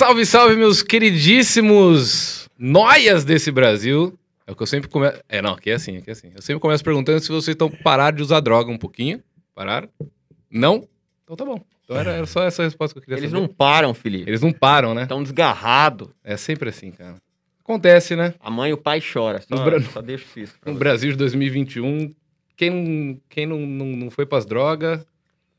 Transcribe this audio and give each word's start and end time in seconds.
Salve, 0.00 0.24
salve, 0.24 0.56
meus 0.56 0.82
queridíssimos 0.82 2.48
noias 2.58 3.22
desse 3.22 3.50
Brasil. 3.52 4.18
É 4.46 4.52
o 4.52 4.56
que 4.56 4.62
eu 4.62 4.66
sempre 4.66 4.88
começo. 4.88 5.20
É, 5.28 5.42
não, 5.42 5.52
aqui 5.52 5.68
é 5.70 5.74
assim, 5.74 5.98
aqui 5.98 6.08
é 6.08 6.12
assim. 6.14 6.32
Eu 6.34 6.40
sempre 6.40 6.58
começo 6.58 6.82
perguntando 6.82 7.20
se 7.20 7.28
vocês 7.28 7.48
estão 7.54 7.70
parados 7.70 8.16
de 8.16 8.22
usar 8.22 8.40
droga 8.40 8.72
um 8.72 8.78
pouquinho. 8.78 9.22
Pararam? 9.54 9.90
Não? 10.50 10.88
Então 11.22 11.36
tá 11.36 11.44
bom. 11.44 11.60
Então 11.84 11.98
era, 11.98 12.12
era 12.12 12.24
só 12.24 12.42
essa 12.44 12.62
resposta 12.62 12.94
que 12.94 13.00
eu 13.00 13.02
queria 13.02 13.18
Eles 13.20 13.30
saber. 13.30 13.42
não 13.42 13.46
param, 13.46 13.92
Felipe. 13.92 14.30
Eles 14.30 14.40
não 14.40 14.52
param, 14.54 14.94
né? 14.94 15.02
Estão 15.02 15.22
desgarrados. 15.22 16.08
É 16.24 16.34
sempre 16.38 16.70
assim, 16.70 16.92
cara. 16.92 17.16
Acontece, 17.62 18.16
né? 18.16 18.32
A 18.40 18.50
mãe 18.50 18.70
e 18.70 18.72
o 18.72 18.78
pai 18.78 19.02
choram. 19.02 19.38
Só, 19.42 19.54
No 19.54 19.62
Bra- 19.62 19.82
só 19.82 20.00
deixa 20.00 20.24
isso. 20.40 20.54
pra 20.58 20.72
No 20.72 20.78
você. 20.78 20.82
Brasil 20.82 21.10
de 21.10 21.18
2021, 21.18 22.14
quem 22.56 22.70
não, 22.70 23.20
quem 23.28 23.44
não, 23.44 23.58
não, 23.60 23.84
não 23.84 24.10
foi 24.10 24.24
pras 24.24 24.46
drogas. 24.46 25.06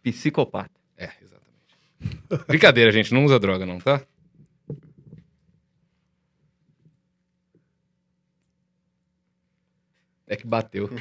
Psicopata. 0.02 0.72
É, 0.98 1.10
exatamente. 1.22 2.48
Brincadeira, 2.48 2.92
gente. 2.92 3.14
Não 3.14 3.24
usa 3.24 3.38
droga, 3.38 3.68
não, 3.68 3.78
tá? 3.78 4.02
É 10.32 10.38
que 10.38 10.48
bateu. 10.48 10.88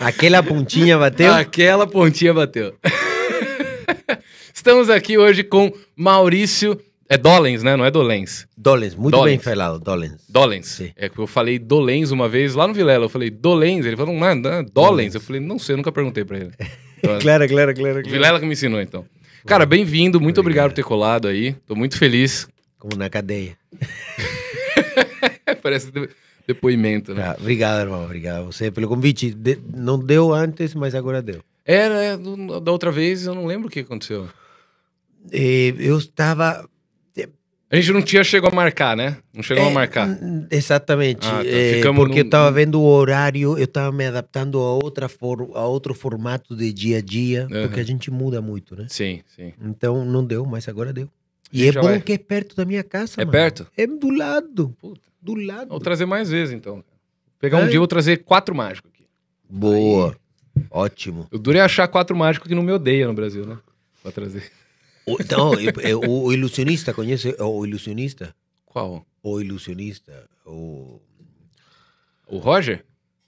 Aquela 0.00 0.42
pontinha 0.42 0.98
bateu? 0.98 1.32
Aquela 1.32 1.86
pontinha 1.86 2.34
bateu. 2.34 2.74
Estamos 4.52 4.90
aqui 4.90 5.16
hoje 5.16 5.44
com 5.44 5.72
Maurício. 5.94 6.76
É 7.08 7.16
Dolens, 7.16 7.62
né? 7.62 7.76
Não 7.76 7.84
é 7.84 7.92
Dolens. 7.92 8.48
Dolens, 8.56 8.96
muito 8.96 9.16
Dolens. 9.16 9.36
bem 9.36 9.38
falado, 9.38 9.78
Dolens. 9.78 10.16
Dolens. 10.28 10.66
Sim. 10.66 10.90
É 10.96 11.08
que 11.08 11.16
eu 11.16 11.28
falei 11.28 11.60
Dolens 11.60 12.10
uma 12.10 12.28
vez 12.28 12.56
lá 12.56 12.66
no 12.66 12.74
Vilela. 12.74 13.04
Eu 13.04 13.08
falei 13.08 13.30
Dolens. 13.30 13.86
Ele 13.86 13.96
falou, 13.96 14.12
não, 14.12 14.34
não, 14.34 14.64
Dolens. 14.64 15.14
Eu 15.14 15.20
falei, 15.20 15.40
não 15.40 15.60
sei, 15.60 15.74
eu 15.74 15.76
nunca 15.76 15.92
perguntei 15.92 16.24
pra 16.24 16.38
ele. 16.38 16.50
Então, 16.98 17.18
Claro, 17.22 17.48
claro, 17.48 17.72
claro. 17.72 18.02
Vilela 18.02 18.40
que 18.40 18.46
me 18.46 18.54
ensinou, 18.54 18.80
então. 18.80 19.04
Cara, 19.46 19.64
bem-vindo. 19.64 20.20
Muito 20.20 20.40
obrigado 20.40 20.70
por 20.70 20.74
ter 20.74 20.82
colado 20.82 21.28
aí. 21.28 21.52
Tô 21.68 21.76
muito 21.76 21.96
feliz. 21.96 22.48
Como 22.80 22.96
na 22.96 23.08
cadeia. 23.08 23.56
Parece 25.62 25.92
depoimento, 26.46 27.14
né? 27.14 27.22
Ah, 27.28 27.36
obrigado, 27.38 27.80
irmão. 27.82 28.04
Obrigado 28.04 28.40
a 28.40 28.44
você 28.44 28.70
pelo 28.70 28.88
convite. 28.88 29.30
De- 29.32 29.58
não 29.74 29.98
deu 29.98 30.32
antes, 30.32 30.74
mas 30.74 30.94
agora 30.94 31.20
deu. 31.22 31.40
É, 31.64 31.88
né? 31.88 32.16
do- 32.16 32.60
Da 32.60 32.72
outra 32.72 32.90
vez 32.90 33.24
eu 33.26 33.34
não 33.34 33.46
lembro 33.46 33.68
o 33.68 33.70
que 33.70 33.80
aconteceu. 33.80 34.28
Eh, 35.30 35.74
eu 35.78 35.98
estava. 35.98 36.68
A 37.70 37.76
gente 37.76 37.90
não 37.92 38.02
tinha 38.02 38.22
chegado 38.22 38.52
a 38.52 38.54
marcar, 38.54 38.94
né? 38.94 39.16
Não 39.32 39.42
chegou 39.42 39.64
a 39.64 39.70
Eh, 39.70 39.72
marcar. 39.72 40.06
Exatamente. 40.50 41.26
Ah, 41.26 41.38
tá. 41.38 41.74
Ficamos 41.74 42.00
porque 42.04 42.18
eu 42.20 42.24
num- 42.24 42.28
estava 42.28 42.52
vendo 42.52 42.78
o 42.78 42.84
horário, 42.84 43.56
eu 43.56 43.64
estava 43.64 43.90
me 43.90 44.04
adaptando 44.06 44.58
a, 44.58 44.72
outra 44.74 45.08
for, 45.08 45.48
a 45.54 45.64
outro 45.66 45.94
formato 45.94 46.54
de 46.54 46.70
dia 46.70 46.98
a 46.98 47.00
dia, 47.00 47.48
Aham. 47.50 47.62
porque 47.62 47.80
a 47.80 47.84
gente 47.84 48.10
muda 48.10 48.42
muito, 48.42 48.76
né? 48.76 48.84
Sim, 48.90 49.22
sim. 49.34 49.54
Então 49.64 50.04
não 50.04 50.22
deu, 50.22 50.44
mas 50.44 50.68
agora 50.68 50.92
deu. 50.92 51.06
A 51.06 51.08
E 51.50 51.66
é 51.68 51.72
bom 51.72 51.80
vai. 51.82 52.00
que 52.02 52.12
é 52.12 52.18
perto 52.18 52.54
da 52.54 52.66
minha 52.66 52.84
casa. 52.84 53.14
É 53.16 53.24
mano. 53.24 53.30
perto? 53.32 53.66
É 53.74 53.86
do 53.86 54.10
lado. 54.10 54.76
Puta. 54.78 55.00
Do 55.22 55.34
lado. 55.34 55.68
Vou 55.68 55.78
trazer 55.80 56.04
mais 56.04 56.28
vezes, 56.30 56.52
então. 56.54 56.82
Pegar 57.38 57.58
um 57.58 57.62
É. 57.62 57.66
dia, 57.66 57.76
eu 57.76 57.80
vou 57.80 57.86
trazer 57.88 58.18
quatro 58.24 58.54
mágicos 58.54 58.90
aqui. 58.92 59.06
Boa. 59.48 60.16
Ótimo. 60.70 61.26
Eu 61.30 61.38
durei 61.38 61.60
achar 61.60 61.86
quatro 61.88 62.14
mágicos 62.16 62.48
que 62.48 62.54
não 62.54 62.62
me 62.62 62.72
odeia 62.72 63.06
no 63.06 63.14
Brasil, 63.14 63.46
né? 63.46 63.58
Pra 64.02 64.10
trazer. 64.12 64.50
O, 65.06 65.16
não, 65.30 65.54
e- 65.60 65.66
e- 65.88 65.94
o, 65.94 66.24
o 66.24 66.32
ilusionista, 66.32 66.92
conhece 66.92 67.34
o 67.38 67.64
ilusionista? 67.66 68.34
Qual? 68.66 69.04
O 69.22 69.40
ilusionista, 69.40 70.28
o 70.46 71.00
O 72.26 72.38
Roger? 72.38 72.84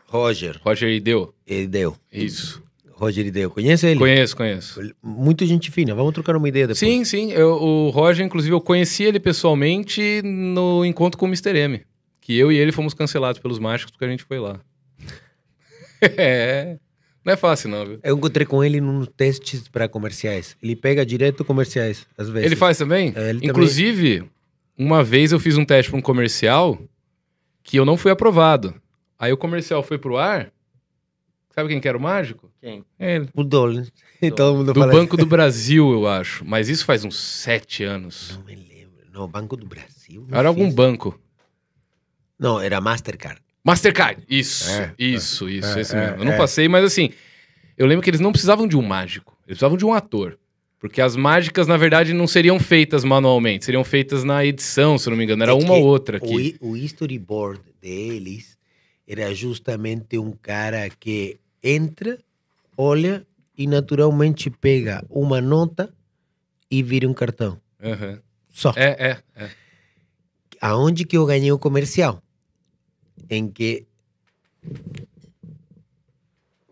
Roger 0.06 0.61
Roger 0.65 0.89
Ideu. 0.91 1.34
Ideu. 1.47 1.97
Isso. 2.12 2.62
Roger 2.97 3.27
Ideu, 3.27 3.50
conhece 3.50 3.87
ele? 3.87 3.98
Conheço, 3.98 4.37
conheço. 4.37 4.81
Muito 5.03 5.45
gente 5.47 5.70
fina, 5.70 5.95
vamos 5.95 6.12
trocar 6.14 6.37
uma 6.37 6.48
ideia 6.48 6.67
depois. 6.67 6.78
Sim, 6.78 7.05
sim. 7.05 7.33
Eu- 7.33 7.55
o 7.61 7.91
Roger, 7.91 8.25
inclusive, 8.25 8.55
eu 8.55 8.61
conheci 8.61 9.03
ele 9.03 9.19
pessoalmente 9.20 10.23
no 10.25 10.84
encontro 10.84 11.19
com 11.19 11.27
o 11.27 11.28
Mr. 11.28 11.56
M. 11.59 11.83
Que 12.20 12.37
eu 12.39 12.50
e 12.50 12.56
ele 12.56 12.72
fomos 12.72 12.95
cancelados 12.95 13.41
pelos 13.41 13.59
mágicos 13.59 13.91
porque 13.91 14.05
a 14.05 14.09
gente 14.09 14.22
foi 14.25 14.39
lá. 14.39 14.61
é. 16.00 16.78
Não 17.25 17.33
é 17.33 17.37
fácil, 17.37 17.71
não, 17.71 17.87
viu? 17.87 17.99
Eu 18.03 18.16
encontrei 18.16 18.47
com 18.47 18.62
ele 18.62 18.81
nos 18.81 19.09
testes 19.09 19.66
para 19.66 19.88
comerciais. 19.88 20.56
Ele 20.62 20.77
pega 20.77 21.06
direto 21.06 21.44
comerciais, 21.44 22.06
às 22.19 22.28
vezes. 22.28 22.47
Ele 22.47 22.56
faz 22.56 22.77
também? 22.77 23.12
É, 23.16 23.31
ele 23.31 23.47
Inclusive, 23.47 24.25
uma 24.77 25.03
vez 25.03 25.33
eu 25.33 25.41
fiz 25.41 25.56
um 25.56 25.65
teste 25.65 25.91
para 25.91 25.99
um 25.99 26.03
comercial 26.03 26.78
que 27.62 27.78
eu 27.78 27.84
não 27.87 27.97
fui 27.97 28.10
aprovado. 28.10 28.75
Aí 29.19 29.33
o 29.33 29.38
comercial 29.38 29.83
foi 29.83 29.97
pro 29.97 30.19
ar. 30.19 30.53
Sabe 31.54 31.69
quem 31.69 31.81
que 31.81 31.87
era 31.88 31.97
o 31.97 32.00
mágico? 32.00 32.50
Quem? 32.60 32.84
É 32.98 33.16
Ele. 33.16 33.28
O 33.34 33.44
Dolan. 33.44 33.84
E 34.20 34.31
todo 34.31 34.56
mundo 34.59 34.72
Do 34.72 34.81
fala 34.81 34.92
Banco 34.92 35.16
do 35.16 35.26
Brasil, 35.26 35.92
eu 35.92 36.06
acho. 36.09 36.44
Mas 36.44 36.69
isso 36.69 36.84
faz 36.84 37.04
uns 37.04 37.16
sete 37.16 37.84
anos. 37.84 38.37
Não 38.38 38.44
me 38.44 38.54
lembro. 38.56 39.04
Não, 39.12 39.28
Banco 39.28 39.56
do 39.56 39.66
Brasil. 39.66 40.26
não 40.28 40.38
Era 40.38 40.48
algum 40.48 40.65
fiz. 40.66 40.75
banco. 40.75 41.20
Não, 42.38 42.60
era 42.60 42.81
Mastercard. 42.81 43.41
Mastercard. 43.62 44.22
Isso, 44.28 44.69
É, 44.70 44.94
isso, 44.98 45.48
isso, 45.48 45.78
é, 45.78 45.81
esse 45.81 45.94
é, 45.97 46.00
mesmo. 46.00 46.16
Eu 46.22 46.25
não 46.25 46.32
é. 46.32 46.37
passei, 46.37 46.69
mas 46.69 46.84
assim, 46.84 47.10
eu 47.78 47.86
lembro 47.86 48.03
que 48.03 48.10
eles 48.10 48.21
não 48.21 48.32
precisavam 48.32 48.66
de 48.66 48.76
um 48.76 48.82
mágico. 48.82 49.32
Eles 49.47 49.59
precisavam 49.59 49.76
de 49.76 49.84
um 49.86 49.92
ator. 49.92 50.38
Porque 50.78 51.00
as 51.00 51.16
mágicas, 51.16 51.66
na 51.66 51.76
verdade, 51.78 52.12
não 52.12 52.26
seriam 52.26 52.59
feitas 52.60 53.04
manualmente. 53.04 53.65
Seriam 53.65 53.84
feitas 53.84 54.22
na 54.22 54.44
edição, 54.44 54.98
se 54.98 55.06
eu 55.09 55.12
não 55.12 55.16
me 55.16 55.25
engano. 55.25 55.42
Era 55.42 55.53
É 55.53 55.54
uma 55.54 55.65
que 55.65 55.81
ou 55.81 55.84
outra 55.86 56.19
O, 56.21 56.25
aqui. 56.25 56.36
hi- 56.36 56.56
o 56.60 56.76
storyboard 56.76 57.60
deles 57.81 58.59
era 59.09 59.32
justamente 59.34 60.19
um 60.19 60.32
cara 60.32 60.91
que 60.91 61.38
entra, 61.64 62.22
olha 62.76 63.26
e 63.56 63.66
naturalmente 63.66 64.50
pega 64.50 65.04
uma 65.08 65.41
nota 65.41 65.92
e 66.70 66.82
vira 66.82 67.08
um 67.08 67.14
cartão. 67.14 67.58
Aham. 67.82 68.20
Só. 68.50 68.72
É, 68.76 69.10
é, 69.10 69.22
é. 69.44 69.50
Aonde 70.60 71.04
que 71.04 71.16
eu 71.16 71.24
ganhei 71.26 71.50
o 71.50 71.58
comercial? 71.58 72.22
Em 73.30 73.50
que 73.50 73.86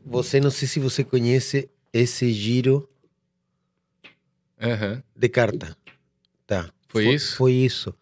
você 0.05 0.39
não 0.41 0.51
sei 0.51 0.69
se 0.69 0.79
você 0.79 1.03
conhece 1.03 1.71
esse 1.93 2.33
giro 2.33 2.89
Aham. 4.61 5.03
de 5.17 5.29
carta. 5.29 5.77
Tá. 6.47 6.71
Foi 6.89 7.07
isso? 7.15 7.37
Foi 7.37 7.53
isso. 7.53 7.95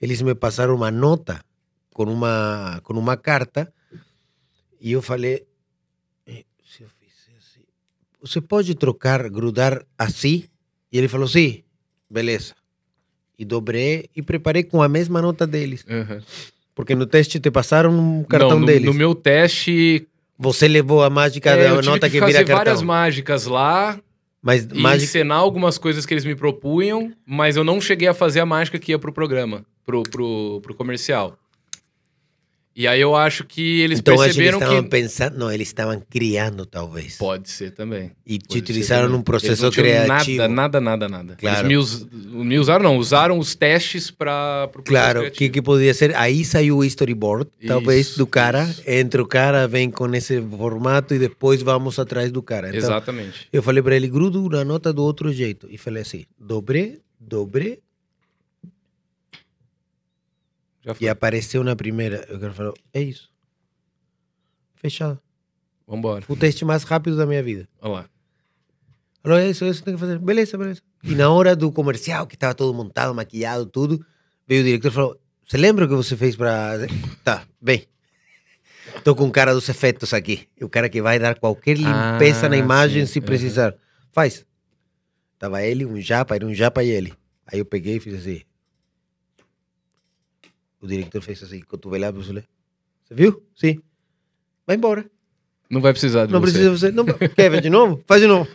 Eles 0.00 0.22
me 0.22 0.34
passaram 0.34 0.74
uma 0.74 0.90
nota 0.90 1.44
com 1.92 2.04
uma 2.04 2.80
com 2.82 2.94
uma 2.94 3.16
carta 3.16 3.72
e 4.80 4.92
eu 4.92 5.02
falei, 5.02 5.46
"Eh, 6.26 6.44
se 6.64 6.82
eu 6.82 6.88
fizer 6.88 7.36
assim, 7.36 7.62
você 8.22 8.40
pode 8.40 8.74
trocar, 8.74 9.28
grudar 9.28 9.84
assim? 9.98 10.44
E 10.92 10.98
ele 10.98 11.08
falou, 11.08 11.26
sim, 11.28 11.62
beleza. 12.10 12.54
E 13.38 13.44
dobrei 13.44 14.08
e 14.14 14.20
preparei 14.22 14.62
com 14.62 14.82
a 14.82 14.88
mesma 14.88 15.22
nota 15.22 15.46
deles. 15.46 15.84
aham. 15.88 16.20
Porque 16.74 16.94
no 16.94 17.04
teste 17.06 17.38
te 17.40 17.50
passaram 17.50 17.90
um 17.92 18.24
cartão 18.24 18.50
Não, 18.50 18.60
no, 18.60 18.66
deles. 18.66 18.84
no 18.86 18.94
meu 18.94 19.14
teste, 19.14 20.06
Você 20.38 20.66
levou 20.68 21.02
a 21.02 21.10
mágica 21.10 21.50
é, 21.50 21.70
eu 21.70 21.76
da 21.76 21.82
nota 21.82 22.08
que, 22.08 22.18
que, 22.18 22.24
vira 22.24 22.44
várias 22.44 22.46
cartão. 22.78 22.84
mágicas 22.86 23.44
lá 23.46 24.00
Mas 24.40 24.64
e 24.64 24.74
mágica, 24.74 25.04
encenar 25.04 25.38
algumas 25.38 25.76
coisas 25.76 26.06
que 26.06 26.14
eles 26.14 26.24
me 26.24 26.34
propunham, 26.34 27.12
mas 27.26 27.56
eu 27.56 27.64
não 27.64 27.80
cheguei 27.80 28.08
a 28.08 28.14
fazer 28.14 28.40
a 28.40 28.46
mágica 28.46 28.78
que 28.78 28.92
ia 28.92 28.98
pro 28.98 29.12
programa, 29.12 29.64
pro, 29.84 30.02
pro, 30.04 30.60
pro 30.62 30.74
comercial. 30.74 31.36
E 32.74 32.86
aí 32.86 33.00
eu 33.00 33.16
acho 33.16 33.44
que 33.44 33.80
eles 33.80 33.98
então 33.98 34.14
acho 34.14 34.22
que 34.34 34.40
eles 34.40 34.50
perceberam 34.52 34.82
que... 34.82 34.88
pensando, 34.88 35.36
não, 35.36 35.50
eles 35.50 35.68
estavam 35.68 36.00
criando 36.08 36.64
talvez. 36.64 37.16
Pode 37.16 37.50
ser 37.50 37.72
também. 37.72 38.12
E 38.24 38.38
te 38.38 38.58
utilizaram 38.58 39.08
num 39.08 39.22
processo 39.22 39.52
Eles 39.52 39.62
não 39.62 39.70
criativo. 39.70 40.38
Nada, 40.38 40.48
nada, 40.48 40.80
nada, 40.80 41.08
nada. 41.08 41.36
Claro. 41.36 41.70
Eles 41.70 42.06
me, 42.06 42.44
me 42.44 42.58
usaram, 42.58 42.84
não, 42.84 42.96
usaram 42.96 43.38
os 43.38 43.54
testes 43.54 44.10
para 44.10 44.70
Claro, 44.84 45.26
o 45.26 45.30
que, 45.30 45.48
que 45.48 45.60
podia 45.60 45.92
ser? 45.92 46.14
Aí 46.14 46.44
saiu 46.44 46.78
o 46.78 46.84
storyboard, 46.84 47.50
talvez, 47.66 48.10
Isso, 48.10 48.18
do 48.18 48.26
cara. 48.26 48.62
isso. 48.62 48.82
Entra 48.86 49.20
o 49.20 49.26
cara, 49.26 49.66
vem 49.66 49.90
com 49.90 50.14
esse 50.14 50.40
formato 50.40 51.12
e 51.14 51.18
depois 51.18 51.62
vamos 51.62 51.98
atrás 51.98 52.30
do 52.30 52.42
cara. 52.42 52.68
Então, 52.68 52.78
Exatamente. 52.78 53.48
eu 53.52 53.62
falei 53.62 53.82
para 53.82 53.96
ele, 53.96 54.08
grudo 54.08 54.48
na 54.48 54.64
nota 54.64 54.92
do 54.92 55.02
outro 55.02 55.32
jeito. 55.32 55.66
E 55.70 55.76
falei 55.76 56.02
assim, 56.02 56.24
dobrei, 56.38 57.00
dobrei. 57.18 57.80
E 61.00 61.08
apareceu 61.08 61.62
na 61.62 61.76
primeira. 61.76 62.26
O 62.34 62.38
cara 62.38 62.52
falou, 62.52 62.74
é 62.92 63.00
isso. 63.02 63.30
Fechado. 64.76 65.20
Vambora. 65.86 66.24
O 66.28 66.36
teste 66.36 66.64
mais 66.64 66.84
rápido 66.84 67.16
da 67.16 67.26
minha 67.26 67.42
vida. 67.42 67.68
Olha 67.80 67.92
lá. 67.92 68.10
Falou, 69.22 69.38
é 69.38 69.50
isso, 69.50 69.64
é 69.64 69.68
isso 69.68 69.80
que 69.80 69.84
tem 69.84 69.94
que 69.94 70.00
fazer. 70.00 70.18
Beleza, 70.18 70.56
beleza. 70.56 70.80
E 71.02 71.14
na 71.14 71.28
hora 71.30 71.54
do 71.54 71.70
comercial, 71.70 72.26
que 72.26 72.34
estava 72.34 72.54
todo 72.54 72.72
montado, 72.72 73.14
maquiado, 73.14 73.66
tudo, 73.66 74.04
veio 74.46 74.62
o 74.62 74.64
diretor 74.64 74.88
e 74.88 74.90
falou: 74.90 75.20
Você 75.46 75.58
lembra 75.58 75.84
o 75.84 75.88
que 75.88 75.94
você 75.94 76.16
fez 76.16 76.36
para. 76.36 76.78
Tá, 77.22 77.44
bem. 77.60 77.86
Tô 79.04 79.14
com 79.14 79.26
o 79.26 79.30
cara 79.30 79.52
dos 79.52 79.68
efeitos 79.68 80.14
aqui. 80.14 80.48
O 80.60 80.68
cara 80.68 80.88
que 80.88 81.02
vai 81.02 81.18
dar 81.18 81.38
qualquer 81.38 81.76
limpeza 81.76 82.46
Ah, 82.46 82.48
na 82.48 82.56
imagem 82.56 83.04
sim, 83.06 83.12
se 83.14 83.20
precisar. 83.20 83.74
Faz. 84.10 84.44
Tava 85.38 85.62
ele, 85.62 85.84
um 85.84 86.00
japa, 86.00 86.34
era 86.34 86.46
um 86.46 86.54
japa 86.54 86.82
e 86.82 86.90
ele. 86.90 87.12
Aí 87.46 87.58
eu 87.58 87.64
peguei 87.64 87.96
e 87.96 88.00
fiz 88.00 88.14
assim. 88.14 88.42
O 90.80 90.86
diretor 90.86 91.20
fez 91.22 91.42
assim, 91.42 91.60
cotovelado, 91.60 92.18
eu 92.18 92.24
falei, 92.24 92.44
Você 93.04 93.14
viu? 93.14 93.42
Sim. 93.54 93.80
Vai 94.66 94.76
embora. 94.76 95.04
Não 95.68 95.80
vai 95.80 95.92
precisar 95.92 96.26
de 96.26 96.32
Não 96.32 96.40
você. 96.40 96.52
precisa 96.52 96.70
você. 96.70 96.90
Não, 96.90 97.04
quer 97.04 97.50
ver 97.50 97.60
de 97.60 97.70
novo? 97.70 98.02
Faz 98.06 98.20
de 98.20 98.26
novo. 98.26 98.48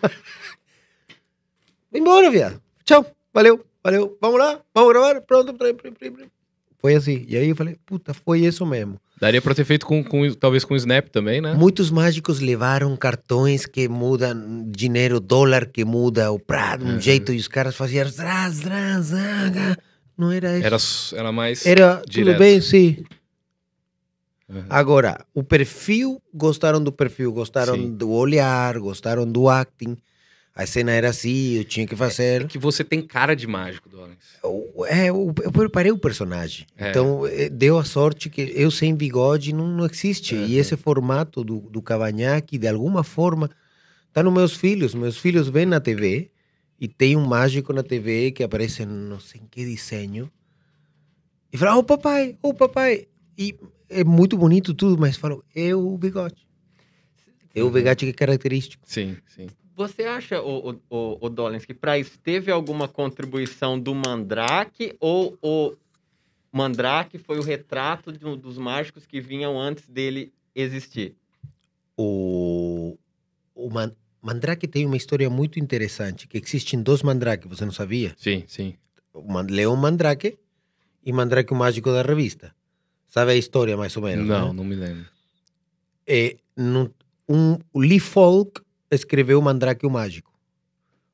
Vai 1.92 2.02
embora, 2.02 2.30
viado. 2.30 2.62
Tchau. 2.84 3.06
Valeu. 3.34 3.66
Valeu, 3.84 4.18
vamos 4.20 4.40
lá, 4.40 4.60
vamos 4.74 4.92
gravar, 4.94 5.22
pronto. 5.22 5.56
Foi 6.80 6.96
assim. 6.96 7.24
E 7.28 7.38
aí 7.38 7.50
eu 7.50 7.56
falei, 7.56 7.78
puta, 7.86 8.16
foi 8.16 8.40
isso 8.40 8.66
mesmo. 8.66 9.00
Daria 9.22 9.40
pra 9.40 9.54
ter 9.54 9.64
feito 9.64 9.86
com, 9.86 10.04
com- 10.04 10.28
talvez 10.34 10.66
com 10.66 10.74
o 10.74 10.78
Snap 10.78 11.08
também, 11.10 11.40
né? 11.40 11.54
Muitos 11.54 11.92
mágicos 11.92 12.40
levaram 12.40 12.98
cartões 12.98 13.68
que 13.68 13.88
mudam 13.88 14.66
dinheiro, 14.72 15.20
dólar 15.20 15.68
que 15.68 15.86
muda, 15.86 16.32
o 16.32 16.40
prato, 16.40 16.84
um 16.84 16.94
Uhum. 16.94 17.00
jeito, 17.00 17.32
e 17.32 17.38
os 17.38 17.48
caras 17.48 17.76
faziam. 17.76 18.10
Zraz, 18.10 18.56
zraz, 18.56 19.06
zaga. 19.06 19.78
Não 20.18 20.32
era 20.32 20.58
isso. 20.58 21.16
Era, 21.16 21.22
era 21.22 21.32
mais. 21.32 21.66
Era 21.66 22.02
direto. 22.08 22.28
tudo 22.36 22.40
bem, 22.40 22.62
sim. 22.62 23.04
Uhum. 24.48 24.64
Agora, 24.70 25.26
o 25.34 25.44
perfil, 25.44 26.22
gostaram 26.34 26.82
do 26.84 26.92
perfil, 26.92 27.32
gostaram 27.34 27.74
Sim. 27.76 27.92
do 27.96 28.12
olhar, 28.12 28.78
gostaram 28.78 29.26
do 29.30 29.50
acting. 29.50 29.98
A 30.54 30.66
cena 30.66 30.92
era 30.92 31.10
assim, 31.10 31.56
eu 31.58 31.66
tinha 31.66 31.86
que 31.86 31.96
fazer. 31.96 32.44
É 32.44 32.46
que 32.46 32.58
você 32.58 32.82
tem 32.84 33.02
cara 33.02 33.36
de 33.36 33.46
mágico. 33.46 33.90
O- 34.44 34.86
É, 34.86 35.10
eu, 35.10 35.34
eu 35.44 35.52
preparei 35.52 35.92
o 35.92 35.98
personagem. 35.98 36.66
É. 36.78 36.92
Então, 36.92 37.28
eh, 37.28 37.50
deu 37.50 37.78
a 37.78 37.84
sorte 37.84 38.30
que 38.30 38.54
eu 38.56 38.72
sem 38.72 38.96
bigode 38.96 39.52
não, 39.52 39.68
não 39.68 39.86
existe. 39.86 40.36
Uhum. 40.36 40.46
E 40.46 40.58
esse 40.58 40.78
formato 40.78 41.44
do, 41.44 41.60
do 41.60 41.82
cavanhaque, 41.82 42.58
de 42.58 42.68
alguma 42.70 43.04
forma, 43.04 43.50
tá 44.14 44.24
nos 44.24 44.32
meus 44.34 44.56
filhos. 44.56 44.94
Meus 44.96 45.18
filhos 45.18 45.50
vêm 45.50 45.66
na 45.66 45.82
TV 45.82 46.30
e 46.80 46.88
tem 46.88 47.16
um 47.16 47.26
mágico 47.26 47.72
na 47.74 47.84
TV 47.84 48.32
que 48.32 48.44
aparece 48.44 48.86
não 48.86 49.20
sei 49.20 49.42
em 49.42 49.48
que 49.48 49.66
desenho. 49.66 50.32
E 51.52 51.58
fala, 51.58 51.78
ô 51.78 51.84
papai, 51.84 52.38
ô 52.42 52.54
papai. 52.54 53.08
E 53.38 53.56
é 53.90 54.04
muito 54.04 54.38
bonito 54.38 54.74
tudo, 54.74 55.00
mas 55.00 55.16
falam, 55.16 55.42
é 55.56 55.74
o 55.74 55.98
bigode. 55.98 56.46
É 57.54 57.64
o 57.64 57.70
bigode 57.70 58.06
que 58.06 58.12
é 58.12 58.14
característico. 58.14 58.84
Sim, 58.86 59.18
sim. 59.28 59.48
Você 59.76 60.04
acha, 60.04 60.42
o, 60.42 60.72
o, 60.72 60.82
o, 60.90 61.18
o 61.26 61.30
Dollins, 61.30 61.66
que 61.66 61.74
para 61.74 61.98
isso 62.00 62.18
teve 62.20 62.52
alguma 62.52 62.88
contribuição 62.88 63.80
do 63.80 63.94
Mandrake 63.94 64.96
ou 65.00 65.38
o 65.42 65.76
Mandrake 66.52 67.18
foi 67.18 67.38
o 67.38 67.42
retrato 67.42 68.12
de 68.12 68.26
um 68.26 68.38
dos 68.38 68.58
mágicos 68.58 69.06
que 69.06 69.20
vinham 69.20 69.60
antes 69.60 69.88
dele 69.90 70.34
existir? 70.54 71.16
O, 71.98 72.98
o 73.54 73.70
Man- 73.70 73.92
Mandrake 74.26 74.68
tem 74.68 74.88
uma 74.88 74.98
história 74.98 75.30
muito 75.30 75.60
interessante, 75.60 76.28
que 76.28 76.36
existem 76.40 76.82
dois 76.82 77.04
Mandrake, 77.04 77.48
você 77.48 77.64
não 77.64 77.72
sabia? 77.72 78.16
Sim, 78.18 78.44
sim. 78.48 78.74
Leão 79.50 79.76
Mandrake 79.76 80.40
e 81.06 81.14
Mandrake 81.14 81.54
o 81.54 81.56
Mágico 81.56 81.92
da 81.92 82.02
revista. 82.02 82.52
Sabe 83.08 83.34
a 83.34 83.36
história, 83.36 83.78
mais 83.78 83.96
ou 83.96 84.02
menos? 84.02 84.28
não, 84.28 84.48
né? 84.48 84.54
não 84.54 84.64
me 84.64 84.76
lembro. 84.76 85.06
É, 86.08 86.38
num- 86.58 86.90
um, 87.30 87.60
o 87.72 87.80
Lee 87.80 88.00
Falk 88.00 88.62
escreveu 88.90 89.40
Mandrake 89.44 89.86
o 89.86 89.92
Mágico. 89.92 90.34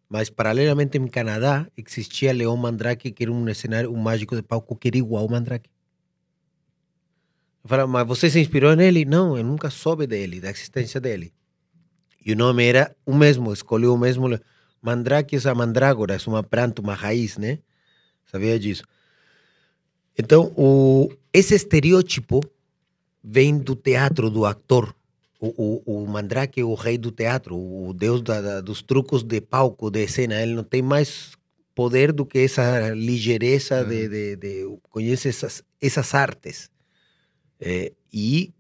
Mas, 0.07 0.29
paralelamente, 0.29 0.97
em 0.97 1.05
Canadá, 1.07 1.67
existia 1.75 2.31
Leão 2.31 2.55
Mandrake, 2.55 3.11
que 3.11 3.23
era 3.23 3.31
um 3.31 3.53
cenário, 3.53 3.91
um 3.91 3.97
mágico 3.97 4.37
de 4.37 4.41
palco 4.41 4.73
que 4.75 4.87
era 4.87 4.97
igual 4.97 5.23
ao 5.23 5.29
Mandrake. 5.29 5.69
Mas 7.89 8.07
você 8.07 8.29
se 8.29 8.39
inspirou 8.39 8.73
nele? 8.73 9.03
Não, 9.03 9.37
eu 9.37 9.43
nunca 9.43 9.69
soube 9.69 10.07
dele, 10.07 10.39
da 10.39 10.49
existência 10.49 10.99
dele. 10.99 11.33
E 12.23 12.33
o 12.33 12.35
nome 12.35 12.63
era 12.65 12.95
o 13.05 13.13
mesmo, 13.15 13.51
escolheu 13.51 13.93
o 13.93 13.97
mesmo. 13.97 14.27
Mandrake 14.81 15.35
é 15.35 15.49
a 15.49 15.55
mandrágora, 15.55 16.15
é 16.15 16.29
uma 16.29 16.43
planta, 16.43 16.81
uma 16.81 16.93
raiz, 16.93 17.37
né? 17.37 17.59
Sabia 18.31 18.57
disso? 18.59 18.83
Então, 20.17 20.53
o, 20.55 21.09
esse 21.33 21.55
estereótipo 21.55 22.41
vem 23.23 23.57
do 23.57 23.75
teatro, 23.75 24.29
do 24.29 24.45
ator. 24.45 24.93
O, 25.39 25.81
o, 25.87 26.03
o 26.03 26.07
Mandrake 26.07 26.61
é 26.61 26.63
o 26.63 26.75
rei 26.75 26.97
do 26.97 27.11
teatro, 27.11 27.55
o 27.57 27.93
deus 27.93 28.21
da- 28.21 28.41
da- 28.41 28.61
dos 28.61 28.81
trucos 28.81 29.23
de 29.23 29.41
palco, 29.41 29.89
de 29.89 30.07
cena. 30.07 30.39
Ele 30.41 30.53
não 30.53 30.63
tem 30.63 30.81
mais 30.81 31.31
poder 31.73 32.11
do 32.11 32.25
que 32.25 32.39
essa 32.39 32.89
ligeireza 32.91 33.83
de, 33.83 34.07
de, 34.07 34.35
de- 34.35 34.77
conhece 34.89 35.29
essas, 35.29 35.63
essas 35.81 36.13
artes. 36.13 36.69
É, 37.59 37.91
e, 38.13 38.53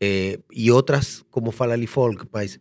e 0.00 0.70
outras, 0.70 1.24
como 1.30 1.50
fala 1.50 1.72
ali 1.74 1.86
folk, 1.86 2.26
mas 2.32 2.58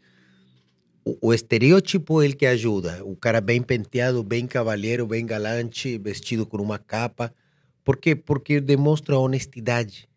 o, 1.03 1.27
o 1.27 1.33
estereótipo 1.33 2.21
é 2.21 2.25
ele 2.25 2.33
que 2.33 2.45
ajuda. 2.45 3.03
O 3.03 3.15
cara 3.15 3.39
bem 3.39 3.61
penteado, 3.61 4.23
bem 4.23 4.47
cavalheiro, 4.47 5.05
bem 5.05 5.25
galante, 5.25 5.97
vestido 5.97 6.45
com 6.45 6.57
uma 6.57 6.79
capa. 6.79 7.33
Por 7.83 7.97
quê? 7.97 8.15
Porque 8.15 8.59
demonstra 8.59 9.17
honestidade. 9.17 10.09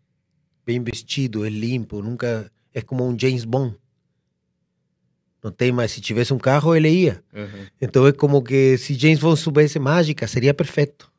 Bem 0.65 0.83
vestido, 0.83 1.45
é 1.45 1.49
limpo, 1.49 2.03
nunca... 2.03 2.51
É 2.73 2.81
como 2.81 3.07
um 3.07 3.19
James 3.19 3.45
Bond. 3.45 3.77
Não 5.43 5.51
tem 5.51 5.73
mais... 5.73 5.93
Se 5.93 6.01
tivesse 6.01 6.33
um 6.33 6.39
carro, 6.39 6.75
ele 6.75 6.89
ia. 6.89 7.23
Uhum. 7.35 7.67
Então 7.81 8.07
é 8.07 8.13
como 8.13 8.43
que 8.43 8.79
se 8.79 8.95
James 8.95 9.19
Bond 9.19 9.39
soubesse 9.41 9.79
mágica, 9.79 10.27
seria 10.27 10.55
perfeito. 10.55 11.11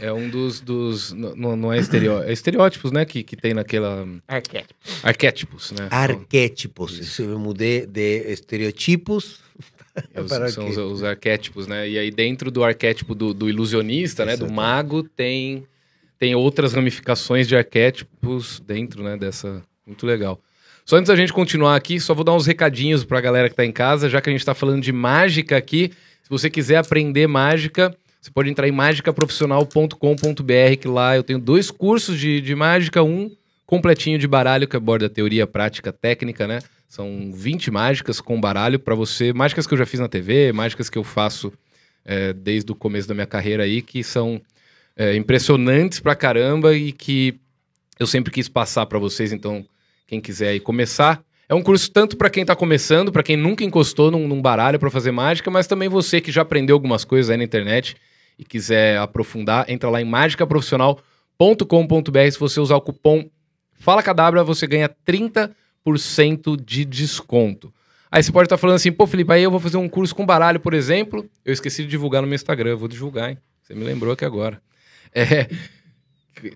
É 0.00 0.12
um 0.12 0.28
dos. 0.28 0.60
dos 0.60 1.12
não, 1.12 1.56
não 1.56 1.72
é 1.72 1.78
estereótipos. 1.78 2.30
É 2.30 2.32
estereótipos, 2.32 2.92
né? 2.92 3.04
Que, 3.04 3.22
que 3.22 3.36
tem 3.36 3.54
naquela. 3.54 4.06
Arquétipo. 4.28 4.74
Arquétipos, 5.02 5.72
né? 5.72 5.88
Arquétipos. 5.90 6.92
Isso. 6.92 7.02
Isso 7.02 7.22
eu 7.22 7.38
mudei 7.38 7.86
de 7.86 8.24
estereotipos 8.32 9.40
É, 10.14 10.20
os- 10.20 10.28
para 10.32 10.48
são 10.48 10.64
os, 10.64 10.70
arquétipos. 10.70 10.92
os 10.92 11.04
arquétipos, 11.04 11.66
né? 11.66 11.88
E 11.88 11.98
aí, 11.98 12.10
dentro 12.10 12.50
do 12.50 12.64
arquétipo 12.64 13.14
do, 13.14 13.32
do 13.34 13.48
ilusionista, 13.48 14.24
né? 14.24 14.32
Do 14.36 14.44
Exatamente. 14.46 14.56
mago, 14.56 15.02
tem, 15.02 15.64
tem 16.18 16.34
outras 16.34 16.72
ramificações 16.72 17.46
de 17.48 17.56
arquétipos 17.56 18.60
dentro, 18.60 19.02
né? 19.02 19.16
Dessa. 19.16 19.62
Muito 19.86 20.06
legal. 20.06 20.40
Só 20.84 20.96
antes 20.96 21.08
da 21.08 21.16
gente 21.16 21.32
continuar 21.32 21.76
aqui, 21.76 22.00
só 22.00 22.12
vou 22.14 22.24
dar 22.24 22.32
uns 22.34 22.46
recadinhos 22.46 23.04
pra 23.04 23.20
galera 23.20 23.48
que 23.48 23.54
tá 23.54 23.64
em 23.64 23.70
casa, 23.72 24.08
já 24.10 24.20
que 24.20 24.28
a 24.28 24.32
gente 24.32 24.44
tá 24.44 24.52
falando 24.54 24.82
de 24.82 24.92
mágica 24.92 25.56
aqui. 25.56 25.92
Se 26.22 26.30
você 26.30 26.48
quiser 26.50 26.76
aprender 26.76 27.26
mágica, 27.28 27.94
você 28.22 28.30
pode 28.30 28.48
entrar 28.48 28.66
em 28.68 28.72
magicaprofissional.com.br, 28.72 30.76
que 30.80 30.86
lá 30.86 31.16
eu 31.16 31.24
tenho 31.24 31.40
dois 31.40 31.72
cursos 31.72 32.16
de, 32.16 32.40
de 32.40 32.54
mágica, 32.54 33.02
um 33.02 33.28
completinho 33.66 34.16
de 34.16 34.28
baralho, 34.28 34.68
que 34.68 34.76
aborda 34.76 35.10
teoria, 35.10 35.44
prática, 35.44 35.92
técnica, 35.92 36.46
né? 36.46 36.60
São 36.88 37.32
20 37.34 37.72
mágicas 37.72 38.20
com 38.20 38.40
baralho 38.40 38.78
pra 38.78 38.94
você, 38.94 39.32
mágicas 39.32 39.66
que 39.66 39.74
eu 39.74 39.78
já 39.78 39.84
fiz 39.84 39.98
na 39.98 40.08
TV, 40.08 40.52
mágicas 40.52 40.88
que 40.88 40.96
eu 40.96 41.02
faço 41.02 41.52
é, 42.04 42.32
desde 42.32 42.70
o 42.70 42.76
começo 42.76 43.08
da 43.08 43.14
minha 43.14 43.26
carreira 43.26 43.64
aí, 43.64 43.82
que 43.82 44.04
são 44.04 44.40
é, 44.96 45.16
impressionantes 45.16 45.98
pra 45.98 46.14
caramba 46.14 46.76
e 46.76 46.92
que 46.92 47.40
eu 47.98 48.06
sempre 48.06 48.32
quis 48.32 48.48
passar 48.48 48.86
pra 48.86 49.00
vocês, 49.00 49.32
então 49.32 49.66
quem 50.06 50.20
quiser 50.20 50.50
aí 50.50 50.60
começar. 50.60 51.20
É 51.48 51.54
um 51.54 51.62
curso 51.62 51.90
tanto 51.90 52.16
pra 52.16 52.30
quem 52.30 52.44
tá 52.44 52.54
começando, 52.54 53.10
pra 53.10 53.24
quem 53.24 53.36
nunca 53.36 53.64
encostou 53.64 54.12
num, 54.12 54.28
num 54.28 54.40
baralho 54.40 54.78
pra 54.78 54.92
fazer 54.92 55.10
mágica, 55.10 55.50
mas 55.50 55.66
também 55.66 55.88
você 55.88 56.20
que 56.20 56.30
já 56.30 56.42
aprendeu 56.42 56.76
algumas 56.76 57.04
coisas 57.04 57.28
aí 57.28 57.36
na 57.36 57.42
internet 57.42 57.96
e 58.38 58.44
quiser 58.44 58.98
aprofundar, 58.98 59.68
entra 59.68 59.90
lá 59.90 60.00
em 60.00 60.04
magicaprofissional.com.br. 60.04 62.30
Se 62.30 62.38
você 62.38 62.60
usar 62.60 62.76
o 62.76 62.80
cupom 62.80 63.28
Fala 63.74 64.02
Cadabra, 64.02 64.44
você 64.44 64.66
ganha 64.66 64.88
30% 64.88 65.54
de 66.64 66.84
desconto. 66.84 67.72
Aí 68.10 68.22
você 68.22 68.30
pode 68.30 68.46
estar 68.46 68.56
falando 68.56 68.76
assim, 68.76 68.92
pô, 68.92 69.06
Felipe, 69.06 69.32
aí 69.32 69.42
eu 69.42 69.50
vou 69.50 69.58
fazer 69.58 69.78
um 69.78 69.88
curso 69.88 70.14
com 70.14 70.24
baralho, 70.24 70.60
por 70.60 70.74
exemplo. 70.74 71.28
Eu 71.44 71.52
esqueci 71.52 71.82
de 71.82 71.88
divulgar 71.88 72.22
no 72.22 72.28
meu 72.28 72.36
Instagram, 72.36 72.76
vou 72.76 72.86
divulgar, 72.86 73.30
hein? 73.30 73.38
Você 73.62 73.74
me 73.74 73.82
lembrou 73.82 74.12
aqui 74.12 74.24
agora. 74.24 74.62
É, 75.14 75.46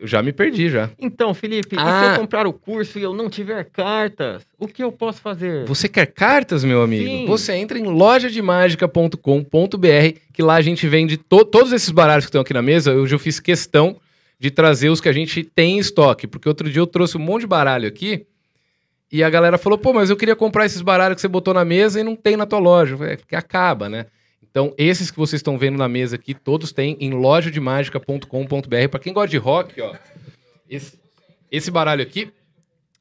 já 0.03 0.23
me 0.23 0.33
perdi 0.33 0.69
já. 0.71 0.91
Então, 0.99 1.33
Felipe, 1.35 1.77
e 1.77 1.79
se 1.79 1.85
Ah. 1.85 2.13
eu 2.15 2.21
comprar 2.21 2.47
o 2.47 2.53
curso 2.53 2.99
e 2.99 3.03
eu 3.03 3.13
não 3.15 3.29
tiver 3.31 3.65
cartas, 3.65 4.43
o 4.59 4.67
que 4.67 4.83
eu 4.83 4.91
posso 4.91 5.21
fazer? 5.21 5.65
Você 5.67 5.89
quer 5.89 6.07
cartas, 6.07 6.65
meu 6.65 6.83
amigo? 6.83 7.05
Sim. 7.05 7.27
Você 7.27 7.53
entra 7.55 7.79
em 7.79 7.85
lojademagica.com.br, 7.85 10.19
que 10.33 10.43
lá 10.43 10.55
a 10.55 10.61
gente 10.61 10.87
vende 10.89 11.17
to- 11.17 11.45
todos 11.45 11.73
esses 11.73 11.91
baralhos 11.91 12.25
que 12.25 12.29
estão 12.29 12.41
aqui 12.41 12.55
na 12.55 12.63
mesa. 12.63 12.95
Hoje 12.95 13.15
eu 13.15 13.19
fiz 13.19 13.41
questão 13.41 13.97
de 14.39 14.51
trazer 14.51 14.89
os 14.91 15.01
que 15.01 15.09
a 15.09 15.13
gente 15.13 15.43
tem 15.43 15.77
em 15.77 15.79
estoque, 15.79 16.27
porque 16.27 16.49
outro 16.49 16.69
dia 16.71 16.81
eu 16.81 16.87
trouxe 16.87 17.17
um 17.17 17.21
monte 17.21 17.43
de 17.43 17.47
baralho 17.47 17.89
aqui 17.89 18.27
e 19.11 19.23
a 19.25 19.31
galera 19.31 19.57
falou: 19.59 19.79
pô, 19.79 19.93
mas 19.93 20.11
eu 20.11 20.17
queria 20.17 20.37
comprar 20.37 20.67
esses 20.67 20.83
baralhos 20.83 21.17
que 21.17 21.21
você 21.23 21.29
botou 21.29 21.55
na 21.55 21.65
mesa 21.65 22.01
e 22.01 22.05
não 22.05 22.15
tem 22.17 22.37
na 22.37 22.47
tua 22.47 22.59
loja. 22.59 22.97
Falei, 22.97 23.15
É 23.15 23.17
porque 23.17 23.37
acaba, 23.37 23.89
né? 23.89 24.07
Então, 24.57 24.73
esses 24.79 25.11
que 25.11 25.19
vocês 25.19 25.41
estão 25.41 25.59
vendo 25.59 25.77
na 25.77 25.87
mesa 25.87 26.17
aqui, 26.17 26.33
todos 26.33 26.73
têm 26.73 26.97
em 26.99 27.11
lojademagica.com.br. 27.11 28.89
Para 28.91 29.01
quem 29.01 29.13
gosta 29.13 29.29
de 29.29 29.37
rock, 29.37 29.79
ó, 29.83 29.95
esse, 30.67 30.99
esse 31.53 31.71
baralho 31.71 32.03
aqui, 32.03 32.33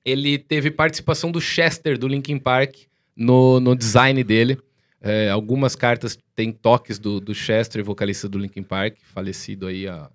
ele 0.04 0.38
teve 0.38 0.70
participação 0.70 1.32
do 1.32 1.40
Chester, 1.40 1.98
do 1.98 2.10
Linkin 2.10 2.38
Park, 2.38 2.76
no, 3.16 3.62
no 3.62 3.74
design 3.74 4.22
dele. 4.22 4.60
É, 5.00 5.30
algumas 5.30 5.78
cartas 5.78 6.20
têm 6.36 6.52
toques 6.52 7.00
do, 7.00 7.22
do 7.22 7.34
Chester, 7.34 7.82
vocalista 7.86 8.28
do 8.28 8.38
Linkin 8.38 8.64
Park, 8.64 8.98
falecido 9.14 9.68
aí 9.68 9.88
há 9.88 10.10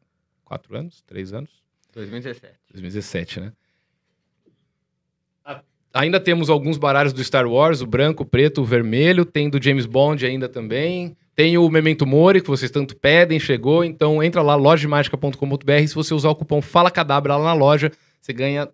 quatro 0.44 0.76
anos, 0.76 1.00
três 1.06 1.32
anos? 1.32 1.48
2017. 1.94 2.54
2017, 2.70 3.40
né? 3.40 3.52
Ainda 5.92 6.20
temos 6.20 6.50
alguns 6.50 6.76
baralhos 6.76 7.14
do 7.14 7.24
Star 7.24 7.48
Wars, 7.48 7.80
o 7.80 7.86
branco, 7.86 8.24
o 8.24 8.26
preto, 8.26 8.60
o 8.60 8.64
vermelho. 8.64 9.24
Tem 9.24 9.48
do 9.48 9.60
James 9.60 9.86
Bond 9.86 10.24
ainda 10.26 10.46
também. 10.46 11.16
Tem 11.40 11.56
o 11.56 11.66
Memento 11.70 12.06
Mori, 12.06 12.42
que 12.42 12.50
vocês 12.50 12.70
tanto 12.70 12.94
pedem, 12.94 13.40
chegou. 13.40 13.82
Então 13.82 14.22
entra 14.22 14.42
lá, 14.42 14.54
lojamagica.com.br. 14.56 15.86
Se 15.88 15.94
você 15.94 16.12
usar 16.12 16.28
o 16.28 16.34
cupom 16.34 16.60
Fala 16.60 16.90
Cadabra 16.90 17.34
lá 17.34 17.44
na 17.44 17.54
loja, 17.54 17.90
você 18.20 18.30
ganha 18.30 18.68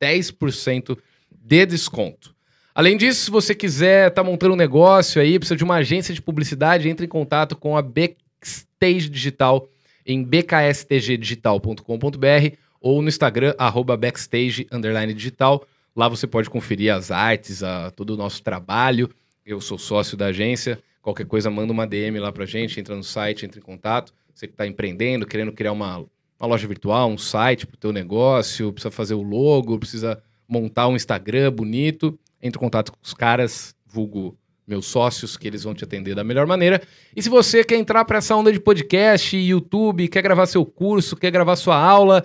10% 0.00 0.96
de 1.32 1.66
desconto. 1.66 2.32
Além 2.72 2.96
disso, 2.96 3.24
se 3.24 3.30
você 3.32 3.56
quiser 3.56 4.06
estar 4.06 4.22
montando 4.22 4.54
um 4.54 4.56
negócio 4.56 5.20
aí, 5.20 5.36
precisa 5.36 5.56
de 5.56 5.64
uma 5.64 5.74
agência 5.74 6.14
de 6.14 6.22
publicidade, 6.22 6.88
entre 6.88 7.06
em 7.06 7.08
contato 7.08 7.56
com 7.56 7.76
a 7.76 7.82
Backstage 7.82 9.08
Digital 9.08 9.68
em 10.06 10.22
bkstgdigital.com.br 10.22 12.56
ou 12.80 13.02
no 13.02 13.08
Instagram, 13.08 13.52
arroba 13.58 13.96
backstage 13.96 14.68
digital. 15.12 15.66
Lá 15.96 16.08
você 16.08 16.28
pode 16.28 16.48
conferir 16.48 16.94
as 16.94 17.10
artes, 17.10 17.64
a, 17.64 17.90
todo 17.90 18.10
o 18.10 18.16
nosso 18.16 18.44
trabalho. 18.44 19.10
Eu 19.44 19.60
sou 19.60 19.76
sócio 19.76 20.16
da 20.16 20.26
agência. 20.26 20.78
Qualquer 21.02 21.26
coisa, 21.26 21.50
manda 21.50 21.72
uma 21.72 21.86
DM 21.86 22.18
lá 22.20 22.30
pra 22.30 22.46
gente, 22.46 22.78
entra 22.78 22.94
no 22.94 23.02
site, 23.02 23.44
entra 23.44 23.58
em 23.58 23.62
contato. 23.62 24.14
Você 24.32 24.46
que 24.46 24.54
está 24.54 24.66
empreendendo, 24.66 25.26
querendo 25.26 25.52
criar 25.52 25.72
uma, 25.72 25.98
uma 25.98 26.46
loja 26.48 26.66
virtual, 26.66 27.10
um 27.10 27.18
site 27.18 27.66
para 27.66 27.74
o 27.74 27.78
teu 27.78 27.92
negócio, 27.92 28.72
precisa 28.72 28.90
fazer 28.90 29.14
o 29.14 29.22
logo, 29.22 29.78
precisa 29.78 30.22
montar 30.48 30.86
um 30.86 30.94
Instagram 30.94 31.52
bonito, 31.52 32.18
entre 32.40 32.56
em 32.56 32.60
contato 32.60 32.92
com 32.92 32.98
os 33.02 33.12
caras, 33.12 33.74
vulgo 33.84 34.38
meus 34.66 34.86
sócios, 34.86 35.36
que 35.36 35.46
eles 35.46 35.64
vão 35.64 35.74
te 35.74 35.82
atender 35.82 36.14
da 36.14 36.22
melhor 36.22 36.46
maneira. 36.46 36.80
E 37.16 37.20
se 37.20 37.28
você 37.28 37.64
quer 37.64 37.76
entrar 37.76 38.04
para 38.04 38.18
essa 38.18 38.36
onda 38.36 38.52
de 38.52 38.60
podcast, 38.60 39.36
YouTube, 39.36 40.06
quer 40.08 40.22
gravar 40.22 40.46
seu 40.46 40.64
curso, 40.64 41.16
quer 41.16 41.32
gravar 41.32 41.56
sua 41.56 41.76
aula, 41.76 42.24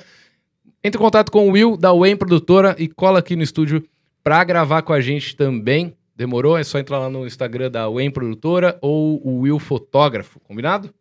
entre 0.83 0.99
em 0.99 1.03
contato 1.03 1.31
com 1.31 1.49
o 1.49 1.51
Will 1.51 1.75
da 1.75 1.91
Wayne 1.91 2.15
Produtora 2.15 2.75
e 2.77 2.87
cola 2.87 3.19
aqui 3.19 3.35
no 3.35 3.41
estúdio 3.41 3.83
para 4.23 4.43
gravar 4.43 4.83
com 4.83 4.93
a 4.93 5.01
gente 5.01 5.35
também. 5.35 5.96
Demorou? 6.17 6.57
É 6.57 6.63
só 6.63 6.79
entrar 6.79 6.97
lá 6.97 7.11
no 7.11 7.27
Instagram 7.27 7.69
da 7.69 7.87
Wayne 7.87 8.11
Produtora 8.11 8.75
ou 8.81 9.21
o 9.23 9.41
Will 9.41 9.59
Fotógrafo, 9.59 10.39
combinado? 10.39 10.91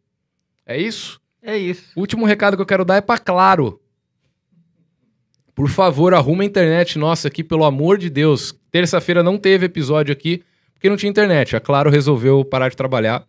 É 0.66 0.78
isso? 0.78 1.18
É 1.42 1.56
isso. 1.56 1.90
O 1.96 2.00
último 2.00 2.26
recado 2.26 2.54
que 2.54 2.60
eu 2.60 2.66
quero 2.66 2.84
dar 2.84 2.96
é 2.96 3.00
para 3.00 3.18
Claro. 3.18 3.80
Por 5.54 5.70
favor, 5.70 6.12
arruma 6.12 6.42
a 6.42 6.46
internet 6.46 6.98
nossa 6.98 7.28
aqui, 7.28 7.42
pelo 7.42 7.64
amor 7.64 7.96
de 7.96 8.10
Deus. 8.10 8.54
Terça-feira 8.70 9.22
não 9.22 9.38
teve 9.38 9.64
episódio 9.64 10.12
aqui 10.12 10.44
porque 10.74 10.90
não 10.90 10.98
tinha 10.98 11.08
internet. 11.08 11.56
A 11.56 11.60
Claro 11.60 11.88
resolveu 11.88 12.44
parar 12.44 12.68
de 12.68 12.76
trabalhar. 12.76 13.26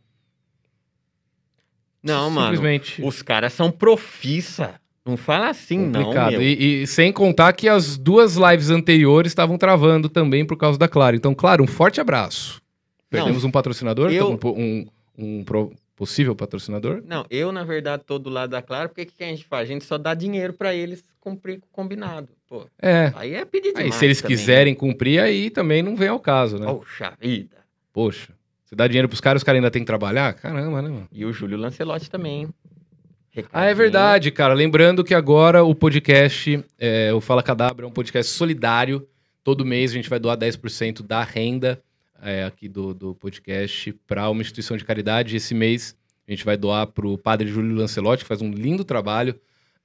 Não, 2.04 2.30
mano. 2.30 2.48
Simplesmente. 2.54 3.02
Os 3.02 3.22
caras 3.22 3.54
são 3.54 3.72
profissa. 3.72 4.78
Não 5.08 5.16
fala 5.18 5.50
assim, 5.50 5.92
complicado. 5.92 6.34
não. 6.34 6.42
E, 6.42 6.82
e 6.84 6.88
sem 6.88 7.12
contar 7.14 7.54
que 7.54 7.68
as 7.70 7.98
duas 7.98 8.36
lives 8.36 8.70
anteriores 8.70 9.32
estavam 9.32 9.58
travando 9.58 10.10
também 10.10 10.46
por 10.46 10.58
causa 10.58 10.78
da 10.78 10.88
Claro. 10.88 11.16
Então, 11.16 11.34
Claro, 11.34 11.64
um 11.64 11.68
forte 11.68 12.02
abraço. 12.02 12.62
Perdemos 13.10 13.44
um 13.46 13.52
patrocinador, 13.52 14.12
eu- 14.12 14.32
um, 14.44 14.50
um, 14.52 14.86
um 15.18 15.44
pro- 15.44 15.72
possível 15.96 16.36
patrocinador. 16.36 17.02
Não, 17.08 17.26
eu, 17.30 17.52
na 17.54 17.64
verdade, 17.64 18.04
tô 18.06 18.20
do 18.20 18.30
lado 18.30 18.50
da 18.52 18.62
Claro, 18.62 18.90
porque 18.90 19.04
o 19.04 19.06
que 19.06 19.14
que 19.16 19.24
a 19.24 19.28
gente 19.28 19.46
faz? 19.46 19.68
A 19.70 19.72
gente 19.74 19.86
só 19.86 19.98
dá 19.98 20.14
dinheiro 20.14 20.52
pra 20.54 20.76
eles 20.76 21.04
cumprir 21.22 21.60
com 21.62 21.68
o 21.68 21.70
combinado. 21.72 22.28
Pô, 22.50 22.66
É. 22.82 23.12
aí 23.16 23.34
é 23.34 23.44
pedir 23.46 23.70
Aí, 23.70 23.74
demais 23.76 23.96
se 23.96 24.06
eles 24.06 24.22
também, 24.22 24.38
quiserem 24.38 24.76
cumprir, 24.76 25.20
aí 25.20 25.50
também 25.50 25.82
não 25.82 25.96
vem 25.96 26.08
ao 26.10 26.20
caso, 26.20 26.58
né? 26.60 26.66
né? 26.66 26.72
Poxa 26.74 27.14
vida. 27.20 27.58
Poxa, 27.94 28.34
você 28.66 28.76
dá 28.76 28.88
dinheiro 28.88 29.08
pros 29.10 29.20
caras, 29.22 29.40
os 29.42 29.44
caras 29.44 29.58
ainda 29.58 29.72
têm 29.72 29.82
que 29.82 29.86
trabalhar? 29.88 30.34
Caramba, 30.34 30.82
né, 30.82 30.90
mano? 30.90 31.08
E 31.12 31.26
o 31.26 31.34
Júlio 31.34 31.58
Lancelotti 31.58 32.10
também. 32.10 32.48
Ah, 33.52 33.66
é 33.66 33.68
Recadinho. 33.68 33.76
verdade, 33.78 34.32
cara. 34.32 34.54
Lembrando 34.54 35.04
que 35.04 35.14
agora 35.14 35.64
o 35.64 35.76
podcast, 35.76 36.64
é, 36.80 37.14
o 37.14 37.22
Fala 37.22 37.44
Cadabra, 37.44 37.86
é 37.86 37.88
um 37.88 37.92
podcast 37.92 38.32
solidário. 38.32 39.08
Todo 39.44 39.66
mês 39.66 39.92
a 39.92 39.94
gente 39.94 40.10
vai 40.10 40.20
doar 40.20 40.38
10% 40.38 41.02
da 41.06 41.24
renda 41.24 41.82
é, 42.22 42.44
aqui 42.44 42.68
do, 42.68 42.94
do 42.94 43.16
podcast 43.16 43.94
para 44.08 44.30
uma 44.30 44.42
instituição 44.42 44.76
de 44.76 44.84
caridade. 44.84 45.36
Esse 45.36 45.54
mês 45.54 45.96
a 46.28 46.32
gente 46.32 46.44
vai 46.44 46.58
doar 46.58 46.88
para 46.88 47.08
o 47.08 47.18
Padre 47.18 47.48
Júlio 47.48 47.76
Lancelotti, 47.76 48.24
que 48.24 48.28
faz 48.28 48.42
um 48.42 48.52
lindo 48.52 48.84
trabalho 48.84 49.36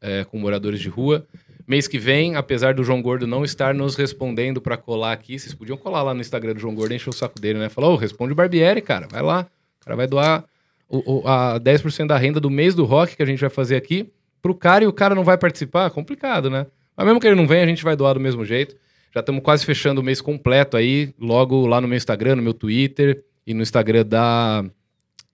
é, 0.00 0.25
com 0.25 0.38
moradores 0.38 0.80
de 0.80 0.88
rua. 0.88 1.26
Mês 1.66 1.87
que 1.87 1.99
vem, 1.99 2.35
apesar 2.35 2.75
do 2.75 2.82
João 2.82 3.00
Gordo 3.00 3.26
não 3.26 3.44
estar 3.44 3.73
nos 3.73 3.94
respondendo 3.94 4.61
para 4.61 4.76
colar 4.76 5.12
aqui, 5.12 5.38
vocês 5.38 5.54
podiam 5.54 5.76
colar 5.76 6.02
lá 6.02 6.12
no 6.12 6.21
Instagram 6.21 6.54
do 6.54 6.61
João 6.61 6.75
Gordo 6.75 6.92
encher 6.92 7.11
o 7.11 7.12
saco 7.12 7.40
dele, 7.40 7.59
né? 7.61 7.68
Falar, 7.68 7.88
ô, 7.88 7.97
responde 7.97 8.32
o 8.32 8.35
Barbieri, 8.35 8.80
cara. 8.82 9.06
Vai 9.09 9.23
lá. 9.23 9.47
O 9.80 9.85
cara 9.85 9.97
vai 9.97 10.06
doar 10.09 10.44
o, 10.93 11.27
a 11.27 11.59
10% 11.59 12.07
da 12.07 12.19
renda 12.19 12.39
do 12.39 12.51
mês 12.51 12.75
do 12.75 12.85
rock 12.85 13.17
que 13.17 13.23
a 13.23 13.27
gente 13.27 13.41
vai 13.41 13.49
fazer 13.49 13.77
aqui 13.77 14.13
pro 14.43 14.55
cara 14.55 14.85
e 14.85 14.87
o 14.87 14.93
cara 14.93 15.15
não 15.15 15.25
vai 15.25 15.39
participar, 15.39 15.91
complicado, 15.91 16.51
né? 16.51 16.67
Mas 16.97 17.07
mesmo 17.07 17.19
que 17.19 17.27
ele 17.27 17.37
não 17.37 17.47
venha, 17.47 17.65
a 17.65 17.67
gente 17.67 17.83
vai 17.83 17.97
doar 17.97 18.15
do 18.15 18.21
mesmo 18.21 18.45
jeito. 18.45 18.77
Já 19.15 19.21
estamos 19.21 19.43
quase 19.43 19.65
fechando 19.65 20.01
o 20.01 20.05
mês 20.05 20.21
completo 20.21 20.77
aí, 20.77 21.15
logo 21.19 21.67
lá 21.67 21.81
no 21.81 21.89
meu 21.89 21.97
Instagram, 21.97 22.37
no 22.37 22.43
meu 22.43 22.53
Twitter 22.53 23.25
e 23.47 23.55
no 23.55 23.63
Instagram 23.63 24.05
da 24.05 24.65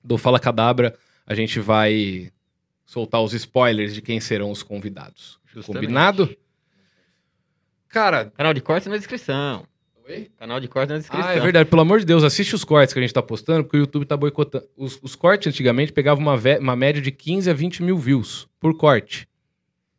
do 0.03 0.17
Fala 0.17 0.39
Cadabra, 0.39 0.95
a 1.27 1.35
gente 1.35 1.59
vai 1.61 2.31
soltar 2.87 3.21
os 3.21 3.35
spoilers 3.35 3.93
de 3.93 4.01
quem 4.01 4.21
serão 4.21 4.51
os 4.51 4.63
convidados. 4.63 5.39
Justamente. 5.47 5.83
Combinado? 5.85 6.37
Cara, 7.89 8.27
Canal 8.37 8.55
de 8.55 8.61
cortes 8.61 8.89
na 8.89 8.97
descrição. 8.97 9.67
Canal 10.39 10.61
de 10.61 10.69
cortes 10.69 10.91
na 10.93 10.99
descrição. 10.99 11.29
ah, 11.29 11.35
é 11.35 11.41
verdade. 11.41 11.69
Pelo 11.69 11.83
amor 11.83 12.01
de 12.01 12.07
Deus, 12.07 12.25
assiste 12.25 12.55
os 12.55 12.65
cortes 12.65 12.93
que 12.93 12.99
a 12.99 13.03
gente 13.03 13.15
tá 13.15 13.23
postando, 13.23 13.65
porque 13.65 13.77
o 13.77 13.81
YouTube 13.81 14.05
tá 14.05 14.17
boicotando. 14.17 14.65
Os, 14.77 14.99
os 15.03 15.15
cortes 15.15 15.47
antigamente 15.49 15.93
pegavam 15.93 16.23
uma, 16.23 16.35
uma 16.61 16.77
média 16.77 17.01
de 17.03 17.11
15 17.11 17.51
a 17.51 17.55
20 17.55 17.83
mil 17.83 17.99
views 17.99 18.49
por 18.61 18.77
corte. 18.77 19.29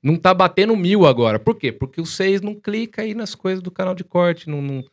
Não 0.01 0.16
tá 0.16 0.34
batendo 0.34 0.75
mil 0.75 1.06
agora. 1.06 1.38
Por 1.39 1.56
quê? 1.56 1.72
Porque 1.72 2.00
os 2.00 2.16
seis 2.16 2.42
não 2.42 2.56
clica 2.56 3.01
aí 3.01 3.13
nas 3.13 3.36
coisas 3.36 3.62
do 3.62 3.70
canal 3.70 3.94
de 3.94 4.04
corte. 4.04 4.50
Não, 4.50 4.62
não- 4.62 4.84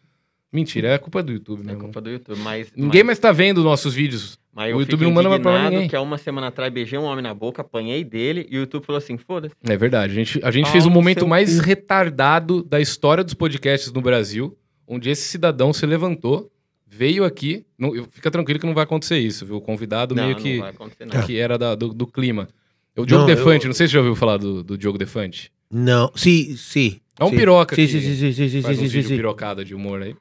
Mentira, 0.53 0.89
é 0.89 0.99
culpa 0.99 1.23
do 1.23 1.33
YouTube, 1.33 1.61
É 1.63 1.73
né? 1.73 1.75
culpa 1.75 2.01
do 2.01 2.09
YouTube, 2.09 2.39
mas... 2.41 2.73
Ninguém 2.75 3.03
mas, 3.03 3.07
mais 3.07 3.19
tá 3.19 3.31
vendo 3.31 3.63
nossos 3.63 3.93
vídeos. 3.93 4.39
mas 4.55 4.75
o 4.75 4.79
YouTube 4.81 5.03
não 5.05 5.11
manda 5.13 5.29
mais 5.29 5.43
pra 5.43 5.71
ninguém. 5.71 5.89
que 5.89 5.95
há 5.95 6.01
uma 6.01 6.17
semana 6.17 6.47
atrás 6.47 6.73
beijei 6.73 6.99
um 6.99 7.03
homem 7.03 7.23
na 7.23 7.35
boca, 7.35 7.61
apanhei 7.61 8.03
dele, 8.03 8.47
e 8.49 8.57
o 8.57 8.61
YouTube 8.61 8.85
falou 8.87 8.97
assim, 8.99 9.19
foda-se. 9.19 9.55
É 9.69 9.77
verdade. 9.77 10.13
A 10.13 10.15
gente, 10.15 10.41
a 10.43 10.51
gente 10.51 10.65
Pau 10.65 10.73
fez 10.73 10.87
o 10.87 10.91
momento 10.91 11.27
mais 11.27 11.61
cu. 11.61 11.67
retardado 11.67 12.63
da 12.63 12.81
história 12.81 13.23
dos 13.23 13.35
podcasts 13.35 13.93
no 13.93 14.01
Brasil, 14.01 14.57
onde 14.87 15.11
esse 15.11 15.23
cidadão 15.29 15.73
se 15.73 15.85
levantou, 15.87 16.51
veio 16.87 17.25
aqui. 17.25 17.65
Não, 17.79 17.95
eu- 17.95 18.07
fica 18.11 18.31
tranquilo 18.31 18.61
que 18.61 18.67
não 18.67 18.75
vai 18.75 18.85
acontecer 18.85 19.19
isso, 19.19 19.45
viu? 19.47 19.57
O 19.57 19.61
convidado 19.61 20.15
Não, 20.15 20.23
meio 20.25 20.37
não 20.37 20.43
que. 20.43 20.59
vai 20.59 20.71
acontecer 20.71 21.07
não. 21.07 21.23
que 21.27 21.37
era 21.39 21.59
da- 21.59 21.75
do, 21.75 21.93
do 21.93 22.07
clima. 22.07 22.49
O 22.97 23.05
Diogo 23.05 23.25
Não, 23.25 23.31
eu- 23.31 23.37
Defante, 23.37 23.67
não 23.67 23.75
sei 23.75 23.87
se 23.87 23.91
você 23.91 23.95
já 23.95 23.99
ouviu 24.01 24.17
falar 24.17 24.39
do, 24.39 24.63
do 24.65 24.79
Diogo 24.79 24.97
Defante. 24.97 25.53
No, 25.71 26.11
sí, 26.15 26.57
sí. 26.57 27.03
É 27.19 27.25
um 27.25 27.31
sí. 27.31 27.37
piroca 27.37 27.75
Sí, 27.75 27.83
que 27.87 27.89
sí, 27.89 28.01
sí, 28.33 28.33
sí, 28.51 28.63
Faz 28.63 28.77
sí, 28.79 28.85
um 28.85 28.89
vídeo 28.89 29.09
sí. 29.09 29.17
pirocada 29.17 29.65
de 29.65 29.75
humor 29.75 30.03
aí. 30.03 30.15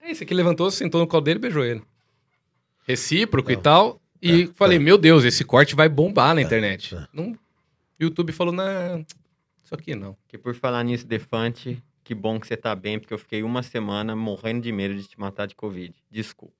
É 0.00 0.10
esse 0.12 0.22
aqui 0.24 0.32
levantou, 0.32 0.70
sentou 0.70 1.00
no 1.00 1.06
colo 1.06 1.22
dele 1.22 1.38
e 1.38 1.42
beijou 1.42 1.64
ele. 1.64 1.82
Recíproco 2.86 3.50
e 3.50 3.56
tal. 3.56 4.00
E 4.22 4.46
Tá, 4.46 4.52
falei, 4.54 4.78
tá. 4.78 4.84
meu 4.84 4.98
Deus, 4.98 5.24
esse 5.24 5.44
corte 5.44 5.74
vai 5.74 5.88
bombar 5.88 6.34
na 6.34 6.40
Tá, 6.42 6.46
internet. 6.46 6.94
tá. 6.94 7.08
Não, 7.12 7.36
YouTube 7.98 8.32
falou, 8.32 8.52
não, 8.52 9.04
isso 9.64 9.74
aqui 9.74 9.94
não. 9.94 10.16
Que 10.28 10.36
por 10.38 10.54
falar 10.54 10.82
nisso, 10.84 11.06
Defante, 11.06 11.82
que 12.10 12.14
bom 12.16 12.40
que 12.40 12.46
você 12.48 12.56
tá 12.56 12.74
bem, 12.74 12.98
porque 12.98 13.14
eu 13.14 13.18
fiquei 13.18 13.40
uma 13.44 13.62
semana 13.62 14.16
morrendo 14.16 14.62
de 14.62 14.72
medo 14.72 14.96
de 14.96 15.04
te 15.04 15.20
matar 15.20 15.46
de 15.46 15.54
Covid. 15.54 15.94
Desculpa. 16.10 16.52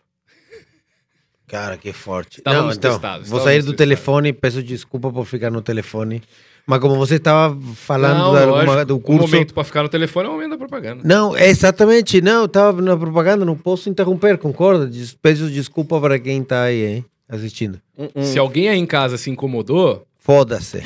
Cara, 1.49 1.77
que 1.77 1.93
forte. 1.93 2.41
Não, 2.47 2.71
então, 2.71 2.93
testados, 2.93 3.29
vou 3.29 3.41
sair 3.41 3.57
do 3.57 3.73
testados. 3.73 3.77
telefone, 3.79 4.33
peço 4.33 4.63
desculpa 4.63 5.11
por 5.13 5.25
ficar 5.27 5.51
no 5.51 5.61
telefone. 5.61 6.23
Mas 6.65 6.79
como 6.79 6.95
você 6.95 7.17
estava 7.17 7.61
falando 7.75 8.17
Não, 8.33 8.55
alguma- 8.55 8.85
do 8.85 8.95
O 8.95 9.01
curso... 9.01 9.23
momento 9.29 9.53
pra 9.53 9.65
ficar 9.65 9.83
no 9.83 9.89
telefone 9.89 10.27
é 10.29 10.31
o 10.31 10.35
momento 10.35 10.51
da 10.51 10.59
propaganda. 10.59 11.03
Não, 11.05 11.37
exatamente, 11.37 12.21
não, 12.21 12.45
estava 12.45 12.81
na 12.81 12.97
propaganda, 12.97 13.45
não 13.45 13.57
posso 13.57 13.91
interromper, 13.91 14.39
concorda? 14.39 14.87
Des- 14.87 15.15
Peço 15.15 15.51
desculpa 15.51 16.01
para 16.01 16.17
quem 16.21 16.43
está 16.43 16.63
aí, 16.63 16.85
hein, 16.85 17.05
assistindo. 17.29 17.81
Um- 17.99 18.09
um- 18.15 18.23
Se 18.23 18.39
alguém 18.39 18.69
aí 18.69 18.79
em 18.79 18.87
casa 18.87 19.19
se 19.19 19.29
incomodou, 19.31 20.07
Foda-se. 20.17 20.81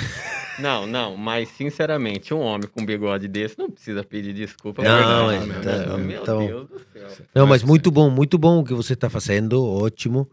Não, 0.59 0.87
não, 0.87 1.17
mas 1.17 1.49
sinceramente, 1.49 2.33
um 2.33 2.41
homem 2.41 2.69
com 2.69 2.85
bigode 2.85 3.27
desse 3.29 3.59
não 3.59 3.71
precisa 3.71 4.05
pedir 4.05 4.33
desculpa. 4.33 4.83
Não, 4.83 5.03
por 5.03 5.07
nada, 5.07 5.35
é, 5.35 5.97
meu 5.99 6.23
tá, 6.23 6.33
então- 6.33 6.47
Deus 6.47 6.69
do 6.69 6.79
céu. 6.93 7.27
Não, 7.35 7.47
mas 7.47 7.63
muito 7.63 7.91
bom, 7.91 8.09
muito 8.11 8.39
bom 8.39 8.61
o 8.61 8.65
que 8.65 8.75
você 8.75 8.93
está 8.93 9.11
fazendo, 9.11 9.65
ótimo. 9.65 10.31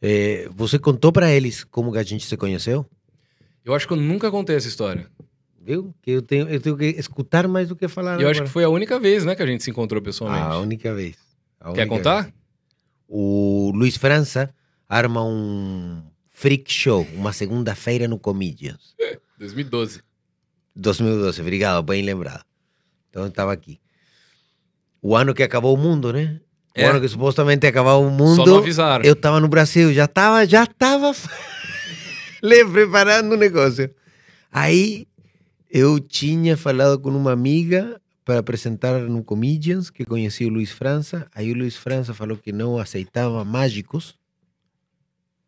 Eh, 0.00 0.48
você 0.54 0.78
contou 0.78 1.10
para 1.12 1.30
eles 1.32 1.64
como 1.64 1.90
que 1.92 1.98
a 1.98 2.02
gente 2.02 2.26
se 2.26 2.36
conheceu? 2.36 2.86
eu 3.64 3.72
acho 3.74 3.86
que 3.86 3.94
eu 3.94 3.96
nunca 3.96 4.30
contei 4.30 4.54
essa 4.56 4.68
história. 4.68 5.06
Viu? 5.58 5.94
Que 6.02 6.10
eu 6.10 6.20
tenho, 6.20 6.46
eu 6.50 6.60
tenho 6.60 6.76
que 6.76 6.84
escutar 6.84 7.48
mais 7.48 7.68
do 7.68 7.74
que 7.76 7.88
falar 7.88 8.20
eu 8.20 8.28
acho 8.28 8.40
agora. 8.40 8.44
que 8.44 8.50
foi 8.52 8.64
a 8.64 8.68
única 8.68 9.00
vez, 9.00 9.24
né, 9.24 9.34
que 9.34 9.42
a 9.42 9.46
gente 9.46 9.64
se 9.64 9.70
encontrou 9.70 10.02
pessoalmente. 10.02 10.44
A 10.46 10.58
única 10.58 10.92
vez. 10.94 11.16
A 11.58 11.72
Quer 11.72 11.80
única 11.82 11.86
contar? 11.88 12.22
vez. 12.24 12.34
O 13.08 13.72
Luiz 13.74 13.96
França 13.96 14.54
arma 14.86 15.24
um 15.24 16.02
freak 16.30 16.70
show, 16.70 17.06
uma 17.14 17.32
segunda-feira 17.32 18.06
no 18.06 18.18
Comedians. 18.18 18.94
2012. 19.38 20.00
2012, 20.76 21.40
obrigado, 21.40 21.82
bem 21.82 22.02
lembrado. 22.02 22.44
Então 23.10 23.26
estava 23.26 23.52
aqui. 23.52 23.80
O 25.00 25.14
ano 25.16 25.34
que 25.34 25.42
acabou 25.42 25.74
o 25.74 25.78
mundo, 25.78 26.12
né? 26.12 26.40
O 26.76 26.80
É. 26.80 26.84
ano 26.86 27.00
que 27.00 27.08
supostamente 27.08 27.66
acabou 27.66 28.04
o 28.04 28.10
Só 28.10 28.16
não 28.16 28.36
mundo. 28.46 28.58
avisaram. 28.58 29.04
Eu 29.04 29.12
estava 29.12 29.38
no 29.38 29.46
Brasil, 29.48 29.92
já 29.92 30.06
estava, 30.06 30.44
já 30.46 30.64
estava 30.64 31.12
preparando 32.72 33.32
o 33.32 33.36
negócio. 33.36 33.90
Aí 34.50 35.06
eu 35.70 36.00
tinha 36.00 36.56
falado 36.56 36.98
com 36.98 37.10
uma 37.10 37.32
amiga 37.32 38.00
para 38.24 38.38
apresentar 38.38 39.00
no 39.00 39.22
Comedians, 39.22 39.90
que 39.90 40.04
conhecia 40.04 40.46
o 40.48 40.50
Luiz 40.50 40.70
França. 40.70 41.26
Aí 41.34 41.52
o 41.52 41.56
Luiz 41.56 41.76
França 41.76 42.14
falou 42.14 42.36
que 42.36 42.50
não 42.52 42.78
aceitava 42.78 43.44
mágicos. 43.44 44.16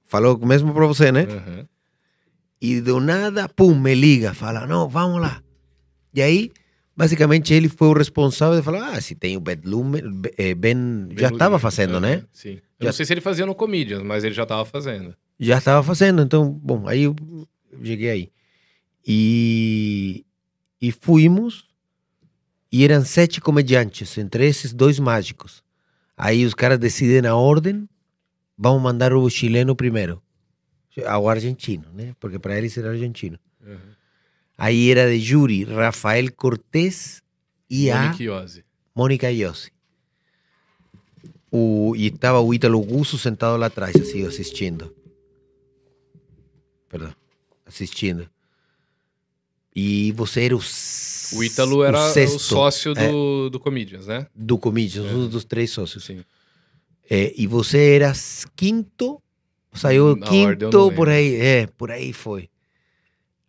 Falou 0.05 0.39
mesmo 0.39 0.73
para 0.75 0.87
você, 0.87 1.11
né? 1.11 1.23
Aham. 1.23 1.69
E 2.61 2.81
do 2.81 3.01
nada, 3.01 3.49
pum, 3.49 3.75
me 3.79 3.95
liga, 3.95 4.33
fala, 4.35 4.67
não, 4.67 4.89
vamos 4.89 5.21
lá. 5.21 5.43
E 6.15 6.23
aí, 6.23 6.51
basicamente, 6.97 7.53
ele 7.53 7.69
foi 7.69 7.89
o 7.89 7.93
responsável 7.93 8.57
de 8.59 8.65
falar, 8.65 8.93
ah, 8.95 9.01
se 9.01 9.15
tem 9.15 9.37
o 9.37 9.41
Ben 9.41 9.59
Lumen, 9.65 10.03
Ben, 10.57 11.09
já 11.17 11.29
estava 11.29 11.59
fazendo, 11.59 11.93
aham, 11.93 12.01
né? 12.01 12.25
Sim. 12.33 12.55
Eu 12.79 12.85
Já- 12.85 12.87
não 12.87 12.93
sei 12.93 13.05
se 13.07 13.13
ele 13.13 13.21
fazia 13.21 13.45
no 13.47 13.55
Comedians, 13.55 14.03
mas 14.03 14.25
ele 14.25 14.35
já 14.35 14.47
tava 14.47 14.65
fazendo. 14.65 15.15
Já 15.39 15.59
estava 15.59 15.83
fazendo, 15.83 16.23
então, 16.23 16.51
bom, 16.51 16.89
aí 16.89 17.03
eu 17.03 17.15
cheguei 17.85 18.09
aí. 18.11 18.31
E, 19.07 20.25
e 20.81 20.91
fomos, 20.91 21.67
e 22.73 22.85
eram 22.85 23.05
sete 23.05 23.41
comediantes, 23.41 24.17
entre 24.19 24.47
esses 24.47 24.73
dois 24.73 24.99
mágicos. 24.99 25.63
Aí 26.17 26.45
os 26.45 26.55
caras 26.55 26.79
decidem 26.79 27.29
a 27.29 27.37
ordem, 27.37 27.89
vamos 28.59 28.83
mandar 28.83 29.13
o 29.13 29.29
chileno 29.31 29.77
primeiro, 29.77 30.23
ao 31.05 31.29
argentino, 31.29 31.85
né? 31.95 32.15
Porque 32.21 32.39
para 32.39 32.57
eles 32.57 32.77
era 32.79 32.91
argentino. 32.91 33.39
Uhum. 33.65 33.77
Aí 34.57 34.91
era 34.91 35.11
de 35.11 35.21
júri 35.21 35.65
Rafael 35.65 36.33
Cortés 36.33 37.23
e 37.69 37.91
a 37.91 38.03
Monique 38.03 38.25
Iose. 38.25 38.65
Mônica 38.95 39.31
Iossi. 39.31 39.71
O, 41.51 41.95
e 41.97 42.07
estava 42.07 42.41
o 42.41 42.53
Ítalo 42.53 42.81
Gusso 42.81 43.19
sentado 43.19 43.59
lá 43.59 43.67
atrás, 43.67 43.95
assim, 43.97 44.27
assistindo. 44.27 44.95
Perdão. 46.89 47.15
Assistindo. 47.67 48.29
E 49.75 50.13
você 50.13 50.45
era 50.45 50.57
o. 50.57 50.61
O 51.35 51.45
Ítalo 51.45 51.85
era 51.85 51.99
o, 51.99 52.13
sexto 52.13 52.39
sócio 52.39 52.93
é, 52.97 53.11
do, 53.11 53.51
do 53.51 53.61
Comedians, 53.61 54.07
né? 54.07 54.27
do 54.35 54.57
Comedians, 54.57 55.07
É. 55.07 55.15
um 55.15 55.29
dos 55.29 55.45
três 55.45 55.71
sócios. 55.71 56.05
Sim. 56.05 56.25
É, 57.11 57.35
e 57.37 57.47
você 57.47 57.95
era 57.95 58.13
quinto, 58.55 59.21
saiu 59.77 60.17
Na 60.17 60.27
quinto, 60.27 60.93
por 60.93 61.09
aí. 61.09 61.41
É, 61.41 61.67
por 61.67 61.91
aí 61.91 62.13
foi. 62.13 62.49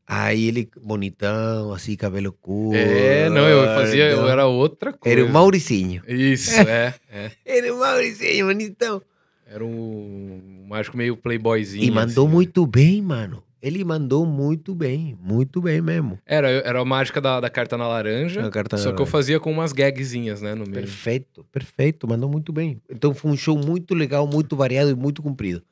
Aí 0.10 0.46
ele, 0.48 0.70
bonitão, 0.82 1.74
assim, 1.74 1.96
cabelo 1.98 2.32
curto. 2.32 2.78
É, 2.78 3.30
não, 3.30 3.46
eu 3.46 3.66
fazia, 3.76 4.10
eu 4.10 4.30
era 4.30 4.48
outra 4.48 4.94
coisa. 4.94 5.20
Era 5.20 5.28
o 5.28 5.32
Mauricinho. 5.32 6.02
Isso, 6.08 6.52
é, 6.64 6.94
é. 7.12 7.32
Era 7.46 7.74
o 7.74 7.80
Mauricinho, 7.80 8.46
bonitão. 8.46 9.02
Era 9.46 9.66
um 9.66 10.66
mágico 10.70 10.96
meio 10.96 11.18
playboyzinho. 11.18 11.84
E 11.84 11.92
mandou 11.92 12.26
assim. 12.26 12.34
muito 12.34 12.66
bem, 12.66 13.02
mano. 13.02 13.44
Ele 13.62 13.84
mandou 13.84 14.26
muito 14.26 14.74
bem, 14.76 15.18
muito 15.22 15.60
bem 15.60 15.82
mesmo. 15.82 16.20
Era, 16.26 16.50
era 16.50 16.80
a 16.80 16.86
mágica 16.86 17.20
da, 17.20 17.40
da 17.40 17.50
carta 17.50 17.76
na 17.76 17.88
laranja, 17.88 18.50
carta 18.50 18.78
na 18.78 18.82
só 18.82 18.90
que 18.90 18.96
eu 18.96 19.00
laranja. 19.00 19.12
fazia 19.12 19.40
com 19.40 19.52
umas 19.52 19.74
gagzinhas, 19.74 20.42
né, 20.42 20.54
no 20.54 20.62
meio. 20.62 20.74
Perfeito, 20.74 21.44
perfeito, 21.52 22.08
mandou 22.08 22.30
muito 22.30 22.54
bem. 22.54 22.80
Então 22.90 23.14
foi 23.14 23.32
um 23.32 23.36
show 23.36 23.58
muito 23.58 23.96
legal, 23.96 24.28
muito 24.28 24.56
variado 24.56 24.92
e 24.92 24.96
muito 24.96 25.22
comprido. 25.22 25.64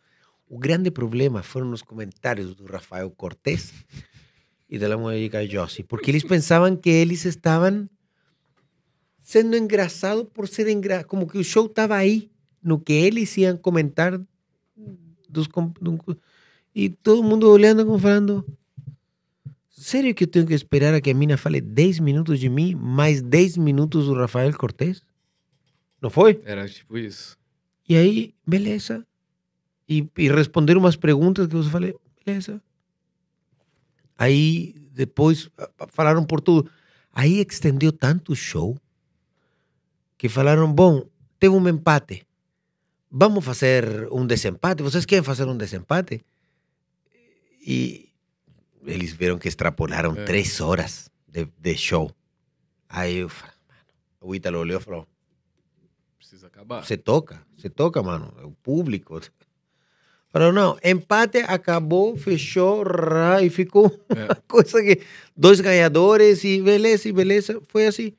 O 0.47 0.59
grande 0.59 0.91
problema 0.91 1.41
foram 1.41 1.71
os 1.71 1.81
comentários 1.81 2.55
do 2.55 2.65
Rafael 2.65 3.09
Cortés 3.11 3.73
e 4.69 4.77
da 4.77 4.97
Mônica 4.97 5.45
Jossi, 5.47 5.83
porque 5.83 6.11
eles 6.11 6.23
pensavam 6.23 6.75
que 6.75 6.89
eles 6.89 7.25
estavam 7.25 7.89
sendo 9.19 9.55
engraçados 9.55 10.27
por 10.33 10.47
ser 10.47 10.67
engraçados, 10.67 11.09
como 11.09 11.27
que 11.27 11.37
o 11.37 11.43
show 11.43 11.65
estava 11.65 11.95
aí, 11.95 12.29
no 12.61 12.79
que 12.79 12.93
eles 12.93 13.35
iam 13.37 13.57
comentar 13.57 14.19
dos 15.27 15.47
e 16.73 16.89
todo 16.89 17.23
mundo 17.23 17.49
olhando 17.49 17.85
como 17.85 17.97
falando 17.97 18.45
Sério 19.85 20.15
que 20.15 20.23
eu 20.23 20.27
tenho 20.27 20.47
que 20.47 20.53
esperar 20.53 20.93
a 20.93 21.01
que 21.01 21.11
a 21.11 21.13
mina 21.13 21.35
fale 21.37 21.59
10 21.59 21.99
minutos 21.99 22.39
de 22.39 22.47
mim, 22.47 22.73
mais 22.73 23.21
10 23.21 23.57
minutos 23.57 24.05
do 24.05 24.13
Rafael 24.13 24.51
Cortés? 24.57 25.03
Não 26.01 26.09
foi? 26.09 26.41
Era 26.45 26.65
tipo 26.67 26.97
isso. 26.97 27.37
E 27.87 27.95
aí, 27.95 28.33
beleza. 28.47 29.05
E, 29.87 30.07
e 30.17 30.29
responder 30.29 30.75
umas 30.77 30.95
perguntas 30.95 31.47
que 31.47 31.55
eu 31.55 31.63
falei, 31.63 31.93
beleza. 32.25 32.61
Aí, 34.17 34.73
depois, 34.91 35.49
falaram 35.89 36.25
por 36.25 36.41
tudo. 36.41 36.69
Aí 37.11 37.39
extendeu 37.39 37.91
tanto 37.91 38.31
o 38.31 38.35
show 38.35 38.77
que 40.17 40.27
falaram, 40.29 40.71
bom, 40.71 41.05
teve 41.39 41.53
um 41.53 41.67
empate. 41.67 42.25
Vamos 43.11 43.43
fazer 43.45 44.07
um 44.11 44.25
desempate? 44.25 44.81
Vocês 44.81 45.05
querem 45.05 45.23
fazer 45.23 45.45
um 45.45 45.55
desempate? 45.57 46.21
E 47.65 48.09
eles 48.85 49.11
viram 49.13 49.37
que 49.37 49.47
extrapolaram 49.47 50.13
É. 50.15 50.25
três 50.25 50.59
horas 50.61 51.09
de, 51.27 51.45
de 51.59 51.77
show. 51.77 52.11
Aí 52.89 53.17
eu 53.17 53.29
falei, 53.29 53.53
mano, 53.67 53.83
o 54.21 54.35
Ítalo 54.35 54.59
olhou 54.59 54.79
e 54.79 54.83
falou, 54.83 55.07
Precisa 56.17 56.47
acabar. 56.47 56.83
você 56.85 56.97
toca, 56.97 57.45
você 57.57 57.69
toca, 57.69 58.01
mano. 58.01 58.33
É 58.39 58.45
o 58.45 58.51
público. 58.51 59.19
Falou, 60.37 60.51
não, 60.51 60.77
empate, 60.83 61.37
acabou, 61.37 62.17
fechou, 62.17 62.83
rá, 62.83 63.41
e 63.41 63.49
ficou 63.49 63.89
É. 64.09 64.25
uma 64.25 64.35
coisa 64.49 64.81
que. 64.83 64.99
Dois 65.37 65.61
ganhadores 65.61 66.43
e 66.43 66.61
beleza, 66.61 67.07
e 67.07 67.13
beleza. 67.13 67.61
Foi 67.69 67.87
assim. 67.87 68.11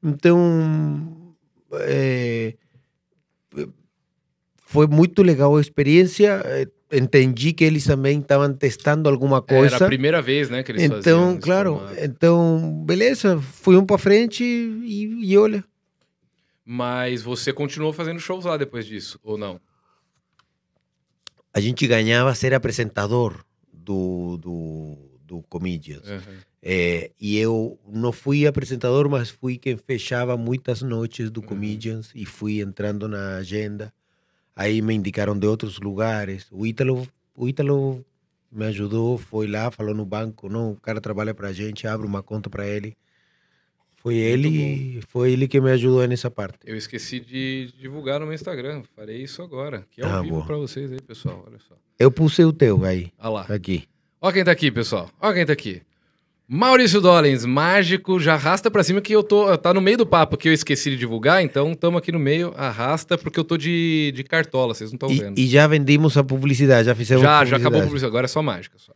Então. 0.00 1.34
é, 1.80 2.54
foi 4.66 4.86
muito 4.86 5.20
legal 5.22 5.56
a 5.56 5.60
experiência. 5.60 6.40
é, 6.44 6.66
Entendi 6.90 7.52
que 7.52 7.64
eles 7.64 7.84
também 7.84 8.18
estavam 8.20 8.50
testando 8.54 9.08
alguma 9.10 9.42
coisa. 9.42 9.74
Era 9.76 9.84
a 9.84 9.88
primeira 9.88 10.22
vez, 10.22 10.48
né, 10.48 10.62
que 10.62 10.72
eles 10.72 10.82
faziam. 10.86 11.00
Então, 11.32 11.38
claro, 11.40 11.74
formato. 11.74 11.96
então, 12.02 12.82
beleza, 12.86 13.38
fui 13.40 13.76
um 13.76 13.84
para 13.84 13.98
frente 13.98 14.42
e, 14.44 15.32
e 15.32 15.36
olha. 15.36 15.62
Mas 16.64 17.20
você 17.20 17.52
continuou 17.52 17.92
fazendo 17.92 18.18
shows 18.20 18.44
lá 18.46 18.56
depois 18.56 18.86
disso, 18.86 19.18
ou 19.22 19.36
não? 19.36 19.60
A 21.58 21.60
gente 21.60 21.86
ganhava 21.88 22.34
ser 22.36 22.54
apresentador 22.54 23.44
do, 23.72 24.36
do, 24.38 24.96
do 25.26 25.42
Comedians. 25.48 26.08
Uhum. 26.08 26.36
É, 26.62 27.10
e 27.20 27.36
eu 27.36 27.78
não 27.88 28.12
fui 28.12 28.46
apresentador, 28.46 29.08
mas 29.08 29.28
fui 29.28 29.58
quem 29.58 29.76
fechava 29.76 30.36
muitas 30.36 30.82
noites 30.82 31.30
do 31.30 31.40
Uhum. 31.40 31.46
Comedians 31.46 32.10
e 32.14 32.24
fui 32.24 32.60
entrando 32.60 33.08
na 33.08 33.36
agenda. 33.36 33.92
Aí 34.54 34.80
me 34.80 34.94
indicaram 34.94 35.36
de 35.38 35.46
outros 35.46 35.78
lugares. 35.80 36.46
O 36.50 36.64
Ítalo, 36.66 37.06
o 37.34 37.48
Ítalo 37.48 38.04
me 38.50 38.64
ajudou, 38.66 39.18
foi 39.18 39.46
lá, 39.46 39.70
falou 39.70 39.94
no 39.94 40.04
banco, 40.04 40.48
não, 40.48 40.72
o 40.72 40.76
cara 40.76 41.00
trabalha 41.00 41.34
pra 41.34 41.52
gente, 41.52 41.86
abre 41.86 42.06
uma 42.06 42.22
conta 42.22 42.48
pra 42.48 42.66
ele. 42.66 42.96
Foi 44.08 44.16
ele, 44.16 45.00
foi 45.08 45.32
ele 45.32 45.46
que 45.48 45.60
me 45.60 45.70
ajudou 45.70 46.06
nessa 46.06 46.30
parte. 46.30 46.58
Eu 46.64 46.76
esqueci 46.76 47.20
de 47.20 47.68
divulgar 47.78 48.18
no 48.20 48.26
meu 48.26 48.34
Instagram. 48.34 48.82
Farei 48.96 49.22
isso 49.22 49.42
agora. 49.42 49.84
Que 49.90 50.00
é 50.00 50.04
ao 50.06 50.10
Ah, 50.10 50.22
vivo 50.22 50.34
boa. 50.36 50.46
pra 50.46 50.56
vocês 50.56 50.90
aí, 50.92 51.00
pessoal. 51.00 51.44
Olha 51.46 51.58
só. 51.68 51.74
Eu 51.98 52.10
puse 52.10 52.42
o 52.44 52.52
teu 52.52 52.84
aí, 52.84 53.10
Olha 53.18 53.28
lá. 53.30 53.46
aqui. 53.48 53.84
Ó 54.20 54.32
quem 54.32 54.44
tá 54.44 54.50
aqui, 54.50 54.70
pessoal. 54.70 55.10
Ó 55.20 55.32
quem 55.32 55.44
tá 55.44 55.52
aqui. 55.52 55.82
Maurício 56.50 56.98
Dollens, 57.02 57.44
mágico, 57.44 58.18
já 58.18 58.32
arrasta 58.32 58.70
pra 58.70 58.82
cima 58.82 59.02
que 59.02 59.12
eu 59.14 59.22
tô. 59.22 59.54
Tá 59.58 59.74
no 59.74 59.82
meio 59.82 59.98
do 59.98 60.06
papo 60.06 60.34
que 60.34 60.48
eu 60.48 60.52
esqueci 60.54 60.90
de 60.90 60.96
divulgar, 60.96 61.42
então 61.42 61.74
tamo 61.74 61.98
aqui 61.98 62.10
no 62.10 62.18
meio, 62.18 62.54
arrasta, 62.56 63.18
porque 63.18 63.38
eu 63.38 63.44
tô 63.44 63.58
de, 63.58 64.10
de 64.16 64.24
cartola, 64.24 64.72
vocês 64.72 64.90
não 64.90 64.96
estão 64.96 65.08
vendo. 65.10 65.38
e 65.38 65.46
já 65.46 65.66
vendimos 65.66 66.16
a 66.16 66.24
publicidade, 66.24 66.86
já 66.86 66.94
fizemos 66.94 67.22
já, 67.22 67.44
já 67.44 67.58
acabou 67.58 67.80
a 67.80 67.82
publicidade, 67.84 68.10
agora 68.10 68.24
é 68.24 68.28
só 68.28 68.42
mágica. 68.42 68.78
Só. 68.78 68.94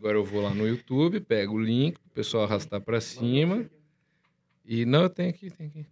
Agora 0.00 0.16
eu 0.16 0.24
vou 0.24 0.40
lá 0.40 0.48
no 0.54 0.66
YouTube, 0.66 1.20
pego 1.20 1.56
o 1.56 1.62
link, 1.62 1.96
o 1.98 2.14
pessoal 2.14 2.44
arrastar 2.44 2.80
pra 2.80 3.02
cima. 3.02 3.66
E 4.64 4.86
não, 4.86 5.10
tem 5.10 5.28
aqui, 5.28 5.50
tem 5.50 5.66
aqui. 5.66 5.84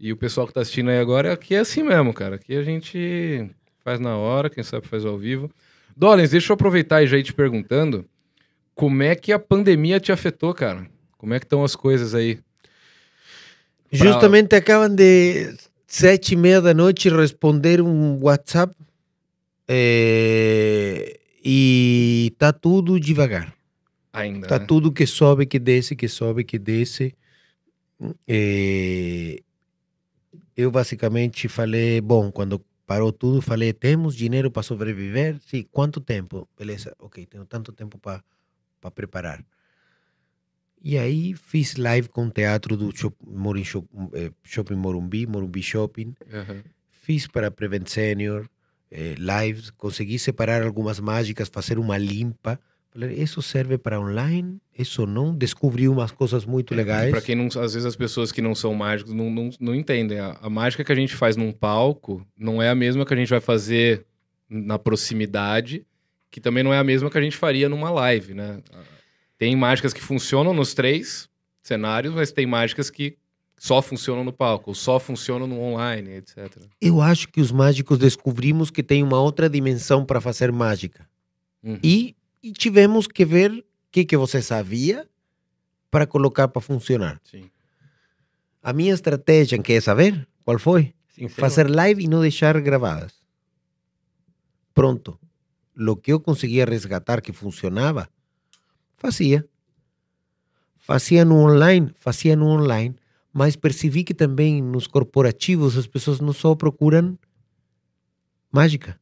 E 0.00 0.10
o 0.10 0.16
pessoal 0.16 0.46
que 0.46 0.54
tá 0.54 0.62
assistindo 0.62 0.88
aí 0.88 0.98
agora, 0.98 1.30
aqui 1.34 1.54
é 1.54 1.58
assim 1.58 1.82
mesmo, 1.82 2.14
cara. 2.14 2.36
Aqui 2.36 2.56
a 2.56 2.62
gente 2.62 3.50
faz 3.84 4.00
na 4.00 4.16
hora, 4.16 4.48
quem 4.48 4.64
sabe 4.64 4.86
faz 4.88 5.04
ao 5.04 5.18
vivo. 5.18 5.50
Dolens, 5.94 6.30
deixa 6.30 6.50
eu 6.50 6.54
aproveitar 6.54 7.02
e 7.02 7.06
já 7.06 7.18
ir 7.18 7.24
te 7.24 7.34
perguntando 7.34 8.06
como 8.74 9.02
é 9.02 9.14
que 9.14 9.30
a 9.32 9.38
pandemia 9.38 10.00
te 10.00 10.10
afetou, 10.12 10.54
cara? 10.54 10.88
Como 11.18 11.34
é 11.34 11.38
que 11.38 11.44
estão 11.44 11.62
as 11.62 11.76
coisas 11.76 12.14
aí? 12.14 12.36
Pra- 13.90 13.98
Justamente 13.98 14.54
acabam 14.56 14.94
de 14.94 15.54
sete 15.86 16.32
e 16.32 16.36
meia 16.36 16.60
da 16.62 16.72
noite 16.72 17.10
responder 17.10 17.82
um 17.82 18.18
WhatsApp 18.22 18.74
eh, 19.68 21.18
e 21.48 22.34
tá 22.38 22.52
tudo 22.52 22.98
devagar. 22.98 23.54
Ainda, 24.12 24.48
Tá 24.48 24.58
né? 24.58 24.66
tudo 24.66 24.90
que 24.90 25.06
sobe, 25.06 25.46
que 25.46 25.58
desce, 25.60 25.94
que 25.94 26.08
sobe, 26.08 26.42
que 26.42 26.58
desce. 26.58 27.14
Eh, 28.26 29.42
eu 30.56 30.70
basicamente 30.70 31.48
falei, 31.48 32.00
bom, 32.00 32.32
quando 32.32 32.64
parou 32.86 33.12
tudo, 33.12 33.40
falei, 33.40 33.72
temos 33.72 34.16
dinheiro 34.16 34.50
para 34.50 34.62
sobreviver? 34.62 35.38
Sim, 35.46 35.64
quanto 35.70 36.00
tempo? 36.00 36.48
Beleza, 36.58 36.94
ok, 36.98 37.24
tenho 37.26 37.44
tanto 37.44 37.72
tempo 37.72 37.98
para 37.98 38.22
preparar. 38.94 39.44
E 40.82 40.98
aí 40.98 41.34
fiz 41.34 41.76
live 41.76 42.08
com 42.08 42.26
o 42.26 42.30
teatro 42.30 42.76
do 42.76 42.96
Shop- 42.96 43.16
Morin 43.26 43.64
Shop- 43.64 43.88
eh, 44.14 44.30
Shopping 44.44 44.76
Morumbi, 44.76 45.26
Morumbi 45.26 45.62
Shopping. 45.62 46.14
Aham. 46.32 46.62
Fiz 46.90 47.26
para 47.26 47.50
Prevent 47.50 47.86
Senior, 47.88 48.48
lives, 48.90 49.70
consegui 49.70 50.18
separar 50.18 50.62
algumas 50.62 51.00
mágicas, 51.00 51.48
fazer 51.48 51.78
uma 51.78 51.98
limpa. 51.98 52.58
Falei, 52.90 53.14
isso 53.20 53.42
serve 53.42 53.76
para 53.76 54.00
online? 54.00 54.58
Isso 54.78 55.06
não? 55.06 55.34
Descobri 55.34 55.88
umas 55.88 56.10
coisas 56.12 56.46
muito 56.46 56.74
legais. 56.74 57.10
Para 57.10 57.20
quem 57.20 57.34
não, 57.34 57.46
às 57.46 57.74
vezes 57.74 57.84
as 57.84 57.96
pessoas 57.96 58.32
que 58.32 58.40
não 58.40 58.54
são 58.54 58.74
mágicos 58.74 59.12
não, 59.12 59.30
não, 59.30 59.50
não 59.60 59.74
entendem. 59.74 60.18
A, 60.18 60.38
a 60.40 60.48
mágica 60.48 60.82
que 60.82 60.92
a 60.92 60.94
gente 60.94 61.14
faz 61.14 61.36
num 61.36 61.52
palco 61.52 62.26
não 62.38 62.62
é 62.62 62.70
a 62.70 62.74
mesma 62.74 63.04
que 63.04 63.12
a 63.12 63.16
gente 63.16 63.28
vai 63.28 63.40
fazer 63.40 64.06
na 64.48 64.78
proximidade, 64.78 65.84
que 66.30 66.40
também 66.40 66.62
não 66.62 66.72
é 66.72 66.78
a 66.78 66.84
mesma 66.84 67.10
que 67.10 67.18
a 67.18 67.22
gente 67.22 67.36
faria 67.36 67.68
numa 67.68 67.90
live, 67.90 68.34
né? 68.34 68.62
Tem 69.36 69.54
mágicas 69.54 69.92
que 69.92 70.00
funcionam 70.00 70.54
nos 70.54 70.72
três 70.72 71.28
cenários, 71.62 72.14
mas 72.14 72.32
tem 72.32 72.46
mágicas 72.46 72.88
que 72.88 73.16
só 73.58 73.80
funcionam 73.80 74.22
no 74.22 74.32
palco, 74.32 74.70
ou 74.70 74.74
só 74.74 74.98
funcionam 74.98 75.46
no 75.46 75.58
online, 75.60 76.16
etc. 76.16 76.56
Eu 76.80 77.00
acho 77.00 77.28
que 77.28 77.40
os 77.40 77.50
mágicos 77.50 77.98
descobrimos 77.98 78.70
que 78.70 78.82
tem 78.82 79.02
uma 79.02 79.20
outra 79.20 79.48
dimensão 79.48 80.04
para 80.04 80.20
fazer 80.20 80.52
mágica. 80.52 81.08
Uhum. 81.62 81.78
E, 81.82 82.14
e 82.42 82.52
tivemos 82.52 83.06
que 83.06 83.24
ver 83.24 83.50
o 83.50 83.64
que, 83.90 84.04
que 84.04 84.16
você 84.16 84.42
sabia 84.42 85.08
para 85.90 86.06
colocar 86.06 86.48
para 86.48 86.60
funcionar. 86.60 87.20
Sim. 87.24 87.50
A 88.62 88.72
minha 88.72 88.92
estratégia, 88.92 89.58
quer 89.58 89.80
saber 89.80 90.28
qual 90.44 90.58
foi? 90.58 90.92
Sim. 91.08 91.28
Fazer 91.28 91.70
live 91.70 92.04
e 92.04 92.08
não 92.08 92.20
deixar 92.20 92.60
gravadas. 92.60 93.14
Pronto. 94.74 95.18
Lo 95.74 95.96
que 95.96 96.12
eu 96.12 96.20
conseguia 96.20 96.64
resgatar 96.64 97.20
que 97.22 97.32
funcionava, 97.32 98.08
fazia. 98.96 99.46
Fazia 100.76 101.24
no 101.24 101.36
online, 101.36 101.92
fazia 101.98 102.36
no 102.36 102.46
online, 102.46 102.94
mas 103.36 103.54
percebi 103.54 104.02
que 104.02 104.14
também 104.14 104.62
nos 104.62 104.86
corporativos 104.86 105.76
as 105.76 105.86
pessoas 105.86 106.20
não 106.20 106.32
só 106.32 106.54
procuram 106.54 107.18
mágica, 108.50 108.98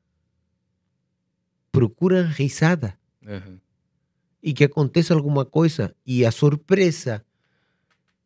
procuram 1.71 2.27
risada 2.27 2.99
Uhum. 3.25 3.59
e 4.43 4.53
que 4.53 4.65
aconteça 4.65 5.15
alguma 5.15 5.45
coisa 5.47 5.95
e 6.05 6.27
a 6.27 6.31
surpresa 6.33 7.25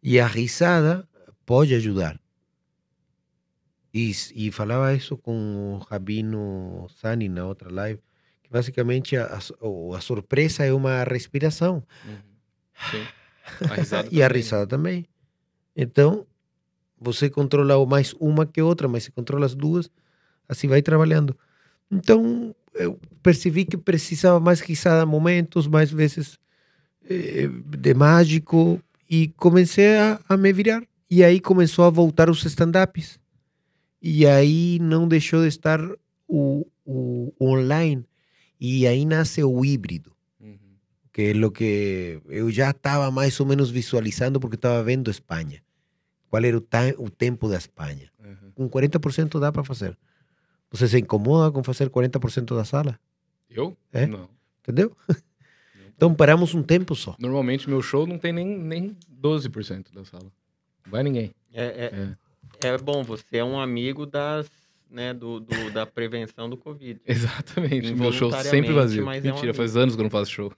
e 0.03 0.19
a 0.19 0.27
risada 0.27 1.07
pode 1.45 1.75
ajudar. 1.75 2.19
E, 3.93 4.11
e 4.35 4.51
falava 4.51 4.95
isso 4.95 5.17
com 5.17 5.75
o 5.75 5.79
Rabino 5.79 6.87
Sani 6.97 7.29
na 7.29 7.47
outra 7.47 7.71
live, 7.71 8.01
que 8.43 8.51
basicamente 8.51 9.15
a, 9.17 9.27
a 9.27 9.97
a 9.97 10.01
surpresa 10.01 10.65
é 10.65 10.73
uma 10.73 11.05
respiração 11.05 11.85
Uhum. 12.05 12.19
Sim. 12.91 13.07
A 13.71 13.75
risada 13.75 14.09
e 14.13 14.23
a 14.23 14.29
né? 14.29 14.35
risada 14.35 14.67
também. 14.67 15.07
Então, 15.79 16.27
você 17.01 17.31
controla 17.31 17.87
mais 17.87 18.13
uma 18.19 18.45
que 18.45 18.61
outra, 18.61 18.89
mas 18.89 19.05
se 19.05 19.13
controla 19.13 19.47
as 19.47 19.55
duas, 19.55 19.89
assim 20.49 20.67
vai 20.67 20.83
trabalhando. 20.83 21.37
Então, 21.89 22.53
eu 22.75 22.99
percebi 23.23 23.65
que 23.65 23.77
precisava 23.77 24.41
mais 24.41 24.61
risada 24.61 25.07
momentos, 25.07 25.69
mais 25.69 25.93
vezes 25.93 26.37
eh, 27.09 27.49
de 27.49 27.95
mágico, 27.95 28.83
e 29.09 29.29
comecei 29.37 29.97
a, 29.97 30.21
a 30.29 30.37
me 30.37 30.53
virar. 30.53 30.83
E 31.09 31.23
aí 31.25 31.41
começou 31.41 31.85
a 31.85 31.91
voltar 31.91 32.29
os 32.29 32.45
stand-ups. 32.45 33.21
E 34.03 34.27
aí 34.27 34.79
não 34.81 35.07
deixou 35.09 35.43
de 35.43 35.49
estar 35.49 35.81
o, 36.27 36.67
o 36.85 37.33
online. 37.41 38.05
E 38.61 38.87
aí 38.87 39.05
nasce 39.05 39.45
o 39.45 39.65
híbrido 39.65 40.13
Uhum. 40.41 40.59
que 41.13 41.23
é 41.23 41.47
o 41.47 41.51
que 41.51 42.21
eu 42.29 42.51
já 42.51 42.71
estava 42.71 43.11
mais 43.11 43.39
ou 43.41 43.47
menos 43.47 43.71
visualizando 43.71 44.41
porque 44.41 44.57
estava 44.57 44.83
vendo 44.83 45.11
Espanha. 45.11 45.63
Qual 46.31 46.43
era 46.45 46.57
o, 46.57 46.63
o 46.99 47.11
tempo 47.11 47.49
da 47.49 47.57
Espanha? 47.57 48.11
Uhum. 48.23 48.69
Com 48.69 48.71
40% 48.71 49.39
dá 49.41 49.51
para 49.51 49.65
fazer. 49.65 49.97
Você 50.71 50.87
se 50.87 50.99
incomoda 50.99 51.51
com 51.51 51.63
fazer 51.63 51.89
40% 51.89 52.55
da 52.55 52.65
sala? 52.65 52.99
Eu? 53.49 53.77
É? 53.93 54.07
Não. 54.07 54.29
Entendeu? 54.63 54.95
Então 55.97 56.15
paramos 56.15 56.55
um 56.55 56.63
tempo 56.63 56.95
só. 56.95 57.17
Normalmente 57.19 57.69
meu 57.69 57.81
show 57.83 58.07
não 58.07 58.19
tem 58.19 58.33
nem, 58.33 58.47
nem 58.59 58.97
12% 59.21 59.93
da 59.93 60.05
sala. 60.05 60.25
Não 60.85 60.93
vai 60.93 61.03
ninguém. 61.03 61.33
É, 61.53 62.17
é, 62.63 62.69
é 62.69 62.79
bom, 62.79 63.03
você 63.03 63.39
é 63.39 63.45
um 63.45 63.59
amigo 63.59 64.05
das, 64.07 64.49
né, 64.91 65.13
do, 65.15 65.41
do- 65.41 65.71
da 65.73 65.87
prevenção 65.87 66.49
do 66.49 66.57
Covid. 66.57 67.01
Exatamente. 67.07 67.95
Meu 67.95 68.13
show 68.13 68.31
sempre 68.43 68.73
vazio. 68.73 69.05
mas 69.05 69.25
é 69.25 69.31
um 69.31 69.35
Mentira, 69.35 69.55
faz 69.55 69.77
anos 69.77 69.95
que 69.95 70.01
eu 70.01 70.05
não 70.05 70.11
faço 70.11 70.31
show. 70.31 70.53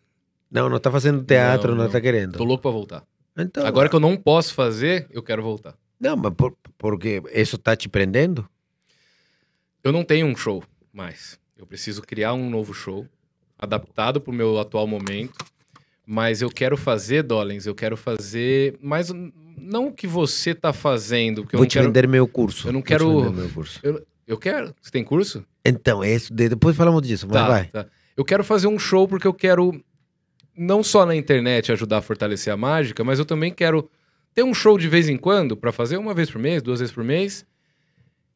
Não, 0.51 0.69
não 0.69 0.77
está 0.79 0.91
fazendo 0.91 1.23
teatro, 1.23 1.69
Não, 1.69 1.75
não, 1.77 1.83
não. 1.85 1.87
está 1.87 2.01
querendo. 2.01 2.37
Tô 2.37 2.45
louco 2.45 2.63
pra 2.63 2.71
voltar. 2.73 3.05
Então, 3.43 3.67
Agora 3.67 3.89
que 3.89 3.97
eu 3.97 4.01
não 4.01 4.17
posso 4.17 4.55
fazer, 4.55 5.07
eu 5.11 5.23
quero 5.23 5.43
voltar. 5.43 5.75
Não, 5.99 6.17
mas 6.17 6.33
por- 6.35 6.57
porque 6.79 7.23
isso 7.33 7.57
está 7.57 7.77
te 7.77 7.89
prendendo? 7.89 8.49
Eu 9.83 9.93
não 9.93 10.05
tenho 10.05 10.27
um 10.27 10.37
show 10.37 10.63
mais. 10.93 11.39
Eu 11.57 11.67
preciso 11.67 12.03
criar 12.03 12.33
um 12.35 12.49
novo 12.49 12.73
show, 12.73 13.07
adaptado 13.59 14.21
pro 14.21 14.33
meu 14.33 14.59
atual 14.59 14.87
momento. 14.87 15.35
Mas 16.07 16.43
eu 16.43 16.51
quero 16.51 16.77
fazer, 16.77 17.23
Dolens, 17.23 17.67
eu 17.67 17.75
quero 17.75 17.97
fazer. 17.97 18.77
Mas 18.83 19.11
não 19.57 19.89
o 19.89 19.93
que 19.93 20.07
você 20.07 20.55
tá 20.55 20.73
fazendo. 20.73 21.47
Eu 21.53 21.59
Vou 21.59 21.67
te 21.67 21.75
quero. 21.75 21.87
vender 21.87 22.09
meu 22.09 22.27
curso. 22.27 22.67
eu 22.69 22.73
não 22.73 22.81
Vou 22.81 22.87
quero- 22.87 23.33
meu 23.33 23.49
curso. 23.51 23.81
Eu 24.27 24.39
quero. 24.39 24.75
Você 24.81 24.91
tem 24.91 25.05
curso? 25.05 25.45
Então, 25.65 26.03
é 26.03 26.15
isso. 26.15 26.33
de- 26.33 26.49
Depois 26.49 26.77
falamos 26.77 27.03
disso, 27.03 27.27
mas 27.29 27.37
Tá, 27.37 27.49
vai. 27.49 27.67
tá. 27.67 27.87
Eu 28.17 28.25
quero 28.25 28.43
fazer 28.43 28.67
um 28.67 28.79
show 28.79 29.07
porque 29.07 29.27
eu 29.27 29.35
quero 29.35 29.81
não 30.61 30.83
só 30.83 31.07
na 31.07 31.17
internet 31.17 31.73
ajudar 31.73 31.99
a 31.99 32.03
fortalecer 32.03 32.53
a 32.53 32.57
mágica, 32.57 33.03
mas 33.03 33.19
eu 33.19 33.25
também 33.25 33.51
quero 33.51 33.89
ter 34.35 34.43
um 34.43 34.53
show 34.53 34.77
de 34.77 34.89
vez 34.89 35.09
em 35.09 35.17
quando 35.17 35.57
para 35.57 35.73
fazer 35.73 35.97
uma 35.97 36.13
vez 36.13 36.31
por 36.31 36.39
mês, 36.39 36.63
duas 36.63 36.81
vezes 36.81 36.95
por 36.95 37.03
mês, 37.03 37.47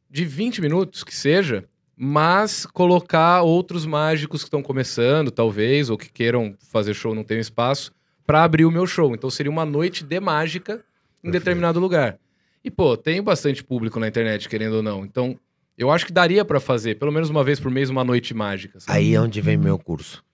de 0.09 0.25
20 0.25 0.59
minutos 0.59 1.03
que 1.03 1.15
seja, 1.15 1.65
mas 1.95 2.65
colocar 2.65 3.43
outros 3.43 3.85
mágicos 3.85 4.41
que 4.41 4.47
estão 4.47 4.63
começando, 4.63 5.29
talvez, 5.29 5.91
ou 5.91 5.99
que 5.99 6.11
queiram 6.11 6.55
fazer 6.71 6.95
show 6.95 7.13
não 7.13 7.23
tem 7.23 7.37
espaço, 7.39 7.91
para 8.25 8.43
abrir 8.43 8.65
o 8.65 8.71
meu 8.71 8.87
show. 8.87 9.13
Então 9.13 9.29
seria 9.29 9.51
uma 9.51 9.65
noite 9.65 10.03
de 10.03 10.19
mágica 10.19 10.73
em 10.73 10.75
Perfeito. 10.77 11.31
determinado 11.31 11.79
lugar. 11.79 12.17
E 12.63 12.71
pô, 12.71 12.97
tenho 12.97 13.21
bastante 13.21 13.63
público 13.63 13.99
na 13.99 14.07
internet, 14.07 14.49
querendo 14.49 14.77
ou 14.77 14.81
não. 14.83 15.05
Então, 15.05 15.39
eu 15.77 15.91
acho 15.91 16.07
que 16.07 16.11
daria 16.11 16.43
para 16.43 16.59
fazer, 16.59 16.97
pelo 16.97 17.11
menos 17.11 17.29
uma 17.29 17.43
vez 17.43 17.59
por 17.59 17.69
mês, 17.69 17.91
uma 17.91 18.03
noite 18.03 18.33
mágica. 18.33 18.79
sabe? 18.79 18.97
Aí 18.97 19.13
é 19.13 19.21
onde 19.21 19.41
vem 19.41 19.57
meu 19.57 19.77
curso. 19.77 20.24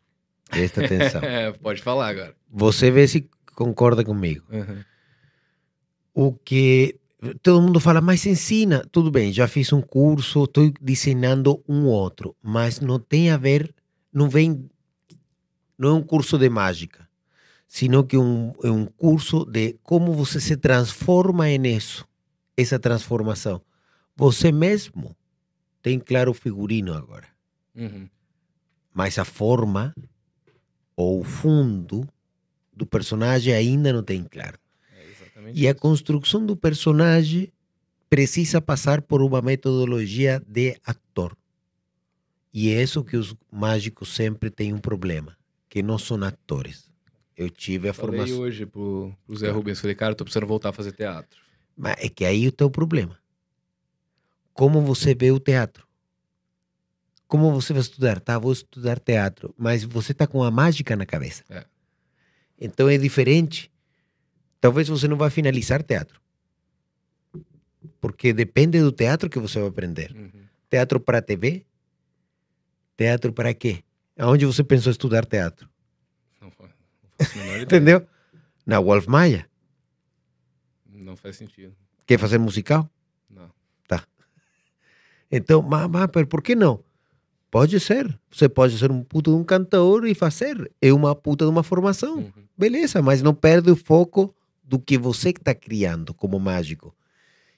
Presta 0.52 0.86
atenção. 0.86 1.22
É, 1.26 1.52
pode 1.52 1.82
falar 1.82 2.10
agora. 2.10 2.36
Você 2.50 2.92
vê 2.92 3.08
se 3.08 3.28
concorda 3.56 4.04
comigo. 4.04 4.46
Uhum. 4.52 4.84
o 6.14 6.34
que 6.34 7.00
todo 7.42 7.62
mundo 7.62 7.80
fala, 7.80 8.02
mas 8.02 8.26
ensina. 8.26 8.86
Tudo 8.92 9.10
bem, 9.12 9.32
já 9.32 9.48
fiz 9.48 9.72
um 9.74 9.82
curso, 9.82 10.44
estou 10.44 10.72
desenhando 10.82 11.64
um 11.68 11.86
outro, 11.86 12.36
mas 12.42 12.80
não 12.80 13.00
tem 13.00 13.30
a 13.32 13.38
ver, 13.38 13.74
não 14.14 14.30
vem, 14.30 14.70
não 15.78 15.90
é 15.90 15.94
um 15.94 16.04
curso 16.04 16.38
de 16.38 16.50
mágica, 16.50 17.08
sino 17.68 18.04
que 18.04 18.18
um, 18.18 18.54
é 18.64 18.70
um 18.70 18.86
curso 18.86 19.46
de 19.46 19.78
como 19.84 20.14
você 20.14 20.40
se 20.40 20.58
transforma 20.58 21.48
nisso, 21.58 22.06
essa 22.58 22.78
transformação. 22.80 23.62
Você 24.16 24.52
mesmo 24.52 25.16
tem 25.82 26.00
claro 26.00 26.34
figurino 26.34 26.94
agora, 26.94 27.28
Uhum. 27.76 28.10
mas 28.94 29.18
a 29.18 29.24
forma 29.26 29.96
ou 31.02 31.22
o 31.22 31.24
fundo 31.24 32.08
do 32.72 32.86
personagem 32.86 33.54
ainda 33.54 33.92
não 33.92 34.04
tem 34.04 34.24
claro. 34.24 34.58
É 34.94 35.52
E 35.54 35.68
a 35.68 35.74
construção 35.74 36.46
do 36.46 36.56
personagem 36.56 37.52
precisa 38.10 38.62
passar 38.62 39.02
por 39.02 39.22
uma 39.22 39.42
metodologia 39.42 40.42
de 40.48 40.78
ator. 40.86 41.36
E 42.54 42.70
é 42.70 42.84
isso 42.84 43.04
que 43.04 43.18
os 43.18 43.34
mágicos 43.52 44.14
sempre 44.14 44.50
têm 44.50 44.74
um 44.74 44.78
problema, 44.78 45.36
que 45.70 45.82
não 45.82 45.98
são 45.98 46.22
atores. 46.24 46.92
Eu 47.36 47.50
tive 47.50 47.90
a 47.90 47.94
Falei 47.94 48.20
formação, 48.20 48.40
hoje 48.40 48.66
pro, 48.66 49.16
pro 49.26 49.36
Zé 49.36 49.50
Rubens, 49.50 49.80
falei, 49.80 49.96
cara, 49.96 50.12
eu 50.12 50.16
tô 50.16 50.26
precisando 50.26 50.48
voltar 50.48 50.70
a 50.70 50.74
fazer 50.74 50.92
teatro. 50.92 51.40
mas 51.76 51.96
é 51.98 52.10
que 52.10 52.26
aí 52.26 52.46
está 52.46 52.66
o 52.66 52.70
problema. 52.70 53.18
Como 54.54 54.82
você 54.82 55.16
vê 55.16 55.32
o 55.32 55.40
teatro? 55.40 55.88
Como 57.32 57.50
você 57.54 57.72
vai 57.72 57.82
estudar? 57.82 58.20
Tá, 58.20 58.38
vou 58.38 58.52
estudar 58.52 59.00
teatro, 59.00 59.56
mas 59.58 59.86
você 59.86 60.12
está 60.12 60.28
com 60.28 60.44
a 60.44 60.52
mágica 60.52 60.98
na 60.98 61.06
cabeça. 61.06 61.46
É. 61.50 61.64
Então 62.60 62.90
é 62.90 62.98
diferente. 62.98 63.72
Talvez 64.60 64.90
você 64.90 65.08
não 65.08 65.16
vai 65.16 65.30
finalizar 65.30 65.82
teatro. 65.82 66.22
Porque 68.02 68.34
depende 68.34 68.82
do 68.82 68.92
teatro 68.92 69.30
que 69.30 69.40
você 69.40 69.62
vai 69.62 69.70
aprender. 69.70 70.12
Uhum. 70.14 70.44
Teatro 70.70 71.00
para 71.00 71.22
TV? 71.22 71.66
Teatro 72.98 73.32
para 73.32 73.54
quê? 73.54 73.82
Aonde 74.18 74.46
você 74.46 74.62
pensou 74.62 74.92
estudar 74.92 75.26
teatro? 75.26 75.70
Não, 76.42 76.50
não 76.50 76.52
faço 76.52 77.40
a 77.40 77.42
menor 77.42 77.54
ideia. 77.62 77.64
Entendeu? 77.64 78.08
Na 78.66 78.82
Wolf 78.82 79.08
Maia. 79.08 79.50
Não 80.86 81.16
faz 81.16 81.38
sentido. 81.38 81.74
Quer 82.06 82.20
fazer 82.20 82.40
musical? 82.40 82.90
Não. 83.30 83.50
Então, 85.32 85.62
mas, 85.62 85.90
mas 85.90 86.26
por 86.28 86.44
que 86.44 86.56
não? 86.56 86.84
Pode 87.52 87.78
ser. 87.82 88.18
Você 88.32 88.48
pode 88.48 88.78
ser 88.78 88.90
um 88.90 89.04
puto 89.04 89.32
de 89.32 89.36
um 89.36 89.44
cantor 89.44 90.08
e 90.08 90.16
fazer. 90.16 90.72
É 90.82 90.94
uma 90.94 91.14
puta 91.14 91.44
de 91.44 91.52
uma 91.52 91.64
formação. 91.64 92.20
Uhum. 92.20 92.32
Beleza, 92.58 93.02
mas 93.02 93.22
não 93.22 93.36
perde 93.36 93.70
o 93.70 93.76
foco 93.76 94.34
do 94.64 94.80
que 94.80 94.98
você 94.98 95.30
está 95.32 95.54
criando 95.54 96.14
como 96.14 96.40
mágico. 96.40 96.96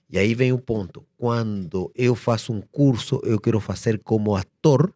E 0.10 0.18
aí 0.18 0.34
vem 0.34 0.52
o 0.52 0.58
ponto. 0.58 1.06
Quando 1.16 1.92
eu 1.96 2.16
faço 2.16 2.52
um 2.52 2.62
curso, 2.62 3.22
eu 3.24 3.40
quero 3.40 3.60
fazer 3.60 4.00
como 4.00 4.36
ator 4.36 4.92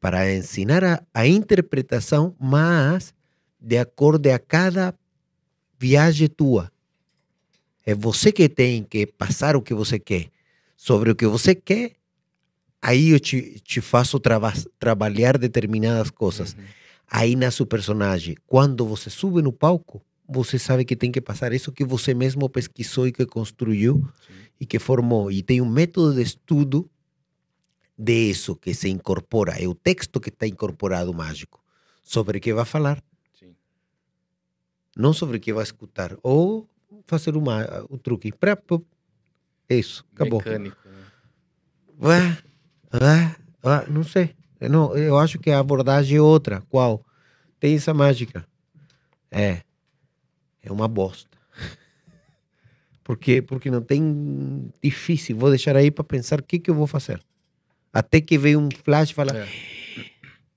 para 0.00 0.32
ensinar 0.32 0.82
a, 0.82 1.02
a 1.12 1.26
interpretação, 1.26 2.34
mas 2.40 3.14
de 3.60 3.76
acordo 3.76 4.28
a 4.28 4.38
cada 4.38 4.94
viagem 5.78 6.28
tua. 6.28 6.72
É 7.84 7.94
você 7.94 8.32
que 8.32 8.48
tem 8.48 8.82
que 8.82 9.06
passar 9.06 9.56
o 9.56 9.62
que 9.62 9.74
você 9.74 9.98
quer. 9.98 10.30
Sobre 10.74 11.10
o 11.10 11.16
que 11.16 11.26
você 11.26 11.54
quer, 11.54 11.92
aí 12.80 13.10
eu 13.10 13.20
te, 13.20 13.60
te 13.60 13.80
faço 13.80 14.18
trava- 14.20 14.52
trabalhar 14.78 15.38
determinadas 15.38 16.10
coisas. 16.10 16.54
Uhum. 16.54 16.64
Aí 17.08 17.36
nasce 17.36 17.62
o 17.62 17.66
personagem. 17.66 18.36
Quando 18.46 18.84
você 18.86 19.10
sube 19.10 19.40
no 19.42 19.52
palco, 19.52 20.02
você 20.28 20.58
sabe 20.58 20.84
que 20.84 20.96
tem 20.96 21.12
que 21.12 21.20
passar 21.20 21.52
isso 21.52 21.70
que 21.70 21.84
você 21.84 22.12
mesmo 22.14 22.48
pesquisou 22.48 23.06
e 23.06 23.12
que 23.12 23.24
construiu 23.26 24.02
Sim. 24.26 24.32
e 24.60 24.66
que 24.66 24.78
formou. 24.78 25.30
E 25.30 25.42
tem 25.42 25.60
um 25.60 25.68
método 25.70 26.14
de 26.14 26.22
estudo 26.22 26.90
de 27.96 28.30
isso 28.30 28.56
que 28.56 28.74
se 28.74 28.88
incorpora. 28.88 29.52
É 29.62 29.68
o 29.68 29.74
texto 29.74 30.20
que 30.20 30.28
está 30.28 30.46
incorporado 30.46 31.14
mágico. 31.14 31.62
Sobre 32.02 32.38
o 32.38 32.40
que 32.40 32.52
vai 32.52 32.64
falar, 32.64 33.02
Sim. 33.38 33.54
não 34.96 35.12
sobre 35.12 35.38
o 35.38 35.40
que 35.40 35.52
vai 35.52 35.64
escutar. 35.64 36.16
Ou 36.22 36.68
fazer 37.04 37.36
uma, 37.36 37.84
o 37.88 37.98
truque. 37.98 38.32
Isso, 39.68 40.04
acabou. 40.14 40.38
Mecânico, 40.38 40.88
né? 40.88 41.04
Vá, 41.98 42.38
vá, 43.00 43.36
vá, 43.62 43.84
não 43.88 44.02
sei. 44.02 44.34
Eu, 44.60 44.70
não, 44.70 44.96
eu 44.96 45.18
acho 45.18 45.38
que 45.38 45.50
a 45.50 45.58
abordagem 45.58 46.18
é 46.18 46.20
outra. 46.20 46.62
Qual? 46.68 47.04
Tem 47.60 47.74
essa 47.74 47.92
mágica. 47.92 48.46
É. 49.30 49.60
É 50.62 50.72
uma 50.72 50.88
bosta. 50.88 51.36
Por 53.04 53.16
quê? 53.16 53.40
Porque 53.40 53.70
não 53.70 53.80
tem 53.80 54.68
difícil. 54.82 55.36
Vou 55.36 55.50
deixar 55.50 55.76
aí 55.76 55.90
para 55.90 56.02
pensar 56.02 56.40
o 56.40 56.42
que, 56.42 56.58
que 56.58 56.70
eu 56.70 56.74
vou 56.74 56.86
fazer. 56.88 57.20
Até 57.92 58.20
que 58.20 58.36
veio 58.36 58.58
um 58.58 58.68
flash 58.84 59.10
e 59.10 59.14
fala, 59.14 59.36
É. 59.36 59.48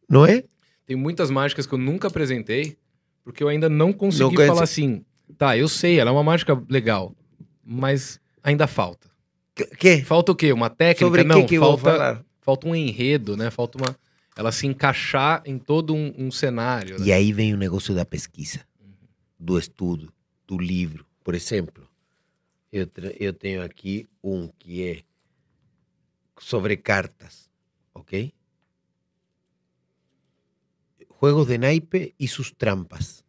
não 0.09 0.25
é? 0.25 0.43
Tem 0.85 0.95
muitas 0.95 1.29
mágicas 1.29 1.67
que 1.67 1.73
eu 1.73 1.77
nunca 1.77 2.07
apresentei, 2.07 2.75
porque 3.23 3.43
eu 3.43 3.47
ainda 3.47 3.69
não 3.69 3.93
consegui 3.93 4.35
Não 4.35 4.47
falar 4.47 4.63
assim. 4.63 5.05
Tá, 5.37 5.55
eu 5.55 5.67
sei, 5.67 5.99
ela 5.99 6.09
é 6.09 6.13
uma 6.13 6.23
mágica 6.23 6.59
legal, 6.67 7.15
mas 7.63 8.19
ainda 8.43 8.65
falta. 8.65 9.07
Que-? 9.77 10.01
Falta 10.03 10.31
o 10.31 10.35
quê? 10.35 10.51
Uma 10.51 10.69
técnica? 10.69 11.05
Sobre 11.05 11.23
não, 11.23 11.41
que, 11.41 11.49
que 11.49 11.55
eu 11.55 11.61
vou 11.61 11.77
falta? 11.77 12.25
Falta 12.49 12.67
um 12.67 12.75
enredo, 12.75 13.37
né? 13.37 13.51
Falta 13.51 13.77
uma. 13.77 13.95
Ela 14.35 14.51
se 14.51 14.65
encaixar 14.65 15.43
em 15.45 15.59
todo 15.59 15.93
um, 15.93 16.13
um 16.17 16.31
cenário. 16.31 16.97
né? 16.99 17.05
E 17.05 17.11
aí 17.11 17.31
vem 17.31 17.53
o 17.53 17.57
negócio 17.57 17.93
da 17.93 18.03
pesquisa, 18.05 18.65
do 19.39 19.59
estudo, 19.59 20.11
do 20.47 20.57
livro. 20.57 21.05
Por 21.23 21.35
exemplo, 21.35 21.87
eu, 22.71 22.89
eu 23.19 23.33
tenho 23.33 23.61
aqui 23.61 24.07
um 24.23 24.47
que 24.57 24.83
é 24.83 25.03
sobre 26.39 26.75
cartas, 26.77 27.49
ok? 27.93 28.33
Juegos 31.21 31.47
de 31.47 31.57
naipe 31.57 32.15
e 32.19 32.27
sus 32.27 32.51
trampas. 32.51 33.23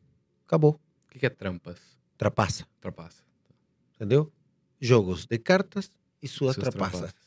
Acabou. 0.46 0.80
O 1.06 1.10
que 1.12 1.18
que 1.18 1.26
é 1.26 1.30
trampas? 1.30 1.78
Trapaça, 2.16 2.64
Trapaça. 2.80 3.22
entendeu? 3.96 4.32
Jogos 4.80 5.26
de 5.26 5.38
cartas 5.38 5.90
e 6.22 6.28
suas 6.28 6.54
Seus 6.54 6.68
trapaças. 6.68 7.00
trapaças. 7.00 7.19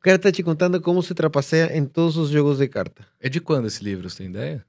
O 0.00 0.02
cara 0.02 0.16
está 0.16 0.32
te 0.32 0.42
contando 0.42 0.80
como 0.80 1.02
se 1.02 1.12
trapaceia 1.14 1.76
em 1.76 1.84
todos 1.84 2.16
os 2.16 2.30
jogos 2.30 2.56
de 2.56 2.66
carta. 2.66 3.06
É 3.20 3.28
de 3.28 3.38
quando 3.38 3.66
esse 3.68 3.84
livro, 3.84 4.08
você 4.08 4.16
tem 4.22 4.28
ideia? 4.28 4.64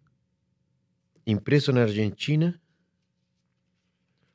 Impresso 1.26 1.72
na 1.72 1.84
Argentina. 1.84 2.60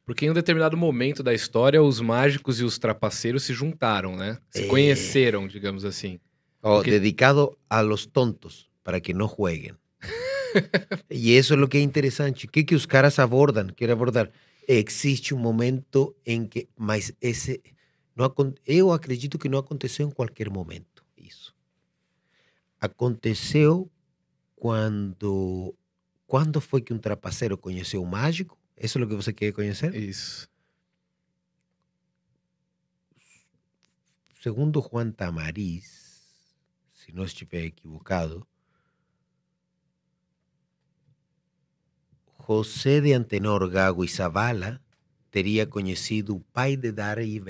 Porque 0.07 0.25
em 0.25 0.31
um 0.31 0.35
determinado 0.35 0.75
momento 0.75 1.23
da 1.23 1.35
história, 1.35 1.83
os 1.83 2.01
mágicos 2.01 2.61
e 2.61 2.65
os 2.65 2.79
trapaceiros 2.79 3.43
se 3.43 3.53
juntaram, 3.53 4.17
né? 4.17 4.39
Se 4.49 4.63
É. 4.63 4.67
conheceram, 4.69 5.47
digamos 5.47 5.85
assim. 5.85 6.19
Oh, 6.63 6.77
Porque- 6.77 6.93
dedicado 6.93 7.59
a 7.69 7.83
los 7.83 8.07
tontos, 8.07 8.71
para 8.83 8.99
que 8.99 9.13
no 9.13 9.27
jueguen. 9.29 9.77
e 11.11 11.33
eso 11.37 11.53
es 11.55 11.61
lo 11.61 11.69
que 11.69 11.77
é 11.77 11.83
interessante. 11.83 12.47
O 12.47 12.51
que, 12.51 12.65
que 12.65 12.75
os 12.75 12.87
caras 12.87 13.19
abordam? 13.19 13.67
Quero 13.77 13.93
abordar. 13.93 14.31
Existe 14.67 15.35
um 15.35 15.39
momento 15.39 16.17
em 16.25 16.47
que. 16.47 16.69
Mas 16.75 17.13
esse. 17.21 17.61
Não, 18.17 18.33
eu 18.65 18.91
acredito 18.93 19.39
que 19.39 19.49
não 19.49 19.59
aconteceu 19.59 20.09
em 20.09 20.11
qualquer 20.11 20.49
momento. 20.49 21.05
Isso. 21.19 21.55
Aconteceu 22.81 23.91
quando. 24.57 25.75
Quando 26.27 26.61
foi 26.61 26.81
que 26.81 26.95
um 26.95 26.99
trapaceiro 26.99 27.59
conheceu 27.59 28.03
o 28.03 28.07
mágico? 28.07 28.59
Isso 28.77 28.99
é 28.99 29.03
o 29.05 29.09
que 29.09 29.15
você 29.15 29.33
quer 29.33 29.53
conhecer? 29.53 29.95
Isso. 29.95 30.49
Segundo 34.41 34.81
Juan 34.81 35.11
Tamariz, 35.11 36.25
se 36.95 37.13
não 37.13 37.25
estiver 37.25 37.65
equivocado, 37.65 38.47
José 42.49 43.01
de 43.01 43.13
Antenor 43.13 43.69
Gago 43.69 44.05
e 44.05 44.09
Zavala 44.09 44.81
teria 45.31 45.67
conhecido 45.67 46.37
o 46.37 46.41
pai 46.41 46.77
de 46.77 46.93
Dara 46.93 47.23
e. 47.23 47.41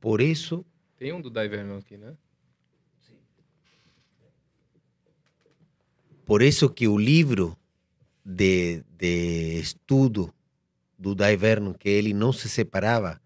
Por 0.00 0.20
isso, 0.20 0.64
Tem 0.96 1.12
um 1.12 1.20
do 1.20 1.30
Divernon 1.30 1.78
aqui, 1.78 1.96
né? 1.96 2.14
por 6.24 6.42
isso 6.42 6.70
que 6.70 6.86
o 6.86 6.96
livro 6.96 7.56
de, 8.24 8.84
de 8.96 9.58
estudo 9.60 10.32
do 10.96 11.14
Dai 11.14 11.36
Vernon, 11.36 11.72
que 11.72 11.88
ele 11.88 12.12
não 12.14 12.32
se 12.32 12.48
separava, 12.48 13.20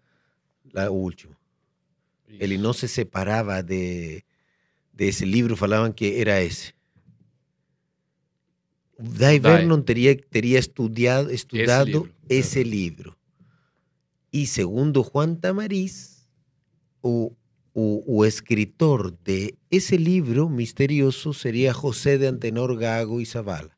lá 0.73 0.89
o 0.89 0.95
último, 0.95 1.35
ele 2.27 2.55
Isso. 2.55 2.63
não 2.63 2.73
se 2.73 2.87
separava 2.87 3.61
de 3.61 4.23
desse 4.91 5.25
livro, 5.25 5.57
falavam 5.57 5.91
que 5.91 6.15
era 6.19 6.41
esse. 6.41 6.73
O 8.97 9.03
Dai. 9.03 9.39
Vernon 9.39 9.81
teria, 9.81 10.15
teria 10.15 10.57
estudado, 10.57 11.29
estudado 11.31 11.85
livro. 11.85 12.15
esse 12.29 12.63
livro. 12.63 13.15
E 14.31 14.47
segundo 14.47 15.03
Juan 15.03 15.35
Tamariz, 15.35 16.14
o, 17.05 17.31
o, 17.73 18.17
o 18.17 18.25
escritor 18.25 19.11
de 19.23 19.53
esse 19.69 19.95
livro 19.95 20.49
misterioso 20.49 21.33
seria 21.33 21.71
José 21.71 22.17
de 22.17 22.25
Antenor 22.25 22.75
Gago 22.75 23.21
e 23.21 23.25
Zavala. 23.25 23.69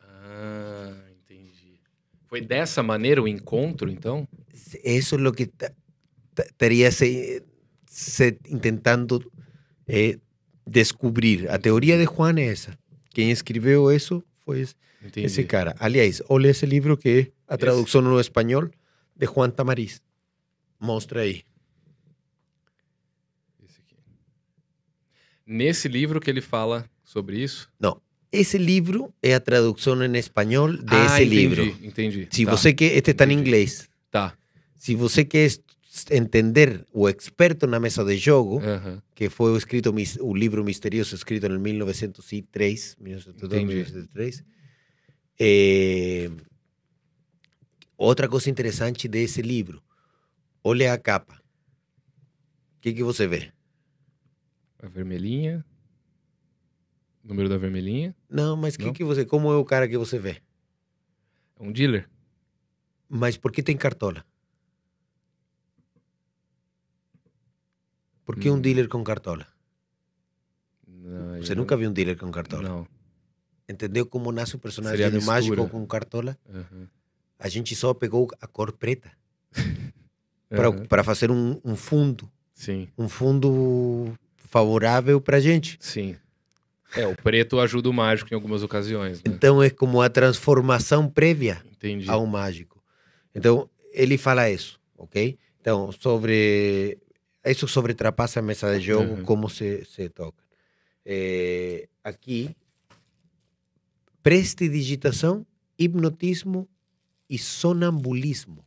Ah, 0.00 0.92
entendi. 1.10 1.80
Foi 2.28 2.40
dessa 2.42 2.82
maneira 2.82 3.22
o 3.22 3.26
encontro, 3.28 3.88
então? 3.90 4.28
Eso 4.84 5.16
es 5.16 5.22
lo 5.22 5.32
que 5.32 5.46
ta- 5.46 5.72
ta- 6.34 6.44
estaría 6.44 6.90
se, 6.92 7.42
se 7.86 8.38
intentando 8.48 9.20
eh, 9.86 10.18
descobrir. 10.66 11.48
A 11.50 11.58
teoria 11.58 11.96
de 11.96 12.04
Juan 12.04 12.38
é 12.38 12.48
essa. 12.48 12.76
Quem 13.10 13.30
escreveu 13.30 13.90
isso 13.90 14.22
foi 14.44 14.60
esse, 14.60 14.74
esse 15.16 15.44
cara. 15.44 15.74
Aliás, 15.78 16.22
olha 16.28 16.48
esse 16.50 16.66
livro 16.66 16.96
que 16.98 17.08
é 17.08 17.32
a 17.48 17.56
tradução 17.56 18.02
no 18.02 18.20
espanhol 18.20 18.68
de 19.16 19.26
Juan 19.26 19.48
Tamariz. 19.50 20.02
Mostra 20.78 21.20
aí. 21.22 21.42
Nesse 25.46 25.86
livro 25.86 26.20
que 26.20 26.28
ele 26.28 26.40
fala 26.40 26.88
sobre 27.04 27.40
isso? 27.40 27.70
Não. 27.78 28.00
Esse 28.32 28.58
livro 28.58 29.14
é 29.22 29.34
a 29.34 29.40
tradução 29.40 30.04
em 30.04 30.16
espanhol 30.16 30.72
desse 30.72 30.94
ah, 30.94 31.22
entendi, 31.22 31.34
livro. 31.36 31.62
Entendi. 31.82 32.28
Se 32.30 32.44
Tá, 32.44 32.50
você 32.50 32.74
quer, 32.74 32.96
este 32.96 33.12
está 33.12 33.24
em 33.24 33.32
inglês. 33.32 33.88
Tá. 34.10 34.36
Se 34.74 34.94
você 34.94 35.24
quer 35.24 35.48
entender 36.10 36.84
o 36.92 37.08
experto 37.08 37.66
na 37.66 37.78
mesa 37.80 38.04
de 38.04 38.16
jogo, 38.16 38.60
que 39.14 39.30
foi 39.30 39.52
o 39.52 39.56
escrito 39.56 39.94
o 40.20 40.34
livro 40.34 40.64
misterioso 40.64 41.14
escrito 41.14 41.46
em 41.46 41.58
1903, 41.58 42.96
1902, 43.00 43.52
Entendi. 43.52 43.74
1903. 43.74 44.44
Eh, 45.38 46.30
outra 47.96 48.28
coisa 48.28 48.50
interessante 48.50 49.08
desse 49.08 49.40
livro, 49.40 49.82
olha 50.62 50.92
a 50.92 50.98
capa. 50.98 51.40
O 52.76 52.80
que, 52.80 52.92
que 52.92 53.02
você 53.02 53.26
vê? 53.26 53.52
A 54.86 54.88
vermelhinha. 54.88 55.64
Número 57.24 57.48
da 57.48 57.56
vermelhinha. 57.58 58.14
Não, 58.30 58.56
mas 58.56 58.76
que 58.76 58.84
Não? 58.84 58.92
que 58.92 59.02
você, 59.02 59.24
como 59.26 59.50
é 59.52 59.56
o 59.56 59.64
cara 59.64 59.88
que 59.88 59.98
você 59.98 60.16
vê? 60.16 60.40
É 61.58 61.62
um 61.62 61.72
dealer. 61.72 62.08
Mas 63.08 63.36
por 63.36 63.50
que 63.50 63.64
tem 63.64 63.76
cartola? 63.76 64.24
Por 68.24 68.36
que 68.38 68.48
um 68.48 68.54
Hum. 68.54 68.60
dealer 68.60 68.88
com 68.88 69.02
cartola? 69.02 69.46
Não, 70.86 71.38
Você 71.42 71.56
nunca 71.56 71.76
viu 71.76 71.90
um 71.90 71.92
dealer 71.92 72.16
com 72.16 72.30
cartola? 72.30 72.68
Não. 72.68 72.88
Entendeu 73.68 74.06
como 74.06 74.30
nasce 74.30 74.54
o 74.54 74.58
personagem 74.60 75.10
Seria 75.10 75.20
mágico 75.20 75.68
com 75.68 75.84
cartola? 75.84 76.38
Aham. 76.48 76.88
A 77.40 77.48
gente 77.48 77.74
só 77.74 77.92
pegou 77.92 78.28
a 78.40 78.46
cor 78.46 78.70
preta. 78.72 79.10
Aham. 80.52 80.86
para 80.86 81.02
fazer 81.02 81.28
um, 81.32 81.60
um 81.64 81.74
fundo, 81.74 82.30
Sim, 82.54 82.88
um 82.96 83.08
fundo 83.08 84.14
favorável 84.60 85.20
para 85.20 85.38
gente. 85.40 85.76
sim. 85.80 86.16
É, 86.94 87.06
o 87.06 87.14
preto 87.14 87.60
ajuda 87.60 87.90
o 87.90 87.92
mágico 87.92 88.32
em 88.32 88.34
algumas 88.34 88.62
ocasiões, 88.62 89.18
né? 89.18 89.24
Então 89.26 89.62
é 89.62 89.68
como 89.68 90.00
a 90.00 90.08
transformação 90.08 91.06
prévia 91.10 91.62
Entendi. 91.70 92.08
ao 92.08 92.24
mágico. 92.26 92.82
Então 93.34 93.68
ele 93.92 94.16
fala 94.16 94.48
isso, 94.48 94.80
ok? 94.96 95.36
Então 95.60 95.92
sobre 95.92 96.96
isso 97.44 97.68
sobre 97.68 97.92
trapaça 97.92 98.40
mesa 98.40 98.78
de 98.78 98.86
jogo, 98.86 99.14
Uhum. 99.16 99.24
como 99.24 99.50
se, 99.50 99.84
se 99.84 100.08
toca. 100.08 100.42
Eh, 101.04 101.86
aqui 102.02 102.56
prestidigitação, 104.22 105.44
hipnotismo 105.78 106.66
e 107.28 107.36
sonambulismo. 107.36 108.64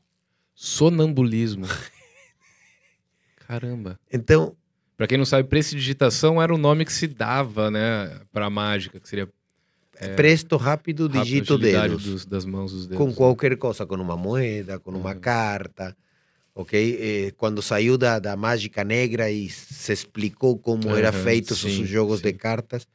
Sonambulismo. 0.54 1.66
Caramba. 3.48 4.00
Então 4.12 4.56
Pra 5.00 5.08
quem 5.08 5.18
não 5.18 5.24
sabe, 5.24 5.48
prestidigitação 5.48 6.42
era 6.42 6.54
o 6.54 6.58
nome 6.58 6.84
que 6.84 6.92
se 6.92 7.08
dava, 7.08 7.72
né, 7.72 8.20
pra 8.34 8.50
mágica, 8.50 9.00
que 9.00 9.08
seria 9.08 9.30
presto, 10.18 10.58
rápido, 10.58 11.08
digito 11.08 11.54
agilidade 11.54 11.94
dedos. 11.94 12.04
dos- 12.04 12.26
das 12.26 12.44
mãos 12.44 12.74
dos 12.74 12.86
dedos. 12.86 12.98
com 13.06 13.10
né? 13.10 13.16
qualquer 13.16 13.56
coisa, 13.56 13.86
com 13.86 13.96
uma 13.96 14.18
moeda, 14.18 14.78
com 14.78 14.92
uma 14.92 15.14
Uhum. 15.14 15.20
carta, 15.22 15.96
ok? 16.54 16.98
Eh, 17.00 17.32
quando 17.38 17.62
saiu 17.62 17.98
da, 17.98 18.20
da 18.20 18.36
mágica 18.36 18.84
negra 18.84 19.32
e 19.32 19.48
se 19.50 19.94
explicou 19.94 20.60
como 20.60 20.94
era 20.94 21.12
Aham, 21.14 21.24
feitos 21.24 21.64
os 21.64 21.88
jogos 21.88 22.20
de 22.20 22.32
sim. 22.34 22.38
cartas, 22.38 22.86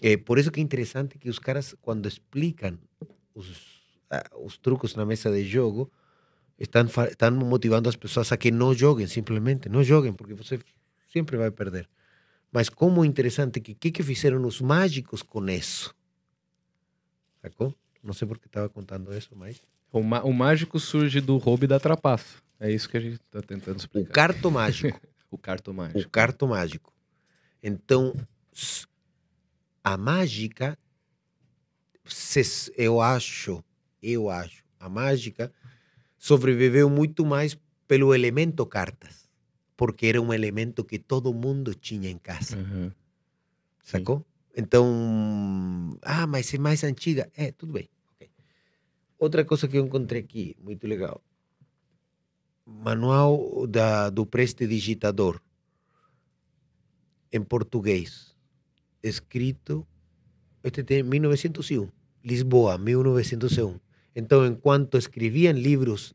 eh, 0.00 0.16
por 0.16 0.38
isso 0.38 0.52
que 0.52 0.60
é 0.60 0.62
interessante 0.62 1.18
que 1.18 1.28
os 1.28 1.40
caras, 1.40 1.74
quando 1.82 2.06
explicam 2.06 2.78
os, 3.34 3.50
ah, 4.08 4.22
os 4.40 4.56
trucos 4.56 4.94
na 4.94 5.04
mesa 5.04 5.32
de 5.32 5.42
jogo, 5.44 5.90
estão, 6.56 6.86
estão 7.10 7.32
motivando 7.32 7.88
as 7.88 7.96
pessoas 7.96 8.30
a 8.30 8.36
que 8.36 8.52
não 8.52 8.72
joguem, 8.72 9.08
simplesmente, 9.08 9.68
não 9.68 9.82
joguem, 9.82 10.12
porque 10.12 10.32
você 10.34 10.60
sempre 11.08 11.36
vai 11.36 11.50
perder. 11.50 11.88
Mas 12.50 12.68
como 12.68 13.04
interessante 13.04 13.60
que 13.60 13.74
que 13.74 13.90
que 13.90 14.02
fizeram 14.02 14.44
os 14.46 14.60
mágicos 14.60 15.22
com 15.22 15.46
isso? 15.48 15.94
Sacou? 17.42 17.74
Não 18.02 18.12
sei 18.12 18.26
por 18.26 18.38
que 18.38 18.46
estava 18.46 18.68
contando 18.68 19.14
isso, 19.16 19.30
mas 19.36 19.60
O, 19.92 20.00
o 20.00 20.32
mágico 20.32 20.78
surge 20.78 21.20
do 21.20 21.36
roubo 21.36 21.64
e 21.64 21.68
da 21.68 21.78
trapaça. 21.80 22.42
É 22.60 22.70
isso 22.70 22.88
que 22.88 22.96
a 22.96 23.00
gente 23.00 23.18
tá 23.30 23.40
tentando 23.40 23.76
o 23.76 23.80
explicar. 23.80 24.12
carto 24.12 24.50
mágico, 24.50 25.00
O 25.30 25.36
carto 25.38 25.70
o 25.70 25.74
mágico. 25.74 26.10
carto 26.10 26.48
mágico. 26.48 26.92
Então, 27.62 28.14
a 29.84 29.96
mágica, 29.96 30.78
eu 32.76 33.00
acho, 33.00 33.62
eu 34.02 34.30
acho, 34.30 34.64
a 34.80 34.88
mágica 34.88 35.52
sobreviveu 36.16 36.88
muito 36.88 37.24
mais 37.26 37.56
pelo 37.86 38.14
elemento 38.14 38.64
cartas, 38.66 39.27
porque 39.78 40.06
era 40.08 40.20
um 40.20 40.34
elemento 40.34 40.84
que 40.84 40.98
todo 40.98 41.32
mundo 41.32 41.72
tinha 41.72 42.10
em 42.10 42.18
casa. 42.18 42.58
Aham. 42.58 42.92
Sacou? 43.80 44.26
Então, 44.54 45.96
ah, 46.02 46.26
mas 46.26 46.52
é 46.52 46.58
mais 46.58 46.82
antiga. 46.82 47.30
É, 47.36 47.52
tudo 47.52 47.74
bem. 47.74 47.88
ok. 48.12 48.28
Outra 49.20 49.44
coisa 49.44 49.68
que 49.68 49.78
eu 49.78 49.86
encontrei 49.86 50.20
aqui, 50.20 50.56
muito 50.60 50.84
legal. 50.84 51.22
Manual 52.66 53.68
da, 53.68 54.10
do 54.10 54.26
prestidigitador, 54.26 55.40
em 57.32 57.40
português, 57.40 58.34
escrito, 59.00 59.86
este 60.64 60.82
tem 60.82 61.04
1901, 61.04 61.88
Lisboa, 62.24 62.76
1901. 62.76 63.78
Então, 64.14 64.44
enquanto 64.44 64.98
escreviam 64.98 65.52
livros 65.52 66.12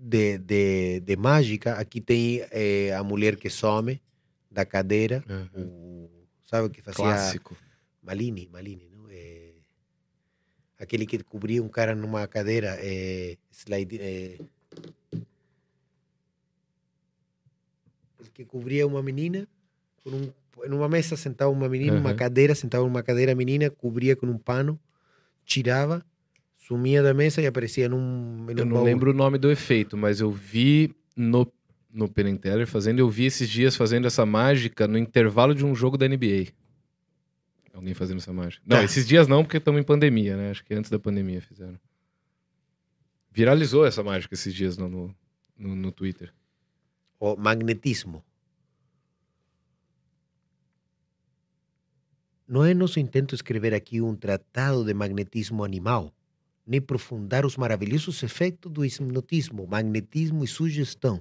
de, 0.00 0.38
de, 0.38 1.00
de 1.00 1.16
mágica, 1.16 1.74
aqui 1.74 2.00
tem 2.00 2.40
eh, 2.50 2.94
a 2.94 3.04
mulher 3.04 3.36
que 3.36 3.50
some 3.50 4.00
da 4.50 4.64
cadeira, 4.64 5.22
Aham. 5.28 5.48
o, 5.54 6.10
sabe 6.44 6.66
o 6.66 6.70
que 6.70 6.80
fazia 6.80 6.96
Clássico. 7.04 7.56
Malini, 8.02 8.48
Malini, 8.48 8.88
não? 8.88 9.06
É, 9.10 9.52
aquele 10.78 11.04
que 11.04 11.22
cobria 11.22 11.62
um 11.62 11.68
cara 11.68 11.94
numa 11.94 12.26
cadeira, 12.26 12.78
é, 12.80 13.36
slide, 13.52 13.98
é, 14.00 14.38
que 18.32 18.44
cobria 18.46 18.86
uma 18.86 19.02
menina 19.02 19.46
com 20.02 20.10
um, 20.10 20.32
numa 20.66 20.88
mesa 20.88 21.16
sentava 21.16 21.50
uma 21.50 21.68
menina, 21.68 21.96
numa 21.96 22.10
Aham. 22.10 22.16
cadeira 22.16 22.54
sentava 22.54 22.84
uma 22.84 23.02
cadeira 23.02 23.32
a 23.32 23.34
menina, 23.34 23.68
cobria 23.70 24.16
com 24.16 24.26
um 24.26 24.38
pano, 24.38 24.80
tirava, 25.44 26.04
sumia 26.70 27.02
da 27.02 27.12
mesa 27.12 27.42
e 27.42 27.46
aparecia 27.48 27.88
num, 27.88 28.46
em 28.48 28.56
Eu 28.56 28.64
não 28.64 28.76
baú. 28.76 28.84
lembro 28.84 29.10
o 29.10 29.14
nome 29.14 29.38
do 29.38 29.50
efeito, 29.50 29.96
mas 29.96 30.20
eu 30.20 30.30
vi 30.30 30.94
no, 31.16 31.50
no 31.92 32.08
Penn 32.08 32.28
and 32.28 32.36
Teller 32.36 32.64
fazendo, 32.64 33.00
eu 33.00 33.10
vi 33.10 33.24
esses 33.24 33.48
dias 33.50 33.74
fazendo 33.74 34.06
essa 34.06 34.24
mágica 34.24 34.86
no 34.86 34.96
intervalo 34.96 35.52
de 35.52 35.66
um 35.66 35.74
jogo 35.74 35.98
da 35.98 36.06
NBA. 36.08 36.52
Alguém 37.74 37.92
fazendo 37.92 38.18
essa 38.18 38.32
mágica. 38.32 38.62
Não, 38.64 38.76
Tá. 38.76 38.84
esses 38.84 39.04
dias 39.06 39.26
não, 39.26 39.42
porque 39.42 39.56
estamos 39.56 39.80
em 39.80 39.84
pandemia, 39.84 40.36
né? 40.36 40.50
Acho 40.50 40.64
que 40.64 40.72
antes 40.72 40.88
da 40.90 40.98
pandemia 40.98 41.40
fizeram. 41.40 41.78
Viralizou 43.32 43.84
essa 43.84 44.02
mágica 44.02 44.34
esses 44.34 44.54
dias 44.54 44.76
no, 44.78 44.88
no, 44.88 45.14
no, 45.58 45.74
no 45.74 45.90
Twitter. 45.92 46.32
o 47.18 47.34
magnetismo. 47.36 48.22
Não 52.46 52.64
é 52.64 52.74
nosso 52.74 52.98
intento 53.00 53.34
escrever 53.34 53.74
aqui 53.74 54.00
um 54.00 54.14
tratado 54.14 54.84
de 54.84 54.92
magnetismo 54.94 55.62
animal, 55.64 56.12
nem 56.70 56.78
aprofundar 56.78 57.44
os 57.44 57.56
maravilhosos 57.56 58.22
efeitos 58.22 58.70
do 58.70 58.84
hipnotismo, 58.84 59.66
magnetismo 59.66 60.44
e 60.44 60.46
sugestão. 60.46 61.20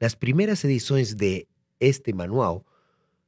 Nas 0.00 0.14
primeiras 0.14 0.64
edições 0.64 1.12
de 1.12 1.46
este 1.78 2.14
manual, 2.14 2.64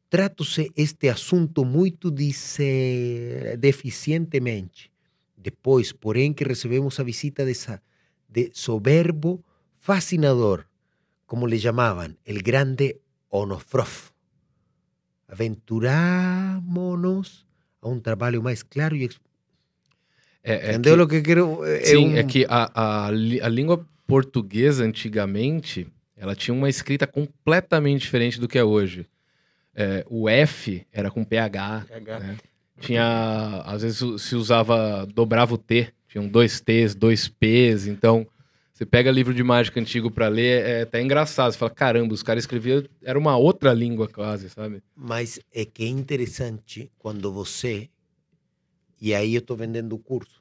trata-se 0.09 0.73
este 0.75 1.11
assunto 1.11 1.67
muito 1.67 2.11
dice- 2.11 3.59
deficientemente. 3.59 4.91
Depois, 5.37 5.93
porém, 5.93 6.33
que 6.33 6.43
recebemos 6.43 6.99
a 6.99 7.03
visita 7.03 7.45
dessa, 7.45 7.83
de 8.27 8.51
soberbo 8.55 9.45
fascinador, 9.79 10.67
como 11.27 11.47
le 11.47 11.59
llamaban, 11.59 12.17
el 12.25 12.43
grande 12.43 13.03
Onofrof. 13.29 14.11
Aventurámonos 15.29 17.47
a 17.83 17.91
um 17.91 18.01
trabalho 18.01 18.43
mais 18.43 18.63
claro 18.63 18.97
e... 18.97 19.11
É, 20.45 20.55
é 20.55 20.75
Entendeu 20.75 20.97
que- 20.97 21.03
o 21.03 21.09
que 21.09 21.17
eu 21.17 21.23
quero? 21.23 21.65
É 21.65 21.85
Sim, 21.85 22.15
um- 22.15 22.17
é 22.17 22.25
que 22.25 22.45
a, 22.49 22.71
a, 22.75 23.07
a 23.09 23.49
língua 23.49 23.87
portuguesa 24.07 24.85
antigamente, 24.85 25.87
ela 26.17 26.35
tinha 26.35 26.55
uma 26.55 26.69
escrita 26.69 27.07
completamente 27.07 28.03
diferente 28.03 28.39
do 28.41 28.49
que 28.49 28.59
é 28.59 28.65
hoje. 28.65 29.07
É, 29.75 30.05
o 30.11 30.29
F 30.29 30.87
era 30.93 31.11
com 31.11 31.25
PH, 31.25 31.87
né? 32.21 32.37
Tinha, 32.81 33.63
às 33.65 33.83
vezes 33.83 34.03
se 34.23 34.35
usava, 34.35 35.07
dobrava 35.15 35.55
o 35.55 35.59
T, 35.59 35.89
tinham 36.09 36.27
dois 36.27 36.61
T's, 36.61 36.95
dois 36.95 37.29
P's, 37.29 37.87
então 37.87 38.27
você 38.73 38.85
pega 38.85 39.11
livro 39.11 39.33
de 39.33 39.43
mágica 39.43 39.79
antigo 39.79 40.11
pra 40.11 40.27
ler, 40.29 40.67
é 40.67 40.83
até 40.83 41.01
engraçado, 41.01 41.53
você 41.53 41.59
fala, 41.59 41.71
caramba, 41.71 42.13
os 42.13 42.23
caras 42.23 42.43
escreviam, 42.43 42.83
era 43.05 43.17
uma 43.19 43.37
outra 43.37 43.73
língua 43.73 44.09
quase, 44.09 44.51
sabe? 44.51 44.83
Mas 44.97 45.39
é 45.55 45.65
que 45.65 45.85
é 45.85 45.89
interessante 45.89 46.91
quando 46.99 47.33
você... 47.33 47.89
E 49.03 49.13
aí 49.13 49.35
eu 49.35 49.41
estou 49.41 49.57
vendendo 49.57 49.97
o 49.97 49.99
curso. 49.99 50.41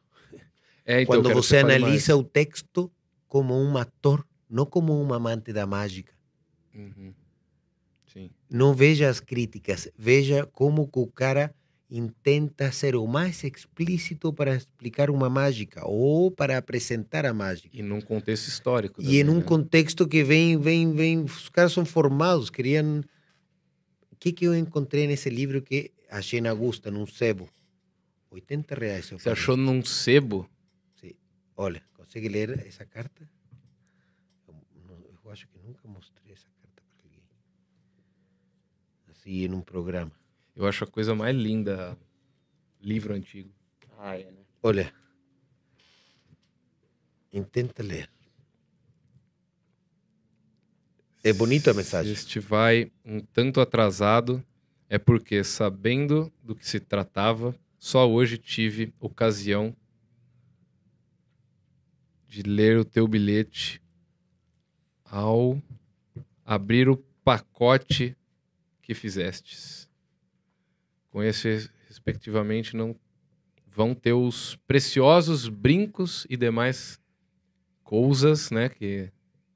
É, 0.86 1.02
então, 1.02 1.16
quando 1.16 1.34
você 1.34 1.58
analisa 1.58 2.16
o 2.16 2.24
texto 2.24 2.92
como 3.28 3.60
um 3.60 3.76
ator, 3.76 4.24
não 4.48 4.68
como 4.68 4.94
um 5.02 5.12
amante 5.12 5.52
da 5.52 5.66
mágica. 5.66 6.14
mais. 6.72 6.96
Uhum. 8.16 8.30
Não 8.48 8.76
veja 8.76 9.10
as 9.10 9.20
críticas, 9.20 9.90
veja 9.98 10.46
como 10.46 10.88
o 10.94 11.08
cara 11.08 11.52
intenta 11.90 12.72
ser 12.72 12.96
o 12.96 13.08
mais 13.08 13.44
explícito 13.44 14.32
para 14.32 14.56
explicar 14.56 15.10
uma 15.10 15.28
mágica 15.28 15.82
ou 15.84 16.30
para 16.30 16.56
apresentar 16.56 17.26
a 17.26 17.34
mágica. 17.34 17.76
E 17.76 17.82
num 17.82 18.00
contexto 18.00 18.48
histórico. 18.48 19.02
E 19.02 19.18
em 19.18 19.22
também, 19.22 19.36
um 19.36 19.40
né? 19.40 19.44
contexto 19.44 20.08
que 20.08 20.24
vem, 20.24 20.60
vem, 20.60 20.94
vem, 20.94 21.24
os 21.24 21.50
caras 21.50 21.74
são 21.74 21.84
formados, 21.84 22.52
queriam... 22.52 23.02
O 24.12 24.16
que 24.22 24.32
que 24.32 24.46
eu 24.46 24.56
encontrei 24.56 25.08
nesse 25.08 25.32
livro 25.32 25.64
que 25.64 25.90
achei 26.08 26.40
na 26.40 26.52
Augusta, 26.52 26.92
num 26.92 27.08
sebo? 27.08 27.50
80 28.32 28.76
reais. 28.76 29.06
Você 29.06 29.18
paguei. 29.18 29.34
achou 29.34 29.58
num 29.58 29.84
sebo? 29.84 30.50
Sim. 30.96 31.14
Olha, 31.56 31.84
consegue 31.94 32.30
ler 32.30 32.66
essa 32.66 32.86
carta? 32.86 33.30
Eu, 34.48 35.16
eu 35.24 35.32
acho 35.32 35.48
que 35.48 35.60
nunca 35.60 35.88
mostrei 35.88 36.34
essa 36.34 36.48
carta 36.62 36.82
para 36.82 37.10
ninguém. 37.10 37.24
Assim, 39.10 39.32
em 39.46 39.54
um 39.54 39.62
programa. 39.62 40.12
Eu 40.56 40.66
acho 40.66 40.84
a 40.86 40.88
coisa 40.88 41.14
mais 41.14 41.36
linda 41.36 41.98
livro 42.82 43.14
antigo. 43.14 43.52
Ah, 44.00 44.18
é, 44.18 44.32
né? 44.32 44.42
Olha. 44.64 44.94
Intenta 47.34 47.84
ler. 47.84 48.10
É 51.24 51.32
bonita 51.32 51.72
a 51.72 51.74
mensagem. 51.74 52.16
Se 52.16 52.22
este 52.22 52.40
vai 52.40 52.92
um 53.06 53.20
tanto 53.20 53.62
atrasado, 53.62 54.44
é 54.90 54.98
porque, 54.98 55.44
sabendo 55.44 56.32
do 56.42 56.56
que 56.56 56.68
se 56.68 56.80
tratava, 56.80 57.56
só 57.82 58.08
hoje 58.08 58.38
tive 58.38 58.94
ocasião 59.00 59.76
de 62.28 62.44
ler 62.44 62.78
o 62.78 62.86
teu 62.86 63.08
bilhete 63.08 63.82
ao 65.04 65.60
abrir 66.46 66.88
o 66.88 66.96
pacote 67.24 68.16
que 68.84 68.94
fizestes. 68.94 69.90
Com 71.10 71.24
esse, 71.24 71.72
respectivamente, 71.88 72.78
não 72.78 72.96
vão 73.66 73.96
ter 73.96 74.14
os 74.14 74.56
preciosos 74.68 75.50
brincos 75.50 76.28
e 76.30 76.38
demais 76.38 77.02
coisas, 77.84 78.52
né, 78.52 78.70
que 78.70 79.12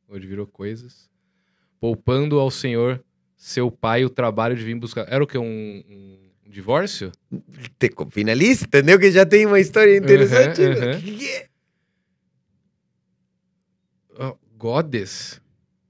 hoje 0.07 0.25
virou 0.25 0.47
coisas, 0.47 1.11
poupando 1.79 2.39
ao 2.39 2.49
senhor 2.49 3.05
seu 3.37 3.69
pai 3.69 4.03
o 4.03 4.09
trabalho 4.09 4.55
de 4.55 4.63
vir 4.63 4.73
buscar. 4.79 5.05
Era 5.07 5.23
o 5.23 5.27
que 5.27 5.37
um, 5.37 5.83
um 5.87 6.24
divórcio? 6.45 7.11
Te 7.79 7.91
finaliza, 8.11 8.65
entendeu? 8.65 8.99
Que 8.99 9.11
já 9.11 9.25
tem 9.25 9.45
uma 9.45 9.59
história 9.59 9.97
interessante. 9.97 10.61
Uhum, 10.61 10.69
uhum. 10.69 11.01
Que 11.01 11.17
que 11.17 11.27
é? 11.27 11.49
Ah, 14.19 14.35
Godes 14.57 15.41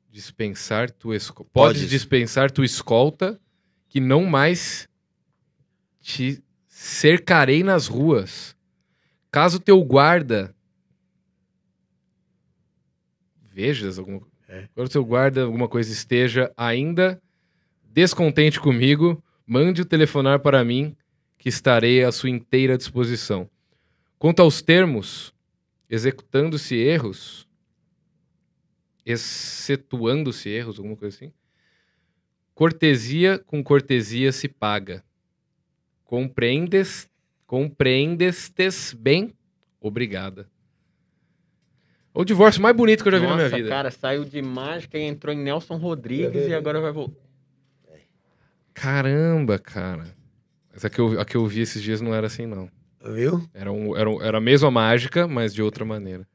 dispensar 0.10 0.90
tua 0.90 1.16
escolta. 1.16 1.52
Podes. 1.52 1.78
Podes 1.78 1.90
dispensar 1.90 2.50
tua 2.50 2.66
escolta 2.66 3.40
que 3.88 4.00
não 4.00 4.26
mais 4.26 4.88
te 6.02 6.44
cercarei 6.68 7.64
nas 7.64 7.88
ruas. 7.88 8.56
Caso 9.32 9.60
teu 9.60 9.84
guarda 9.84 10.56
vejas 13.52 13.98
alguma 13.98 14.22
É. 14.48 14.68
Quando 14.74 14.90
teu 14.90 15.04
guarda 15.04 15.44
alguma 15.44 15.68
coisa 15.68 15.92
esteja 15.92 16.52
ainda 16.56 17.22
descontente 17.84 18.60
comigo, 18.60 19.24
mande 19.46 19.82
o 19.82 19.86
telefonar 19.86 20.40
para 20.40 20.64
mim, 20.64 20.96
que 21.38 21.50
estarei 21.50 22.04
à 22.04 22.12
sua 22.12 22.30
inteira 22.30 22.78
disposição. 22.78 23.50
Quanto 24.18 24.42
aos 24.42 24.62
termos, 24.62 25.34
executando-se 25.90 26.76
erros, 26.76 27.48
excetuando-se 29.06 30.50
erros, 30.50 30.78
alguma 30.78 30.96
coisa 30.96 31.16
assim, 31.16 31.32
cortesia 32.54 33.38
com 33.38 33.64
cortesia 33.64 34.32
se 34.32 34.48
paga. 34.48 35.04
Compreendes, 36.04 37.10
compreendestes 37.46 38.94
bem? 38.94 39.34
Obrigada. 39.80 40.50
O 42.14 42.24
divórcio 42.24 42.62
mais 42.62 42.76
bonito 42.76 43.04
que 43.04 43.10
eu 43.10 43.12
já 43.12 43.20
vi 43.20 43.28
na 43.28 43.36
minha 43.36 43.44
Nossa, 43.46 43.58
vida. 43.58 43.70
cara, 43.70 43.92
saiu 43.92 44.24
de 44.24 44.42
mágica 44.42 44.98
e 44.98 45.02
entrou 45.02 45.36
em 45.36 45.38
Nelson 45.38 45.76
Rodrigues 45.76 46.48
e 46.48 46.54
agora 46.54 46.80
vai 46.80 46.92
voltar. 46.92 47.25
Caramba, 48.76 49.58
cara. 49.58 50.06
Mas 50.72 50.86
a 50.86 50.90
que, 50.90 51.00
eu, 51.00 51.20
a 51.20 51.26
que 51.26 51.36
eu 51.36 51.48
vi 51.48 51.62
esses 51.62 51.82
dias 51.82 52.02
não 52.02 52.14
era 52.14 52.28
assim, 52.28 52.46
não. 52.46 52.70
Viu? 53.04 53.42
Era, 53.54 53.72
um, 53.72 53.96
era, 53.96 54.10
um- 54.10 54.22
era 54.22 54.38
a 54.38 54.42
mesma 54.42 54.70
mágica, 54.70 55.28
mas 55.28 55.54
de 55.54 55.62
outra 55.64 55.86
maneira. 55.86 56.28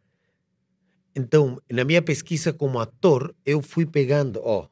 Então, 1.15 1.61
na 1.71 1.85
minha 1.85 2.01
pesquisa 2.01 2.53
como 2.53 2.79
ator, 2.81 3.35
eu 3.45 3.61
fui 3.61 3.85
pegando, 3.85 4.41
ó, 4.43 4.67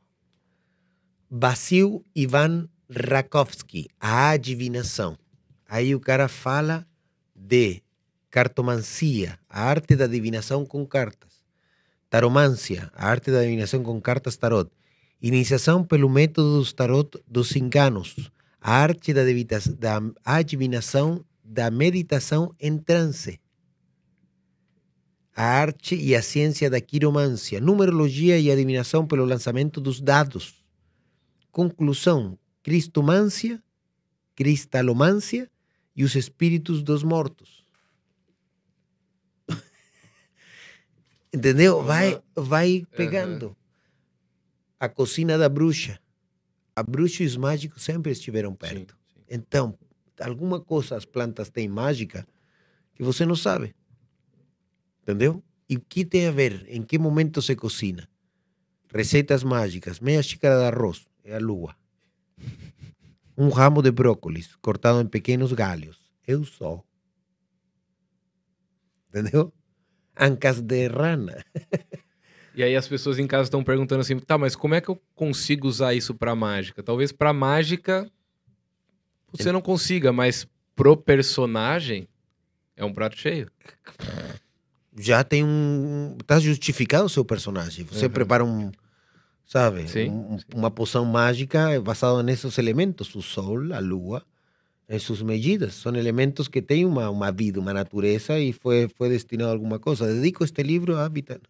Basil 1.30 2.02
Ivan 2.14 2.68
Rakowski, 2.90 3.88
a 4.00 4.30
adivinação. 4.30 5.18
Aí 5.68 5.94
o 5.94 6.00
cara 6.00 6.26
fala 6.28 6.86
de 7.36 7.82
cartomancia, 8.30 9.38
a 9.48 9.62
arte 9.64 9.94
da 9.94 10.04
adivinação 10.04 10.64
com 10.64 10.86
cartas. 10.86 11.42
Taromância, 12.08 12.90
a 12.94 13.08
arte 13.08 13.30
da 13.30 13.40
adivinação 13.40 13.82
com 13.82 14.00
cartas 14.00 14.36
tarot. 14.38 14.70
Iniciação 15.20 15.84
pelo 15.84 16.08
método 16.08 16.58
dos 16.58 16.72
tarot 16.72 17.18
dos 17.26 17.54
enganos, 17.56 18.30
a 18.60 18.72
arte 18.72 19.12
da, 19.12 19.22
da 19.78 20.00
adivinação 20.24 21.24
da 21.42 21.70
meditação 21.70 22.54
em 22.60 22.78
transe 22.78 23.40
a 25.38 25.44
arte 25.44 25.94
e 25.94 26.16
a 26.16 26.20
ciência 26.20 26.68
da 26.68 26.80
quiromancia, 26.80 27.60
numerologia 27.60 28.40
e 28.40 28.50
adivinação 28.50 29.06
pelo 29.06 29.24
lançamento 29.24 29.80
dos 29.80 30.00
dados. 30.00 30.52
Conclusão: 31.52 32.36
cristomancia, 32.60 33.62
cristalomancia 34.34 35.48
e 35.94 36.02
os 36.02 36.16
espíritos 36.16 36.82
dos 36.82 37.04
mortos. 37.04 37.64
Entendeu? 41.32 41.84
Vai, 41.84 42.20
vai 42.34 42.84
pegando. 42.96 43.56
A 44.80 44.88
cocina 44.88 45.36
da 45.36 45.48
bruxa. 45.48 45.98
A 46.74 46.82
bruxa 46.82 47.24
e 47.24 47.26
os 47.26 47.36
mágicos 47.36 47.82
sempre 47.82 48.12
estiveram 48.12 48.54
perto. 48.54 48.96
Sim, 49.08 49.14
sim. 49.14 49.24
Então, 49.28 49.78
alguma 50.20 50.60
coisa 50.60 50.96
as 50.96 51.04
plantas 51.04 51.50
têm 51.50 51.68
mágica 51.68 52.26
que 52.94 53.02
você 53.02 53.26
não 53.26 53.34
sabe. 53.34 53.74
Entendeu? 55.02 55.42
E 55.68 55.76
o 55.76 55.80
que 55.80 56.04
tem 56.04 56.28
a 56.28 56.30
ver? 56.30 56.64
Em 56.68 56.82
que 56.82 56.98
momento 56.98 57.42
se 57.42 57.56
cocina? 57.56 58.08
Receitas 58.92 59.42
mágicas. 59.42 60.00
Meia 60.00 60.22
xícara 60.22 60.58
de 60.58 60.76
arroz 60.76 61.06
é 61.24 61.34
a 61.36 61.38
lua. 61.38 61.74
Um 63.40 63.50
ramo 63.50 63.80
de 63.82 63.92
brócolis 63.92 64.56
cortado 64.56 65.00
em 65.00 65.06
pequenos 65.06 65.52
galhos. 65.52 66.12
Eu 66.26 66.44
sou. 66.44 66.84
Entendeu? 69.08 69.52
Ancas 70.18 70.60
de 70.60 70.88
rana. 70.88 71.44
E 72.58 72.62
aí 72.64 72.74
as 72.74 72.88
pessoas 72.88 73.20
em 73.20 73.26
casa 73.28 73.44
estão 73.44 73.62
perguntando 73.62 74.00
assim, 74.00 74.18
tá, 74.18 74.36
mas 74.36 74.56
como 74.56 74.74
é 74.74 74.80
que 74.80 74.88
eu 74.88 75.00
consigo 75.14 75.68
usar 75.68 75.94
isso 75.94 76.12
pra 76.12 76.34
mágica? 76.34 76.82
Talvez 76.82 77.12
pra 77.12 77.32
mágica 77.32 78.10
você 79.30 79.52
não 79.52 79.60
consiga, 79.60 80.12
mas 80.12 80.44
pro 80.74 80.96
personagem 80.96 82.08
é 82.76 82.84
um 82.84 82.92
prato 82.92 83.16
cheio. 83.16 83.48
Já 84.98 85.22
tem 85.22 85.44
um. 85.44 86.16
Está 86.20 86.40
justificado 86.40 87.04
o 87.06 87.08
seu 87.08 87.24
personagem. 87.24 87.84
Você 87.84 88.06
Uhum. 88.06 88.10
prepara 88.10 88.44
um. 88.44 88.72
Sabe? 89.46 89.88
Sim, 89.88 90.08
Um- 90.10 90.38
uma 90.56 90.68
poção 90.70 91.04
mágica 91.04 91.80
basada 91.80 92.24
nesses 92.24 92.58
elementos: 92.58 93.14
o 93.14 93.22
sol, 93.22 93.72
a 93.72 93.78
lua, 93.78 94.24
em 94.88 94.98
suas 94.98 95.22
medidas. 95.22 95.74
São 95.74 95.94
elementos 95.94 96.48
que 96.48 96.60
têm 96.60 96.84
uma, 96.84 97.08
uma 97.08 97.30
vida, 97.30 97.60
uma 97.60 97.72
natureza 97.72 98.36
e 98.40 98.52
foi, 98.52 98.88
foi 98.96 99.08
destinado 99.10 99.50
a 99.50 99.52
alguma 99.52 99.78
coisa. 99.78 100.12
Dedico 100.12 100.42
este 100.42 100.60
livro 100.64 100.96
a, 100.96 101.06
Vita- 101.08 101.40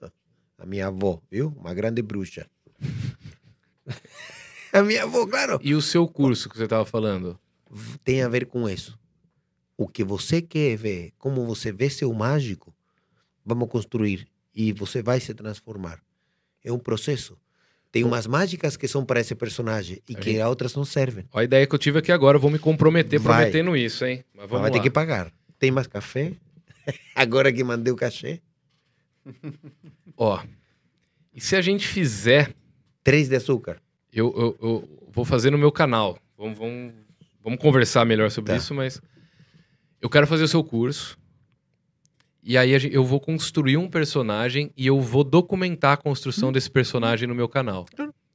a 0.59 0.67
minha 0.67 0.89
avó, 0.89 1.21
viu? 1.31 1.55
Uma 1.57 1.73
grande 1.73 2.03
bruxa. 2.03 2.47
a 4.73 4.83
minha 4.83 5.05
avó, 5.05 5.27
claro. 5.27 5.59
E 5.63 5.75
o 5.75 5.81
seu 5.83 6.07
curso 6.07 6.49
que 6.49 6.57
você 6.59 6.67
tava 6.69 6.85
falando? 6.85 7.39
tem 8.03 8.23
a 8.23 8.29
ver 8.31 8.47
com 8.47 8.69
isso. 8.69 8.99
O 9.77 9.87
que 9.87 10.03
você 10.03 10.41
quer 10.41 10.75
ver, 10.77 11.13
como 11.19 11.45
você 11.45 11.71
vê 11.71 11.91
seu 11.91 12.11
mágico, 12.15 12.75
vamos 13.45 13.69
construir 13.69 14.27
e 14.55 14.73
você 14.73 15.03
vai 15.03 15.21
se 15.21 15.35
transformar. 15.35 16.01
É 16.65 16.73
um 16.73 16.79
processo. 16.79 17.37
Tem 17.93 18.05
umas 18.05 18.27
mágicas 18.27 18.77
que 18.77 18.89
são 18.89 19.05
para 19.05 19.21
esse 19.21 19.35
personagem 19.35 20.03
e 20.09 20.15
A 20.17 20.19
que 20.19 20.33
gente- 20.33 20.43
outras 20.43 20.75
não 20.75 20.85
servem. 20.85 21.27
A 21.33 21.45
ideia 21.45 21.67
que 21.67 21.75
eu 21.75 21.79
tive 21.79 21.99
aqui 21.99 22.11
agora, 22.11 22.37
eu 22.37 22.41
vou 22.41 22.51
me 22.51 22.59
comprometer 22.59 23.21
Vai. 23.21 23.37
prometendo 23.51 23.77
isso, 23.77 24.05
hein? 24.05 24.25
Mas 24.35 24.43
Mas 24.45 24.51
vamos 24.51 24.63
vai 24.63 24.71
ter 24.71 24.79
lá. 24.79 24.83
que 24.83 24.91
pagar. 24.91 25.33
Tem 25.59 25.71
mais 25.71 25.87
café? 25.87 26.33
Agora 27.15 27.53
que 27.53 27.63
mandei 27.63 27.93
o 27.93 27.97
cachê. 27.97 28.41
Ó, 30.17 30.43
e 31.35 31.41
se 31.41 31.55
a 31.57 31.61
gente 31.61 31.87
fizer, 31.87 32.55
Três 33.05 33.29
de 33.29 33.37
açúcar. 33.37 33.81
eu, 34.13 34.35
eu, 34.37 34.59
eu 34.61 35.09
vou 35.11 35.25
fazer 35.25 35.51
no 35.51 35.59
meu 35.59 35.73
canal. 35.73 36.19
Vamos, 36.37 36.59
vamos, 36.59 36.93
vamos 37.43 37.59
conversar 37.61 38.05
melhor 38.05 38.31
sobre 38.31 38.53
Tá. 38.53 38.57
isso, 38.59 38.75
mas 38.75 39.01
eu 40.01 40.11
quero 40.11 40.27
fazer 40.27 40.45
o 40.45 40.49
seu 40.49 40.63
curso. 40.63 41.17
E 42.43 42.57
aí 42.57 42.71
eu 42.93 43.05
vou 43.05 43.21
construir 43.21 43.77
um 43.77 43.89
personagem 43.89 44.71
e 44.77 44.87
eu 44.87 45.01
vou 45.01 45.25
documentar 45.25 45.93
a 45.93 45.97
construção 45.97 46.51
desse 46.53 46.71
personagem 46.71 47.27
no 47.29 47.35
meu 47.35 47.49
canal. 47.49 47.87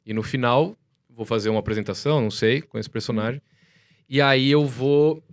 E 0.05 0.13
no 0.13 0.21
final, 0.23 0.75
vou 1.09 1.25
fazer 1.25 1.49
uma 1.49 1.59
apresentação, 1.59 2.21
não 2.21 2.29
sei, 2.31 2.61
com 2.61 2.77
esse 2.77 2.89
personagem. 2.89 3.41
E 4.09 4.21
aí 4.21 4.49
eu 4.51 4.65
vou 4.67 5.23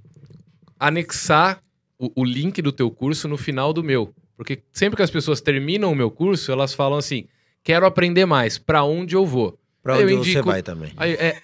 anexar 0.78 1.62
o, 1.98 2.10
o 2.22 2.24
link 2.24 2.62
do 2.62 2.72
teu 2.72 2.90
curso 2.90 3.28
no 3.28 3.36
final 3.36 3.72
do 3.72 3.82
meu. 3.82 4.14
Porque 4.40 4.62
sempre 4.72 4.96
que 4.96 5.02
as 5.02 5.10
pessoas 5.10 5.38
terminam 5.42 5.92
o 5.92 5.94
meu 5.94 6.10
curso, 6.10 6.50
elas 6.50 6.72
falam 6.72 6.96
assim: 6.96 7.26
quero 7.62 7.84
aprender 7.84 8.24
mais, 8.24 8.56
pra 8.56 8.82
onde 8.82 9.14
eu 9.14 9.26
vou? 9.26 9.58
Para 9.82 10.00
Eu 10.00 10.06
onde 10.06 10.14
você 10.14 10.30
indico- 10.30 10.48
vai 10.48 10.62
também. 10.62 10.90
Aí, 10.96 11.12
é... 11.12 11.42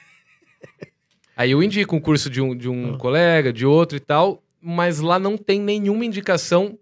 Aí 1.36 1.50
eu 1.50 1.62
indico 1.62 1.94
um 1.94 2.00
curso 2.00 2.30
de 2.30 2.40
um, 2.40 2.56
de 2.56 2.70
um 2.70 2.96
colega, 2.96 3.52
de 3.52 3.66
outro 3.66 3.98
e 3.98 4.00
tal, 4.00 4.42
mas 4.62 4.98
lá 5.00 5.18
não 5.18 5.36
tem 5.36 5.60
nenhuma 5.60 6.06
indicação 6.06 6.78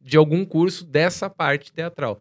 de 0.00 0.16
algum 0.16 0.44
curso 0.44 0.84
dessa 0.84 1.30
parte 1.30 1.72
teatral. 1.72 2.20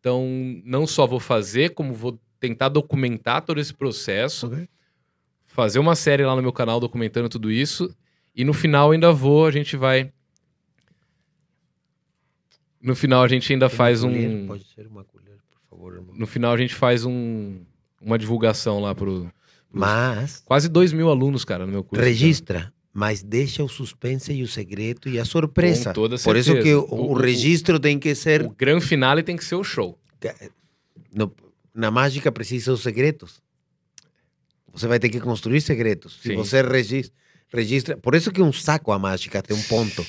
Então, 0.00 0.26
não 0.64 0.88
só 0.88 1.06
vou 1.06 1.20
fazer, 1.20 1.70
como 1.70 1.94
vou 1.94 2.18
tentar 2.40 2.68
documentar 2.68 3.42
todo 3.42 3.60
esse 3.60 3.72
processo, 3.72 4.48
Ok. 4.48 4.68
fazer 5.46 5.78
uma 5.78 5.94
série 5.94 6.24
lá 6.24 6.34
no 6.34 6.42
meu 6.42 6.52
canal 6.52 6.80
documentando 6.80 7.28
tudo 7.28 7.48
isso, 7.48 7.94
e 8.34 8.44
no 8.44 8.52
final 8.52 8.90
ainda 8.90 9.12
vou, 9.12 9.46
a 9.46 9.52
gente 9.52 9.76
vai. 9.76 10.10
No 12.80 12.94
final 12.94 13.22
a 13.22 13.28
gente 13.28 13.52
ainda 13.52 13.68
Tem 13.68 13.76
faz 13.76 14.00
colher? 14.02 14.28
um. 14.30 14.46
Pode 14.46 14.64
ser 14.74 14.86
uma 14.86 15.04
colher, 15.04 15.36
por 15.50 15.60
favor, 15.70 15.94
irmão. 15.94 16.14
No 16.14 16.26
final 16.26 16.52
a 16.52 16.56
gente 16.56 16.74
faz 16.74 17.04
um, 17.04 17.60
uma 18.00 18.18
divulgação 18.18 18.80
lá 18.80 18.94
pro. 18.94 19.30
Mas 19.70 20.42
Quase 20.44 20.68
dois 20.68 20.92
mil 20.92 21.10
alunos, 21.10 21.44
cara, 21.44 21.66
no 21.66 21.72
meu 21.72 21.82
curso. 21.84 22.02
registra, 22.04 22.72
mas 22.92 23.22
deixa 23.22 23.62
o 23.64 23.68
suspense 23.68 24.32
e 24.32 24.42
o 24.42 24.48
segredo 24.48 25.08
e 25.08 25.18
a 25.18 25.24
surpresa. 25.24 25.90
Com 25.90 25.94
toda 25.94 26.16
Por 26.18 26.36
isso 26.36 26.50
que 26.54 26.62
certeza. 26.62 26.78
o, 26.78 26.94
O- 26.94 27.10
o 27.10 27.14
registro 27.14 27.78
tem 27.80 27.98
que 27.98 28.14
ser 28.14 28.42
O 28.42 28.50
grande 28.50 28.84
finale 28.86 29.22
tem 29.22 29.36
que 29.36 29.44
ser 29.44 29.56
o 29.56 29.64
show. 29.64 29.98
No- 31.14 31.34
na 31.74 31.90
mágica 31.90 32.30
precisa 32.32 32.72
os 32.72 32.80
segredos. 32.82 33.42
Você 34.72 34.86
vai 34.86 34.98
ter 34.98 35.08
que 35.08 35.20
construir 35.20 35.60
segredos. 35.60 36.18
Se 36.22 36.28
Sim. 36.30 36.36
você 36.36 36.62
regis- 36.62 37.10
registra. 37.48 37.96
Por 37.96 38.14
isso 38.14 38.30
que 38.30 38.40
um 38.42 38.52
saco 38.52 38.92
a 38.92 38.98
mágica 38.98 39.42
tem 39.42 39.56
um 39.56 39.62
ponto. 39.62 40.04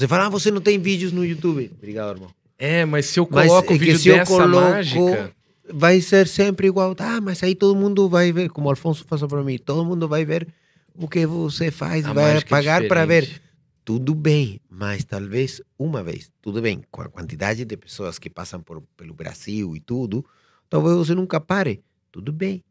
Você 0.00 0.08
fala, 0.08 0.24
ah, 0.24 0.28
você 0.30 0.50
não 0.50 0.62
tem 0.62 0.78
vídeos 0.78 1.12
no 1.12 1.22
YouTube. 1.22 1.70
Obrigado, 1.76 2.16
irmão. 2.16 2.30
É, 2.58 2.86
mas 2.86 3.04
se 3.04 3.20
eu 3.20 3.28
Mas 3.30 3.48
coloco 3.48 3.70
é 3.74 3.76
o 3.76 3.78
vídeo 3.78 3.98
se 3.98 4.08
eu 4.08 4.16
dessa 4.16 4.32
coloco- 4.34 4.70
mágica. 4.70 5.30
Vai 5.70 6.00
ser 6.00 6.26
sempre 6.26 6.68
igual. 6.68 6.96
Ah, 6.98 7.20
mas 7.20 7.42
aí 7.42 7.54
todo 7.54 7.78
mundo 7.78 8.08
vai 8.08 8.32
ver, 8.32 8.48
como 8.48 8.68
o 8.68 8.70
Alfonso 8.70 9.04
faz 9.04 9.20
para 9.22 9.44
mim, 9.44 9.58
todo 9.58 9.84
mundo 9.84 10.08
vai 10.08 10.24
ver 10.24 10.48
o 10.94 11.06
que 11.06 11.26
você 11.26 11.70
faz, 11.70 12.06
a 12.06 12.14
vai 12.14 12.38
é 12.38 12.40
pagar 12.40 12.88
para 12.88 13.04
ver. 13.04 13.42
Tudo 13.84 14.14
bem, 14.14 14.58
mas 14.70 15.04
talvez 15.04 15.60
uma 15.78 16.02
vez, 16.02 16.32
tudo 16.40 16.62
bem, 16.62 16.80
com 16.90 17.02
a 17.02 17.08
quantidade 17.10 17.66
de 17.66 17.76
pessoas 17.76 18.18
que 18.18 18.30
passam 18.30 18.62
por, 18.62 18.82
pelo 18.96 19.12
Brasil 19.12 19.76
e 19.76 19.80
tudo, 19.80 20.24
talvez 20.70 20.96
você 20.96 21.14
nunca 21.14 21.38
pare. 21.38 21.82
Tudo 22.10 22.32
bem, 22.32 22.64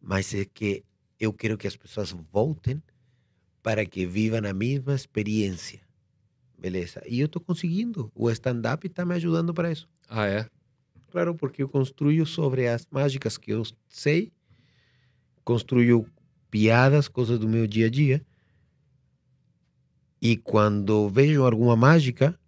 mas 0.00 0.34
é 0.34 0.44
que 0.44 0.82
eu 1.20 1.32
quero 1.32 1.56
que 1.56 1.68
as 1.68 1.76
pessoas 1.76 2.12
voltem 2.32 2.82
para 3.62 3.86
que 3.86 4.04
vivam 4.04 4.40
a 4.44 4.52
mesma 4.52 4.96
experiência. 4.96 5.78
Beleza? 6.62 7.02
E 7.08 7.18
eu 7.18 7.26
estou 7.26 7.42
conseguindo. 7.42 8.08
O 8.14 8.30
stand-up 8.30 8.86
está 8.86 9.04
me 9.04 9.16
ajudando 9.16 9.52
para 9.52 9.72
isso. 9.72 9.88
Ah, 10.08 10.26
é? 10.26 10.46
Claro, 11.10 11.34
porque 11.34 11.60
eu 11.60 11.68
construo 11.68 12.24
sobre 12.24 12.68
as 12.68 12.86
mágicas 12.88 13.36
que 13.36 13.50
eu 13.50 13.64
sei, 13.88 14.32
construo 15.42 16.06
piadas, 16.48 17.08
coisas 17.08 17.36
do 17.36 17.48
meu 17.48 17.66
dia 17.66 17.86
a 17.86 17.90
dia. 17.90 18.24
E 20.20 20.36
quando 20.36 21.08
vejo 21.08 21.42
alguma 21.42 21.74
mágica, 21.74 22.38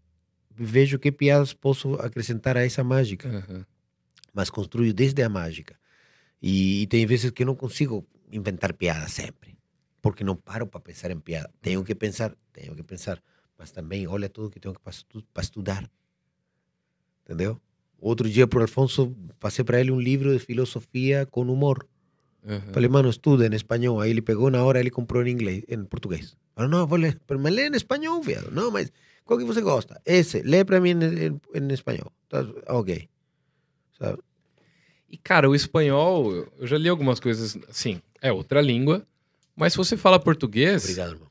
vejo 0.49 0.97
que 0.97 1.11
piadas 1.11 1.53
posso 1.53 1.95
acrescentar 1.95 2.57
a 2.57 2.65
essa 2.65 2.85
mágica. 2.85 3.29
Aham. 3.29 3.67
Mas 4.33 4.49
construo 4.49 4.93
desde 4.93 5.25
a 5.25 5.29
mágica. 5.29 5.77
E, 6.41 6.83
e 6.83 6.87
tem 6.87 7.05
vezes 7.05 7.33
que 7.33 7.43
eu 7.43 7.47
não 7.47 7.57
consigo 7.57 8.07
inventar 8.31 8.75
piadas 8.75 9.13
sempre. 9.13 9.59
Porque 10.01 10.23
não 10.23 10.37
paro 10.37 10.69
para 10.69 10.79
pensar 10.79 11.11
em 11.11 11.19
piada. 11.19 11.51
Tenho 11.61 11.83
que 11.83 11.97
pensar, 11.97 12.33
tenho 12.53 12.77
que 12.77 12.85
pensar. 12.85 13.21
Mas 13.59 13.71
também 13.71 14.07
olha 14.07 14.29
tudo 14.29 14.51
que 14.51 14.61
tenho 14.61 14.75
que 14.75 14.81
para 14.81 15.43
estudar. 15.43 15.89
Entendeu? 17.25 17.61
Outro 18.01 18.29
dia 18.29 18.47
pro 18.47 18.61
Alfonso 18.61 19.17
passei 19.41 19.65
para 19.65 19.81
ele 19.81 19.91
um 19.91 20.01
livro 20.01 20.33
de 20.33 20.39
filosofia 20.39 21.25
com 21.27 21.43
humor. 21.43 21.87
aham. 22.47 22.73
Falei, 22.73 22.89
mano, 22.89 23.09
estuda 23.09 23.47
em 23.47 23.55
espanhol. 23.55 24.01
Aí 24.01 24.11
ele 24.11 24.21
pegou 24.21 24.51
na 24.51 24.63
hora, 24.63 24.79
ele 24.79 24.91
comprou 24.91 25.27
em 25.27 25.31
inglês, 25.31 25.63
em 25.69 25.85
português. 25.85 26.37
Falei, 26.55 26.71
não, 26.71 26.87
vou 26.87 26.99
ler, 26.99 27.19
mas 27.41 27.53
lê 27.53 27.69
em 27.69 27.77
espanhol, 27.77 28.21
viado. 28.23 28.51
Não, 28.51 28.71
mas 28.71 28.93
qual 29.25 29.39
que 29.39 29.45
você 29.45 29.61
gosta? 29.61 30.01
Esse, 30.05 30.43
lê 30.43 30.65
para 30.65 30.81
mim 30.81 30.91
em, 30.91 31.27
em, 31.27 31.41
em 31.55 31.73
espanhol. 31.73 32.13
Tá, 32.29 32.45
ok. 32.69 33.09
Sabe? 33.99 34.19
E, 35.09 35.17
cara, 35.17 35.49
o 35.49 35.55
espanhol, 35.55 36.33
eu 36.59 36.67
já 36.67 36.77
li 36.77 36.89
algumas 36.89 37.21
coisas, 37.21 37.57
assim, 37.69 38.03
é 38.21 38.33
outra 38.33 38.61
língua, 38.61 39.07
mas 39.55 39.73
se 39.73 39.77
você 39.77 39.97
fala 39.97 40.19
português, 40.19 40.83
Obrigado, 40.83 41.13
irmão. 41.13 41.24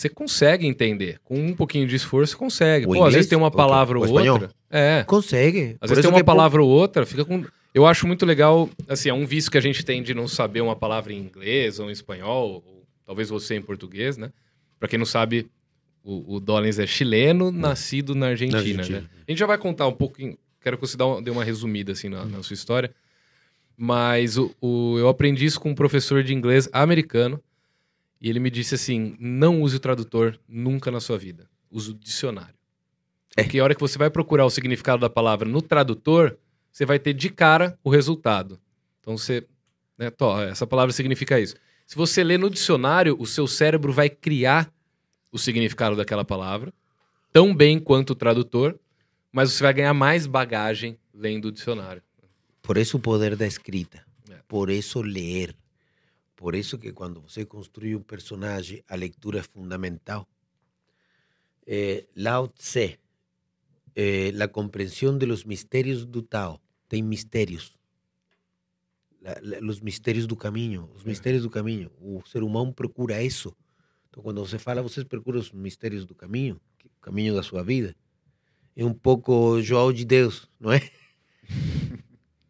Você 0.00 0.08
consegue 0.08 0.66
entender. 0.66 1.18
Com 1.24 1.38
um 1.38 1.54
pouquinho 1.54 1.86
de 1.86 1.94
esforço, 1.96 2.32
você 2.32 2.38
consegue. 2.38 2.86
Pô, 2.86 3.04
às 3.04 3.12
vezes 3.14 3.28
tem 3.28 3.36
uma 3.38 3.50
palavra 3.50 3.98
ou 3.98 4.04
espanhol? 4.04 4.34
outra. 4.40 4.50
É. 4.70 5.04
Consegue. 5.06 5.76
Às 5.80 5.88
Por 5.88 5.88
vezes 5.88 6.02
tem 6.02 6.10
uma 6.10 6.18
pô, 6.20 6.24
palavra 6.24 6.62
ou 6.62 6.68
outra, 6.68 7.04
fica 7.06 7.24
com. 7.24 7.44
Eu 7.74 7.86
acho 7.86 8.06
muito 8.06 8.26
legal, 8.26 8.68
assim, 8.88 9.08
é 9.10 9.14
um 9.14 9.24
vício 9.24 9.50
que 9.50 9.56
a 9.58 9.60
gente 9.60 9.84
tem 9.84 10.02
de 10.02 10.12
não 10.12 10.26
saber 10.26 10.60
uma 10.60 10.74
palavra 10.74 11.12
em 11.12 11.18
inglês 11.18 11.78
ou 11.78 11.88
em 11.88 11.92
espanhol, 11.92 12.64
ou 12.66 12.84
talvez 13.06 13.28
você 13.28 13.54
em 13.54 13.62
português, 13.62 14.16
né? 14.16 14.32
Pra 14.78 14.88
quem 14.88 14.98
não 14.98 15.06
sabe, 15.06 15.48
o, 16.02 16.34
o 16.36 16.40
Dollins 16.40 16.78
é 16.80 16.86
chileno, 16.86 17.52
nascido 17.52 18.14
na 18.14 18.28
Argentina, 18.28 18.58
Na 18.58 18.62
Argentina. 18.68 19.00
né? 19.02 19.06
A 19.28 19.30
gente 19.30 19.38
já 19.38 19.46
vai 19.46 19.56
contar 19.58 19.86
um 19.86 19.92
pouquinho, 19.92 20.36
quero 20.60 20.76
que 20.78 20.86
você 20.86 20.96
dê 20.96 21.04
uma, 21.04 21.22
dê 21.22 21.30
uma 21.30 21.44
resumida, 21.44 21.92
assim, 21.92 22.08
na, 22.08 22.24
na 22.24 22.42
sua 22.42 22.54
história. 22.54 22.90
Mas 23.76 24.36
o, 24.36 24.50
o- 24.60 24.96
eu 24.98 25.08
aprendi 25.08 25.44
isso 25.46 25.60
com 25.60 25.70
um 25.70 25.74
professor 25.74 26.22
de 26.24 26.34
inglês 26.34 26.68
americano, 26.72 27.40
e 28.20 28.28
ele 28.28 28.38
me 28.38 28.50
disse 28.50 28.74
assim: 28.74 29.16
não 29.18 29.62
use 29.62 29.76
o 29.76 29.80
tradutor 29.80 30.38
nunca 30.48 30.90
na 30.90 31.00
sua 31.00 31.16
vida. 31.16 31.48
Use 31.70 31.90
o 31.90 31.94
dicionário. 31.94 32.54
É. 33.36 33.42
Porque 33.42 33.58
a 33.58 33.64
hora 33.64 33.74
que 33.74 33.80
você 33.80 33.96
vai 33.96 34.10
procurar 34.10 34.44
o 34.44 34.50
significado 34.50 35.00
da 35.00 35.08
palavra 35.08 35.48
no 35.48 35.62
tradutor, 35.62 36.36
você 36.70 36.84
vai 36.84 36.98
ter 36.98 37.14
de 37.14 37.30
cara 37.30 37.78
o 37.82 37.90
resultado. 37.90 38.60
Então 39.00 39.16
você. 39.16 39.46
Né, 39.96 40.10
tó, 40.10 40.40
essa 40.42 40.66
palavra 40.66 40.92
significa 40.92 41.38
isso. 41.38 41.54
Se 41.86 41.96
você 41.96 42.22
lê 42.22 42.38
no 42.38 42.50
dicionário, 42.50 43.16
o 43.18 43.26
seu 43.26 43.46
cérebro 43.46 43.92
vai 43.92 44.08
criar 44.08 44.72
o 45.32 45.38
significado 45.38 45.96
daquela 45.96 46.24
palavra, 46.24 46.72
tão 47.32 47.54
bem 47.54 47.78
quanto 47.78 48.10
o 48.10 48.14
tradutor, 48.14 48.78
mas 49.32 49.52
você 49.52 49.62
vai 49.62 49.74
ganhar 49.74 49.94
mais 49.94 50.26
bagagem 50.26 50.98
lendo 51.14 51.46
o 51.46 51.52
dicionário. 51.52 52.02
Por 52.62 52.76
isso 52.76 52.96
o 52.96 53.00
poder 53.00 53.36
da 53.36 53.46
escrita. 53.46 54.04
É. 54.30 54.36
Por 54.46 54.70
isso 54.70 55.02
ler. 55.02 55.54
Por 56.40 56.54
isso 56.54 56.78
que 56.78 56.90
quando 56.90 57.20
você 57.20 57.44
construi 57.44 57.94
um 57.94 58.00
personagem, 58.02 58.82
a 58.88 58.94
leitura 58.96 59.40
é 59.40 59.42
fundamental. 59.42 60.26
Eh, 61.66 62.06
Lao 62.16 62.48
Tse, 62.48 62.98
eh, 63.94 64.32
a 64.42 64.48
compreensão 64.48 65.18
de 65.18 65.26
los 65.26 65.44
mistérios 65.44 66.06
do 66.06 66.22
Tao. 66.22 66.58
Tem 66.88 67.02
mistérios. 67.02 67.76
La- 69.20 69.36
la- 69.42 69.58
os 69.70 69.82
mistérios 69.82 70.26
do 70.26 70.34
caminho. 70.34 70.88
Os 70.96 71.04
É. 71.04 71.08
mistérios 71.10 71.42
do 71.42 71.50
caminho. 71.50 71.90
O 72.00 72.22
ser 72.26 72.42
humano 72.42 72.72
procura 72.72 73.22
isso. 73.22 73.54
Então, 74.08 74.22
quando 74.22 74.40
você 74.40 74.58
fala, 74.58 74.80
você 74.80 75.04
procura 75.04 75.38
os 75.38 75.52
mistérios 75.52 76.06
do 76.06 76.14
caminho, 76.14 76.58
o 76.86 77.00
caminho 77.02 77.34
da 77.34 77.42
sua 77.42 77.62
vida. 77.62 77.94
É 78.74 78.82
um 78.82 78.94
pouco 78.94 79.60
João 79.60 79.92
de 79.92 80.06
Deus, 80.06 80.48
não 80.58 80.72
é? 80.72 80.80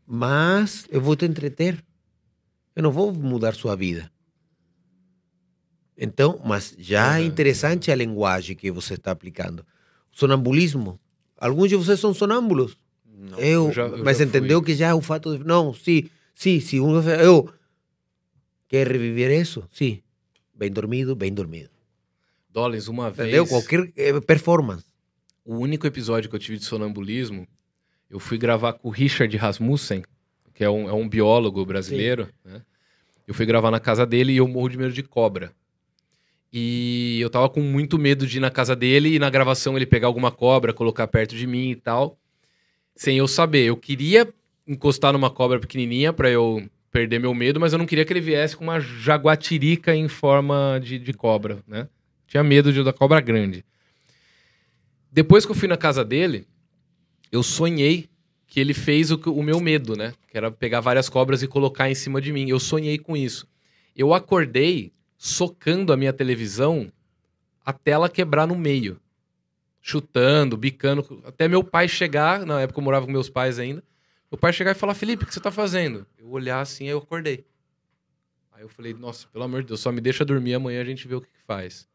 Mas 0.07 0.87
eu 0.91 1.01
vou 1.01 1.17
te 1.17 1.25
entreter. 1.27 1.85
Eu 2.75 2.83
não 2.83 2.91
vou 2.93 3.13
mudar 3.13 3.55
sua 3.55 3.75
vida. 3.77 4.11
Então, 5.97 6.41
mas 6.45 6.75
já 6.79 7.19
é 7.21 7.25
interessante 7.25 7.91
a 7.91 7.95
linguagem 7.95 8.57
que 8.57 8.71
você 8.71 8.95
está 8.95 9.11
aplicando. 9.11 9.65
Sonambulismo. 10.11 10.99
Alguns 11.37 11.69
de 11.69 11.77
vocês 11.77 12.01
são 12.01 12.15
sonâmbulos. 12.15 12.77
Não. 13.07 13.39
Eu, 13.39 13.67
eu 13.67 13.73
já- 13.73 13.87
eu 13.87 14.05
mas 14.05 14.21
entendeu 14.21 14.59
fui. 14.61 14.67
que 14.67 14.75
já 14.75 14.89
é 14.89 14.95
o 14.95 15.01
fato 15.03 15.37
de. 15.37 15.45
Não, 15.45 15.75
sim, 15.75 16.09
sim, 16.35 16.59
sim. 16.61 16.79
Eu. 17.23 17.53
Quer 18.69 18.89
reviver 18.89 19.31
isso? 19.39 19.65
Sim. 19.71 20.01
Bem 20.55 20.71
dormido, 20.71 21.15
bem 21.15 21.33
dormido. 21.33 21.71
Dollins, 22.49 22.89
uma 22.89 23.09
Entendeu? 23.11 23.45
vez. 23.45 23.49
Qualquer 23.51 23.93
eh, 23.97 24.21
performance. 24.21 24.85
O 25.45 25.57
único 25.57 25.87
episódio 25.87 26.31
que 26.31 26.37
eu 26.37 26.41
tive 26.41 26.59
de 26.59 26.65
sonambulismo, 26.65 27.47
eu 28.09 28.19
fui 28.19 28.39
gravar 28.39 28.75
com 28.75 28.89
o 28.89 28.91
Richard 28.91 29.35
Rasmussen, 29.37 30.03
que 30.61 30.65
é 30.65 30.69
um, 30.69 30.91
é 30.91 30.93
um 30.93 31.09
biólogo 31.09 31.65
brasileiro. 31.65 32.29
Né? 32.45 32.61
Eu 33.27 33.33
fui 33.33 33.47
gravar 33.47 33.71
na 33.71 33.81
casa 33.81 34.05
dele 34.05 34.35
e 34.35 34.37
eu 34.37 34.47
morro 34.47 34.69
de 34.69 34.77
medo 34.77 34.93
de 34.93 35.03
cobra. 35.03 35.55
E 36.53 37.19
eu 37.19 37.31
tava 37.31 37.49
com 37.49 37.63
muito 37.63 37.99
medo 37.99 38.27
de 38.27 38.37
ir 38.37 38.41
na 38.41 38.51
casa 38.51 38.77
dele 38.77 39.15
e 39.15 39.19
na 39.19 39.31
gravação 39.31 39.75
ele 39.75 39.87
pegar 39.87 40.09
alguma 40.09 40.31
cobra, 40.31 40.75
colocar 40.75 41.07
perto 41.07 41.35
de 41.35 41.47
mim 41.47 41.71
e 41.71 41.77
tal, 41.77 42.19
sem 42.95 43.17
eu 43.17 43.27
saber. 43.27 43.65
Eu 43.65 43.77
queria 43.79 44.29
encostar 44.69 45.15
numa 45.15 45.31
cobra 45.31 45.59
pequenininha 45.59 46.13
pra 46.13 46.29
eu 46.29 46.69
perder 46.93 47.19
meu 47.19 47.33
medo, 47.33 47.59
mas 47.59 47.73
eu 47.73 47.79
não 47.79 47.87
queria 47.87 48.05
que 48.05 48.13
ele 48.13 48.21
viesse 48.21 48.55
com 48.55 48.65
uma 48.65 48.81
jaguatirica 48.81 49.97
em 49.97 50.09
forma 50.09 50.79
de, 50.79 50.99
de 50.99 51.15
cobra, 51.15 51.65
né? 51.67 51.89
Tinha 52.27 52.45
medo 52.45 52.71
de 52.71 52.85
da 52.85 52.93
cobra 52.93 53.19
grande. 53.23 53.65
Depois 55.11 55.47
que 55.47 55.53
eu 55.53 55.57
fui 55.57 55.69
na 55.69 55.79
casa 55.79 56.05
dele, 56.05 56.47
eu 57.33 57.43
sonhei 57.43 58.11
que 58.51 58.59
ele 58.59 58.75
fez 58.75 59.13
o, 59.13 59.17
o 59.31 59.43
meu 59.45 59.61
medo, 59.61 59.97
né? 59.97 60.13
Que 60.29 60.37
era 60.37 60.51
pegar 60.51 60.81
várias 60.81 61.09
cobras 61.09 61.41
e 61.41 61.47
colocar 61.47 61.89
em 61.89 61.95
cima 61.95 62.21
de 62.21 62.33
mim. 62.33 62.51
Eu 62.51 62.59
sonhei 62.59 62.99
com 62.99 63.17
isso. 63.17 63.49
Eu 63.97 64.13
acordei 64.13 64.93
socando 65.17 65.93
a 65.93 65.97
minha 65.97 66.13
televisão 66.13 66.93
até 67.65 67.93
ela 67.93 68.09
quebrar 68.09 68.49
no 68.49 68.57
meio. 68.57 69.01
Chutando, 69.81 70.57
bicando, 70.57 71.23
até 71.25 71.47
meu 71.47 71.63
pai 71.63 71.87
chegar, 71.87 72.45
na 72.45 72.61
época 72.61 72.81
eu 72.81 72.85
morava 72.85 73.07
com 73.07 73.13
meus 73.13 73.31
pais 73.31 73.59
ainda, 73.59 73.83
meu 74.31 74.37
pai 74.37 74.53
chegar 74.53 74.73
e 74.73 74.75
falar, 74.75 74.95
Felipe, 74.95 75.25
o 75.25 75.27
que 75.27 75.33
você 75.33 75.41
tá 75.41 75.51
fazendo? 75.51 76.05
Eu 76.19 76.29
olhar 76.29 76.61
assim, 76.61 76.85
aí 76.85 76.91
eu 76.91 76.99
acordei. 76.99 77.47
Aí 78.53 78.63
eu 78.63 78.69
falei, 78.69 78.93
nossa, 78.93 79.29
pelo 79.29 79.45
amor 79.45 79.63
de 79.63 79.69
Deus, 79.69 79.81
só 79.81 79.93
me 79.93 80.01
deixa 80.01 80.25
dormir, 80.25 80.55
amanhã 80.55 80.83
a 80.83 80.85
gente 80.85 81.07
vê 81.07 81.15
o 81.15 81.21
que, 81.21 81.29
que 81.29 81.43
faz. 81.47 81.89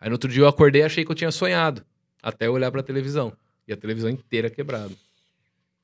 Aí 0.00 0.08
no 0.08 0.14
outro 0.14 0.30
dia 0.30 0.42
eu 0.42 0.48
acordei 0.48 0.82
e 0.82 0.84
achei 0.84 1.04
que 1.04 1.12
eu 1.12 1.14
tinha 1.14 1.30
sonhado. 1.30 1.84
Até 2.22 2.46
eu 2.46 2.52
olhar 2.54 2.72
pra 2.72 2.82
televisão. 2.82 3.36
E 3.68 3.72
a 3.72 3.76
televisão 3.76 4.10
inteira 4.10 4.50
quebrada. 4.50 4.94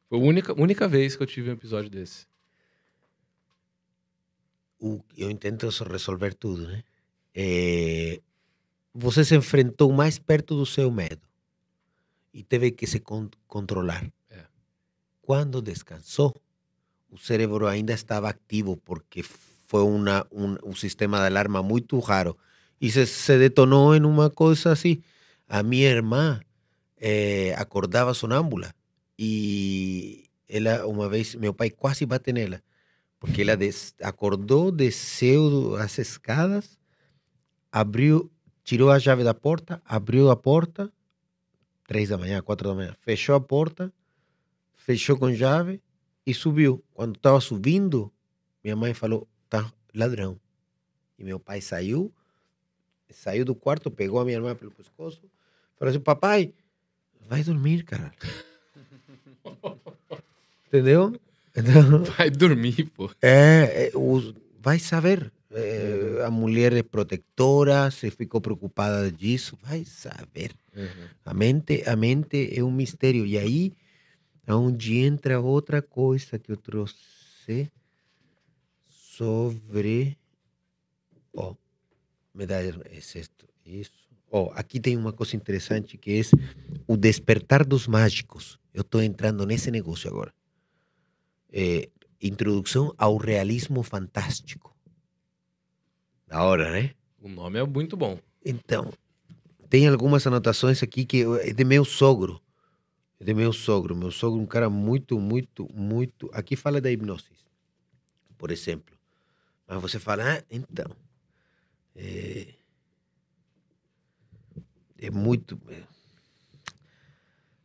Foi 0.09 0.19
a 0.19 0.23
única, 0.23 0.53
única 0.61 0.87
vez 0.89 1.17
que 1.17 1.23
eu 1.23 1.27
tive 1.27 1.51
um 1.51 1.55
episódio 1.55 1.91
desse. 1.91 2.27
o- 4.81 5.03
eu 5.17 5.31
intento 5.31 5.71
so- 5.73 5.85
resolver 5.85 6.35
tudo, 6.35 6.67
né? 6.69 6.83
É, 7.35 8.21
você 8.95 9.25
se 9.25 9.37
enfrentou 9.37 9.93
mais 9.93 10.19
perto 10.19 10.57
do 10.57 10.67
seu 10.67 10.91
medo 10.91 11.27
e 12.33 12.43
teve 12.43 12.71
que 12.71 12.87
se 12.87 13.01
con- 13.01 13.31
controlar. 13.47 14.05
É. 14.31 14.45
Quando 15.23 15.63
descansou, 15.63 16.35
o 17.11 17.19
cérebro 17.19 17.67
ainda 17.67 17.93
estava 17.93 18.29
ativo 18.31 18.77
porque 18.77 19.23
foi 19.23 19.83
uma, 19.83 20.27
um, 20.33 20.57
um 20.71 20.75
sistema 20.75 21.19
de 21.21 21.27
alarma 21.27 21.63
muito 21.63 21.99
raro 22.01 22.37
e 22.81 22.91
se, 22.91 23.07
se 23.07 23.39
detonou 23.39 23.95
em 23.97 24.05
uma 24.05 24.31
coisa 24.31 24.73
assim. 24.73 25.03
A 25.49 25.63
minha 25.63 25.89
irmã 25.91 26.41
eh, 26.99 27.55
acordava 27.59 28.15
sonâmbula 28.15 28.75
e 29.19 30.25
ela 30.49 30.87
uma 30.87 31.09
vez 31.09 31.35
meu 31.35 31.53
pai 31.53 31.71
quase 31.71 32.07
bate 32.07 32.33
nela 32.33 32.63
porque 33.21 33.43
ela 33.43 33.57
des- 33.57 33.95
acordou, 34.01 34.71
desceu 34.71 35.75
as 35.77 35.99
escadas, 35.99 36.79
abriu, 37.71 38.31
tirou 38.63 38.91
a 38.91 39.01
chave 39.01 39.25
da 39.25 39.35
porta, 39.35 39.83
abriu 39.85 40.31
a 40.31 40.37
porta, 40.37 40.93
três 41.87 42.11
da 42.11 42.19
manhã, 42.19 42.41
quatro 42.43 42.69
da 42.69 42.75
manhã, 42.75 42.95
fechou 43.01 43.35
a 43.35 43.41
porta, 43.41 43.93
fechou 44.75 45.19
com 45.19 45.35
chave 45.35 45.83
e 46.25 46.33
subiu. 46.33 46.85
Quando 46.95 47.17
estava 47.17 47.41
subindo, 47.41 48.13
minha 48.63 48.77
mãe 48.77 48.95
falou, 48.95 49.27
tá 49.49 49.73
ladrão. 49.95 50.41
E 51.19 51.25
meu 51.25 51.41
pai 51.41 51.61
saiu, 51.61 52.15
saiu 53.11 53.45
do 53.45 53.55
quarto, 53.55 53.91
pegou 53.91 54.21
a 54.21 54.25
minha 54.25 54.37
irmã 54.37 54.55
pelo 54.55 54.71
pescoço, 54.71 55.29
falou 55.77 55.91
assim, 55.91 56.01
papai, 56.01 56.55
vai 57.29 57.43
dormir, 57.43 57.83
cara. 57.83 58.13
Entendeu? 60.67 61.19
Então, 61.57 62.05
Vai 62.17 62.31
dormir, 62.31 62.91
pô. 62.95 63.11
é, 63.23 63.89
é, 63.89 63.97
os- 63.97 64.35
vai 64.61 64.79
saber. 64.79 65.33
Eh, 65.51 66.23
a 66.27 66.31
mulher 66.31 66.75
é 66.75 66.83
protetora, 66.83 67.91
se 67.91 68.11
ficou 68.11 68.39
preocupada 68.41 69.11
disso, 69.11 69.57
vai 69.63 69.83
saber. 69.85 70.53
Uhum. 70.77 71.09
A 71.25 71.33
mente, 71.33 71.83
a 71.89 71.97
mente 71.97 72.51
é 72.55 72.63
um 72.63 72.71
mistério. 72.71 73.25
E 73.25 73.39
aí, 73.39 73.73
onde 74.47 74.99
entra 74.99 75.41
outra 75.41 75.81
coisa 75.81 76.39
que 76.39 76.53
eu 76.53 76.57
trouxe 76.57 77.71
sobre. 78.91 80.19
Ó, 81.35 81.55
medalha, 82.35 82.75
é 82.91 82.99
isto, 82.99 83.47
isso. 83.65 84.08
Ó, 84.31 84.51
aqui 84.55 84.79
tem 84.79 84.97
uma 84.97 85.13
coisa 85.13 85.37
interessante 85.37 85.97
que 85.97 86.21
é 86.21 86.23
o 86.87 86.97
despertar 86.97 87.65
dos 87.65 87.87
mágicos. 87.87 88.59
Eu 88.75 88.83
estou 88.83 89.03
entrando 89.03 89.47
nesse 89.47 89.71
negócio 89.71 90.09
agora. 90.09 90.33
É, 91.51 91.89
introdução 92.21 92.95
ao 92.99 93.17
realismo 93.17 93.83
fantástico. 93.83 94.77
Da 96.27 96.43
hora, 96.43 96.71
né? 96.71 96.95
O 97.21 97.29
nome 97.29 97.59
é 97.59 97.65
muito 97.65 97.97
bom. 97.97 98.19
Então, 98.45 98.93
tem 99.71 99.89
algumas 99.89 100.27
anotações 100.27 100.83
aqui 100.83 101.07
que 101.07 101.19
eu- 101.19 101.37
é 101.37 101.53
de 101.53 101.65
meu 101.65 101.85
sogro. 101.85 102.41
É 103.19 103.25
de 103.25 103.33
meu 103.35 103.53
sogro. 103.53 103.97
Meu 103.97 104.11
sogro 104.11 104.39
é 104.39 104.43
um 104.43 104.47
cara 104.47 104.69
muito, 104.69 105.19
muito, 105.19 105.67
muito. 105.75 106.29
Aqui 106.33 106.55
fala 106.55 106.81
da 106.81 106.91
hipnose, 106.91 107.25
por 108.37 108.51
exemplo. 108.51 108.95
Mas 109.67 109.81
você 109.81 109.99
fala, 109.99 110.37
ah, 110.39 110.43
então. 110.51 110.91
É, 111.97 112.55
é 115.01 115.11
muito. 115.11 115.61
é. 115.69 115.83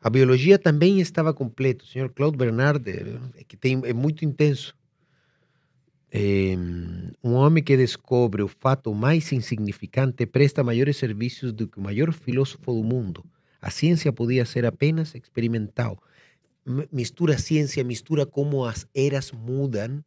A 0.01 0.09
biologia 0.09 0.59
também 0.59 0.99
estava 0.99 1.33
completa. 1.33 1.83
O 1.83 1.87
senhor 1.87 2.09
Claude 2.09 2.37
Bernard 2.37 2.89
é, 2.89 3.39
é 3.39 3.43
que 3.43 3.55
tem, 3.55 3.81
é 3.85 3.93
muito 3.93 4.25
intenso. 4.25 4.75
É, 6.11 6.55
um 7.23 7.33
homem 7.33 7.63
que 7.63 7.75
descobre 7.75 8.43
o 8.43 8.47
fato 8.47 8.93
mais 8.93 9.31
insignificante 9.31 10.25
presta 10.27 10.63
maiores 10.63 10.97
serviços 10.97 11.51
do 11.51 11.67
que 11.67 11.79
o 11.79 11.81
maior 11.81 12.11
filósofo 12.13 12.73
do 12.73 12.83
mundo. 12.83 13.25
A 13.61 13.71
ciência 13.71 14.11
podia 14.11 14.45
ser 14.45 14.65
apenas 14.65 15.15
experimental. 15.15 15.97
Mistura 16.91 17.37
ciência, 17.37 17.83
mistura 17.83 18.25
como 18.25 18.63
as 18.63 18.85
eras 18.93 19.31
mudam, 19.31 20.03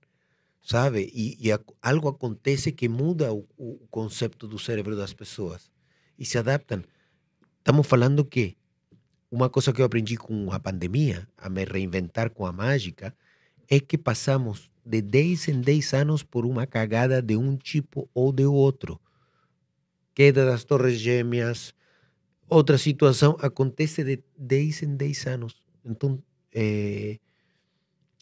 sabe? 0.63 1.11
E, 1.13 1.37
e 1.41 1.51
ac- 1.51 1.75
algo 1.83 2.09
acontece 2.09 2.71
que 2.71 2.89
muda 2.89 3.33
o, 3.33 3.47
o 3.57 3.87
conceito 3.91 4.47
do 4.47 4.59
cérebro 4.59 4.95
das 4.95 5.13
pessoas 5.13 5.71
e 6.19 6.25
se 6.25 6.39
adaptam. 6.39 6.83
Estamos 7.67 7.89
falando 7.89 8.25
que 8.25 8.57
uma 9.29 9.51
coisa 9.51 9.73
que 9.73 9.81
eu 9.81 9.85
aprendi 9.87 10.17
com 10.17 10.53
a 10.53 10.61
pandemia, 10.61 11.27
a 11.37 11.51
me 11.51 11.65
reinventar 11.65 12.31
com 12.31 12.47
a 12.47 12.53
mágica, 12.53 13.13
é 13.69 13.81
que 13.81 13.99
passamos 13.99 14.71
de 14.85 15.03
10 15.03 15.49
em 15.49 15.61
10 15.61 15.93
anos 15.93 16.23
por 16.23 16.47
uma 16.47 16.65
cagada 16.65 17.21
de 17.21 17.37
um 17.37 17.57
tipo 17.57 18.09
ou 18.15 18.31
de 18.31 18.47
outro. 18.47 19.01
Queda 20.15 20.47
das 20.47 20.63
torres 20.63 20.97
gêmeas, 21.01 21.75
outra 22.49 22.79
situação 22.79 23.37
acontece 23.41 24.05
de 24.05 24.23
10 24.39 24.85
em 24.85 24.95
10 24.95 25.27
anos. 25.27 25.57
Então, 25.85 26.23
eh, 26.55 27.19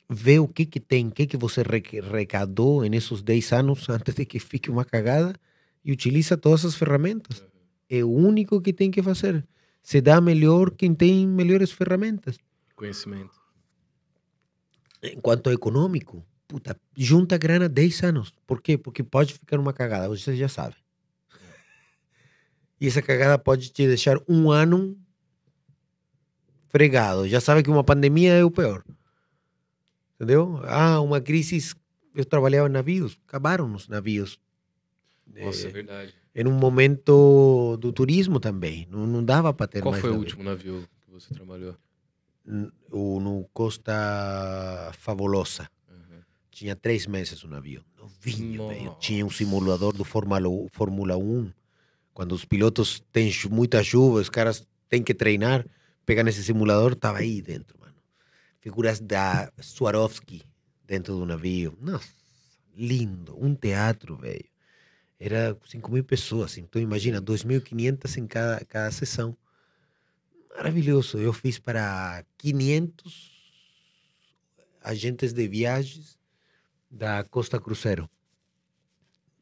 vê 0.09 0.39
o 0.39 0.49
que 0.49 0.65
que 0.65 0.81
tem, 0.81 1.09
o 1.09 1.11
que 1.13 1.27
que 1.27 1.37
você 1.37 1.61
re- 1.63 2.01
recadou 2.01 2.81
nesses 2.89 3.21
10 3.21 3.53
anos 3.53 3.87
antes 3.93 4.15
de 4.15 4.25
que 4.25 4.39
fique 4.39 4.71
uma 4.71 4.87
cagada 4.87 5.35
e 5.85 5.93
utiliza 5.93 6.35
todas 6.35 6.65
as 6.65 6.75
ferramentas. 6.75 7.45
É 7.99 8.05
o 8.05 8.11
único 8.11 8.61
que 8.61 8.73
tem 8.73 8.91
que 8.91 9.03
fazer. 9.03 9.47
Se 9.83 10.01
dá 10.01 10.21
melhor 10.21 10.71
quem 10.71 10.95
tem 10.95 11.27
melhores 11.27 11.71
ferramentas. 11.71 12.37
Conhecimento. 12.75 13.35
Enquanto 15.03 15.51
econômico, 15.51 16.25
puta, 16.49 16.75
junta 16.97 17.37
grana 17.37 17.69
10 17.69 18.03
anos. 18.03 18.33
Por 18.47 18.63
quê? 18.63 18.79
Porque 18.79 19.03
pode 19.03 19.35
ficar 19.35 19.61
uma 19.61 19.73
cagada, 19.73 20.09
você 20.09 20.35
já 20.35 20.49
sabe. 20.49 20.77
E 22.81 22.87
essa 22.89 23.03
cagada 23.03 23.39
pode 23.39 23.71
te 23.71 23.87
deixar 23.87 24.19
um 24.29 24.51
ano 24.51 24.99
fregado. 26.69 27.29
Já 27.29 27.41
sabe 27.41 27.63
que 27.63 27.71
uma 27.71 27.85
pandemia 27.85 28.33
é 28.33 28.45
o 28.45 28.51
pior. 28.51 28.83
Entendeu? 30.17 30.61
Ah, 30.65 31.01
uma 31.01 31.21
crise. 31.21 31.75
Eu 32.15 32.25
trabalhava 32.25 32.69
em 32.69 32.73
navios, 32.73 33.19
acabaram 33.27 33.73
os 33.75 33.89
navios. 33.89 34.39
Nossa, 35.27 35.67
é 35.67 35.71
Eh, 35.71 35.73
verdade. 35.73 36.15
Era 36.35 36.49
um 36.49 36.53
momento 36.53 37.77
do 37.77 37.93
turismo 37.93 38.41
também. 38.41 38.89
Não, 38.91 39.07
não 39.07 39.25
dava 39.25 39.55
para 39.55 39.69
ter 39.69 39.81
Qual 39.81 39.93
mais 39.93 40.01
foi 40.03 40.11
o 40.11 40.17
último 40.17 40.43
navio 40.43 40.87
que 41.01 41.11
você 41.11 41.33
trabalhou? 41.33 41.77
O, 42.91 43.21
no 43.21 43.49
Costa 43.55 44.91
Fabulosa. 44.99 45.71
Uhum. 45.89 46.21
Tinha 46.51 46.75
três 46.75 47.07
meses 47.07 47.43
o 47.45 47.49
navio. 47.49 47.85
Novinho, 47.97 48.69
velho. 48.69 48.97
Tinha 48.99 49.25
um 49.25 49.31
simulador 49.31 49.93
do 49.93 50.05
Fórmula, 50.05 50.49
Fórmula 50.73 51.17
1. 51.17 51.53
Quando 52.13 52.33
os 52.33 52.45
pilotos 52.45 53.01
têm 53.13 53.31
muita 53.49 53.83
chuva, 53.83 54.21
os 54.21 54.29
caras 54.29 54.67
têm 54.89 55.03
que 55.03 55.15
treinar, 55.15 55.65
pegam 56.05 56.27
esse 56.27 56.43
simulador, 56.43 56.97
tava 56.97 57.19
aí 57.19 57.41
dentro, 57.41 57.79
mano. 57.81 57.95
Figuras 58.61 58.99
da 58.99 59.53
Swarovski 59.61 60.43
dentro 60.85 61.15
do 61.15 61.25
navio. 61.25 61.79
Nossa, 61.81 62.09
lindo. 62.77 63.37
Um 63.41 63.55
teatro, 63.55 64.17
velho. 64.17 64.54
Era 65.19 65.57
5 65.67 65.91
mil 65.93 66.05
pessoas. 66.05 66.59
Então, 66.59 66.81
imagina, 66.81 67.21
2.500 67.23 68.17
em 68.19 68.27
cada, 68.27 68.65
cada 68.65 68.91
sessão. 68.91 69.37
Maravilhoso. 70.57 71.19
Eu 71.19 71.33
fiz 71.33 71.59
para 71.59 72.25
500 72.39 73.33
agentes 74.83 75.33
de 75.33 75.49
viagens 75.49 76.19
da 76.91 77.25
Costa 77.25 77.59
Cruzeiro, 77.61 78.09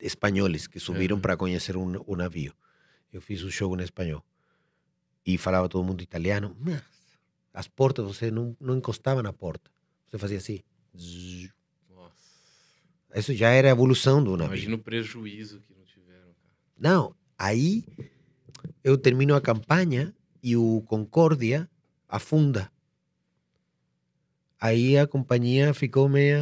espanhóis 0.00 0.66
que 0.66 0.78
subiram 0.80 1.16
Uhum. 1.16 1.22
para 1.22 1.36
conhecer 1.36 1.76
um, 1.76 2.02
o 2.06 2.16
navio. 2.16 2.54
Eu 3.12 3.20
fiz 3.20 3.42
um 3.44 3.50
show 3.50 3.74
em 3.78 3.82
espanhol 3.82 4.24
e 5.26 5.36
falava 5.36 5.68
todo 5.68 5.84
mundo 5.84 6.02
italiano. 6.02 6.56
Mas 6.60 6.82
as 7.52 7.68
portas, 7.68 8.04
você 8.04 8.30
não, 8.30 8.56
não 8.60 8.76
encostava 8.78 9.22
na 9.22 9.32
porta. 9.32 9.70
Você 10.08 10.18
fazia 10.18 10.38
assim. 10.38 10.60
Zzz. 10.96 11.50
Isso 13.14 13.34
já 13.34 13.50
era 13.50 13.68
a 13.68 13.72
evolução 13.72 14.22
do 14.22 14.36
navio. 14.36 14.54
Imagina 14.54 14.76
o 14.76 14.78
prejuízo 14.78 15.60
que 15.60 15.74
não 15.74 15.84
tiveram. 15.84 16.28
Não, 16.78 17.14
aí 17.38 17.84
eu 18.82 18.96
termino 18.96 19.34
a 19.34 19.40
campanha 19.40 20.14
e 20.42 20.56
o 20.56 20.82
Concórdia 20.86 21.68
afunda. 22.08 22.70
Aí 24.60 24.96
a 24.96 25.06
companhia 25.06 25.74
ficou 25.74 26.08
meia. 26.08 26.40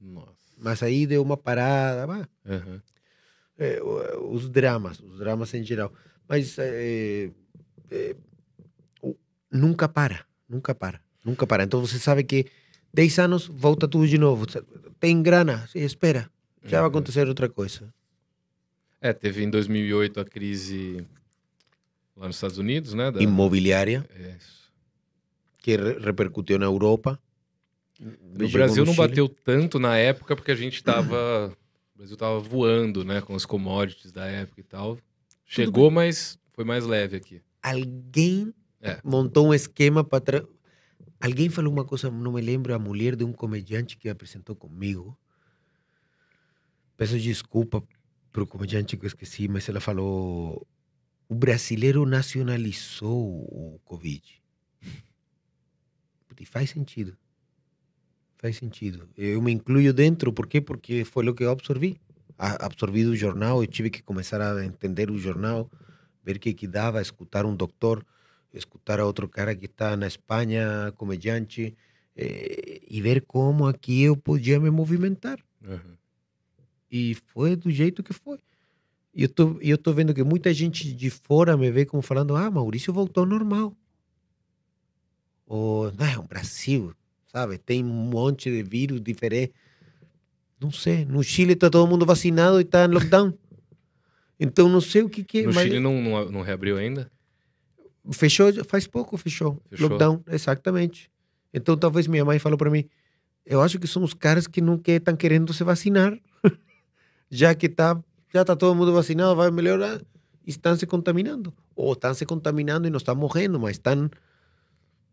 Nossa. 0.00 0.36
Mas 0.58 0.82
aí 0.82 1.06
deu 1.06 1.22
uma 1.22 1.36
parada. 1.36 2.28
Uhum. 2.44 2.80
É, 3.58 3.80
os 3.82 4.50
dramas, 4.50 5.00
os 5.00 5.18
dramas 5.18 5.52
em 5.54 5.64
geral. 5.64 5.92
Mas 6.28 6.58
é, 6.58 7.30
é, 7.90 8.16
nunca 9.50 9.88
para, 9.88 10.26
nunca 10.48 10.74
para, 10.74 11.00
nunca 11.24 11.46
para. 11.46 11.64
Então 11.64 11.80
você 11.80 11.98
sabe 11.98 12.22
que 12.22 12.46
10 12.92 13.18
anos 13.18 13.46
volta 13.46 13.88
tudo 13.88 14.06
de 14.06 14.18
novo. 14.18 14.46
Tem 14.98 15.22
grana, 15.22 15.68
espera. 15.74 16.30
Já 16.64 16.78
vai 16.78 16.80
Uhum. 16.82 16.86
acontecer 16.88 17.28
outra 17.28 17.48
coisa. 17.48 17.92
É, 19.00 19.12
teve 19.12 19.44
em 19.44 19.50
2008 19.50 20.20
a 20.20 20.24
crise 20.24 21.06
lá 22.16 22.26
nos 22.26 22.36
Estados 22.36 22.58
Unidos, 22.58 22.94
né? 22.94 23.10
da- 23.10 23.22
Imobiliária, 23.22 24.04
É, 24.10 24.36
isso. 24.36 24.72
que 25.58 25.76
re- 25.76 25.98
repercutiu 25.98 26.58
na 26.58 26.64
Europa. 26.66 27.20
No 28.00 28.48
Brasil 28.50 28.84
não 28.84 28.94
bateu 28.94 29.28
tanto 29.28 29.78
na 29.78 29.96
época 29.96 30.34
porque 30.36 30.50
a 30.50 30.54
gente 30.56 30.82
tava. 30.82 31.52
O 31.94 31.98
Brasil 31.98 32.16
tava 32.16 32.38
voando, 32.38 33.04
né? 33.04 33.20
Com 33.22 33.34
os 33.34 33.46
commodities 33.46 34.12
da 34.12 34.26
época 34.26 34.60
e 34.60 34.64
tal. 34.64 34.98
Chegou, 35.46 35.90
mas 35.90 36.38
foi 36.52 36.64
mais 36.64 36.84
leve 36.84 37.16
aqui. 37.16 37.40
Alguém 37.62 38.52
É. 38.82 38.98
montou 39.02 39.48
um 39.48 39.54
esquema 39.54 40.04
para. 40.04 40.44
Alguém 41.26 41.50
falou 41.50 41.72
uma 41.72 41.84
coisa, 41.84 42.08
não 42.08 42.34
me 42.34 42.40
lembro, 42.40 42.72
a 42.72 42.78
mulher 42.78 43.16
de 43.16 43.24
um 43.24 43.32
comediante 43.32 43.96
que 43.96 44.08
apresentou 44.08 44.54
comigo. 44.54 45.18
Peço 46.96 47.18
desculpa 47.18 47.82
para 48.32 48.44
o 48.44 48.46
comediante 48.46 48.96
que 48.96 49.04
eu 49.04 49.08
esqueci, 49.08 49.48
mas 49.48 49.68
ela 49.68 49.80
falou: 49.80 50.64
o 51.28 51.34
brasileiro 51.34 52.06
nacionalizou 52.06 53.42
o 53.42 53.80
Covid. 53.84 54.40
E 56.38 56.46
faz 56.46 56.70
sentido. 56.70 57.16
Faz 58.36 58.58
sentido. 58.58 59.08
Eu 59.16 59.42
me 59.42 59.50
incluo 59.50 59.92
dentro, 59.92 60.32
por 60.32 60.46
quê? 60.46 60.60
Porque 60.60 61.04
foi 61.04 61.26
o 61.28 61.34
que 61.34 61.42
eu 61.42 61.50
absorvi. 61.50 61.98
Absorvi 62.38 63.02
do 63.02 63.16
jornal, 63.16 63.64
eu 63.64 63.66
tive 63.66 63.90
que 63.90 64.00
começar 64.00 64.40
a 64.40 64.64
entender 64.64 65.10
o 65.10 65.18
jornal, 65.18 65.68
ver 66.22 66.36
o 66.36 66.38
que, 66.38 66.54
que 66.54 66.68
dava, 66.68 67.02
escutar 67.02 67.44
um 67.44 67.56
doutor, 67.56 68.06
escutar 68.52 69.00
a 69.00 69.06
outro 69.06 69.28
cara 69.28 69.54
que 69.54 69.66
está 69.66 69.96
na 69.96 70.06
Espanha, 70.06 70.92
comediante, 70.96 71.76
eh, 72.16 72.80
e 72.88 73.00
ver 73.00 73.22
como 73.22 73.66
aqui 73.66 74.02
eu 74.02 74.16
podia 74.16 74.58
me 74.58 74.70
movimentar. 74.70 75.38
Uhum. 75.62 75.96
E 76.90 77.14
foi 77.32 77.56
do 77.56 77.70
jeito 77.70 78.02
que 78.02 78.12
foi. 78.12 78.38
E 79.14 79.22
eu 79.22 79.28
tô, 79.28 79.58
eu 79.60 79.78
tô 79.78 79.92
vendo 79.92 80.14
que 80.14 80.22
muita 80.22 80.52
gente 80.52 80.92
de 80.92 81.10
fora 81.10 81.56
me 81.56 81.70
vê 81.70 81.84
como 81.84 82.02
falando, 82.02 82.36
ah, 82.36 82.50
Maurício 82.50 82.92
voltou 82.92 83.22
ao 83.22 83.28
normal. 83.28 83.74
Ou, 85.46 85.92
não, 85.92 86.06
é 86.06 86.18
o 86.18 86.22
Brasil, 86.22 86.94
sabe? 87.32 87.56
Tem 87.56 87.84
um 87.84 87.88
monte 87.88 88.50
de 88.50 88.62
vírus 88.62 89.00
diferente. 89.00 89.54
Não 90.60 90.70
sei. 90.70 91.04
No 91.04 91.22
Chile 91.22 91.52
está 91.52 91.70
todo 91.70 91.88
mundo 91.88 92.04
vacinado 92.04 92.58
e 92.58 92.62
está 92.62 92.84
em 92.84 92.88
lockdown. 92.88 93.32
Então 94.38 94.68
não 94.68 94.80
sei 94.80 95.02
o 95.02 95.08
que, 95.08 95.24
que 95.24 95.38
é. 95.38 95.42
No 95.44 95.54
mas 95.54 95.64
Chile 95.64 95.80
não, 95.80 96.02
não, 96.02 96.30
não 96.30 96.42
reabriu 96.42 96.76
ainda? 96.76 97.10
Fechou, 98.12 98.52
faz 98.64 98.86
pouco, 98.86 99.16
fechou. 99.16 99.60
Fechou. 99.70 99.88
Lockdown, 99.88 100.22
exatamente. 100.28 101.10
Então 101.52 101.76
talvez 101.76 102.06
minha 102.06 102.24
mãe 102.24 102.38
falou 102.38 102.58
para 102.58 102.70
mim: 102.70 102.88
eu 103.46 103.62
acho 103.62 103.78
que 103.78 103.86
são 103.86 104.02
os 104.02 104.12
caras 104.12 104.48
que 104.48 104.60
não 104.60 104.80
estão 104.84 105.14
querendo 105.14 105.54
se 105.54 105.62
vacinar. 105.62 106.18
já 107.30 107.54
que 107.54 107.68
tá, 107.68 108.02
já 108.34 108.40
está 108.40 108.56
todo 108.56 108.74
mundo 108.74 108.92
vacinado, 108.92 109.36
vai 109.36 109.50
melhorar. 109.52 110.02
Estão 110.44 110.76
se 110.76 110.84
contaminando. 110.84 111.54
Ou 111.76 111.92
estão 111.92 112.12
se 112.12 112.26
contaminando 112.26 112.88
e 112.88 112.90
não 112.90 112.96
estão 112.96 113.14
morrendo, 113.14 113.60
mas 113.60 113.72
estão. 113.72 114.10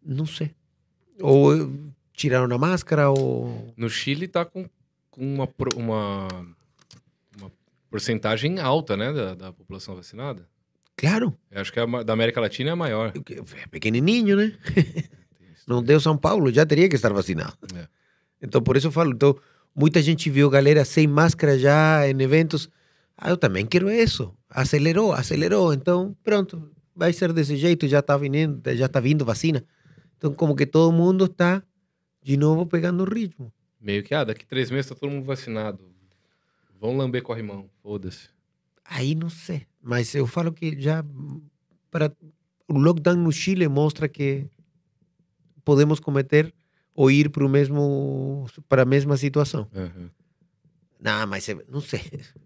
Não 0.04 0.26
sei. 0.26 0.52
Ou 1.22 1.56
eh, 1.56 1.70
tiraram 2.14 2.54
a 2.56 2.58
máscara, 2.58 3.10
ou. 3.12 3.72
No 3.78 3.88
Chile 3.88 4.28
tá 4.28 4.44
com, 4.44 4.68
com 5.12 5.36
uma, 5.36 5.48
uma, 5.76 6.28
uma 7.38 7.52
porcentagem 7.90 8.60
alta, 8.60 8.98
né, 8.98 9.14
da, 9.14 9.36
da 9.36 9.54
população 9.54 9.96
vacinada. 9.96 10.48
Claro, 10.96 11.36
Eu 11.52 11.62
acho 11.62 11.74
que 11.74 11.80
a 11.80 11.86
da 12.04 12.14
América 12.14 12.40
Latina 12.40 12.70
é 12.70 12.74
a 12.74 12.76
maior. 12.76 13.12
é 13.16 13.68
pequenininho, 13.68 14.36
né? 14.36 14.54
Não 15.68 15.82
deu 15.82 16.00
São 16.00 16.18
Paulo, 16.18 16.52
já 16.52 16.66
teria 16.66 16.90
que 16.90 16.96
estar 16.96 17.12
vacinado. 17.12 17.58
É. 17.76 17.88
Então, 18.42 18.62
por 18.62 18.76
isso 18.78 18.88
eu 18.88 18.92
falo. 18.92 19.12
Então, 19.12 19.36
muita 19.74 20.02
gente 20.02 20.30
viu 20.30 20.50
galera 20.50 20.84
sem 20.86 21.08
máscara 21.08 21.58
já 21.58 22.08
em 22.08 22.22
eventos. 22.22 22.70
Ah, 23.18 23.30
eu 23.30 23.38
também 23.38 23.66
quero 23.66 23.90
isso. 23.90 24.34
Acelerou, 24.50 25.14
acelerou. 25.14 25.74
Então, 25.74 26.16
pronto, 26.24 26.70
vai 26.96 27.14
ser 27.14 27.32
desse 27.32 27.56
jeito. 27.56 27.88
Já 27.88 28.00
está 28.00 28.18
vindo, 28.18 28.62
já 28.76 28.88
tá 28.88 29.00
vindo 29.00 29.24
vacina. 29.24 29.64
Então, 30.18 30.34
como 30.34 30.56
que 30.56 30.66
todo 30.66 30.92
mundo 30.92 31.26
está 31.26 31.64
de 32.22 32.38
novo 32.38 32.66
pegando 32.66 33.04
o 33.04 33.10
ritmo. 33.10 33.52
Meio 33.80 34.04
que, 34.04 34.14
ah, 34.16 34.24
daqui 34.24 34.46
três 34.46 34.72
meses 34.72 34.90
tá 34.90 34.96
todo 34.96 35.10
mundo 35.12 35.26
vacinado. 35.26 35.92
Vão 36.80 36.96
lamber 36.96 37.22
corrimão, 37.22 37.70
foda-se. 37.82 38.30
Aí 38.86 39.16
não 39.16 39.30
sei. 39.30 39.66
Mas 39.84 40.16
eu 40.16 40.26
falo 40.26 40.54
que 40.54 40.80
já 40.80 41.04
para 41.92 42.12
o 42.70 42.80
lockdown 42.80 43.18
no 43.18 43.32
Chile 43.32 43.68
mostra 43.68 44.08
que 44.08 44.48
podemos 45.66 46.00
cometer 46.00 46.54
ou 46.96 47.12
ir 47.12 47.30
para 47.30 47.46
o 47.46 47.50
mesmo 47.50 48.46
para 48.70 48.84
a 48.84 48.86
mesma 48.86 49.18
situação. 49.18 49.68
Uhum. 49.76 50.10
Não, 51.02 51.28
mas 51.28 51.50
é- 51.50 51.58
não 51.70 51.82
sei. 51.82 52.02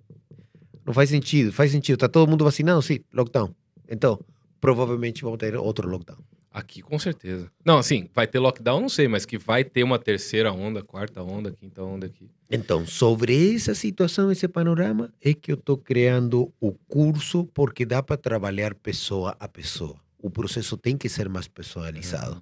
Não 0.84 0.94
faz 0.94 1.10
sentido. 1.10 1.52
Faz 1.52 1.70
sentido. 1.72 1.98
Tá 1.98 2.08
todo 2.08 2.30
mundo 2.30 2.46
vacinado? 2.46 2.82
Sim, 2.82 3.00
lockdown. 3.14 3.54
Então, 3.90 4.18
provavelmente 4.62 5.22
vamos 5.22 5.38
ter 5.38 5.54
outro 5.58 5.86
lockdown. 5.90 6.18
Aqui, 6.58 6.82
com 6.82 6.98
certeza. 6.98 7.52
Não, 7.64 7.78
assim, 7.78 8.10
vai 8.16 8.26
ter 8.26 8.40
lockdown, 8.40 8.82
não 8.82 8.90
sei, 8.90 9.08
mas 9.08 9.26
que 9.28 9.38
vai 9.38 9.64
ter 9.64 9.84
uma 9.84 10.00
terceira 10.00 10.52
onda, 10.52 10.82
quarta 10.82 11.22
onda, 11.22 11.52
quinta 11.52 11.84
onda 11.84 12.08
aqui. 12.08 12.32
Então, 12.50 12.84
sobre 12.84 13.54
essa 13.56 13.76
situação, 13.76 14.32
esse 14.32 14.48
panorama, 14.48 15.14
é 15.22 15.36
que 15.36 15.52
eu 15.52 15.56
estou 15.56 15.78
criando 15.78 16.52
o 16.60 16.72
curso 16.88 17.46
porque 17.54 17.86
dá 17.86 18.02
para 18.02 18.18
trabalhar 18.18 18.74
pessoa 18.74 19.36
a 19.40 19.48
pessoa. 19.48 19.98
O 20.18 20.32
processo 20.32 20.76
tem 20.76 20.98
que 20.98 21.08
ser 21.08 21.30
mais 21.30 21.48
personalizado. 21.48 22.42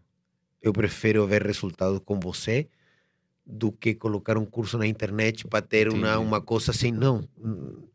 Eu 0.61 0.71
prefiro 0.71 1.27
ver 1.27 1.43
resultados 1.45 1.99
com 2.05 2.17
você 2.17 2.69
do 3.45 3.69
que 3.69 3.93
colocar 3.93 4.37
um 4.37 4.45
curso 4.45 4.77
na 4.77 4.87
internet 4.87 5.45
para 5.45 5.61
ter 5.61 5.89
uma, 5.89 6.13
Entendi. 6.13 6.25
uma 6.25 6.39
coisa 6.41 6.71
assim. 6.71 6.91
Não, 6.91 7.27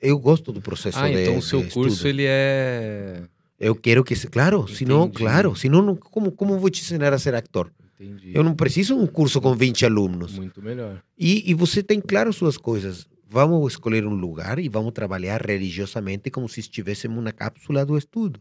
eu 0.01 0.19
gosto 0.19 0.53
do 0.53 0.61
processo 0.61 0.99
Ah, 0.99 1.09
de 1.09 1.19
então 1.23 1.39
o 1.39 1.43
seu 1.43 1.63
curso, 1.63 1.89
estudo. 1.95 2.09
ele 2.09 2.25
é... 2.27 3.23
Eu 3.61 3.75
quero 3.77 4.03
que... 4.03 4.17
se- 4.17 4.27
Claro, 4.27 4.67
senão, 4.67 5.03
Entendi. 5.05 5.19
claro. 5.19 5.55
Senão, 5.55 5.83
não- 5.83 5.95
como, 5.97 6.33
como 6.33 6.59
vou 6.59 6.71
te 6.71 6.81
ensinar 6.81 7.13
a 7.13 7.19
ser 7.19 7.35
ator? 7.35 7.71
Entendi. 8.01 8.33
Eu 8.35 8.43
não 8.43 8.55
preciso 8.55 8.97
um 8.97 9.07
curso 9.07 9.39
com 9.41 9.55
20 9.55 9.85
alunos. 9.85 10.33
Muito 10.35 10.63
melhor. 10.63 11.03
E, 11.19 11.49
e 11.51 11.53
você 11.53 11.83
tem 11.83 12.01
claro 12.01 12.33
suas 12.33 12.57
coisas. 12.57 13.07
Vamos 13.29 13.75
escolher 13.75 14.07
um 14.07 14.15
lugar 14.15 14.59
e 14.59 14.69
vamos 14.69 14.93
trabalhar 14.93 15.43
religiosamente 15.47 16.31
como 16.31 16.49
se 16.49 16.61
estivéssemos 16.61 17.23
na 17.23 17.31
cápsula 17.33 17.85
do 17.85 17.97
estudo. 17.99 18.41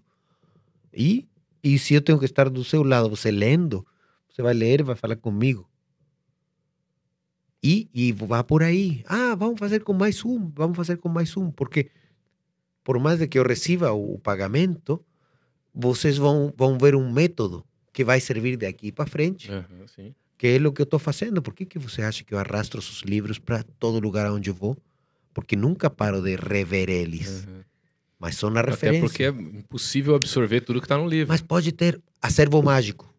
E, 0.94 1.28
e 1.62 1.78
se 1.78 1.94
eu 1.94 2.02
tenho 2.02 2.18
que 2.18 2.26
estar 2.26 2.50
do 2.50 2.64
seu 2.64 2.82
lado, 2.82 3.10
você 3.10 3.30
lendo, 3.30 3.86
você 4.30 4.42
vai 4.42 4.54
ler 4.54 4.80
e 4.80 4.84
vai 4.84 4.96
falar 4.96 5.18
comigo. 5.18 5.70
E, 7.62 7.90
e 7.94 8.12
vá 8.14 8.44
por 8.44 8.64
aí. 8.64 9.04
Ah, 9.06 9.36
vamos 9.36 9.60
fazer 9.60 9.84
com 9.84 9.92
mais 9.94 10.24
um, 10.24 10.50
vamos 10.56 10.78
fazer 10.78 10.96
com 10.98 11.10
mais 11.10 11.36
um. 11.36 11.52
Porque 11.52 11.92
por 12.84 12.98
mais 13.00 13.20
de 13.20 13.28
que 13.28 13.38
eu 13.38 13.44
receba 13.44 13.92
o, 13.92 14.16
o 14.16 14.20
pagamento, 14.20 15.04
vocês 15.80 16.18
vão, 16.18 16.54
vão 16.56 16.78
ver 16.78 16.96
um 16.96 17.12
método 17.12 17.64
que 17.94 18.04
vai 18.04 18.20
servir 18.20 18.58
daqui 18.58 18.92
para 18.92 19.06
frente 19.06 19.50
sim. 19.96 20.14
que 20.38 20.48
é 20.48 20.68
o 20.68 20.72
que 20.72 20.82
eu 20.82 20.84
estou 20.84 21.00
fazendo. 21.00 21.42
Por 21.42 21.54
que, 21.54 21.66
que 21.66 21.80
você 21.80 22.02
acha 22.02 22.24
que 22.24 22.34
eu 22.34 22.40
arrastro 22.40 22.80
os 22.80 23.02
livros 23.02 23.40
para 23.40 23.64
todo 23.80 24.00
lugar 24.00 24.32
onde 24.32 24.50
eu 24.50 24.54
vou? 24.54 24.78
Porque 25.34 25.56
nunca 25.56 25.90
paro 25.90 26.22
de 26.22 26.36
rever 26.36 26.90
eles. 26.90 27.46
Aham. 27.46 27.60
Mas 28.20 28.36
são 28.36 28.50
na 28.50 28.60
Até 28.60 28.72
referência. 28.72 29.02
porque 29.02 29.24
é 29.24 29.30
impossível 29.30 30.14
absorver 30.14 30.60
tudo 30.60 30.82
que 30.82 30.88
tá 30.88 30.98
no 30.98 31.08
livro. 31.08 31.30
Mas 31.30 31.42
pode 31.42 31.72
ter 31.72 32.02
acervo 32.22 32.62
mágico. 32.62 33.12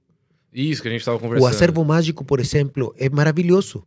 Isso 0.52 0.82
que 0.82 0.88
a 0.88 0.90
gente 0.90 1.04
tava 1.04 1.18
conversando. 1.18 1.46
O 1.46 1.50
acervo 1.50 1.82
mágico, 1.84 2.22
por 2.22 2.38
exemplo, 2.38 2.94
é 2.98 3.08
maravilhoso. 3.08 3.82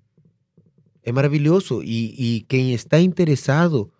É 1.04 1.12
maravilhoso. 1.12 1.84
E, 1.84 2.38
e 2.38 2.42
quem 2.42 2.74
está 2.74 3.00
interessado, 3.00 3.92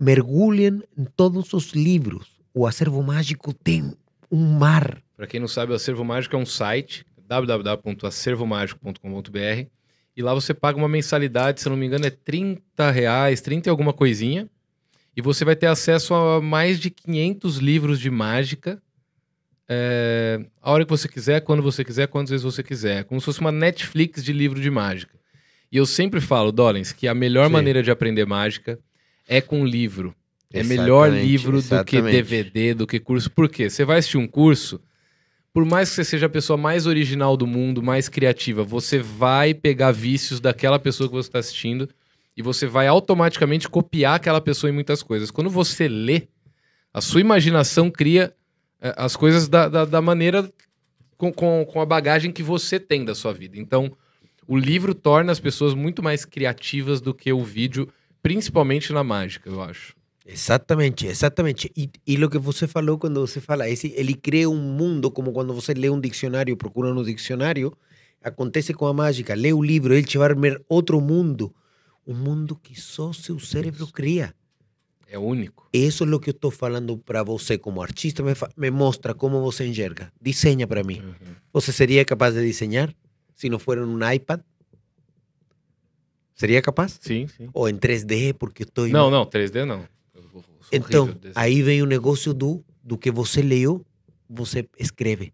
mergulhem 0.00 0.82
em 0.96 1.04
todos 1.04 1.52
os 1.52 1.72
livros. 1.72 2.41
O 2.54 2.66
acervo 2.66 3.02
mágico 3.02 3.52
tem 3.52 3.92
um 4.30 4.58
mar. 4.58 5.02
Para 5.16 5.26
quem 5.26 5.40
não 5.40 5.48
sabe, 5.48 5.72
o 5.72 5.74
Acervo 5.74 6.04
Mágico 6.04 6.34
é 6.34 6.38
um 6.38 6.46
site 6.46 7.06
www.acervomágico.com.br 7.28 9.66
e 10.16 10.22
lá 10.22 10.34
você 10.34 10.52
paga 10.52 10.76
uma 10.76 10.88
mensalidade, 10.88 11.60
se 11.60 11.68
não 11.68 11.76
me 11.76 11.86
engano, 11.86 12.06
é 12.06 12.10
30 12.10 12.90
reais, 12.90 13.40
30 13.40 13.68
e 13.68 13.70
alguma 13.70 13.92
coisinha. 13.92 14.50
E 15.16 15.22
você 15.22 15.44
vai 15.44 15.54
ter 15.54 15.66
acesso 15.66 16.14
a 16.14 16.40
mais 16.40 16.80
de 16.80 16.90
500 16.90 17.58
livros 17.58 18.00
de 18.00 18.10
mágica 18.10 18.82
é, 19.68 20.40
a 20.60 20.70
hora 20.70 20.84
que 20.84 20.90
você 20.90 21.08
quiser, 21.08 21.40
quando 21.40 21.62
você 21.62 21.84
quiser, 21.84 22.08
quantas 22.08 22.30
vezes 22.30 22.44
você 22.44 22.62
quiser. 22.62 23.00
É 23.00 23.02
Como 23.02 23.20
se 23.20 23.24
fosse 23.24 23.40
uma 23.40 23.52
Netflix 23.52 24.22
de 24.22 24.32
livro 24.32 24.60
de 24.60 24.70
mágica. 24.70 25.18
E 25.70 25.76
eu 25.78 25.86
sempre 25.86 26.20
falo, 26.20 26.52
Dollins, 26.52 26.92
que 26.92 27.08
a 27.08 27.14
melhor 27.14 27.46
Sim. 27.46 27.52
maneira 27.52 27.82
de 27.82 27.90
aprender 27.90 28.26
mágica 28.26 28.78
é 29.26 29.40
com 29.40 29.64
livro. 29.64 30.14
É 30.52 30.62
melhor 30.62 31.08
Exatamente, 31.08 31.26
livro 31.26 31.52
do 31.52 31.84
que 31.84 31.96
exatamente. 31.96 32.12
DVD, 32.12 32.74
do 32.74 32.86
que 32.86 33.00
curso. 33.00 33.30
Por 33.30 33.48
quê? 33.48 33.70
Você 33.70 33.84
vai 33.84 33.98
assistir 33.98 34.18
um 34.18 34.26
curso, 34.26 34.80
por 35.52 35.64
mais 35.64 35.90
que 35.90 35.96
você 35.96 36.04
seja 36.04 36.26
a 36.26 36.30
pessoa 36.30 36.56
mais 36.56 36.86
original 36.86 37.36
do 37.36 37.46
mundo, 37.46 37.82
mais 37.82 38.08
criativa, 38.08 38.62
você 38.62 38.98
vai 38.98 39.54
pegar 39.54 39.92
vícios 39.92 40.40
daquela 40.40 40.78
pessoa 40.78 41.08
que 41.08 41.14
você 41.14 41.28
está 41.28 41.38
assistindo 41.38 41.88
e 42.36 42.42
você 42.42 42.66
vai 42.66 42.86
automaticamente 42.86 43.68
copiar 43.68 44.16
aquela 44.16 44.40
pessoa 44.40 44.70
em 44.70 44.74
muitas 44.74 45.02
coisas. 45.02 45.30
Quando 45.30 45.50
você 45.50 45.88
lê, 45.88 46.28
a 46.92 47.00
sua 47.00 47.20
imaginação 47.20 47.90
cria 47.90 48.34
eh, 48.80 48.94
as 48.96 49.16
coisas 49.16 49.48
da, 49.48 49.68
da, 49.68 49.84
da 49.84 50.00
maneira 50.00 50.50
com, 51.16 51.32
com, 51.32 51.64
com 51.64 51.80
a 51.80 51.86
bagagem 51.86 52.32
que 52.32 52.42
você 52.42 52.80
tem 52.80 53.04
da 53.04 53.14
sua 53.14 53.32
vida. 53.32 53.58
Então, 53.58 53.92
o 54.46 54.56
livro 54.56 54.94
torna 54.94 55.30
as 55.30 55.38
pessoas 55.38 55.74
muito 55.74 56.02
mais 56.02 56.24
criativas 56.24 57.00
do 57.00 57.14
que 57.14 57.32
o 57.32 57.44
vídeo, 57.44 57.88
principalmente 58.22 58.92
na 58.92 59.04
mágica, 59.04 59.48
eu 59.48 59.62
acho. 59.62 59.94
Exatamente, 60.26 61.06
exatamente. 61.06 61.72
E, 61.76 61.90
e 62.06 62.24
o 62.24 62.30
que 62.30 62.38
você 62.38 62.66
falou 62.68 62.98
quando 62.98 63.20
você 63.20 63.40
fala, 63.40 63.68
esse, 63.68 63.92
ele 63.96 64.14
cria 64.14 64.48
um 64.48 64.56
mundo, 64.56 65.10
como 65.10 65.32
quando 65.32 65.52
você 65.52 65.74
lê 65.74 65.90
um 65.90 66.00
dicionário, 66.00 66.56
procura 66.56 66.94
no 66.94 67.04
dicionário, 67.04 67.76
acontece 68.22 68.72
com 68.72 68.86
a 68.86 68.92
mágica, 68.92 69.34
lê 69.34 69.52
o 69.52 69.62
livro, 69.62 69.94
ele 69.94 70.06
te 70.06 70.18
vai 70.18 70.34
ver 70.34 70.62
outro 70.68 71.00
mundo, 71.00 71.52
um 72.06 72.14
mundo 72.14 72.56
que 72.56 72.80
só 72.80 73.12
seu 73.12 73.38
cérebro 73.38 73.86
cria. 73.88 74.34
É 75.08 75.18
único. 75.18 75.68
Isso 75.72 76.04
é 76.04 76.14
o 76.14 76.18
que 76.18 76.30
eu 76.30 76.32
estou 76.32 76.50
falando 76.50 76.96
para 76.96 77.22
você 77.22 77.58
como 77.58 77.82
artista, 77.82 78.22
me, 78.22 78.32
me 78.56 78.70
mostra 78.70 79.12
como 79.12 79.42
você 79.42 79.66
enxerga, 79.66 80.10
desenha 80.20 80.66
para 80.66 80.82
mim. 80.82 81.00
Uhum. 81.00 81.34
Você 81.52 81.72
seria 81.72 82.04
capaz 82.04 82.34
de 82.34 82.40
desenhar 82.40 82.94
se 83.34 83.50
não 83.50 83.58
for 83.58 83.78
um 83.78 84.10
iPad? 84.10 84.40
Seria 86.34 86.62
capaz? 86.62 86.98
Sim, 87.00 87.26
sim. 87.28 87.50
Ou 87.52 87.68
em 87.68 87.76
3D, 87.76 88.32
porque 88.34 88.62
estou 88.62 88.88
Não, 88.88 89.10
não, 89.10 89.26
3D 89.26 89.64
não. 89.64 89.86
Então, 90.70 91.14
aí 91.34 91.62
vem 91.62 91.82
o 91.82 91.86
negócio 91.86 92.32
do, 92.32 92.64
do 92.82 92.96
que 92.98 93.10
você 93.10 93.42
leu, 93.42 93.84
você 94.28 94.68
escreve. 94.78 95.32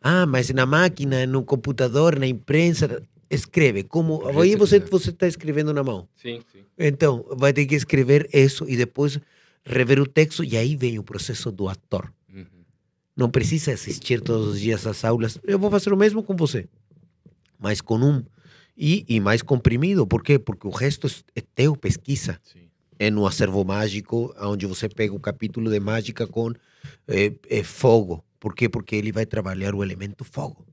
Ah, 0.00 0.26
mas 0.26 0.50
na 0.50 0.66
máquina, 0.66 1.26
no 1.26 1.44
computador, 1.44 2.18
na 2.18 2.26
imprensa, 2.26 3.02
escreve. 3.30 3.82
Como, 3.82 4.26
aí 4.40 4.54
você 4.56 4.80
quiser. 4.80 4.90
você 4.90 5.10
está 5.10 5.26
escrevendo 5.26 5.72
na 5.72 5.82
mão. 5.82 6.08
Sim, 6.16 6.40
sim. 6.52 6.60
Então, 6.78 7.24
vai 7.36 7.52
ter 7.52 7.66
que 7.66 7.74
escrever 7.74 8.28
isso 8.32 8.64
e 8.68 8.76
depois 8.76 9.18
rever 9.64 10.00
o 10.00 10.06
texto 10.06 10.44
e 10.44 10.56
aí 10.56 10.76
vem 10.76 10.98
o 10.98 11.02
processo 11.02 11.50
do 11.50 11.68
ator. 11.68 12.12
Uhum. 12.32 12.44
Não 13.16 13.30
precisa 13.30 13.72
assistir 13.72 14.20
todos 14.20 14.48
os 14.48 14.60
dias 14.60 14.86
às 14.86 15.04
aulas. 15.04 15.38
Eu 15.44 15.58
vou 15.58 15.70
fazer 15.70 15.92
o 15.92 15.96
mesmo 15.96 16.22
com 16.22 16.36
você, 16.36 16.68
mas 17.58 17.80
com 17.80 17.96
um 17.98 18.24
e, 18.76 19.04
e 19.08 19.18
mais 19.18 19.42
comprimido. 19.42 20.06
Por 20.06 20.22
quê? 20.22 20.38
Porque 20.38 20.66
o 20.66 20.70
resto 20.70 21.08
é 21.34 21.40
teu, 21.40 21.74
pesquisa 21.74 22.38
Sim. 22.44 22.67
É 22.98 23.10
no 23.10 23.26
acervo 23.26 23.64
mágico, 23.64 24.34
onde 24.40 24.66
você 24.66 24.88
pega 24.88 25.14
um 25.14 25.18
capítulo 25.18 25.70
de 25.70 25.78
mágica 25.80 26.26
com 26.26 26.52
eh, 27.06 27.32
eh, 27.48 27.62
fogo. 27.62 28.24
Por 28.40 28.54
quê? 28.54 28.68
Porque 28.68 28.96
ele 28.96 29.12
vai 29.12 29.26
trabalhar 29.26 29.74
o 29.74 29.82
elemento 29.82 30.24
fogo. 30.24 30.66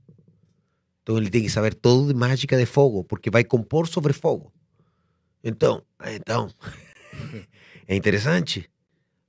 Então 1.03 1.17
ele 1.17 1.29
tem 1.29 1.43
que 1.43 1.49
saber 1.49 1.75
todo 1.75 2.07
de 2.07 2.13
mágica 2.13 2.57
de 2.57 2.65
fogo, 2.65 3.03
porque 3.03 3.29
vai 3.29 3.43
compor 3.43 3.87
sobre 3.87 4.13
fogo. 4.13 4.51
Então, 5.43 5.83
então, 6.03 6.49
é 7.87 7.95
interessante. 7.95 8.69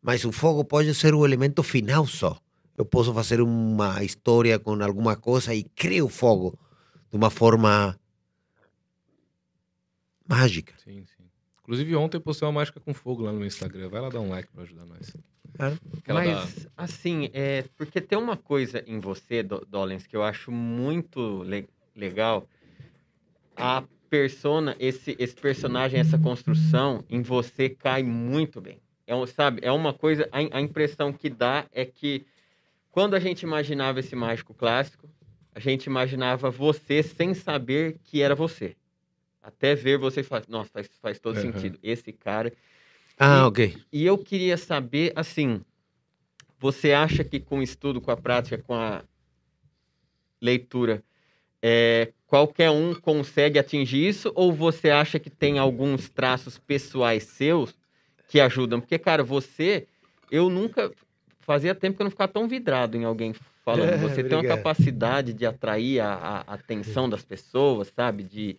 Mas 0.00 0.24
o 0.24 0.32
fogo 0.32 0.64
pode 0.64 0.94
ser 0.94 1.14
o 1.14 1.24
elemento 1.24 1.62
final 1.62 2.06
só. 2.06 2.38
Eu 2.78 2.84
posso 2.84 3.12
fazer 3.12 3.40
uma 3.40 4.04
história 4.04 4.58
com 4.58 4.80
alguma 4.82 5.16
coisa 5.16 5.54
e 5.54 5.64
crio 5.64 6.08
fogo 6.08 6.58
de 7.10 7.16
uma 7.16 7.30
forma 7.30 7.98
mágica. 10.28 10.74
Sim, 10.82 11.04
sim. 11.04 11.15
Inclusive, 11.66 11.96
ontem 11.96 12.16
eu 12.16 12.20
postei 12.20 12.46
uma 12.46 12.52
mágica 12.52 12.78
com 12.78 12.94
fogo 12.94 13.24
lá 13.24 13.32
no 13.32 13.38
meu 13.38 13.46
Instagram. 13.48 13.88
Vai 13.88 14.00
lá 14.00 14.08
dar 14.08 14.20
um 14.20 14.28
like 14.28 14.48
pra 14.52 14.62
ajudar 14.62 14.86
nós. 14.86 15.12
Da- 15.58 16.14
Mas, 16.14 16.68
assim, 16.76 17.28
é, 17.32 17.64
porque 17.76 18.00
tem 18.00 18.16
uma 18.16 18.36
coisa 18.36 18.84
em 18.86 19.00
você, 19.00 19.42
Do- 19.42 19.66
Dolens, 19.68 20.06
que 20.06 20.14
eu 20.16 20.22
acho 20.22 20.52
muito 20.52 21.42
le- 21.42 21.68
legal. 21.94 22.48
A 23.56 23.82
persona, 24.08 24.76
esse, 24.78 25.16
esse 25.18 25.34
personagem, 25.34 25.98
essa 25.98 26.16
construção 26.18 27.02
em 27.08 27.20
você 27.22 27.68
cai 27.68 28.02
muito 28.04 28.60
bem. 28.60 28.78
É, 29.06 29.14
um- 29.14 29.26
sabe, 29.26 29.60
é 29.64 29.72
uma 29.72 29.92
coisa, 29.92 30.28
a, 30.30 30.38
a 30.58 30.60
impressão 30.60 31.12
que 31.12 31.28
dá 31.28 31.64
é 31.72 31.84
que 31.84 32.24
quando 32.92 33.14
a 33.14 33.18
gente 33.20 33.42
imaginava 33.42 33.98
esse 34.00 34.14
mágico 34.14 34.54
clássico, 34.54 35.08
a 35.54 35.58
gente 35.58 35.86
imaginava 35.86 36.50
você 36.50 37.02
sem 37.02 37.34
saber 37.34 37.98
que 38.04 38.22
era 38.22 38.34
você. 38.34 38.76
Até 39.46 39.76
ver 39.76 39.96
você 39.96 40.24
falar, 40.24 40.42
nossa, 40.48 40.70
faz, 40.72 40.88
faz 41.00 41.18
todo 41.20 41.36
Aham. 41.36 41.42
sentido. 41.52 41.78
Esse 41.82 42.12
cara 42.12 42.52
Ah, 43.16 43.38
E- 43.38 43.46
ok. 43.46 43.76
e 43.92 44.04
eu 44.04 44.18
queria 44.18 44.56
saber, 44.56 45.12
assim, 45.14 45.60
você 46.58 46.92
acha 46.92 47.22
que 47.22 47.38
com 47.38 47.60
o 47.60 47.62
estudo, 47.62 48.00
com 48.00 48.10
a 48.10 48.16
prática, 48.16 48.58
com 48.58 48.74
a 48.74 49.04
leitura, 50.42 51.02
é, 51.62 52.12
qualquer 52.26 52.70
um 52.70 52.94
consegue 52.94 53.58
atingir 53.58 54.06
isso? 54.08 54.32
Ou 54.34 54.52
você 54.52 54.90
acha 54.90 55.18
que 55.18 55.30
tem 55.30 55.58
alguns 55.58 56.08
traços 56.10 56.58
pessoais 56.58 57.22
seus 57.24 57.74
que 58.28 58.40
ajudam? 58.40 58.80
Porque, 58.80 58.98
cara, 58.98 59.22
você, 59.22 59.86
eu 60.30 60.50
nunca. 60.50 60.92
Fazia 61.40 61.76
tempo 61.76 61.96
que 61.96 62.02
eu 62.02 62.04
não 62.06 62.10
ficava 62.10 62.32
tão 62.32 62.48
vidrado 62.48 62.96
em 62.96 63.04
alguém 63.04 63.32
falando. 63.64 63.92
É, 63.92 63.96
Você 63.98 64.24
tem 64.24 64.36
uma 64.36 64.42
capacidade 64.44 65.32
de 65.32 65.46
atrair 65.46 66.00
a, 66.00 66.12
a- 66.14 66.40
a 66.40 66.54
atenção 66.54 67.08
das 67.08 67.22
pessoas, 67.24 67.92
sabe? 67.94 68.24
De, 68.24 68.58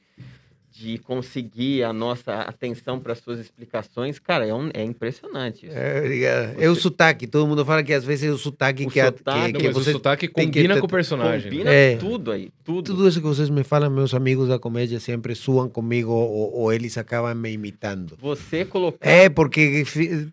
de 0.80 1.00
conseguir 1.00 1.82
a 1.84 1.92
nossa 1.92 2.34
atenção 2.42 3.00
para 3.00 3.16
suas 3.16 3.40
explicações. 3.40 4.20
Cara, 4.20 4.46
é, 4.46 4.54
um- 4.54 4.70
é 4.74 4.84
impressionante 4.84 5.66
isso. 5.66 5.76
É, 5.76 6.00
obrigado. 6.02 6.62
É 6.62 6.70
o 6.70 6.76
sotaque. 6.76 7.26
Todo 7.26 7.48
mundo 7.48 7.66
fala 7.66 7.82
que 7.84 7.92
às 7.92 8.04
vezes 8.04 8.30
é 8.30 8.32
o 8.32 8.38
sotaque 8.38 8.86
O 8.86 8.90
que, 8.92 9.04
sotaque, 9.04 9.54
que, 9.54 9.60
que 9.60 9.70
você 9.72 9.90
o 9.90 9.94
sotaque 9.94 10.28
que 10.28 10.34
combina 10.34 10.76
ter- 10.76 10.80
com 10.80 10.86
o 10.86 10.90
personagem. 10.90 11.50
Combina 11.50 11.72
É. 11.72 11.96
tudo 11.98 12.32
aí, 12.32 12.52
tudo. 12.64 12.94
Tudo 12.94 13.08
isso 13.08 13.20
que 13.20 13.26
vocês 13.26 13.50
me 13.50 13.64
falam, 13.64 13.90
meus 13.90 14.14
amigos 14.14 14.50
da 14.50 14.60
comédia 14.60 15.00
sempre 15.00 15.34
suam 15.34 15.68
comigo 15.68 16.12
ou, 16.12 16.54
ou 16.54 16.72
eles 16.72 16.96
acabam 16.96 17.34
me 17.36 17.52
imitando. 17.52 18.16
Você 18.22 18.64
colocar, 18.64 19.10
É, 19.10 19.30
porque 19.30 19.84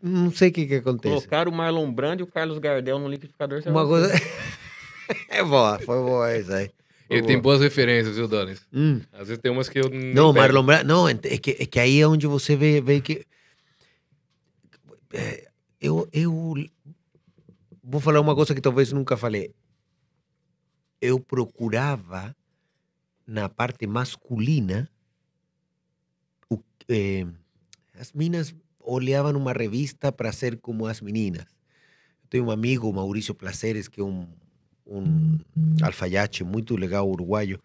não 0.02 0.30
sei 0.30 0.50
o 0.50 0.52
que, 0.52 0.66
que 0.66 0.74
acontece. 0.74 1.14
colocar 1.14 1.48
o 1.48 1.52
Marlon 1.52 1.90
Brando 1.90 2.22
e 2.22 2.24
o 2.24 2.26
Carlos 2.26 2.58
Gardel 2.58 2.98
no 2.98 3.08
liquidificador. 3.08 3.62
você 3.62 3.70
Uma 3.70 3.86
coisa. 3.86 4.12
é 5.30 5.42
boa, 5.42 5.78
foi 5.78 5.96
boa 6.02 6.30
essa 6.30 6.56
aí. 6.56 6.70
Ele 7.08 7.22
tem 7.22 7.36
boa. 7.36 7.54
boas 7.54 7.60
referências, 7.60 8.16
viu, 8.16 8.26
Donis? 8.26 8.66
Hum. 8.72 9.00
Às 9.12 9.28
vezes 9.28 9.38
tem 9.38 9.52
umas 9.52 9.68
que 9.68 9.78
eu 9.78 9.90
Não, 9.90 10.32
pego. 10.32 10.38
Marlon 10.38 10.64
Brando. 10.64 10.88
Não, 10.88 11.08
é 11.08 11.14
que, 11.14 11.56
é 11.58 11.66
que 11.66 11.78
aí 11.78 12.00
é 12.00 12.08
onde 12.08 12.26
você 12.26 12.56
vê, 12.56 12.80
vê 12.80 13.00
que. 13.00 13.26
é, 15.12 15.48
eu, 15.80 16.08
eu 16.12 16.54
vou 17.82 18.00
falar 18.00 18.20
uma 18.20 18.34
coisa 18.34 18.54
que 18.54 18.60
talvez 18.60 18.90
nunca 18.90 19.16
falei. 19.16 19.54
Eu 21.00 21.20
procurava, 21.20 22.34
na 23.26 23.48
parte 23.48 23.86
masculina, 23.86 24.90
o, 26.48 26.58
eh, 26.88 27.26
as 27.98 28.12
minas 28.12 28.54
olhavam 28.80 29.36
uma 29.36 29.52
revista 29.52 30.10
para 30.10 30.32
ser 30.32 30.58
como 30.58 30.86
as 30.86 31.02
meninas. 31.02 31.44
Eu 32.22 32.28
tenho 32.30 32.44
um 32.46 32.50
amigo, 32.50 32.90
Maurício 32.90 33.34
Placeres, 33.34 33.88
que 33.88 34.00
é 34.00 34.04
um, 34.04 34.26
um 34.86 35.38
alfaiate 35.82 36.44
muito 36.44 36.76
legal, 36.76 37.08
uruguaio, 37.08 37.60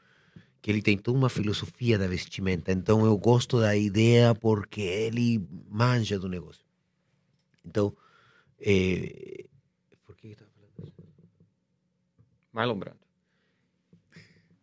que 0.61 0.71
ele 0.71 0.81
tem 0.81 0.97
toda 0.97 1.17
uma 1.17 1.29
filosofia 1.29 1.97
da 1.97 2.07
vestimenta. 2.07 2.71
Então 2.71 3.05
eu 3.05 3.17
gosto 3.17 3.59
da 3.59 3.75
ideia 3.75 4.35
porque 4.35 4.81
ele 4.81 5.45
manja 5.69 6.19
do 6.19 6.27
negócio. 6.27 6.63
Então, 7.65 7.95
eh, 8.59 9.45
por 10.05 10.15
que 10.15 10.29
estava 10.29 10.49
falando 10.51 10.87
isso? 10.87 11.01
Marlon 12.51 12.77
Brando. 12.77 12.97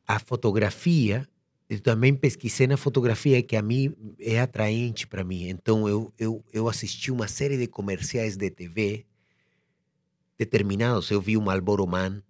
a 0.07 0.19
fotografia, 0.19 1.27
eu 1.69 1.81
também 1.81 2.15
pesquisei 2.15 2.67
na 2.67 2.77
fotografia 2.77 3.43
que 3.43 3.57
a 3.57 3.63
mim 3.63 3.95
é 4.21 4.41
atraente 4.41 5.07
para 5.07 5.25
mim. 5.25 5.49
Então 5.49 5.89
eu, 5.89 6.13
eu, 6.19 6.45
eu 6.53 6.69
assisti 6.69 7.11
uma 7.11 7.27
série 7.27 7.57
de 7.57 7.67
comerciais 7.67 8.37
de 8.37 8.51
TV 8.51 9.07
determinados. 10.39 11.11
Eu 11.11 11.21
vi 11.21 11.37
o 11.37 11.43
Marlboro 11.43 11.87
Man, 11.87 12.23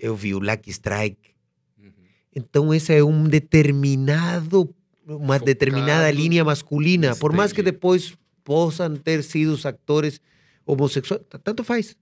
eu 0.00 0.16
vi 0.16 0.34
o 0.34 0.38
Lucky 0.38 0.70
Strike. 0.70 1.30
Uhum. 1.78 1.92
Então 2.34 2.74
esse 2.74 2.92
é 2.92 3.04
um 3.04 3.24
determinado, 3.24 4.74
uma 5.06 5.34
Focado 5.34 5.44
determinada 5.44 6.10
linha 6.10 6.44
masculina. 6.44 7.14
Por 7.14 7.32
mais 7.32 7.52
que 7.52 7.62
depois 7.62 8.14
possam 8.42 8.96
ter 8.96 9.22
sido 9.22 9.52
os 9.52 9.66
atores 9.66 10.20
homossexuais, 10.66 11.22
tanto 11.44 11.62
faz. 11.62 11.96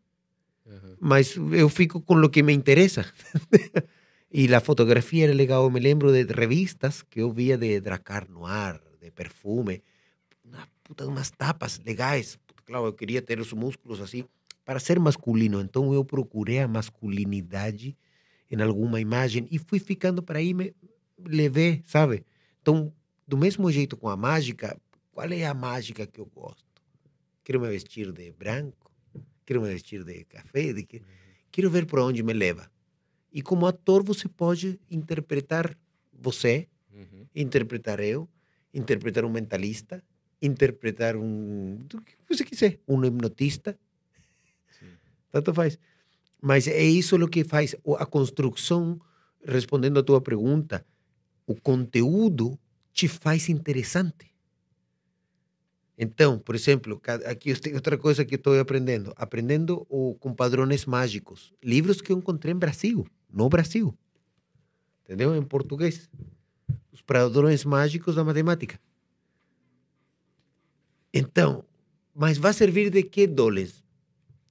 Uhum. 0.65 0.97
Mas 1.01 1.37
eu 1.37 1.69
fico 1.69 2.01
com 2.01 2.15
o 2.15 2.29
que 2.29 2.43
me 2.43 2.53
interessa. 2.53 3.05
e 4.33 4.47
a 4.55 4.61
fotografia 4.61 5.25
era 5.25 5.35
legal. 5.35 5.65
Eu 5.65 5.71
me 5.71 5.81
lembro 5.81 6.13
de 6.13 6.33
revistas 6.33 7.03
que 7.03 7.21
eu 7.21 7.33
via 7.33 7.57
de 7.59 7.81
Dracar 7.81 8.31
Noir, 8.31 8.81
de 9.01 9.11
perfume. 9.11 9.83
Uma 10.45 10.69
puta 10.85 11.07
umas 11.07 11.31
tapas 11.31 11.81
legais. 11.85 12.39
Claro, 12.65 12.87
eu 12.87 12.93
queria 12.93 13.23
ter 13.23 13.41
os 13.41 13.53
músculos 13.53 14.01
assim 14.01 14.25
para 14.69 14.79
ser 14.79 15.01
masculino. 15.01 15.63
Então 15.63 15.95
eu 15.95 16.05
procurei 16.05 16.59
a 16.59 16.69
masculinidade 16.69 17.97
em 18.51 18.61
alguma 18.61 19.01
imagem 19.01 19.49
e 19.51 19.59
fui 19.59 19.79
ficando 19.79 20.23
para 20.23 20.41
aí, 20.41 20.53
me 20.53 20.75
levei, 21.27 21.83
sabe? 21.87 22.23
Então, 22.61 22.93
do 23.27 23.39
mesmo 23.39 23.73
jeito 23.73 23.97
com 23.97 24.11
a 24.11 24.17
mágica, 24.17 24.79
qual 25.11 25.27
é 25.31 25.47
a 25.47 25.55
mágica 25.55 26.07
que 26.07 26.21
eu 26.21 26.27
gosto? 26.27 26.83
Quero 27.43 27.63
me 27.63 27.69
vestir 27.71 28.13
de 28.13 28.31
branco, 28.31 28.93
quero 29.47 29.63
me 29.63 29.69
vestir 29.73 30.05
de 30.05 30.23
café, 30.25 30.75
de 30.75 30.83
que... 30.83 31.01
quero 31.51 31.71
ver 31.71 31.87
para 31.87 32.05
onde 32.05 32.23
me 32.23 32.35
leva. 32.35 32.71
E 33.33 33.41
como 33.41 33.67
ator 33.67 34.05
você 34.05 34.29
pode 34.29 34.79
interpretar 34.91 35.75
você, 36.13 36.69
Uhum. 36.93 37.27
interpretar 37.35 38.01
eu, 38.01 38.29
interpretar 38.75 39.25
um 39.25 39.31
mentalista, 39.31 40.05
interpretar 40.43 41.17
um 41.17 41.77
do 41.87 42.03
que 42.03 42.15
você 42.29 42.45
quiser, 42.45 42.79
um 42.87 43.03
hipnotista. 43.03 43.79
Tanto 45.31 45.53
faz. 45.55 45.79
Mas 46.41 46.67
é 46.69 46.83
isso 46.83 47.17
o 47.17 47.29
que 47.29 47.45
faz 47.45 47.75
a 47.99 48.07
construção, 48.07 49.01
respondendo 49.45 49.99
a 49.99 50.03
tua 50.03 50.21
pergunta, 50.21 50.87
o 51.47 51.55
conteúdo 51.55 52.59
te 52.93 53.09
faz 53.09 53.49
interessante. 53.49 54.35
Então, 55.97 56.39
por 56.39 56.55
exemplo, 56.55 57.01
aqui 57.27 57.53
outra 57.75 57.99
coisa 57.99 58.25
que 58.25 58.37
estou 58.37 58.59
aprendendo, 58.61 59.13
aprendendo 59.17 59.85
com 60.21 60.33
padrões 60.33 60.87
mágicos, 60.87 61.53
livros 61.63 62.01
que 62.01 62.13
eu 62.13 62.19
encontrei 62.19 62.55
em 62.55 62.59
Brasil, 62.59 63.05
no 63.29 63.49
Brasil, 63.49 63.97
entendeu? 65.03 65.35
Em 65.35 65.43
português, 65.43 66.09
os 66.93 67.03
padrões 67.03 67.65
mágicos 67.65 68.15
da 68.15 68.23
matemática. 68.23 68.79
Então, 71.13 71.65
mas 72.15 72.39
vai 72.39 72.53
servir 72.53 72.91
de 72.91 73.03
que, 73.03 73.27
Dolens? 73.27 73.83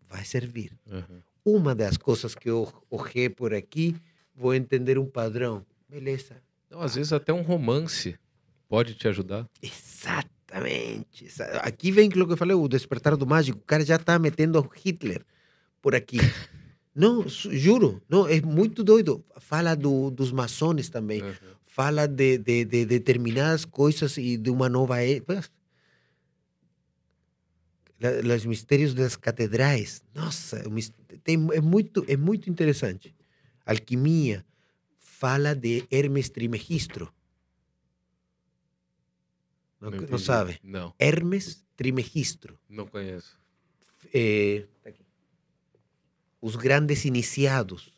Vai 0.10 0.24
servir 0.26 0.72
Uhum. 0.90 1.22
uma 1.46 1.76
das 1.76 1.98
coisas 1.98 2.34
que 2.36 2.50
eu 2.50 2.72
olhei 2.90 3.30
por 3.30 3.54
aqui, 3.54 3.96
vou 4.36 4.54
entender 4.54 4.98
um 4.98 5.06
padrão. 5.06 5.66
Beleza. 5.90 6.36
Não, 6.70 6.82
às 6.82 6.96
vezes 6.96 7.14
até 7.14 7.32
um 7.34 7.42
romance 7.42 8.18
pode 8.70 8.94
te 8.96 9.08
ajudar. 9.08 9.48
Exatamente. 9.62 11.26
exa- 11.26 11.46
Aqui 11.64 11.92
vem 11.92 12.08
aquilo 12.10 12.26
que 12.28 12.34
eu 12.34 12.38
falei, 12.38 12.56
o 12.56 12.68
despertar 12.68 13.16
do 13.16 13.26
mágico. 13.28 13.60
O 13.60 13.64
cara 13.66 13.84
já 13.86 13.96
está 13.96 14.18
metendo 14.20 14.60
o 14.60 14.68
Hitler 14.76 15.24
por 15.82 15.94
aqui. 15.96 16.18
Não, 16.96 17.28
juro. 17.28 18.02
Não, 18.10 18.28
é 18.28 18.42
muito 18.42 18.84
doido. 18.84 19.24
Fala 19.40 19.76
do, 19.76 20.10
dos 20.10 20.32
maçones 20.32 20.90
também. 20.90 21.22
Uhum. 21.22 21.34
Fala 21.68 22.08
de, 22.08 22.40
de, 22.40 22.66
de 22.66 22.86
determinadas 22.86 23.66
coisas 23.66 24.18
e 24.18 24.36
de 24.36 24.50
uma 24.50 24.68
nova 24.68 25.00
época. 25.04 25.44
La- 28.00 28.36
Os 28.36 28.46
mistérios 28.46 28.94
das 28.94 29.16
catedrais. 29.16 30.04
Nossa, 30.14 30.58
é, 30.60 31.34
é, 31.56 31.62
muito, 31.62 32.06
é 32.08 32.16
muito 32.18 32.50
interessante. 32.50 33.16
Alquimia 33.66 34.46
fala 34.98 35.56
de 35.56 35.86
Hermes 35.92 36.30
Trimegistro. 36.30 37.12
Não, 39.80 39.92
não 39.92 39.98
entendi. 40.04 40.22
sabe? 40.22 40.60
Não, 40.64 40.94
Hermes 41.00 41.64
Trimegistro. 41.76 42.60
não 42.70 42.88
conheço. 42.88 43.38
Eh, 44.14 44.66
tá 44.84 44.90
aqui. 44.90 45.04
os 46.42 46.56
grandes 46.56 47.06
iniciados. 47.06 47.94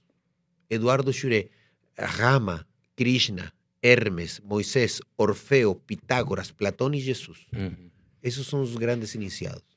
Eduardo 0.70 1.12
Churé, 1.12 1.50
Rama, 1.98 2.66
Krishna, 2.96 3.52
Hermes, 3.82 4.40
Moisés, 4.42 5.02
Orfeo, 5.18 5.74
Pitágoras, 5.76 6.52
Platão 6.52 6.94
e 6.94 7.00
Jesus. 7.00 7.48
Uhum. 7.54 7.90
Esses 8.22 8.46
são 8.46 8.62
os 8.62 8.76
grandes 8.76 9.16
iniciados. 9.16 9.69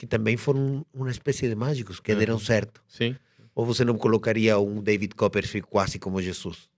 Que 0.00 0.06
também 0.06 0.34
foram 0.34 0.82
uma 0.94 1.10
espécie 1.10 1.46
de 1.46 1.54
mágicos 1.54 2.00
que 2.00 2.14
deram 2.14 2.32
Uhum. 2.36 2.40
certo. 2.40 2.82
Sim. 2.88 3.14
Ou 3.54 3.66
você 3.66 3.84
não 3.84 3.98
colocaria 3.98 4.58
um 4.58 4.82
David 4.82 5.14
Copperfield 5.14 5.66
quase 5.66 5.98
como 5.98 6.22
Jesus? 6.22 6.70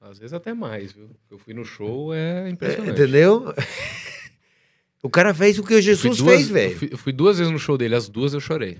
Às 0.00 0.18
vezes 0.18 0.32
até 0.32 0.52
mais, 0.52 0.90
viu? 0.90 1.08
Eu 1.30 1.38
fui 1.38 1.54
no 1.54 1.64
show, 1.64 2.12
é 2.12 2.48
É, 2.48 2.50
impressionante. 2.50 2.90
entendeu? 2.90 3.54
o 5.00 5.08
cara 5.08 5.32
fez 5.32 5.60
o 5.60 5.62
que 5.62 5.74
o 5.74 5.76
Eu 5.78 5.82
Jesus 5.82 6.18
duas- 6.18 6.34
fez, 6.34 6.48
Eu 6.48 6.54
velho. 6.54 6.76
fui, 6.76 6.88
eu 6.90 6.98
fui 6.98 7.12
duas 7.12 7.38
vezes 7.38 7.52
no 7.52 7.58
show 7.60 7.78
dele, 7.78 7.94
as 7.94 8.08
duas 8.08 8.34
eu 8.34 8.40
chorei. 8.40 8.78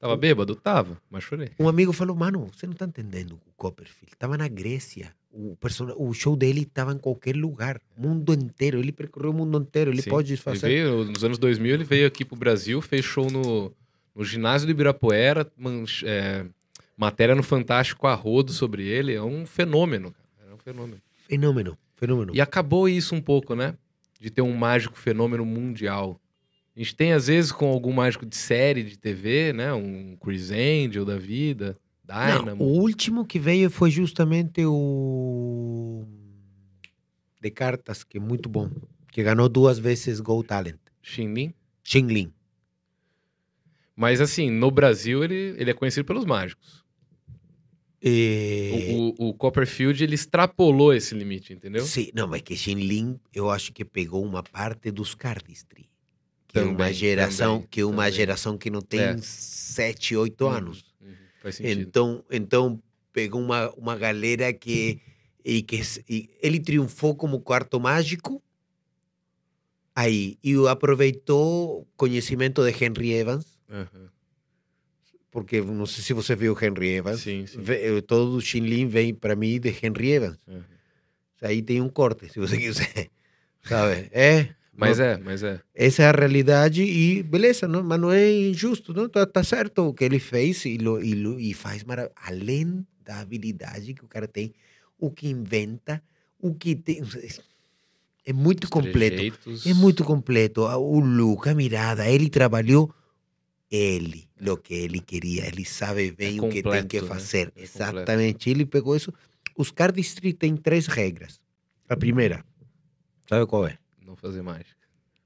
Tava 0.00 0.16
bêbado? 0.16 0.56
Tava, 0.56 1.00
mas 1.08 1.22
chorei. 1.22 1.50
Um 1.60 1.68
amigo 1.68 1.92
falou, 1.92 2.16
mano, 2.16 2.50
você 2.52 2.66
não 2.66 2.74
tá 2.74 2.86
entendendo 2.86 3.40
o 3.46 3.52
Copperfield. 3.56 4.16
Tava 4.18 4.36
na 4.36 4.48
Grécia. 4.48 5.14
O, 5.36 5.56
persona- 5.56 5.94
o 5.96 6.12
show 6.14 6.36
dele 6.36 6.60
estava 6.62 6.92
em 6.92 6.98
qualquer 6.98 7.34
lugar. 7.34 7.80
Mundo 7.96 8.32
inteiro. 8.32 8.78
Ele 8.78 8.92
percorreu 8.92 9.30
o 9.30 9.34
mundo 9.34 9.58
inteiro. 9.58 9.90
Ele 9.90 10.00
Sim. 10.02 10.10
pode 10.10 10.32
Ele 10.32 10.36
fazer... 10.40 10.68
veio, 10.68 11.04
nos 11.04 11.24
anos 11.24 11.38
2000, 11.38 11.74
ele 11.74 11.84
veio 11.84 12.06
aqui 12.06 12.24
pro 12.24 12.36
Brasil, 12.36 12.80
fez 12.80 13.04
show 13.04 13.28
no, 13.30 13.72
no 14.14 14.24
ginásio 14.24 14.66
do 14.66 14.70
Ibirapuera, 14.70 15.50
manch- 15.58 16.04
é, 16.06 16.46
matéria 16.96 17.34
no 17.34 17.42
Fantástico 17.42 18.06
a 18.06 18.14
rodo 18.14 18.52
sobre 18.52 18.86
ele. 18.86 19.12
É 19.12 19.22
um 19.22 19.44
fenômeno, 19.44 20.12
cara. 20.38 20.52
É 20.52 20.54
um 20.54 20.58
fenômeno. 20.58 21.02
Fenômeno. 21.28 21.78
Fenômeno. 21.96 22.32
E 22.34 22.40
acabou 22.40 22.88
isso 22.88 23.14
um 23.14 23.20
pouco, 23.20 23.56
né? 23.56 23.74
De 24.20 24.30
ter 24.30 24.42
um 24.42 24.54
mágico 24.54 24.96
fenômeno 24.96 25.44
mundial. 25.44 26.20
A 26.76 26.78
gente 26.78 26.94
tem, 26.94 27.12
às 27.12 27.26
vezes, 27.26 27.50
com 27.50 27.66
algum 27.68 27.92
mágico 27.92 28.24
de 28.26 28.36
série 28.36 28.82
de 28.84 28.96
TV, 28.96 29.52
né? 29.52 29.72
Um 29.72 30.16
Chris 30.16 30.50
Angel 30.50 31.04
da 31.04 31.16
vida, 31.16 31.76
Não, 32.06 32.38
Dynamo. 32.40 32.64
o 32.64 32.80
último 32.80 33.24
que 33.24 33.38
veio 33.38 33.70
foi 33.70 33.90
justamente 33.90 34.64
o 34.64 36.04
de 37.40 37.50
cartas, 37.50 38.02
que 38.04 38.16
é 38.18 38.20
muito 38.20 38.48
bom, 38.48 38.70
que 39.12 39.22
ganhou 39.22 39.48
duas 39.48 39.78
vezes 39.78 40.20
Go 40.20 40.42
Talent. 40.42 40.78
Xinlin. 41.02 41.52
Xing 41.82 42.06
Lin. 42.06 42.32
Mas, 43.94 44.20
assim, 44.20 44.50
no 44.50 44.70
Brasil, 44.70 45.22
ele, 45.22 45.54
ele 45.58 45.70
é 45.70 45.74
conhecido 45.74 46.04
pelos 46.06 46.24
mágicos. 46.24 46.82
Eh, 48.02 48.70
O, 48.90 49.26
o- 49.26 49.28
o 49.30 49.34
Copperfield, 49.34 50.02
ele 50.02 50.14
extrapolou 50.14 50.92
esse 50.92 51.14
limite, 51.14 51.52
entendeu? 51.52 51.84
Sim, 51.84 52.10
não, 52.14 52.26
mas 52.28 52.42
que 52.42 52.56
Xing 52.56 52.74
Lin, 52.80 53.18
eu 53.32 53.50
acho 53.50 53.72
que 53.72 53.84
pegou 53.84 54.24
uma 54.24 54.42
parte 54.42 54.90
dos 54.90 55.14
cardistry. 55.14 55.88
Que 56.48 56.58
é 56.58 56.62
uma 56.62 56.72
Também, 56.76 56.92
geração, 56.94 57.54
também, 57.56 57.68
que 57.70 57.80
é 57.80 57.84
uma 57.84 57.96
também. 58.04 58.12
geração 58.12 58.58
que 58.58 58.70
não 58.70 58.80
tem 58.82 59.00
É. 59.00 59.16
sete, 59.20 60.14
oito 60.16 60.44
Uhum, 60.44 60.50
anos. 60.50 60.84
Uhum. 61.44 61.50
Então, 61.60 62.24
então 62.30 62.82
pegou 63.12 63.40
uma, 63.40 63.70
uma 63.72 63.96
galera 63.96 64.52
que, 64.52 65.00
e 65.44 65.62
que 65.62 65.80
e 66.08 66.30
ele 66.42 66.58
triunfou 66.60 67.14
como 67.14 67.40
quarto 67.40 67.78
mágico 67.78 68.42
aí 69.94 70.38
e 70.42 70.54
aproveitou 70.68 71.86
conhecimento 71.96 72.64
de 72.64 72.84
Henry 72.84 73.12
Evans, 73.12 73.58
Aham. 73.70 74.10
porque 75.30 75.60
não 75.60 75.86
sei 75.86 76.02
se 76.02 76.12
você 76.12 76.34
viu 76.34 76.56
Henry 76.60 76.94
Evans. 76.94 77.20
Sim, 77.20 77.46
sim. 77.46 77.58
Eh, 77.68 78.00
Todo 78.00 78.36
o 78.36 78.40
Shinlin 78.40 78.88
vem 78.88 79.14
para 79.14 79.36
mim 79.36 79.60
de 79.60 79.68
Henry 79.70 80.12
Evans. 80.12 80.38
Aham. 80.48 80.64
Aí 81.42 81.62
tem 81.62 81.80
um 81.80 81.90
corte, 81.90 82.32
se 82.32 82.38
você 82.38 82.56
quiser. 82.56 83.10
Sabe? 83.62 84.08
É. 84.12 84.48
Mas 84.76 84.98
não- 84.98 85.04
é, 85.06 85.18
mas 85.18 85.42
é. 85.42 85.60
Essa 85.74 86.02
é 86.02 86.06
a 86.06 86.12
realidade 86.12 86.82
e 86.82 87.22
beleza, 87.22 87.68
não, 87.68 87.82
mas 87.82 88.00
não 88.00 88.10
é 88.10 88.30
injusto, 88.48 88.92
não? 88.92 89.08
Tá, 89.08 89.24
tá 89.24 89.42
certo 89.44 89.82
o 89.88 89.94
que 89.94 90.04
ele 90.04 90.18
fez 90.18 90.64
e, 90.64 90.78
lo, 90.78 91.00
e, 91.02 91.14
lo- 91.14 91.38
e 91.38 91.54
faz 91.54 91.84
maravilha. 91.84 92.12
Além 92.16 92.84
da 93.04 93.20
habilidade 93.20 93.94
que 93.94 94.04
o 94.04 94.08
cara 94.08 94.26
tem, 94.26 94.52
o 94.98 95.10
que 95.10 95.28
inventa, 95.28 96.02
o 96.40 96.54
que 96.54 96.74
tem. 96.74 97.02
É 98.26 98.32
muito 98.32 98.64
Os 98.64 98.70
completo. 98.70 99.16
trejeitos. 99.16 99.66
É 99.66 99.74
muito 99.74 100.02
completo. 100.02 100.64
A- 100.64 100.76
O 100.78 100.98
look, 100.98 101.48
a 101.48 101.54
mirada, 101.54 102.08
ele 102.08 102.28
trabalhou 102.30 102.92
ele, 103.70 104.28
o 104.40 104.56
que 104.56 104.74
ele 104.74 105.00
queria. 105.00 105.46
Ele 105.46 105.64
sabe 105.64 106.10
bem 106.12 106.40
o 106.40 106.44
que 106.48 106.54
tem 106.54 106.62
completo, 106.62 106.88
que 106.88 107.00
né? 107.00 107.06
fazer. 107.08 107.52
É 107.56 107.62
Exatamente. 107.62 108.48
Ele 108.50 108.64
pegou 108.64 108.96
isso. 108.96 109.12
Os 109.56 109.70
cardistry 109.70 110.32
têm 110.32 110.56
três 110.56 110.86
regras. 110.86 111.40
A 111.88 111.96
primeira, 111.96 112.44
sabe 113.28 113.46
qual 113.46 113.66
é? 113.66 113.78
Não 114.14 114.16
fazer 114.16 114.42
mágica. 114.42 114.76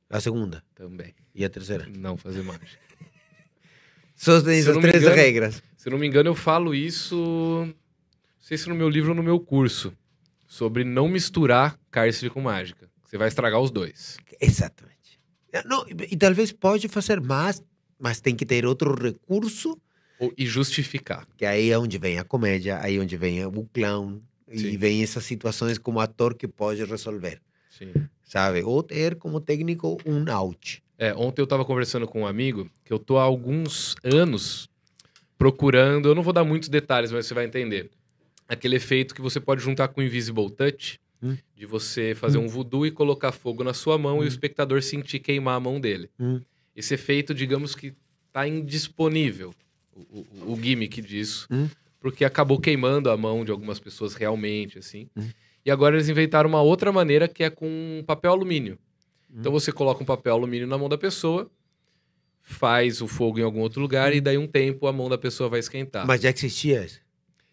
A 0.08 0.20
segunda 0.20 0.64
Também. 0.74 1.14
e 1.34 1.44
a 1.44 1.50
terceira. 1.50 1.86
Não 1.94 2.16
fazer 2.16 2.42
mágica. 2.42 2.78
Só 4.16 4.40
tem 4.40 4.58
essas 4.58 4.76
três 4.78 4.96
engano- 5.02 5.14
regras. 5.14 5.62
Se 5.76 5.88
eu 5.88 5.92
não 5.92 5.98
me 5.98 6.06
engano, 6.06 6.28
eu 6.30 6.34
falo 6.34 6.74
isso. 6.74 7.14
Não 7.66 7.74
sei 8.40 8.56
se 8.58 8.68
no 8.68 8.74
meu 8.74 8.88
livro 8.88 9.10
ou 9.10 9.14
no 9.14 9.22
meu 9.22 9.38
curso. 9.38 9.92
Sobre 10.46 10.82
não 10.82 11.06
misturar 11.08 11.78
cárcere 11.90 12.30
com 12.30 12.40
mágica. 12.40 12.88
Você 13.04 13.16
vai 13.18 13.28
estragar 13.28 13.60
os 13.60 13.70
dois. 13.70 14.16
Exatamente. 14.40 15.20
Não, 15.66 15.86
e, 15.88 16.14
e 16.14 16.16
talvez 16.16 16.50
pode 16.52 16.88
fazer 16.88 17.20
mais, 17.20 17.62
mas 17.98 18.20
tem 18.20 18.34
que 18.34 18.46
ter 18.46 18.64
outro 18.66 18.94
recurso, 18.94 19.78
Ou- 20.18 20.32
E 20.36 20.46
justificar. 20.46 21.26
que 21.36 21.44
aí 21.46 21.70
é 21.70 21.78
onde 21.78 21.96
vem 21.98 22.18
a 22.18 22.24
comédia, 22.24 22.80
aí 22.82 22.96
é 22.96 23.00
onde 23.00 23.16
vem 23.16 23.44
o 23.46 23.64
clown, 23.72 24.20
e 24.48 24.58
Sim. 24.58 24.76
vem 24.76 25.02
essas 25.02 25.24
situações 25.24 25.78
como 25.78 26.00
ator 26.00 26.34
que 26.34 26.48
pode 26.48 26.84
resolver, 26.84 27.40
Sim. 27.70 27.92
Sabe? 28.28 28.62
Ou 28.62 28.80
ter 28.82 29.16
como 29.16 29.40
técnico 29.40 29.98
um 30.06 30.30
out. 30.30 30.80
É, 30.96 31.12
ontem 31.14 31.40
eu 31.42 31.46
tava 31.46 31.64
conversando 31.64 32.06
com 32.06 32.22
um 32.22 32.26
amigo 32.26 32.70
que 32.84 32.92
eu 32.92 32.98
tô 32.98 33.18
há 33.18 33.22
alguns 33.22 33.96
anos 34.04 34.68
procurando. 35.36 36.08
Eu 36.08 36.14
não 36.14 36.22
vou 36.22 36.32
dar 36.32 36.44
muitos 36.44 36.68
detalhes, 36.68 37.10
mas 37.12 37.26
você 37.26 37.34
vai 37.34 37.44
entender. 37.46 37.90
Aquele 38.48 38.76
efeito 38.76 39.14
que 39.14 39.20
você 39.20 39.38
pode 39.40 39.62
juntar 39.62 39.88
com 39.88 40.00
o 40.00 40.04
Invisible 40.04 40.50
Touch, 40.50 41.00
Hum. 41.20 41.36
de 41.56 41.66
você 41.66 42.14
fazer 42.14 42.38
um 42.38 42.46
voodoo 42.46 42.86
e 42.86 42.92
colocar 42.92 43.32
fogo 43.32 43.64
na 43.64 43.74
sua 43.74 43.98
mão 43.98 44.22
e 44.22 44.24
o 44.24 44.28
espectador 44.28 44.80
sentir 44.80 45.18
queimar 45.18 45.56
a 45.56 45.60
mão 45.60 45.80
dele. 45.80 46.08
Hum. 46.18 46.40
Esse 46.76 46.94
efeito, 46.94 47.34
digamos 47.34 47.74
que 47.74 47.92
tá 48.32 48.46
indisponível, 48.46 49.52
o, 49.96 50.00
o, 50.46 50.52
o 50.52 50.62
gimmick 50.62 51.02
disso, 51.02 51.48
Hum. 51.50 51.68
porque 52.00 52.24
acabou 52.24 52.60
queimando 52.60 53.10
a 53.10 53.16
mão 53.16 53.44
de 53.44 53.50
algumas 53.50 53.80
pessoas 53.80 54.14
realmente, 54.14 54.78
assim. 54.78 55.08
Hum. 55.68 55.70
E 55.70 55.70
agora 55.70 55.96
eles 55.96 56.08
inventaram 56.08 56.48
uma 56.48 56.62
outra 56.62 56.90
maneira 56.90 57.28
que 57.28 57.44
é 57.44 57.50
com 57.50 58.02
papel 58.06 58.32
alumínio. 58.32 58.78
Hum. 59.30 59.36
Então 59.40 59.52
você 59.52 59.70
coloca 59.70 60.02
um 60.02 60.06
papel 60.06 60.32
alumínio 60.34 60.66
na 60.66 60.78
mão 60.78 60.88
da 60.88 60.96
pessoa, 60.98 61.50
faz 62.40 63.02
o 63.02 63.06
fogo 63.06 63.38
em 63.38 63.42
algum 63.42 63.60
outro 63.60 63.80
lugar 63.80 64.14
e 64.14 64.20
daí 64.20 64.38
um 64.38 64.46
tempo 64.46 64.86
a 64.86 64.92
mão 64.92 65.08
da 65.08 65.18
pessoa 65.18 65.48
vai 65.48 65.60
esquentar. 65.60 66.06
Mas 66.06 66.20
já 66.22 66.30
existia. 66.30 66.86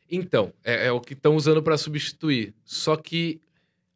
Então, 0.10 0.54
é, 0.64 0.88
é 0.88 0.92
o 0.92 1.02
que 1.02 1.14
estão 1.14 1.36
usando 1.36 1.62
para 1.62 1.78
substituir. 1.78 2.54
Só 2.64 2.96
que 2.96 3.42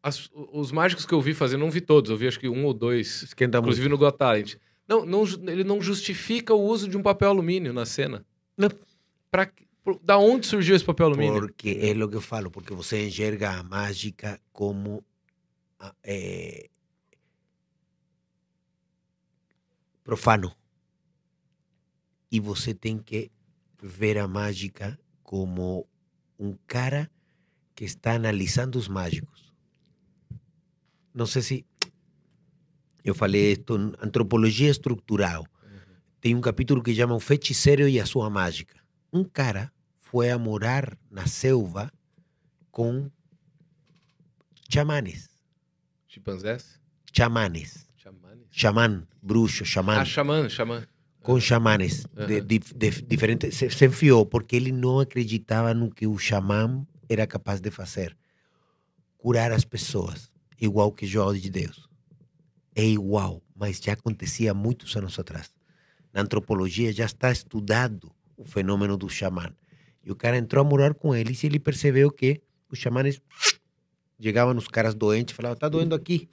as- 0.02 0.30
os 0.34 0.72
mágicos 0.72 1.06
que 1.06 1.14
eu 1.14 1.22
vi 1.22 1.34
fazer, 1.34 1.56
não 1.58 1.70
vi 1.70 1.82
todos, 1.82 2.10
eu 2.12 2.18
vi 2.18 2.28
acho 2.28 2.40
que 2.40 2.50
um 2.50 2.66
ou 2.66 2.74
dois, 2.74 3.22
Esquenta 3.24 3.58
muito. 3.60 3.66
inclusive 3.68 3.88
no 3.90 3.98
Got 3.98 4.18
Talent. 4.18 4.56
Não, 4.88 5.06
não, 5.06 5.24
ele 5.48 5.64
não 5.64 5.80
justifica 5.82 6.54
o 6.54 6.62
uso 6.62 6.88
de 6.88 6.98
um 6.98 7.02
papel 7.04 7.30
alumínio 7.30 7.72
na 7.72 7.86
cena. 7.86 8.26
Não. 8.58 8.70
Pra, 9.30 9.48
da 10.04 10.18
onde 10.18 10.46
surgiu 10.46 10.76
esse 10.76 10.86
papel 10.86 11.08
alumínio? 11.08 11.42
Porque 11.42 11.80
é 11.82 12.04
o 12.04 12.10
que 12.10 12.16
eu 12.16 12.22
falo, 12.22 12.52
porque 12.52 12.74
você 12.74 13.08
enxerga 13.08 13.52
a 13.52 13.64
mágica 13.64 14.40
como 14.52 15.04
eh, 16.04 16.70
profano. 20.04 20.54
E 22.32 22.40
você 22.40 22.74
tem 22.74 22.98
que 22.98 23.32
ver 23.82 24.18
a 24.18 24.28
mágica 24.28 25.00
como 25.24 25.88
um 26.38 26.56
cara 26.68 27.10
que 27.76 27.86
está 27.86 28.14
analisando 28.14 28.78
os 28.78 28.88
mágicos. 28.88 29.54
Não 31.14 31.26
sei 31.26 31.42
se 31.42 31.66
eu 33.04 33.16
falei 33.16 33.54
isto, 33.54 33.78
em 33.78 33.94
antropologia 34.02 34.70
estrutural. 34.70 35.46
Tem 36.20 36.36
um 36.36 36.42
capítulo 36.42 36.84
que 36.84 36.94
chama 36.94 37.16
O 37.16 37.20
Feiticeiro 37.20 37.88
e 37.88 38.00
a 38.00 38.06
Sua 38.06 38.30
Mágica. 38.30 38.80
Um 39.12 39.24
cara 39.24 39.72
foi 40.10 40.30
a 40.32 40.38
morar 40.38 40.98
na 41.10 41.28
selva 41.28 41.92
com 42.72 43.10
chamanes. 44.72 45.30
Chimpanzés? 46.08 46.80
Chamanes. 47.14 47.88
Chamanes? 47.98 48.48
Xamã, 48.52 49.08
bruxo, 49.22 49.66
xamã. 49.66 50.00
Ah, 50.00 50.06
xamã, 50.06 50.50
xamã. 50.50 50.86
com 51.22 51.40
chamanes 51.40 52.06
de, 52.28 52.42
de- 52.42 52.60
de- 52.60 53.02
diferentes. 53.04 53.56
Se, 53.56 53.70
se 53.70 53.86
enfiou 53.86 54.26
porque 54.26 54.56
ele 54.56 54.72
não 54.72 55.00
acreditava 55.00 55.74
no 55.74 55.92
que 55.92 56.08
o 56.08 56.18
xamã 56.18 56.86
era 57.08 57.28
capaz 57.28 57.60
de 57.62 57.70
fazer. 57.70 58.18
Curar 59.18 59.52
as 59.52 59.66
pessoas, 59.66 60.32
igual 60.60 60.92
que 60.92 61.06
João 61.06 61.34
de 61.34 61.50
Deus. 61.50 61.88
É 62.74 62.84
igual, 62.86 63.44
mas 63.54 63.78
já 63.80 63.94
acontecia 63.94 64.54
muitos 64.54 64.96
anos 64.96 65.20
atrás. 65.20 65.52
Na 66.14 66.22
antropologia 66.22 66.92
já 66.94 67.06
está 67.06 67.32
estudado 67.32 68.12
o 68.38 68.46
fenômeno 68.46 68.98
do 68.98 69.10
xamã. 69.10 69.54
E 70.04 70.12
o 70.12 70.16
cara 70.16 70.38
entrou 70.38 70.66
a 70.66 70.68
morar 70.68 70.94
com 70.94 71.16
eles 71.16 71.44
e 71.44 71.48
ele 71.48 71.60
percebeu 71.60 72.12
que 72.12 72.42
os 72.70 72.80
xamanes 72.80 73.22
chegavam 74.20 74.54
nos 74.54 74.68
caras 74.68 74.94
doentes 74.94 75.36
falavam: 75.36 75.58
tá 75.58 75.70
doendo 75.70 75.96
aqui. 75.96 76.30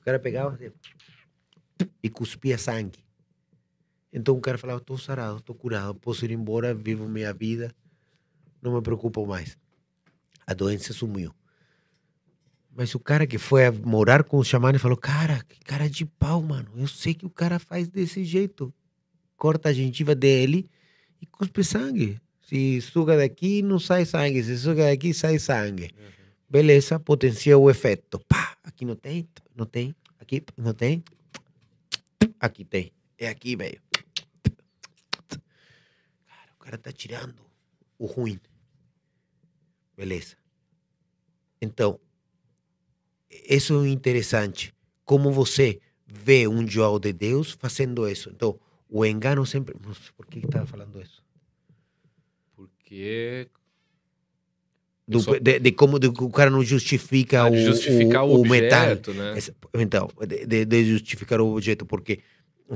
O 0.00 0.04
cara 0.04 0.18
pegava 0.18 0.54
assim, 0.54 0.70
e 2.02 2.08
cuspia 2.08 2.56
sangue. 2.58 3.04
Então 4.12 4.36
o 4.36 4.40
cara 4.40 4.56
falava, 4.56 4.78
estou 4.78 4.96
sarado, 4.96 5.38
estou 5.38 5.54
curado, 5.54 5.94
posso 5.96 6.24
ir 6.24 6.30
embora, 6.30 6.72
vivo 6.72 7.08
minha 7.08 7.32
vida, 7.34 7.74
não 8.62 8.74
me 8.74 8.80
preocupo 8.80 9.26
mais. 9.26 9.58
A 10.46 10.54
doença 10.54 10.92
sumiu. 10.92 11.34
Mas 12.76 12.94
o 12.94 13.00
cara 13.00 13.26
que 13.26 13.38
foi 13.38 13.70
morar 13.70 14.22
com 14.22 14.36
o 14.36 14.44
xamã 14.44 14.78
falou: 14.78 14.98
Cara, 14.98 15.42
que 15.44 15.58
cara 15.60 15.88
de 15.88 16.04
pau, 16.04 16.42
mano. 16.42 16.70
Eu 16.76 16.86
sei 16.86 17.14
que 17.14 17.24
o 17.24 17.30
cara 17.30 17.58
faz 17.58 17.88
desse 17.88 18.22
jeito. 18.22 18.72
Corta 19.34 19.70
a 19.70 19.72
gengiva 19.72 20.14
dele 20.14 20.68
e 21.20 21.26
cuspe 21.26 21.64
sangue. 21.64 22.20
Se 22.46 22.80
suga 22.80 23.16
daqui, 23.16 23.60
não 23.60 23.80
sai 23.80 24.04
sangue. 24.04 24.42
Se 24.42 24.56
suga 24.56 24.84
daqui, 24.84 25.12
sai 25.12 25.36
sangue. 25.36 25.90
Beleza, 26.48 27.00
potencia 27.00 27.58
o 27.58 27.68
efeito. 27.68 28.20
Pá, 28.20 28.56
aqui 28.62 28.84
não 28.84 28.94
tem, 28.94 29.28
não 29.54 29.66
tem. 29.66 29.94
Aqui 30.20 30.44
não 30.56 30.72
tem. 30.72 31.02
Aqui 32.38 32.64
tem. 32.64 32.92
É 33.18 33.28
aqui, 33.28 33.56
velho. 33.56 33.80
Cara, 36.28 36.52
o 36.54 36.58
cara 36.60 36.78
tá 36.78 36.92
tirando 36.92 37.42
o 37.98 38.06
ruim. 38.06 38.38
Beleza. 39.96 40.36
Então, 41.60 41.98
isso 43.28 43.84
é 43.84 43.88
interessante. 43.88 44.72
Como 45.04 45.32
você 45.32 45.80
vê 46.06 46.46
um 46.46 46.64
João 46.64 47.00
de 47.00 47.12
Deus 47.12 47.50
fazendo 47.50 48.08
isso. 48.08 48.30
Então, 48.30 48.56
o 48.88 49.04
engano 49.04 49.44
sempre. 49.44 49.74
Nossa, 49.84 50.12
por 50.16 50.26
que 50.26 50.38
estava 50.38 50.64
falando 50.64 51.02
isso? 51.02 51.25
Porque. 52.86 53.50
Do- 55.08 55.20
Só- 55.20 55.38
de, 55.38 55.58
de 55.60 55.72
como 55.72 55.98
de 55.98 56.06
o 56.08 56.30
cara 56.30 56.50
não 56.50 56.62
justifica 56.64 57.42
Ah, 57.42 57.50
o, 57.50 57.56
justificar 57.56 58.24
o, 58.24 58.28
o, 58.34 58.42
o 58.42 58.48
metal. 58.48 58.82
objeto, 58.90 59.12
né? 59.14 59.34
Essa- 59.36 59.54
Então, 59.74 60.08
de, 60.46 60.64
de- 60.64 60.84
justificar 60.84 61.40
o 61.40 61.52
objeto, 61.52 61.84
porque, 61.86 62.22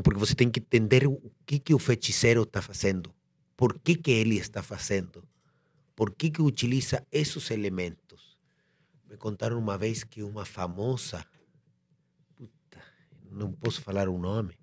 porque 0.02 0.18
você 0.18 0.34
tem 0.34 0.50
que 0.50 0.60
entender 0.60 1.06
o 1.06 1.20
que, 1.46 1.58
que 1.58 1.74
o 1.74 1.78
feiticeiro 1.78 2.42
está 2.42 2.60
fazendo. 2.62 3.12
Por 3.56 3.78
que, 3.78 3.94
que 3.96 4.10
ele 4.10 4.36
está 4.36 4.62
fazendo. 4.62 5.24
Por 5.96 6.12
que, 6.12 6.30
que 6.30 6.40
utiliza 6.42 7.04
esses 7.10 7.50
elementos. 7.50 8.38
Me 9.08 9.16
contaram 9.16 9.58
uma 9.58 9.76
vez 9.76 10.04
que 10.04 10.22
uma 10.22 10.44
famosa, 10.44 11.24
puta, 12.36 12.78
não 13.30 13.50
posso 13.52 13.80
falar 13.82 14.08
o 14.08 14.16
nome, 14.18 14.54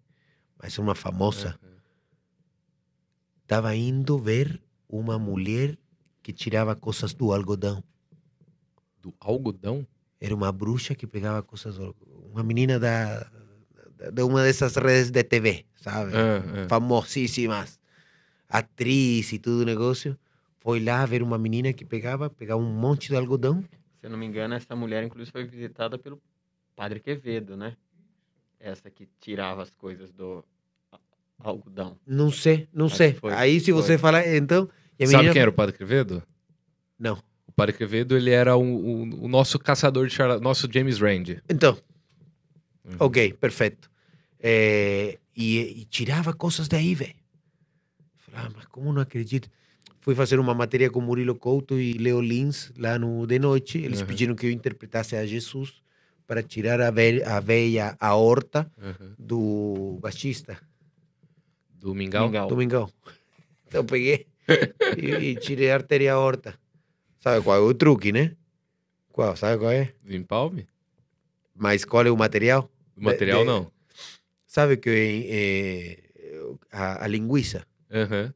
mas 0.57 0.77
uma 0.77 0.95
famosa, 0.95 1.49
Aham. 1.61 1.77
estava 3.43 3.75
indo 3.75 4.17
ver 4.17 4.61
uma 4.89 5.17
mulher 5.19 5.77
que 6.23 6.31
tirava 6.33 6.75
coisas 6.75 7.13
do 7.13 7.31
algodão. 7.33 7.83
Do 9.01 9.13
algodão? 9.19 9.85
Era 10.19 10.33
uma 10.35 10.51
bruxa 10.51 10.95
que 10.95 11.05
pegava 11.07 11.41
coisas. 11.43 11.77
do- 11.77 11.95
Uma 12.31 12.43
menina 12.43 12.79
da, 12.79 13.29
de 14.11 14.21
uma 14.21 14.43
dessas 14.43 14.75
redes 14.75 15.09
de 15.11 15.23
TV, 15.23 15.65
sabe? 15.81 16.11
Ah, 16.15 16.43
ah. 16.65 16.67
Famosíssimas. 16.69 17.79
Atriz 18.49 19.31
e 19.33 19.39
tudo 19.39 19.61
o 19.61 19.65
negócio. 19.65 20.17
Foi 20.59 20.83
lá 20.83 21.05
ver 21.05 21.23
uma 21.23 21.37
menina 21.37 21.71
que 21.73 21.85
pegava, 21.85 22.29
pegava 22.29 22.61
um 22.61 22.71
monte 22.73 23.09
de 23.09 23.15
algodão. 23.15 23.61
Se 23.99 24.05
eu 24.05 24.09
não 24.09 24.17
me 24.17 24.25
engano, 24.25 24.53
essa 24.53 24.75
mulher, 24.75 25.03
inclusive, 25.03 25.31
foi 25.31 25.45
visitada 25.45 25.97
pelo 25.97 26.21
Padre 26.75 26.99
Quevedo, 26.99 27.55
né? 27.57 27.75
Essa 28.59 28.89
que 28.89 29.07
tirava 29.19 29.61
as 29.63 29.69
coisas 29.71 30.11
do 30.11 30.43
algodão. 31.39 31.97
Não 32.05 32.31
sei, 32.31 32.67
não 32.73 32.87
Acho 32.87 32.95
sei. 32.97 33.13
foi, 33.13 33.33
Aí 33.33 33.59
se 33.59 33.71
você 33.71 33.93
foi. 33.93 33.97
falar, 33.97 34.27
então. 34.35 34.67
E 34.99 35.03
a 35.03 35.07
Sabe 35.07 35.17
menina- 35.17 35.33
quem 35.33 35.41
era 35.41 35.49
o 35.51 35.53
Padre 35.53 35.77
Quevedo? 35.77 36.23
Não. 36.99 37.21
O 37.47 37.51
Padre 37.51 37.75
Quevedo, 37.75 38.15
ele 38.17 38.31
era 38.31 38.55
o, 38.55 38.61
o- 38.61 39.25
o 39.25 39.27
nosso 39.27 39.57
caçador 39.59 40.07
de 40.07 40.13
charlatão, 40.13 40.43
nosso 40.43 40.67
James 40.71 40.99
Rand. 40.99 41.41
Então, 41.49 41.77
Uhum. 42.85 42.95
ok, 42.99 43.33
perfeito. 43.33 43.89
É, 44.39 45.17
e, 45.35 45.81
e 45.81 45.85
tirava 45.85 46.33
coisas 46.33 46.67
daí, 46.67 46.93
velho. 46.95 47.15
Falei, 48.15 48.41
ah, 48.45 48.51
mas 48.55 48.65
como 48.65 48.93
não 48.93 49.01
acredito? 49.01 49.49
Fui 49.99 50.15
fazer 50.15 50.39
uma 50.39 50.53
matéria 50.53 50.89
com 50.89 51.01
Murilo 51.01 51.35
Couto 51.35 51.79
e 51.79 51.93
Leo 51.93 52.21
Lins 52.21 52.71
lá 52.77 52.97
no 52.97 53.25
De 53.27 53.39
Noite. 53.39 53.77
Eles 53.77 53.99
Uhum. 54.01 54.05
pediram 54.07 54.35
que 54.35 54.45
eu 54.45 54.51
interpretasse 54.51 55.15
a 55.15 55.25
Jesus 55.25 55.81
para 56.25 56.41
tirar 56.43 56.79
a, 56.79 56.91
ve 56.91 57.23
a 57.23 57.39
veia 57.39 57.95
aorta 57.99 58.71
Uhum. 58.77 59.13
do 59.17 59.97
baixista, 60.01 60.57
Do 61.73 61.93
Mingau. 61.93 62.27
Mingau. 62.27 62.47
Domingão. 62.47 62.89
Então 63.67 63.81
eu 63.81 63.85
peguei 63.85 64.27
e, 64.97 65.11
e 65.31 65.35
tirei 65.35 65.71
a 65.71 65.75
artéria 65.75 66.13
aorta. 66.13 66.57
Sabe 67.19 67.43
qual 67.43 67.57
é 67.57 67.59
o 67.59 67.73
truque, 67.73 68.11
né? 68.11 68.35
Qual? 69.11 69.35
Sabe 69.35 69.59
qual 69.59 69.71
é? 69.71 69.93
Do 70.03 70.15
Empalme? 70.15 70.67
Mas 71.55 71.83
qual 71.83 72.05
é 72.05 72.11
o 72.11 72.17
material? 72.17 72.69
Do 72.95 73.01
material, 73.03 73.39
de- 73.41 73.45
não. 73.45 73.71
Sabe 74.45 74.77
que 74.77 74.89
eh, 75.29 76.53
a, 76.71 77.03
a 77.03 77.07
linguiça 77.07 77.65
Aham. 77.91 78.33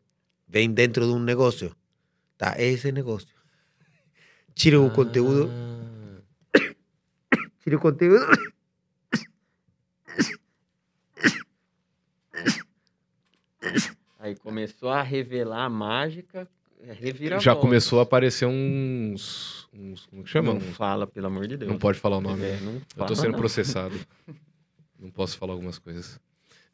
vem 0.48 0.72
dentro 0.72 1.06
de 1.06 1.12
um 1.12 1.20
negócio. 1.20 1.76
Tá, 2.38 2.56
é 2.58 2.66
esse 2.68 2.92
negócio. 2.92 3.30
Tira 4.56 4.80
o 4.82 4.92
conteúdo. 4.92 5.50
Ah. 5.50 6.60
Tira 7.64 7.78
o 7.78 7.80
conteúdo. 7.80 8.26
Aí 14.22 14.36
começou 14.36 14.90
a 14.90 15.02
revelar 15.02 15.66
a 15.66 15.70
mágica, 15.70 16.48
é, 16.80 16.94
revira 16.94 17.40
Já 17.40 17.56
começou 17.56 17.98
a 18.00 18.04
aparecer 18.04 18.46
uns. 18.46 19.68
uns 19.74 20.06
como 20.06 20.24
que 20.24 20.30
chama? 20.30 20.54
Não 20.54 20.62
fala, 20.62 21.08
pelo 21.08 21.26
amor 21.26 21.48
de 21.48 21.58
Deus. 21.58 21.72
Não 21.72 21.80
pode 21.80 21.98
falar 22.00 22.18
o 22.18 22.22
nome. 22.22 22.44
É, 22.44 22.60
não 22.60 22.74
Eu 22.76 22.82
fala, 22.96 23.08
tô 23.08 23.16
sendo 23.16 23.32
não. 23.32 23.40
processado. 23.40 24.00
Não 25.00 25.10
posso 25.10 25.36
falar 25.36 25.54
algumas 25.54 25.80
coisas. 25.80 26.20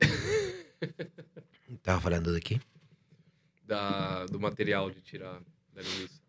Tava 1.82 2.02
falando 2.02 2.34
daqui. 2.34 2.60
Da, 3.64 4.26
do 4.26 4.38
material 4.38 4.92
de 4.92 5.00
tirar 5.00 5.40
da 5.74 5.82
linguiça. 5.82 6.20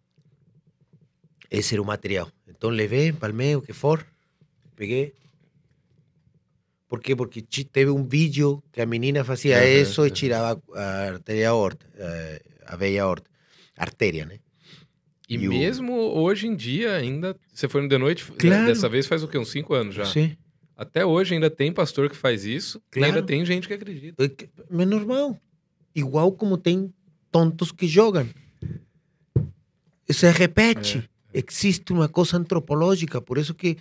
Esse 1.50 1.74
era 1.74 1.82
o 1.82 1.84
material. 1.84 2.30
Então 2.46 2.70
levei, 2.70 3.12
palmei, 3.12 3.56
o 3.56 3.60
que 3.62 3.72
for. 3.72 4.06
Peguei. 4.76 5.12
Por 6.88 7.00
quê? 7.00 7.14
Porque 7.14 7.42
teve 7.42 7.90
um 7.90 8.02
vídeo 8.06 8.62
que 8.72 8.80
a 8.80 8.86
menina 8.86 9.22
fazia 9.22 9.58
Aham, 9.58 9.82
isso 9.82 10.00
e 10.02 10.06
aham. 10.06 10.14
tirava 10.14 10.62
a 10.74 10.82
artéria 11.08 11.50
aorta. 11.50 11.86
eh, 11.96 12.42
A 12.66 12.76
veia 12.76 13.02
aorta. 13.02 13.30
Artéria, 13.76 14.24
né? 14.26 14.38
E, 15.28 15.34
E 15.36 15.46
o- 15.48 15.50
mesmo 15.50 15.92
hoje 15.94 16.46
em 16.46 16.56
dia, 16.56 16.96
ainda. 16.96 17.36
Você 17.52 17.68
foi 17.68 17.82
no 17.82 17.88
de 17.88 17.98
noite? 17.98 18.24
Claro. 18.32 18.64
Dessa 18.66 18.88
vez 18.88 19.06
faz 19.06 19.22
o 19.22 19.28
quê? 19.28 19.36
Uns 19.38 19.50
cinco 19.50 19.74
anos 19.74 19.94
já. 19.94 20.04
Sim. 20.06 20.36
Até 20.76 21.04
hoje 21.04 21.34
ainda 21.34 21.50
tem 21.50 21.72
pastor 21.72 22.08
que 22.08 22.16
faz 22.16 22.44
isso. 22.44 22.78
E 22.78 22.82
Claro. 22.98 23.14
ainda 23.14 23.26
tem 23.26 23.44
gente 23.44 23.66
que 23.68 23.74
acredita. 23.74 24.22
É 24.24 24.26
É 24.82 24.84
normal. 24.86 25.38
Igual 25.94 26.32
como 26.32 26.56
tem 26.56 26.92
tontos 27.30 27.70
que 27.72 27.86
jogam. 27.86 28.26
Se 30.10 30.30
repete. 30.30 31.08
Existe 31.32 31.92
uma 31.92 32.08
coisa 32.08 32.38
antropológica, 32.38 33.20
por 33.20 33.36
isso 33.36 33.54
que, 33.54 33.76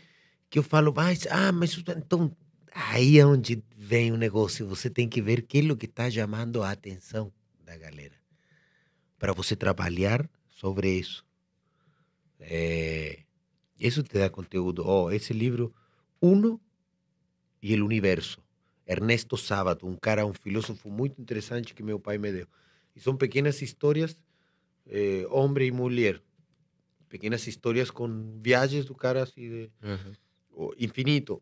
que 0.49 0.59
eu 0.59 0.63
falo, 0.63 0.93
ah, 1.31 1.51
mas 1.53 1.77
então, 1.77 2.29
aí 2.77 3.17
é 3.17 3.25
onde 3.25 3.63
vem 3.75 4.11
o 4.11 4.17
negócio. 4.17 4.67
Você 4.67 4.89
tem 4.89 5.09
que 5.09 5.21
ver 5.21 5.39
aquilo 5.39 5.75
que 5.75 5.85
está 5.85 6.09
chamando 6.09 6.61
a 6.61 6.71
atenção 6.71 7.31
da 7.65 7.75
galera. 7.75 8.13
Para 9.17 9.33
você 9.33 9.55
trabalhar 9.55 10.29
sobre 10.49 10.91
isso. 10.91 11.25
É, 12.39 13.19
isso 13.79 14.03
te 14.03 14.13
dá 14.13 14.29
conteúdo. 14.29 14.87
Oh, 14.87 15.11
esse 15.11 15.33
livro, 15.33 15.73
Uno 16.21 16.61
e 17.61 17.75
o 17.79 17.83
Universo. 17.83 18.39
Ernesto 18.85 19.35
Sábato, 19.35 19.87
um 19.87 19.95
cara, 19.95 20.25
um 20.25 20.33
filósofo 20.33 20.89
muito 20.89 21.19
interessante 21.19 21.73
que 21.73 21.83
meu 21.83 21.99
pai 21.99 22.17
me 22.17 22.31
deu. 22.31 22.47
E 22.95 23.01
são 23.01 23.17
pequenas 23.17 23.61
histórias, 23.61 24.15
eh, 24.85 25.25
homem 25.29 25.67
e 25.67 25.71
mulher. 25.71 26.21
Pequenas 27.09 27.45
histórias 27.47 27.91
com 27.91 28.39
viagens 28.39 28.85
do 28.85 28.95
cara 28.95 29.23
assim, 29.23 29.41
de, 29.41 29.71
o 30.51 30.73
infinito, 30.79 31.41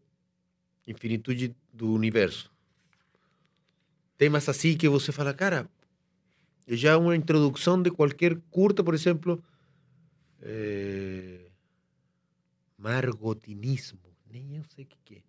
infinitude 0.88 1.56
do 1.74 1.92
universo. 1.94 2.52
Temas 4.18 4.48
assim 4.48 4.78
que 4.78 4.88
você 4.88 5.12
fala, 5.12 5.34
cara, 5.34 5.70
já 6.68 6.98
uma 6.98 7.16
introdução 7.16 7.82
de 7.82 7.92
qualquer 7.92 8.38
curta, 8.50 8.84
por 8.84 8.94
exemplo, 8.94 9.44
eh, 10.42 11.50
margotinismo, 12.78 14.00
nem 14.32 14.56
eu 14.56 14.64
sei 14.74 14.86
o 14.86 14.88
que, 14.88 15.16
é. 15.16 15.22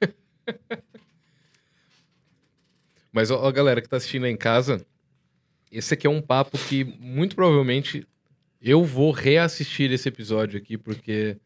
Mas, 3.12 3.30
ó, 3.30 3.50
galera 3.50 3.80
que 3.80 3.88
tá 3.88 3.96
assistindo 3.96 4.24
aí 4.24 4.32
em 4.32 4.36
casa, 4.36 4.86
esse 5.70 5.94
aqui 5.94 6.06
é 6.06 6.10
um 6.10 6.22
papo 6.22 6.56
que 6.58 6.84
muito 6.84 7.34
provavelmente 7.34 8.06
eu 8.60 8.84
vou 8.84 9.10
reassistir 9.10 9.90
esse 9.92 10.08
episódio 10.08 10.58
aqui, 10.58 10.76
porque. 10.76 11.36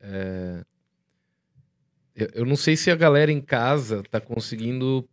é, 0.00 0.64
eu, 2.18 2.28
eu 2.34 2.44
não 2.44 2.56
sei 2.56 2.76
se 2.76 2.90
a 2.90 2.96
galera 2.96 3.30
em 3.30 3.40
casa 3.40 4.02
tá 4.10 4.20
conseguindo 4.20 5.08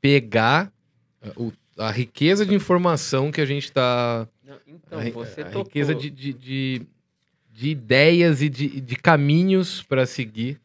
pegar 0.00 0.72
a, 1.20 1.28
o- 1.40 1.52
a 1.78 1.90
riqueza 1.90 2.44
de 2.44 2.54
informação 2.54 3.30
que 3.30 3.40
a 3.40 3.46
gente 3.46 3.70
tá. 3.72 4.28
Não, 4.44 4.58
então, 4.66 4.98
a, 4.98 5.10
você 5.10 5.42
a 5.42 5.44
tocou... 5.44 5.62
riqueza 5.64 5.94
de, 5.94 6.10
de, 6.10 6.32
de, 6.32 6.86
de 7.52 7.68
ideias 7.70 8.42
e 8.42 8.48
de, 8.48 8.80
de 8.80 8.96
caminhos 8.96 9.82
para 9.82 10.06
seguir. 10.06 10.60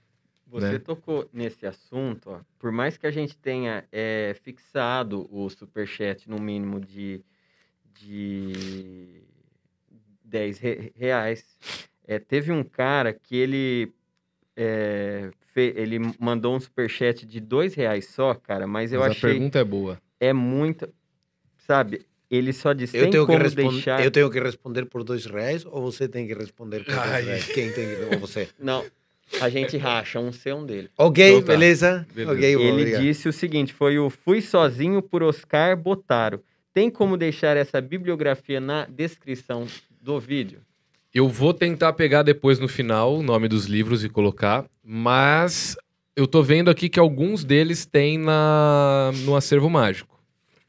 Você 0.47 0.73
né? 0.73 0.79
tocou 0.79 1.29
nesse 1.33 1.65
assunto, 1.65 2.29
ó, 2.29 2.39
por 2.57 2.71
mais 2.71 2.95
que 2.95 3.05
a 3.05 3.11
gente 3.11 3.35
tenha 3.35 3.83
é, 3.91 4.33
fixado 4.41 5.27
o 5.29 5.49
superchat 5.49 6.29
no 6.29 6.39
mínimo 6.39 6.79
de, 6.79 7.21
de 7.93 9.21
10 10.23 10.59
re- 10.59 10.93
reais. 10.95 11.45
É, 12.07 12.19
teve 12.19 12.51
um 12.51 12.63
cara 12.63 13.11
que 13.13 13.35
ele, 13.35 13.91
é, 14.55 15.29
fe- 15.53 15.73
ele 15.75 15.99
mandou 16.19 16.55
um 16.55 16.59
superchat 16.59 17.25
de 17.25 17.39
2 17.39 17.73
reais 17.75 18.07
só, 18.07 18.33
cara, 18.33 18.65
mas 18.67 18.91
eu 18.93 18.99
Mas 18.99 19.09
a 19.09 19.11
achei 19.11 19.31
pergunta 19.33 19.59
é 19.59 19.63
boa. 19.63 20.01
é 20.19 20.33
muito, 20.33 20.87
sabe? 21.57 22.05
Ele 22.29 22.51
só 22.51 22.73
disse, 22.73 22.97
Eu 22.97 23.03
tem 23.03 23.11
tenho, 23.11 23.25
que 23.25 23.31
como 23.31 23.43
responder, 23.43 23.71
deixar... 23.75 24.03
eu 24.03 24.11
tenho 24.11 24.29
que 24.31 24.39
responder 24.39 24.85
por 24.85 25.03
dois 25.03 25.25
reais 25.25 25.63
ou 25.65 25.81
você 25.91 26.07
tem 26.07 26.25
que 26.27 26.33
responder 26.33 26.83
por 26.83 26.93
Ai. 26.97 27.11
dois 27.23 27.25
reais? 27.25 27.45
Quem 27.51 27.71
tem 27.71 27.95
que... 27.95 28.03
Ou 28.03 28.19
você? 28.19 28.49
Não, 28.59 28.83
a 29.39 29.47
gente 29.49 29.77
racha, 29.77 30.19
um 30.19 30.31
seu, 30.31 30.57
um 30.57 30.65
dele. 30.65 30.89
Ok, 30.97 31.23
Então 31.29 31.41
tá. 31.43 31.53
beleza? 31.53 32.07
Beleza. 32.13 32.33
Ok, 32.37 32.55
vou, 32.55 32.65
Ele 32.65 32.81
obrigado. 32.81 33.01
disse 33.03 33.29
o 33.29 33.33
seguinte, 33.33 33.73
foi 33.73 33.99
o 33.99 34.09
Fui 34.09 34.41
Sozinho 34.41 35.01
por 35.01 35.21
Oscar 35.21 35.77
Botaro. 35.77 36.43
Tem 36.73 36.89
como 36.89 37.15
deixar 37.15 37.55
essa 37.55 37.79
bibliografia 37.79 38.59
na 38.59 38.85
descrição 38.85 39.65
do 40.01 40.19
vídeo? 40.19 40.59
Eu 41.15 41.29
vou 41.29 41.53
tentar 41.53 41.93
pegar 41.93 42.23
depois 42.23 42.59
no 42.59 42.67
final 42.67 43.15
o 43.15 43.23
nome 43.23 43.47
dos 43.47 43.67
livros 43.67 44.03
e 44.03 44.09
colocar, 44.09 44.65
mas 44.83 45.77
eu 46.13 46.27
tô 46.27 46.43
vendo 46.43 46.69
aqui 46.69 46.89
que 46.89 46.99
alguns 46.99 47.45
deles 47.45 47.85
tem 47.85 48.17
na, 48.17 49.11
no 49.23 49.33
acervo 49.33 49.69
mágico. 49.69 50.21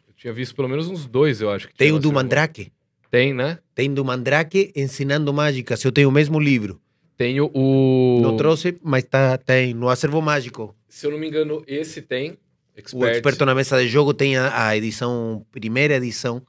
Eu 0.06 0.14
tinha 0.14 0.32
visto 0.32 0.54
pelo 0.54 0.68
menos 0.68 0.86
uns 0.86 1.04
dois, 1.04 1.40
eu 1.40 1.50
acho. 1.50 1.66
Que 1.66 1.74
Tem 1.74 1.90
o 1.90 1.98
do 1.98 2.12
Mandrake. 2.12 2.60
mágico. 2.60 2.76
Tem, 3.10 3.34
né? 3.34 3.58
Tem 3.74 3.92
do 3.92 4.04
Mandrake 4.04 4.72
ensinando 4.76 5.32
mágica. 5.34 5.76
Se 5.76 5.84
eu 5.84 5.90
tenho 5.90 6.08
o 6.08 6.12
mesmo 6.12 6.38
livro. 6.38 6.80
Tem 7.16 7.40
o. 7.40 7.50
o- 7.52 8.20
Não 8.22 8.36
trouxe, 8.36 8.78
mas 8.84 9.02
tá, 9.02 9.36
tem 9.38 9.74
no 9.74 9.88
acervo 9.88 10.22
mágico. 10.22 10.76
Se 10.88 11.06
eu 11.06 11.10
não 11.10 11.18
me 11.18 11.26
engano, 11.26 11.64
esse 11.66 12.00
tem. 12.02 12.32
O 12.32 12.78
Expert. 12.78 13.14
experto 13.16 13.44
na 13.46 13.54
mesa 13.54 13.80
de 13.82 13.88
jogo 13.88 14.14
tem 14.14 14.36
a, 14.36 14.68
a 14.68 14.76
edição, 14.76 15.44
primeira 15.50 15.96
edição, 15.96 16.40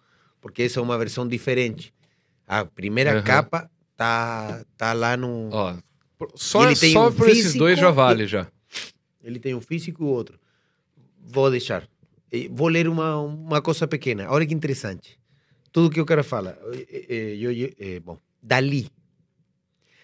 porque 0.42 0.64
essa 0.64 0.80
é 0.80 0.84
uma 0.84 0.98
versão 1.00 1.28
diferente. 1.28 1.92
A 2.46 2.64
primeira 2.66 3.14
Aham. 3.14 3.22
capa 3.24 3.72
tá, 3.98 4.64
tá 4.78 4.94
lá 4.94 5.18
no. 5.18 5.50
Ó, 5.52 5.76
só, 6.36 6.66
ele 6.66 6.80
tem 6.80 6.94
só 6.94 7.10
um 7.10 7.14
por 7.14 7.28
esses 7.28 7.44
físico 7.44 7.60
dois 7.60 7.78
já 7.78 7.92
vale 7.92 8.26
já. 8.26 8.50
Ele 9.22 9.40
tem 9.40 9.54
um 9.54 9.60
físico 9.62 10.04
e 10.04 10.06
o 10.06 10.10
outro. 10.10 10.40
Vou 11.20 11.52
deixar. 11.52 11.88
E 12.32 12.48
Vou 12.48 12.68
ler 12.70 12.88
uma, 12.88 13.20
uma 13.20 13.62
coisa 13.62 13.86
pequena. 13.88 14.30
Olha 14.32 14.46
que 14.46 14.54
interessante. 14.54 15.20
Tudo 15.72 15.90
que 15.90 16.00
o 16.00 16.06
cara 16.06 16.24
fala. 16.24 16.58
Eh, 16.74 17.06
eh, 17.10 17.38
eu- 17.40 17.52
eu- 17.52 17.74
eh, 17.78 18.00
bom, 18.00 18.18
Dali. 18.42 18.90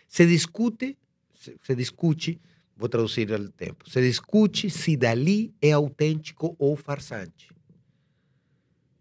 Se 0.07 0.25
discute, 0.27 0.97
se, 1.33 1.55
se 1.61 1.75
discute, 1.75 2.39
vou 2.75 2.89
traduzir 2.89 3.31
ao 3.33 3.47
tempo. 3.49 3.89
Se 3.89 4.01
discute 4.01 4.69
se 4.69 4.95
Dali 4.97 5.53
é 5.61 5.71
autêntico 5.71 6.55
ou 6.59 6.75
farsante. 6.75 7.49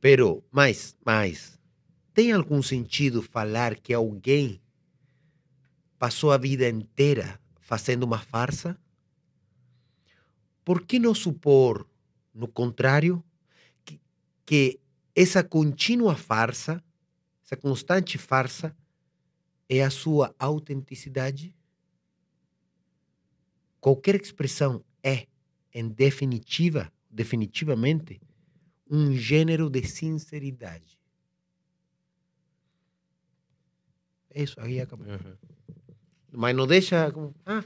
Pero, 0.01 0.43
mas, 0.51 0.97
mas, 1.05 1.59
tem 2.14 2.32
algum 2.32 2.62
sentido 2.62 3.23
falar 3.23 3.77
que 3.77 3.93
alguém 3.93 4.60
passou 6.02 6.32
a 6.32 6.36
vida 6.36 6.68
inteira 6.68 7.38
fazendo 7.60 8.02
uma 8.02 8.18
farsa? 8.18 8.76
por 10.64 10.86
que 10.86 10.98
não 10.98 11.14
supor, 11.14 11.88
no 12.34 12.48
contrário, 12.48 13.22
que, 13.84 14.00
que 14.44 14.80
essa 15.14 15.42
contínua 15.42 16.14
farsa, 16.16 16.82
essa 17.44 17.56
constante 17.56 18.16
farsa, 18.16 18.76
é 19.68 19.82
a 19.82 19.90
sua 19.90 20.34
autenticidade? 20.38 21.54
Qualquer 23.80 24.20
expressão 24.20 24.84
é, 25.02 25.26
em 25.74 25.88
definitiva, 25.88 26.92
definitivamente, 27.10 28.20
um 28.88 29.12
gênero 29.16 29.68
de 29.68 29.84
sinceridade. 29.84 30.98
É 34.30 34.42
Isso, 34.42 34.60
aí 34.60 34.80
acabou. 34.80 35.06
Uhum. 35.06 35.36
Mas 36.32 36.56
não 36.56 36.66
deixa. 36.66 37.12
Ah, 37.44 37.62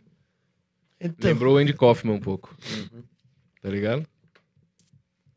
então. 1.00 1.30
Lembrou 1.30 1.54
o 1.54 1.58
Andy 1.58 1.72
Kaufman 1.72 2.14
um 2.14 2.20
pouco, 2.20 2.54
tá 3.62 3.70
ligado? 3.70 4.06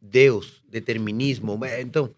Deus, 0.01 0.63
determinismo. 0.67 1.59
Então, 1.79 2.13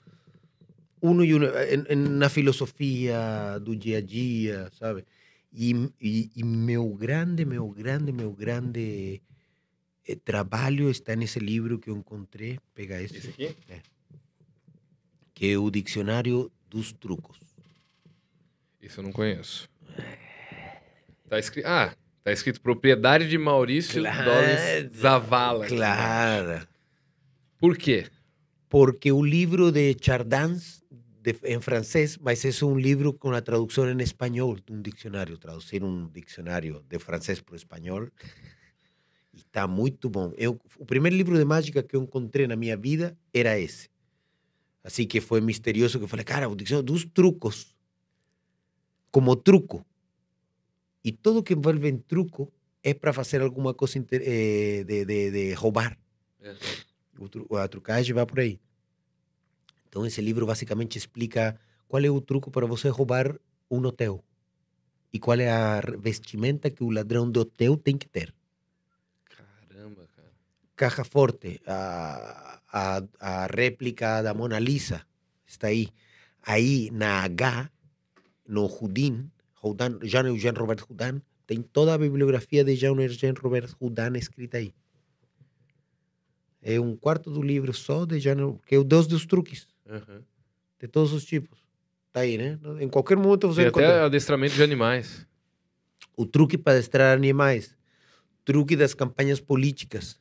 uno 1.02 1.26
e 1.26 1.34
uno, 1.34 1.48
na 1.96 2.30
filosofia 2.30 3.60
do 3.62 3.76
dia 3.76 3.98
a 3.98 4.02
dia, 4.02 4.72
sabe? 4.78 5.04
E, 5.52 5.74
e, 6.00 6.32
e 6.36 6.44
meu 6.44 6.88
grande, 6.94 7.44
meu 7.44 7.68
grande, 7.70 8.12
meu 8.14 8.32
grande 8.32 9.22
eh, 10.08 10.16
trabalho 10.16 10.90
está 10.90 11.14
nesse 11.16 11.40
livro 11.40 11.78
que 11.78 11.90
eu 11.90 11.98
encontrei. 11.98 12.58
Pega 12.74 13.02
esse, 13.02 13.18
Esse 13.18 13.30
aqui? 13.30 13.56
que 15.34 15.52
é 15.52 15.58
o 15.58 15.70
Dicionário 15.70 16.50
dos 16.70 16.94
Trucos. 16.94 17.38
Isso 18.82 19.00
eu 19.00 19.04
não 19.04 19.12
conheço. 19.12 19.70
Tá 21.32 21.40
escrito. 21.40 21.66
Ah, 21.66 21.96
tá 22.26 22.32
escrito 22.34 22.60
propriedade 22.60 23.26
de 23.30 23.38
Maurício 23.38 24.02
Claro. 24.02 24.90
Zavala. 24.94 25.66
Claro. 25.66 26.68
Por 27.58 27.78
quê? 27.78 28.08
Porque 28.68 29.14
o 29.14 29.24
livro 29.24 29.72
de 29.72 29.96
Chardins, 30.02 30.84
de- 31.24 31.40
em 31.46 31.62
francês, 31.62 32.18
mas 32.18 32.44
é 32.44 32.66
um 32.66 32.78
livro 32.78 33.14
com 33.14 33.32
a 33.32 33.40
tradução 33.42 33.90
em 33.90 34.02
espanhol, 34.04 34.58
um 34.70 34.82
dicionário. 34.82 35.38
Traduzir 35.38 35.82
um 35.86 36.06
dicionário 36.10 36.84
de 36.90 37.00
francês 37.00 37.40
para 37.40 37.54
o 37.54 37.56
espanhol. 37.56 38.10
E 39.34 39.38
está 39.38 39.66
muito 39.66 40.10
bom. 40.10 40.34
Eu, 40.36 40.60
o 40.78 40.86
primeiro 40.86 41.16
livro 41.16 41.38
de 41.38 41.46
mágica 41.46 41.82
que 41.82 41.96
eu 41.96 42.04
encontrei 42.04 42.46
na 42.46 42.58
minha 42.58 42.76
vida 42.76 43.18
era 43.34 43.58
esse. 43.58 43.90
Assim 44.84 45.08
que 45.08 45.22
foi 45.22 45.40
misterioso, 45.40 45.98
que 45.98 46.04
eu 46.04 46.10
falei, 46.10 46.26
cara, 46.26 46.50
o 46.50 46.56
dicionário 46.58 46.88
dos 46.88 47.06
trucos. 47.06 47.74
Como 49.10 49.34
truco. 49.38 49.86
E 51.04 51.12
tudo 51.12 51.44
que 51.44 51.54
envolve 51.54 51.88
em 51.90 51.98
truco 51.98 52.52
é 52.84 52.94
para 52.94 53.14
fazer 53.14 53.42
alguma 53.42 53.74
coisa 53.74 53.98
eh, 54.12 54.84
de, 54.84 55.06
de, 55.06 55.32
de 55.32 55.54
roubar. 55.54 55.98
O 57.20 57.28
tru- 57.30 57.56
a 57.58 57.68
trucagem 57.68 58.14
vai 58.14 58.26
por 58.26 58.40
aí. 58.40 58.60
Então, 59.88 60.06
esse 60.06 60.22
livro 60.22 60.46
basicamente 60.46 60.98
explica 60.98 61.60
qual 61.88 62.04
é 62.04 62.10
o 62.10 62.22
truco 62.22 62.50
para 62.50 62.66
você 62.66 62.88
roubar 62.90 63.38
um 63.70 63.86
hotel 63.86 64.24
e 65.12 65.20
qual 65.20 65.40
é 65.40 65.50
a 65.50 65.82
vestimenta 66.00 66.70
que 66.70 66.84
o 66.84 66.90
ladrão 66.90 67.30
de 67.30 67.40
hotel 67.40 67.76
tem 67.78 67.98
que 67.98 68.08
ter. 68.08 68.34
Caramba, 69.26 70.08
cara. 70.16 70.32
Caja 70.76 71.04
Forte, 71.04 71.62
a, 71.68 72.62
a, 72.72 73.04
a 73.20 73.46
réplica 73.48 74.22
da 74.24 74.34
Mona 74.34 74.60
Lisa 74.60 75.06
está 75.46 75.68
aí. 75.68 75.90
Aí, 76.42 76.90
na 76.92 77.22
H, 77.24 77.70
no 78.48 78.66
Houdin, 79.62 79.94
Houdin 79.94 80.08
Jean-Eugène 80.08 80.58
Robert 80.58 80.86
Houdin, 80.90 81.22
tem 81.48 81.62
toda 81.62 81.94
a 81.94 81.98
bibliografia 81.98 82.64
de 82.64 82.76
Jean-Eugène 82.76 83.38
Robert 83.42 83.70
Houdin 83.80 84.18
escrita 84.18 84.58
aí. 84.58 84.74
É 86.62 86.80
um 86.80 86.96
quarto 86.96 87.32
do 87.32 87.42
livro 87.42 87.74
só 87.74 88.06
de 88.06 88.20
Jean, 88.20 88.58
que 88.66 88.76
é 88.76 88.78
o 88.78 88.84
Deus 88.84 89.08
dos 89.08 89.26
truques, 89.26 89.68
Uhum. 89.86 90.22
de 90.80 90.88
todos 90.88 91.12
os 91.12 91.26
tipos. 91.26 91.60
Tá 92.14 92.22
aí, 92.22 92.38
né? 92.38 92.60
Em 92.80 92.88
qualquer 92.90 93.18
momento 93.18 93.48
você 93.48 93.62
Tem 93.62 93.70
encontra. 93.70 93.90
até 93.90 94.02
adestramento 94.06 94.54
de 94.56 94.62
animais. 94.64 95.26
O 96.16 96.26
truque 96.26 96.58
para 96.58 96.74
adestrar 96.74 97.16
animais, 97.16 97.76
truque 98.46 98.76
das 98.76 98.94
campanhas 98.94 99.40
políticas, 99.40 100.20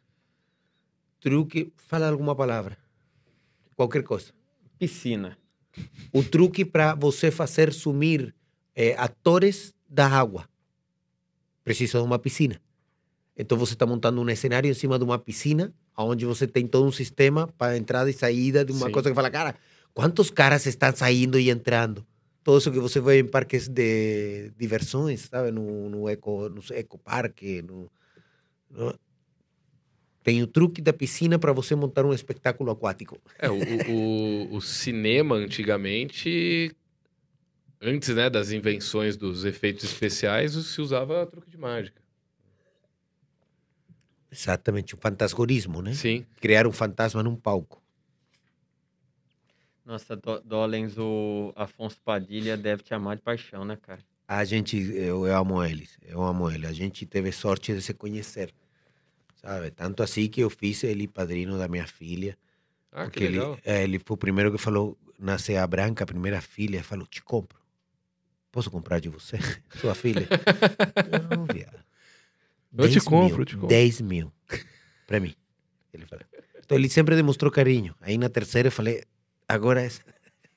truque, 1.21 1.73
fala 1.77 2.09
alguma 2.09 2.35
palavra, 2.35 2.79
qualquer 3.77 4.03
coisa. 4.03 4.33
Piscina. 4.79 5.37
O 6.13 6.23
truque 6.23 6.65
para 6.65 6.95
você 6.95 7.31
fazer 7.31 7.73
sumir 7.73 8.35
eh, 8.75 8.95
atores 8.99 9.75
da 9.89 10.07
água. 10.07 10.49
Precisa 11.65 11.99
de 11.99 12.05
uma 12.05 12.19
piscina. 12.19 12.61
Então 13.37 13.57
você 13.57 13.73
está 13.75 13.87
montando 13.87 14.21
um 14.21 14.37
cenário 14.37 14.71
em 14.71 14.75
cima 14.75 14.99
de 14.99 15.05
uma 15.05 15.19
piscina, 15.19 15.73
onde 15.97 16.25
você 16.27 16.47
tem 16.47 16.67
todo 16.67 16.87
um 16.87 16.93
sistema 16.93 17.47
para 17.59 17.77
entrada 17.77 18.09
e 18.11 18.13
saída 18.13 18.65
de 18.65 18.73
uma 18.73 18.87
Sim. 18.87 18.93
coisa 18.93 19.09
que 19.09 19.15
fala, 19.15 19.31
cara, 19.31 19.55
quantos 19.95 20.31
caras 20.31 20.67
estão 20.67 20.95
saindo 20.95 21.39
e 21.39 21.51
entrando? 21.51 22.05
Todo 22.43 22.59
isso 22.59 22.71
que 22.73 22.79
você 22.81 23.01
vê 23.01 23.21
em 23.21 23.27
parques 23.27 23.69
de 23.69 24.51
diversões, 24.59 25.29
sabe? 25.31 25.51
No, 25.51 25.89
no, 25.91 26.09
eco, 26.09 26.49
no 26.49 26.63
ecoparque. 26.75 27.63
No, 27.63 27.91
no- 28.71 28.99
Tem 30.23 30.43
o 30.43 30.47
truque 30.47 30.81
da 30.83 30.93
piscina 30.93 31.39
para 31.39 31.53
você 31.53 31.75
montar 31.75 32.05
um 32.05 32.13
espetáculo 32.13 32.71
aquático. 32.71 33.19
É, 33.39 33.51
o, 33.51 33.55
o, 33.55 33.91
o- 34.53 34.57
o 34.57 34.61
cinema 34.61 35.35
antigamente, 35.37 36.75
antes 37.81 38.09
né, 38.15 38.29
das 38.31 38.53
invenções 38.53 39.17
dos 39.17 39.45
efeitos 39.45 39.85
especiais, 39.85 40.53
se 40.53 40.81
usava 40.81 41.27
truque 41.27 41.51
de 41.51 41.57
mágica. 41.59 42.01
Exatamente, 44.31 44.95
o 44.95 44.99
fantasgorismo, 44.99 45.83
né? 45.83 45.93
Sim. 45.95 46.25
Criar 46.41 46.67
um 46.67 46.73
fantasma 46.73 47.23
num 47.23 47.35
palco. 47.37 47.83
Nossa, 49.85 50.15
Do- 50.17 50.41
Dolens, 50.41 50.97
o 50.99 51.53
Afonso 51.57 52.01
Padilha 52.05 52.57
deve 52.57 52.83
te 52.83 52.95
amar 52.95 53.17
de 53.17 53.23
paixão, 53.23 53.65
né, 53.65 53.77
cara? 53.77 54.01
A 54.29 54.45
gente, 54.45 54.77
eu, 54.79 55.27
eu 55.27 55.37
amo 55.37 55.65
eles, 55.65 55.99
eu 56.03 56.23
amo 56.23 56.49
ele. 56.51 56.67
A 56.67 56.73
gente 56.73 57.05
teve 57.05 57.33
sorte 57.33 57.75
de 57.75 57.83
se 57.83 57.93
conhecer, 57.93 58.55
sabe? 59.37 59.71
Tanto 59.73 60.03
assim 60.03 60.29
que 60.29 60.41
eu 60.41 60.51
fiz 60.51 60.85
ele 60.85 61.09
padrino 61.09 61.59
da 61.59 61.67
minha 61.69 61.87
filha. 61.87 62.39
Ah, 62.93 63.05
que 63.11 63.11
porque 63.11 63.25
ele, 63.25 63.39
legal. 63.39 63.59
é, 63.65 63.83
ele 63.85 63.99
foi 63.99 64.15
o 64.15 64.19
primeiro 64.19 64.53
que 64.53 64.59
falou, 64.59 64.97
nasce 65.19 65.57
a 65.57 65.67
Branca, 65.67 66.05
a 66.05 66.07
primeira 66.07 66.41
filha, 66.41 66.85
falou, 66.85 67.07
te 67.07 67.23
compro. 67.23 67.60
Posso 68.51 68.71
comprar 68.71 69.01
de 69.01 69.09
você? 69.09 69.39
Sua 69.81 69.95
filha? 69.95 70.29
Não, 71.31 71.45
viado. 71.47 71.79
Eu 72.77 72.89
te 72.89 72.95
10 72.95 73.05
compro, 73.05 73.29
mil, 73.29 73.39
eu 73.39 73.45
te 73.45 73.55
compro. 73.55 73.69
10 73.69 74.01
mil 74.01 74.33
para 75.07 75.19
mim. 75.21 75.35
Ele 75.93 76.07
falou. 76.07 76.25
Então 76.59 76.79
ele 76.79 76.89
sempre 76.89 77.17
demonstrou 77.17 77.51
carinho. 77.51 77.95
Aí 78.01 78.17
na 78.17 78.29
terceira 78.29 78.69
eu 78.69 78.73
falei, 78.73 79.03
agora 79.49 79.83
essa 79.83 80.03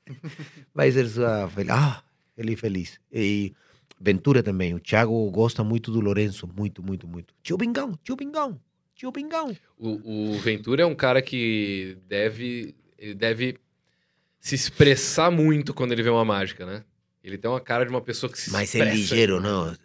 vai 0.73 0.91
ser 0.91 1.07
sua 1.07 1.49
filha. 1.49 1.73
Ah, 1.73 2.03
ele 2.37 2.55
feliz. 2.55 2.99
E 3.11 3.53
Ventura 3.99 4.43
também. 4.43 4.73
O 4.73 4.79
Thiago 4.79 5.31
gosta 5.31 5.63
muito 5.63 5.91
do 5.91 5.99
Lourenço. 5.99 6.47
Muito, 6.47 6.83
muito, 6.83 7.07
muito. 7.07 7.33
Tio 7.41 7.57
Bingão, 7.57 7.97
tio 8.03 8.15
Bingão, 8.15 8.59
tio 8.93 9.11
Bingão. 9.11 9.55
O, 9.77 10.33
o 10.33 10.39
Ventura 10.39 10.83
é 10.83 10.85
um 10.85 10.93
cara 10.93 11.21
que 11.21 11.97
deve, 12.07 12.75
ele 12.97 13.15
deve 13.15 13.57
se 14.39 14.55
expressar 14.55 15.31
muito 15.31 15.73
quando 15.73 15.93
ele 15.93 16.03
vê 16.03 16.09
uma 16.09 16.25
mágica, 16.25 16.65
né? 16.65 16.83
Ele 17.23 17.37
tem 17.37 17.49
uma 17.49 17.61
cara 17.61 17.85
de 17.85 17.89
uma 17.91 18.01
pessoa 18.01 18.31
que 18.31 18.39
se 18.39 18.51
Mas 18.51 18.75
é 18.75 18.83
ligeiro, 18.83 19.39
não. 19.39 19.75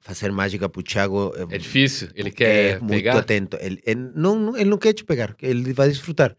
Fazer 0.00 0.30
mágica 0.32 0.68
pro 0.68 0.82
Thiago 0.82 1.32
É 1.48 1.56
difícil. 1.56 2.08
Ele 2.14 2.28
é 2.28 2.32
quer 2.32 2.80
muito 2.80 2.92
pegar. 2.92 3.18
atento. 3.18 3.56
Ele, 3.60 3.80
ele 3.86 4.10
não, 4.14 4.56
ele 4.56 4.68
não 4.68 4.76
quer 4.76 4.92
te 4.92 5.04
pegar, 5.04 5.34
ele 5.40 5.72
vai 5.72 5.88
desfrutar. 5.88 6.36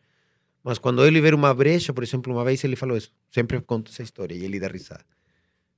Mas 0.64 0.78
quando 0.78 1.06
ele 1.06 1.20
ver 1.20 1.34
uma 1.34 1.54
brecha, 1.54 1.92
por 1.94 2.04
exemplo, 2.04 2.32
uma 2.34 2.44
vez 2.44 2.64
ele 2.64 2.76
falou 2.76 2.96
isso. 2.96 3.12
Sempre 3.32 3.60
conto 3.62 3.92
essa 3.92 4.04
história 4.04 4.36
e 4.36 4.44
ele 4.44 4.60
dá 4.60 4.68
risada. 4.68 5.04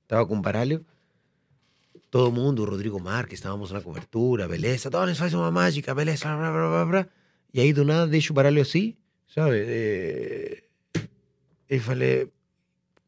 Estava 0.02 0.26
com 0.26 0.34
um 0.36 0.40
baralho, 0.40 0.84
todo 2.10 2.30
mundo, 2.30 2.62
o 2.62 2.64
Rodrigo 2.66 3.00
Marques, 3.00 3.38
estávamos 3.38 3.72
na 3.72 3.80
cobertura, 3.80 4.46
beleza, 4.46 4.88
Donis 4.88 5.18
faz 5.18 5.34
uma 5.34 5.50
mágica, 5.50 5.92
beleza, 5.94 6.24
blá, 6.24 6.50
blá, 6.52 6.68
blá, 6.68 6.86
blá. 6.86 7.06
E 7.52 7.60
aí 7.60 7.72
do 7.72 7.84
nada 7.84 8.06
deixa 8.06 8.32
o 8.32 8.34
baralho 8.34 8.62
assim, 8.62 8.94
sabe? 9.26 10.62
E 11.68 11.78
falei, 11.80 12.28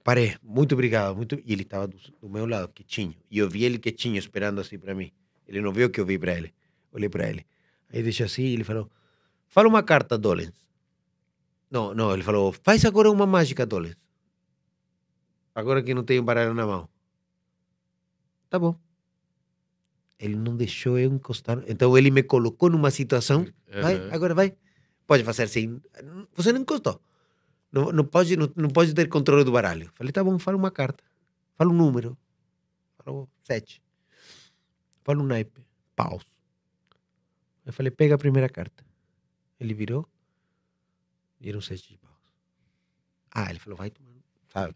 parei, 0.03 0.37
muito 0.43 0.73
obrigado. 0.73 1.17
Muito... 1.17 1.41
E 1.45 1.53
ele 1.53 1.63
estava 1.63 1.87
do, 1.87 1.97
do 2.21 2.29
meu 2.29 2.47
lado, 2.47 2.69
quietinho. 2.69 3.15
E 3.31 3.39
eu 3.39 3.49
vi 3.49 3.65
ele 3.65 3.79
quietinho, 3.79 4.17
esperando 4.19 4.61
assim 4.61 4.79
para 4.79 4.95
mim. 4.95 5.11
Ele 5.47 5.61
não 5.61 5.73
viu 5.73 5.91
que 5.91 6.01
eu 6.01 6.07
vi 6.07 6.19
para 6.19 6.35
ele. 6.35 6.55
Olhei 6.93 7.09
para 7.09 7.29
ele. 7.29 7.47
Aí 7.93 8.03
deixa 8.03 8.25
assim 8.25 8.43
e 8.43 8.53
ele 8.53 8.65
falou, 8.65 8.91
fala 9.47 9.69
uma 9.69 9.83
carta, 9.83 10.19
Dolens. 10.19 10.53
Não, 11.71 11.95
não, 11.95 12.13
ele 12.13 12.23
falou, 12.23 12.53
faz 12.53 12.85
agora 12.85 13.11
uma 13.11 13.27
mágica, 13.27 13.67
Dolens. 13.67 13.97
Agora 15.55 15.83
que 15.83 15.95
não 15.95 16.05
tenho 16.05 16.23
baralho 16.23 16.55
na 16.55 16.67
mão. 16.67 16.89
Tá 18.49 18.59
bom. 18.59 18.79
Ele 20.19 20.37
não 20.37 20.57
deixou 20.57 20.99
eu 20.99 21.13
encostar. 21.13 21.63
Então 21.67 21.97
ele 21.97 22.11
me 22.11 22.23
colocou 22.23 22.71
numa 22.71 22.91
situação 22.91 23.47
Vai, 23.71 24.11
agora 24.11 24.35
vai. 24.35 24.57
Pode 25.07 25.25
fazer 25.25 25.45
assim. 25.45 25.81
Você 26.35 26.53
não 26.53 26.61
encostou. 26.61 27.01
Não, 27.71 27.93
não, 27.93 28.05
pode, 28.05 28.37
não, 28.37 28.51
não 28.57 28.69
pode 28.71 28.95
ter 28.95 29.09
controle 29.09 29.45
do 29.45 29.53
baralho. 29.53 29.91
Falei, 29.95 30.13
tá 30.13 30.25
bom, 30.25 30.39
fala 30.39 30.57
uma 30.57 30.71
carta. 30.71 31.05
Fala 31.57 31.71
um 31.71 31.75
número. 31.77 32.17
Falou 33.05 33.29
sete. 33.43 33.83
Fala 35.05 35.21
um 35.21 35.27
naipe. 35.27 35.61
Paus. 35.95 36.23
Eu 37.67 37.73
falei, 37.73 37.91
pega 37.91 38.15
a 38.15 38.19
primeira 38.19 38.49
carta. 38.49 38.85
Ele 39.61 39.75
virou. 39.75 40.09
E 41.41 41.49
era 41.49 41.59
um 41.59 41.61
sete 41.61 41.89
de 41.91 41.99
paus. 41.99 42.15
Ah, 43.35 43.51
ele 43.51 43.59
falou, 43.59 43.77
vai 43.77 43.91
tomar. 43.91 44.09
Sabe? 44.53 44.75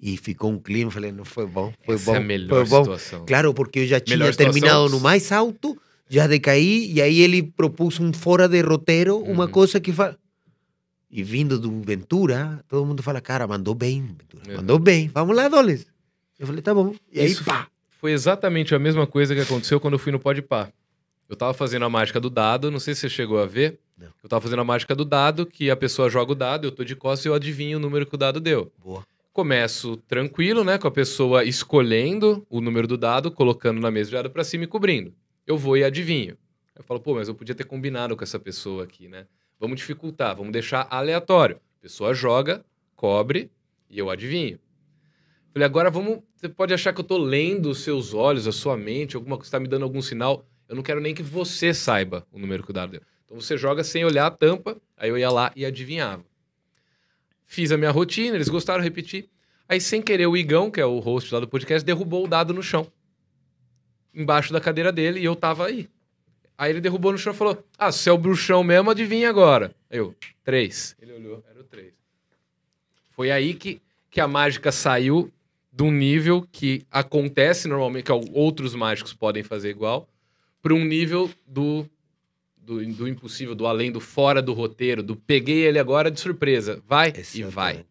E 0.00 0.16
ficou 0.16 0.50
um 0.50 0.58
clima. 0.58 0.90
Falei, 0.90 1.12
não 1.12 1.24
foi 1.24 1.46
bom. 1.46 1.72
Foi 1.84 1.94
Essa 1.94 2.06
bom. 2.06 2.14
é 2.14 2.18
a 2.18 2.20
melhor 2.20 2.66
foi 2.66 2.68
bom. 2.78 2.82
situação. 2.84 3.26
Claro, 3.26 3.54
porque 3.54 3.80
eu 3.80 3.86
já 3.86 4.00
tinha 4.00 4.16
Melhor 4.16 4.32
situação- 4.32 4.52
terminado 4.60 4.88
no 4.88 5.00
mais 5.00 5.30
alto, 5.30 5.80
já 6.08 6.26
decaí, 6.26 6.90
e 6.92 7.00
aí 7.02 7.20
ele 7.20 7.42
propôs 7.42 8.00
um 8.00 8.12
fora 8.12 8.48
de 8.48 8.60
roteiro, 8.60 9.18
uma 9.18 9.44
Uhum. 9.44 9.50
coisa 9.50 9.80
que 9.80 9.92
fala. 9.92 10.18
E 11.10 11.22
vindo 11.22 11.58
do 11.58 11.80
Ventura, 11.80 12.62
todo 12.68 12.84
mundo 12.84 13.02
fala, 13.02 13.20
cara, 13.20 13.46
mandou 13.46 13.74
bem, 13.74 14.02
Ventura, 14.02 14.50
Uhum. 14.50 14.56
mandou 14.56 14.78
bem, 14.78 15.08
vamos 15.08 15.34
lá, 15.36 15.48
Doles. 15.48 15.86
Eu 16.38 16.46
falei, 16.46 16.60
tá 16.62 16.74
bom. 16.74 16.94
E 17.12 17.20
aí, 17.20 17.26
Isso 17.26 17.44
pá. 17.44 17.66
Foi 18.00 18.12
exatamente 18.12 18.74
a 18.74 18.78
mesma 18.78 19.06
coisa 19.06 19.34
que 19.34 19.40
aconteceu 19.40 19.80
quando 19.80 19.94
eu 19.94 19.98
fui 19.98 20.12
no 20.12 20.20
Pode 20.20 20.40
Pá. 20.42 20.70
Eu 21.28 21.34
tava 21.34 21.52
fazendo 21.52 21.84
a 21.84 21.90
mágica 21.90 22.20
do 22.20 22.30
dado, 22.30 22.70
não 22.70 22.78
sei 22.78 22.94
se 22.94 23.00
você 23.02 23.08
chegou 23.08 23.38
a 23.40 23.46
ver. 23.46 23.78
Não. 23.98 24.06
Eu 24.22 24.28
tava 24.28 24.40
fazendo 24.40 24.60
a 24.60 24.64
mágica 24.64 24.94
do 24.94 25.04
dado, 25.04 25.44
que 25.44 25.68
a 25.70 25.76
pessoa 25.76 26.08
joga 26.08 26.32
o 26.32 26.34
dado, 26.34 26.66
eu 26.66 26.70
tô 26.72 26.84
de 26.84 26.94
costas 26.94 27.24
e 27.24 27.28
eu 27.28 27.34
adivinho 27.34 27.76
o 27.78 27.80
número 27.80 28.06
que 28.06 28.14
o 28.14 28.18
dado 28.18 28.38
deu. 28.40 28.70
Boa. 28.82 29.04
Começo 29.32 29.96
tranquilo, 30.08 30.62
né? 30.64 30.78
Com 30.78 30.86
a 30.88 30.90
pessoa 30.90 31.44
escolhendo 31.44 32.46
o 32.48 32.60
número 32.60 32.86
do 32.86 32.96
dado, 32.96 33.30
colocando 33.30 33.80
na 33.80 33.90
mesa 33.90 34.10
de 34.10 34.16
dado 34.16 34.30
pra 34.30 34.44
cima 34.44 34.64
e 34.64 34.66
cobrindo. 34.66 35.12
Eu 35.46 35.58
vou 35.58 35.76
e 35.76 35.82
adivinho. 35.84 36.36
Eu 36.76 36.84
falo, 36.84 37.00
pô, 37.00 37.14
mas 37.14 37.28
eu 37.28 37.34
podia 37.34 37.54
ter 37.54 37.64
combinado 37.64 38.16
com 38.16 38.22
essa 38.22 38.38
pessoa 38.38 38.84
aqui, 38.84 39.08
né? 39.08 39.26
Vamos 39.58 39.78
dificultar, 39.78 40.36
vamos 40.36 40.52
deixar 40.52 40.86
aleatório. 40.90 41.56
A 41.78 41.82
pessoa 41.82 42.14
joga, 42.14 42.64
cobre 42.94 43.50
e 43.90 43.98
eu 43.98 44.10
adivinho. 44.10 44.58
Falei, 45.52 45.66
agora 45.66 45.90
vamos. 45.90 46.20
Você 46.36 46.48
pode 46.48 46.72
achar 46.72 46.92
que 46.92 47.00
eu 47.00 47.04
tô 47.04 47.18
lendo 47.18 47.70
os 47.70 47.80
seus 47.80 48.14
olhos, 48.14 48.46
a 48.46 48.52
sua 48.52 48.76
mente, 48.76 49.16
alguma 49.16 49.36
coisa 49.36 49.48
está 49.48 49.58
me 49.58 49.66
dando 49.66 49.82
algum 49.82 50.00
sinal. 50.00 50.46
Eu 50.68 50.76
não 50.76 50.82
quero 50.82 51.00
nem 51.00 51.14
que 51.14 51.22
você 51.22 51.74
saiba 51.74 52.26
o 52.30 52.38
número 52.38 52.62
que 52.62 52.70
o 52.70 52.72
dado 52.72 52.92
deu. 52.92 53.02
Então 53.24 53.40
você 53.40 53.56
joga 53.56 53.82
sem 53.82 54.04
olhar 54.04 54.26
a 54.26 54.30
tampa, 54.30 54.80
aí 54.96 55.08
eu 55.10 55.18
ia 55.18 55.30
lá 55.30 55.50
e 55.56 55.64
adivinhava. 55.64 56.24
Fiz 57.44 57.72
a 57.72 57.76
minha 57.76 57.90
rotina, 57.90 58.36
eles 58.36 58.48
gostaram, 58.48 58.82
repeti. 58.82 59.28
Aí, 59.68 59.80
sem 59.80 60.00
querer, 60.00 60.26
o 60.26 60.36
Igão, 60.36 60.70
que 60.70 60.80
é 60.80 60.86
o 60.86 60.98
host 60.98 61.32
lá 61.32 61.40
do 61.40 61.48
podcast, 61.48 61.84
derrubou 61.84 62.24
o 62.24 62.28
dado 62.28 62.54
no 62.54 62.62
chão. 62.62 62.86
Embaixo 64.14 64.52
da 64.52 64.60
cadeira 64.60 64.92
dele, 64.92 65.20
e 65.20 65.24
eu 65.24 65.34
tava 65.34 65.66
aí. 65.66 65.88
Aí 66.58 66.72
ele 66.72 66.80
derrubou 66.80 67.12
no 67.12 67.18
chão 67.18 67.32
e 67.32 67.36
falou: 67.36 67.64
Ah, 67.78 67.92
se 67.92 68.08
é 68.08 68.12
o 68.12 68.18
bruxão 68.18 68.64
mesmo, 68.64 68.90
adivinha 68.90 69.30
agora. 69.30 69.72
Aí 69.88 69.98
eu, 69.98 70.12
três. 70.42 70.96
Ele 71.00 71.12
olhou, 71.12 71.44
era 71.48 71.60
o 71.60 71.64
três. 71.64 71.94
Foi 73.12 73.30
aí 73.30 73.54
que, 73.54 73.80
que 74.10 74.20
a 74.20 74.26
mágica 74.26 74.72
saiu 74.72 75.32
de 75.72 75.84
um 75.84 75.92
nível 75.92 76.46
que 76.50 76.84
acontece 76.90 77.68
normalmente, 77.68 78.06
que 78.06 78.12
outros 78.32 78.74
mágicos 78.74 79.12
podem 79.12 79.44
fazer 79.44 79.70
igual, 79.70 80.08
para 80.60 80.74
um 80.74 80.84
nível 80.84 81.30
do, 81.46 81.88
do, 82.56 82.84
do 82.84 83.06
impossível, 83.06 83.54
do 83.54 83.64
além, 83.64 83.92
do 83.92 84.00
fora 84.00 84.42
do 84.42 84.52
roteiro, 84.52 85.00
do 85.00 85.14
peguei 85.14 85.64
ele 85.64 85.78
agora 85.78 86.10
de 86.10 86.18
surpresa. 86.18 86.82
Vai 86.84 87.12
e 87.34 87.42
vai. 87.44 87.84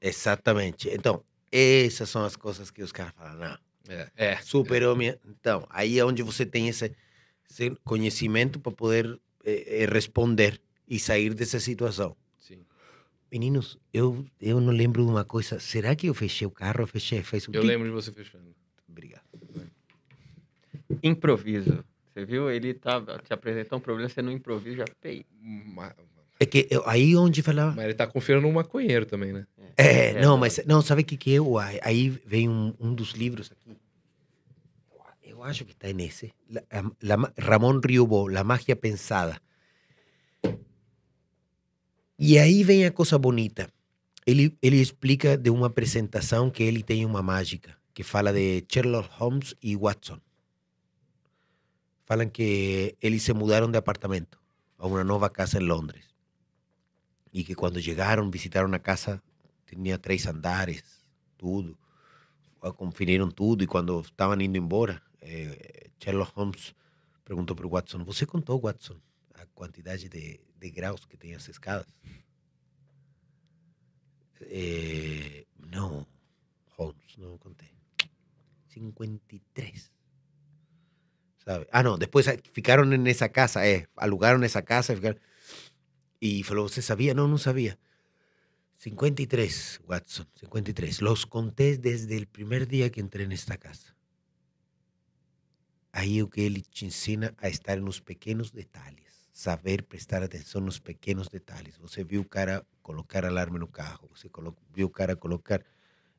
Exatamente. 0.00 0.88
Então, 0.88 1.22
essas 1.50 2.08
são 2.08 2.24
as 2.24 2.34
coisas 2.34 2.70
que 2.70 2.82
os 2.82 2.90
caras 2.90 3.12
falam, 3.14 3.36
não. 3.36 3.58
É, 3.88 4.08
é. 4.16 4.36
Super-homem. 4.36 5.14
Então, 5.28 5.66
aí 5.68 5.98
é 5.98 6.04
onde 6.04 6.22
você 6.22 6.46
tem 6.46 6.68
esse, 6.68 6.90
esse 7.52 7.76
conhecimento 7.84 8.58
para 8.58 8.72
poder 8.72 9.20
eh, 9.44 9.82
eh, 9.82 9.86
responder 9.86 10.60
e 10.88 10.98
sair 10.98 11.34
dessa 11.34 11.60
situação. 11.60 12.16
sim. 12.38 12.64
Meninos, 13.30 13.78
eu, 13.94 14.26
eu 14.40 14.60
não 14.60 14.72
lembro 14.72 15.02
de 15.04 15.10
uma 15.10 15.24
coisa. 15.24 15.58
Será 15.58 15.96
que 15.96 16.06
eu 16.06 16.12
fechei 16.14 16.46
o 16.46 16.50
carro? 16.50 16.82
Eu 16.82 16.86
fechei, 16.86 17.22
fez 17.22 17.48
um 17.48 17.52
Eu 17.54 17.62
lembro 17.62 17.86
de 17.86 17.92
você 17.92 18.12
fechando. 18.12 18.54
Obrigado. 18.88 19.22
Improviso. 21.02 21.82
Você 22.12 22.24
viu? 22.26 22.50
Ele 22.50 22.74
tava, 22.74 23.18
te 23.18 23.32
apresentou 23.32 23.78
um 23.78 23.80
problema, 23.80 24.08
você 24.08 24.20
não 24.20 24.32
improvisa, 24.32 24.78
já 24.78 24.84
fez. 25.00 25.24
É 26.38 26.44
que 26.44 26.66
eu- 26.70 26.86
aí 26.86 27.16
onde 27.16 27.40
falava. 27.42 27.74
Mas 27.74 27.84
ele 27.86 27.94
tá 27.94 28.06
confiando 28.06 28.46
um 28.46 28.52
maconheiro 28.52 29.06
também, 29.06 29.32
né? 29.32 29.46
É, 29.78 30.10
É, 30.10 30.12
não, 30.14 30.32
não. 30.32 30.38
mas 30.38 30.60
não, 30.66 30.82
sabe 30.82 31.00
o 31.02 31.04
que, 31.04 31.16
que 31.16 31.34
é? 31.34 31.40
o- 31.40 31.56
Aí 31.58 32.10
vem 32.10 32.48
um, 32.48 32.74
um 32.78 32.94
dos 32.94 33.12
livros 33.12 33.50
aqui. 33.50 33.74
Acho 35.42 35.64
que 35.64 35.72
está 35.72 35.92
nesse. 35.92 36.34
La, 36.48 36.62
la 37.00 37.34
Ramón 37.36 37.82
Riobó, 37.82 38.28
La 38.28 38.44
Magia 38.44 38.76
Pensada. 38.76 39.42
E 42.16 42.38
aí 42.38 42.62
vem 42.62 42.86
a 42.86 42.92
coisa 42.92 43.18
bonita. 43.18 43.68
Ele, 44.24 44.56
ele 44.62 44.80
explica 44.80 45.36
de 45.36 45.50
uma 45.50 45.66
apresentação 45.66 46.48
que 46.48 46.62
ele 46.62 46.84
tem 46.84 47.04
uma 47.04 47.22
mágica, 47.22 47.76
que 47.92 48.04
fala 48.04 48.32
de 48.32 48.64
Sherlock 48.70 49.08
Holmes 49.18 49.56
e 49.60 49.74
Watson. 49.74 50.20
Falam 52.04 52.28
que 52.28 52.96
eles 53.02 53.24
se 53.24 53.32
mudaram 53.32 53.68
de 53.68 53.76
apartamento 53.76 54.38
a 54.78 54.86
uma 54.86 55.02
nova 55.02 55.28
casa 55.28 55.58
em 55.58 55.66
Londres. 55.66 56.04
E 57.32 57.42
que 57.42 57.56
quando 57.56 57.82
chegaram, 57.82 58.30
visitaram 58.30 58.72
a 58.72 58.78
casa, 58.78 59.20
tinha 59.66 59.98
três 59.98 60.24
andares, 60.26 60.84
tudo. 61.36 61.76
Conferiram 62.76 63.28
tudo 63.28 63.64
e 63.64 63.66
quando 63.66 64.00
estavam 64.02 64.40
indo 64.40 64.56
embora, 64.56 65.02
eh, 65.22 65.90
Sherlock 65.98 66.32
Holmes 66.34 66.74
perguntou 67.24 67.56
para 67.56 67.66
o 67.66 67.70
Watson: 67.70 68.04
Você 68.04 68.26
contou, 68.26 68.60
Watson, 68.60 69.00
a 69.34 69.46
quantidade 69.46 70.08
de, 70.08 70.40
de 70.58 70.70
graus 70.70 71.04
que 71.06 71.16
tem 71.16 71.34
as 71.34 71.48
escadas? 71.48 71.86
Eh, 74.42 75.46
não, 75.70 76.06
Holmes, 76.76 77.16
não 77.16 77.38
contei. 77.38 77.70
53. 78.68 79.92
Sabe? 81.44 81.66
Ah, 81.70 81.82
não, 81.82 81.98
depois 81.98 82.26
ah, 82.28 82.36
ficaram 82.52 82.84
nessa 82.84 83.28
casa, 83.28 83.64
é, 83.66 83.86
alugaram 83.96 84.42
essa 84.42 84.62
casa, 84.62 84.94
ficaram... 84.94 85.18
E 86.20 86.44
falou, 86.44 86.68
¿você 86.68 86.80
sabía? 86.80 87.14
No, 87.14 87.26
no 87.26 87.36
sabía. 87.36 87.78
53, 88.76 89.80
Watson, 89.88 90.26
53. 90.36 91.02
Los 91.02 91.26
conté 91.26 91.78
desde 91.78 92.16
el 92.16 92.26
primer 92.26 92.68
día 92.68 92.90
que 92.90 93.00
entré 93.00 93.24
en 93.24 93.32
esta 93.32 93.56
casa. 93.56 93.91
Aí 95.92 96.22
o 96.22 96.28
que 96.28 96.40
ele 96.40 96.62
te 96.62 96.86
ensina 96.86 97.34
a 97.38 97.48
estar 97.48 97.76
nos 97.78 98.00
pequenos 98.00 98.50
detalhes. 98.50 99.28
Saber 99.32 99.82
prestar 99.82 100.22
atenção 100.22 100.60
nos 100.60 100.78
pequenos 100.78 101.28
detalhes. 101.28 101.76
Você 101.78 102.02
viu 102.04 102.22
o 102.22 102.28
cara 102.28 102.64
colocar 102.82 103.24
alarme 103.24 103.58
no 103.58 103.66
carro. 103.66 104.08
Você 104.14 104.28
viu 104.74 104.86
o 104.86 104.90
cara 104.90 105.16
colocar 105.16 105.62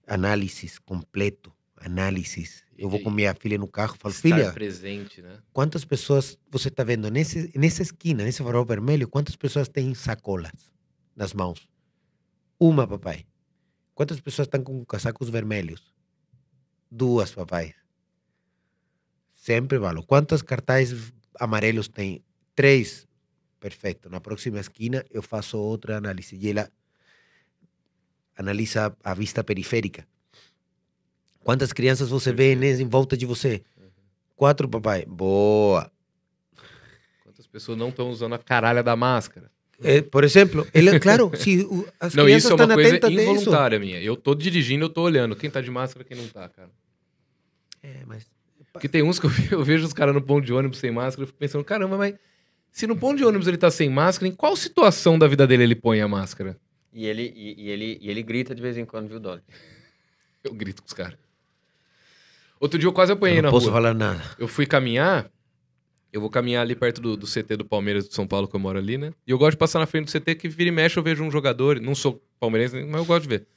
análisis 0.08 0.80
completo 0.80 1.54
análise. 1.86 2.64
Eu 2.78 2.90
vou 2.90 3.00
com 3.00 3.10
minha 3.10 3.34
filha 3.36 3.58
no 3.58 3.68
carro, 3.68 3.95
falo, 4.00 4.14
Estar 4.14 4.22
filha, 4.22 4.52
presente, 4.52 5.22
né? 5.22 5.40
quantas 5.52 5.86
pessoas 5.86 6.38
você 6.50 6.70
está 6.70 6.84
vendo 6.84 7.10
nesse, 7.12 7.52
nessa 7.56 7.82
esquina, 7.82 8.24
nesse 8.24 8.41
farol 8.41 8.66
vermelho, 8.66 9.08
quantas 9.08 9.36
pessoas 9.36 9.68
têm 9.68 9.94
sacolas 9.94 10.72
nas 11.16 11.34
mãos? 11.34 11.68
Uma, 12.60 12.88
papai. 12.88 13.26
Quantas 13.94 14.20
pessoas 14.20 14.48
estão 14.48 14.64
com 14.64 14.84
casacos 14.86 15.30
vermelhos? 15.30 15.94
Duas, 16.90 17.32
papai. 17.32 17.76
Sempre 19.44 19.78
falo. 19.78 20.02
Quantos 20.03 20.41
cartazes 20.41 21.11
amarelos 21.38 21.90
tem? 21.90 22.24
Três. 22.56 23.06
Perfeito. 23.60 24.10
Na 24.10 24.22
próxima 24.22 24.57
esquina 24.57 25.03
eu 25.11 25.22
faço 25.22 25.57
outra 25.57 25.98
análise. 25.98 26.38
E 26.38 26.49
ela 26.49 26.72
analisa 28.38 28.95
a 29.03 29.14
vista 29.14 29.44
periférica. 29.44 30.07
Quantas 31.41 31.74
crianças 31.74 32.07
você 32.07 32.32
vê 32.32 32.53
em 32.53 32.88
volta 32.88 33.18
de 33.18 33.26
você? 33.26 33.61
Quatro, 34.34 34.70
papai. 34.70 35.06
Boa. 35.06 35.91
Quantas 37.26 37.45
pessoas 37.45 37.78
não 37.78 37.90
estão 37.90 38.10
usando 38.10 38.36
a 38.36 38.40
caralha 38.40 38.82
da 38.82 38.95
máscara? 38.95 39.52
Eh, 39.84 40.02
por 40.03 40.24
exemplo, 40.24 40.65
ele, 40.74 40.98
claro, 41.02 41.30
se 41.36 41.64
o- 41.65 41.86
as 41.99 42.15
não, 42.15 42.24
crianças 42.24 42.45
isso 42.49 42.53
é 42.53 42.65
uma 42.65 42.74
coisa 42.74 43.11
involuntária 43.11 43.78
minha. 43.78 44.02
Eu 44.02 44.15
tô 44.15 44.34
dirigindo, 44.34 44.86
eu 44.86 44.90
tô 44.90 45.02
olhando. 45.02 45.36
Quem 45.36 45.49
tá 45.49 45.60
de 45.60 45.70
máscara, 45.70 46.06
quem 46.06 46.15
não 46.15 46.30
tá, 46.30 46.48
cara. 46.48 46.72
É, 47.82 48.06
mas 48.06 48.26
Porque 48.74 48.90
tem 48.90 49.04
uns 49.04 49.20
que 49.20 49.28
eu, 49.28 49.32
eu 49.52 49.64
vejo 49.64 49.86
os 49.86 49.94
caras 49.94 50.14
no 50.14 50.22
ponto 50.22 50.44
de 50.45 50.52
ônibus 50.52 50.80
sem 50.80 50.91
máscara, 50.91 51.24
eu 51.24 51.28
fico 51.28 51.38
pensando, 51.40 51.64
caramba, 51.64 51.98
mas 51.98 52.16
se 52.72 52.88
no 52.88 52.95
ponto 52.95 53.18
de 53.18 53.24
ônibus 53.24 53.48
ele 53.48 53.58
tá 53.58 53.70
sem 53.70 53.90
máscara, 53.90 54.28
em 54.28 54.36
qual 54.36 54.56
situação 54.56 55.18
da 55.18 55.28
vida 55.28 55.45
dele 55.45 55.64
ele 55.64 55.76
põe 55.76 56.02
a 56.02 56.08
máscara? 56.08 56.58
E 56.91 57.06
ele, 57.06 57.32
e, 57.36 57.64
e 57.66 57.70
ele, 57.70 57.98
e 58.02 58.10
ele 58.10 58.22
grita 58.24 58.54
de 58.54 58.62
vez 58.62 58.78
em 58.78 58.86
quando, 58.86 59.08
viu, 59.08 59.20
Dolly? 59.20 59.41
Eu 60.44 60.54
grito 60.54 60.82
com 60.82 60.88
os 60.88 60.94
caras. 60.94 61.18
Outro 62.60 62.78
dia 62.78 62.88
eu 62.88 62.94
quase 62.94 63.12
apanhei 63.14 63.38
eu 63.40 63.44
não 63.44 63.48
na 63.48 63.52
posso 63.52 63.68
rua. 63.68 63.76
falar 63.76 63.94
nada. 63.94 64.22
Eu 64.38 64.48
fui 64.48 64.66
caminhar, 64.66 65.30
eu 66.12 66.20
vou 66.20 66.30
caminhar 66.30 66.62
ali 66.62 66.76
perto 66.76 67.02
do, 67.02 67.16
do 67.16 67.26
CT 67.26 67.58
do 67.58 67.66
Palmeiras 67.66 68.08
de 68.08 68.14
São 68.14 68.26
Paulo, 68.28 68.48
que 68.48 68.56
eu 68.56 68.60
moro 68.60 68.78
ali, 68.78 68.98
né? 68.98 69.14
E 69.26 69.32
eu 69.32 69.38
gosto 69.38 69.52
de 69.52 69.58
passar 69.58 69.80
na 69.80 69.86
frente 69.86 70.06
do 70.06 70.12
CT, 70.20 70.36
que 70.36 70.48
vira 70.50 70.70
e 70.70 70.72
mexe 70.72 70.98
eu 70.98 71.04
vejo 71.04 71.24
um 71.24 71.32
jogador, 71.32 71.80
não 71.80 71.94
sou 71.95 72.22
palmeirense, 72.40 72.84
mas 72.84 72.95
eu 72.95 73.06
gosto 73.06 73.24
de 73.24 73.30
ver. 73.30 73.48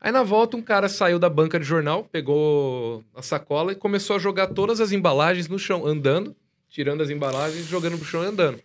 Aí 0.00 0.10
na 0.10 0.22
volta 0.22 0.56
um 0.56 0.62
cara 0.62 0.88
saiu 0.88 1.18
da 1.18 1.28
banca 1.28 1.60
de 1.60 1.66
jornal, 1.66 2.04
pegou 2.04 3.04
a 3.14 3.20
sacola 3.20 3.72
e 3.72 3.74
começou 3.74 4.16
a 4.16 4.18
jogar 4.18 4.46
todas 4.46 4.80
as 4.80 4.92
embalagens 4.92 5.46
no 5.46 5.58
chão, 5.58 5.86
andando, 5.86 6.34
tirando 6.70 7.02
as 7.02 7.10
embalagens, 7.10 7.66
jogando 7.66 7.98
pro 7.98 8.06
chão 8.06 8.24
e 8.24 8.26
andando. 8.26 8.62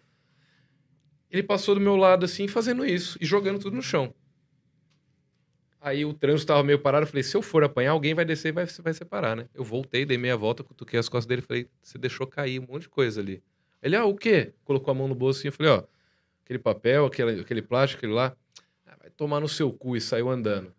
Ele 1.30 1.44
passou 1.44 1.76
do 1.76 1.82
meu 1.82 1.98
lado 1.98 2.24
assim, 2.24 2.48
fazendo 2.48 2.86
isso, 2.86 3.18
e 3.20 3.26
jogando 3.26 3.60
tudo 3.60 3.76
no 3.76 3.82
chão. 3.82 4.14
Aí 5.82 6.06
o 6.06 6.14
trânsito 6.14 6.48
tava 6.48 6.64
meio 6.64 6.80
parado, 6.80 7.04
eu 7.04 7.08
falei, 7.08 7.22
se 7.22 7.36
eu 7.36 7.42
for 7.42 7.64
apanhar, 7.64 7.92
alguém 7.92 8.14
vai 8.14 8.24
descer 8.24 8.50
e 8.50 8.52
vai, 8.54 8.66
vai 8.66 8.94
separar, 8.94 9.36
né? 9.36 9.50
Eu 9.54 9.64
voltei, 9.64 10.06
dei 10.06 10.18
meia 10.18 10.38
volta, 10.38 10.64
cutuquei 10.64 10.98
as 10.98 11.10
costas 11.10 11.26
dele 11.26 11.42
e 11.42 11.46
falei, 11.46 11.68
você 11.82 11.98
deixou 11.98 12.26
cair 12.26 12.60
um 12.60 12.66
monte 12.66 12.84
de 12.84 12.90
coisa 12.90 13.20
ali. 13.20 13.44
Ele, 13.84 13.96
ah, 13.96 14.06
o 14.06 14.16
quê? 14.16 14.54
Colocou 14.64 14.92
a 14.92 14.96
mão 14.96 15.08
no 15.08 15.14
bolso 15.14 15.40
assim, 15.40 15.50
eu 15.50 15.52
falei, 15.52 15.74
ó, 15.74 15.84
aquele 16.44 16.60
papel, 16.60 17.06
aquele, 17.06 17.42
aquele 17.42 17.62
plástico, 17.62 18.00
aquele 18.00 18.14
lá, 18.14 18.36
ah, 18.88 18.96
vai 19.00 19.10
tomar 19.12 19.42
no 19.42 19.50
seu 19.50 19.72
cu 19.72 19.96
e 19.96 20.02
saiu 20.02 20.30
andando. 20.30 20.74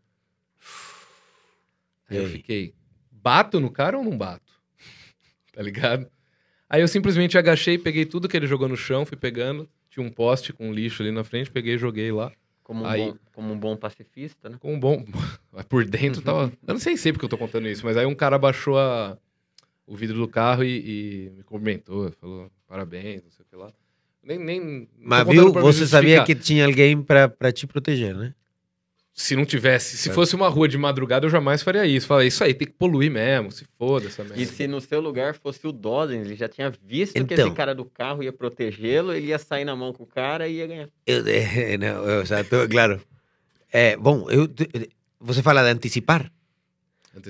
Aí 2.09 2.17
eu 2.19 2.29
fiquei, 2.29 2.75
bato 3.11 3.59
no 3.61 3.71
cara 3.71 3.99
ou 3.99 4.05
não 4.05 4.17
bato? 4.17 4.53
tá 5.53 5.63
ligado? 5.63 6.09
Aí 6.69 6.81
eu 6.81 6.89
simplesmente 6.89 7.39
agachei, 7.39 7.79
peguei 7.79 8.05
tudo 8.05 8.29
que 8.29 8.37
ele 8.37 8.47
jogou 8.47 8.69
no 8.69 8.77
chão, 8.77 9.07
fui 9.07 9.17
pegando, 9.17 9.69
tinha 9.89 10.05
um 10.05 10.11
poste 10.11 10.53
com 10.53 10.73
lixo 10.73 11.03
ali 11.03 11.13
na 11.13 11.25
frente, 11.25 11.51
peguei 11.51 11.75
e 11.75 11.79
joguei 11.79 12.11
lá. 12.11 12.33
Como 12.63 12.83
um, 12.83 12.87
Aí- 12.87 13.13
bom, 13.13 13.17
como 13.33 13.53
um 13.53 13.59
bom 13.59 13.77
pacifista, 13.77 14.49
né? 14.49 14.57
Com 14.59 14.75
um 14.75 14.81
bom. 14.81 15.05
Mas 15.53 15.65
por 15.71 15.85
dentro 15.85 16.21
tava. 16.21 16.53
Eu 16.67 16.75
não 16.75 16.81
sei 16.81 16.97
sempre 16.97 17.21
que 17.21 17.25
eu 17.25 17.29
tô 17.29 17.39
contando 17.39 17.69
isso, 17.69 17.85
mas 17.85 17.97
aí 17.97 18.05
um 18.05 18.15
cara 18.15 18.37
baixou 18.39 18.77
a... 18.77 19.17
o 19.87 19.95
vidro 19.95 20.19
do 20.19 20.27
carro 20.27 20.65
e, 20.65 21.29
e 21.29 21.31
me 21.31 21.43
cumprimentou, 21.45 22.11
falou 22.21 22.51
parabéns, 22.67 23.23
não 23.23 23.31
sei 23.31 23.45
o 23.45 23.49
que 23.49 23.57
lá. 23.57 23.73
Nem. 24.21 24.39
nem 24.39 24.89
Mas 24.99 25.29
viu, 25.29 25.53
pra 25.53 25.63
você 25.63 25.87
sabia 25.87 26.25
que 26.25 26.35
tinha 26.35 26.67
alguém 26.67 27.01
para 27.01 27.53
te 27.53 27.69
proteger, 27.69 28.17
né? 28.17 28.35
Se 29.19 29.35
não 29.35 29.47
tivesse, 29.47 29.97
se 29.97 30.11
É. 30.11 30.13
fosse 30.13 30.35
uma 30.37 30.47
rua 30.47 30.69
de 30.69 30.77
madrugada, 30.77 31.25
eu 31.25 31.31
jamais 31.31 31.63
faria 31.63 31.87
isso. 31.87 32.07
Falei, 32.07 32.29
isso 32.29 32.45
aí, 32.45 32.53
tem 32.53 32.69
que 32.69 32.75
poluir 32.75 33.11
mesmo, 33.11 33.51
se 33.51 33.65
foda 33.79 34.09
essa 34.09 34.23
merda. 34.23 34.43
E 34.43 34.45
se 34.45 34.67
no 34.69 34.79
seu 34.79 35.01
lugar 35.01 35.35
fosse 35.35 35.67
o 35.67 35.73
Dollins, 35.73 36.27
ele 36.27 36.37
já 36.37 36.47
tinha 36.51 36.71
visto 36.85 37.15
que 37.15 37.21
Então. 37.21 37.47
esse 37.47 37.57
cara 37.57 37.75
do 37.75 37.87
carro 37.87 38.23
ia 38.23 38.31
protegê-lo, 38.31 39.15
ele 39.15 39.29
ia 39.29 39.39
sair 39.39 39.65
na 39.65 39.75
mão 39.75 39.91
com 39.95 40.03
o 40.03 40.07
cara 40.07 40.47
e 40.47 40.57
ia 40.57 40.67
ganhar. 40.67 40.89
Eu, 41.07 41.27
eh, 41.27 41.79
não, 41.81 42.05
eu 42.05 42.27
já 42.27 42.45
tô, 42.45 42.69
claro. 42.69 43.01
É, 43.73 43.97
bom, 43.97 44.29
eu, 44.31 44.47
você 45.19 45.43
fala 45.43 45.63
de 45.65 45.71
antecipar. 45.71 46.31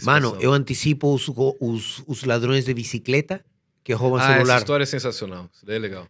Mano, 0.02 0.36
eu 0.40 0.52
antecipo 0.52 1.14
os, 1.14 1.28
os, 1.60 2.02
os 2.08 2.24
ladrões 2.24 2.64
de 2.64 2.74
bicicleta 2.74 3.44
que 3.84 3.92
roubam 3.92 4.18
Ah, 4.18 4.24
essa 4.24 4.32
celular. 4.38 4.58
história 4.58 4.82
é 4.82 4.86
sensacional. 4.86 5.48
Isso 5.54 5.64
daí 5.64 5.76
é 5.76 5.78
legal. 5.78 6.08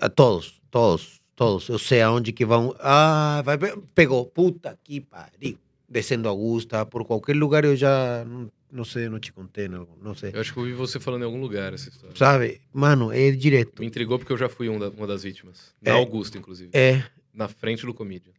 A 0.00 0.08
todos, 0.08 0.58
todos, 0.70 1.17
todos. 1.38 1.68
Eu 1.68 1.78
sei 1.78 2.02
aonde 2.02 2.32
que 2.32 2.44
vão. 2.44 2.74
Ah, 2.80 3.40
vai, 3.44 3.56
pe- 3.56 3.76
pegou. 3.94 4.26
Puta 4.26 4.78
que 4.82 5.00
pariu. 5.00 5.56
Descendo 5.88 6.28
Augusta, 6.28 6.84
por 6.84 7.04
qualquer 7.04 7.34
lugar 7.36 7.64
eu 7.64 7.74
já. 7.76 8.24
Não, 8.26 8.50
não 8.70 8.84
sei, 8.84 9.08
não 9.08 9.18
te 9.18 9.32
contei, 9.32 9.68
não, 9.68 9.88
não 10.02 10.14
sei. 10.14 10.32
Eu 10.34 10.40
acho 10.40 10.52
que 10.52 10.58
eu 10.58 10.62
ouvi 10.64 10.74
você 10.74 11.00
falando 11.00 11.22
em 11.22 11.24
algum 11.24 11.40
lugar 11.40 11.72
essa 11.72 11.88
história. 11.88 12.14
Sabe? 12.14 12.60
Mano, 12.72 13.10
é 13.12 13.30
direto. 13.30 13.80
Me 13.80 13.86
intrigou 13.86 14.18
porque 14.18 14.32
eu 14.32 14.36
já 14.36 14.48
fui 14.48 14.68
um 14.68 14.76
uma 14.76 15.06
das 15.06 15.22
vítimas. 15.22 15.74
Na 15.80 15.92
É. 15.92 15.94
Augusta, 15.94 16.36
inclusive. 16.36 16.70
É. 16.74 17.02
Na 17.32 17.48
frente 17.48 17.86
do 17.86 17.94
Comedians. 17.94 18.36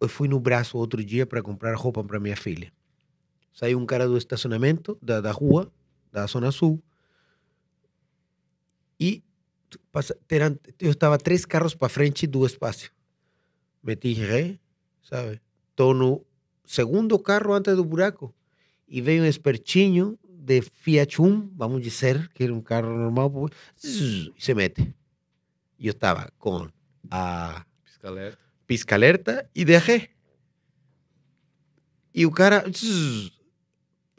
Eu 0.00 0.08
fui 0.08 0.28
no 0.28 0.40
braço 0.40 0.78
outro 0.78 1.04
dia 1.04 1.26
para 1.26 1.42
comprar 1.42 1.74
roupa 1.76 2.02
para 2.02 2.18
minha 2.18 2.36
filha. 2.36 2.72
Saiu 3.52 3.78
um 3.78 3.84
cara 3.84 4.06
do 4.06 4.16
estacionamento 4.16 4.96
da, 5.02 5.20
da 5.20 5.32
rua, 5.32 5.70
da 6.10 6.24
Zona 6.26 6.50
Sul. 6.50 6.82
E 8.98 9.22
eu 10.78 10.90
estava 10.90 11.18
três 11.18 11.44
carros 11.44 11.74
para 11.74 11.88
frente 11.88 12.26
do 12.26 12.44
espaço. 12.46 12.90
Meti 13.82 14.12
ré, 14.12 14.58
sabe? 15.02 15.40
Estou 15.70 15.94
no 15.94 16.24
segundo 16.64 17.18
carro 17.18 17.52
antes 17.52 17.74
do 17.74 17.84
buraco. 17.84 18.34
E 18.88 19.00
veio 19.00 19.22
um 19.22 19.26
espertinho 19.26 20.18
de 20.28 20.62
Fiat 20.62 21.20
Uno, 21.20 21.50
vamos 21.54 21.82
dizer, 21.82 22.28
que 22.34 22.44
era 22.44 22.54
um 22.54 22.60
carro 22.60 22.96
normal, 22.96 23.48
e 23.82 24.32
se 24.36 24.54
mete. 24.54 24.94
E 25.78 25.86
eu 25.86 25.92
estava 25.92 26.30
com 26.38 26.68
a 27.10 27.64
Pisca 27.84 28.08
alerta. 28.08 28.38
pisca 28.66 28.94
alerta 28.94 29.50
e 29.54 29.64
derré. 29.64 30.08
E 32.14 32.26
o 32.26 32.30
cara. 32.30 32.64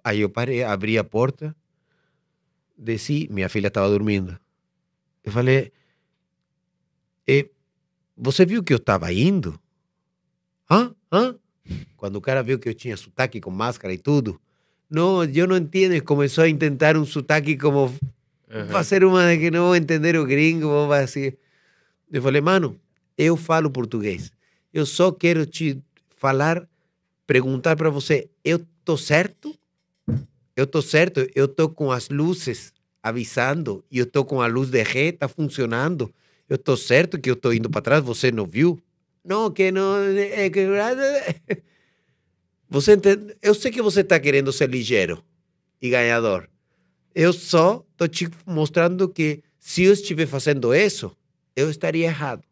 Aí 0.04 0.22
eu 0.22 0.30
parei, 0.30 0.64
abri 0.64 0.98
a 0.98 1.04
porta, 1.04 1.56
desci, 2.76 3.28
minha 3.30 3.50
filha 3.50 3.68
estava 3.68 3.90
dormindo. 3.90 4.40
Eu 5.24 5.32
falei: 5.32 5.72
"Eh, 7.28 7.50
Você 8.18 8.46
viu 8.46 8.64
que 8.64 8.74
eu 8.74 8.78
estava 8.78 9.12
indo? 9.12 9.60
Hã? 10.70 10.94
Hã? 11.12 11.36
Quando 11.98 12.16
o 12.18 12.22
cara 12.22 12.44
viu 12.44 12.60
que 12.60 12.70
eu 12.70 12.74
tinha 12.74 12.96
sotaque 12.98 13.40
com 13.40 13.50
máscara 13.52 13.94
e 13.94 13.98
tudo. 13.98 14.40
Não, 14.90 15.24
eu 15.24 15.48
não 15.48 15.58
entendo. 15.58 16.02
Começou 16.04 16.44
a 16.44 16.50
intentar 16.50 16.98
um 16.98 17.06
sotaque 17.06 17.58
como 17.58 17.94
Aham. 18.50 18.68
fazer 18.68 19.04
uma 19.04 19.36
que 19.38 19.50
não 19.50 19.66
vou 19.68 19.76
entender 19.76 20.16
o 20.18 20.26
gringo, 20.26 20.68
vou 20.68 20.88
fazer. 20.90 21.38
Eu 22.12 22.22
falei, 22.22 22.42
mano, 22.42 22.80
eu 23.18 23.38
falo 23.38 23.70
português. 23.72 24.32
Eu 24.74 24.86
só 24.86 25.12
quero 25.12 25.46
te 25.46 25.82
falar, 26.18 26.68
perguntar 27.26 27.76
para 27.76 27.90
você, 27.90 28.30
eu 28.44 28.60
tô 28.84 28.98
certo? 28.98 29.58
Eu 30.56 30.68
tô 30.68 30.82
certo? 30.82 31.26
Eu 31.34 31.48
tô 31.48 31.70
com 31.70 31.92
as 31.92 32.10
luzes 32.10 32.74
avisando 33.02 33.84
e 33.92 34.00
eu 34.00 34.06
tô 34.06 34.24
com 34.24 34.42
a 34.42 34.48
luz 34.48 34.70
de 34.70 34.84
ré, 34.84 35.12
tá 35.12 35.28
funcionando. 35.28 36.14
Eu 36.48 36.58
tô 36.58 36.76
certo 36.76 37.20
que 37.20 37.30
eu 37.30 37.36
tô 37.36 37.52
indo 37.52 37.70
para 37.70 37.82
trás, 37.82 38.04
você 38.04 38.32
não 38.32 38.46
viu? 38.46 38.80
Não, 39.24 39.52
que 39.52 39.72
não, 39.72 39.98
é 39.98 40.50
que 40.50 40.68
você 42.70 42.94
entende? 42.94 43.36
Eu 43.42 43.54
sei 43.54 43.72
que 43.72 43.82
você 43.82 44.04
tá 44.04 44.20
querendo 44.20 44.52
ser 44.52 44.70
ligeiro 44.70 45.24
e 45.82 45.90
ganhador. 45.90 46.48
Eu 47.14 47.34
só 47.34 47.86
estou 47.92 48.08
te 48.08 48.30
mostrando 48.46 49.08
que 49.10 49.44
se 49.60 49.84
eu 49.84 49.94
estiver 49.94 50.26
fazendo 50.26 50.74
isso, 50.74 51.16
eu 51.56 51.70
estaria 51.70 52.06
errado. 52.06 52.44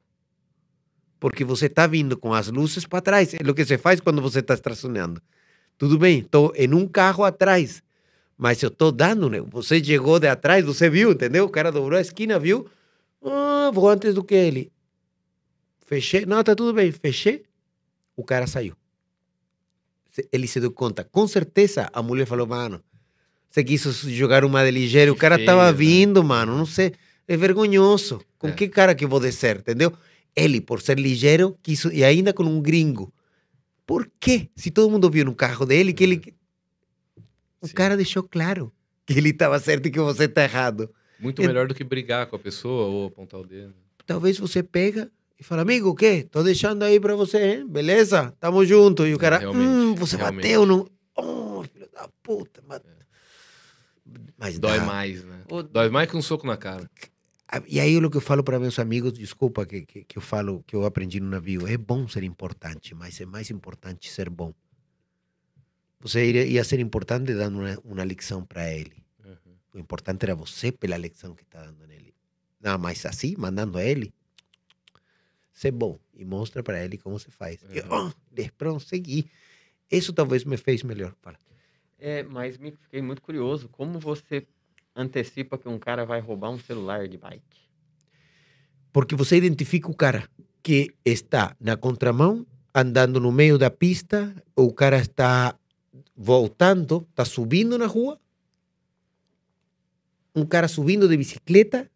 Porque 1.20 1.44
você 1.44 1.66
está 1.66 1.88
vindo 1.88 2.18
com 2.18 2.34
as 2.34 2.48
luzes 2.48 2.86
para 2.86 3.02
trás. 3.02 3.34
É 3.34 3.38
o 3.50 3.54
que 3.54 3.66
se 3.66 3.78
faz 3.78 4.00
quando 4.00 4.22
você 4.22 4.40
está 4.40 4.54
estacionando. 4.54 5.22
Tudo 5.78 5.98
bem, 5.98 6.20
estou 6.20 6.54
em 6.56 6.74
um 6.74 6.88
carro 6.88 7.24
atrás, 7.24 7.82
mas 8.40 8.64
eu 8.64 8.70
estou 8.70 8.90
dando. 8.90 9.30
Né? 9.30 9.41
Você 9.52 9.84
chegou 9.84 10.18
de 10.18 10.28
atrás, 10.30 10.64
você 10.64 10.90
viu, 10.90 11.11
entendeu? 11.11 11.44
O 11.44 11.49
cara 11.49 11.74
dobrou 11.74 11.98
a 11.98 12.02
esquina, 12.02 12.40
viu? 12.40 12.66
Ah, 13.22 13.70
vou 13.74 13.90
antes 13.90 14.14
do 14.14 14.24
que 14.24 14.34
ele. 14.34 14.72
Fechei. 15.86 16.26
Não, 16.26 16.41
tá 16.41 16.56
tudo 16.56 16.74
bem. 16.74 16.90
Fechei. 16.90 17.44
O 18.16 18.24
cara 18.24 18.48
saiu. 18.48 18.76
Ele 20.32 20.48
se 20.48 20.61
deu 20.61 20.72
conta. 20.72 21.03
Com 21.03 21.28
certeza 21.28 21.90
a 21.91 22.02
mulher 22.02 22.26
falou, 22.26 22.48
mano, 22.48 22.82
você 23.49 23.61
quis 23.61 23.84
jogar 23.84 24.45
uma 24.45 24.64
de 24.64 24.72
ligeiro. 24.72 25.11
O 25.11 25.18
cara 25.18 25.36
feio, 25.36 25.45
tava 25.45 25.66
né? 25.66 25.74
vindo, 25.74 26.24
mano. 26.24 26.57
Não 26.57 26.66
sei. 26.66 26.94
É 27.28 27.36
vergonhoso. 27.36 28.22
Com 28.38 28.48
É. 28.48 28.52
que 28.53 28.70
cara 28.70 28.95
que 28.95 29.06
vou 29.06 29.20
descer, 29.20 29.57
entendeu? 29.57 29.91
Ele, 30.34 30.61
por 30.61 30.82
ser 30.82 30.98
ligeiro, 30.98 31.57
quis, 31.61 31.84
e 31.86 32.06
ainda 32.06 32.32
com 32.32 32.44
um 32.44 32.61
gringo. 32.61 33.14
Por 33.86 34.10
quê? 34.18 34.49
Se 34.56 34.72
todo 34.72 34.90
mundo 34.90 35.10
viu 35.10 35.26
no 35.26 35.36
carro 35.36 35.66
dele 35.66 35.91
que 35.91 36.03
ele. 36.06 36.39
O 37.61 37.68
Sim. 37.68 37.73
cara 37.73 37.95
deixou 37.95 38.23
claro 38.23 38.72
que 39.06 39.14
ele 39.14 39.30
estava 39.30 39.60
certo 39.60 39.88
e 39.88 39.91
que 39.91 39.99
você 39.99 40.26
está 40.26 40.44
errado. 40.44 40.90
Muito 41.19 41.41
melhor 41.41 41.68
do 41.68 41.76
que 41.76 41.84
brigar 41.84 42.27
com 42.27 42.36
a 42.36 42.40
pessoa 42.40 42.88
ou 42.88 43.07
apontar 43.07 43.40
o 43.40 43.45
dedo. 43.45 43.73
Talvez 44.06 44.38
você 44.40 44.64
pega 44.64 45.11
e 45.40 45.44
fala, 45.44 45.61
amigo, 45.61 45.90
o 45.90 45.95
quê? 45.95 46.27
Tô 46.30 46.41
deixando 46.41 46.84
aí 46.84 46.99
para 46.99 47.15
você, 47.15 47.56
hein? 47.56 47.68
beleza? 47.68 48.34
Tamo 48.40 48.65
junto. 48.65 49.06
E 49.06 49.14
o 49.14 49.18
cara, 49.18 49.38
realmente, 49.38 49.68
hum, 49.68 49.95
você 49.95 50.15
realmente. 50.15 50.44
bateu 50.44 50.65
no... 50.65 50.90
Oh, 51.15 51.64
filho 51.64 51.90
da 51.94 52.07
puta. 52.23 52.64
Mas, 52.68 52.81
mas 54.38 54.60
Dói 54.60 54.80
dá. 54.80 54.86
mais, 54.86 55.23
né? 55.23 55.41
Ô, 55.49 55.61
Dói 55.61 55.90
mais 55.90 56.10
que 56.10 56.15
um 56.15 56.22
soco 56.22 56.48
na 56.48 56.56
cara. 56.56 56.90
E 57.68 57.80
aí 57.80 57.98
o 57.98 58.10
que 58.10 58.18
eu 58.18 58.22
falo 58.22 58.44
para 58.44 58.60
meus 58.60 58.77
amigos, 58.77 59.11
desculpa 59.11 59.65
que, 59.65 59.81
que, 59.81 60.03
que 60.03 60.18
eu 60.18 60.22
falo, 60.22 60.64
que 60.68 60.76
eu 60.76 60.86
aprendi 60.86 61.19
no 61.19 61.30
navio, 61.30 61.68
é 61.68 61.77
bom 61.77 62.07
ser 62.07 62.23
importante, 62.23 62.94
mas 62.94 63.19
é 63.19 63.26
mais 63.26 63.49
importante 63.49 64.10
ser 64.10 64.30
bom. 64.30 64.53
Você 66.02 66.26
iria, 66.26 66.46
ia 66.46 66.64
ser 66.64 66.80
importante 66.80 67.34
dando 67.34 67.60
uma, 67.60 67.78
uma 67.84 68.04
lição 68.06 68.46
para 68.46 68.72
ele. 68.72 69.04
Uhum. 69.24 69.36
O 69.74 69.80
importante 69.80 70.24
era 70.24 70.34
você 70.36 70.72
pela 70.72 70.98
lição 70.98 71.36
que 71.36 71.44
está 71.44 71.62
dando 71.64 71.86
nele. 71.88 72.14
Não, 72.62 72.78
mas 72.78 73.06
assim, 73.06 73.36
mandando 73.38 73.78
a 73.78 73.84
ele, 73.84 74.14
ser 75.54 75.72
bom 75.72 76.00
e 76.14 76.24
mostra 76.24 76.64
para 76.64 76.84
ele 76.84 76.98
como 76.98 77.20
se 77.20 77.30
faz. 77.32 77.60
E, 77.70 77.80
Uhum. 77.82 78.08
oh, 78.08 78.12
de- 78.34 78.52
pronto, 78.52 78.84
segui. 78.84 79.30
Isso 79.92 80.14
talvez 80.14 80.44
me 80.46 80.56
fez 80.58 80.84
melhor. 80.84 81.14
Fala. 81.22 81.38
É, 81.98 82.24
mas 82.24 82.58
me 82.58 82.72
fiquei 82.72 83.02
muito 83.02 83.22
curioso. 83.22 83.68
Como 83.70 84.00
você 84.00 84.46
antecipa 84.96 85.58
que 85.58 85.68
um 85.68 85.78
cara 85.80 86.06
vai 86.06 86.22
roubar 86.22 86.50
um 86.52 86.60
celular 86.60 87.08
de 87.08 87.18
bike? 87.18 87.44
Porque 88.94 89.16
você 89.16 89.38
identifica 89.38 89.90
o 89.92 89.96
cara 89.96 90.30
que 90.64 90.94
está 91.04 91.56
na 91.60 91.76
contramão, 91.76 92.46
andando 92.74 93.20
no 93.20 93.32
meio 93.32 93.58
da 93.58 93.70
pista, 93.70 94.34
o 94.56 94.72
cara 94.74 94.98
está 95.00 95.58
voltando, 96.22 97.08
está 97.10 97.24
subindo 97.24 97.78
na 97.78 97.86
rua. 97.86 98.20
Um 100.36 100.46
cara 100.46 100.68
subindo 100.68 101.08
de 101.08 101.16
bicicleta 101.16 101.90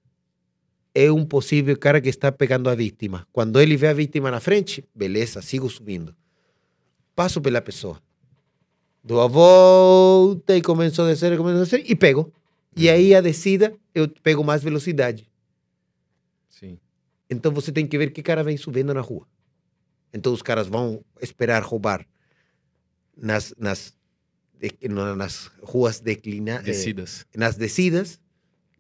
é 0.95 1.11
um 1.11 1.25
possível 1.25 1.77
cara 1.77 1.99
que 1.99 2.07
está 2.07 2.31
pegando 2.31 2.69
a 2.69 2.75
vítima. 2.75 3.27
Quando 3.33 3.59
ele 3.59 3.75
vê 3.75 3.87
a 3.87 3.93
vítima 3.93 4.31
na 4.31 4.39
frente, 4.39 4.87
beleza, 4.95 5.41
sigo 5.41 5.69
subindo. 5.69 6.15
Passo 7.13 7.41
pela 7.41 7.61
pessoa. 7.61 8.01
Dou 9.03 9.19
a 9.19 9.27
volta 9.27 10.55
e 10.55 10.61
começo 10.61 11.01
a 11.01 11.07
descer, 11.07 11.37
começo 11.37 11.57
a 11.57 11.63
descer 11.63 11.83
e 11.85 11.93
pego. 11.93 12.33
E 12.77 12.89
aí 12.89 13.13
a 13.13 13.19
descida 13.19 13.75
eu 13.93 14.07
pego 14.07 14.41
mais 14.41 14.63
velocidade. 14.63 15.29
Sim. 16.47 16.79
Então 17.29 17.51
você 17.51 17.73
tem 17.73 17.85
que 17.85 17.97
ver 17.97 18.11
que 18.11 18.23
cara 18.23 18.41
vem 18.41 18.55
subindo 18.55 18.93
na 18.93 19.01
rua. 19.01 19.27
Então 20.13 20.31
os 20.31 20.41
caras 20.41 20.67
vão 20.67 21.03
esperar 21.21 21.61
roubar 21.61 22.07
nas, 23.15 23.53
nas, 23.57 23.93
de- 24.69 24.87
nas 25.15 25.51
ruas 25.61 25.99
declinadas, 25.99 26.65
Descidas. 26.65 27.25
nas 27.35 27.55
descidas, 27.55 28.19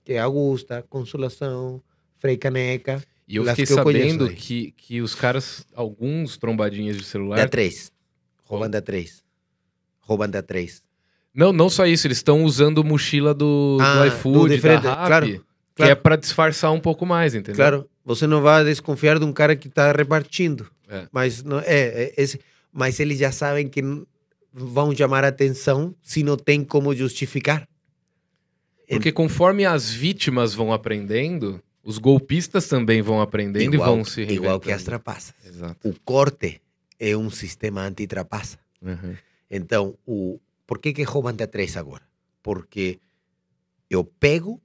que 0.03 0.13
é 0.13 0.19
Augusta, 0.19 0.83
Consolação, 0.89 1.81
Frei 2.19 2.37
Caneca, 2.37 3.03
E 3.27 3.35
eu 3.37 3.45
fiquei 3.45 3.65
que 3.65 3.71
eu 3.73 3.75
sabendo 3.77 4.29
que, 4.29 4.71
que 4.77 5.01
os 5.01 5.13
caras, 5.15 5.65
alguns 5.75 6.37
trombadinhas 6.37 6.97
de 6.97 7.03
celular. 7.03 7.37
da 7.37 7.47
3. 7.47 7.91
Roubam 8.45 8.69
da 8.69 8.81
3. 8.81 9.23
Roubam 10.01 10.29
da 10.29 10.41
3. 10.41 10.81
Não, 11.33 11.51
não 11.51 11.69
só 11.69 11.85
isso, 11.85 12.05
eles 12.07 12.17
estão 12.17 12.43
usando 12.43 12.83
mochila 12.83 13.33
do, 13.33 13.77
do 13.77 13.83
Ah, 13.83 14.07
iFood, 14.07 14.49
do 14.49 14.55
de 14.55 14.61
frente, 14.61 14.83
da 14.83 14.93
Rappi, 14.93 15.07
claro, 15.07 15.25
que 15.27 15.41
claro. 15.75 15.91
é 15.91 15.95
pra 15.95 16.15
disfarçar 16.15 16.71
um 16.71 16.79
pouco 16.79 17.05
mais, 17.05 17.33
entendeu? 17.33 17.55
Claro, 17.55 17.89
você 18.05 18.27
não 18.27 18.41
vai 18.41 18.63
desconfiar 18.63 19.17
de 19.17 19.25
um 19.25 19.33
cara 19.33 19.55
que 19.55 19.67
está 19.67 19.91
repartindo. 19.91 20.69
É. 20.87 21.07
Mas, 21.11 21.41
não, 21.41 21.59
é, 21.59 21.65
é 21.65 22.13
esse, 22.17 22.39
mas 22.71 22.99
eles 22.99 23.17
já 23.17 23.31
sabem 23.31 23.67
que 23.67 23.81
vão 24.53 24.95
chamar 24.95 25.23
a 25.23 25.29
atenção 25.29 25.95
se 26.01 26.23
não 26.23 26.37
tem 26.37 26.63
como 26.63 26.95
justificar. 26.95 27.67
Porque 28.87 29.11
conforme 29.11 29.65
as 29.65 29.89
vítimas 29.89 30.53
vão 30.53 30.71
aprendendo, 30.71 31.61
os 31.83 31.97
golpistas 31.97 32.67
também 32.67 33.01
vão 33.01 33.19
aprendendo 33.19 33.73
e 33.73 33.77
vão 33.77 34.05
se 34.05 34.21
igual 34.21 34.59
que 34.59 34.71
as 34.71 34.81
reinventando. 34.81 34.85
trapaças. 34.85 35.33
Exato. 35.43 35.89
O 35.89 35.99
corte 36.01 36.61
é 36.99 37.17
um 37.17 37.29
sistema 37.29 37.81
anti-trapaça. 37.81 38.59
Uhum. 38.81 39.15
Então, 39.49 39.97
o, 40.05 40.39
por 40.67 40.79
que, 40.79 40.93
que 40.93 41.03
roubam 41.03 41.35
da 41.35 41.47
três 41.47 41.75
agora? 41.75 42.03
Porque 42.41 42.99
eu 43.89 44.03
pego, 44.03 44.61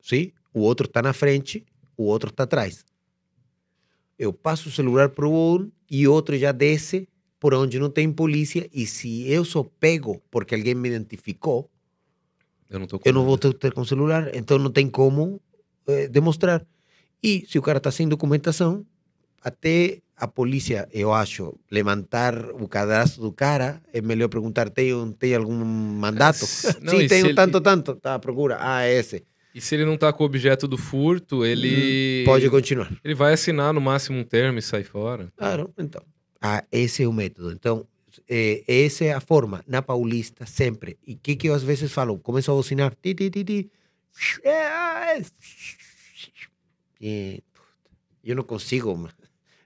sim, 0.00 0.32
o 0.52 0.60
outro 0.60 0.86
está 0.86 1.00
na 1.00 1.12
frente, 1.12 1.64
o 1.96 2.04
outro 2.04 2.30
está 2.30 2.44
atrás. 2.44 2.84
Eu 4.18 4.32
passo 4.32 4.68
o 4.68 4.72
celular 4.72 5.10
para 5.10 5.28
um 5.28 5.70
e 5.90 6.06
outro 6.08 6.36
já 6.36 6.52
desce 6.52 7.08
por 7.44 7.52
onde 7.52 7.78
não 7.78 7.90
tem 7.90 8.10
polícia. 8.10 8.66
E 8.72 8.86
se 8.86 9.30
eu 9.30 9.44
só 9.44 9.62
pego 9.62 10.22
porque 10.30 10.54
alguém 10.54 10.74
me 10.74 10.88
identificou, 10.88 11.70
Eu 12.70 12.78
não 12.78 12.86
eu 13.04 13.12
não 13.12 13.22
vou 13.22 13.36
ter, 13.36 13.70
com 13.74 13.84
celular, 13.84 14.34
então 14.34 14.58
não 14.58 14.70
tem 14.70 14.88
como 14.88 15.38
eh, 15.86 16.08
demonstrar. 16.08 16.66
E 17.22 17.44
se 17.46 17.58
o 17.58 17.62
cara 17.62 17.76
está 17.76 17.90
sem 17.90 18.08
documentação, 18.08 18.86
até 19.42 20.00
a 20.16 20.26
polícia, 20.26 20.88
eu 20.90 21.12
acho, 21.12 21.54
levantar 21.70 22.34
o 22.52 22.66
cadastro 22.66 23.20
do 23.20 23.30
cara, 23.30 23.82
é 23.92 24.00
melhor 24.00 24.28
perguntar, 24.30 24.70
tem, 24.70 24.88
tem 25.12 25.34
algum 25.34 25.52
mandato? 25.52 26.46
não, 26.80 26.98
Sim, 26.98 27.06
tem 27.08 27.24
um 27.24 27.26
ele- 27.26 27.34
tanto, 27.34 27.60
tanto. 27.60 27.94
Tá, 27.96 28.18
procura. 28.18 28.56
Ah, 28.58 28.84
é 28.86 28.94
esse. 28.94 29.22
E 29.54 29.60
se 29.60 29.74
ele 29.74 29.84
não 29.84 29.98
tá 29.98 30.10
com 30.14 30.22
o 30.22 30.26
objeto 30.26 30.66
do 30.66 30.78
furto, 30.78 31.44
ele. 31.44 32.22
Hum, 32.22 32.24
Pode 32.24 32.48
continuar. 32.48 32.90
Ele 33.04 33.14
vai 33.14 33.34
assinar 33.34 33.74
no 33.74 33.82
máximo 33.82 34.18
um 34.18 34.24
termo 34.24 34.58
e 34.58 34.62
sai 34.62 34.82
fora. 34.82 35.30
Claro, 35.36 35.70
então. 35.78 36.02
Ah, 36.46 36.62
esse 36.70 37.02
é 37.02 37.08
o 37.08 37.12
método. 37.12 37.50
Então, 37.56 37.76
eh, 38.28 38.62
essa 38.68 39.02
é 39.10 39.12
a 39.14 39.20
forma, 39.30 39.58
na 39.66 39.80
Paulista, 39.90 40.44
sempre. 40.60 40.98
E 41.10 41.14
o 41.14 41.18
que, 41.24 41.36
que 41.36 41.48
eu 41.48 41.54
às 41.54 41.62
vezes 41.62 41.90
falo? 41.98 42.18
Começo 42.18 42.50
a 42.50 42.54
buzinar. 42.54 42.92
Ti, 43.02 43.14
ti, 43.14 43.30
ti, 43.30 43.42
ti. 43.50 43.58
É. 47.00 47.40
Eu 48.22 48.36
não 48.36 48.42
consigo, 48.42 49.08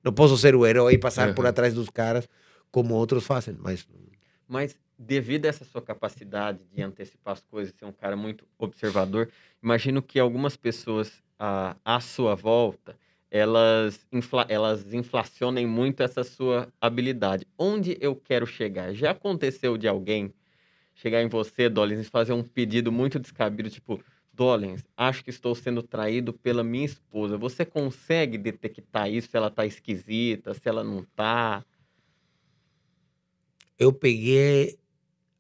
não 0.05 0.13
posso 0.13 0.37
ser 0.37 0.55
o 0.55 0.67
herói 0.67 0.95
e 0.95 0.99
passar 0.99 1.35
por 1.35 1.45
Uhum. 1.45 1.51
atrás 1.51 1.75
dos 1.75 1.89
caras 1.91 2.29
como 2.71 2.95
outros 2.95 3.25
fazem, 3.25 3.57
mas 3.59 3.87
Mas 4.47 4.77
devido 4.99 5.47
a 5.47 5.49
essa 5.49 5.65
sua 5.65 5.83
capacidade 5.83 6.61
de 6.73 6.83
antecipar 6.83 7.35
as 7.35 7.43
coisas, 7.43 7.75
ser 7.79 7.85
um 7.85 7.93
cara 7.93 8.17
muito 8.17 8.47
observador, 8.59 9.31
imagino 9.63 10.03
que 10.03 10.19
algumas 10.19 10.57
pessoas 10.57 11.23
à, 11.39 11.77
à 11.85 12.01
sua 12.01 12.35
volta, 12.35 12.97
elas, 13.31 14.07
infla, 14.13 14.47
elas 14.49 14.93
inflacionem 14.93 15.67
muito 15.67 16.03
essa 16.03 16.25
sua 16.25 16.73
habilidade. 16.81 17.47
Onde 17.59 17.97
eu 18.01 18.17
quero 18.17 18.47
chegar? 18.47 18.95
Já 18.95 19.11
aconteceu 19.11 19.77
de 19.77 19.87
alguém 19.89 20.33
chegar 20.95 21.23
em 21.23 21.29
você, 21.29 21.69
Dolens, 21.69 22.01
e 22.01 22.11
fazer 22.11 22.33
um 22.33 22.43
pedido 22.43 22.91
muito 22.91 23.19
descabido, 23.19 23.71
tipo, 23.71 24.03
Dolens, 24.33 24.85
acho 24.97 25.23
que 25.23 25.31
estou 25.31 25.55
sendo 25.55 25.83
traído 25.83 26.33
pela 26.33 26.65
minha 26.65 26.87
esposa. 26.87 27.37
Você 27.37 27.65
consegue 27.65 28.39
detectar 28.39 29.11
isso, 29.11 29.29
se 29.31 29.37
ela 29.37 29.51
tá 29.51 29.65
esquisita, 29.65 30.55
se 30.55 30.69
ela 30.69 30.83
não 30.83 31.03
tá? 31.15 31.65
eu 33.79 33.93
peguei 33.93 34.79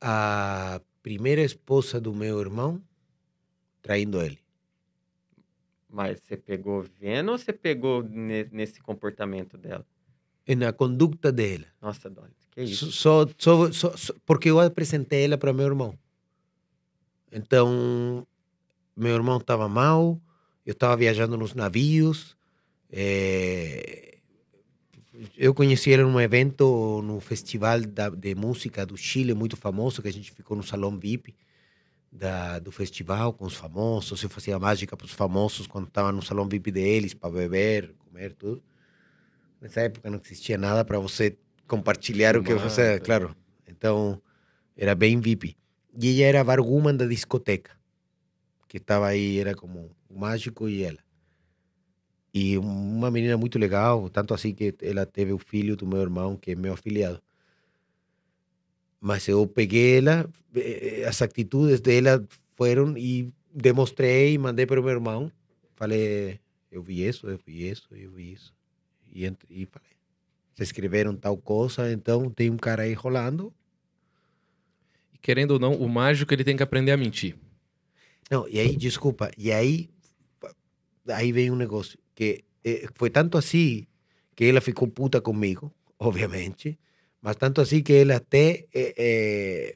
a 0.01 0.81
primeira 1.02 1.43
esposa 1.43 2.01
do 2.01 2.15
meu 2.15 2.40
irmão 2.40 2.81
traindo 3.82 4.23
ele. 4.23 4.39
Mas 5.90 6.20
você 6.20 6.36
pegou 6.36 6.85
vendo 7.01 7.32
ou 7.32 7.39
você 7.39 7.52
pegou 7.52 8.02
ne- 8.02 8.48
nesse 8.52 8.81
comportamento 8.81 9.56
dela? 9.56 9.86
E 10.47 10.55
na 10.55 10.73
conduta 10.73 11.31
dela. 11.32 11.65
Nossa, 11.81 12.09
Dolly, 12.10 12.32
que 12.51 12.62
isso? 12.62 12.90
Só, 12.93 13.27
só, 13.39 13.73
só, 13.73 13.97
só- 13.97 14.15
porque 14.27 14.51
eu 14.51 14.60
apresentei 14.60 15.24
ela 15.24 15.39
para 15.39 15.52
meu 15.52 15.66
irmão. 15.66 15.98
Então, 17.31 18.27
meu 18.97 19.15
irmão 19.15 19.39
estava 19.39 19.69
mal, 19.69 20.20
eu 20.65 20.73
estava 20.73 20.97
viajando 20.97 21.36
nos 21.36 21.55
navios. 21.55 22.36
eh, 22.90 24.19
eu 25.36 25.52
conheci 25.55 25.93
ela 25.93 26.02
num 26.05 26.20
evento, 26.20 27.02
no 27.02 27.20
festival 27.20 27.81
da, 27.82 28.09
de 28.09 28.35
música 28.35 28.86
do 28.86 28.97
Chile, 28.97 29.35
muito 29.35 29.56
famoso, 29.56 30.01
que 30.01 30.09
a 30.09 30.12
gente 30.12 30.31
ficou 30.31 30.56
no 30.56 30.62
salão 30.62 30.97
VIP 30.98 31.35
da, 32.19 32.59
do 32.59 32.73
festival 32.73 33.32
com 33.32 33.45
os 33.45 33.55
famosos. 33.55 34.23
Eu 34.23 34.28
fazia 34.28 34.59
mágica 34.59 34.97
para 34.97 35.07
os 35.07 35.12
famosos 35.12 35.66
quando 35.66 35.86
estava 35.86 36.12
no 36.12 36.20
salão 36.20 36.49
VIP 36.49 36.70
deles, 36.70 37.15
para 37.15 37.31
beber, 37.31 37.95
comer, 38.05 38.35
tudo. 38.35 38.62
Nessa 39.61 39.82
época 39.82 40.11
não 40.11 40.20
existia 40.23 40.59
nada 40.59 40.85
para 40.85 40.99
você 40.99 41.36
compartilhar 41.66 42.36
o 42.36 42.43
que 42.43 42.49
Filmar, 42.49 42.69
você. 42.69 42.99
tá. 42.99 43.05
Claro. 43.05 43.36
Então, 43.66 44.20
era 44.77 44.95
bem 44.95 45.20
VIP. 45.20 45.57
E 46.01 46.23
ela 46.23 46.28
era 46.28 46.40
a 46.40 46.45
barwoman 46.45 46.95
da 46.95 47.07
discoteca, 47.07 47.73
que 48.69 48.77
estava 48.77 49.07
aí, 49.07 49.39
era 49.39 49.55
como 49.55 49.90
o 50.09 50.19
mágico 50.19 50.69
e 50.69 50.82
ela. 50.82 50.99
E 52.32 52.59
uma 52.59 53.11
menina 53.11 53.36
muito 53.36 53.59
legal, 53.59 54.09
tanto 54.11 54.35
assim 54.35 54.55
que 54.55 54.74
ela 54.82 55.07
teve 55.07 55.32
o 55.32 55.39
filho 55.39 55.77
do 55.77 55.86
meu 55.86 56.01
irmão, 56.01 56.36
que 56.36 56.53
é 56.53 56.55
meu 56.55 56.74
afiliado. 56.74 57.20
Mas 59.01 59.29
eu 59.29 59.47
peguei 59.47 59.99
ela, 59.99 60.29
as 61.07 61.23
atitudes 61.23 61.81
dela 61.81 62.27
foram 62.57 62.97
e 62.97 63.33
demonstrei 63.55 64.35
e 64.35 64.39
mandei 64.39 64.66
para 64.66 64.81
o 64.81 64.83
meu 64.83 64.93
irmão. 64.93 65.31
Falei, 65.77 66.41
eu 66.70 66.83
vi 66.83 67.07
isso, 67.07 67.29
eu 67.29 67.39
vi 67.45 67.69
isso, 67.69 67.89
eu 67.93 68.11
vi 68.11 68.33
isso. 68.33 68.53
E, 69.12 69.25
e 69.25 69.66
falei, 69.66 69.89
vocês 70.55 70.69
escreveram 70.69 71.15
tal 71.15 71.37
coisa, 71.37 71.91
então 71.93 72.29
tem 72.31 72.51
um 72.51 72.57
cara 72.57 72.83
aí 72.83 72.93
rolando. 72.93 73.53
E 75.15 75.19
querendo 75.19 75.53
ou 75.53 75.59
não, 75.59 75.75
o 75.75 75.89
mágico 75.89 76.35
ele 76.35 76.45
tem 76.45 76.57
que 76.57 76.62
aprender 76.62 76.91
a 76.91 76.97
mentir. 76.97 77.37
Não, 78.31 78.47
e 78.49 78.59
aí, 78.59 78.77
desculpa, 78.77 79.31
e 79.39 79.51
aí, 79.53 79.89
aí 81.07 81.33
vem 81.33 81.51
um 81.51 81.57
negócio 81.57 81.99
que 82.15 82.45
eh, 82.65 82.89
foi 82.95 83.09
tanto 83.09 83.39
assim 83.39 83.87
que 84.35 84.45
ela 84.45 84.61
ficou 84.61 84.87
puta 84.87 85.20
comigo, 85.20 85.73
obviamente, 85.99 86.79
mas 87.23 87.36
tanto 87.36 87.61
assim 87.61 87.82
que 87.82 87.93
ela 87.93 88.16
até 88.16 88.65
eh, 88.74 88.95
eh, 88.97 89.74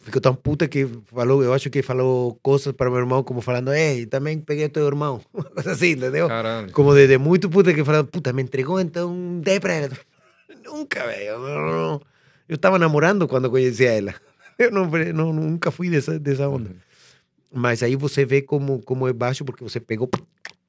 ficou 0.00 0.20
tão 0.20 0.34
puta 0.34 0.66
que 0.66 0.86
falou, 1.06 1.42
eu 1.42 1.52
acho 1.52 1.70
que 1.70 1.82
falou 1.82 2.38
coisas 2.42 2.72
para 2.72 2.90
meu 2.90 2.98
irmão 2.98 3.22
como 3.22 3.40
falando, 3.40 3.72
ei, 3.72 4.06
também 4.06 4.38
peguei 4.40 4.68
teu 4.68 4.86
irmão, 4.86 5.20
uma 5.32 5.44
coisa 5.50 5.72
assim, 5.72 5.90
entendeu? 5.90 6.28
Caralho. 6.28 6.72
Como 6.72 6.94
de, 6.94 7.06
de 7.06 7.18
muito 7.18 7.48
puta 7.48 7.72
que 7.72 7.84
falando, 7.84 8.08
puta, 8.08 8.32
me 8.32 8.42
entregou 8.42 8.80
então, 8.80 9.40
dei 9.40 9.60
pra 9.60 9.74
ela. 9.74 9.98
Nunca, 10.64 11.06
velho. 11.06 12.00
Eu 12.48 12.54
estava 12.54 12.78
namorando 12.78 13.28
quando 13.28 13.50
conhecia 13.50 13.92
ela. 13.92 14.14
Eu 14.58 14.72
não, 14.72 14.86
não, 14.86 15.32
nunca 15.32 15.70
fui 15.70 15.88
dessa, 15.88 16.18
dessa 16.18 16.48
onda. 16.48 16.70
Mas 17.52 17.82
aí 17.82 17.94
você 17.94 18.24
vê 18.24 18.42
como, 18.42 18.82
como 18.82 19.06
é 19.06 19.12
baixo, 19.12 19.44
porque 19.44 19.62
você 19.62 19.78
pegou 19.78 20.10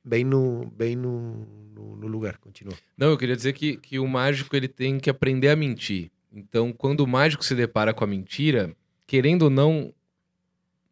bem 0.03 0.24
no, 0.24 0.72
bem 0.78 0.95
no, 0.95 1.48
no, 1.80 1.95
no 1.95 2.07
lugar. 2.07 2.38
Continua. 2.38 2.73
Não, 2.97 3.10
eu 3.10 3.18
queria 3.18 3.35
dizer 3.35 3.53
que, 3.53 3.77
que 3.77 3.99
o 3.99 4.07
mágico 4.07 4.56
ele 4.56 4.68
tem 4.68 4.99
que 4.99 5.10
aprender 5.10 5.49
a 5.49 5.56
mentir. 5.56 6.11
Então, 6.31 6.72
quando 6.72 7.01
o 7.01 7.07
mágico 7.07 7.43
se 7.43 7.56
depara 7.56 7.93
com 7.93 8.03
a 8.03 8.07
mentira, 8.07 8.76
querendo 9.07 9.43
ou 9.43 9.49
não, 9.49 9.93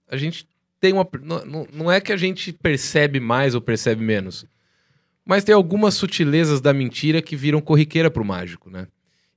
a 0.08 0.18
gente 0.18 0.48
tem 0.80 0.94
uma. 0.94 1.08
Não, 1.22 1.68
não- 1.72 1.92
é 1.92 2.00
que 2.02 2.12
a 2.12 2.18
gente 2.18 2.52
percebe 2.52 3.20
mais 3.20 3.54
ou 3.54 3.62
percebe 3.62 4.04
menos. 4.04 4.46
Mas 5.26 5.44
tem 5.44 5.54
algumas 5.54 5.94
sutilezas 5.94 6.62
da 6.62 6.74
mentira 6.74 7.22
que 7.22 7.36
viram 7.36 7.60
corriqueira 7.60 8.10
pro 8.10 8.24
mágico, 8.24 8.70
né? 8.70 8.88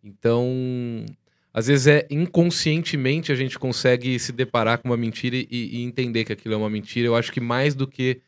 Então, 0.02 1.05
às 1.52 1.66
vezes 1.66 1.89
é 1.89 2.06
inconscientemente 2.09 3.32
a 3.32 3.35
gente 3.35 3.59
consegue 3.59 4.18
se 4.18 4.32
deparar 4.32 4.78
com 4.78 4.89
uma 4.89 4.97
mentira 4.97 5.36
e, 5.36 5.47
e 5.51 5.82
entender 5.82 6.24
que 6.24 6.32
aquilo 6.32 6.55
é 6.55 6.56
uma 6.56 6.70
mentira. 6.70 7.09
Eu 7.09 7.16
acho 7.16 7.32
que 7.32 7.40
mais 7.40 7.74
do 7.74 7.86
que 7.89 8.20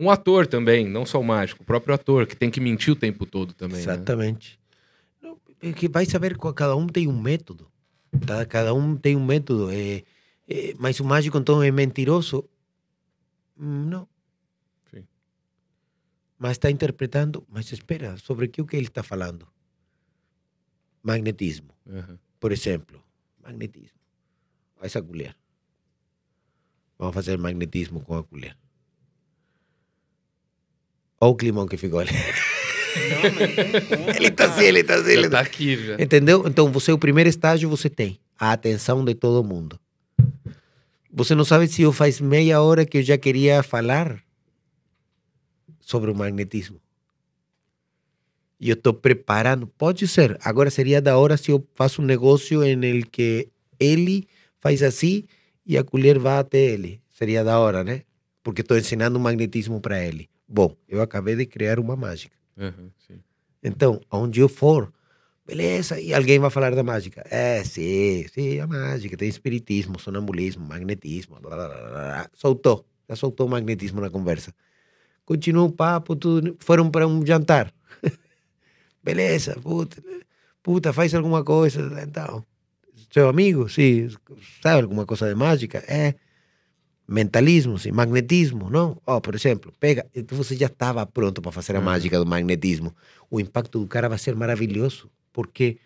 um 0.00 0.10
ator 0.10 0.46
também, 0.46 0.88
não 0.88 1.04
só 1.04 1.20
o 1.20 1.24
mágico, 1.24 1.62
o 1.62 1.66
próprio 1.66 1.94
ator, 1.94 2.26
que 2.26 2.34
tem 2.34 2.50
que 2.50 2.58
mentir 2.60 2.92
o 2.92 2.96
tempo 2.96 3.26
todo 3.26 3.52
também. 3.52 3.76
né? 3.76 3.82
Exatamente. 3.82 4.58
Não, 5.20 5.38
é 5.60 5.72
que 5.72 5.88
vai 5.88 6.06
saber 6.06 6.38
que 6.38 6.52
cada 6.54 6.74
um 6.74 6.86
tem 6.86 7.06
um 7.06 7.20
método. 7.20 7.70
Tá? 8.26 8.44
Cada 8.46 8.72
um 8.72 8.96
tem 8.96 9.14
um 9.14 9.24
método. 9.24 9.70
É, 9.70 10.02
é, 10.48 10.74
mas 10.78 10.98
o 11.00 11.04
mágico 11.04 11.36
então 11.36 11.62
é 11.62 11.70
mentiroso? 11.70 12.48
Hum, 13.58 13.84
Não. 13.90 14.08
Sim. 14.90 15.04
Mas 16.38 16.52
está 16.52 16.70
interpretando. 16.70 17.46
Mas 17.48 17.70
espera, 17.70 18.16
sobre 18.16 18.48
que 18.48 18.62
o 18.62 18.66
que 18.66 18.76
ele 18.76 18.86
está 18.86 19.02
falando? 19.02 19.46
Magnetismo. 21.02 21.68
Aham. 21.86 22.18
Por 22.40 22.52
exemplo, 22.52 23.02
magnetismo. 23.42 23.98
Essa 24.80 25.02
colher. 25.02 25.36
Vamos 26.98 27.14
fazer 27.14 27.36
magnetismo 27.38 28.00
com 28.00 28.16
a 28.16 28.24
colher. 28.24 28.56
Olha 31.20 31.32
o 31.32 31.34
climão 31.34 31.66
que 31.66 31.76
ficou 31.76 32.00
ali. 32.00 32.10
Não, 32.10 34.14
Ele 34.14 34.28
está 34.28 34.48
cara. 34.48 34.54
assim, 34.54 34.64
ele 34.64 34.80
está 34.80 34.94
assim. 34.94 35.10
Ele 35.10 35.28
tá... 35.28 35.30
tá 35.30 35.40
aqui, 35.40 35.76
já. 35.76 36.02
Entendeu? 36.02 36.44
Então, 36.46 36.72
você, 36.72 36.92
o 36.92 36.98
primeiro 36.98 37.28
estágio, 37.28 37.68
você 37.68 37.90
tem 37.90 38.18
a 38.38 38.52
atenção 38.52 39.04
de 39.04 39.14
todo 39.14 39.46
mundo. 39.46 39.78
Você 41.12 41.34
não 41.34 41.44
sabe 41.44 41.68
se 41.68 41.82
eu 41.82 41.92
faz 41.92 42.20
meia 42.20 42.62
hora 42.62 42.86
que 42.86 42.98
eu 42.98 43.02
já 43.02 43.18
queria 43.18 43.62
falar 43.62 44.22
sobre 45.80 46.10
o 46.10 46.14
magnetismo. 46.14 46.80
E 48.58 48.68
eu 48.68 48.74
estou 48.74 48.94
preparando. 48.94 49.66
Pode 49.66 50.06
ser. 50.06 50.38
Agora 50.44 50.70
seria 50.70 51.02
da 51.02 51.18
hora 51.18 51.36
se 51.36 51.50
eu 51.50 51.66
faço 51.74 52.00
um 52.00 52.04
negócio 52.04 52.62
em 52.62 52.84
el 52.84 53.06
que 53.06 53.48
ele 53.78 54.28
faz 54.60 54.82
assim 54.82 55.24
e 55.66 55.76
a 55.76 55.82
colher 55.82 56.18
vai 56.18 56.38
até 56.38 56.58
ele. 56.58 57.00
Seria 57.10 57.42
da 57.42 57.58
hora, 57.58 57.82
né? 57.82 58.02
Porque 58.42 58.60
estou 58.60 58.78
ensinando 58.78 59.18
o 59.18 59.20
magnetismo 59.20 59.80
para 59.80 60.04
ele. 60.04 60.28
Bom, 60.52 60.76
eu 60.88 61.00
acabei 61.00 61.36
de 61.36 61.46
criar 61.46 61.78
uma 61.78 61.94
mágica. 61.94 62.36
Sim. 63.06 63.20
Então, 63.62 64.00
aonde 64.10 64.40
eu 64.40 64.48
for, 64.48 64.92
beleza, 65.46 66.00
e 66.00 66.12
alguém 66.12 66.40
vai 66.40 66.50
falar 66.50 66.74
da 66.74 66.82
mágica. 66.82 67.24
É, 67.30 67.62
sim, 67.62 68.26
sim, 68.34 68.58
a 68.58 68.66
mágica. 68.66 69.16
Tem 69.16 69.28
espiritismo, 69.28 70.00
sonambulismo, 70.00 70.66
magnetismo. 70.66 71.38
Blá, 71.40 71.54
blá, 71.54 71.68
blá. 71.68 72.30
Soltou, 72.34 72.84
já 73.08 73.14
soltou 73.14 73.46
o 73.46 73.50
magnetismo 73.50 74.00
na 74.00 74.10
conversa. 74.10 74.52
Continuou 75.24 75.68
o 75.68 75.72
papo, 75.72 76.16
tudo, 76.16 76.56
foram 76.58 76.90
para 76.90 77.06
um 77.06 77.24
jantar. 77.24 77.72
beleza, 79.04 79.54
puta, 79.62 80.02
puta, 80.64 80.92
faz 80.92 81.14
alguma 81.14 81.44
coisa. 81.44 81.80
Então, 82.02 82.44
seu 83.08 83.28
amigo, 83.28 83.68
sim, 83.68 84.08
sabe 84.60 84.82
alguma 84.82 85.06
coisa 85.06 85.28
de 85.28 85.36
mágica? 85.36 85.78
É. 85.86 86.16
Mentalismo, 87.10 87.76
sim, 87.76 87.90
magnetismo, 87.90 88.70
não? 88.70 88.96
Ó, 89.04 89.18
por 89.20 89.34
exemplo, 89.34 89.72
pega, 89.80 90.06
então 90.14 90.38
você 90.38 90.54
já 90.54 90.66
estava 90.66 91.04
pronto 91.04 91.42
para 91.42 91.50
fazer 91.50 91.74
a 91.74 91.80
Uhum. 91.80 91.84
mágica 91.86 92.16
do 92.18 92.24
magnetismo 92.24 92.94
o 93.28 93.40
impacto 93.40 93.80
do 93.80 93.86
cara 93.86 94.08
vai 94.08 94.16
ser 94.18 94.34
maravilhoso. 94.36 95.10
Por 95.32 95.46
quê? 95.48 95.78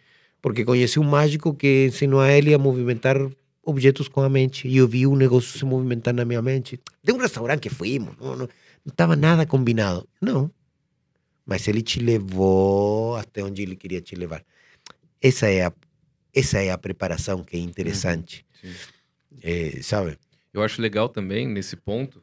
Porque 0.42 0.64
conheci 0.64 0.98
um 1.00 1.04
mágico 1.04 1.54
que 1.54 1.86
ensinou 1.88 2.20
a 2.20 2.30
ele 2.30 2.52
a 2.52 2.58
movimentar 2.58 3.16
objetos 3.62 4.06
com 4.08 4.20
a 4.20 4.28
mente. 4.28 4.68
E 4.68 4.76
eu 4.76 4.86
vi 4.86 5.06
um 5.06 5.16
negócio 5.16 5.58
se 5.58 5.64
movimentar 5.64 6.12
na 6.14 6.24
minha 6.24 6.42
mente. 6.42 6.78
De 7.02 7.12
um 7.12 7.16
restaurante 7.16 7.60
que 7.60 7.70
fuimos, 7.70 8.14
não, 8.18 8.30
não, 8.36 8.36
não 8.36 8.48
estava 8.90 9.16
nada 9.16 9.46
combinado. 9.46 10.06
Não. 10.20 10.50
Mas 11.46 11.66
ele 11.68 11.82
te 11.82 12.00
levou 12.00 13.16
até 13.16 13.42
onde 13.42 13.62
ele 13.62 13.76
queria 13.76 14.00
te 14.00 14.14
levar. 14.14 14.42
Essa 15.20 15.48
é 15.48 15.64
a, 15.66 15.72
essa 16.34 16.58
é 16.62 16.70
a 16.70 16.78
preparação 16.78 17.42
que 17.44 17.56
é 17.56 17.60
interessante. 17.60 18.44
sim. 18.60 18.72
É, 19.42 19.82
sabe? 19.82 20.16
Eu 20.54 20.62
acho 20.62 20.80
legal 20.80 21.08
também, 21.08 21.46
nesse 21.48 21.76
ponto, 21.76 22.22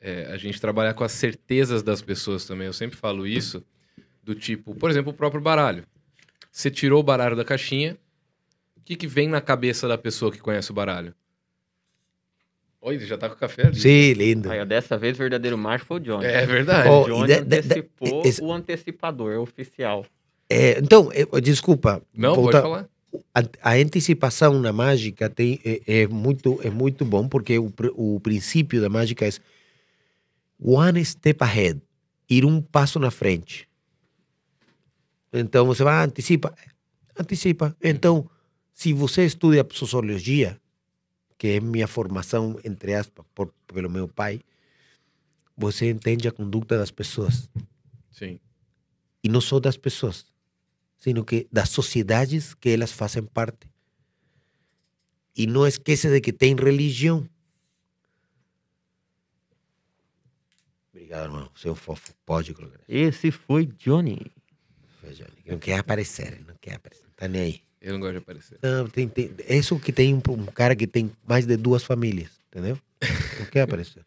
é, 0.00 0.26
a 0.26 0.36
gente 0.36 0.60
trabalhar 0.60 0.92
com 0.94 1.02
as 1.02 1.12
certezas 1.12 1.82
das 1.82 2.02
pessoas 2.02 2.44
também. 2.44 2.66
Eu 2.66 2.72
sempre 2.74 2.96
falo 2.96 3.26
isso, 3.26 3.64
do 4.22 4.34
tipo, 4.34 4.74
por 4.74 4.90
exemplo, 4.90 5.10
o 5.12 5.14
próprio 5.14 5.40
baralho. 5.40 5.84
Você 6.52 6.70
tirou 6.70 7.00
o 7.00 7.02
baralho 7.02 7.34
da 7.34 7.44
caixinha, 7.44 7.96
o 8.76 8.80
que, 8.84 8.94
que 8.96 9.06
vem 9.06 9.28
na 9.28 9.40
cabeça 9.40 9.88
da 9.88 9.96
pessoa 9.96 10.30
que 10.30 10.38
conhece 10.38 10.70
o 10.70 10.74
baralho? 10.74 11.14
Olha, 12.82 12.94
ele 12.96 13.06
já 13.06 13.18
tá 13.18 13.28
com 13.28 13.34
o 13.34 13.38
café 13.38 13.66
ali. 13.66 13.78
Sim, 13.78 14.12
lindo. 14.14 14.50
Aí, 14.50 14.64
dessa 14.64 14.96
vez, 14.96 15.14
o 15.16 15.18
verdadeiro 15.18 15.56
macho 15.58 15.84
foi 15.84 15.98
o 15.98 16.00
Johnny. 16.00 16.24
É 16.24 16.46
verdade. 16.46 16.88
Ó, 16.88 17.02
o 17.02 17.06
Johnny 17.06 17.26
de- 17.26 17.34
de- 17.34 17.44
de- 17.44 17.56
antecipou 17.58 18.22
esse- 18.24 18.42
o 18.42 18.52
antecipador 18.52 19.38
oficial. 19.38 20.06
É, 20.48 20.78
então, 20.78 21.10
é, 21.12 21.40
desculpa. 21.40 22.02
Não, 22.12 22.34
voltar- 22.34 22.62
pode 22.62 22.74
falar. 22.74 22.88
A, 23.34 23.70
a 23.70 23.74
antecipação 23.74 24.60
na 24.60 24.72
mágica 24.72 25.28
tem, 25.28 25.60
é, 25.64 26.02
é 26.02 26.06
muito 26.06 26.60
é 26.62 26.70
muito 26.70 27.04
bom 27.04 27.28
porque 27.28 27.58
o, 27.58 27.72
o 27.94 28.20
princípio 28.20 28.80
da 28.80 28.88
mágica 28.88 29.26
é 29.26 29.30
one 30.58 31.04
step 31.04 31.42
ahead 31.42 31.80
ir 32.28 32.44
um 32.44 32.60
passo 32.60 32.98
na 32.98 33.10
frente. 33.10 33.68
Então 35.32 35.66
você 35.66 35.82
vai 35.82 36.04
antecipa 36.04 36.54
antecipa 37.18 37.76
então 37.82 38.28
se 38.72 38.92
você 38.92 39.24
estuda 39.24 39.66
sociologia 39.72 40.60
que 41.36 41.48
é 41.48 41.60
minha 41.60 41.88
formação 41.88 42.58
entre 42.64 42.94
aspas 42.94 43.24
por, 43.34 43.52
pelo 43.66 43.90
meu 43.90 44.06
pai 44.06 44.40
você 45.56 45.90
entende 45.90 46.26
a 46.26 46.32
conduta 46.32 46.78
das 46.78 46.90
pessoas. 46.90 47.50
Sim. 48.10 48.38
e 49.24 49.28
não 49.28 49.40
só 49.40 49.58
das 49.58 49.76
pessoas, 49.76 50.26
sino 51.00 51.24
que 51.24 51.48
das 51.50 51.70
sociedades 51.70 52.54
que 52.54 52.68
elas 52.68 52.92
fazem 52.92 53.24
parte. 53.24 53.66
E 55.34 55.46
não 55.46 55.66
esqueça 55.66 56.10
de 56.10 56.20
que 56.20 56.32
tem 56.32 56.54
religião. 56.54 57.26
Obrigado, 60.92 61.24
irmão. 61.24 61.50
Você 61.54 61.70
é 61.70 61.74
fofo. 61.74 62.12
Pode 62.26 62.52
colocar. 62.52 62.78
Esse 62.86 63.30
foi 63.30 63.64
Johnny. 63.66 64.30
Veja, 65.02 65.26
Não 65.46 65.58
quer 65.58 65.78
aparecer, 65.78 66.44
não 66.46 66.54
quer 66.60 66.74
aparecer. 66.74 67.06
Tá 67.16 67.26
nem 67.26 67.40
aí. 67.42 67.62
Eu 67.80 67.94
não 67.94 68.00
gosto 68.00 68.12
de 68.12 68.18
aparecer. 68.18 68.58
Não, 68.62 68.86
tem, 68.86 69.08
tem, 69.08 69.34
isso 69.48 69.80
que 69.80 69.92
tem 69.92 70.14
um, 70.14 70.20
um 70.28 70.44
cara 70.46 70.76
que 70.76 70.86
tem 70.86 71.10
mais 71.26 71.46
de 71.46 71.56
duas 71.56 71.82
famílias, 71.82 72.30
entendeu? 72.48 72.78
Não 73.38 73.46
quer 73.46 73.62
aparecer. 73.62 74.04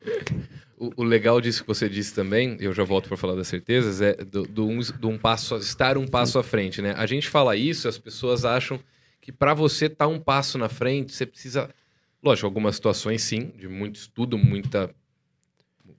O, 0.78 1.02
o 1.02 1.04
legal 1.04 1.40
disso 1.40 1.62
que 1.62 1.68
você 1.68 1.88
disse 1.88 2.14
também, 2.14 2.56
eu 2.60 2.72
já 2.72 2.84
volto 2.84 3.08
para 3.08 3.16
falar 3.16 3.34
das 3.34 3.48
certezas, 3.48 4.00
é 4.00 4.14
do, 4.14 4.44
do 4.44 4.66
um, 4.66 4.78
do 4.98 5.08
um 5.08 5.18
passo, 5.18 5.56
estar 5.56 5.98
um 5.98 6.06
passo 6.06 6.38
à 6.38 6.42
frente, 6.42 6.80
né? 6.80 6.94
A 6.96 7.06
gente 7.06 7.28
fala 7.28 7.56
isso, 7.56 7.88
as 7.88 7.98
pessoas 7.98 8.44
acham 8.44 8.78
que 9.20 9.32
para 9.32 9.54
você 9.54 9.86
estar 9.86 10.06
um 10.06 10.20
passo 10.20 10.56
na 10.56 10.68
frente, 10.68 11.12
você 11.12 11.26
precisa, 11.26 11.68
lógico, 12.22 12.46
algumas 12.46 12.76
situações 12.76 13.22
sim, 13.22 13.52
de 13.56 13.66
muito 13.66 13.96
estudo, 13.96 14.38
muita 14.38 14.94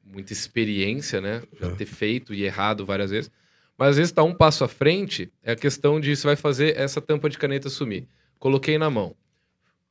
muita 0.03 0.33
experiência, 0.33 1.21
né? 1.21 1.43
Já 1.59 1.71
ter 1.75 1.85
feito 1.85 2.33
e 2.33 2.43
errado 2.43 2.85
várias 2.85 3.11
vezes. 3.11 3.31
Mas 3.77 3.89
às 3.89 3.97
vezes 3.97 4.11
tá 4.11 4.23
um 4.23 4.33
passo 4.33 4.63
à 4.63 4.67
frente, 4.67 5.31
é 5.43 5.53
a 5.53 5.55
questão 5.55 5.99
de 5.99 6.15
você 6.15 6.27
vai 6.27 6.35
fazer 6.35 6.75
essa 6.75 6.99
tampa 6.99 7.29
de 7.29 7.37
caneta 7.37 7.69
sumir. 7.69 8.07
Coloquei 8.37 8.77
na 8.77 8.89
mão, 8.89 9.15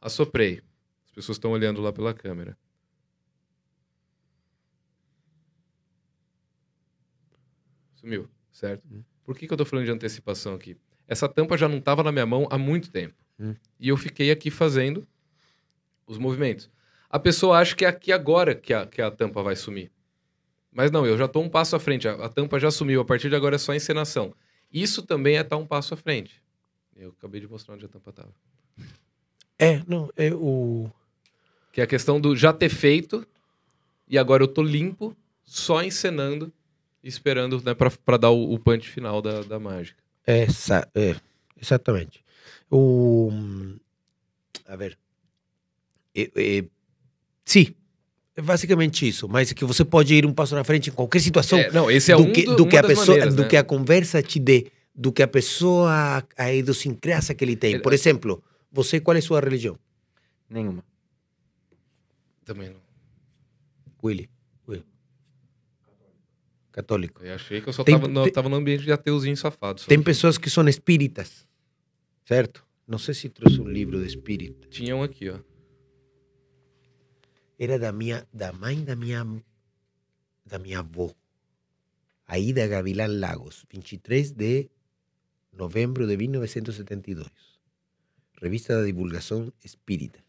assoprei. 0.00 0.60
As 1.06 1.12
pessoas 1.12 1.36
estão 1.36 1.52
olhando 1.52 1.80
lá 1.80 1.92
pela 1.92 2.12
câmera. 2.12 2.56
Sumiu, 8.00 8.28
certo? 8.52 8.86
Por 9.24 9.36
que, 9.36 9.46
que 9.46 9.52
eu 9.52 9.56
tô 9.56 9.64
falando 9.64 9.84
de 9.84 9.90
antecipação 9.90 10.54
aqui? 10.54 10.76
Essa 11.06 11.28
tampa 11.28 11.56
já 11.56 11.68
não 11.68 11.78
estava 11.78 12.02
na 12.02 12.12
minha 12.12 12.26
mão 12.26 12.46
há 12.50 12.58
muito 12.58 12.90
tempo. 12.90 13.14
Hum. 13.40 13.54
e 13.78 13.88
eu 13.88 13.96
fiquei 13.96 14.32
aqui 14.32 14.50
fazendo 14.50 15.06
os 16.08 16.18
movimentos. 16.18 16.68
A 17.08 17.20
pessoa 17.20 17.58
acha 17.58 17.76
que 17.76 17.84
é 17.84 17.88
aqui 17.88 18.10
agora 18.10 18.52
que 18.52 18.74
a, 18.74 18.84
que 18.84 19.00
a 19.00 19.12
tampa 19.12 19.44
vai 19.44 19.54
sumir. 19.54 19.92
Mas 20.72 20.90
não, 20.90 21.06
eu 21.06 21.16
já 21.16 21.28
tô 21.28 21.40
um 21.40 21.48
passo 21.48 21.76
à 21.76 21.80
frente. 21.80 22.08
A, 22.08 22.14
a 22.14 22.28
tampa 22.28 22.58
já 22.58 22.68
sumiu, 22.68 23.00
a 23.00 23.04
partir 23.04 23.28
de 23.28 23.36
agora 23.36 23.54
é 23.54 23.58
só 23.58 23.72
encenação. 23.72 24.34
Isso 24.72 25.02
também 25.02 25.36
é 25.36 25.40
estar 25.40 25.56
um 25.56 25.64
passo 25.64 25.94
à 25.94 25.96
frente. 25.96 26.42
Eu 26.96 27.10
acabei 27.10 27.40
de 27.40 27.46
mostrar 27.46 27.74
onde 27.74 27.84
a 27.84 27.88
tampa 27.88 28.12
tava. 28.12 28.34
É, 29.56 29.82
não, 29.86 30.10
é 30.16 30.34
o. 30.34 30.90
Que 31.72 31.80
é 31.80 31.84
a 31.84 31.86
questão 31.86 32.20
do 32.20 32.34
já 32.34 32.52
ter 32.52 32.68
feito 32.68 33.24
e 34.08 34.18
agora 34.18 34.42
eu 34.42 34.48
tô 34.48 34.62
limpo, 34.62 35.16
só 35.44 35.82
encenando, 35.82 36.52
esperando 37.02 37.62
né, 37.62 37.74
pra, 37.74 37.90
pra 37.90 38.16
dar 38.16 38.30
o, 38.30 38.52
o 38.54 38.58
punch 38.58 38.88
final 38.88 39.20
da, 39.22 39.42
da 39.42 39.58
mágica. 39.58 39.98
É, 40.26 40.42
exa- 40.44 40.88
é, 40.94 41.14
exatamente. 41.60 42.22
O. 42.70 43.30
A 44.66 44.76
ver. 44.76 44.98
É, 46.14 46.30
é, 46.36 46.64
sim, 47.44 47.74
é 48.36 48.42
basicamente 48.42 49.06
isso. 49.08 49.28
Mas 49.28 49.52
que 49.52 49.64
você 49.64 49.84
pode 49.84 50.14
ir 50.14 50.26
um 50.26 50.32
passo 50.32 50.54
na 50.54 50.64
frente 50.64 50.90
em 50.90 50.92
qualquer 50.92 51.20
situação. 51.20 51.58
É, 51.58 51.70
não, 51.70 51.90
esse 51.90 52.12
é 52.12 52.16
do 52.16 52.22
um 52.24 52.32
que, 52.32 52.44
do, 52.44 52.56
do 52.56 52.68
que 52.68 52.76
a 52.76 52.82
pessoa, 52.82 53.06
maneiras, 53.06 53.34
do 53.34 53.42
né? 53.42 53.48
que 53.48 53.56
a 53.56 53.64
conversa 53.64 54.22
te 54.22 54.38
dê, 54.38 54.70
do 54.94 55.12
que 55.12 55.22
a 55.22 55.28
pessoa, 55.28 56.22
a 56.36 56.52
idiosincrasia 56.52 57.34
que 57.34 57.44
ele 57.44 57.56
tem. 57.56 57.80
Por 57.80 57.92
exemplo, 57.92 58.42
você, 58.70 59.00
qual 59.00 59.14
é 59.14 59.18
a 59.18 59.22
sua 59.22 59.40
religião? 59.40 59.78
Nenhuma. 60.50 60.84
Também 62.44 62.68
não. 62.70 62.80
Willy. 64.02 64.28
Católico. 66.78 67.24
Eu 67.24 67.34
achei 67.34 67.60
que 67.60 67.68
eu 67.68 67.72
só 67.72 67.82
Tem- 67.82 67.98
tava, 67.98 68.30
tava 68.30 68.48
no 68.48 68.54
ambiente 68.54 68.84
de 68.84 68.92
ateuzinho 68.92 69.36
safado. 69.36 69.82
Tem 69.84 70.00
pessoas 70.00 70.38
que 70.38 70.48
são 70.48 70.66
espíritas, 70.68 71.44
certo? 72.24 72.64
Não 72.86 72.98
sei 72.98 73.14
se 73.14 73.28
trouxe 73.28 73.60
um 73.60 73.66
livro 73.68 73.98
de 74.00 74.06
espírita. 74.06 74.68
Tinha 74.68 74.94
um 74.94 75.02
aqui, 75.02 75.28
ó. 75.28 75.40
Era 77.58 77.80
da 77.80 77.90
minha, 77.90 78.24
da 78.32 78.52
mãe 78.52 78.84
da 78.84 78.94
minha, 78.94 79.26
da 80.46 80.56
minha 80.60 80.78
avó. 80.78 81.12
Aida 82.28 82.64
Gavilán 82.68 83.08
Lagos, 83.18 83.66
23 83.72 84.30
de 84.30 84.70
novembro 85.52 86.06
de 86.06 86.16
1972. 86.16 87.26
Revista 88.40 88.78
da 88.78 88.86
Divulgação 88.86 89.52
Espírita. 89.64 90.20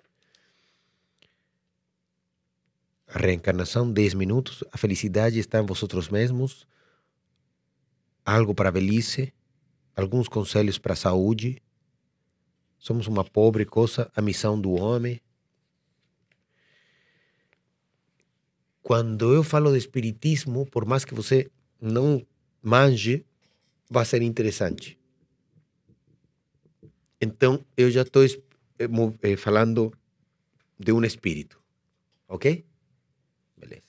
A 1.21 2.97
reencarnação, 3.17 3.91
10 3.91 4.13
minutos. 4.13 4.63
A 4.71 4.77
felicidade 4.77 5.39
está 5.39 5.59
em 5.59 5.65
vosotros 5.65 6.09
mesmos. 6.09 6.67
Algo 8.25 8.53
para 8.53 8.69
a 8.69 8.71
velhice. 8.71 9.33
Alguns 9.95 10.27
conselhos 10.27 10.77
para 10.77 10.93
a 10.93 10.95
saúde. 10.95 11.61
Somos 12.77 13.07
uma 13.07 13.23
pobre 13.23 13.65
coisa. 13.65 14.11
A 14.15 14.21
missão 14.21 14.59
do 14.59 14.71
homem. 14.71 15.19
Quando 18.81 19.33
eu 19.33 19.43
falo 19.43 19.71
de 19.71 19.77
espiritismo, 19.77 20.65
por 20.65 20.85
mais 20.85 21.05
que 21.05 21.13
você 21.13 21.51
não 21.79 22.25
manje, 22.61 23.25
vai 23.89 24.05
ser 24.05 24.21
interessante. 24.21 24.99
Então, 27.21 27.63
eu 27.75 27.91
já 27.91 28.03
estou 28.03 28.23
falando 29.37 29.93
de 30.79 30.91
um 30.91 31.03
espírito, 31.03 31.61
ok? 32.27 32.65
Beleza. 33.57 33.83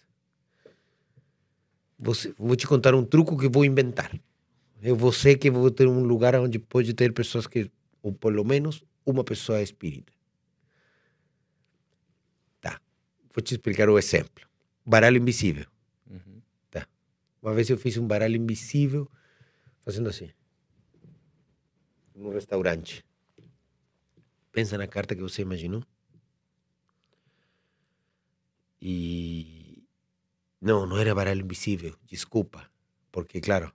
Você, 2.02 2.34
vou 2.38 2.56
te 2.56 2.66
contar 2.66 2.94
um 2.94 3.04
truco 3.04 3.36
que 3.36 3.48
vou 3.48 3.64
inventar. 3.64 4.18
Eu 4.82 4.96
vou 4.96 5.12
ser 5.12 5.36
que 5.36 5.50
vou 5.50 5.70
ter 5.70 5.86
um 5.86 6.02
lugar 6.02 6.34
onde 6.36 6.58
pode 6.58 6.94
ter 6.94 7.12
pessoas 7.12 7.46
que, 7.46 7.70
ou 8.02 8.12
pelo 8.12 8.42
menos 8.42 8.82
uma 9.04 9.22
pessoa 9.22 9.58
é 9.58 9.62
espírita. 9.62 10.10
Tá. 12.60 12.80
Vou 13.34 13.42
te 13.42 13.54
explicar 13.54 13.90
o 13.90 13.98
exemplo. 13.98 14.48
Baralho 14.84 15.18
invisível. 15.18 15.66
Uhum. 16.10 16.40
Uma 17.42 17.54
vez 17.54 17.70
eu 17.70 17.78
fiz 17.78 17.96
um 17.96 18.06
baralho 18.06 18.36
invisível 18.36 19.10
fazendo 19.80 20.08
assim. 20.08 20.30
Num 22.14 22.30
restaurante. 22.30 23.04
Pensa 24.52 24.76
na 24.76 24.86
carta 24.86 25.14
que 25.14 25.22
você 25.22 25.42
imaginou. 25.42 25.82
E. 28.80 29.59
Não, 30.60 30.86
não 30.86 30.98
era 30.98 31.14
baralho 31.14 31.42
invisível. 31.42 31.94
Desculpa. 32.06 32.68
Porque, 33.10 33.40
claro. 33.40 33.72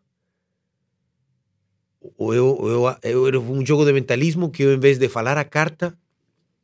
Eu, 2.20 2.60
eu, 2.62 2.98
eu, 3.02 3.28
era 3.28 3.40
um 3.40 3.66
jogo 3.66 3.84
de 3.84 3.92
mentalismo 3.92 4.52
que 4.52 4.64
eu, 4.64 4.74
em 4.74 4.80
vez 4.80 5.00
de 5.00 5.10
falar 5.10 5.38
a 5.38 5.44
carta, 5.44 5.98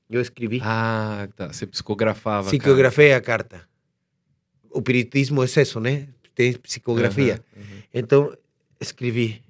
eu 0.09 0.21
escrevi. 0.21 0.59
Ah, 0.61 1.27
tá. 1.35 1.47
Você 1.47 1.65
psicografava. 1.65 2.49
Psicografei 2.49 3.13
a 3.13 3.21
carta. 3.21 3.67
O 4.69 4.77
espiritismo 4.77 5.41
é 5.41 5.45
isso, 5.45 5.79
né? 5.79 6.07
Tem 6.35 6.53
psicografia. 6.53 7.43
Aham, 7.55 7.63
uhum. 7.63 7.81
Então, 7.93 8.37
escrevi. 8.79 9.41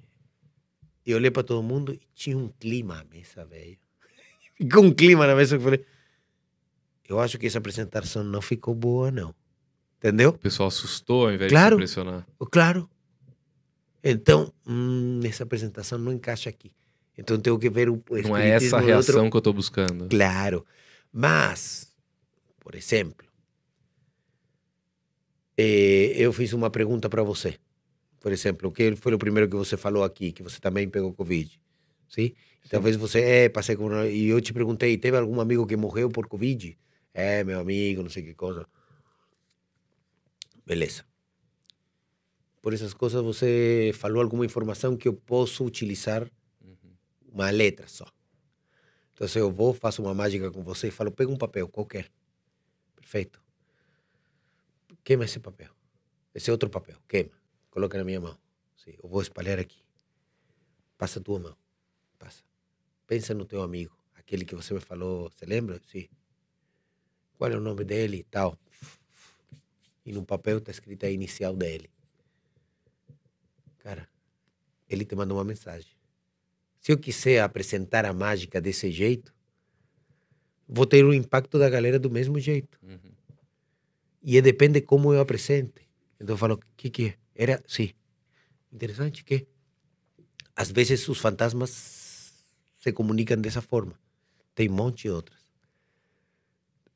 E 1.04 1.14
olhei 1.14 1.30
para 1.30 1.42
todo 1.42 1.62
mundo 1.62 1.92
e 1.92 2.00
tinha 2.14 2.38
um 2.38 2.48
clima 2.48 3.00
à 3.00 3.04
mesa, 3.04 3.44
velho. 3.44 3.76
Ficou 4.56 4.84
um 4.84 4.92
clima 4.92 5.26
na 5.26 5.34
mesa 5.34 5.56
que 5.56 5.60
eu 5.60 5.64
falei. 5.64 5.84
Eu 7.08 7.20
acho 7.20 7.38
que 7.38 7.46
essa 7.46 7.58
apresentação 7.58 8.22
não 8.24 8.40
ficou 8.40 8.74
boa, 8.74 9.10
não. 9.10 9.34
Entendeu? 10.02 10.30
O 10.30 10.38
pessoal 10.38 10.66
assustou 10.68 11.26
ao 11.26 11.32
invés 11.32 11.50
Claro. 11.52 11.76
de 11.78 11.86
se 11.86 11.92
impressionar. 12.00 12.26
Claro. 12.50 12.90
Então, 14.02 14.52
hum, 14.66 15.20
essa 15.24 15.44
apresentação 15.44 15.96
não 15.96 16.12
encaixa 16.12 16.50
aqui. 16.50 16.72
Então, 17.16 17.38
tenho 17.38 17.56
que 17.58 17.70
ver 17.70 17.88
o 17.88 18.02
Não 18.24 18.36
é 18.36 18.48
essa 18.50 18.78
a 18.78 18.80
reação 18.80 19.16
outro. 19.24 19.30
que 19.30 19.36
eu 19.36 19.40
tô 19.42 19.52
buscando. 19.52 20.08
Claro. 20.08 20.66
Mas, 21.12 21.92
por 22.58 22.74
exemplo, 22.74 23.24
eh, 25.56 26.14
eu 26.16 26.32
fiz 26.32 26.52
uma 26.52 26.70
pergunta 26.70 27.08
para 27.08 27.22
você. 27.22 27.56
Por 28.20 28.32
exemplo, 28.32 28.68
o 28.70 28.72
que 28.72 28.96
foi 28.96 29.14
o 29.14 29.18
primeiro 29.18 29.48
que 29.48 29.56
você 29.56 29.76
falou 29.76 30.02
aqui, 30.04 30.32
que 30.32 30.42
você 30.42 30.58
também 30.60 30.88
pegou 30.88 31.12
Covid? 31.12 31.60
Sim? 32.08 32.32
Talvez 32.70 32.96
você, 32.96 33.20
é, 33.20 33.48
passei 33.48 33.76
com... 33.76 33.92
E 34.04 34.28
eu 34.28 34.40
te 34.40 34.52
perguntei, 34.52 34.96
teve 34.96 35.16
algum 35.16 35.40
amigo 35.40 35.66
que 35.66 35.76
morreu 35.76 36.08
por 36.08 36.26
Covid? 36.28 36.76
É, 37.12 37.42
meu 37.44 37.60
amigo, 37.60 38.02
não 38.02 38.08
sei 38.10 38.22
que 38.22 38.34
coisa. 38.34 38.66
Beleza. 40.64 41.04
Por 42.60 42.72
essas 42.72 42.94
coisas, 42.94 43.20
você 43.22 43.90
falou 43.94 44.22
alguma 44.22 44.46
informação 44.46 44.96
que 44.96 45.08
eu 45.08 45.14
posso 45.14 45.64
utilizar 45.64 46.30
Uhum. 46.60 46.94
uma 47.32 47.50
letra 47.50 47.88
só. 47.88 48.06
Então, 49.12 49.26
eu 49.34 49.50
vou, 49.50 49.74
faço 49.74 50.00
uma 50.02 50.14
mágica 50.14 50.50
com 50.50 50.62
você 50.62 50.88
e 50.88 50.90
falo, 50.90 51.10
pega 51.10 51.30
um 51.30 51.36
papel 51.36 51.68
qualquer. 51.68 52.10
Perfeito. 52.94 53.42
Queima 55.04 55.24
esse 55.24 55.40
papel. 55.40 55.70
Esse 56.34 56.50
outro 56.50 56.70
papel, 56.70 56.96
queima. 57.08 57.32
Coloca 57.70 57.98
na 57.98 58.04
minha 58.04 58.20
mão. 58.20 58.38
Sim, 58.76 58.94
eu 59.02 59.08
vou 59.08 59.20
espalhar 59.20 59.58
aqui. 59.58 59.82
Passa 60.96 61.18
a 61.18 61.22
tua 61.22 61.38
mão. 61.38 61.56
Passa. 62.18 62.42
Pensa 63.06 63.34
no 63.34 63.44
teu 63.44 63.62
amigo, 63.62 63.96
aquele 64.14 64.44
que 64.44 64.54
você 64.54 64.72
me 64.72 64.80
falou, 64.80 65.30
você 65.30 65.44
lembra? 65.44 65.80
Sim. 65.84 66.08
Qual 67.36 67.50
é 67.50 67.56
o 67.56 67.60
nome 67.60 67.84
dele 67.84 68.18
e 68.18 68.24
tal. 68.24 68.56
E 70.04 70.12
no 70.12 70.24
papel 70.24 70.58
está 70.58 70.70
escrita 70.70 71.06
a 71.06 71.10
inicial 71.10 71.56
dele. 71.56 71.90
Cara, 73.78 74.08
ele 74.88 75.04
te 75.04 75.14
manda 75.14 75.32
uma 75.32 75.44
mensagem. 75.44 75.90
Se 76.80 76.92
eu 76.92 76.98
quiser 76.98 77.40
apresentar 77.40 78.04
a 78.04 78.12
mágica 78.12 78.60
desse 78.60 78.90
jeito, 78.90 79.32
vou 80.68 80.86
ter 80.86 81.04
o 81.04 81.14
impacto 81.14 81.58
da 81.58 81.68
galera 81.68 81.98
do 81.98 82.10
mesmo 82.10 82.38
jeito. 82.40 82.78
Uhum. 82.82 83.12
E 84.22 84.40
depende 84.40 84.80
como 84.80 85.12
eu 85.12 85.20
apresente. 85.20 85.88
Então 86.20 86.34
eu 86.34 86.38
falo, 86.38 86.54
o 86.54 86.60
que 86.76 86.90
que 86.90 87.06
é? 87.08 87.16
Era, 87.34 87.62
sim. 87.66 87.90
Interessante 88.72 89.24
que 89.24 89.46
às 90.54 90.70
vezes 90.70 91.08
os 91.08 91.18
fantasmas 91.18 92.32
se 92.78 92.92
comunicam 92.92 93.40
dessa 93.40 93.62
forma. 93.62 93.98
Tem 94.54 94.68
um 94.68 94.74
monte 94.74 95.02
de 95.02 95.10
outras. 95.10 95.40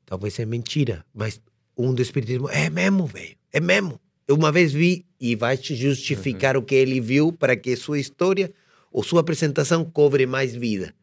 Talvez 0.05 0.39
é 0.39 0.45
mentira, 0.45 1.05
mas 1.13 1.41
um 1.77 1.93
do 1.93 2.01
espiritismo 2.01 2.49
é 2.49 2.69
mesmo, 2.69 3.05
velho. 3.05 3.35
É 3.51 3.59
mesmo. 3.59 3.99
Eu 4.27 4.35
uma 4.35 4.51
vez 4.51 4.73
vi 4.73 5.05
e 5.19 5.35
vai 5.35 5.55
te 5.57 5.75
justificar 5.75 6.57
o 6.57 6.61
que 6.61 6.75
ele 6.75 6.99
viu 6.99 7.31
para 7.31 7.55
que 7.55 7.75
sua 7.75 7.99
história 7.99 8.51
ou 8.91 9.03
sua 9.03 9.21
apresentação 9.21 9.85
cobre 9.85 10.25
mais 10.25 10.55
vida. 10.55 10.93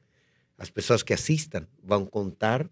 As 0.59 0.69
pessoas 0.71 1.03
que 1.03 1.13
assistam 1.13 1.67
vão 1.83 2.05
contar 2.05 2.69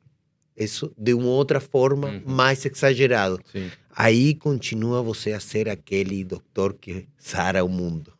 isso 0.56 0.92
de 0.98 1.14
uma 1.14 1.28
outra 1.28 1.58
forma 1.60 2.08
Uhum. 2.08 2.22
mais 2.26 2.64
exagerado. 2.66 3.40
Sim. 3.50 3.70
Aí 3.94 4.34
continua 4.34 5.02
você 5.02 5.32
a 5.32 5.40
ser 5.40 5.68
aquele 5.68 6.22
doutor 6.24 6.74
que 6.74 7.06
sara 7.18 7.64
o 7.64 7.68
mundo. 7.68 8.12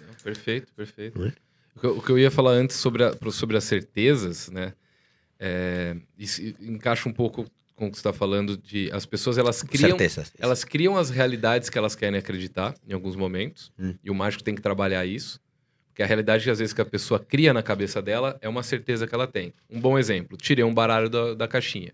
Não, 0.00 0.14
Perfeito, 0.22 0.72
perfeito. 0.74 1.24
É? 1.24 1.32
O 1.88 2.02
que, 2.02 2.10
eu, 2.10 2.18
ia 2.18 2.30
falar 2.30 2.52
antes 2.52 2.76
sobre, 2.76 3.02
a- 3.04 3.16
sobre 3.30 3.56
as 3.56 3.64
certezas, 3.64 4.50
né? 4.50 4.74
É, 5.38 5.96
isso 6.18 6.42
encaixa 6.60 7.08
um 7.08 7.12
pouco 7.12 7.46
com 7.80 7.86
o 7.86 7.90
que 7.90 7.96
você 7.96 8.00
está 8.00 8.12
falando 8.12 8.56
de 8.58 8.90
as 8.92 9.06
pessoas 9.06 9.38
elas 9.38 9.62
criam 9.62 9.88
Certezas. 9.98 10.32
elas 10.38 10.62
criam 10.64 10.96
as 10.98 11.08
realidades 11.08 11.70
que 11.70 11.78
elas 11.78 11.94
querem 11.96 12.18
acreditar 12.18 12.74
em 12.86 12.92
alguns 12.92 13.16
momentos 13.16 13.72
Hum. 13.78 13.94
e 14.04 14.10
o 14.10 14.14
mágico 14.14 14.44
tem 14.44 14.54
que 14.54 14.60
trabalhar 14.60 15.06
isso 15.06 15.40
porque 15.88 15.96
Que 15.96 16.02
a 16.04 16.06
realidade, 16.06 16.48
às 16.50 16.58
vezes, 16.60 16.72
que 16.72 16.80
a 16.80 16.84
pessoa 16.84 17.18
cria 17.18 17.52
na 17.52 17.62
cabeça 17.62 18.00
dela 18.00 18.38
é 18.40 18.48
uma 18.48 18.62
certeza 18.62 19.06
que 19.06 19.14
ela 19.14 19.26
tem. 19.26 19.52
Um 19.68 19.80
bom 19.80 19.98
exemplo: 19.98 20.36
tirei 20.36 20.64
um 20.64 20.72
baralho 20.72 21.08
da, 21.10 21.34
da 21.34 21.48
caixinha. 21.48 21.92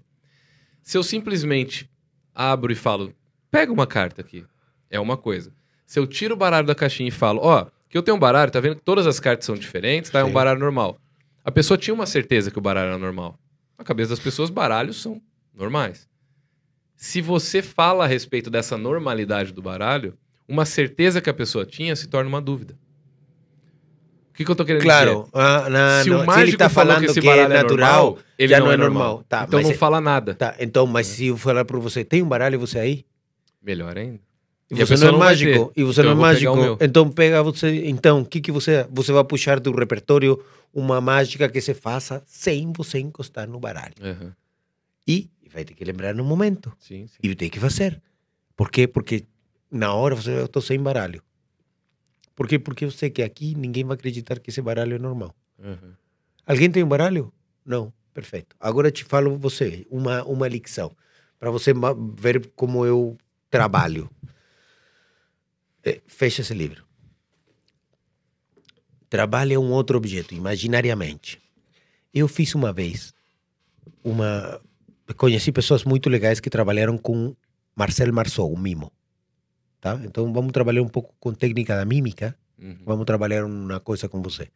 Se 0.82 0.98
eu 0.98 1.02
simplesmente 1.02 1.88
abro 2.34 2.70
e 2.70 2.74
falo, 2.76 3.12
pega 3.50 3.72
uma 3.72 3.86
carta 3.86 4.20
aqui, 4.20 4.44
é 4.90 5.00
uma 5.00 5.16
coisa. 5.16 5.50
Se 5.86 5.98
eu 5.98 6.06
tiro 6.06 6.34
o 6.34 6.36
baralho 6.36 6.66
da 6.66 6.74
caixinha 6.74 7.08
e 7.08 7.12
falo, 7.12 7.40
ó, 7.42 7.66
que 7.88 7.96
eu 7.96 8.02
tenho 8.02 8.16
um 8.16 8.20
baralho, 8.20 8.50
tá 8.50 8.60
vendo 8.60 8.76
que 8.76 8.82
todas 8.82 9.06
as 9.06 9.18
cartas 9.18 9.46
são 9.46 9.54
diferentes, 9.54 10.10
tá? 10.10 10.18
É 10.20 10.24
um 10.24 10.28
Sim. 10.28 10.32
baralho 10.34 10.60
normal. 10.60 11.00
A 11.44 11.50
pessoa 11.50 11.78
tinha 11.78 11.94
uma 11.94 12.06
certeza 12.06 12.50
que 12.50 12.58
o 12.58 12.60
baralho 12.60 12.88
era 12.90 12.98
normal. 12.98 13.38
Na 13.78 13.84
cabeça 13.84 14.10
das 14.10 14.20
pessoas, 14.20 14.50
baralhos 14.50 15.00
são 15.00 15.20
normais. 15.56 16.06
Se 16.94 17.20
você 17.20 17.62
fala 17.62 18.04
a 18.04 18.06
respeito 18.06 18.50
dessa 18.50 18.76
normalidade 18.76 19.52
do 19.52 19.62
baralho, 19.62 20.14
uma 20.46 20.64
certeza 20.64 21.20
que 21.20 21.30
a 21.30 21.34
pessoa 21.34 21.64
tinha 21.64 21.96
se 21.96 22.06
torna 22.06 22.28
uma 22.28 22.40
dúvida. 22.40 22.74
O 24.30 24.34
que, 24.36 24.44
que 24.44 24.50
eu 24.50 24.54
tô 24.56 24.64
querendo 24.66 24.82
dizer? 24.82 24.92
Claro, 24.92 25.28
ah, 25.32 26.02
se 26.02 26.10
o 26.10 26.12
se 26.12 26.18
ele 26.18 26.26
mágico 26.26 26.52
está 26.56 26.68
falou 26.68 26.92
falando 26.94 27.06
que 27.14 27.20
que 27.20 27.26
é 27.26 27.30
baralho 27.30 27.52
é 27.52 27.62
natural, 27.62 28.04
normal, 28.04 28.18
ele 28.38 28.48
já 28.48 28.58
não, 28.58 28.66
não 28.66 28.72
é 28.72 28.74
é 28.74 28.78
normal. 28.78 29.02
normal. 29.02 29.24
Tá, 29.26 29.44
então 29.48 29.62
não 29.62 29.70
é- 29.70 29.74
fala 29.74 30.00
nada. 30.00 30.34
Tá, 30.34 30.54
então, 30.60 30.86
mas 30.86 31.06
se 31.06 31.26
eu 31.26 31.38
falar 31.38 31.64
para 31.64 31.78
você, 31.78 32.04
tem 32.04 32.22
um 32.22 32.28
baralho 32.28 32.58
você 32.60 32.78
aí? 32.78 33.04
Melhor 33.62 33.96
ainda. 33.96 34.20
E 34.70 34.74
E 34.74 34.84
você 34.84 34.96
não 34.96 35.08
é 35.08 35.12
não 35.12 35.18
mágico, 35.18 35.72
e 35.76 35.82
você 35.84 36.00
Então 36.00 36.14
não 36.14 36.20
é 36.20 36.22
mágico, 36.22 36.78
então 36.80 37.10
pega 37.10 37.42
você, 37.42 37.86
então, 37.86 38.20
o 38.20 38.26
que 38.26 38.40
que 38.40 38.52
você, 38.52 38.86
você 38.90 39.10
vai 39.12 39.24
puxar 39.24 39.58
do 39.58 39.72
repertório 39.72 40.38
uma 40.74 41.00
mágica 41.00 41.48
que 41.48 41.60
se 41.60 41.72
faça 41.72 42.22
sem 42.26 42.72
você 42.72 42.98
encostar 42.98 43.48
no 43.48 43.58
baralho. 43.58 43.94
Aham. 44.02 44.34
E 45.08 45.30
vai 45.56 45.64
ter 45.64 45.74
que 45.74 45.84
lembrar 45.84 46.14
no 46.14 46.22
momento. 46.22 46.70
Sim, 46.78 47.06
sim. 47.06 47.16
E 47.22 47.34
tem 47.34 47.48
que 47.48 47.58
fazer. 47.58 48.02
Por 48.54 48.70
quê? 48.70 48.86
Porque 48.86 49.24
na 49.70 49.94
hora 49.94 50.14
você, 50.14 50.40
eu 50.40 50.48
tô 50.48 50.60
sem 50.60 50.78
baralho. 50.78 51.22
Por 52.34 52.46
quê? 52.46 52.58
Porque 52.58 52.84
eu 52.84 52.90
sei 52.90 53.08
que 53.08 53.22
aqui 53.22 53.54
ninguém 53.54 53.82
vai 53.82 53.94
acreditar 53.94 54.38
que 54.38 54.50
esse 54.50 54.60
baralho 54.60 54.96
é 54.96 54.98
normal. 54.98 55.34
Aham. 55.58 55.96
Alguém 56.46 56.70
tem 56.70 56.84
um 56.84 56.88
baralho? 56.88 57.32
Não. 57.64 57.90
Perfeito. 58.12 58.54
Agora 58.60 58.88
eu 58.88 58.92
te 58.92 59.04
falo 59.04 59.38
você 59.38 59.86
uma 59.90 60.22
uma 60.24 60.46
lição 60.48 60.94
para 61.38 61.50
você 61.50 61.72
ver 62.18 62.50
como 62.54 62.84
eu 62.84 63.16
trabalho. 63.50 64.10
Eh, 65.84 66.00
fecha 66.06 66.42
esse 66.42 66.54
livro. 66.54 66.84
Trabalha 69.08 69.58
um 69.58 69.70
outro 69.70 69.96
objeto 69.96 70.34
imaginariamente. 70.34 71.40
Eu 72.12 72.28
fiz 72.28 72.54
uma 72.54 72.72
vez 72.72 73.14
uma 74.02 74.60
conheci 75.14 75.52
pessoas 75.52 75.84
muito 75.84 76.08
legais 76.10 76.40
que 76.40 76.50
trabalharam 76.50 76.96
com 76.98 77.34
Marcel 77.74 78.12
Marceau, 78.12 78.52
o 78.52 78.58
mimo. 78.58 78.90
Tá? 79.80 80.00
Então 80.04 80.32
vamos 80.32 80.52
trabalhar 80.52 80.82
um 80.82 80.88
pouco 80.88 81.14
com 81.20 81.32
técnica 81.32 81.76
da 81.76 81.84
mímica 81.84 82.36
Uhum. 82.58 82.78
Vamos 82.86 83.04
trabalhar 83.04 83.44
uma 83.44 83.78
coisa 83.80 84.08
com 84.08 84.22
você. 84.22 84.48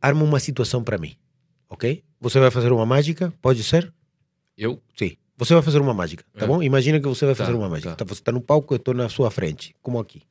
Arma 0.00 0.22
uma 0.22 0.38
situação 0.38 0.84
para 0.84 0.98
mim, 0.98 1.16
ok? 1.68 2.04
Você 2.20 2.38
vai 2.38 2.50
fazer 2.50 2.70
uma 2.72 2.84
mágica? 2.86 3.32
Pode 3.40 3.64
ser? 3.64 3.92
Eu? 4.56 4.80
Sim. 4.96 5.16
Você 5.36 5.52
vai 5.52 5.62
fazer 5.62 5.80
uma 5.80 5.92
mágica, 5.94 6.24
tá 6.38 6.44
É. 6.44 6.46
bom? 6.48 6.62
Imagina 6.62 7.00
que 7.00 7.08
você 7.08 7.24
vai 7.26 7.34
Tá, 7.34 7.44
fazer 7.44 7.56
uma 7.56 7.68
mágica. 7.68 7.90
tá. 7.90 7.96
Tá, 7.96 8.04
Você 8.04 8.20
está 8.20 8.30
no 8.30 8.40
palco, 8.40 8.72
eu 8.74 8.76
estou 8.76 8.94
na 8.94 9.08
sua 9.08 9.30
frente, 9.30 9.74
como 9.82 9.98
aqui. 9.98 10.22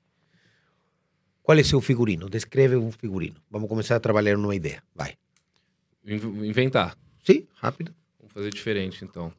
Qual 1.41 1.57
é 1.57 1.64
seu 1.64 1.81
figurino? 1.81 2.30
Descreve 2.30 2.77
um 2.77 2.90
figurino. 2.90 3.35
Vamos 3.52 3.68
começar 3.68 3.98
a 3.98 3.99
trabalhar 3.99 4.38
numa 4.38 4.56
ideia. 4.56 4.81
Vai. 4.95 5.15
In- 6.06 6.46
Inventar. 6.46 6.98
Sim, 7.24 7.48
rápido. 7.56 7.94
Vamos 8.20 8.34
fazer 8.34 8.50
diferente, 8.52 9.04
então. 9.06 9.34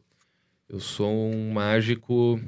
Eu 0.68 0.80
sou 0.80 1.12
um 1.12 1.52
mágico 1.52 2.40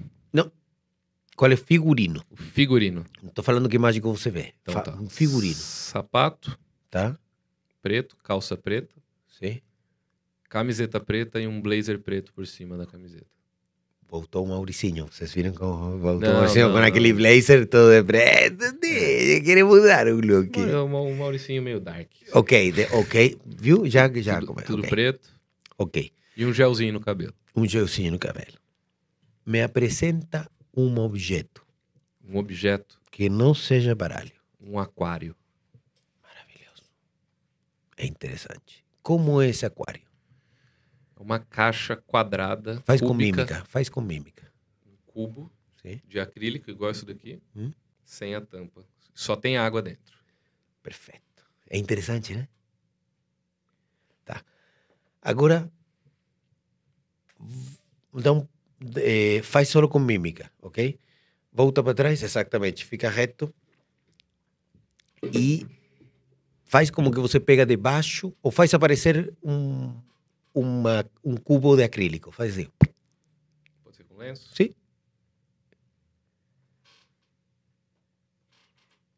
Qual 1.37 1.51
é 1.53 1.57
figurino? 1.57 2.25
figurino. 2.35 3.05
Não 3.23 3.29
estou 3.29 3.45
falando 3.45 3.69
que 3.69 3.79
mágico 3.79 4.09
você 4.17 4.31
vê. 4.31 4.55
Então 4.63 4.73
Fa- 4.73 4.81
tá. 4.83 4.97
Um 4.97 5.09
figurino, 5.11 5.55
Sapato 5.55 6.59
tá? 6.91 7.19
preto, 7.83 8.17
calça 8.25 8.57
preta, 8.57 8.95
Sim. 9.29 9.61
camiseta 10.49 10.99
preta 10.99 11.39
e 11.39 11.47
um 11.47 11.61
blazer 11.61 11.99
preto 12.01 12.33
por 12.33 12.47
cima 12.47 12.79
da 12.79 12.87
camiseta. 12.87 13.27
Voltou 14.09 14.47
Mauricinho. 14.47 15.07
Vocês 15.11 15.33
viram 15.35 15.53
como 15.53 15.99
voltou 15.99 16.21
Não, 16.21 16.31
o 16.31 16.35
Mauricinho 16.35 16.67
não, 16.67 16.73
com 16.75 16.79
não. 16.81 16.87
aquele 16.87 17.13
blazer 17.13 17.67
todo 17.67 17.91
de 17.91 18.05
preto? 18.05 18.65
Ele 18.85 19.41
quer 19.41 19.65
mudar 19.65 20.07
o 20.07 20.21
look. 20.21 20.57
É 20.59 20.79
um, 20.81 20.95
um 20.95 21.17
Mauricinho 21.17 21.63
meio 21.63 21.81
dark. 21.81 22.09
Ok, 22.33 22.73
de- 22.73 22.85
ok. 22.93 23.37
Viu? 23.45 23.89
Já, 23.91 24.09
já 24.15 24.41
tudo 24.41 24.55
tudo 24.63 24.79
ok. 24.79 24.91
preto 24.91 25.29
Ok. 25.77 26.13
e 26.37 26.47
um 26.47 26.53
gelzinho 26.53 26.93
no 26.93 27.01
cabelo. 27.01 27.35
Um 27.55 27.67
gelzinho 27.67 28.13
no 28.13 28.19
cabelo. 28.19 28.57
Me 29.45 29.61
apresenta 29.63 30.49
um 30.77 30.99
objeto 31.01 31.65
Um 32.29 32.37
objeto, 32.39 32.99
que 33.11 33.29
não 33.29 33.55
seja 33.55 33.95
baralho. 33.95 34.33
um 34.61 34.79
aquário. 34.79 35.35
Maravilhoso. 36.23 36.83
É 37.97 38.07
interessante. 38.07 38.85
Como 39.03 39.41
é 39.43 39.49
esse 39.49 39.65
aquário? 39.67 40.03
Uma 41.19 41.39
caixa 41.39 41.97
quadrada, 41.97 42.83
Faz 42.85 43.01
com 43.01 43.09
cúbica, 43.09 43.37
mímica. 43.39 43.65
Faz 43.67 43.89
com 43.89 44.01
mímica. 44.01 44.53
um 44.87 44.97
cubo 45.07 45.51
Sim. 45.81 46.01
de 46.07 46.21
acrílico, 46.21 46.71
igual 46.71 46.91
isso 46.91 47.07
daqui, 47.07 47.41
Hum. 47.55 47.73
sem 48.05 48.35
a 48.35 48.41
tampa. 48.41 48.85
Só 49.15 49.35
tem 49.35 49.57
água 49.57 49.81
dentro. 49.81 50.17
Perfeito. 50.83 51.23
É 51.71 51.79
interessante, 51.79 52.35
né? 52.35 52.47
Tá. 54.25 54.45
Agora, 55.23 55.71
então, 58.15 58.49
eh, 58.97 59.41
faz 59.43 59.69
só 59.69 59.87
com 59.89 59.99
mímica, 59.99 60.51
ok? 60.61 60.99
Volta 61.53 61.83
para 61.83 61.95
trás, 61.95 62.23
exatamente. 62.23 62.85
Fica 62.85 63.09
reto. 63.09 63.53
E 65.23 65.67
faz 66.65 66.91
como 66.91 67.11
que 67.11 67.19
você 67.19 67.41
pega 67.41 67.65
de 67.65 67.77
baixo, 67.77 68.35
ou 68.43 68.51
faz 68.51 68.75
aparecer 68.75 69.33
um, 69.43 69.95
uma, 70.57 71.05
um 71.23 71.37
cubo 71.37 71.77
de 71.77 71.83
acrílico. 71.83 72.33
Faz 72.33 72.53
assim. 72.53 72.69
Pode 73.85 73.97
ser 73.97 74.05
com 74.05 74.17
lenço? 74.17 74.49
Sim. 74.55 74.71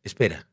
Espera. 0.05 0.45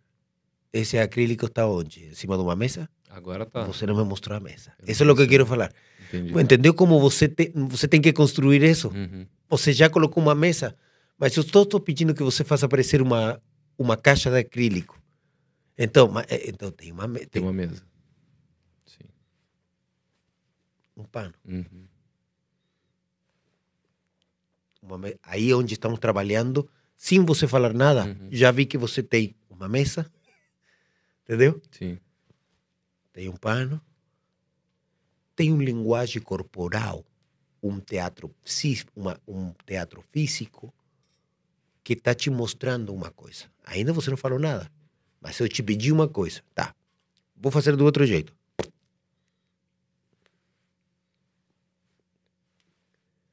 Esse 0.72 1.00
acrílico 1.00 1.48
está 1.48 1.66
onde? 1.68 2.06
Em 2.06 2.14
cima 2.14 2.38
de 2.38 2.44
uma 2.44 2.56
mesa? 2.56 2.90
Agora 3.10 3.46
tá. 3.46 3.64
Você 3.64 3.86
não 3.86 3.96
me 3.96 4.04
mostrou 4.04 4.38
a 4.38 4.40
mesa. 4.40 4.74
Eu 4.80 4.92
Isso 4.92 5.04
é 5.04 5.12
o 5.12 5.16
que 5.16 5.22
eu 5.22 5.28
quero 5.28 5.46
falar. 5.46 5.72
Entendi. 6.08 6.40
Entendeu 6.40 6.74
como 6.74 7.00
você, 7.00 7.28
te, 7.28 7.52
você 7.56 7.88
tem 7.88 8.02
que 8.02 8.12
construir 8.14 8.62
isso? 8.62 8.90
Uhum. 8.90 9.26
Você 9.50 9.72
já 9.72 9.90
colocou 9.90 10.22
uma 10.22 10.36
mesa, 10.36 10.76
mas 11.18 11.36
eu 11.38 11.42
estou 11.42 11.80
pedindo 11.80 12.14
que 12.14 12.22
você 12.22 12.44
faça 12.44 12.66
aparecer 12.66 13.02
uma, 13.02 13.42
uma 13.78 13.96
caixa 13.96 14.30
de 14.30 14.38
acrílico. 14.38 15.02
Então, 15.78 16.12
eh, 16.28 16.50
então 16.50 16.72
tem, 16.72 16.92
uma, 16.92 17.08
Tem 17.08 17.26
tem 17.26 17.42
uma 17.42 17.54
mesa. 17.54 17.82
Sim. 18.86 19.06
Um 20.96 21.04
pano. 21.04 21.34
Uhum. 21.46 21.88
uma 24.82 25.00
me- 25.00 25.18
aí 25.24 25.52
onde 25.52 25.74
estamos 25.74 25.98
trabalhando, 26.00 26.70
sem 26.96 27.26
você 27.26 27.48
falar 27.48 27.74
nada, 27.74 28.06
Uhum. 28.06 28.30
já 28.32 28.52
vi 28.52 28.68
que 28.68 28.78
você 28.78 29.02
tem 29.02 29.36
uma 29.50 29.68
mesa, 29.68 30.12
entendeu? 31.24 31.60
Sim. 31.72 31.98
Tem 33.12 33.28
um 33.28 33.36
pano, 33.36 33.82
tem 35.36 35.52
um 35.52 35.60
linguagem 35.60 36.22
corporal, 36.22 37.04
um 37.64 37.80
teatro, 37.80 38.32
uma, 38.96 39.20
um 39.28 39.52
teatro 39.66 40.04
físico 40.12 40.72
que 41.84 41.94
está 41.94 42.14
te 42.14 42.30
mostrando 42.30 42.94
uma 42.94 43.10
coisa. 43.10 43.46
Ainda 43.66 43.92
você 43.92 44.12
não 44.12 44.18
falou 44.18 44.38
nada, 44.38 44.72
mas 45.20 45.40
eu 45.40 45.50
te 45.50 45.64
pedi 45.64 45.92
uma 45.92 46.08
coisa, 46.08 46.44
tá? 46.54 46.76
Vou 47.36 47.52
fazer 47.52 47.76
do 47.76 47.84
outro 47.86 48.06
jeito. 48.06 48.36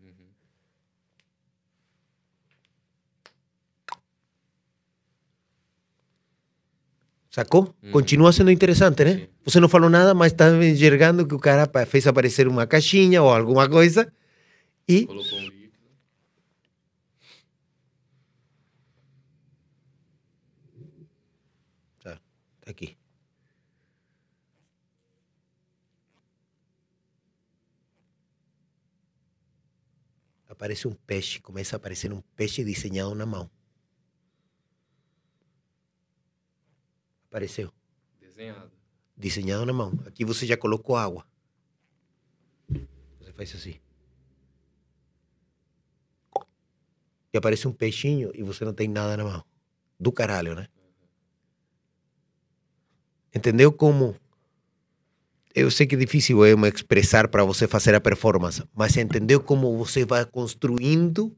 Uhum. 0.00 0.32
Sacou? 7.32 7.74
Uhum. 7.82 7.92
Continua 7.92 8.30
sendo 8.30 8.50
interessante, 8.50 9.02
né? 9.02 9.14
Sim. 9.16 9.28
Você 9.46 9.58
não 9.58 9.68
falou 9.68 9.88
nada, 9.88 10.12
mas 10.12 10.32
está 10.32 10.50
enxergando 10.50 11.26
que 11.26 11.34
o 11.34 11.38
cara 11.38 11.66
fez 11.86 12.06
aparecer 12.06 12.46
uma 12.46 12.66
caixinha 12.66 13.22
ou 13.22 13.30
alguma 13.30 13.66
coisa 13.70 14.12
e 14.86 15.06
Colocou 15.06 15.38
um 15.38 15.42
líquido. 15.44 15.72
Tá 22.02 22.20
aqui. 22.66 22.98
Aparece 30.48 30.86
um 30.86 30.92
peixe, 30.92 31.40
começa 31.40 31.76
a 31.76 31.78
aparecer 31.78 32.12
um 32.12 32.20
peixe 32.36 32.62
desenhado 32.62 33.14
na 33.14 33.24
mão. 33.24 33.50
Apareceu, 37.32 37.72
Desenhado. 38.20 38.70
desenhado 39.16 39.64
na 39.64 39.72
mão. 39.72 39.98
Aqui 40.04 40.22
você 40.22 40.44
já 40.44 40.54
colocou 40.54 40.96
água. 40.96 41.24
Você 43.18 43.32
faz 43.32 43.54
assim. 43.54 43.76
E 47.32 47.38
aparece 47.38 47.66
um 47.66 47.72
peixinho 47.72 48.30
e 48.34 48.42
você 48.42 48.66
não 48.66 48.74
tem 48.74 48.86
nada 48.86 49.16
na 49.16 49.24
mão. 49.24 49.44
Do 49.98 50.12
caralho, 50.12 50.54
né? 50.54 50.66
Entendeu 53.34 53.72
como? 53.72 54.14
Eu 55.54 55.70
sei 55.70 55.86
que 55.86 55.94
é 55.94 55.98
difícil 55.98 56.44
eu 56.44 56.58
me 56.58 56.68
expressar 56.68 57.28
para 57.28 57.44
você 57.44 57.66
fazer 57.66 57.94
a 57.94 58.00
performance, 58.00 58.62
mas 58.74 58.94
entendeu 58.98 59.40
como 59.42 59.74
você 59.78 60.04
vai 60.04 60.26
construindo 60.26 61.34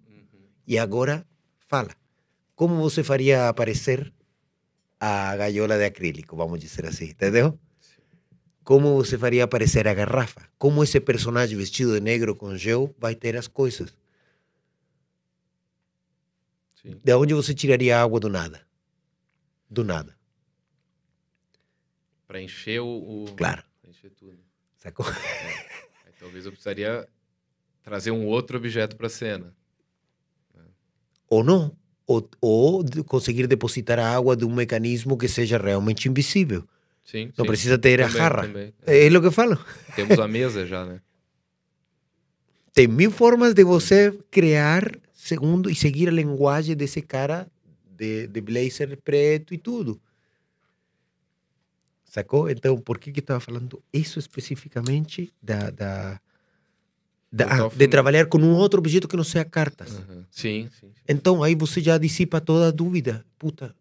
e 0.66 0.76
agora 0.76 1.24
fala. 1.68 1.90
Como 2.56 2.74
você 2.82 3.04
faria 3.04 3.48
aparecer 3.48 4.12
a 5.06 5.36
gaiola 5.36 5.76
de 5.76 5.84
acrílico, 5.84 6.34
vamos 6.34 6.58
dizer 6.58 6.86
assim, 6.86 7.10
entendeu? 7.10 7.58
Como 8.64 8.94
você 8.94 9.18
faria 9.18 9.44
aparecer 9.44 9.86
a 9.86 9.92
garrafa? 9.92 10.48
Como 10.56 10.82
esse 10.82 10.98
personagem 10.98 11.58
vestido 11.58 11.92
de 11.92 12.00
negro 12.00 12.34
com 12.34 12.56
gel 12.56 12.94
vai 12.98 13.14
ter 13.14 13.36
as 13.36 13.46
coisas? 13.46 13.94
Sim. 16.80 16.98
De 17.04 17.14
onde 17.14 17.34
você 17.34 17.52
tiraria 17.52 18.00
água 18.00 18.18
do 18.18 18.30
nada? 18.30 18.66
Do 19.68 19.84
nada, 19.84 20.16
Pra 22.26 22.40
encher 22.40 22.80
o. 22.80 23.24
o... 23.24 23.36
claro. 23.36 23.62
Pra 23.82 23.90
encher 23.90 24.10
tudo. 24.10 24.38
Sacou? 24.78 25.04
Aí, 25.06 26.12
talvez 26.18 26.46
eu 26.46 26.52
precisaria 26.52 27.06
trazer 27.82 28.10
um 28.10 28.26
outro 28.26 28.56
objeto 28.56 28.96
pra 28.96 29.10
cena. 29.10 29.54
Ou 31.28 31.44
não. 31.44 31.76
Ou, 32.06 32.28
ou 32.40 32.82
de- 32.82 33.02
conseguir 33.02 33.46
depositar 33.46 33.98
a 33.98 34.14
água 34.14 34.36
de 34.36 34.44
um 34.44 34.54
mecanismo 34.54 35.16
que 35.16 35.26
seja 35.28 35.56
realmente 35.58 36.08
invisível. 36.08 36.64
Sim. 37.04 37.26
Não 37.36 37.44
sim. 37.44 37.48
precisa 37.48 37.78
ter 37.78 38.00
a 38.00 38.06
Também, 38.06 38.18
jarra. 38.18 38.42
também. 38.46 38.74
É 38.86 39.06
o 39.08 39.20
que 39.20 39.26
eu 39.26 39.32
falo. 39.32 39.58
Temos 39.96 40.18
a 40.18 40.28
mesa 40.28 40.66
já, 40.66 40.84
né? 40.84 41.00
Tem 42.72 42.88
mil 42.88 43.10
formas 43.10 43.54
de 43.54 43.62
você 43.62 44.12
criar 44.30 44.90
segundo 45.12 45.70
e 45.70 45.74
seguir 45.74 46.08
a 46.08 46.12
linguagem 46.12 46.76
desse 46.76 47.00
cara 47.00 47.46
de, 47.96 48.26
de 48.26 48.40
blazer 48.40 48.98
preto 49.02 49.54
e 49.54 49.58
tudo. 49.58 50.00
Sacou? 52.04 52.50
Então, 52.50 52.76
por 52.78 52.98
que 52.98 53.10
que 53.12 53.20
estava 53.20 53.40
falando 53.40 53.82
isso 53.92 54.18
especificamente 54.18 55.32
da, 55.42 55.70
da, 55.70 56.20
tava 57.36 57.66
ah, 57.66 57.76
de 57.76 57.88
trabalhar 57.88 58.26
com 58.26 58.38
um 58.38 58.54
outro 58.54 58.78
objeto 58.78 59.08
que 59.08 59.16
não 59.16 59.24
seja 59.24 59.44
cartas? 59.44 59.96
Aham. 59.96 60.26
Sim, 60.30 60.68
sim. 60.78 60.88
sim. 60.88 60.92
Então 61.08 61.42
aí 61.42 61.54
você 61.54 61.80
já 61.80 61.98
dissipa 61.98 62.40
toda 62.40 62.68
a 62.68 62.70
dúvida. 62.70 63.24
Puta, 63.38 63.74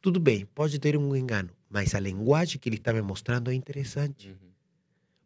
tudo 0.00 0.20
bem, 0.20 0.46
pode 0.54 0.78
ter 0.78 0.96
um 0.96 1.16
engano, 1.16 1.50
mas 1.68 1.94
a 1.94 2.00
linguagem 2.00 2.58
que 2.58 2.68
ele 2.68 2.76
está 2.76 2.92
me 2.92 3.02
mostrando 3.02 3.50
é 3.50 3.54
interessante. 3.54 4.28
Uhum. 4.28 4.50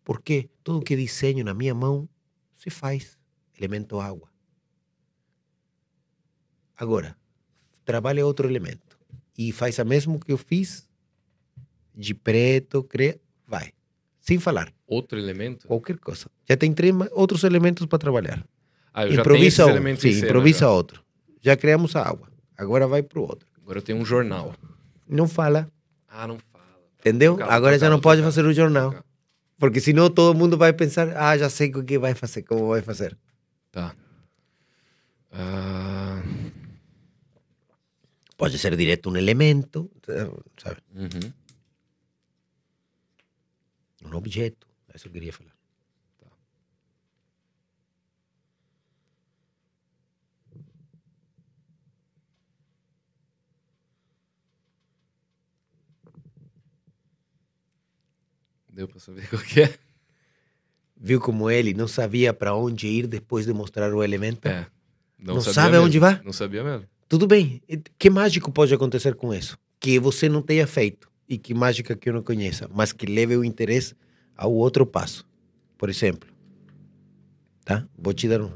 Porque 0.04 0.48
tudo 0.64 0.84
que 0.84 0.96
desenho 0.96 1.44
na 1.44 1.54
minha 1.54 1.74
mão 1.74 2.08
se 2.54 2.70
faz 2.70 3.18
elemento 3.58 4.00
água. 4.00 4.28
Agora, 6.76 7.16
trabalha 7.84 8.24
outro 8.24 8.48
elemento 8.48 8.98
e 9.36 9.52
faz 9.52 9.78
o 9.78 9.84
mesmo 9.84 10.18
que 10.18 10.32
eu 10.32 10.38
fiz 10.38 10.88
de 11.94 12.14
preto, 12.14 12.82
cre... 12.82 13.20
vai, 13.46 13.72
sem 14.20 14.38
falar 14.38 14.72
Outro 14.86 15.18
elemento? 15.18 15.66
qualquer 15.66 15.98
coisa. 15.98 16.26
Já 16.48 16.56
tem 16.56 16.72
três 16.72 16.94
outros 17.12 17.42
elementos 17.44 17.86
para 17.86 17.98
trabalhar. 17.98 18.44
Ah, 18.92 19.02
eu 19.06 19.12
já 19.12 19.12
tenho 19.12 19.20
improvisa 19.20 19.62
elementos 19.70 20.04
em 20.04 20.08
sim, 20.12 20.14
cena, 20.20 20.26
improvisa 20.28 20.58
já. 20.60 20.70
outro. 20.70 21.02
Já 21.40 21.56
criamos 21.56 21.94
a 21.96 22.02
água. 22.08 22.28
Agora 22.56 22.86
vai 22.86 23.02
pro 23.02 23.22
outro. 23.22 23.48
Agora 23.62 23.78
eu 23.78 23.82
tenho 23.82 23.98
um 23.98 24.04
jornal. 24.04 24.54
Não 25.08 25.26
fala, 25.28 25.70
Ah, 26.08 26.26
não 26.26 26.38
fala. 26.52 26.64
entendeu? 26.98 27.36
Calma, 27.36 27.52
Agora 27.54 27.74
já 27.78 27.80
calma, 27.86 27.96
não 27.96 28.00
pode 28.00 28.20
calma. 28.20 28.32
fazer 28.32 28.46
o 28.46 28.52
jornal. 28.52 28.94
Porque 29.58 29.80
senão 29.80 30.08
todo 30.10 30.36
mundo 30.36 30.56
vai 30.58 30.72
pensar, 30.72 31.14
ah, 31.16 31.36
já 31.38 31.48
sei 31.50 31.70
o 31.70 31.84
que 31.84 31.98
vai 31.98 32.14
fazer, 32.14 32.42
como 32.42 32.68
vai 32.68 32.82
fazer. 32.82 33.16
Tá. 33.70 33.94
Ah, 35.32 36.22
Pode 38.36 38.56
ser 38.58 38.74
direto 38.74 39.10
um 39.10 39.16
elemento, 39.16 39.90
sabe? 40.56 40.78
uhum. 40.94 41.32
Um 44.12 44.16
objeto. 44.16 44.66
É 44.88 44.96
isso 44.96 45.04
que 45.04 45.08
eu 45.08 45.12
queria 45.12 45.32
falar. 45.32 45.54
Deu 58.68 58.88
pra 58.88 58.98
saber 58.98 59.28
qual 59.28 59.42
que 59.42 59.62
é? 59.62 59.78
Viu 60.96 61.20
como 61.20 61.50
ele 61.50 61.72
não 61.72 61.88
sabia 61.88 62.32
para 62.32 62.54
onde 62.54 62.86
ir 62.86 63.06
depois 63.06 63.46
de 63.46 63.52
mostrar 63.52 63.92
o 63.94 64.02
elemento? 64.02 64.46
É. 64.46 64.66
Não 65.18 65.40
sabia 65.40 65.54
sabe 65.54 65.70
mesmo. 65.70 65.84
aonde 65.84 65.98
vai? 65.98 66.22
Não 66.22 66.32
sabia 66.32 66.64
mesmo. 66.64 66.86
Tudo 67.08 67.26
bem. 67.26 67.62
Que 67.98 68.08
mágico 68.10 68.50
pode 68.50 68.72
acontecer 68.72 69.14
com 69.14 69.34
isso? 69.34 69.58
Que 69.78 69.98
você 69.98 70.28
não 70.28 70.42
tenha 70.42 70.66
feito 70.66 71.09
e 71.30 71.38
que 71.38 71.54
mágica 71.54 71.96
que 71.96 72.08
eu 72.08 72.12
não 72.12 72.24
conheça, 72.24 72.68
mas 72.74 72.92
que 72.92 73.06
leve 73.06 73.36
o 73.36 73.44
interesse 73.44 73.94
ao 74.36 74.52
outro 74.52 74.84
passo. 74.84 75.24
Por 75.78 75.88
exemplo, 75.88 76.28
tá? 77.64 77.86
Vou 77.96 78.12
te 78.12 78.28
dar 78.28 78.42
um. 78.42 78.50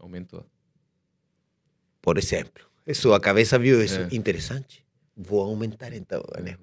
Aumentou. 0.00 0.44
Por 2.02 2.18
exemplo, 2.18 2.64
sua 2.92 3.20
cabeça 3.20 3.56
viu 3.58 3.82
isso? 3.82 4.00
É. 4.00 4.08
Interessante. 4.10 4.84
Vou 5.16 5.42
aumentar 5.42 5.92
então 5.92 6.22
o 6.22 6.38
anel. 6.38 6.58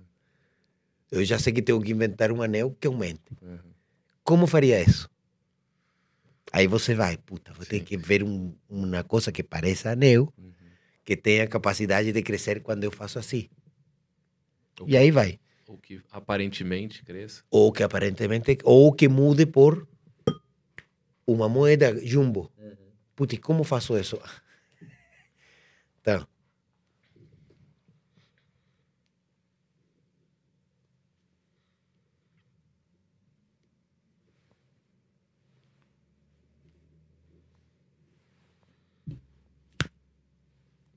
Eu 1.09 1.23
já 1.23 1.39
sei 1.39 1.53
que 1.53 1.61
tenho 1.61 1.81
que 1.81 1.91
inventar 1.91 2.31
um 2.31 2.41
anel 2.41 2.75
que 2.79 2.87
aumente. 2.87 3.21
Uhum. 3.41 3.59
Como 4.23 4.47
faria 4.47 4.81
isso? 4.81 5.09
Aí 6.55 6.67
você 6.67 6.95
vai, 6.95 7.17
puta, 7.17 7.51
vou 7.51 7.65
ter 7.65 7.79
Sim. 7.79 7.83
que 7.83 7.97
ver 7.97 8.23
um, 8.23 8.55
uma 8.69 9.03
coisa 9.03 9.29
que 9.29 9.43
pareça 9.43 9.91
anel, 9.91 10.33
Uhum. 10.37 10.53
que 11.03 11.17
tenha 11.17 11.45
capacidade 11.49 12.13
de 12.13 12.21
crescer 12.23 12.61
quando 12.63 12.85
eu 12.85 12.91
faço 12.91 13.19
assim. 13.19 13.49
Ou, 14.79 14.87
E 14.87 14.95
aí 14.95 15.11
vai. 15.11 15.37
ou 15.67 15.77
que 15.77 16.01
aparentemente 16.09 17.03
cresça. 17.03 17.43
Ou 17.51 17.73
que 17.73 17.83
aparentemente, 17.83 18.57
ou 18.63 18.93
que 18.93 19.09
mude 19.09 19.45
por 19.45 19.85
uma 21.27 21.49
moeda 21.49 21.93
jumbo. 22.05 22.49
Puta, 23.17 23.35
e 23.35 23.37
como 23.37 23.65
faço 23.65 23.97
isso? 23.97 24.17
Tá. 26.01 26.25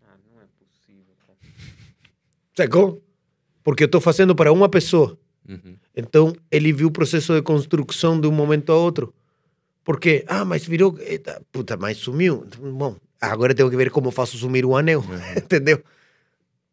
Ah, 0.03 0.17
não 0.27 0.41
é 0.41 0.47
possível. 0.59 1.15
cara. 1.27 1.39
Sacou? 2.59 3.01
Porque 3.63 3.85
eu 3.85 3.87
estou 3.87 4.01
fazendo 4.01 4.35
para 4.35 4.53
uma 4.53 4.69
pessoa. 4.69 5.17
Uhum. 5.49 5.77
Então, 5.97 6.35
ele 6.51 6.73
viu 6.73 6.89
o 6.89 6.91
processo 6.91 7.33
de 7.33 7.41
construção 7.41 8.21
de 8.21 8.27
um 8.27 8.33
momento 8.33 8.73
a 8.73 8.77
outro. 8.77 9.15
Porque, 9.85 10.25
ah, 10.27 10.45
mas 10.45 10.67
virou. 10.67 10.99
Eita, 10.99 11.41
puta, 11.53 11.77
mas 11.77 11.99
sumiu. 11.99 12.45
Bom, 12.59 12.97
agora 13.21 13.55
tenho 13.55 13.71
que 13.71 13.77
ver 13.77 13.93
como 13.93 14.11
faço 14.11 14.37
sumir 14.37 14.65
o 14.65 14.77
anel. 14.77 15.05
Entendeu? 15.39 15.81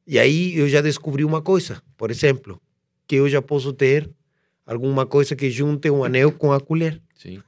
E 0.08 0.18
aí 0.18 0.58
eu 0.58 0.68
já 0.68 0.82
descobri 0.82 1.24
uma 1.24 1.40
coisa. 1.40 1.80
Por 1.96 2.10
exemplo, 2.10 2.60
que 3.06 3.18
eu 3.18 3.30
já 3.30 3.44
posso 3.44 3.72
ter 3.72 4.10
alguma 4.66 5.06
coisa 5.06 5.36
que 5.36 5.52
junte 5.52 5.88
um 5.92 6.04
anel 6.04 6.32
com 6.32 6.52
a 6.52 6.60
colher. 6.60 7.00
Sim. 7.16 7.44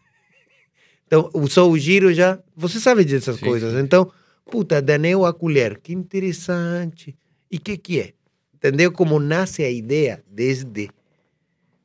Então, 1.07 1.31
só 1.49 1.67
o 1.67 1.75
giro 1.75 2.13
já. 2.13 2.37
Você 2.55 2.79
sabe 2.79 3.03
dessas 3.03 3.37
Sim, 3.37 3.45
coisas. 3.45 3.73
Então, 3.83 4.11
puta, 4.45 4.79
de 4.79 4.93
anel 4.93 5.25
a 5.25 5.33
colher. 5.33 5.79
Que 5.79 5.91
interessante. 5.91 7.17
E 7.49 7.57
o 7.57 7.61
que, 7.61 7.77
que 7.77 7.99
é? 7.99 8.16
Entendeu 8.57 8.91
como 8.91 9.19
nasce 9.19 9.63
a 9.63 9.69
ideia 9.69 10.23
desde 10.27 10.89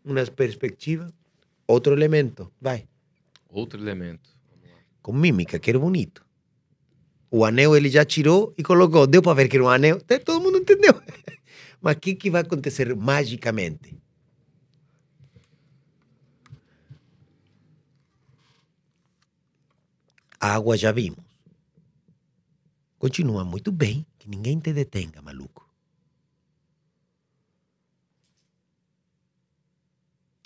uma 0.04 0.24
perspectiva? 0.26 1.12
Outro 1.66 1.92
elemento. 1.92 2.50
Vai. 2.60 2.88
Outro 3.48 3.78
elemento. 3.78 4.30
Com 5.02 5.12
mímica, 5.12 5.58
que 5.58 5.70
era 5.70 5.78
bonito. 5.78 6.24
O 7.30 7.44
anel 7.44 7.76
ele 7.76 7.90
já 7.90 8.04
tirou 8.04 8.54
e 8.56 8.62
colocou. 8.62 9.06
Deu 9.06 9.22
para 9.22 9.34
ver 9.34 9.48
que 9.48 9.56
era 9.56 9.64
um 9.64 9.68
anel. 9.68 9.96
Até 9.96 10.18
Todo 10.18 10.42
mundo 10.42 10.58
entendeu. 10.58 10.94
Mas 11.80 11.96
o 11.96 12.00
que, 12.00 12.14
que 12.14 12.30
vai 12.30 12.42
acontecer 12.42 12.94
magicamente? 12.96 14.00
A 20.40 20.54
água 20.54 20.76
já 20.76 20.90
vimos. 20.90 21.24
Continua 22.98 23.44
muito 23.44 23.70
bem, 23.72 24.06
que 24.18 24.28
ninguém 24.28 24.58
te 24.60 24.72
detenga, 24.72 25.20
maluco. 25.20 25.68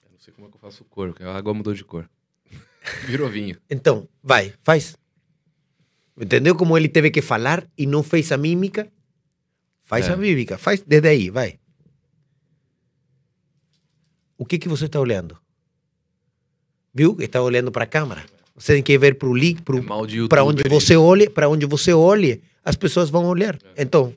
Eu 0.05 0.11
não 0.13 0.19
sei 0.19 0.25
como 0.37 0.47
é 0.49 0.51
que 0.51 0.57
eu 0.57 0.61
faço 0.61 0.85
cor, 0.85 1.09
porque 1.09 1.25
a 1.25 1.35
água 1.35 1.55
mudou 1.55 1.73
de 1.75 1.83
cor. 1.83 2.09
Virou 3.07 3.29
vinho. 3.29 3.57
Então, 3.71 4.07
vai, 4.23 4.53
faz. 4.63 4.97
Entendeu 6.19 6.55
como 6.55 6.77
ele 6.77 6.89
teve 6.89 7.11
que 7.11 7.21
falar 7.23 7.67
e 7.77 7.87
não 7.87 8.03
fez 8.03 8.31
a 8.31 8.37
mímica? 8.37 8.91
Faz 9.83 10.09
É. 10.09 10.13
a 10.13 10.17
mímica, 10.17 10.59
faz 10.59 10.83
desde 10.83 11.09
aí, 11.09 11.31
vai. 11.31 11.59
O 14.39 14.45
que 14.45 14.59
que 14.59 14.69
você 14.69 14.85
está 14.87 15.01
olhando? 15.01 15.39
Viu? 16.95 17.17
Está 17.21 17.41
olhando 17.43 17.73
para 17.73 17.85
a 17.85 17.87
câmera. 17.87 18.25
Você 18.55 18.75
tem 18.75 18.83
que 18.83 18.97
ver 18.99 19.17
para 19.17 19.29
o 19.29 19.35
link, 19.35 19.59
É 19.61 20.29
para 20.29 20.45
onde 20.45 20.63
você 20.69 20.97
olhe, 20.97 21.29
para 21.29 21.49
onde 21.49 21.67
você 21.67 21.93
olhe, 21.93 22.43
as 22.65 22.77
pessoas 22.77 23.11
vão 23.11 23.27
olhar. 23.27 23.59
Então, 23.77 24.17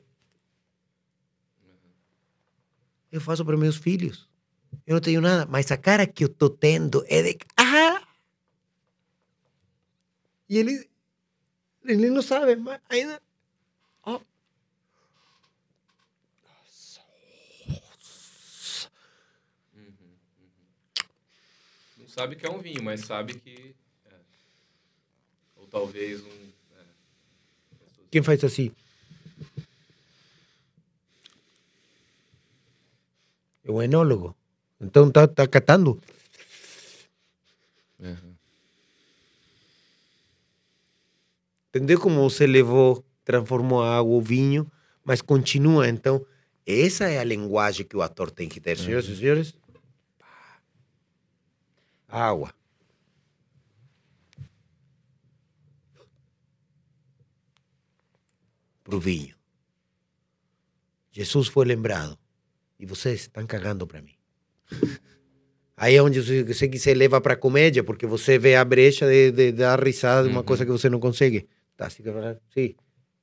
eu 3.12 3.20
faço 3.20 3.44
para 3.44 3.56
meus 3.56 3.76
filhos. 3.76 4.29
Eu 4.86 4.94
não 4.94 5.00
tenho 5.00 5.20
nada, 5.20 5.46
mas 5.46 5.70
a 5.70 5.76
cara 5.76 6.06
que 6.06 6.24
eu 6.24 6.28
tô 6.28 6.48
tendo 6.50 7.04
é 7.08 7.22
de 7.22 7.38
ah! 7.56 8.02
E 10.48 10.58
ele 10.58 10.90
ele 11.84 12.10
não 12.10 12.22
sabe, 12.22 12.56
mas 12.56 12.80
ainda 12.88 13.22
ó. 14.02 14.20
Não 21.96 22.08
sabe 22.08 22.36
que 22.36 22.46
é 22.46 22.50
um 22.50 22.58
vinho, 22.60 22.82
mas 22.82 23.00
sabe 23.02 23.34
que. 23.34 23.74
é. 24.06 24.14
Ou 25.56 25.66
talvez 25.66 26.20
um. 26.22 26.50
é. 26.76 26.84
Quem 28.10 28.22
faz 28.22 28.42
assim? 28.44 28.74
É 33.64 33.70
um 33.70 33.80
enólogo. 33.82 34.36
Então 34.80 35.10
tá, 35.10 35.28
tá 35.28 35.46
catando. 35.46 36.00
Uhum. 37.98 38.34
Entendeu 41.68 42.00
como 42.00 42.28
você 42.28 42.46
levou, 42.46 43.04
transformou 43.24 43.82
a 43.82 43.98
água 43.98 44.12
ou 44.12 44.22
vinho, 44.22 44.70
mas 45.04 45.20
continua. 45.20 45.88
Então, 45.88 46.24
essa 46.66 47.04
é 47.04 47.18
a 47.18 47.24
linguagem 47.24 47.86
que 47.86 47.96
o 47.96 48.02
ator 48.02 48.30
tem 48.30 48.48
que 48.48 48.60
ter, 48.60 48.76
senhoras 48.78 49.06
e 49.06 49.16
senhores. 49.16 49.54
Água. 52.08 52.52
Pro 58.82 58.98
vinho. 58.98 59.36
Jesus 61.12 61.46
foi 61.46 61.64
lembrado. 61.66 62.18
E 62.78 62.86
vocês 62.86 63.20
estão 63.20 63.46
cagando 63.46 63.86
para 63.86 64.00
mim. 64.00 64.19
Aí 65.76 65.94
é 65.96 66.02
onde 66.02 66.20
você, 66.20 66.44
você 66.44 66.94
leva 66.94 67.20
para 67.20 67.34
comédia, 67.36 67.82
porque 67.82 68.06
você 68.06 68.38
vê 68.38 68.54
a 68.54 68.64
brecha 68.64 69.06
de, 69.08 69.30
de 69.32 69.52
dar 69.52 69.82
risada 69.82 70.24
de 70.24 70.28
uma 70.30 70.40
Uhum. 70.40 70.44
coisa 70.46 70.64
que 70.64 70.70
você 70.70 70.90
não 70.90 71.00
consegue. 71.00 71.48
Tá, 71.76 71.86
assim, 71.86 72.02
sim. 72.52 72.74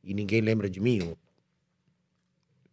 E 0.03 0.13
ninguém 0.13 0.41
lembra 0.41 0.67
de 0.69 0.79
mim. 0.79 1.15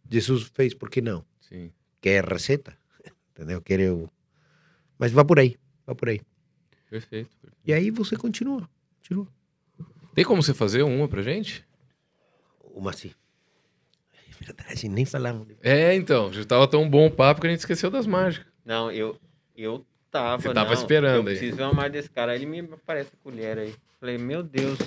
Jesus 0.09 0.43
fez, 0.53 0.73
por 0.73 0.89
que 0.89 1.01
não? 1.01 1.23
Sim. 1.39 1.71
Quer 2.01 2.25
receita? 2.25 2.75
Entendeu? 3.31 3.61
Quer 3.61 3.79
eu... 3.79 4.09
Mas 4.97 5.11
vá 5.11 5.23
por 5.23 5.39
aí, 5.39 5.55
vá 5.85 5.93
por 5.93 6.09
aí. 6.09 6.21
Perfeito. 6.89 7.29
perfeito. 7.41 7.57
E 7.65 7.73
aí 7.73 7.91
você 7.91 8.15
continua, 8.15 8.67
continua. 8.97 9.27
Tem 10.15 10.23
como 10.23 10.41
você 10.41 10.53
fazer 10.53 10.81
uma 10.83 11.07
pra 11.07 11.21
gente? 11.21 11.63
Uma 12.73 12.91
assim. 12.91 13.11
É 14.13 14.43
verdade, 14.45 14.87
nem 14.89 15.05
falamos. 15.05 15.47
É, 15.61 15.93
então. 15.95 16.31
Já 16.31 16.43
tava 16.45 16.67
tão 16.67 16.89
bom 16.89 17.07
o 17.07 17.11
papo 17.11 17.41
que 17.41 17.47
a 17.47 17.49
gente 17.49 17.59
esqueceu 17.59 17.91
das 17.91 18.07
mágicas. 18.07 18.47
Não, 18.65 18.91
eu, 18.91 19.17
eu 19.55 19.85
tava. 20.09 20.41
Você 20.41 20.53
tava 20.53 20.73
não, 20.73 20.81
esperando 20.81 21.13
Eu 21.13 21.19
aí. 21.19 21.37
preciso 21.37 21.55
ver 21.55 21.63
uma 21.63 21.73
mais 21.73 21.91
desse 21.91 22.09
cara. 22.09 22.31
Aí 22.31 22.39
ele 22.39 22.45
me 22.47 22.59
aparece 22.73 23.11
a 23.13 23.23
colher 23.23 23.59
aí. 23.59 23.75
Falei, 23.99 24.17
meu 24.17 24.41
Deus. 24.43 24.79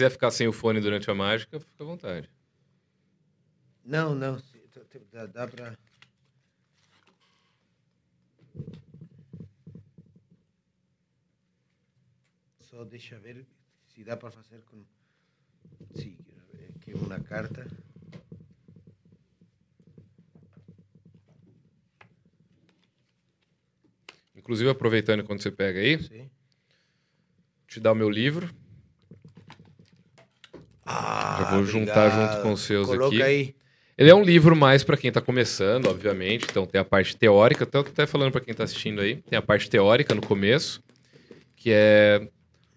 quiser 0.00 0.10
ficar 0.10 0.30
sem 0.30 0.48
o 0.48 0.52
fone 0.52 0.80
durante 0.80 1.10
a 1.10 1.14
mágica, 1.14 1.60
fica 1.60 1.84
à 1.84 1.86
vontade. 1.86 2.30
Não, 3.84 4.14
não, 4.14 4.40
dá, 5.12 5.26
dá 5.26 5.46
pra... 5.46 5.76
Só 12.60 12.82
deixa 12.84 13.18
ver 13.18 13.46
se 13.88 14.02
dá 14.02 14.16
para 14.16 14.30
fazer 14.30 14.62
com... 14.62 14.82
Sim, 15.94 16.16
aqui 16.76 16.94
uma 16.94 17.20
carta. 17.20 17.66
Inclusive, 24.50 24.68
aproveitando 24.68 25.22
quando 25.22 25.40
você 25.40 25.48
pega 25.52 25.78
aí, 25.78 26.02
Sim. 26.02 26.28
te 27.68 27.78
dar 27.78 27.92
o 27.92 27.94
meu 27.94 28.10
livro. 28.10 28.50
Ah, 30.84 31.36
Já 31.38 31.50
vou 31.52 31.64
juntar 31.64 32.10
junto 32.10 32.42
com 32.42 32.52
os 32.54 32.60
seus 32.62 32.88
Coloca 32.88 33.06
aqui. 33.14 33.22
aí. 33.22 33.54
Ele 33.96 34.10
é 34.10 34.14
um 34.14 34.24
livro 34.24 34.56
mais 34.56 34.82
para 34.82 34.96
quem 34.96 35.12
tá 35.12 35.20
começando, 35.20 35.86
obviamente. 35.86 36.48
Então 36.50 36.66
tem 36.66 36.80
a 36.80 36.84
parte 36.84 37.16
teórica, 37.16 37.64
tô 37.64 37.78
até 37.78 38.08
falando 38.08 38.32
para 38.32 38.40
quem 38.40 38.52
tá 38.52 38.64
assistindo 38.64 39.00
aí. 39.00 39.22
Tem 39.22 39.38
a 39.38 39.42
parte 39.42 39.70
teórica 39.70 40.16
no 40.16 40.20
começo, 40.20 40.82
que 41.54 41.70
é 41.72 42.28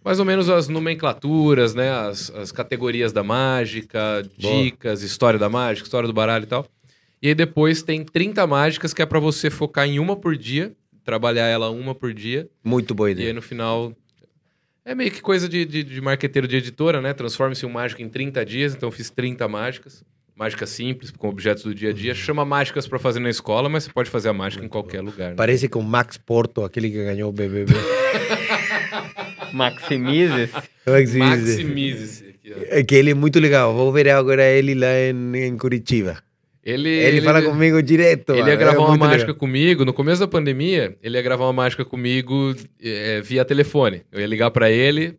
mais 0.06 0.20
ou 0.20 0.26
menos 0.26 0.52
as 0.52 0.68
nomenclaturas, 0.68 1.74
né? 1.74 1.90
As, 1.90 2.30
as 2.36 2.52
categorias 2.52 3.12
da 3.12 3.24
mágica, 3.24 4.22
Boa. 4.40 4.64
dicas, 4.64 5.02
história 5.02 5.40
da 5.40 5.50
mágica, 5.50 5.88
história 5.88 6.06
do 6.06 6.14
baralho 6.14 6.44
e 6.44 6.48
tal. 6.48 6.68
E 7.20 7.30
aí 7.30 7.34
depois 7.34 7.82
tem 7.82 8.06
30 8.06 8.46
mágicas 8.46 8.94
que 8.94 9.02
é 9.02 9.08
para 9.08 9.20
você 9.20 9.50
focar 9.50 9.88
em 9.88 9.98
uma 9.98 10.16
por 10.16 10.38
dia, 10.38 10.72
trabalhar 11.04 11.48
ela 11.48 11.70
uma 11.70 11.94
por 11.94 12.14
dia. 12.14 12.48
Muito 12.64 12.94
boa 12.96 13.10
E 13.10 13.14
aí 13.14 13.18
ideia. 13.20 13.34
no 13.34 13.42
final. 13.42 13.94
É 14.86 14.94
meio 14.94 15.12
que 15.12 15.22
coisa 15.22 15.48
de, 15.48 15.64
de, 15.66 15.84
de 15.84 16.02
marqueteiro 16.02 16.48
de 16.48 16.58
editora, 16.58 17.02
né? 17.02 17.14
Transforma-se 17.14 17.66
um 17.66 17.70
mágico 17.70 18.02
em 18.02 18.10
30 18.10 18.46
dias, 18.46 18.76
então 18.76 18.88
eu 18.88 18.92
fiz 18.92 19.10
30 19.10 19.48
mágicas. 19.48 20.04
Mágica 20.36 20.66
simples, 20.66 21.12
com 21.12 21.30
objetos 21.30 21.64
do 21.64 21.76
dia 21.76 21.92
a 21.92 21.94
dia. 21.94 22.14
Chama 22.16 22.44
mágicas 22.44 22.88
pra 22.88 22.98
fazer 22.98 23.20
na 23.20 23.30
escola, 23.30 23.70
mas 23.70 23.84
você 23.84 23.92
pode 23.92 24.10
fazer 24.10 24.30
a 24.30 24.34
mágica 24.34 24.66
em 24.66 24.68
qualquer 24.68 25.00
lugar. 25.02 25.30
né? 25.30 25.36
Parece 25.36 25.70
com 25.70 25.82
Max 25.82 26.18
Porto, 26.18 26.64
aquele 26.64 26.90
que 26.90 27.04
ganhou 27.04 27.30
o 27.30 27.32
BBB. 27.32 27.72
Maximizes. 29.54 30.50
Aqui, 32.28 32.52
ó. 32.54 32.60
É 32.70 32.84
que 32.84 32.96
ele 32.96 33.12
é 33.12 33.14
muito 33.14 33.40
legal. 33.40 33.74
Vou 33.76 33.92
ver 33.92 34.10
agora 34.10 34.44
ele 34.44 34.74
lá 34.74 34.88
em, 35.00 35.36
em 35.38 35.58
Curitiba. 35.58 36.23
Ele, 36.66 36.90
Ele, 36.90 37.22
fala 37.22 37.42
comigo 37.42 37.82
direto. 37.84 38.34
Ele 38.34 38.50
ia 38.50 38.56
gravar 38.56 38.84
É 38.84 38.86
uma 38.86 38.98
mágica 38.98 39.32
legal. 39.32 39.36
comigo. 39.36 39.84
No 39.84 39.92
começo 39.94 40.22
da 40.22 40.28
pandemia, 40.28 40.96
ele 41.04 41.18
ia 41.18 41.22
gravar 41.22 41.46
uma 41.46 41.54
mágica 41.54 41.84
comigo 41.84 42.56
é, 42.82 43.20
via 43.22 43.44
telefone. 43.44 44.04
Eu 44.12 44.22
ia 44.22 44.28
ligar 44.28 44.50
pra 44.50 44.72
ele, 44.72 45.16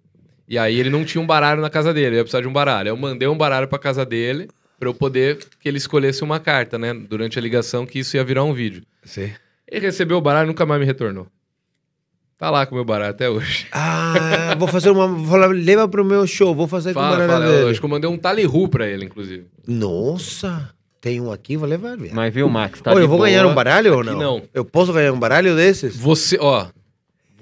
e 0.49 0.57
aí 0.57 0.79
ele 0.81 0.89
não 0.89 1.05
tinha 1.05 1.21
um 1.21 1.27
baralho 1.27 1.61
na 1.61 1.69
casa 1.69 1.93
dele, 1.93 2.15
eu 2.15 2.19
ia 2.19 2.25
precisar 2.25 2.41
de 2.41 2.49
um 2.49 2.53
baralho. 2.53 2.89
Eu 2.89 2.97
mandei 2.97 3.29
um 3.29 3.37
baralho 3.37 3.69
pra 3.69 3.79
casa 3.79 4.07
dele, 4.07 4.49
pra 4.81 4.89
eu 4.89 4.95
poder 4.95 5.39
que 5.61 5.69
ele 5.69 5.77
escolhesse 5.77 6.25
uma 6.25 6.41
carta, 6.41 6.79
né? 6.79 6.95
Durante 6.95 7.39
a 7.39 7.43
ligação, 7.43 7.85
que 7.85 7.99
isso 7.99 8.17
ia 8.17 8.25
virar 8.25 8.45
um 8.45 8.55
vídeo. 8.55 8.83
Sim. 9.05 9.31
Ele 9.71 9.85
recebeu 9.87 10.17
o 10.17 10.21
baralho 10.23 10.47
e 10.47 10.49
nunca 10.49 10.65
mais 10.65 10.81
me 10.81 10.87
retornou. 10.87 11.27
Tá 12.39 12.51
lá 12.51 12.67
com 12.67 12.75
o 12.75 12.77
meu 12.79 12.85
baralho 12.85 13.11
até 13.11 13.29
hoje. 13.29 13.67
Ah, 13.73 14.55
vou 14.59 14.69
fazer 14.69 14.91
uma. 14.91 15.07
Vou 15.09 15.27
falar, 15.27 15.47
leva 15.49 15.89
pro 15.89 16.05
meu 16.05 16.27
show, 16.27 16.55
vou 16.55 16.67
fazer 16.69 16.93
com 16.95 17.01
o 17.01 17.03
Fala, 17.03 17.17
baralho 17.17 17.33
fala, 17.33 17.45
eu 17.47 17.59
dele. 17.59 17.71
acho 17.71 17.81
que 17.81 17.85
eu 17.87 17.91
mandei 17.91 18.09
um 18.11 18.17
talihu 18.17 18.69
pra 18.69 18.87
ele, 18.87 19.05
inclusive. 19.05 19.47
Nossa, 19.67 20.71
tem 21.05 21.21
um 21.21 21.31
aqui, 21.31 21.55
vou 21.55 21.69
levar. 21.69 21.99
viado. 21.99 22.15
Mas 22.15 22.33
viu, 22.33 22.49
Max? 22.49 22.81
Tá 22.81 22.91
Ô, 22.91 22.95
de 22.95 23.03
eu 23.03 23.09
vou 23.09 23.19
boa. 23.19 23.29
ganhar 23.29 23.45
um 23.47 23.55
baralho 23.55 23.97
ou 23.97 24.03
não? 24.03 24.19
não. 24.19 24.43
Eu 24.55 24.65
posso 24.65 24.91
ganhar 24.91 25.13
um 25.13 25.19
baralho 25.19 25.55
desses? 25.55 25.95
Você, 25.95 26.39
ó. 26.41 26.69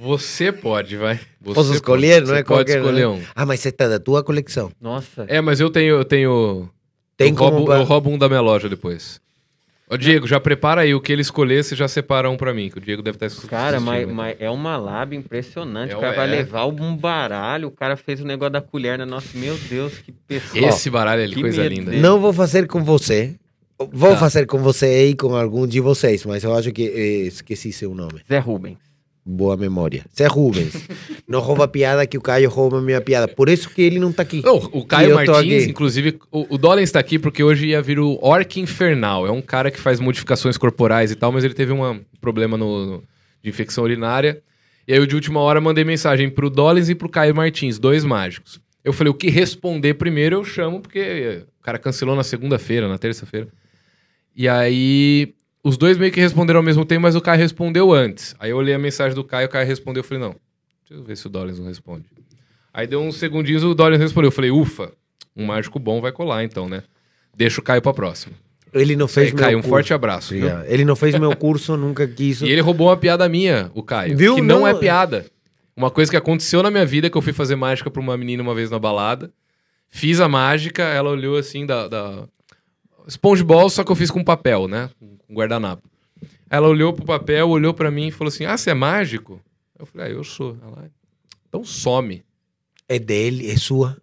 Você 0.01 0.51
pode, 0.51 0.97
vai. 0.97 1.21
Você 1.41 1.55
Posso 1.55 1.73
escolher, 1.73 2.15
pode. 2.23 2.27
não 2.27 2.35
é 2.35 2.39
Você 2.39 2.45
pode 2.45 2.65
qualquer, 2.65 2.79
escolher 2.81 3.01
né? 3.03 3.07
um. 3.07 3.23
Ah, 3.37 3.47
mas 3.47 3.65
esse 3.65 3.73
é 3.79 3.89
da 3.89 4.01
tua 4.01 4.25
coleção. 4.25 4.73
Nossa. 4.81 5.27
É, 5.29 5.41
mas 5.41 5.61
eu 5.61 5.71
tenho. 5.71 5.95
Eu 5.95 6.05
tenho. 6.05 6.69
Tem 7.17 7.29
eu, 7.29 7.37
como 7.37 7.59
roubo, 7.59 7.67
ba- 7.69 7.77
eu 7.77 7.85
roubo 7.85 8.11
um 8.11 8.19
da 8.19 8.29
minha 8.29 8.41
loja 8.41 8.69
depois. 8.69 9.21
Ô, 9.89 9.97
Diego, 9.97 10.27
já 10.27 10.41
prepara 10.41 10.81
aí 10.81 10.93
o 10.93 11.01
que 11.01 11.13
ele 11.13 11.23
escolher, 11.23 11.63
você 11.63 11.77
já 11.77 11.87
separa 11.87 12.29
um 12.29 12.37
pra 12.37 12.53
mim, 12.53 12.69
que 12.69 12.79
o 12.79 12.81
Diego 12.81 13.01
deve 13.01 13.15
estar 13.17 13.27
assistindo. 13.27 13.51
Cara, 13.51 13.79
mas, 13.79 14.09
né? 14.09 14.13
mas 14.13 14.37
é 14.41 14.51
uma 14.51 14.77
lab 14.77 15.15
impressionante. 15.15 15.93
É, 15.93 15.97
o 15.97 16.01
cara 16.01 16.17
vai 16.17 16.27
é. 16.29 16.31
levar 16.31 16.67
um 16.67 16.97
baralho. 16.97 17.69
O 17.69 17.71
cara 17.71 17.97
fez 17.97 18.21
o 18.21 18.25
negócio 18.25 18.55
da 18.55 18.61
colher 18.61 18.99
na 18.99 19.07
nossa. 19.07 19.29
Meu 19.39 19.57
Deus, 19.69 19.99
que 19.99 20.11
pessoa. 20.11 20.67
Esse 20.67 20.91
baralho 20.91 21.23
ali, 21.23 21.41
coisa 21.41 21.69
linda. 21.69 21.91
dele. 21.93 22.03
Não 22.03 22.19
vou 22.19 22.33
fazer 22.33 22.67
com 22.67 22.83
você. 22.83 23.37
Vou 23.79 24.11
Tá. 24.13 24.17
fazer 24.17 24.47
com 24.47 24.59
você 24.59 25.09
e 25.09 25.15
com 25.17 25.35
algum 25.35 25.67
de 25.67 25.81
vocês, 25.81 26.25
mas 26.25 26.45
eu 26.45 26.55
acho 26.55 26.71
que 26.73 26.85
eh, 26.85 27.27
esqueci 27.27 27.73
seu 27.73 27.95
nome. 27.95 28.21
Zé 28.29 28.39
Rubens. 28.39 28.79
Boa 29.25 29.57
memória. 29.57 30.05
Zé 30.17 30.27
Rubens. 30.27 30.73
não 31.29 31.41
rouba 31.41 31.67
piada 31.69 32.07
que 32.07 32.19
o 32.19 32.21
Caio 32.21 32.49
rouba 32.51 32.81
minha 32.83 33.01
piada. 33.01 33.29
Por 33.29 33.49
isso 33.49 33.71
que 33.71 33.83
ele 33.83 33.99
não 34.01 34.13
tá 34.13 34.23
aqui. 34.23 34.43
Não, 34.45 34.57
o 34.57 34.85
Caio 34.85 35.15
Martins, 35.15 35.63
aqui. 35.63 35.71
inclusive, 35.71 36.19
o, 36.31 36.55
o 36.55 36.59
Dolan 36.59 36.83
está 36.83 36.99
aqui 36.99 37.19
porque 37.19 37.43
hoje 37.43 37.67
ia 37.69 37.81
vir 37.83 37.99
o 38.01 38.19
Orc 38.21 38.59
Infernal. 38.61 39.27
É 39.27 39.31
um 39.31 39.41
cara 39.43 39.71
que 39.71 39.79
faz 39.79 40.01
modificações 40.01 40.57
corporais 40.57 41.11
e 41.13 41.15
tal, 41.17 41.31
mas 41.31 41.45
ele 41.45 41.55
teve 41.55 41.73
um 41.73 42.01
problema 42.21 42.57
no, 42.57 42.87
no- 42.87 43.03
de 43.43 43.49
infecção 43.51 43.85
urinária. 43.85 44.43
E 44.89 44.93
aí, 44.93 44.99
eu, 44.99 45.07
de 45.07 45.15
última 45.15 45.39
hora, 45.41 45.61
mandei 45.61 45.85
mensagem 45.85 46.29
pro 46.29 46.51
Dollins 46.51 46.89
e 46.89 46.95
pro 46.95 47.09
Caio 47.09 47.35
Martins, 47.35 47.79
dois 47.79 48.05
mágicos. 48.05 48.61
Eu 48.85 48.93
falei, 48.93 49.13
o 49.13 49.15
que 49.15 49.31
responder 49.31 49.95
primeiro 49.95 50.35
eu 50.37 50.45
chamo, 50.45 50.81
porque 50.81 51.45
o 51.61 51.63
cara 51.63 51.79
cancelou 51.79 52.17
na 52.17 52.25
segunda-feira, 52.25 52.89
na 52.89 52.99
terça-feira. 52.99 53.47
E 54.35 54.49
aí, 54.49 55.35
os 55.63 55.77
dois 55.77 55.99
meio 55.99 56.11
que 56.13 56.21
responderam 56.21 56.59
ao 56.61 56.65
mesmo 56.65 56.85
tempo, 56.85 57.03
mas 57.03 57.15
o 57.15 57.21
Caio 57.21 57.39
respondeu 57.39 57.93
antes. 57.93 58.35
Aí 58.39 58.51
eu 58.51 58.57
olhei 58.57 58.75
a 58.75 58.79
mensagem 58.79 59.15
do 59.15 59.23
Caio, 59.25 59.47
o 59.47 59.51
Caio 59.51 59.67
respondeu, 59.67 60.01
eu 60.01 60.05
falei, 60.05 60.23
não, 60.23 60.35
deixa 60.89 61.01
eu 61.01 61.05
ver 61.05 61.17
se 61.17 61.27
o 61.27 61.31
Dollins 61.31 61.59
não 61.59 61.67
responde. 61.67 62.05
Aí 62.73 62.87
deu 62.87 63.01
uns 63.03 63.17
segundinhos, 63.17 63.63
o 63.63 63.75
Dollins 63.75 64.01
respondeu. 64.01 64.29
Eu 64.29 64.33
falei, 64.33 64.51
ufa, 64.51 64.93
um 65.37 65.45
mágico 65.45 65.79
bom 65.79 66.01
vai 66.01 66.11
colar 66.13 66.43
então, 66.45 66.69
né? 66.69 66.83
Deixa 67.37 67.61
o 67.61 67.65
Caio 67.65 67.83
pra 67.83 67.93
próxima. 67.93 68.35
Ele 68.73 68.97
não 68.97 69.05
Isso 69.05 69.21
aí, 69.21 69.27
fez 69.27 69.35
meu 69.35 69.45
Caio, 69.45 69.59
um 69.59 69.61
curso. 69.61 69.69
forte 69.71 69.93
abraço. 69.93 70.35
Ele 70.67 70.85
não 70.85 70.97
fez 70.97 71.19
meu 71.19 71.37
curso, 71.37 71.77
nunca 71.77 72.09
quis. 72.09 72.41
E 72.41 72.49
ele 72.49 72.63
roubou 72.63 72.89
uma 72.89 72.97
piada 72.97 73.29
minha, 73.29 73.71
o 73.75 73.83
Caio. 73.83 74.17
Viu? 74.17 74.37
Que 74.37 74.41
não, 74.41 74.61
Não, 74.61 74.67
é 74.67 74.71
é- 74.71 74.75
piada. 74.75 75.27
Uma 75.77 75.91
coisa 75.91 76.11
que 76.11 76.17
aconteceu 76.17 76.63
na 76.63 76.71
minha 76.71 76.85
vida, 76.87 77.09
que 77.11 77.17
eu 77.17 77.23
fui 77.23 77.33
fazer 77.33 77.55
mágica 77.57 77.91
pra 77.91 78.01
uma 78.01 78.17
menina 78.17 78.43
uma 78.43 78.55
vez 78.55 78.71
na 78.71 78.79
balada. 78.79 79.31
Fiz 79.91 80.21
a 80.21 80.29
mágica, 80.29 80.83
ela 80.83 81.11
olhou 81.11 81.37
assim 81.37 81.67
da... 81.67 81.87
da... 81.89 82.25
SpongeBob, 83.09 83.71
só 83.71 83.85
que 83.85 83.91
eu 83.91 83.97
fiz 83.97 84.11
com 84.11 84.23
papel, 84.23 84.69
né? 84.69 84.91
Com 84.99 85.35
guardanapo. 85.35 85.83
Ela 86.49 86.69
olhou 86.69 86.93
pro 86.93 87.05
papel, 87.05 87.49
olhou 87.49 87.73
pra 87.73 87.91
mim 87.91 88.09
e 88.09 88.11
falou 88.11 88.29
assim, 88.29 88.45
ah, 88.45 88.57
você 88.57 88.71
é 88.71 88.75
mágico? 88.75 89.41
Eu 89.79 89.87
falei, 89.87 90.09
ah, 90.09 90.11
eu 90.11 90.23
sou. 90.23 90.57
Ela, 90.63 90.91
então 91.49 91.65
some. 91.65 92.23
É 92.89 92.99
dele, 92.99 93.51
é 93.51 93.57
sua. 93.57 93.97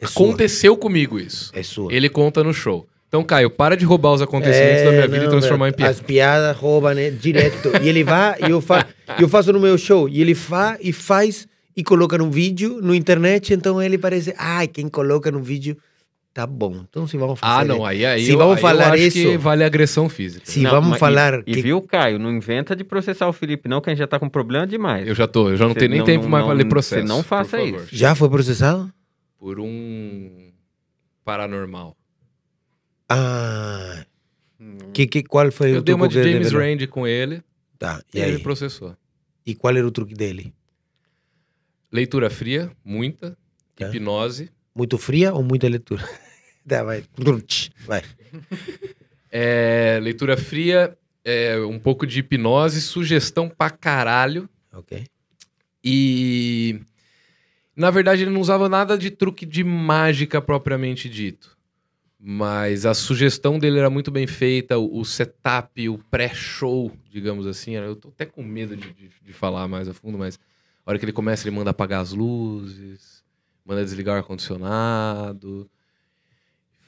É 0.00 0.06
sua. 0.06 0.26
Aconteceu 0.26 0.76
comigo 0.76 1.18
isso. 1.18 1.50
É 1.54 1.62
sua. 1.62 1.92
Ele 1.92 2.08
conta 2.08 2.42
no 2.42 2.52
show. 2.52 2.86
Então, 3.08 3.22
Caio, 3.22 3.48
para 3.48 3.76
de 3.76 3.84
roubar 3.84 4.12
os 4.12 4.20
acontecimentos 4.20 4.82
da 4.82 4.90
minha 4.90 5.06
vida 5.06 5.18
não, 5.18 5.26
e 5.26 5.30
transformar 5.30 5.68
em 5.68 5.72
piada. 5.72 5.92
As 5.92 6.00
piadas 6.00 6.56
roubam 6.56 6.94
né, 6.94 7.10
direto. 7.12 7.70
E 7.80 7.88
ele 7.88 8.02
vai, 8.02 8.36
e 8.40 8.50
eu, 8.50 8.60
fa 8.60 8.88
eu 9.20 9.28
faço 9.28 9.52
no 9.52 9.60
meu 9.60 9.78
show. 9.78 10.08
E 10.08 10.20
ele 10.20 10.34
faz 10.34 10.78
e 10.82 10.92
faz 10.92 11.46
e 11.76 11.84
coloca 11.84 12.18
num 12.18 12.28
vídeo 12.28 12.80
no 12.82 12.92
internet. 12.92 13.54
Então 13.54 13.80
ele 13.80 13.96
parece, 13.96 14.34
ai, 14.36 14.66
quem 14.66 14.88
coloca 14.88 15.30
no 15.30 15.40
vídeo, 15.40 15.76
tá 16.34 16.46
bom. 16.46 16.84
Então 16.90 17.06
se 17.06 17.16
vamos 17.16 17.38
fazer. 17.40 17.60
Ah, 17.60 17.64
não, 17.64 17.86
aí, 17.86 18.04
aí 18.04 18.24
Se 18.26 18.32
eu, 18.32 18.38
vamos 18.38 18.56
aí 18.56 18.60
falar 18.60 18.88
eu 18.88 18.92
acho 18.94 19.02
isso- 19.04 19.16
que 19.30 19.36
vale 19.38 19.64
agressão 19.64 20.08
física. 20.08 20.44
Se 20.44 20.60
Não, 20.60 20.70
vamos 20.72 20.98
falar 20.98 21.38
E, 21.40 21.42
que 21.44 21.58
e 21.60 21.62
viu, 21.62 21.80
Caio, 21.80 22.18
não 22.18 22.30
inventa 22.30 22.74
de 22.76 22.82
processar 22.84 23.28
o 23.28 23.32
Felipe, 23.32 23.68
não, 23.68 23.80
que 23.80 23.88
a 23.88 23.92
gente 23.92 24.00
já 24.00 24.06
tá 24.06 24.18
com 24.18 24.28
problema 24.28 24.66
demais. 24.66 25.06
Eu 25.08 25.14
já 25.14 25.26
tô, 25.28 25.48
eu 25.50 25.56
já 25.56 25.66
não 25.66 25.74
tenho 25.74 25.90
nem 25.90 26.00
não- 26.00 26.06
tempo 26.06 26.24
não- 26.24 26.30
mais 26.30 26.44
pra 26.44 26.52
não- 26.52 26.58
ler 26.58 26.68
processo. 26.68 27.00
você 27.02 27.08
não 27.08 27.22
faça 27.22 27.62
isso. 27.62 27.86
já 27.90 28.14
foi 28.14 28.28
processado? 28.28 28.92
Por 29.38 29.60
um 29.60 30.50
paranormal. 31.24 31.96
Ah, 33.08 34.04
que, 34.92 35.06
que, 35.06 35.22
qual 35.22 35.50
foi 35.52 35.74
Eu 35.74 35.78
o 35.78 35.82
dei 35.82 35.94
uma 35.94 36.08
de? 36.08 36.14
James 36.22 36.52
Rand 36.52 36.86
com 36.88 37.06
ele 37.06 37.42
Tá, 37.78 38.02
e 38.12 38.18
e 38.18 38.20
ele 38.20 38.30
aí? 38.32 38.36
me 38.38 38.42
processou. 38.42 38.96
E 39.46 39.54
qual 39.54 39.76
era 39.76 39.86
o 39.86 39.90
truque 39.90 40.14
dele? 40.14 40.52
Leitura 41.92 42.30
fria, 42.30 42.70
muita. 42.84 43.36
Tá. 43.76 43.86
Hipnose. 43.88 44.50
Muito 44.74 44.96
fria 44.98 45.32
ou 45.34 45.42
muita 45.44 45.68
leitura? 45.68 46.02
Tá, 46.66 46.82
vai. 46.82 47.04
Vai. 47.86 48.02
É, 49.30 49.98
leitura 50.02 50.36
fria, 50.36 50.96
é, 51.24 51.58
um 51.60 51.78
pouco 51.78 52.06
de 52.06 52.20
hipnose, 52.20 52.80
sugestão 52.80 53.48
pra 53.48 53.70
caralho. 53.70 54.48
Ok. 54.72 55.04
E. 55.82 56.80
Na 57.76 57.90
verdade, 57.90 58.22
ele 58.22 58.30
não 58.30 58.40
usava 58.40 58.68
nada 58.68 58.96
de 58.96 59.10
truque 59.10 59.44
de 59.44 59.64
mágica 59.64 60.40
propriamente 60.40 61.08
dito. 61.08 61.56
Mas 62.26 62.86
a 62.86 62.94
sugestão 62.94 63.58
dele 63.58 63.78
era 63.80 63.90
muito 63.90 64.10
bem 64.10 64.26
feita, 64.26 64.78
o, 64.78 65.00
o 65.00 65.04
setup, 65.04 65.88
o 65.88 65.98
pré-show, 65.98 66.90
digamos 67.10 67.46
assim. 67.46 67.72
Eu 67.72 67.96
tô 67.96 68.08
até 68.08 68.24
com 68.24 68.42
medo 68.42 68.76
de, 68.76 68.92
de- 68.92 69.10
de 69.22 69.32
falar 69.32 69.66
mais 69.68 69.88
a 69.88 69.92
fundo, 69.92 70.16
mas 70.16 70.38
a 70.86 70.90
hora 70.90 70.98
que 70.98 71.04
ele 71.04 71.12
começa, 71.12 71.46
ele 71.46 71.54
manda 71.56 71.70
apagar 71.70 72.00
as 72.00 72.12
luzes, 72.12 73.22
manda 73.66 73.84
desligar 73.84 74.14
o 74.14 74.18
ar-condicionado, 74.18 75.68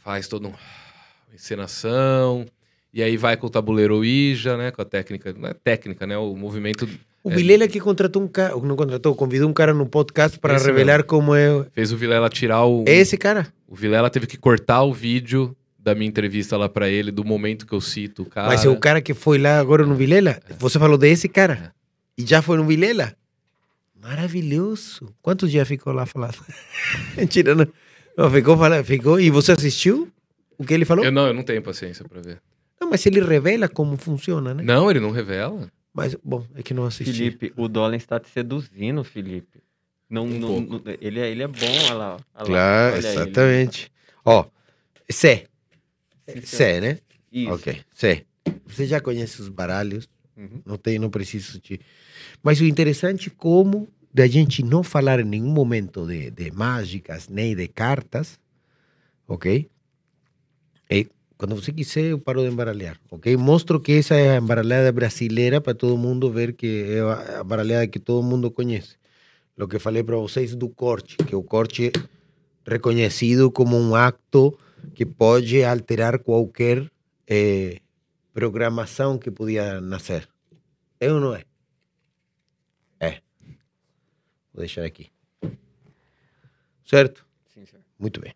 faz 0.07 0.29
toda 0.29 0.47
um- 0.47 0.51
uma 0.53 1.35
encenação. 1.35 2.47
E 2.95 3.03
aí 3.03 3.17
vai 3.17 3.37
com 3.37 3.49
o 3.49 3.51
tabuleiro 3.51 3.97
Ouija, 3.97 4.57
né? 4.57 4.71
Com 4.71 4.81
a 4.81 4.85
técnica. 4.85 5.35
Não 5.37 5.49
é 5.49 5.53
técnica, 5.53 6.07
né? 6.07 6.17
O 6.17 6.35
movimento 6.37 6.89
O 7.25 7.31
É. 7.33 7.35
Vilela 7.35 7.67
que 7.67 7.81
contratou 7.81 8.23
um 8.23 8.29
cara, 8.29 8.55
não 8.55 8.77
contratou, 8.77 9.13
convidou 9.17 9.51
um 9.51 9.53
cara 9.53 9.75
no 9.75 9.85
podcast 9.85 10.39
para 10.39 10.55
Esse 10.55 10.67
revelar 10.67 11.03
como 11.03 11.35
é. 11.35 11.67
fez 11.73 11.91
o 11.91 11.97
Vilela 11.97 12.29
tirar 12.31 12.65
o. 12.65 12.85
É 12.87 12.95
esse 12.95 13.19
cara? 13.19 13.53
O 13.67 13.75
Vilela 13.75 14.09
teve 14.09 14.29
que 14.29 14.37
cortar 14.37 14.85
o 14.85 14.95
vídeo 14.95 15.57
da 15.77 15.93
minha 15.93 16.07
entrevista 16.09 16.57
lá 16.57 16.69
pra 16.69 16.89
ele, 16.89 17.11
do 17.11 17.25
momento 17.25 17.67
que 17.67 17.73
eu 17.73 17.81
cito 17.81 18.23
o 18.23 18.27
cara. 18.27 18.47
Mas 18.47 18.65
é 18.65 18.69
o 18.69 18.79
cara 18.79 19.03
que 19.03 19.13
foi 19.13 19.39
lá 19.39 19.59
agora 19.59 19.85
no 19.85 19.97
Vilela. 19.97 20.39
Você 20.61 20.79
falou 20.79 20.97
desse 20.97 21.29
cara? 21.29 21.75
E 22.17 22.25
já 22.25 22.41
foi 22.41 22.59
no 22.59 22.65
Vilela? 22.65 23.13
Maravilhoso. 24.01 25.13
Quantos 25.21 25.51
dias 25.51 25.67
ficou 25.67 25.93
lá 25.93 26.07
falando? 26.07 26.37
Mentira, 27.19 27.57
não. 27.57 27.67
Não 28.17 28.31
ficou 28.31 28.57
ficou. 28.85 29.21
E 29.21 29.31
você 29.31 29.53
assistiu 29.53 30.11
o 30.59 30.65
que 30.65 30.73
ele 30.75 30.85
falou? 30.85 31.05
Eu 31.05 31.13
não, 31.13 31.27
eu 31.27 31.35
não 31.35 31.43
tenho 31.43 31.63
paciência 31.63 32.05
pra 32.09 32.21
ver. 32.21 32.41
Não, 32.81 32.91
mas 32.91 33.05
ele 33.07 33.21
revela 33.21 33.69
como 33.69 33.97
funciona, 33.97 34.53
né? 34.55 34.63
Não, 34.63 34.91
ele 34.91 35.01
não 35.01 35.11
revela. 35.11 35.71
Mas, 35.93 36.15
bom, 36.23 36.45
é 36.55 36.63
que 36.63 36.75
não 36.75 36.85
assisti. 36.85 37.13
Felipe, 37.13 37.53
o 37.57 37.69
Dolan 37.69 37.97
está 37.97 38.21
te 38.21 38.29
seduzindo, 38.29 39.03
Felipe. 39.03 39.63
Não, 40.09 40.25
Um 40.25 40.39
não- 40.39 40.61
não- 40.61 40.83
ele, 41.01 41.19
é, 41.21 41.31
ele 41.31 41.43
é 41.43 41.49
bom, 41.49 41.67
olha 41.87 41.95
lá. 41.95 42.17
olha 42.35 42.47
Claro, 42.47 42.97
olha 42.97 43.09
ele. 43.09 43.09
exatamente. 43.09 43.91
Ó, 44.25 44.45
Sé. 45.09 45.47
Sé, 46.45 46.81
né? 46.81 46.99
Isso. 47.33 47.53
Ok, 47.53 47.81
Sé. 47.95 48.25
Você 48.67 48.87
já 48.87 49.01
conhece 49.01 49.41
os 49.41 49.49
baralhos. 49.49 50.09
Uhum. 50.37 50.61
Não 50.67 50.77
tem, 50.77 50.99
não 50.99 51.09
preciso 51.09 51.59
te. 51.61 51.81
Mas 52.43 52.61
o 52.61 52.65
interessante 52.65 53.29
é 53.29 53.33
como 53.37 53.89
da 54.17 54.27
gente 54.27 54.63
não 54.63 54.83
falar 54.83 55.21
em 55.21 55.25
nenhum 55.25 55.51
momento 55.51 56.07
de, 56.07 56.31
de 56.31 56.51
mágicas 56.51 57.29
nem 57.29 57.55
de 57.55 57.69
cartas, 57.69 58.41
ok? 59.29 59.69
E 60.89 61.07
quando 61.37 61.55
você 61.55 61.71
quiser, 61.71 62.05
eu 62.13 62.19
paro 62.19 62.41
de 62.41 62.49
embaralhar, 62.49 62.99
ok? 63.11 63.37
Mostro 63.37 63.79
que 63.79 63.93
essa 63.93 64.15
é 64.15 64.31
a 64.31 64.39
embaralhada 64.39 64.91
brasileira 64.91 65.61
para 65.61 65.75
todo 65.75 65.99
mundo 65.99 66.33
ver 66.33 66.55
que 66.55 66.97
é 66.97 67.03
a 67.03 67.43
embaralhada 67.43 67.87
que 67.89 67.99
todo 67.99 68.23
mundo 68.23 68.51
conhece. 68.51 68.97
Lo 69.55 69.69
que 69.69 69.79
falei 69.79 70.03
para 70.03 70.17
vocês 70.17 70.55
do 70.55 70.71
corte, 70.71 71.19
que 71.19 71.37
o 71.37 71.43
corte 71.43 71.89
é 71.89 72.71
reconhecido 72.71 73.51
como 73.51 73.77
um 73.77 73.95
acto 73.95 74.57
que 74.95 75.05
pode 75.05 75.63
alterar 75.63 76.21
qualquer 76.21 76.91
eh, 77.29 77.81
programação 78.33 79.19
que 79.19 79.31
podia 79.31 79.79
nascer. 79.79 80.27
É 80.99 81.13
ou 81.13 81.21
não 81.21 81.35
é? 81.35 81.45
É. 82.99 83.26
Vou 84.57 84.63
deixar 84.63 84.87
aqui. 84.87 85.11
Certo? 86.87 87.27
Sim, 87.53 87.67
senhor. 87.67 87.85
Muito 87.99 88.19
bem. 88.23 88.35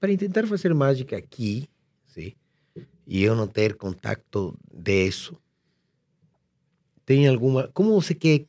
Para 0.00 0.16
tentar 0.16 0.46
fazer 0.46 0.72
mágica 0.72 1.18
aqui, 1.18 1.68
sim, 2.06 2.32
e 3.06 3.22
eu 3.22 3.36
não 3.36 3.46
ter 3.46 3.74
contato 3.74 4.58
disso, 4.72 5.36
tem 7.04 7.28
alguma. 7.28 7.68
Como 7.74 8.00
você 8.00 8.14
quer 8.14 8.46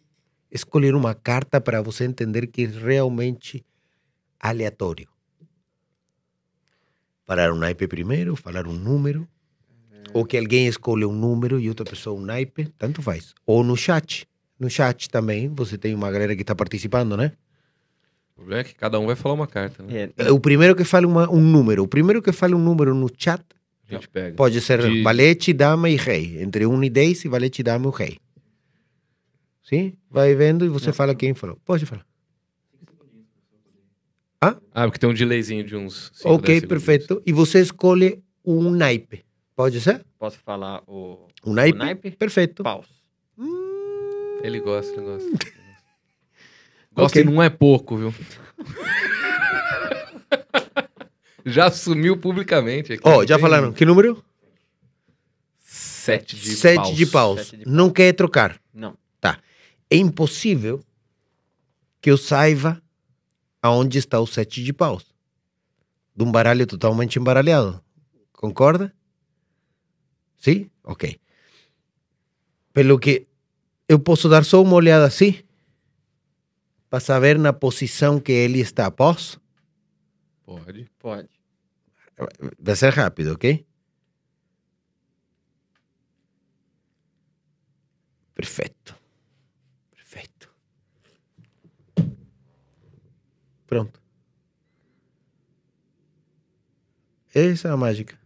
escolher 0.49 0.95
uma 0.95 1.13
carta 1.13 1.59
para 1.59 1.81
você 1.81 2.05
entender 2.05 2.47
que 2.47 2.63
é 2.63 2.67
realmente 2.67 3.65
aleatório? 4.39 5.09
Falar 7.25 7.51
um 7.51 7.57
naipe 7.57 7.87
primeiro, 7.89 8.37
falar 8.37 8.67
um 8.67 8.73
número, 8.73 9.27
ou 10.13 10.25
que 10.25 10.37
alguém 10.37 10.67
escolhe 10.67 11.03
um 11.03 11.11
número 11.11 11.59
e 11.59 11.67
outra 11.67 11.83
pessoa 11.83 12.17
um 12.17 12.23
naipe, 12.23 12.69
tanto 12.77 13.01
faz. 13.01 13.35
Ou 13.45 13.65
no 13.65 13.75
chat. 13.75 14.25
No 14.59 14.69
chat 14.69 15.09
também, 15.09 15.47
você 15.49 15.77
tem 15.77 15.93
uma 15.93 16.09
galera 16.11 16.35
que 16.35 16.41
está 16.41 16.55
participando, 16.55 17.15
né? 17.15 17.31
O 18.31 18.35
problema 18.37 18.61
é 18.61 18.63
que 18.63 18.75
cada 18.75 18.99
um 18.99 19.05
vai 19.05 19.15
falar 19.15 19.33
uma 19.35 19.47
carta, 19.47 19.83
né? 19.83 20.09
É, 20.17 20.25
É, 20.27 20.31
O 20.31 20.39
primeiro 20.39 20.75
que 20.75 20.83
fale 20.83 21.05
uma, 21.05 21.29
um 21.31 21.39
número, 21.41 21.83
o 21.83 21.87
primeiro 21.87 22.21
que 22.21 22.31
fale 22.31 22.53
um 22.55 22.59
número 22.59 22.93
no 22.95 23.07
chat 23.17 23.41
A 23.89 23.93
gente 23.93 24.07
pega. 24.09 24.35
pode 24.35 24.59
ser 24.61 24.81
De- 24.81 25.01
valete, 25.03 25.53
dama 25.53 25.89
e 25.89 25.95
rei. 25.95 26.41
Entre 26.41 26.65
1 26.65 26.83
e 26.83 26.89
10, 26.89 27.25
e 27.25 27.27
valete, 27.27 27.61
dama 27.63 27.85
e 27.85 27.87
o 27.87 27.91
rei. 27.91 28.17
Sim? 29.63 29.93
Vai 30.09 30.33
vendo 30.35 30.65
e 30.65 30.69
você 30.69 30.93
fala 30.93 31.13
quem 31.15 31.33
falou. 31.33 31.57
Pode 31.65 31.85
falar. 31.85 32.05
Ah, 34.39 34.55
porque 34.85 34.99
tem 34.99 35.09
um 35.09 35.13
delayzinho 35.13 35.63
de 35.63 35.75
uns. 35.75 36.11
cinco, 36.13 36.35
ok, 36.35 36.45
10 36.45 36.59
segundos. 36.61 36.85
perfeito. 36.85 37.21
E 37.25 37.33
você 37.33 37.59
escolhe 37.59 38.21
um 38.45 38.69
naipe. 38.69 39.25
Pode 39.55 39.81
ser? 39.81 40.05
posso 40.19 40.37
falar 40.39 40.83
o, 40.87 41.27
Um 41.43 41.53
naipe? 41.53 41.75
o 41.75 41.79
naipe? 41.79 42.11
Perfeito. 42.11 42.61
Paus. 42.63 42.85
Ele 44.43 44.59
gosta, 44.59 44.91
ele 44.93 45.05
gosta. 45.05 45.29
Gosta 46.93 47.19
Ok. 47.19 47.21
e 47.21 47.25
não 47.25 47.43
é 47.43 47.47
pouco, 47.49 47.95
viu? 47.95 48.11
já 51.45 51.67
assumiu 51.67 52.17
publicamente 52.17 52.93
aqui. 52.93 53.01
Ó, 53.05 53.17
não 53.19 53.27
já 53.27 53.35
tem- 53.35 53.41
falaram. 53.41 53.71
Que 53.71 53.85
número? 53.85 54.23
Sete 55.59 56.35
de 56.35 56.55
Sete 56.55 56.75
paus. 56.77 56.95
de 56.97 57.05
paus. 57.05 57.39
Sete 57.41 57.57
de 57.57 57.63
paus. 57.65 57.75
Não 57.75 57.89
quer 57.91 58.13
trocar. 58.13 58.59
Não. 58.73 58.97
É 59.89 59.95
impossível 59.95 60.83
que 62.01 62.09
eu 62.11 62.17
saiba 62.17 62.81
aonde 63.61 63.97
está 63.99 64.19
o 64.19 64.25
sete 64.27 64.61
de 64.63 64.73
paus. 64.73 65.05
De 66.15 66.23
um 66.25 66.31
baralho 66.31 66.65
totalmente 66.65 67.17
embaralhado. 67.19 67.79
Concorda? 68.33 68.91
Sim? 70.37 70.69
Ok. 70.83 71.19
Pelo 72.73 72.99
que 72.99 73.26
eu 73.87 73.99
posso 73.99 74.27
dar 74.27 74.43
só 74.43 74.61
uma 74.61 74.75
olhada 74.75 75.05
assim 75.05 75.43
para 76.89 76.99
saber 76.99 77.37
na 77.37 77.53
posição 77.53 78.19
que 78.19 78.31
ele 78.31 78.59
está 78.59 78.85
após. 78.87 79.39
Pode. 80.45 80.89
Pode. 80.97 81.29
Vai 82.59 82.75
ser 82.75 82.93
rápido, 82.93 83.33
ok? 83.33 83.65
Perfeito. 88.33 88.95
Perfeito. 89.91 90.49
Pronto. 93.67 94.01
Essa 97.33 97.67
é 97.67 97.71
a 97.71 97.77
mágica. 97.77 98.17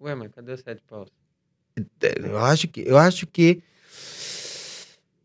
Ué, 0.00 0.14
mas 0.14 0.30
cadê 0.32 0.52
o 0.52 0.58
sete 0.58 0.82
paus? 0.82 1.10
Eu 2.00 2.38
acho 2.38 2.68
que, 2.68 2.80
eu 2.82 2.96
acho 2.96 3.26
que 3.26 3.62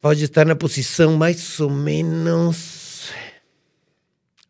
pode 0.02 0.24
estar 0.24 0.46
na 0.46 0.56
posição 0.56 1.16
mais 1.18 1.60
ou 1.60 1.70
menos. 1.70 3.12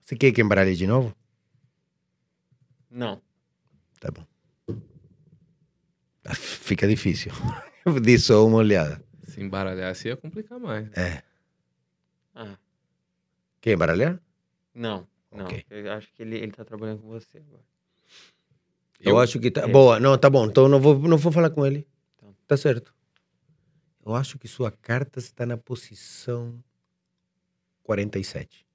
Você 0.04 0.16
quer 0.16 0.32
que 0.32 0.42
embaralhe 0.42 0.76
de 0.76 0.88
novo? 0.88 1.16
Não. 2.90 3.22
Tá 4.00 4.10
bom. 4.12 4.26
Ah, 6.26 6.36
Fica 6.36 6.88
difícil. 6.88 7.32
Eu 7.86 8.00
dei 8.00 8.18
só 8.18 8.46
uma 8.46 8.58
olhada. 8.58 9.02
Se 9.28 9.42
embaralhasse 9.42 10.08
ia 10.08 10.18
complicar 10.18 10.60
mais. 10.60 10.88
É. 10.98 11.24
Ah, 12.36 12.58
Quer 13.62 13.74
embaralhar? 13.74 14.20
não. 14.74 15.08
Não. 15.32 15.46
Ok. 15.46 15.64
Eu 15.70 15.92
acho 15.92 16.12
que 16.14 16.24
ele, 16.24 16.38
ele 16.38 16.52
tá 16.52 16.66
trabalhando 16.66 17.02
com 17.04 17.10
você 17.10 17.38
agora. 17.38 17.62
Eu, 19.00 19.12
Eu- 19.12 19.20
acho 19.20 19.40
que 19.40 19.52
tá. 19.52 19.62
É. 19.62 19.68
Boa, 19.68 20.00
não, 20.00 20.18
tá 20.18 20.28
bom. 20.28 20.46
Então 20.48 20.68
não 20.68 20.80
vou, 20.80 20.98
não 20.98 21.18
vou 21.18 21.32
falar 21.32 21.52
com 21.52 21.64
ele. 21.66 21.88
Tá. 22.18 22.28
Tá 22.48 22.58
certo. 22.58 22.92
Eu 24.06 24.16
acho 24.16 24.40
que 24.40 24.48
sua 24.48 24.72
carta 24.72 25.20
está 25.20 25.46
na 25.46 25.58
posição 25.58 26.64
47. 27.84 28.66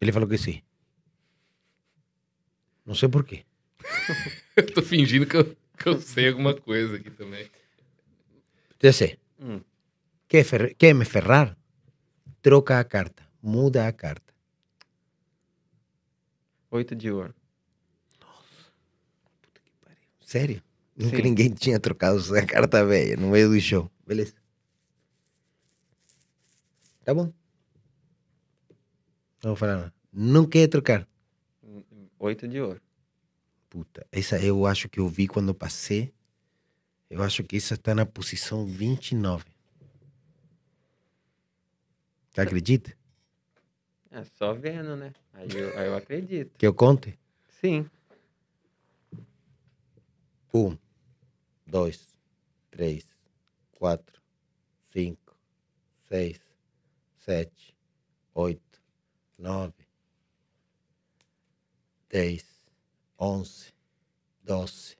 Ele 0.00 0.12
falou 0.12 0.28
que 0.28 0.38
sim. 0.38 0.62
Não 2.84 2.94
sei 2.94 3.08
por 3.08 3.24
quê. 3.24 3.44
Eu 4.56 4.66
tô 4.74 4.82
fingindo 4.82 5.26
que 5.26 5.36
eu, 5.36 5.56
que 5.78 5.88
eu 5.88 6.00
sei 6.00 6.28
alguma 6.28 6.54
coisa 6.58 6.96
aqui 6.96 7.10
também. 7.10 7.50
Sei. 8.92 9.18
Hum. 9.38 9.60
Quer, 10.26 10.44
fer- 10.44 10.74
quer 10.74 10.92
me 10.94 11.04
ferrar? 11.04 11.56
Troca 12.40 12.78
a 12.80 12.84
carta. 12.84 13.24
Muda 13.40 13.86
a 13.86 13.92
carta. 13.92 14.32
Oito 16.70 16.94
de 16.96 17.10
ouro. 17.10 17.34
Sério? 20.20 20.62
Nunca 20.96 21.16
Sim. 21.16 21.22
ninguém 21.22 21.50
tinha 21.50 21.80
trocado 21.80 22.18
essa 22.18 22.44
carta 22.46 22.84
velha 22.84 23.16
no 23.16 23.30
meio 23.30 23.48
do 23.48 23.60
show. 23.60 23.90
Beleza. 24.06 24.34
Tá 27.04 27.14
bom. 27.14 27.32
Não 29.42 29.50
vou 29.50 29.56
falar 29.56 29.76
nada. 29.76 29.94
Não 30.12 30.46
quer 30.46 30.68
trocar. 30.68 31.08
Oito 32.18 32.46
de 32.46 32.60
ouro. 32.60 32.80
Puta, 33.68 34.06
essa 34.12 34.38
eu 34.38 34.66
acho 34.66 34.88
que 34.88 35.00
eu 35.00 35.08
vi 35.08 35.26
quando 35.26 35.54
passei. 35.54 36.12
Eu 37.10 37.22
acho 37.22 37.42
que 37.42 37.56
essa 37.56 37.74
está 37.74 37.94
na 37.94 38.06
posição 38.06 38.66
29. 38.66 39.44
Você 42.30 42.40
acredita? 42.40 42.96
É 44.10 44.24
só 44.36 44.52
vendo, 44.52 44.94
né? 44.94 45.12
Aí 45.32 45.48
eu, 45.52 45.78
aí 45.78 45.86
eu 45.86 45.96
acredito. 45.96 46.56
Que 46.56 46.66
eu 46.66 46.74
conte? 46.74 47.18
Sim. 47.60 47.86
Um, 50.54 50.76
dois, 51.66 52.18
três, 52.70 53.06
quatro, 53.70 54.20
cinco, 54.92 55.34
seis, 56.06 56.38
sete, 57.16 57.74
oito, 58.34 58.82
nove, 59.38 59.88
dez, 62.10 62.44
onze, 63.18 63.72
doze, 64.42 64.98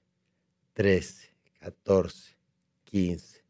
treze, 0.73 1.29
14, 1.59 2.35
15, 2.85 3.43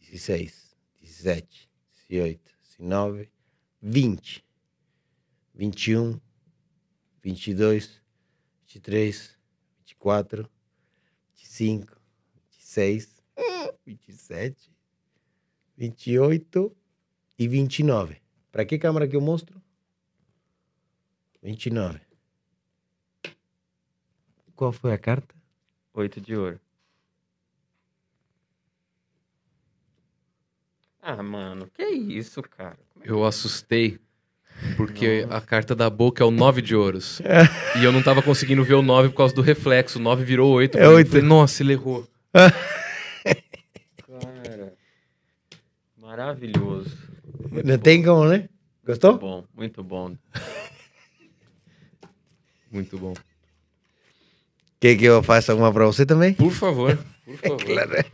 16, 0.00 0.76
17, 1.00 1.68
18, 2.08 2.40
19, 2.78 3.28
20, 3.82 4.44
21, 5.54 6.20
22, 7.20 8.00
23, 8.64 9.38
24, 9.84 10.48
25, 11.52 12.00
26, 12.50 13.22
27, 13.84 14.70
28 15.76 16.76
e 17.38 17.46
29. 17.46 18.22
Para 18.50 18.64
que 18.64 18.78
câmera 18.78 19.06
que 19.06 19.14
eu 19.14 19.20
mostro? 19.20 19.60
29. 21.42 22.00
Qual 24.56 24.72
foi 24.72 24.94
a 24.94 24.98
carta? 24.98 25.34
Oito 25.92 26.22
de 26.22 26.34
ouro. 26.34 26.58
Ah, 31.02 31.22
mano, 31.22 31.68
que 31.68 31.84
isso, 31.84 32.40
cara? 32.42 32.78
Como 32.90 33.04
é 33.04 33.10
Eu 33.10 33.24
assustei. 33.26 34.00
Porque 34.76 35.26
a 35.30 35.40
carta 35.40 35.74
da 35.74 35.88
boca 35.90 36.22
é 36.22 36.26
o 36.26 36.30
9 36.30 36.62
de 36.62 36.74
ouros. 36.74 37.20
É. 37.22 37.42
e 37.78 37.84
eu 37.84 37.92
não 37.92 38.02
tava 38.02 38.22
conseguindo 38.22 38.64
ver 38.64 38.74
o 38.74 38.82
9 38.82 39.10
por 39.10 39.16
causa 39.16 39.34
do 39.34 39.42
reflexo. 39.42 39.98
O 39.98 40.02
9 40.02 40.24
virou 40.24 40.50
8. 40.52 40.78
É 40.78 40.88
oito. 40.88 41.10
Falei, 41.10 41.24
Nossa, 41.26 41.62
ele 41.62 41.72
errou. 41.74 42.06
Cara, 42.32 42.54
maravilhoso. 46.00 46.96
Muito 47.50 47.66
Não 47.66 47.76
bom, 47.76 47.82
tem 47.82 48.02
como, 48.02 48.24
né? 48.28 48.48
Gostou? 48.86 49.18
bom, 49.18 49.44
muito 49.54 49.82
bom. 49.82 50.16
Muito 52.70 52.98
bom. 52.98 53.14
Quer 54.80 54.96
que 54.96 55.04
eu 55.04 55.22
faça 55.22 55.54
uma 55.54 55.72
para 55.72 55.84
você 55.86 56.04
também? 56.06 56.34
Por 56.34 56.52
favor, 56.52 56.98
por 57.24 57.36
favor. 57.38 57.64
Claro. 57.64 58.04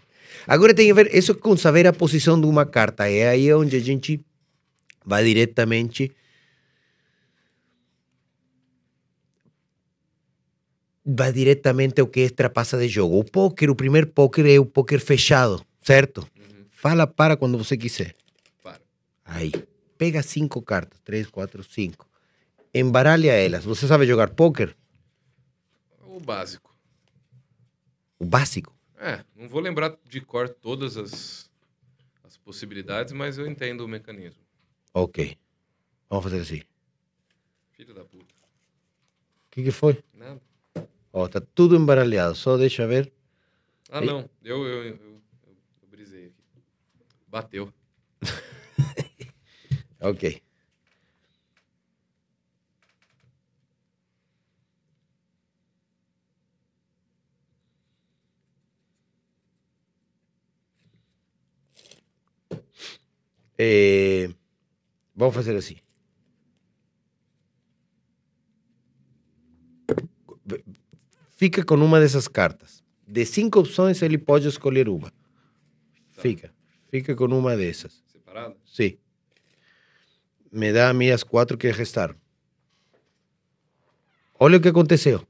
Agora 0.46 0.74
tem 0.74 0.90
a 0.90 0.94
ver, 0.94 1.14
isso 1.14 1.34
com 1.34 1.56
saber 1.56 1.86
a 1.86 1.92
posição 1.92 2.40
de 2.40 2.46
uma 2.46 2.66
carta. 2.66 3.08
É 3.08 3.28
aí 3.28 3.52
onde 3.54 3.76
a 3.76 3.80
gente 3.80 4.20
vai 5.04 5.24
diretamente. 5.24 6.10
Vai 11.10 11.32
diretamente 11.32 12.00
ao 12.02 12.06
que 12.06 12.20
é 12.20 12.28
trapaça 12.28 12.76
de 12.76 12.86
jogo. 12.86 13.18
O 13.18 13.24
póquer, 13.24 13.70
o 13.70 13.74
primeiro 13.74 14.08
póquer 14.08 14.44
é 14.46 14.58
o 14.58 14.66
póquer 14.66 15.00
fechado, 15.00 15.64
certo? 15.80 16.28
Fala 16.68 17.06
para 17.06 17.34
quando 17.34 17.56
você 17.56 17.78
quiser. 17.78 18.14
Para. 18.62 18.80
Aí. 19.24 19.50
Pega 19.96 20.22
cinco 20.22 20.60
cartas. 20.60 21.00
Três, 21.00 21.26
quatro, 21.26 21.64
cinco. 21.64 22.06
Embaralha 22.74 23.32
elas. 23.32 23.64
Você 23.64 23.86
sabe 23.86 24.06
jogar 24.06 24.30
póquer? 24.30 24.76
O 26.04 26.20
básico. 26.20 26.76
O 28.18 28.24
básico. 28.26 28.76
É, 28.98 29.24
não 29.34 29.48
vou 29.48 29.60
lembrar 29.60 29.96
de 30.04 30.20
cor 30.20 30.48
todas 30.48 30.96
as, 30.96 31.50
as 32.22 32.36
possibilidades, 32.36 33.12
mas 33.12 33.38
eu 33.38 33.46
entendo 33.46 33.80
o 33.80 33.88
mecanismo. 33.88 34.42
Ok. 34.92 35.38
Vamos 36.10 36.24
fazer 36.24 36.40
assim. 36.40 36.62
Filho 37.72 37.94
da 37.94 38.04
puta. 38.04 38.34
O 38.34 39.50
que, 39.50 39.62
que 39.62 39.70
foi? 39.70 40.02
Nada. 40.12 40.40
Ó, 41.18 41.26
tá 41.26 41.40
tudo 41.40 41.74
embaralhado. 41.74 42.36
Só 42.36 42.56
deixa 42.56 42.86
ver. 42.86 43.12
Ah, 43.90 43.98
Aí- 43.98 44.06
não. 44.06 44.30
Eu, 44.44 44.64
eu, 44.64 44.84
eu, 44.84 44.96
eu, 44.96 45.22
eu 45.82 45.88
brisei 45.90 46.26
aqui. 46.26 46.44
Bateu. 47.26 47.72
Ok. 50.00 50.40
Eh, 63.58 64.28
vamos 65.14 65.34
fazer 65.34 65.56
assim. 65.56 65.76
Fica 71.38 71.64
com 71.64 71.76
uma 71.76 72.00
dessas 72.00 72.26
cartas. 72.26 72.82
De 73.06 73.24
cinco 73.24 73.60
opções, 73.60 74.02
ele 74.02 74.18
pode 74.18 74.48
escolher 74.48 74.88
uma. 74.88 75.12
Fica. 76.10 76.52
Fica 76.90 77.14
com 77.14 77.26
uma 77.26 77.56
dessas. 77.56 78.02
Separado? 78.10 78.56
Sim. 78.66 78.98
Me 80.50 80.72
dá 80.72 80.88
a 80.88 80.92
mim 80.92 81.10
as 81.10 81.22
quatro 81.22 81.56
que 81.56 81.70
restaram. 81.70 82.16
Olha 84.36 84.58
o 84.58 84.60
que 84.60 84.66
aconteceu. 84.66 85.24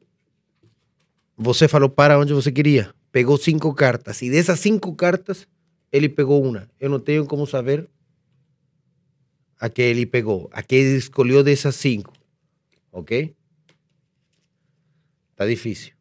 Você 1.36 1.68
falou 1.68 1.90
para 1.90 2.18
onde 2.18 2.32
você 2.32 2.50
queria. 2.50 2.90
Pegou 3.12 3.36
cinco 3.36 3.74
cartas. 3.74 4.22
E 4.22 4.30
dessas 4.30 4.58
cinco 4.60 4.94
cartas, 4.94 5.46
ele 5.92 6.08
pegou 6.08 6.42
uma. 6.42 6.70
Eu 6.80 6.88
não 6.88 7.00
tenho 7.00 7.26
como 7.26 7.46
saber 7.46 7.86
a 9.60 9.68
que 9.68 9.82
ele 9.82 10.06
pegou. 10.06 10.48
A 10.54 10.62
que 10.62 10.74
ele 10.74 10.96
escolheu 10.96 11.44
dessas 11.44 11.76
cinco. 11.76 12.14
Ok? 12.90 13.36
Tá 15.36 15.46
difícil. 15.46 15.97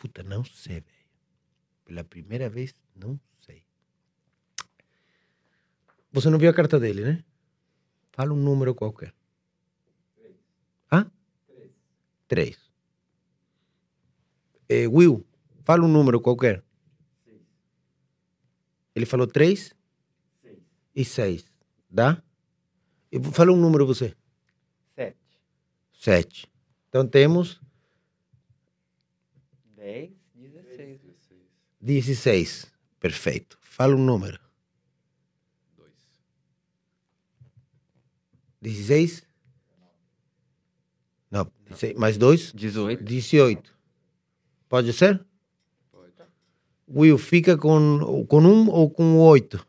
Puta, 0.00 0.22
não 0.22 0.42
sei, 0.42 0.80
velho. 0.80 1.06
Pela 1.84 2.02
primeira 2.02 2.48
vez, 2.48 2.74
não 2.96 3.20
sei. 3.38 3.62
Você 6.10 6.30
não 6.30 6.38
viu 6.38 6.48
a 6.48 6.54
carta 6.54 6.80
dele, 6.80 7.04
né? 7.04 7.24
Fala 8.10 8.32
um 8.32 8.36
número 8.36 8.74
qualquer. 8.74 9.14
Hã? 10.90 11.10
Três. 12.26 12.58
É, 14.68 14.88
Will, 14.88 15.26
Fala 15.70 15.84
um 15.84 15.88
número 15.88 16.20
qualquer. 16.20 16.64
Ele 18.94 19.06
falou 19.06 19.26
três 19.26 19.72
e 20.96 21.04
seis. 21.04 21.54
Dá? 21.88 22.22
Fala 23.32 23.52
um 23.52 23.56
número 23.56 23.86
você. 23.86 24.16
Sete. 24.96 25.38
Sete. 25.92 26.52
Então 26.88 27.06
temos 27.06 27.60
Dez. 29.80 30.10
Dezesseis. 30.34 31.00
16. 31.80 32.72
Perfeito. 33.00 33.58
Fala 33.62 33.94
um 33.94 34.04
número. 34.04 34.38
Dois. 35.74 35.94
16? 38.60 39.26
Não, 41.30 41.50
16, 41.64 41.96
mais 41.96 42.18
dois? 42.18 42.52
Dezoito. 42.52 43.02
18. 43.02 43.74
Pode 44.68 44.92
ser? 44.92 45.24
Pode. 45.90 46.12
Will, 46.86 47.16
fica 47.16 47.56
com, 47.56 48.26
com 48.26 48.40
um 48.40 48.68
ou 48.68 48.90
com 48.90 49.16
oito? 49.18 49.66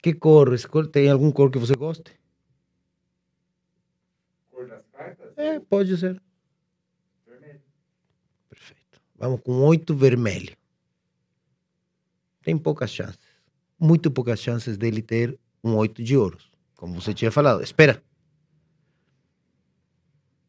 Que 0.00 0.14
cor? 0.14 0.50
Tem 0.92 1.10
algum 1.10 1.32
cor 1.32 1.50
que 1.50 1.58
você 1.58 1.74
goste? 1.74 2.12
Cor 4.50 4.68
das 4.68 4.86
cartas? 4.92 5.33
É, 5.44 5.60
pode 5.60 5.94
ser. 5.98 6.20
Perfeito. 8.48 9.00
Vamos 9.16 9.40
com 9.42 9.52
oito 9.66 9.94
vermelho. 9.94 10.56
Tem 12.42 12.56
poucas 12.56 12.90
chances. 12.90 13.18
Muito 13.78 14.10
poucas 14.10 14.40
chances 14.40 14.78
dele 14.78 15.02
ter 15.02 15.38
um 15.62 15.76
oito 15.76 16.02
de 16.02 16.16
ouros. 16.16 16.50
Como 16.76 16.98
você 17.00 17.12
tinha 17.12 17.30
falado. 17.30 17.62
Espera. 17.62 18.02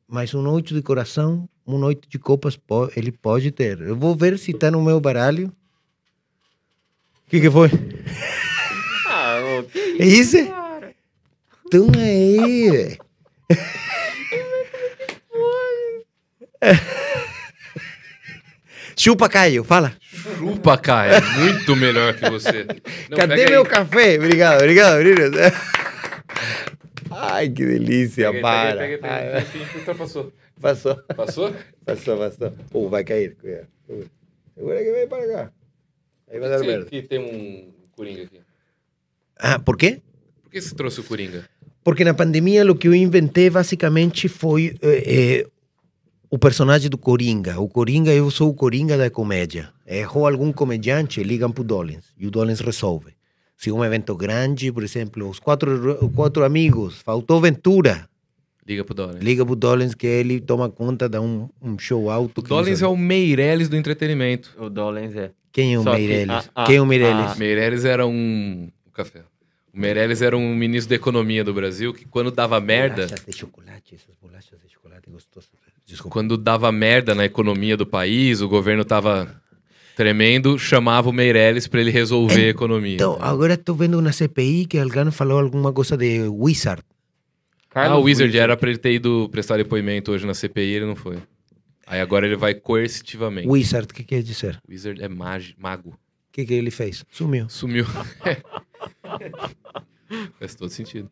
Mas 0.07 0.33
um 0.33 0.47
oito 0.49 0.73
de 0.73 0.81
coração, 0.81 1.49
um 1.67 1.83
oito 1.83 2.07
de 2.07 2.17
copas, 2.17 2.57
ele 2.95 3.11
pode 3.11 3.51
ter. 3.51 3.81
Eu 3.81 3.97
vou 3.97 4.15
ver 4.15 4.39
se 4.39 4.51
está 4.51 4.71
no 4.71 4.81
meu 4.81 4.99
baralho. 5.01 5.47
O 7.25 7.29
que, 7.29 7.41
que 7.41 7.51
foi? 7.51 7.69
Ah, 9.07 9.39
que 9.71 10.01
É 10.01 10.05
isso? 10.05 10.37
cara. 10.47 10.95
Então 11.65 11.87
aí, 11.97 12.69
velho. 12.71 13.05
Chupa, 18.97 19.27
Caio, 19.29 19.63
fala. 19.63 19.95
Chupa, 20.37 20.77
Caio. 20.77 21.13
Muito 21.39 21.75
melhor 21.75 22.13
que 22.15 22.29
você. 22.29 22.65
Não, 23.09 23.17
Cadê 23.17 23.45
meu 23.49 23.63
aí. 23.63 23.67
café? 23.69 24.17
Obrigado, 24.17 24.61
obrigado, 24.61 24.97
meninos. 25.03 25.31
Ai, 27.11 27.49
que 27.49 27.65
delícia, 27.65 28.31
Pega 28.31 28.37
aí, 28.37 28.41
para. 28.41 28.81
aí, 28.83 28.97
pega 28.97 29.13
aí, 29.13 29.33
Ai. 29.35 29.45
Sim, 29.51 29.77
ultrapassou. 29.77 30.33
Passou, 30.61 30.95
Passou? 31.15 31.53
passou, 31.85 32.17
passou. 32.17 32.53
Oh, 32.73 32.89
vai 32.89 33.03
cair. 33.03 33.35
Segura 34.55 34.83
que 34.83 34.91
vem 34.91 35.07
para 35.07 35.27
cá. 35.27 35.51
Aí 36.31 36.39
vai 36.39 36.49
dar 36.49 36.59
merda. 36.59 36.85
que 36.85 37.01
tem 37.01 37.19
um 37.19 37.73
Coringa 37.91 38.23
aqui? 38.23 38.39
Ah, 39.37 39.59
por 39.59 39.77
quê? 39.77 40.01
Por 40.41 40.49
que 40.51 40.61
você 40.61 40.73
trouxe 40.73 41.01
o 41.01 41.03
Coringa? 41.03 41.43
Porque 41.83 42.05
na 42.05 42.13
pandemia 42.13 42.65
o 42.71 42.75
que 42.75 42.87
eu 42.87 42.95
inventei 42.95 43.49
basicamente 43.49 44.29
foi 44.29 44.77
eh, 44.81 45.03
eh, 45.05 45.47
o 46.35 46.39
personagem 46.39 46.89
do 46.89 46.97
Coringa. 46.97 47.59
O 47.61 47.69
Coringa, 47.69 48.11
eu 48.13 48.29
sou 48.29 48.49
o 48.49 48.53
Coringa 48.53 48.97
da 48.97 49.09
comédia. 49.09 49.69
Errou 49.87 50.27
algum 50.27 50.51
comediante, 50.51 51.23
ligam 51.23 51.49
pro 51.49 51.63
Dollins 51.63 52.03
e 52.17 52.27
o 52.27 52.31
Dollins 52.31 52.59
resolve. 52.59 53.13
Se 53.55 53.71
um 53.71 53.83
evento 53.85 54.13
grande, 54.17 54.69
por 54.69 54.83
exemplo, 54.83 55.29
os 55.29 55.39
quatro, 55.39 56.03
os 56.05 56.13
quatro 56.13 56.43
amigos, 56.43 56.99
faltou 57.01 57.39
Ventura, 57.39 58.09
Liga 58.67 58.83
pro 58.83 58.93
Dollins. 58.93 59.23
liga 59.23 59.45
pro 59.45 59.55
Dollins 59.55 59.93
que 59.95 60.05
ele 60.07 60.41
toma 60.41 60.69
conta, 60.69 61.07
dá 61.07 61.21
um, 61.21 61.47
um 61.61 61.79
show 61.79 62.09
alto. 62.09 62.39
O 62.39 62.43
Dollins 62.43 62.81
é 62.81 62.87
o 62.87 62.97
Meirelles 62.97 63.69
do 63.69 63.77
entretenimento. 63.77 64.53
O 64.59 64.69
Dollens 64.69 65.15
é. 65.15 65.31
Quem 65.53 65.73
é 65.75 65.79
o 65.79 65.83
Só 65.83 65.91
que 65.95 65.99
Meirelles? 65.99 66.49
a- 66.53 66.63
a- 66.63 66.65
Quem 66.65 66.75
é 66.75 66.81
o 66.81 66.85
Meirelles? 66.85 67.31
a- 67.31 67.35
Meirelles 67.35 67.85
era 67.85 68.05
um. 68.05 68.69
O 68.85 68.91
café. 68.91 69.21
O 69.73 69.79
Meirelles 69.79 70.21
era 70.21 70.35
um 70.35 70.53
ministro 70.55 70.89
da 70.89 70.95
economia 70.95 71.43
do 71.45 71.53
Brasil 71.53 71.93
que 71.93 72.03
quando 72.05 72.29
dava 72.31 72.59
merda. 72.59 73.05
Bolachas 73.05 73.25
de 73.25 73.37
chocolate, 73.37 73.95
essas 73.95 74.15
bolachas 74.21 74.59
de 74.65 74.73
chocolate 74.73 75.09
gostosas. 75.09 75.49
Desculpa. 75.85 76.13
Quando 76.13 76.37
dava 76.37 76.71
merda 76.71 77.13
na 77.13 77.25
economia 77.25 77.77
do 77.77 77.85
país, 77.85 78.41
o 78.41 78.49
governo 78.49 78.83
tava 78.83 79.39
tremendo, 79.95 80.57
chamava 80.57 81.09
o 81.09 81.13
Meirelles 81.13 81.67
pra 81.67 81.79
ele 81.79 81.91
resolver 81.91 82.45
a 82.45 82.49
economia. 82.49 82.95
Então, 82.95 83.17
agora 83.21 83.53
estou 83.53 83.75
vendo 83.75 84.01
na 84.01 84.11
CPI 84.11 84.65
que 84.65 84.77
alguém 84.79 85.09
falou 85.11 85.39
alguma 85.39 85.71
coisa 85.71 85.95
de 85.95 86.21
Wizard. 86.27 86.81
ah, 86.81 87.73
Carlos 87.73 87.99
o 87.99 88.03
Wizard 88.03 88.27
Wizard. 88.29 88.37
era 88.39 88.57
pra 88.57 88.69
ele 88.69 88.79
ter 88.79 88.93
ido 88.93 89.29
prestar 89.31 89.57
depoimento 89.57 90.11
hoje 90.11 90.25
na 90.25 90.33
CPI, 90.33 90.73
ele 90.73 90.85
não 90.85 90.95
foi. 90.95 91.17
Aí 91.87 92.01
agora 92.01 92.25
ele 92.25 92.35
vai 92.35 92.55
coercitivamente. 92.55 93.47
Wizard, 93.47 93.87
o 93.91 93.93
que 93.93 94.03
quer 94.03 94.23
dizer? 94.23 94.59
Wizard 94.67 95.01
é 95.01 95.07
magi, 95.07 95.55
mago. 95.57 95.91
O 95.91 95.97
que, 96.31 96.43
que 96.45 96.53
ele 96.53 96.71
fez? 96.71 97.05
Sumiu. 97.11 97.47
Sumiu. 97.47 97.85
Faz 100.39 100.55
todo 100.55 100.69
sentido. 100.69 101.09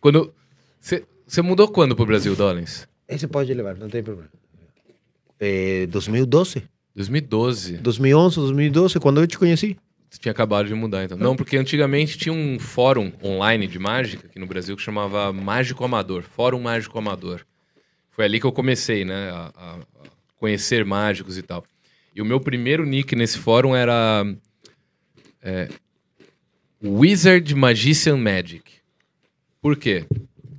Quando. 0.00 0.32
Você 0.80 1.42
mudou 1.42 1.68
quando 1.68 1.94
pro 1.94 2.06
Brasil, 2.06 2.34
Dollins? 2.34 2.88
Esse 3.10 3.26
pode 3.26 3.52
levar, 3.52 3.76
não 3.76 3.88
tem 3.88 4.02
problema. 4.02 4.30
É, 5.38 5.86
2012? 5.86 6.62
2012. 6.94 7.76
2011, 7.78 8.36
2012, 8.36 9.00
quando 9.00 9.20
eu 9.20 9.26
te 9.26 9.38
conheci. 9.38 9.76
Você 10.08 10.18
tinha 10.20 10.32
acabado 10.32 10.66
de 10.66 10.74
mudar, 10.74 11.04
então. 11.04 11.16
Não, 11.16 11.36
porque 11.36 11.56
antigamente 11.56 12.18
tinha 12.18 12.32
um 12.32 12.58
fórum 12.58 13.12
online 13.22 13.66
de 13.66 13.78
mágica 13.78 14.26
aqui 14.26 14.38
no 14.38 14.46
Brasil 14.46 14.76
que 14.76 14.82
chamava 14.82 15.32
Mágico 15.32 15.84
Amador. 15.84 16.22
Fórum 16.22 16.60
Mágico 16.60 16.98
Amador. 16.98 17.42
Foi 18.10 18.24
ali 18.24 18.40
que 18.40 18.46
eu 18.46 18.52
comecei, 18.52 19.04
né? 19.04 19.30
A, 19.30 19.52
a- 19.56 19.78
conhecer 20.36 20.84
mágicos 20.84 21.38
e 21.38 21.42
tal. 21.42 21.64
E 22.14 22.20
o 22.20 22.24
meu 22.24 22.40
primeiro 22.40 22.84
nick 22.84 23.14
nesse 23.14 23.38
fórum 23.38 23.74
era. 23.74 24.24
é, 25.42 25.68
Wizard 26.82 27.54
Magician 27.54 28.16
Magic. 28.16 28.62
Por 29.62 29.76
quê? 29.76 30.06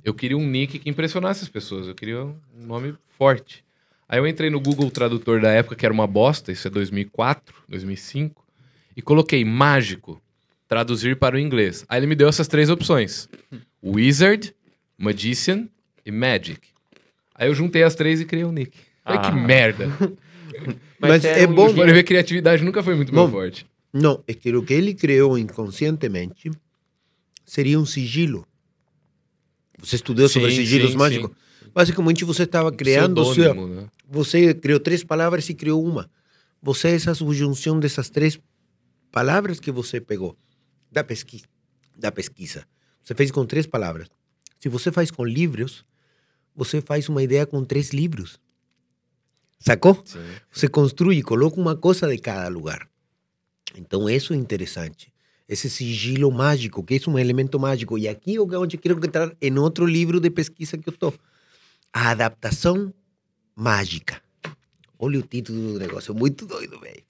Eu 0.04 0.14
queria 0.14 0.36
um 0.36 0.46
nick 0.46 0.78
que 0.78 0.90
impressionasse 0.90 1.42
as 1.44 1.48
pessoas. 1.48 1.86
Eu 1.86 1.94
queria 1.94 2.22
um 2.24 2.34
nome 2.56 2.94
forte. 3.18 3.64
Aí 4.08 4.18
eu 4.18 4.26
entrei 4.26 4.50
no 4.50 4.60
Google 4.60 4.90
Tradutor 4.90 5.40
da 5.40 5.50
época, 5.50 5.74
que 5.76 5.86
era 5.86 5.92
uma 5.94 6.06
bosta, 6.06 6.52
isso 6.52 6.66
é 6.66 6.70
2004, 6.70 7.54
2005, 7.68 8.44
e 8.96 9.00
coloquei 9.00 9.42
mágico, 9.44 10.20
traduzir 10.68 11.16
para 11.16 11.36
o 11.36 11.38
inglês. 11.38 11.84
Aí 11.88 11.98
ele 12.00 12.06
me 12.06 12.14
deu 12.14 12.28
essas 12.28 12.46
três 12.48 12.68
opções: 12.68 13.28
Wizard, 13.82 14.54
Magician 14.98 15.68
e 16.04 16.10
Magic. 16.10 16.60
Aí 17.34 17.48
eu 17.48 17.54
juntei 17.54 17.82
as 17.82 17.94
três 17.94 18.20
e 18.20 18.24
criei 18.26 18.44
um 18.44 18.52
nick. 18.52 18.76
Olha 19.04 19.18
que 19.20 19.26
Ah. 19.28 19.32
merda. 19.32 19.88
Mas 21.00 21.22
você 21.22 21.28
é 21.28 21.40
era 21.42 21.50
um 21.50 21.54
bom- 21.54 21.74
pode 21.74 21.92
ver, 21.92 22.02
criatividade 22.04 22.62
nunca 22.62 22.82
foi 22.82 22.94
muito 22.94 23.12
meu 23.14 23.24
Bom. 23.26 23.30
forte. 23.32 23.66
Não, 23.92 24.22
é 24.28 24.34
que 24.34 24.54
o 24.54 24.62
que 24.62 24.74
ele 24.74 24.94
criou 24.94 25.38
inconscientemente 25.38 26.50
seria 27.46 27.78
um 27.80 27.86
sigilo. 27.86 28.46
Você 29.82 29.96
estudou 29.96 30.28
sobre 30.28 30.50
Sim, 30.50 30.56
sigilos 30.58 30.92
sim, 30.92 30.96
mágicos? 30.96 31.30
Basicamente, 31.74 32.24
você 32.24 32.44
estava 32.44 32.70
criando. 32.72 33.34
seu- 33.34 33.66
né? 33.66 33.88
Você 34.08 34.54
criou 34.54 34.78
três 34.78 35.02
palavras 35.02 35.48
e 35.48 35.54
criou 35.54 35.84
uma. 35.84 36.08
Você 36.62 36.88
é 36.88 36.94
essa 36.94 37.14
subjunção 37.14 37.80
dessas 37.80 38.08
três 38.08 38.38
palavras 39.10 39.58
que 39.58 39.72
você 39.72 40.00
pegou 40.00 40.36
da 40.90 41.02
pesquisa. 41.02 41.44
Da 41.96 42.12
pesquisa. 42.12 42.64
Você 43.02 43.14
fez 43.14 43.30
com 43.30 43.44
três 43.44 43.66
palavras. 43.66 44.08
Se 44.58 44.68
você 44.68 44.92
faz 44.92 45.10
com 45.10 45.24
livros, 45.24 45.84
você 46.54 46.80
faz 46.80 47.08
uma 47.08 47.22
ideia 47.22 47.44
com 47.44 47.64
três 47.64 47.90
livros. 47.90 48.38
Sacou? 49.58 50.00
Sim. 50.04 50.20
Você 50.50 50.68
construi 50.68 51.18
e 51.18 51.22
coloca 51.22 51.60
uma 51.60 51.76
coisa 51.76 52.08
de 52.08 52.18
cada 52.18 52.48
lugar. 52.48 52.88
Então, 53.76 54.08
isso 54.08 54.32
é 54.32 54.36
interessante. 54.36 55.11
Esse 55.52 55.68
sigilo 55.68 56.32
mágico, 56.32 56.82
que 56.82 56.94
é 56.94 57.10
um 57.10 57.18
elemento 57.18 57.60
mágico. 57.60 57.98
E 57.98 58.08
aqui 58.08 58.36
é 58.36 58.40
onde 58.40 58.76
eu 58.76 58.80
quero 58.80 59.04
entrar 59.04 59.30
em 59.38 59.58
outro 59.58 59.84
livro 59.84 60.18
de 60.18 60.30
pesquisa 60.30 60.78
que 60.78 60.88
eu 60.88 60.92
estou. 60.94 61.12
A 61.92 62.08
adaptação 62.08 62.90
mágica. 63.54 64.22
Olha 64.98 65.18
o 65.18 65.22
título 65.22 65.74
do 65.74 65.78
negócio, 65.78 66.14
muito 66.14 66.46
doido, 66.46 66.80
velho. 66.80 67.02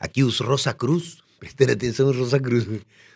Aqui 0.00 0.24
os 0.24 0.40
Rosa 0.40 0.74
Cruz, 0.74 1.18
prestem 1.38 1.70
atenção 1.70 2.10
os 2.10 2.16
Rosa 2.16 2.40
Cruz. 2.40 2.66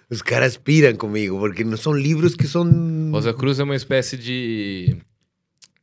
Os 0.09 0.23
caras 0.23 0.57
piram 0.57 0.95
comigo, 0.97 1.39
porque 1.41 1.65
não 1.65 1.77
são 1.77 1.93
livros 1.93 2.37
que 2.37 2.47
são... 2.47 2.65
Rosa 3.11 3.35
Cruz 3.35 3.59
é 3.59 3.65
uma 3.65 3.75
espécie 3.75 4.17
de. 4.17 4.97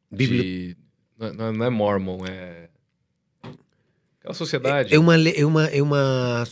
Bibli- 0.10 0.74
de 0.74 0.78
não, 1.20 1.52
não- 1.52 1.66
é 1.66 1.70
Mormon, 1.70 2.26
é. 2.26 2.70
Aquela 4.22 4.34
sociedade. 4.34 4.96
É, 4.96 4.98
uma, 4.98 5.16
é, 5.20 5.46
uma, 5.46 5.66
é, 5.66 5.82
uma, 5.82 6.44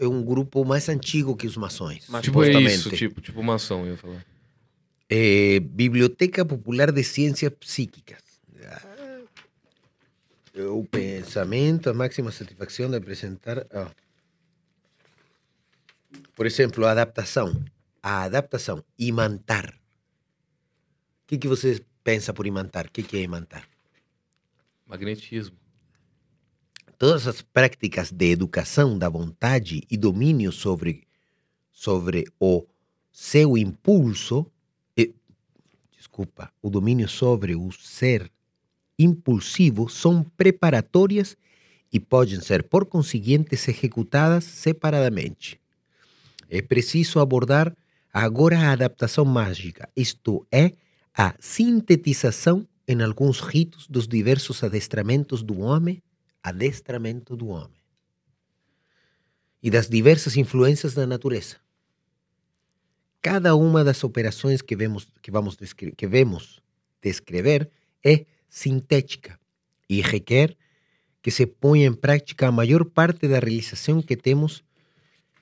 é 0.00 0.08
um 0.08 0.24
grupo 0.24 0.64
mais 0.64 0.88
antigo 0.88 1.36
que 1.36 1.46
os 1.46 1.56
mações, 1.58 2.06
Mas 2.08 2.22
tipo 2.24 2.42
é 2.42 2.50
isso, 2.62 2.90
tipo, 2.90 3.20
tipo 3.20 3.42
maçom, 3.42 3.84
eu 3.84 3.92
ia 3.92 3.96
falar. 3.98 4.24
É, 5.08 5.60
Biblioteca 5.60 6.42
Popular 6.44 6.90
de 6.90 7.04
Ciências 7.04 7.52
Psíquicas. 7.52 8.22
Ah, 8.64 9.20
O 10.70 10.84
pensamento, 10.84 11.90
a 11.90 11.94
máxima 11.94 12.32
satisfação 12.32 12.88
de 12.90 12.96
apresentar. 12.96 13.66
ah. 13.72 13.90
Por 16.34 16.46
exemplo, 16.46 16.86
a 16.86 16.92
adaptação. 16.92 17.62
A 18.02 18.22
adaptação. 18.22 18.82
Imantar. 18.98 19.74
O 21.24 21.26
que, 21.26 21.36
que 21.36 21.46
você 21.46 21.84
pensa 22.02 22.32
por 22.32 22.46
imantar? 22.46 22.86
O 22.86 22.90
que, 22.90 23.02
que 23.02 23.18
é 23.18 23.20
imantar? 23.20 23.68
Magnetismo. 24.86 25.56
Todas 27.00 27.26
as 27.26 27.40
práticas 27.40 28.12
de 28.12 28.30
educação 28.30 28.98
da 28.98 29.08
vontade 29.08 29.82
e 29.90 29.96
domínio 29.96 30.52
sobre, 30.52 31.04
sobre 31.72 32.26
o 32.38 32.66
seu 33.10 33.56
impulso, 33.56 34.44
e, 34.94 35.14
desculpa, 35.96 36.52
o 36.60 36.68
domínio 36.68 37.08
sobre 37.08 37.56
o 37.56 37.72
ser 37.72 38.30
impulsivo 38.98 39.88
são 39.88 40.22
preparatórias 40.36 41.38
e 41.90 41.98
podem 41.98 42.38
ser, 42.38 42.64
por 42.64 42.84
conseguinte, 42.84 43.54
executadas 43.54 44.44
separadamente. 44.44 45.58
É 46.50 46.60
preciso 46.60 47.18
abordar 47.18 47.74
agora 48.12 48.58
a 48.58 48.72
adaptação 48.72 49.24
mágica, 49.24 49.88
isto 49.96 50.46
é, 50.52 50.74
a 51.16 51.34
sintetização 51.40 52.68
em 52.86 53.00
alguns 53.00 53.40
ritos 53.40 53.86
dos 53.86 54.06
diversos 54.06 54.62
adestramentos 54.62 55.42
do 55.42 55.60
homem, 55.60 56.02
adestramento 56.42 57.36
do 57.36 57.48
homem, 57.48 57.80
e 59.62 59.70
das 59.70 59.88
diversas 59.88 60.36
influências 60.36 60.94
da 60.94 61.06
natureza. 61.06 61.56
Cada 63.20 63.54
uma 63.54 63.84
das 63.84 64.02
operações 64.02 64.62
que 64.62 64.74
vemos, 64.74 65.06
que 65.20 65.30
vamos 65.30 65.56
descre 65.56 65.92
que 65.92 66.06
vemos 66.06 66.60
descrever 67.02 67.70
é 68.02 68.24
sintética 68.48 69.38
e 69.88 70.00
requer 70.00 70.56
que 71.22 71.30
se 71.30 71.46
ponha 71.46 71.86
em 71.86 71.92
prática 71.92 72.48
a 72.48 72.52
maior 72.52 72.84
parte 72.84 73.28
da 73.28 73.38
realização 73.38 74.00
que 74.00 74.16
temos 74.16 74.64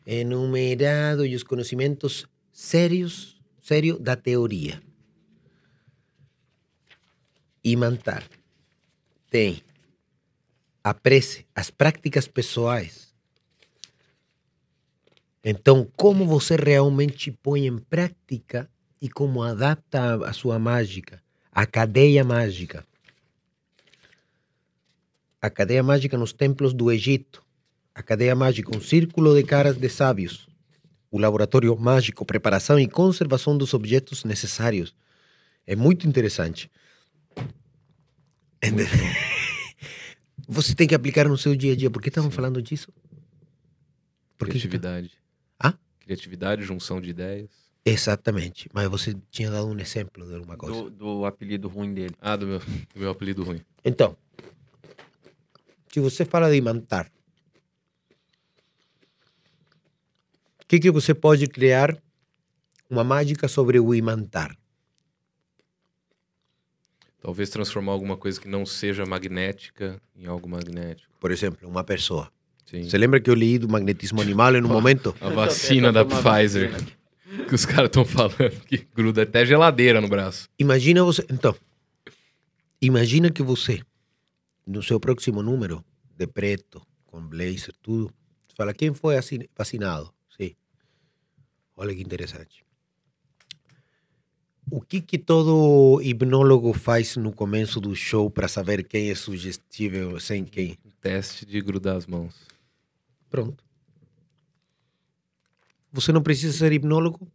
enumerado 0.04 1.24
e 1.24 1.36
os 1.36 1.44
conhecimentos 1.44 2.26
sérios, 2.52 3.40
sério 3.62 3.98
da 3.98 4.16
teoria. 4.16 4.82
Imantar 7.62 8.28
tem 9.30 9.62
a 10.88 10.94
prece, 10.94 11.46
as 11.54 11.70
práticas 11.70 12.26
pessoais. 12.26 13.08
Então, 15.44 15.86
como 15.96 16.26
você 16.26 16.56
realmente 16.56 17.30
põe 17.30 17.66
em 17.66 17.78
prática 17.78 18.68
e 19.00 19.08
como 19.08 19.42
adapta 19.42 20.26
a, 20.26 20.32
sua 20.32 20.58
mágica, 20.58 21.22
a 21.52 21.66
cadeia 21.66 22.24
mágica. 22.24 22.84
A 25.40 25.48
cadeia 25.48 25.82
mágica 25.82 26.16
nos 26.18 26.32
templos 26.32 26.72
do 26.72 26.90
Egito, 26.90 27.44
a 27.94 28.02
cadeia 28.02 28.34
mágica, 28.34 28.76
um 28.76 28.80
círculo 28.80 29.34
de 29.34 29.42
caras 29.44 29.76
de 29.76 29.88
sábios, 29.88 30.48
o 31.10 31.18
laboratório 31.18 31.76
mágico, 31.78 32.24
preparação 32.24 32.78
e 32.80 32.88
conservação 32.88 33.56
dos 33.56 33.74
objetos 33.74 34.24
necessários. 34.24 34.94
É 35.66 35.76
muito 35.76 36.08
interessante. 36.08 36.70
Ente- 38.62 38.84
Você 40.50 40.74
tem 40.74 40.88
que 40.88 40.94
aplicar 40.94 41.28
no 41.28 41.36
seu 41.36 41.54
dia 41.54 41.74
a 41.74 41.76
dia. 41.76 41.90
Por 41.90 42.00
que 42.00 42.08
estavam 42.08 42.30
Sim. 42.30 42.36
falando 42.36 42.62
disso? 42.62 42.90
Por 44.38 44.48
que 44.48 44.58
que 44.58 44.66
tá- 44.66 44.78
Criatividade. 44.88 45.12
Hã? 45.62 45.74
Criatividade, 46.00 46.62
junção 46.62 47.00
de 47.02 47.10
ideias. 47.10 47.50
Exatamente. 47.84 48.68
Mas 48.72 48.88
você 48.88 49.14
tinha 49.30 49.50
dado 49.50 49.66
um 49.66 49.78
exemplo 49.78 50.26
de 50.26 50.34
alguma 50.34 50.56
coisa. 50.56 50.74
Do, 50.84 50.90
do 50.90 51.24
apelido 51.26 51.68
ruim 51.68 51.92
dele. 51.92 52.14
Ah, 52.20 52.34
do 52.34 52.46
meu, 52.46 52.58
do 52.94 53.00
meu 53.00 53.10
apelido 53.10 53.42
ruim. 53.44 53.60
Então, 53.84 54.16
se 55.92 56.00
você 56.00 56.24
fala 56.24 56.50
de 56.50 56.56
imantar, 56.56 57.10
o 60.62 60.66
que, 60.66 60.78
que 60.80 60.90
você 60.90 61.14
pode 61.14 61.46
criar 61.46 61.96
uma 62.88 63.04
mágica 63.04 63.48
sobre 63.48 63.78
o 63.78 63.94
imantar? 63.94 64.56
Talvez 67.20 67.50
transformar 67.50 67.92
alguma 67.92 68.16
coisa 68.16 68.40
que 68.40 68.48
não 68.48 68.64
seja 68.64 69.04
magnética 69.04 70.00
em 70.16 70.26
algo 70.26 70.48
magnético. 70.48 71.12
Por 71.20 71.30
exemplo, 71.30 71.68
uma 71.68 71.82
pessoa. 71.82 72.30
Sim. 72.64 72.84
Você 72.84 72.96
lembra 72.96 73.20
que 73.20 73.28
eu 73.28 73.34
li 73.34 73.58
do 73.58 73.68
magnetismo 73.68 74.20
animal 74.20 74.54
em 74.54 74.62
um 74.62 74.68
momento? 74.68 75.14
A 75.20 75.28
vacina 75.28 75.92
da 75.92 76.04
Pfizer. 76.04 76.72
Que 77.48 77.54
os 77.54 77.66
caras 77.66 77.86
estão 77.86 78.04
falando 78.04 78.60
que 78.66 78.86
gruda 78.94 79.22
até 79.22 79.44
geladeira 79.44 80.00
no 80.00 80.08
braço. 80.08 80.48
Imagina 80.58 81.02
você. 81.02 81.24
Então, 81.30 81.54
imagina 82.80 83.30
que 83.30 83.42
você, 83.42 83.82
no 84.66 84.82
seu 84.82 84.98
próximo 85.00 85.42
número, 85.42 85.84
de 86.16 86.26
preto, 86.26 86.80
com 87.06 87.20
blazer, 87.20 87.74
tudo, 87.82 88.12
fala: 88.56 88.72
quem 88.72 88.94
foi 88.94 89.16
vacinado? 89.56 90.12
Sim. 90.36 90.54
Olha 91.76 91.94
que 91.94 92.02
interessante. 92.02 92.64
O 94.70 94.80
que, 94.80 95.00
que 95.00 95.16
todo 95.18 96.00
hipnólogo 96.02 96.72
faz 96.72 97.16
no 97.16 97.32
começo 97.32 97.80
do 97.80 97.94
show 97.94 98.28
para 98.30 98.48
saber 98.48 98.82
quem 98.84 99.10
é 99.10 99.14
sugestível 99.14 100.18
sem 100.20 100.44
quem? 100.44 100.76
Teste 101.00 101.46
de 101.46 101.60
grudar 101.60 101.96
as 101.96 102.06
mãos. 102.06 102.34
Pronto. 103.30 103.62
Você 105.92 106.12
não 106.12 106.22
precisa 106.22 106.52
ser 106.56 106.72
hipnólogo 106.72 107.26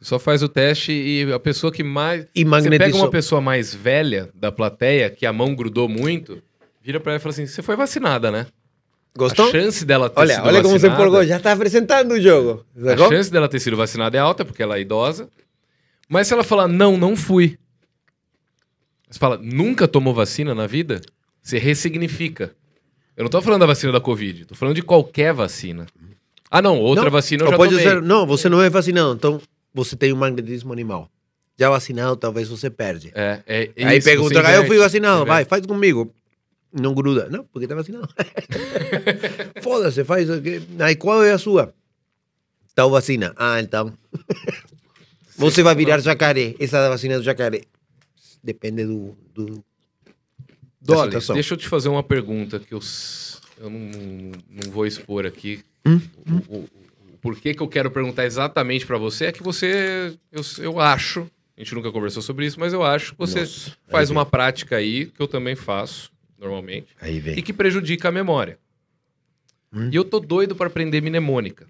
Você 0.00 0.04
só 0.08 0.18
faz 0.18 0.42
o 0.42 0.48
teste 0.48 0.92
e 0.92 1.30
a 1.32 1.38
pessoa 1.38 1.72
que 1.72 1.82
mais. 1.82 2.22
e 2.34 2.44
Você 2.44 2.44
pega 2.44 2.50
magnetizou. 2.70 3.00
uma 3.02 3.10
pessoa 3.10 3.40
mais 3.40 3.74
velha 3.74 4.30
da 4.34 4.50
plateia, 4.50 5.10
que 5.10 5.26
a 5.26 5.32
mão 5.32 5.54
grudou 5.54 5.88
muito, 5.88 6.42
vira 6.80 6.98
pra 7.00 7.12
ela 7.12 7.18
e 7.18 7.22
fala 7.22 7.32
assim: 7.32 7.46
você 7.46 7.62
foi 7.62 7.76
vacinada, 7.76 8.30
né? 8.30 8.46
Gostou? 9.16 9.48
A 9.48 9.50
chance 9.52 9.84
dela 9.84 10.10
ter 10.10 10.20
Olha, 10.20 10.34
sido 10.36 10.46
olha 10.46 10.62
como 10.62 10.68
você 10.78 10.88
vacinada- 10.88 11.02
empolgou. 11.02 11.24
Já 11.26 11.36
está 11.36 11.52
apresentando 11.52 12.12
o 12.12 12.20
jogo. 12.20 12.64
A 12.76 12.90
Sacou? 12.90 13.08
chance 13.10 13.30
dela 13.30 13.48
ter 13.48 13.60
sido 13.60 13.76
vacinada 13.76 14.16
é 14.16 14.20
alta, 14.20 14.44
porque 14.44 14.62
ela 14.62 14.76
é 14.76 14.80
idosa. 14.80 15.28
Mas 16.08 16.26
se 16.26 16.34
ela 16.34 16.44
falar, 16.44 16.68
não, 16.68 16.96
não 16.96 17.16
fui. 17.16 17.58
Você 19.08 19.18
fala, 19.18 19.38
nunca 19.38 19.86
tomou 19.86 20.12
vacina 20.12 20.54
na 20.54 20.66
vida? 20.66 21.00
Você 21.42 21.58
ressignifica. 21.58 22.54
Eu 23.16 23.22
não 23.24 23.30
tô 23.30 23.40
falando 23.40 23.60
da 23.60 23.66
vacina 23.66 23.92
da 23.92 24.00
Covid, 24.00 24.44
tô 24.44 24.54
falando 24.54 24.74
de 24.74 24.82
qualquer 24.82 25.32
vacina. 25.32 25.86
Ah, 26.50 26.60
não, 26.60 26.78
outra 26.78 27.04
Não, 27.04 27.10
vacina 27.10 27.44
eu 27.44 27.50
já 27.50 27.56
pode 27.56 27.72
tomei. 27.72 27.84
ser, 27.86 28.02
não, 28.02 28.26
você 28.26 28.48
não 28.48 28.60
é 28.62 28.68
vacinado, 28.68 29.14
então 29.14 29.40
você 29.72 29.96
tem 29.96 30.12
um 30.12 30.16
magnetismo 30.16 30.72
animal. 30.72 31.08
Já 31.56 31.70
vacinado, 31.70 32.16
talvez 32.16 32.48
você 32.48 32.68
perde. 32.68 33.12
É, 33.14 33.40
é, 33.46 33.70
é 33.76 33.86
Aí 33.86 33.98
isso, 33.98 34.08
pergunta, 34.08 34.40
ah, 34.44 34.54
eu 34.54 34.66
fui 34.66 34.78
vacinado, 34.78 35.24
vai, 35.24 35.44
faz 35.44 35.64
comigo. 35.64 36.12
Não 36.72 36.92
gruda. 36.92 37.28
Não, 37.30 37.44
porque 37.44 37.68
tá 37.68 37.74
vacinado. 37.76 38.08
Foda-se, 39.62 40.02
faz. 40.04 40.28
Aí 40.80 40.96
qual 40.96 41.22
é 41.22 41.32
a 41.32 41.38
sua? 41.38 41.72
Tal 42.74 42.90
vacina. 42.90 43.32
Ah, 43.36 43.60
então. 43.60 43.92
Você 45.36 45.62
vai 45.62 45.74
virar 45.74 45.98
jacaré. 46.00 46.54
Essa 46.58 46.80
da 46.80 46.88
vacina 46.88 47.16
do 47.18 47.24
jacaré. 47.24 47.62
Depende 48.42 48.84
do. 48.84 49.16
do 49.34 49.64
Dolly, 50.80 51.16
deixa 51.32 51.54
eu 51.54 51.56
te 51.56 51.66
fazer 51.66 51.88
uma 51.88 52.02
pergunta 52.02 52.60
que 52.60 52.74
eu, 52.74 52.80
eu 53.58 53.70
não, 53.70 53.80
não 54.50 54.70
vou 54.70 54.86
expor 54.86 55.24
aqui. 55.24 55.64
Hum? 55.86 55.98
O, 56.48 56.56
o- 56.56 56.68
o 57.14 57.18
porquê 57.22 57.54
que 57.54 57.62
eu 57.62 57.68
quero 57.68 57.90
perguntar 57.90 58.26
exatamente 58.26 58.84
pra 58.84 58.98
você 58.98 59.26
é 59.26 59.32
que 59.32 59.42
você, 59.42 60.14
eu, 60.30 60.42
eu 60.58 60.78
acho, 60.78 61.26
a 61.56 61.60
gente 61.60 61.74
nunca 61.74 61.90
conversou 61.90 62.20
sobre 62.22 62.44
isso, 62.44 62.60
mas 62.60 62.74
eu 62.74 62.82
acho 62.82 63.12
que 63.12 63.18
você 63.18 63.40
Nossa, 63.40 63.72
faz 63.88 64.10
uma 64.10 64.26
prática 64.26 64.76
aí, 64.76 65.06
que 65.06 65.22
eu 65.22 65.26
também 65.26 65.56
faço, 65.56 66.12
normalmente, 66.38 66.88
Aí 67.00 67.16
e 67.30 67.40
que 67.40 67.54
prejudica 67.54 68.10
a 68.10 68.12
memória. 68.12 68.58
Hum. 69.72 69.88
E 69.90 69.96
eu 69.96 70.04
tô 70.04 70.20
doido 70.20 70.54
pra 70.54 70.66
aprender 70.66 71.00
mnemônica. 71.00 71.66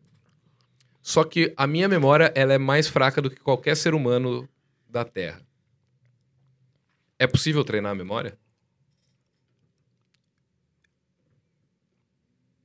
Só 1.04 1.22
que 1.22 1.52
a 1.54 1.66
minha 1.66 1.86
memória, 1.86 2.32
ela 2.34 2.54
é 2.54 2.58
mais 2.58 2.88
fraca 2.88 3.20
do 3.20 3.28
que 3.28 3.36
qualquer 3.36 3.76
ser 3.76 3.92
humano 3.92 4.48
da 4.88 5.04
Terra. 5.04 5.42
É 7.18 7.26
possível 7.26 7.62
treinar 7.62 7.92
a 7.92 7.94
memória? 7.94 8.38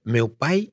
Meu 0.06 0.30
pai, 0.30 0.72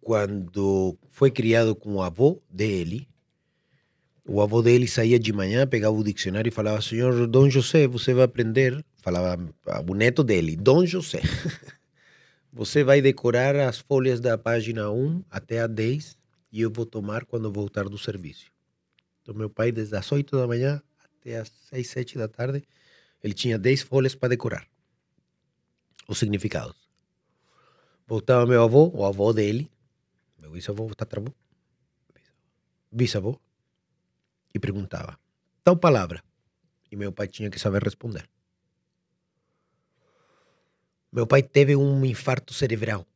quando 0.00 0.96
foi 1.06 1.30
criado 1.30 1.76
com 1.76 1.96
o 1.96 2.02
avô 2.02 2.42
dele, 2.48 3.06
o 4.26 4.40
avô 4.40 4.62
dele 4.62 4.88
saía 4.88 5.18
de 5.18 5.34
manhã, 5.34 5.66
pegava 5.66 5.94
o 5.94 6.02
dicionário 6.02 6.48
e 6.48 6.50
falava: 6.50 6.80
Senhor 6.80 7.26
Dom 7.26 7.50
José, 7.50 7.86
você 7.86 8.14
vai 8.14 8.24
aprender. 8.24 8.82
Falava 9.02 9.38
o 9.86 9.94
neto 9.94 10.24
dele, 10.24 10.56
Dom 10.56 10.86
José. 10.86 11.20
Você 12.56 12.84
vai 12.84 13.02
decorar 13.02 13.56
as 13.56 13.80
folhas 13.80 14.20
da 14.20 14.38
página 14.38 14.88
1 14.88 15.24
até 15.28 15.58
a 15.60 15.66
10 15.66 16.16
e 16.52 16.60
eu 16.60 16.70
vou 16.70 16.86
tomar 16.86 17.24
quando 17.24 17.50
voltar 17.50 17.88
do 17.88 17.98
serviço. 17.98 18.46
Então, 19.20 19.34
meu 19.34 19.50
pai, 19.50 19.72
desde 19.72 19.96
as 19.96 20.12
8 20.12 20.36
da 20.36 20.46
manhã 20.46 20.80
até 21.04 21.40
as 21.40 21.48
6, 21.70 21.88
7 21.88 22.16
da 22.16 22.28
tarde, 22.28 22.62
ele 23.20 23.34
tinha 23.34 23.58
10 23.58 23.82
folhas 23.82 24.14
para 24.14 24.28
decorar 24.28 24.68
os 26.06 26.16
significados. 26.16 26.76
Voltava 28.06 28.46
meu 28.46 28.62
avô, 28.62 28.88
o 28.94 29.04
avô 29.04 29.32
dele, 29.32 29.68
meu 30.38 30.52
bisavô, 30.52 30.86
tataravô, 30.94 31.34
bisavô, 32.88 33.36
e 34.54 34.60
perguntava, 34.60 35.18
tal 35.64 35.76
palavra. 35.76 36.22
E 36.88 36.94
meu 36.94 37.10
pai 37.10 37.26
tinha 37.26 37.50
que 37.50 37.58
saber 37.58 37.82
responder. 37.82 38.28
Meu 41.14 41.26
pai 41.26 41.42
teve 41.44 41.76
um 41.76 42.04
infarto 42.04 42.52
cerebral, 42.52 43.06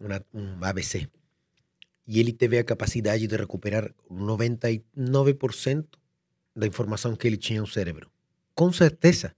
uma- 0.00 0.24
um 0.32 0.64
ABC. 0.64 1.08
E 2.06 2.20
ele 2.20 2.32
teve 2.32 2.58
a 2.58 2.64
capacidade 2.64 3.26
de 3.26 3.36
recuperar 3.36 3.92
99% 4.08 5.98
da 6.54 6.66
informação 6.66 7.16
que 7.16 7.26
ele 7.26 7.36
tinha 7.36 7.60
no 7.60 7.66
cérebro. 7.66 8.08
Com 8.54 8.72
certeza, 8.72 9.34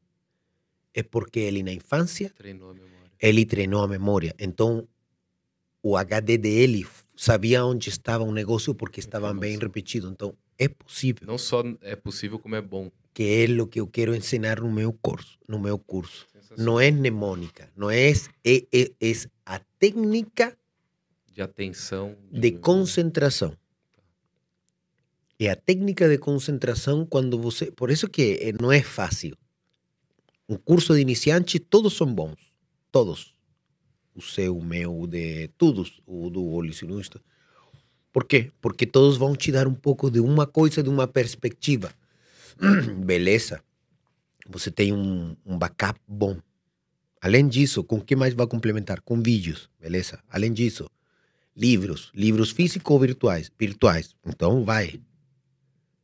é 0.92 1.02
porque 1.02 1.40
ele 1.40 1.62
na 1.62 1.72
infância 1.72 2.30
Treinou 2.36 2.70
a 2.70 2.74
memória. 2.74 3.10
ele 3.20 3.46
treinou 3.46 3.82
a 3.82 3.88
memória. 3.88 4.34
Então, 4.38 4.86
o 5.82 5.96
HD 5.96 6.36
dele 6.36 6.86
sabia 7.16 7.64
onde 7.64 7.88
estava 7.88 8.24
um 8.24 8.32
negócio 8.32 8.74
porque 8.74 9.00
estava 9.00 9.32
bem 9.32 9.58
repetido. 9.58 10.08
Então, 10.10 10.36
é 10.58 10.68
possível, 10.68 11.26
Não 11.26 11.38
só 11.38 11.62
é 11.80 11.96
possível, 11.96 12.38
como 12.38 12.56
é 12.56 12.60
bom. 12.60 12.90
que 13.14 13.22
é 13.22 13.62
o 13.62 13.66
que 13.66 13.80
eu 13.80 13.86
quero 13.86 14.14
ensinar 14.14 14.60
no 14.60 14.70
meu 14.70 14.92
curso, 14.92 15.38
no 15.48 15.58
meu 15.58 15.78
curso. 15.78 16.26
Não 16.56 16.80
é 16.80 16.90
mnemônica, 16.90 17.70
não 17.76 17.90
é, 17.90 18.10
é, 18.10 18.56
é, 18.72 18.92
é 19.00 19.12
a 19.44 19.58
técnica 19.78 20.56
De 21.32 21.42
atenção. 21.42 22.16
de 22.30 22.52
concentração. 22.52 23.56
É 25.38 25.50
a 25.50 25.56
técnica 25.56 26.08
de 26.08 26.18
concentração 26.18 27.04
quando 27.04 27.38
você. 27.38 27.70
Por 27.70 27.90
isso 27.90 28.08
que 28.08 28.38
eh, 28.40 28.52
não 28.60 28.70
é 28.70 28.82
fácil. 28.82 29.36
Um 30.48 30.56
curso 30.56 30.94
de 30.94 31.00
iniciante, 31.00 31.58
todos 31.58 31.96
são 31.96 32.12
bons. 32.12 32.52
Todos. 32.92 33.34
O 34.14 34.22
seu, 34.22 34.56
o 34.56 34.64
meu, 34.64 34.96
o 34.96 35.06
de 35.08 35.48
todos, 35.58 36.00
o 36.06 36.30
do 36.30 36.40
evolucionista. 36.40 37.20
Por 38.12 38.24
quê? 38.24 38.52
Porque 38.60 38.86
todos 38.86 39.16
vão 39.16 39.34
te 39.34 39.50
dar 39.50 39.66
um 39.66 39.74
pouco 39.74 40.08
de 40.08 40.20
uma 40.20 40.46
coisa, 40.46 40.82
de 40.84 40.88
uma 40.88 41.08
perspectiva. 41.08 41.92
Beleza. 43.04 43.60
Você 44.48 44.70
tem 44.70 44.92
um, 44.92 45.36
um 45.44 45.58
backup 45.58 45.98
bom. 46.06 46.38
Além 47.20 47.48
disso, 47.48 47.82
com 47.82 47.96
o 47.96 48.04
que 48.04 48.14
mais 48.14 48.34
vai 48.34 48.46
complementar? 48.46 49.00
Com 49.00 49.22
vídeos, 49.22 49.70
beleza? 49.80 50.22
Além 50.28 50.52
disso, 50.52 50.88
livros, 51.56 52.10
livros 52.14 52.50
físicos 52.50 52.92
ou 52.92 53.00
virtuais? 53.00 53.50
Virtuais. 53.58 54.14
Então 54.26 54.64
vai. 54.64 55.00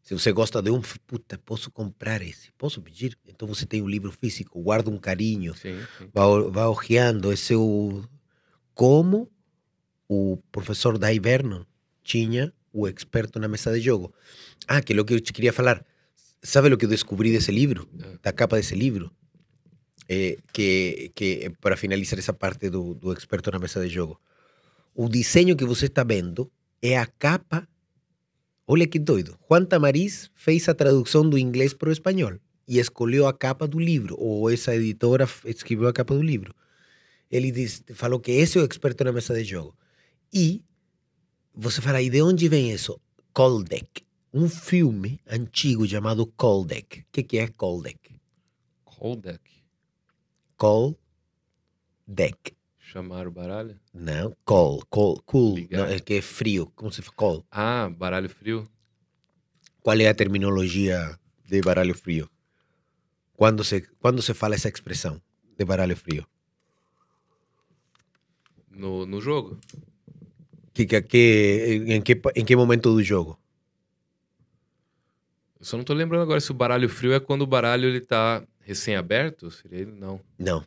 Se 0.03 0.15
você 0.15 0.33
gosta 0.33 0.63
de 0.63 0.71
um, 0.71 0.81
puta, 1.07 1.39
posso 1.39 1.71
comprar 1.71 2.23
esse, 2.23 2.51
posso 2.59 2.81
pedir? 2.81 3.17
Então 3.29 3.47
você 3.47 3.67
tem 3.67 3.83
um 3.83 3.89
livro 3.89 4.11
físico, 4.11 4.61
guarda 4.61 4.91
um 4.91 4.99
carinho, 4.99 5.55
Sim, 5.55 5.79
sim. 5.99 6.09
vai, 6.13 6.43
vai. 6.51 7.33
Esse 7.33 7.53
é 7.53 7.57
o 7.57 8.03
como 8.75 9.31
o 10.09 10.39
professor 10.51 10.99
Dai 10.99 11.21
Vernon 11.21 11.65
tinha 12.03 12.53
o 12.73 12.89
experto 12.89 13.39
na 13.39 13.47
mesa 13.47 13.73
de 13.73 13.81
jogo. 13.81 14.13
Ah, 14.67 14.81
que 14.81 14.93
é 14.93 15.01
o 15.01 15.05
que 15.05 15.15
eu 15.15 15.21
te 15.21 15.33
queria 15.33 15.53
falar. 15.53 15.85
Sabe 16.43 16.73
o 16.73 16.79
que 16.79 16.87
eu 16.87 16.89
descobri 16.89 17.31
desse 17.31 17.53
livro? 17.53 17.89
Da 18.23 18.33
capa 18.33 18.57
desse 18.57 18.75
livro? 18.75 19.11
É, 20.09 20.39
que, 20.53 21.13
que 21.15 21.53
para 21.61 21.77
finalizar 21.77 22.19
essa 22.19 22.33
parte 22.33 22.71
do, 22.71 22.95
do 22.95 23.13
experto 23.13 23.51
na 23.51 23.59
mesa 23.59 23.87
de 23.87 23.93
jogo. 23.93 24.21
O 24.95 25.09
desenho 25.09 25.55
que 25.55 25.65
você 25.65 25.87
está 25.87 26.03
vendo 26.03 26.51
é 26.83 26.99
a 26.99 27.07
capa. 27.07 27.69
Olha 28.67 28.87
que 28.87 28.99
doido. 28.99 29.39
Juan 29.49 29.65
Tamariz 29.65 30.31
fez 30.35 30.69
a 30.69 30.75
tradução 30.75 31.29
do 31.29 31.39
inglês 31.39 31.75
para 31.75 31.91
o 31.91 31.93
espanhol 31.93 32.39
e 32.67 32.79
escolheu 32.79 33.27
a 33.27 33.33
capa 33.33 33.67
do 33.67 33.79
livro, 33.79 34.17
ou 34.19 34.49
essa 34.49 34.75
editora 34.75 35.29
escreveu 35.45 35.89
a 35.89 35.93
capa 35.93 36.15
do 36.15 36.23
livro. 36.23 36.55
Ele 37.31 37.51
diz, 37.51 37.83
falou 37.95 38.19
que 38.19 38.31
esse 38.33 38.59
é 38.59 38.63
o 38.63 38.65
experto 38.65 39.05
na 39.05 39.13
mesa 39.13 39.35
de 39.35 39.45
jogo. 39.45 39.77
E 40.33 40.63
você 41.55 41.81
fala, 41.81 42.01
e 42.01 42.09
de 42.09 42.23
onde 42.23 42.49
vem 42.49 42.73
isso? 42.73 43.01
Coldec. 43.33 44.03
Um 44.33 44.49
filme 44.49 45.21
antigo 45.29 45.87
chamado 45.87 46.25
Coldec. 46.25 47.01
O 47.01 47.05
que, 47.11 47.23
que 47.25 47.39
é 47.39 47.49
Coldec? 47.49 48.15
Coldec. 48.85 49.41
Coldec. 50.57 50.97
Chamar 52.79 53.27
o 53.27 53.31
baralho? 53.31 53.79
Não, 53.93 54.37
col, 54.45 54.85
col, 54.89 55.21
cool. 55.23 55.57
Não, 55.71 55.85
é 55.85 55.99
que 55.99 56.15
é 56.15 56.23
frio. 56.23 56.71
Como 56.77 56.93
se 56.93 57.03
fala? 57.03 57.17
Col. 57.17 57.47
Ah, 57.51 57.89
baralho 57.89 58.29
frio. 58.29 58.69
Qual 59.83 59.99
é 59.99 60.09
a 60.09 60.15
terminologia 60.15 61.19
de 61.47 61.61
baralho 61.61 61.95
frio? 61.95 62.31
Quando 63.35 63.65
se, 63.65 63.81
quando 63.99 64.23
se 64.23 64.35
fala 64.35 64.55
essa 64.55 64.69
expressão 64.69 65.21
de 65.59 65.65
baralho 65.65 65.97
frio? 65.97 66.27
No, 68.71 69.07
no 69.07 69.21
jogo. 69.21 69.59
Que, 70.73 70.87
que, 70.87 71.03
que, 71.03 71.85
em, 71.89 72.03
que, 72.03 72.21
em 72.37 72.45
que 72.45 72.55
momento 72.55 72.93
do 72.93 73.03
jogo? 73.03 73.39
Eu 75.61 75.67
só 75.67 75.77
não 75.77 75.85
tô 75.85 75.93
lembrando 75.93 76.23
agora 76.23 76.41
se 76.41 76.51
o 76.51 76.55
baralho 76.55 76.89
frio 76.89 77.13
é 77.13 77.21
quando 77.21 77.43
o 77.43 77.47
baralho 77.47 77.87
ele 77.89 78.01
tá 78.01 78.43
recém-aberto. 78.63 79.51
Seria 79.51 79.81
ele? 79.81 79.93
Não. 79.93 80.19
Não. 80.39 80.65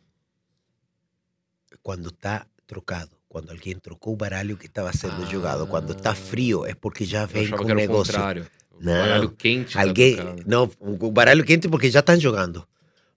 Quando 1.82 2.08
está 2.08 2.46
trocado. 2.66 3.10
Quando 3.28 3.50
alguém 3.50 3.74
trocou 3.76 4.12
o 4.12 4.16
baralho 4.16 4.56
que 4.56 4.66
estava 4.66 4.92
sendo 4.92 5.28
jogado. 5.28 5.66
Quando 5.66 5.92
está 5.92 6.10
Ah. 6.10 6.14
frio 6.14 6.64
é 6.64 6.74
porque 6.74 7.04
já 7.04 7.26
vem 7.26 7.48
com 7.50 7.64
o 7.64 7.66
o 7.66 7.74
negócio. 7.74 8.12
contrário. 8.14 8.46
O 8.70 8.84
Não. 8.84 8.92
baralho 8.92 9.30
quente. 9.30 9.74
tá 9.74 9.82
Alguém, 9.82 10.16
trocado. 10.16 10.42
não, 10.46 10.70
o 10.80 11.10
baralho 11.10 11.44
quente 11.44 11.68
porque 11.68 11.90
já 11.90 12.00
estão 12.00 12.18
jogando. 12.18 12.64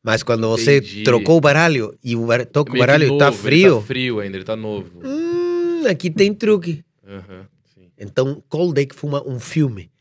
Mas 0.02 0.24
quando 0.24 0.48
você 0.50 0.78
Entendi. 0.78 1.04
trocou 1.04 1.38
o 1.38 1.42
baralho 1.42 1.98
e 2.04 2.16
o 2.16 2.26
bar, 2.26 2.46
toca 2.46 2.74
o 2.74 2.78
baralho 2.78 3.14
está 3.14 3.26
novo, 3.26 3.38
ele 3.38 3.44
frio, 3.58 3.76
Tá 3.80 3.86
frio 3.86 4.20
ainda, 4.20 4.38
ele 4.38 4.44
tá 4.46 4.56
novo. 4.56 5.02
hum, 5.04 5.86
aqui 5.88 6.10
tem 6.10 6.34
truque. 6.34 6.84
Sim. 7.76 7.92
Então, 7.98 8.42
Coldec 8.48 8.96
foi 8.96 9.10
uma- 9.10 9.28
um 9.28 9.40
filme. 9.40 9.92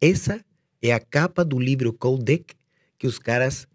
Essa 0.00 0.42
é 0.82 0.92
a 0.92 1.00
capa 1.00 1.44
do 1.44 1.58
livro 1.58 1.92
Coldec 1.92 2.54
que 2.98 3.06
os 3.06 3.18
caras 3.18 3.66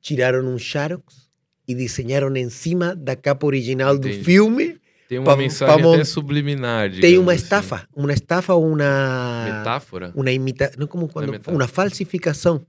tiraram 0.00 0.44
um 0.46 0.58
xerox 0.58 1.28
e 1.66 1.74
desenharam 1.74 2.34
em 2.36 2.50
cima 2.50 2.94
da 2.96 3.14
capa 3.16 3.46
original 3.46 3.96
do 3.96 4.08
Entendi. 4.08 4.24
filme. 4.24 4.80
Tem 5.08 5.18
uma 5.18 5.26
Pa- 5.32 5.36
mensagem 5.36 5.82
mon- 5.82 5.94
até 5.94 6.04
subliminar. 6.04 6.90
Tem 7.00 7.18
uma 7.18 7.32
assim. 7.32 7.42
estafa, 7.44 7.86
uma 7.94 8.12
estafa 8.12 8.54
ou 8.54 8.66
uma 8.72 9.44
Metáfora? 9.58 10.12
uma 10.14 10.30
imita, 10.30 10.72
não 10.78 10.86
como 10.86 11.06
quando 11.08 11.30
metáfora. 11.30 11.54
uma 11.56 11.68
falsificação. 11.68 12.64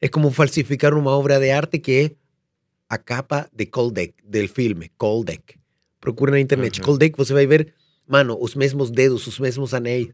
É 0.00 0.08
como 0.08 0.30
falsificar 0.30 0.94
uma 0.94 1.10
obra 1.10 1.38
de 1.38 1.50
arte 1.50 1.78
que 1.78 1.92
é 1.92 2.10
a 2.88 2.98
capa 2.98 3.48
de 3.52 3.66
Coldec, 3.66 4.14
del 4.24 4.48
filme 4.48 4.90
Coldec. 4.96 5.56
Procura 6.00 6.32
na 6.32 6.40
internet. 6.40 6.80
Uhum. 6.80 6.86
Coldec, 6.86 7.16
você 7.16 7.32
vai 7.32 7.46
ver, 7.46 7.72
mano, 8.06 8.36
os 8.40 8.54
mesmos 8.54 8.90
dedos, 8.90 9.26
os 9.26 9.38
mesmos 9.38 9.74
anéis. 9.74 10.08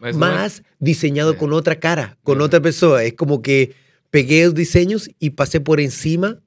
Mas, 0.00 0.14
é- 0.16 0.18
mas 0.18 0.62
desenhado 0.80 1.32
É. 1.32 1.34
com 1.34 1.46
outra 1.46 1.74
cara, 1.74 2.16
com 2.22 2.32
Uhum. 2.32 2.40
outra 2.42 2.60
pessoa. 2.60 3.02
É 3.02 3.10
como 3.10 3.38
que 3.40 3.70
peguei 4.10 4.46
os 4.46 4.52
desenhos 4.52 5.08
e 5.20 5.30
passei 5.30 5.60
por 5.60 5.78
em 5.78 5.90
cima 5.90 6.40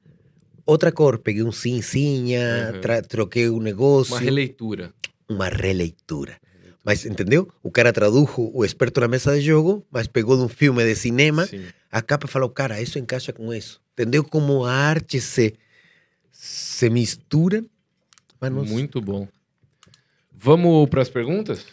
outra 0.66 0.92
cor. 0.92 1.18
Peguei 1.20 1.44
um 1.44 1.52
cinzinha, 1.52 2.72
Uhum. 2.76 2.82
tra- 2.82 3.02
troquei 3.02 3.50
o 3.50 3.60
negócio. 3.60 4.14
uma 4.14 4.22
releitura. 4.22 4.94
Uma 5.28 5.48
releitura. 5.50 6.38
Mas 6.84 7.06
entendeu? 7.06 7.48
O 7.62 7.70
cara 7.70 7.92
tradujo 7.92 8.52
o 8.54 8.64
experto 8.64 9.00
na 9.02 9.08
mesa 9.08 9.36
de 9.38 9.42
jogo, 9.46 9.86
mas 9.92 10.08
pegou 10.08 10.38
de 10.38 10.44
um 10.44 10.48
filme 10.50 10.84
de 10.84 10.96
cinema, 10.96 11.46
Sim. 11.46 11.66
a 11.92 12.02
capa 12.02 12.26
e 12.26 12.30
falou, 12.30 12.50
cara, 12.50 12.82
isso 12.82 12.98
encaixa 12.98 13.34
com 13.34 13.54
isso. 13.54 13.80
Entendeu 13.94 14.24
como 14.24 14.64
a 14.66 14.72
arte 14.74 15.20
se, 15.20 15.54
se 16.32 16.90
mistura? 16.90 17.64
Mas 18.40 18.52
não- 18.52 18.64
Muito 18.64 19.02
bom. 19.02 19.28
Vamos 20.32 20.90
para 20.90 21.02
as 21.02 21.10
perguntas? 21.10 21.66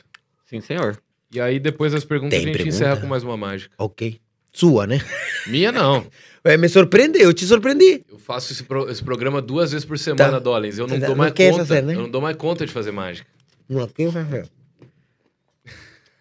Sim, 0.46 0.60
senhor. 0.60 1.00
E 1.32 1.40
aí, 1.40 1.58
depois 1.58 1.92
das 1.92 2.04
perguntas, 2.04 2.38
Tem 2.38 2.44
a 2.44 2.46
gente 2.46 2.56
pergunta? 2.56 2.74
encerra 2.76 2.96
com 3.00 3.06
mais 3.06 3.22
uma 3.22 3.36
mágica. 3.36 3.74
Ok. 3.78 4.20
Sua, 4.52 4.86
né? 4.86 5.00
Minha 5.46 5.72
não. 5.72 6.06
É, 6.46 6.56
me 6.56 6.68
surpreendeu, 6.68 7.22
eu 7.22 7.34
te 7.34 7.44
surpreendi. 7.44 8.04
Eu 8.08 8.20
faço 8.20 8.52
esse, 8.52 8.62
pro- 8.62 8.88
esse 8.88 9.02
programa 9.02 9.42
duas 9.42 9.72
vezes 9.72 9.84
por 9.84 9.98
semana, 9.98 10.30
Tá. 10.34 10.38
Dolens. 10.38 10.78
Eu 10.78 10.86
não 10.86 10.96
Não 10.96 11.04
dou 11.08 11.16
mais 11.16 11.32
conta. 11.32 11.56
fazer, 11.58 11.82
né? 11.82 11.92
Eu 11.96 12.02
não 12.02 12.08
dou 12.08 12.20
mais 12.22 12.36
conta 12.36 12.64
de 12.64 12.70
fazer 12.72 12.92
mágica. 12.92 13.26
Não, 13.68 13.88
quem 13.88 14.06
vai 14.06 14.24
fazer? 14.24 14.48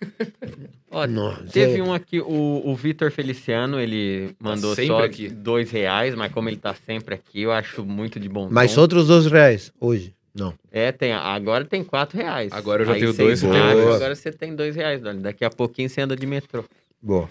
Ó, 0.90 1.06
Não, 1.06 1.36
teve 1.46 1.74
você- 1.74 1.82
um 1.84 1.94
aqui, 1.94 2.20
o, 2.22 2.62
o 2.66 2.76
Vitor 2.76 3.12
Feliciano, 3.12 3.80
ele 3.80 4.36
mandou 4.40 4.72
sempre 4.74 4.88
só 4.88 5.04
aqui. 5.04 5.30
dois 5.30 5.70
reais, 5.70 6.16
mas 6.16 6.32
como 6.32 6.50
ele 6.50 6.58
tá 6.58 6.74
sempre 6.74 7.14
aqui, 7.14 7.42
eu 7.42 7.52
acho 7.52 7.86
muito 7.86 8.20
de 8.20 8.28
bom 8.28 8.50
Mais 8.50 8.78
outros 8.80 9.08
dois 9.08 9.28
reais 9.28 9.72
hoje. 9.80 10.14
Não. 10.36 10.54
É, 10.70 10.92
tem, 10.92 11.14
agora 11.14 11.64
tem 11.64 11.82
quatro 11.84 12.18
reais. 12.18 12.52
Agora 12.52 12.82
eu 12.82 12.86
já 12.88 12.94
Aí 12.94 13.00
tenho 13.00 13.14
dois, 13.14 13.42
dois. 13.42 13.54
Agora 13.56 14.14
você 14.14 14.32
tem 14.32 14.54
dois 14.54 14.76
reais, 14.76 15.02
Doni. 15.02 15.22
Daqui 15.22 15.46
a 15.46 15.50
pouquinho 15.50 15.90
você 15.90 16.02
anda 16.02 16.16
de 16.16 16.28
metrô. 16.28 16.66
Boa. 17.02 17.30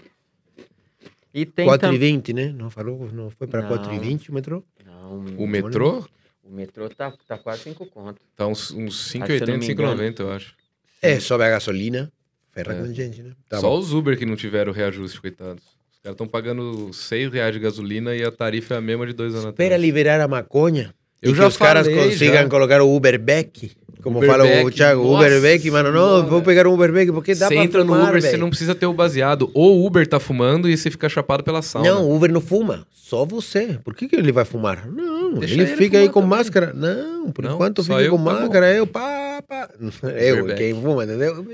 E 1.32 1.44
tem 1.44 1.66
4,20, 1.68 2.32
né? 2.32 2.46
Não 2.56 2.70
falou? 2.70 3.10
Não 3.12 3.28
foi 3.30 3.46
para 3.46 3.60
Não. 3.62 3.68
4,20 3.68 4.28
o 4.30 4.34
metrô? 4.34 4.62
Não, 4.86 5.16
O 5.36 5.46
metrô 5.46 6.04
o 6.42 6.50
metrô 6.50 6.88
tá, 6.90 7.12
tá 7.26 7.38
quase 7.38 7.62
cinco 7.62 7.86
conto. 7.86 8.20
tá 8.36 8.46
uns, 8.46 8.70
uns 8.70 8.94
Ah, 9.16 9.26
se 9.26 9.34
eu 9.42 9.46
não 9.48 9.56
5,80, 9.56 9.58
me 9.58 9.66
5,90, 9.66 10.20
eu 10.20 10.30
acho. 10.32 10.54
É, 11.00 11.18
sobe 11.18 11.42
a 11.44 11.48
gasolina, 11.50 12.12
ferra 12.52 12.74
É. 12.74 12.76
com 12.76 12.84
a 12.84 12.92
gente, 12.92 13.22
né? 13.22 13.32
Tá 13.48 13.58
Só 13.60 13.70
bom. 13.70 13.78
os 13.78 13.92
Uber 13.94 14.16
que 14.18 14.26
não 14.26 14.36
tiveram 14.36 14.70
reajuste, 14.72 15.20
coitados. 15.20 15.64
Os 15.64 15.98
caras 16.02 16.14
estão 16.14 16.26
pagando 16.28 16.92
6 16.92 17.32
reais 17.32 17.52
de 17.54 17.60
gasolina 17.60 18.14
e 18.14 18.22
a 18.22 18.30
tarifa 18.30 18.74
é 18.74 18.76
a 18.76 18.80
mesma 18.80 19.06
de 19.06 19.14
dois 19.14 19.32
anos 19.32 19.46
Espera 19.46 19.68
atrás. 19.74 19.82
liberar 19.82 20.20
a 20.20 20.28
maconha 20.28 20.94
Eu 21.24 21.32
e 21.32 21.34
já 21.34 21.42
que 21.42 21.48
os 21.48 21.56
caras 21.56 21.86
falei, 21.86 22.10
consigam 22.10 22.42
já. 22.42 22.48
colocar 22.48 22.82
o 22.82 22.94
Uberback. 22.94 23.72
Como 24.02 24.18
Uberback, 24.18 24.38
fala 24.38 24.64
o 24.66 24.70
Thiago, 24.70 25.02
nossa 25.02 25.26
Uberback, 25.26 25.70
mano, 25.70 25.90
não, 25.90 26.26
vou 26.26 26.42
pegar 26.42 26.66
um 26.66 26.74
Uberback 26.74 27.10
porque 27.10 27.34
dá 27.34 27.48
Você 27.48 27.54
pra 27.54 27.64
entra 27.64 27.82
no 27.82 27.94
fumar, 27.94 28.10
Uber, 28.10 28.20
você 28.22 28.36
não 28.36 28.50
precisa 28.50 28.74
ter 28.74 28.84
o 28.84 28.92
baseado. 28.92 29.50
Ou 29.54 29.80
o 29.80 29.86
Uber 29.86 30.06
tá 30.06 30.20
fumando 30.20 30.68
e 30.68 30.76
você 30.76 30.90
fica 30.90 31.08
chapado 31.08 31.42
pela 31.42 31.62
sauna. 31.62 31.88
Não, 31.90 32.04
o 32.10 32.14
Uber 32.14 32.30
não 32.30 32.42
fuma, 32.42 32.86
só 32.92 33.24
você. 33.24 33.78
Por 33.82 33.94
que, 33.94 34.06
que 34.06 34.14
ele 34.14 34.30
vai 34.30 34.44
fumar? 34.44 34.86
Não, 34.86 35.32
Deixa 35.34 35.54
ele, 35.54 35.66
fica 35.76 35.96
aí 35.98 36.08
com 36.10 36.20
também. 36.20 36.36
máscara. 36.36 36.72
Não, 36.74 37.32
por 37.32 37.46
Não, 37.46 37.54
enquanto 37.54 37.82
fica 37.82 38.02
eu, 38.02 38.10
com 38.10 38.18
tá 38.18 38.22
bom. 38.34 38.40
máscara, 38.40 38.74
eu, 38.74 38.86
pá, 38.86 39.42
pá. 39.48 39.70
Eu, 40.18 40.34
Uberback. 40.44 40.58
quem 40.58 40.74
fuma, 40.74 41.04
entendeu? 41.04 41.46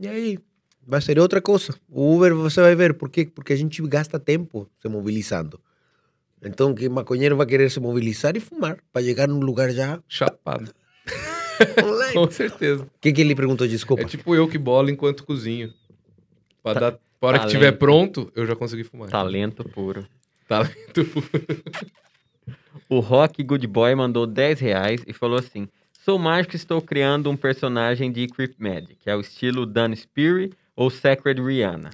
E 0.00 0.08
aí, 0.08 0.38
vai 0.84 1.00
ser 1.00 1.20
outra 1.20 1.40
coisa. 1.40 1.72
O 1.88 2.16
Uber 2.16 2.34
você 2.34 2.60
vai 2.60 2.74
ver, 2.74 2.94
por 2.94 3.08
quê? 3.08 3.28
Porque 3.32 3.52
a 3.52 3.56
gente 3.56 3.80
gasta 3.82 4.18
tempo 4.18 4.68
se 4.82 4.88
mobilizando. 4.88 5.60
Então, 6.44 6.74
que 6.74 6.88
maconheiro 6.88 7.36
vai 7.36 7.46
querer 7.46 7.70
se 7.70 7.80
mobilizar 7.80 8.36
e 8.36 8.40
fumar 8.40 8.78
para 8.92 9.02
chegar 9.02 9.28
num 9.28 9.40
lugar 9.40 9.70
já 9.70 10.00
Chapado. 10.08 10.70
Com 12.12 12.30
certeza. 12.30 12.82
O 12.82 12.90
que, 13.00 13.12
que 13.12 13.20
ele 13.20 13.34
perguntou? 13.34 13.66
Desculpa. 13.66 14.02
É 14.02 14.06
tipo 14.06 14.34
eu 14.34 14.48
que 14.48 14.58
bolo 14.58 14.90
enquanto 14.90 15.24
cozinho. 15.24 15.72
Ta- 16.62 16.74
dar. 16.74 16.98
Pra 17.20 17.28
hora 17.28 17.38
que 17.38 17.46
estiver 17.46 17.72
pronto, 17.72 18.30
eu 18.34 18.46
já 18.46 18.54
consegui 18.54 18.84
fumar. 18.84 19.08
Talento 19.08 19.64
puro. 19.64 20.06
Talento. 20.48 21.06
O 22.88 23.00
Rock 23.00 23.42
Good 23.42 23.66
Boy 23.66 23.94
mandou 23.94 24.26
10 24.26 24.60
reais 24.60 25.02
e 25.06 25.12
falou 25.12 25.38
assim: 25.38 25.68
Sou 26.04 26.18
mágico 26.18 26.54
e 26.54 26.56
estou 26.56 26.82
criando 26.82 27.30
um 27.30 27.36
personagem 27.36 28.12
de 28.12 28.26
Creep 28.26 28.54
Magic, 28.58 28.96
que 28.96 29.08
é 29.08 29.16
o 29.16 29.20
estilo 29.20 29.64
Dan 29.64 29.94
Speary 29.94 30.52
ou 30.76 30.90
Sacred 30.90 31.40
Rihanna. 31.40 31.90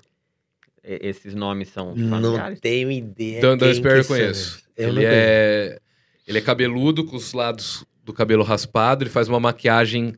E- 0.85 0.99
esses 1.09 1.35
nomes 1.35 1.69
são 1.69 1.95
Não 1.95 2.09
familiares? 2.21 2.61
tenho 2.61 2.91
ideia. 2.91 3.41
Dan, 3.41 3.57
Dan 3.57 3.75
Sperry 3.75 3.99
eu 4.01 4.05
conheço. 4.05 4.63
Eu 4.77 4.89
Ele 4.89 5.01
não 5.01 5.09
é, 5.11 5.79
ele 6.27 6.39
é 6.39 6.41
cabeludo, 6.41 7.05
com 7.05 7.17
os 7.17 7.33
lados 7.33 7.85
do 8.05 8.13
cabelo 8.13 8.43
raspado. 8.43 9.03
Ele 9.05 9.11
faz 9.11 9.29
uma 9.29 9.39
maquiagem, 9.41 10.15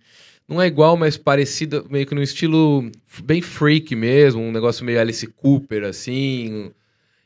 não 0.47 0.61
é 0.63 0.67
igual, 0.67 0.97
mas 0.97 1.17
parecida, 1.17 1.85
meio 1.91 2.07
que 2.07 2.15
no 2.15 2.23
estilo 2.23 2.91
bem 3.25 3.43
freak 3.43 3.95
mesmo. 3.97 4.41
Um 4.41 4.53
negócio 4.53 4.85
meio 4.85 5.01
Alice 5.01 5.27
Cooper, 5.27 5.85
assim. 5.85 6.71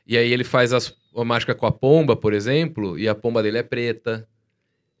E 0.05 0.17
aí 0.17 0.31
ele 0.31 0.43
faz 0.43 0.73
as, 0.73 0.93
a 1.15 1.23
mágica 1.23 1.53
com 1.53 1.65
a 1.65 1.71
pomba, 1.71 2.15
por 2.15 2.33
exemplo, 2.33 2.97
e 2.97 3.07
a 3.07 3.13
pomba 3.15 3.43
dele 3.43 3.57
é 3.59 3.63
preta. 3.63 4.27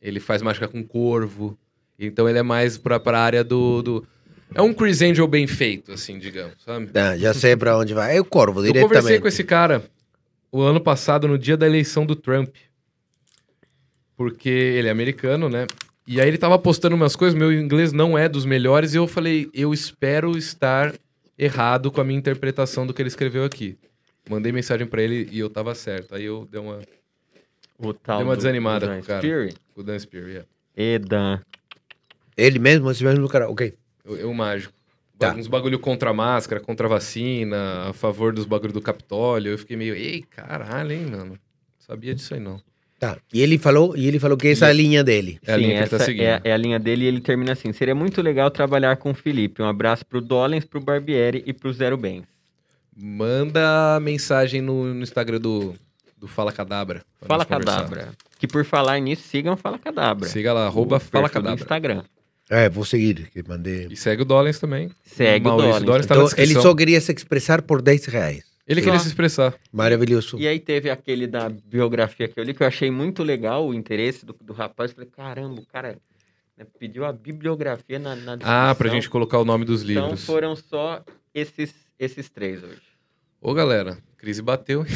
Ele 0.01 0.19
faz 0.19 0.41
mágica 0.41 0.67
com 0.67 0.83
corvo. 0.83 1.57
Então 1.97 2.29
ele 2.29 2.37
é 2.37 2.43
mais 2.43 2.77
pra, 2.77 2.99
pra 2.99 3.19
área 3.19 3.43
do, 3.43 3.81
do... 3.81 4.07
É 4.53 4.61
um 4.61 4.73
Chris 4.73 5.01
Angel 5.01 5.27
bem 5.27 5.45
feito, 5.45 5.91
assim, 5.91 6.17
digamos, 6.17 6.55
sabe? 6.65 6.89
Ah, 6.93 7.17
já 7.17 7.33
sei 7.33 7.55
para 7.55 7.77
onde 7.77 7.93
vai. 7.93 8.17
É 8.17 8.21
o 8.21 8.25
Corvo, 8.25 8.59
Eu 8.59 8.63
diretamente. 8.63 8.87
conversei 8.87 9.19
com 9.19 9.27
esse 9.27 9.43
cara 9.43 9.83
o 10.51 10.61
ano 10.61 10.79
passado, 10.79 11.27
no 11.27 11.37
dia 11.37 11.57
da 11.57 11.65
eleição 11.65 12.05
do 12.05 12.15
Trump. 12.15 12.55
Porque 14.15 14.49
ele 14.49 14.87
é 14.87 14.91
americano, 14.91 15.49
né? 15.49 15.67
E 16.07 16.21
aí 16.21 16.27
ele 16.27 16.37
tava 16.37 16.57
postando 16.57 16.95
umas 16.95 17.15
coisas, 17.15 17.37
meu 17.37 17.51
inglês 17.51 17.91
não 17.91 18.17
é 18.17 18.29
dos 18.29 18.45
melhores, 18.45 18.93
e 18.93 18.97
eu 18.97 19.05
falei, 19.07 19.49
eu 19.53 19.73
espero 19.73 20.37
estar 20.37 20.93
errado 21.37 21.91
com 21.91 21.99
a 21.99 22.03
minha 22.03 22.17
interpretação 22.17 22.87
do 22.87 22.93
que 22.93 23.01
ele 23.01 23.09
escreveu 23.09 23.43
aqui. 23.43 23.77
Mandei 24.29 24.51
mensagem 24.51 24.87
pra 24.87 25.01
ele 25.01 25.27
e 25.31 25.39
eu 25.39 25.49
tava 25.49 25.75
certo. 25.75 26.15
Aí 26.15 26.23
eu 26.25 26.47
dei 26.49 26.59
uma. 26.59 26.79
O 27.77 27.93
tal 27.93 28.17
Deu 28.19 28.27
uma 28.27 28.35
desanimada 28.35 28.87
com 28.87 28.99
o 28.99 29.03
cara. 29.03 29.19
Speary? 29.21 29.53
O 29.75 29.83
Dan 29.83 29.99
Spear, 29.99 30.27
yeah. 30.27 30.47
E 30.75 30.97
Dan. 30.99 31.39
Ele 32.35 32.59
mesmo, 32.59 32.89
esse 32.89 33.03
mesmo 33.03 33.27
cara. 33.29 33.49
Ok. 33.49 33.73
Eu, 34.07 34.17
eu 34.17 34.33
mágico. 34.33 34.73
Tá. 35.19 35.33
Uns 35.33 35.47
bagulho 35.47 35.79
contra 35.79 36.11
a 36.11 36.13
máscara, 36.13 36.61
contra 36.61 36.85
a 36.85 36.89
vacina, 36.89 37.89
a 37.89 37.93
favor 37.93 38.31
dos 38.31 38.45
bagulho 38.45 38.71
do 38.71 38.81
Capitólio. 38.81 39.51
Eu 39.51 39.57
fiquei 39.57 39.75
meio, 39.75 39.95
ei, 39.95 40.23
caralho, 40.29 40.91
hein, 40.91 41.07
mano. 41.07 41.39
Sabia 41.79 42.13
disso 42.13 42.35
aí 42.35 42.39
não. 42.39 42.61
Tá. 42.99 43.17
E 43.33 43.41
ele 43.41 43.57
falou, 43.57 43.95
e 43.95 44.07
ele 44.07 44.19
falou 44.19 44.37
que 44.37 44.47
essa 44.47 44.67
é 44.67 44.69
a 44.69 44.73
linha 44.73 45.03
dele. 45.03 45.39
É 45.45 45.53
a 45.53 45.55
Sim, 45.55 45.61
linha 45.61 45.73
que 45.75 45.81
ele 45.81 45.89
tá 45.89 45.95
essa 45.95 46.05
seguindo. 46.05 46.23
é, 46.23 46.41
é 46.43 46.53
a 46.53 46.57
linha 46.57 46.79
dele 46.79 47.05
e 47.05 47.07
ele 47.07 47.21
termina 47.21 47.51
assim. 47.53 47.71
Seria 47.71 47.93
muito 47.95 48.21
legal 48.21 48.49
trabalhar 48.51 48.97
com 48.97 49.11
o 49.11 49.13
Felipe. 49.13 49.61
Um 49.61 49.67
abraço 49.67 50.05
pro 50.05 50.21
Dolens, 50.21 50.65
pro 50.65 50.79
Barbieri 50.79 51.43
e 51.45 51.53
pro 51.53 51.71
Zero 51.73 51.97
Bens. 51.97 52.25
Manda 52.95 53.99
mensagem 53.99 54.61
no, 54.61 54.93
no 54.93 55.03
Instagram 55.03 55.39
do, 55.39 55.75
do 56.17 56.27
Fala 56.27 56.51
Cadabra. 56.51 57.03
Fala. 57.21 57.45
Cadabra. 57.45 58.09
Que 58.39 58.47
por 58.47 58.65
falar 58.65 58.99
nisso, 58.99 59.23
sigam 59.27 59.55
Fala 59.55 59.77
Cadabra. 59.77 60.27
Siga 60.27 60.53
lá, 60.53 60.65
arroba 60.65 60.99
Fala 60.99 61.29
Cadabra. 61.29 61.61
Instagram. 61.61 62.03
É, 62.49 62.69
vou 62.69 62.85
seguir, 62.85 63.29
que 63.29 63.43
mandei. 63.47 63.87
E 63.91 63.95
segue 63.97 64.21
o 64.21 64.25
Dolens 64.25 64.59
também. 64.59 64.89
Segue 65.03 65.45
Maurício 65.45 65.69
o 65.69 65.73
Dolens. 65.73 65.85
Dolens 65.85 66.05
tá 66.05 66.15
Então, 66.15 66.25
ele 66.27 66.35
descrição. 66.35 66.61
só 66.61 66.75
queria 66.75 67.01
se 67.01 67.11
expressar 67.11 67.61
por 67.61 67.81
10 67.81 68.05
reais. 68.05 68.43
Ele 68.65 68.81
Só. 68.81 68.85
queria 68.85 68.99
se 68.99 69.07
expressar. 69.07 69.53
Maravilhoso. 69.71 70.37
E 70.39 70.47
aí 70.47 70.59
teve 70.59 70.89
aquele 70.89 71.25
da 71.27 71.49
biografia 71.49 72.27
que 72.27 72.37
eu 72.39 72.43
li, 72.43 72.53
que 72.53 72.63
eu 72.63 72.67
achei 72.67 72.89
muito 72.91 73.23
legal 73.23 73.65
o 73.67 73.73
interesse 73.73 74.25
do, 74.25 74.35
do 74.41 74.53
rapaz. 74.53 74.91
Falei, 74.91 75.09
caramba, 75.09 75.61
o 75.61 75.65
cara 75.65 75.97
né, 76.57 76.65
pediu 76.77 77.05
a 77.05 77.13
bibliografia 77.13 77.97
na, 77.99 78.15
na 78.15 78.33
Ah, 78.33 78.37
pra 78.37 78.67
descrição. 78.73 78.95
gente 78.95 79.09
colocar 79.09 79.39
o 79.39 79.45
nome 79.45 79.63
dos 79.63 79.83
Então 79.83 80.07
livros. 80.07 80.25
foram 80.25 80.55
só 80.55 81.01
esses, 81.33 81.73
esses 81.97 82.29
três 82.29 82.61
hoje. 82.63 82.81
Ô, 83.41 83.53
galera, 83.53 83.97
crise 84.17 84.41
bateu. 84.41 84.85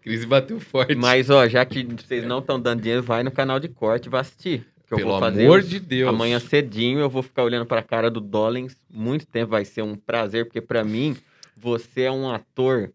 crise 0.00 0.26
bateu 0.26 0.60
forte. 0.60 0.94
Mas, 0.94 1.30
ó, 1.30 1.46
já 1.48 1.64
que 1.64 1.84
vocês 1.84 2.24
não 2.24 2.38
estão 2.38 2.60
dando 2.60 2.80
dinheiro, 2.82 3.02
vai 3.02 3.22
no 3.22 3.30
canal 3.30 3.58
de 3.58 3.68
corte 3.68 4.06
e 4.06 4.10
vai 4.10 4.20
assistir. 4.20 4.66
Que 4.96 5.02
eu 5.02 5.06
Pelo 5.06 5.10
vou 5.12 5.20
fazer 5.20 5.44
amor 5.46 5.60
os- 5.60 5.68
de 5.68 5.80
Deus. 5.80 6.08
Amanhã 6.08 6.38
cedinho 6.38 6.98
eu 7.00 7.08
vou 7.08 7.22
ficar 7.22 7.42
olhando 7.44 7.64
pra 7.66 7.82
cara 7.82 8.10
do 8.10 8.20
Dollens 8.20 8.76
muito 8.90 9.26
tempo. 9.26 9.50
Vai 9.52 9.64
ser 9.64 9.82
um 9.82 9.96
prazer, 9.96 10.44
porque 10.44 10.60
pra 10.60 10.84
mim, 10.84 11.16
você 11.56 12.02
é 12.02 12.12
um 12.12 12.30
ator 12.30 12.92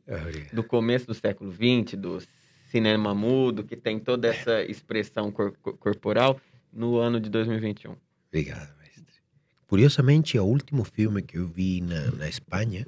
do 0.54 0.64
começo 0.64 1.08
do 1.08 1.14
século 1.14 1.52
XX, 1.52 1.98
do 1.98 2.22
cinema 2.70 3.16
mudo, 3.16 3.64
que 3.64 3.76
tem 3.76 3.98
toda 4.00 4.28
essa 4.28 4.62
expressão 4.64 5.32
cor- 5.32 5.56
cor- 5.62 5.78
corporal 5.78 6.40
no 6.72 6.98
ano 6.98 7.20
de 7.20 7.30
2021. 7.30 7.96
Obrigado, 8.30 8.70
mestre. 8.80 9.06
Curiosamente, 9.68 10.38
o 10.38 10.44
último 10.46 10.84
filme 10.84 11.22
que 11.22 11.38
eu 11.38 11.48
vi 11.48 11.82
na, 11.82 12.12
na 12.12 12.28
Espanha, 12.30 12.86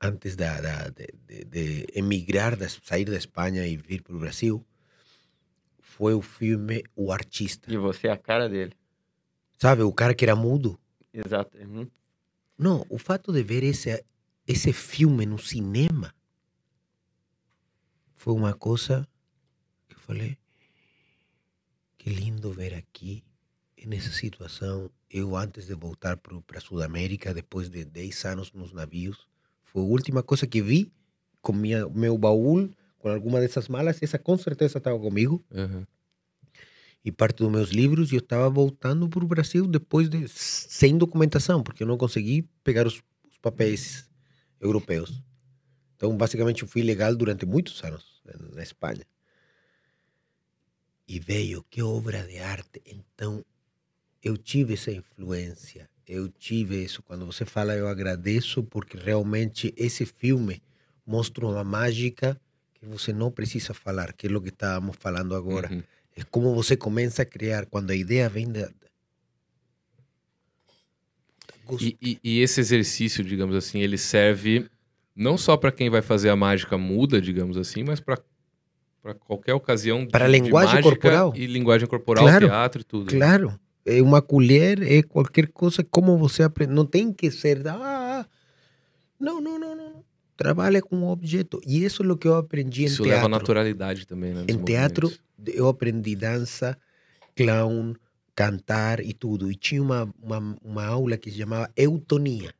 antes 0.00 0.36
da, 0.36 0.60
da- 0.60 0.88
de, 0.90 1.06
de- 1.26 1.44
de 1.44 1.86
emigrar, 1.94 2.56
da, 2.56 2.68
sair 2.68 3.04
da 3.04 3.16
Espanha 3.16 3.66
e 3.66 3.76
vir 3.76 4.02
para 4.02 4.14
o 4.14 4.18
Brasil, 4.18 4.64
foi 5.98 6.14
o 6.14 6.22
filme 6.22 6.84
O 6.94 7.10
Artista. 7.10 7.72
E 7.72 7.76
você 7.76 8.06
é 8.06 8.12
a 8.12 8.16
cara 8.16 8.48
dele. 8.48 8.72
Sabe, 9.58 9.82
o 9.82 9.92
cara 9.92 10.14
que 10.14 10.24
era 10.24 10.36
mudo? 10.36 10.78
Exato. 11.12 11.58
Uhum. 11.58 11.90
Não, 12.56 12.86
o 12.88 12.98
fato 12.98 13.32
de 13.32 13.42
ver 13.42 13.64
esse, 13.64 14.04
esse 14.46 14.72
filme 14.72 15.26
no 15.26 15.40
cinema 15.40 16.14
foi 18.14 18.32
uma 18.32 18.54
coisa 18.54 19.08
que 19.88 19.96
eu 19.96 19.98
falei, 19.98 20.38
que 21.96 22.10
lindo 22.10 22.52
ver 22.52 22.74
aqui, 22.74 23.24
nessa 23.84 24.12
situação. 24.12 24.88
Eu, 25.10 25.34
antes 25.34 25.66
de 25.66 25.74
voltar 25.74 26.16
para 26.16 26.58
a 26.58 26.60
Sudamérica, 26.60 27.34
depois 27.34 27.68
de 27.68 27.84
10 27.84 28.24
anos 28.24 28.52
nos 28.52 28.72
navios, 28.72 29.26
foi 29.64 29.82
a 29.82 29.86
última 29.86 30.22
coisa 30.22 30.46
que 30.46 30.62
vi 30.62 30.92
com 31.42 31.52
minha, 31.52 31.88
meu 31.88 32.16
baú, 32.16 32.70
com 32.98 33.08
alguma 33.08 33.40
dessas 33.40 33.68
malas. 33.68 34.02
Essa 34.02 34.18
com 34.18 34.36
certeza 34.36 34.78
estava 34.78 34.98
comigo. 34.98 35.44
Uhum. 35.50 35.84
E 37.04 37.12
parte 37.12 37.38
dos 37.38 37.50
meus 37.50 37.70
livros, 37.70 38.10
e 38.12 38.16
eu 38.16 38.20
estava 38.20 38.50
voltando 38.50 39.08
para 39.08 39.24
o 39.24 39.28
Brasil 39.28 39.66
depois 39.66 40.08
de 40.08 40.26
sem 40.28 40.98
documentação, 40.98 41.62
porque 41.62 41.82
eu 41.82 41.86
não 41.86 41.96
consegui 41.96 42.42
pegar 42.64 42.86
os, 42.86 43.00
os 43.30 43.38
papéis 43.40 44.08
europeus. 44.60 45.22
Então, 45.96 46.16
basicamente, 46.16 46.62
eu 46.62 46.68
fui 46.68 46.82
ilegal 46.82 47.14
durante 47.14 47.46
muitos 47.46 47.82
anos 47.82 48.20
na- 48.24 48.56
na 48.56 48.62
Espanha. 48.62 49.04
E 51.06 51.18
veio, 51.18 51.64
que 51.70 51.82
obra 51.82 52.22
de 52.26 52.38
arte. 52.38 52.82
Então, 52.84 53.44
eu 54.22 54.36
tive 54.36 54.74
essa 54.74 54.90
influência, 54.92 55.88
eu 56.06 56.28
tive 56.28 56.84
isso. 56.84 57.02
Quando 57.02 57.24
você 57.24 57.44
fala, 57.44 57.74
eu 57.74 57.88
agradeço, 57.88 58.62
porque 58.62 58.98
realmente 58.98 59.72
esse 59.76 60.04
filme 60.04 60.62
mostra 61.06 61.46
uma 61.46 61.64
mágica 61.64 62.38
que 62.80 62.86
você 62.86 63.12
não 63.12 63.30
precisa 63.30 63.74
falar, 63.74 64.12
que 64.12 64.26
é 64.26 64.30
o 64.30 64.40
que 64.40 64.48
estávamos 64.50 64.96
falando 64.98 65.34
agora. 65.34 65.68
Uhum. 65.72 65.82
É 66.16 66.22
como 66.24 66.54
você 66.54 66.76
começa 66.76 67.22
a 67.22 67.26
criar, 67.26 67.66
quando 67.66 67.90
a 67.90 67.94
ideia 67.96 68.28
vem 68.28 68.50
da. 68.50 68.68
E, 71.80 71.96
e- 72.00 72.18
e 72.24 72.40
esse 72.40 72.60
exercício, 72.60 73.22
digamos 73.22 73.54
assim, 73.54 73.80
ele 73.80 73.98
serve 73.98 74.68
não 75.14 75.36
só 75.36 75.56
para 75.56 75.70
quem 75.70 75.90
vai 75.90 76.00
fazer 76.00 76.30
a 76.30 76.36
mágica 76.36 76.78
muda, 76.78 77.20
digamos 77.20 77.56
assim, 77.58 77.82
mas 77.84 78.00
para 78.00 78.18
qualquer 79.20 79.52
ocasião 79.54 80.06
de 80.06 80.18
linguagem 80.28 80.82
corporal. 80.82 81.32
e 81.36 81.46
linguagem 81.46 81.86
corporal, 81.86 82.24
Claro, 82.24 82.46
teatro 82.46 82.80
e 82.80 82.84
tudo. 82.84 83.12
né? 83.12 83.18
Claro, 83.18 83.60
é 83.84 84.00
uma 84.00 84.22
colher, 84.22 84.82
é 84.82 85.02
qualquer 85.02 85.48
coisa, 85.48 85.84
como 85.84 86.16
você 86.16 86.42
aprende. 86.42 86.72
Não 86.72 86.86
tem 86.86 87.12
que 87.12 87.30
ser. 87.30 87.66
Ah, 87.68 88.26
não, 89.20 89.40
não, 89.40 89.58
não, 89.58 89.74
não. 89.74 90.04
Trabalha 90.38 90.80
com 90.80 91.02
o 91.02 91.10
objeto. 91.10 91.60
E 91.66 91.84
isso 91.84 92.00
é 92.04 92.06
o 92.12 92.16
que 92.16 92.28
eu 92.28 92.36
aprendi 92.36 92.84
Isso 92.84 93.02
em 93.02 93.08
leva 93.08 93.22
teatro. 93.22 93.38
naturalidade 93.40 94.06
também, 94.06 94.32
né? 94.32 94.44
Em 94.46 94.56
teatro, 94.56 95.12
eu 95.44 95.66
aprendi 95.66 96.14
dança, 96.14 96.78
clown, 97.34 97.92
cantar 98.36 99.00
e 99.00 99.12
tudo. 99.12 99.50
E 99.50 99.56
tinha 99.56 99.82
uma, 99.82 100.08
uma, 100.22 100.56
uma 100.62 100.86
aula 100.86 101.16
que 101.16 101.28
se 101.28 101.38
chamava 101.38 101.68
eutonia, 101.76 102.54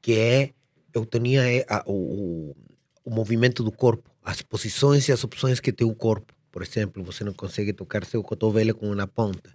que 0.00 0.18
é, 0.18 0.54
eutonia 0.94 1.42
é 1.46 1.66
a- 1.68 1.84
o, 1.86 2.56
o 3.04 3.10
movimento 3.10 3.62
do 3.62 3.70
corpo, 3.70 4.10
as 4.24 4.40
posições 4.40 5.06
e 5.08 5.12
as 5.12 5.22
opções 5.24 5.60
que 5.60 5.70
tem 5.72 5.86
o 5.86 5.94
corpo. 5.94 6.32
Por 6.50 6.62
exemplo, 6.62 7.04
você 7.04 7.22
não 7.22 7.34
consegue 7.34 7.74
tocar 7.74 8.02
seu 8.06 8.22
cotovelo 8.22 8.74
com 8.74 8.90
uma 8.90 9.06
ponta, 9.06 9.50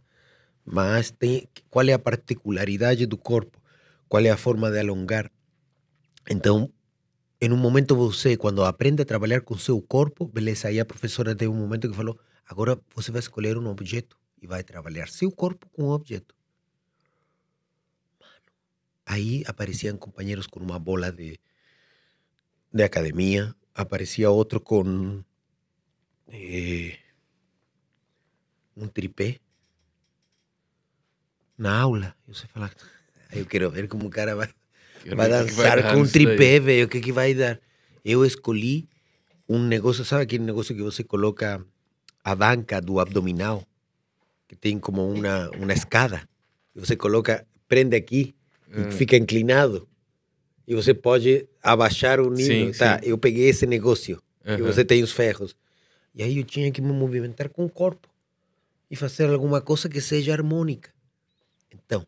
mas 0.63 1.09
tem 1.09 1.47
qual 1.67 1.87
é 1.87 1.93
a 1.93 1.99
particularidade 1.99 3.07
do 3.07 3.17
corpo, 3.17 3.59
qual 4.07 4.23
é 4.23 4.29
a 4.29 4.37
forma 4.37 4.69
de 4.69 4.77
alongar. 4.77 5.31
Então, 6.29 6.71
em 7.41 7.51
um 7.51 7.57
momento 7.57 7.95
você, 7.95 8.37
quando 8.37 8.63
aprende 8.63 9.01
a 9.01 9.05
trabalhar 9.05 9.41
com 9.41 9.57
seu 9.57 9.81
corpo, 9.81 10.27
beleza, 10.27 10.67
aí 10.67 10.79
a 10.79 10.85
professora 10.85 11.35
teve 11.35 11.51
um 11.51 11.55
momento 11.55 11.89
que 11.89 11.95
falou, 11.95 12.19
agora 12.45 12.79
você 12.95 13.11
vai 13.11 13.19
escolher 13.19 13.57
um 13.57 13.67
objeto 13.67 14.15
e 14.41 14.45
vai 14.45 14.63
trabalhar 14.63 15.07
seu 15.09 15.31
corpo 15.31 15.67
com 15.69 15.83
o 15.85 15.91
objeto. 15.91 16.35
Mano, 18.19 18.51
aí 19.05 19.43
apareciam 19.47 19.97
companheiros 19.97 20.45
com 20.45 20.59
uma 20.59 20.77
bola 20.77 21.11
de, 21.11 21.39
de 22.71 22.83
academia, 22.83 23.55
aparecia 23.73 24.29
outro 24.29 24.61
com 24.61 25.23
eh, 26.27 26.95
um 28.77 28.87
tripé 28.87 29.39
na 31.57 31.79
aula. 31.79 32.15
E 32.27 32.33
você 32.33 32.47
fala, 32.47 32.71
eu 33.31 33.45
quero 33.45 33.69
ver 33.71 33.87
como 33.87 34.07
o 34.07 34.09
cara 34.09 34.35
vai, 34.35 34.49
Quero 35.03 35.15
vai 35.15 35.29
dançar 35.29 35.81
dar 35.81 35.93
com 35.93 36.01
um 36.01 36.07
tripé, 36.07 36.59
velho. 36.59 36.85
O 36.85 36.89
que, 36.89 36.99
que 36.99 37.11
vai 37.11 37.33
dar? 37.33 37.59
Eu 38.03 38.25
escolhi 38.25 38.87
um 39.47 39.59
negócio, 39.59 40.03
sabe 40.05 40.23
aquele 40.23 40.43
negócio 40.43 40.75
que 40.75 40.81
você 40.81 41.03
coloca 41.03 41.65
a 42.23 42.35
banca 42.35 42.81
do 42.81 42.99
abdominal? 42.99 43.65
Que 44.47 44.55
tem 44.55 44.79
como 44.79 45.07
uma, 45.09 45.49
uma 45.51 45.73
escada. 45.73 46.27
E 46.75 46.79
você 46.79 46.95
coloca, 46.95 47.45
prende 47.67 47.95
aqui 47.95 48.35
e 48.75 48.91
fica 48.91 49.15
inclinado. 49.15 49.87
E 50.67 50.75
você 50.75 50.93
pode 50.93 51.47
abaixar 51.63 52.19
o 52.19 52.29
nível. 52.29 52.73
Sim, 52.73 52.77
tá, 52.77 52.99
sim. 52.99 53.09
eu 53.09 53.17
peguei 53.17 53.49
esse 53.49 53.65
negócio. 53.65 54.21
E 54.45 54.51
Aham. 54.51 54.63
você 54.63 54.85
tem 54.85 55.01
os 55.03 55.11
ferros. 55.11 55.55
E 56.13 56.23
aí 56.23 56.37
eu 56.37 56.43
tinha 56.43 56.71
que 56.71 56.81
me 56.81 56.91
movimentar 56.91 57.49
com 57.49 57.65
o 57.65 57.69
corpo 57.69 58.07
e 58.89 58.95
fazer 58.95 59.29
alguma 59.29 59.61
coisa 59.61 59.87
que 59.87 60.01
seja 60.01 60.33
harmônica. 60.33 60.91
Então, 61.71 62.05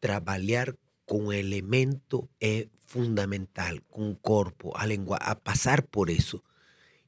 trabalhar 0.00 0.74
com 1.06 1.26
o 1.26 1.32
elemento 1.32 2.28
é 2.40 2.66
fundamental, 2.86 3.78
com 3.88 4.14
corpo, 4.16 4.72
a 4.74 4.84
língua, 4.84 5.16
a 5.16 5.34
passar 5.34 5.82
por 5.82 6.10
isso. 6.10 6.42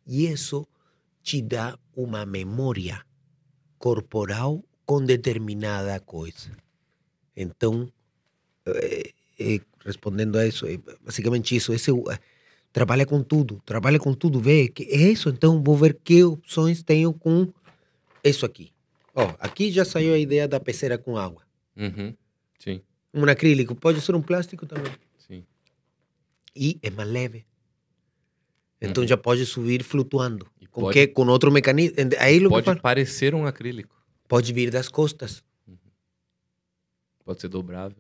E 0.07 0.27
isso 0.27 0.67
te 1.23 1.43
dá 1.43 1.79
uma 1.95 2.25
memória 2.25 3.05
corporal 3.79 4.65
com 4.87 5.05
determinada 5.05 6.01
coisa. 6.01 6.51
Então, 7.37 7.93
eh, 8.67 9.11
eh, 9.39 9.61
respondendo 9.85 10.39
a 10.39 10.47
isso, 10.47 10.67
é 10.67 10.79
basicamente 11.05 11.55
isso. 11.55 11.73
Esse, 11.73 11.91
eh, 11.91 12.19
trabalha 12.73 13.05
com 13.05 13.23
tudo, 13.23 13.61
trabalha 13.67 13.99
com 13.99 14.15
tudo, 14.15 14.41
vê 14.41 14.69
que 14.69 14.85
é 14.85 15.13
isso. 15.13 15.29
Então, 15.29 15.63
vou 15.63 15.77
ver 15.77 15.99
que 16.03 16.25
opções 16.25 16.83
tenho 16.83 17.13
com 17.13 17.53
isso 18.25 18.47
aqui. 18.47 18.73
Ó, 19.15 19.35
aqui 19.39 19.71
já 19.71 19.85
saiu 19.85 20.15
a 20.15 20.19
ideia 20.19 20.49
da 20.49 20.59
peceira 20.59 20.97
com 20.97 21.17
água. 21.17 21.43
Uhum. 21.77 22.15
Um 23.19 23.31
acrílico, 23.31 23.75
pode 23.75 24.01
ser 24.01 24.15
um 24.15 24.23
plástico 24.23 24.65
também. 24.67 24.93
sim. 25.19 25.45
E 26.55 26.79
é 26.83 26.91
mais 26.91 27.09
leve. 27.09 27.45
Então 28.81 29.03
Uhum. 29.03 29.09
já 29.09 29.17
pode 29.17 29.45
subir 29.45 29.83
flutuando. 29.83 30.47
E 30.61 30.67
Com 30.67 30.83
pode- 30.83 30.95
que? 30.95 31.07
Com 31.09 31.27
outro 31.27 31.51
mecanismo. 31.51 31.97
Aí 32.21 32.41
Pode 32.49 32.81
parecer 32.81 33.35
um 33.35 33.45
acrílico. 33.47 33.95
Pode 34.29 34.53
vir 34.53 34.71
das 34.71 34.89
costas. 34.89 35.43
Pode 37.25 37.41
ser 37.41 37.49
dobrável. 37.49 37.99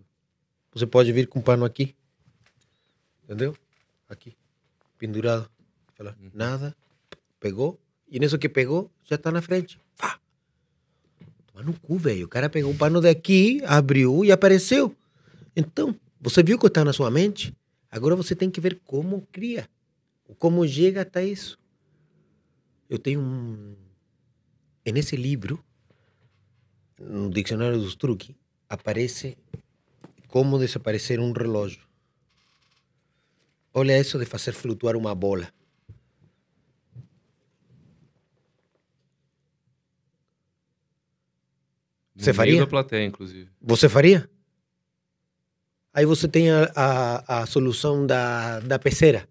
Você 0.72 0.86
pode 0.86 1.12
vir 1.12 1.26
com 1.26 1.40
pano 1.40 1.64
aqui. 1.64 1.94
Entendeu? 3.24 3.56
Aqui. 4.08 4.36
Pendurado. 4.96 5.50
Fala, 5.94 6.16
Uhum. 6.20 6.30
nada. 6.32 6.76
Pegou. 7.40 7.78
E 8.08 8.18
nisso 8.18 8.38
que 8.38 8.48
pegou, 8.48 8.90
já 9.04 9.18
tá 9.18 9.30
na 9.30 9.42
frente. 9.42 9.78
Fá. 9.94 10.18
Toma 11.52 11.62
no 11.64 11.78
cu, 11.80 11.98
velho. 11.98 12.24
O 12.24 12.28
cara 12.28 12.48
pegou 12.48 12.72
o 12.72 12.76
pano 12.76 13.00
daqui, 13.00 13.60
abriu 13.66 14.24
e 14.24 14.32
apareceu. 14.32 14.94
Então, 15.58 15.92
você 16.20 16.40
viu 16.40 16.56
que 16.56 16.68
está 16.68 16.84
na 16.84 16.92
sua 16.92 17.10
mente? 17.10 17.52
Agora 17.90 18.14
você 18.14 18.32
tem 18.36 18.48
que 18.48 18.60
ver 18.60 18.80
como 18.84 19.26
cria. 19.32 19.68
Como 20.38 20.66
chega 20.68 21.00
até 21.02 21.26
isso. 21.26 21.58
Eu 22.88 22.96
tenho 22.96 23.20
um. 23.20 23.74
E 24.86 24.92
nesse 24.92 25.16
livro, 25.16 25.58
no 26.96 27.28
Dicionário 27.28 27.76
dos 27.76 27.96
Truques, 27.96 28.36
aparece 28.68 29.36
como 30.28 30.60
desaparecer 30.60 31.18
um 31.18 31.32
relógio. 31.32 31.82
Olha 33.74 33.98
isso 33.98 34.16
de 34.16 34.26
fazer 34.26 34.52
flutuar 34.52 34.94
uma 34.94 35.12
bola. 35.12 35.52
No 42.14 42.22
Você 42.22 42.32
faria? 42.32 42.60
da 42.60 42.66
plateia, 42.68 43.04
inclusive. 43.04 43.50
Você 43.60 43.88
faria? 43.88 44.30
Aí 45.98 46.06
você 46.06 46.28
tem 46.28 46.48
a, 46.48 46.70
a, 46.76 47.40
a 47.42 47.46
solução 47.46 48.06
da, 48.06 48.60
da 48.60 48.78
peceira. 48.78 49.28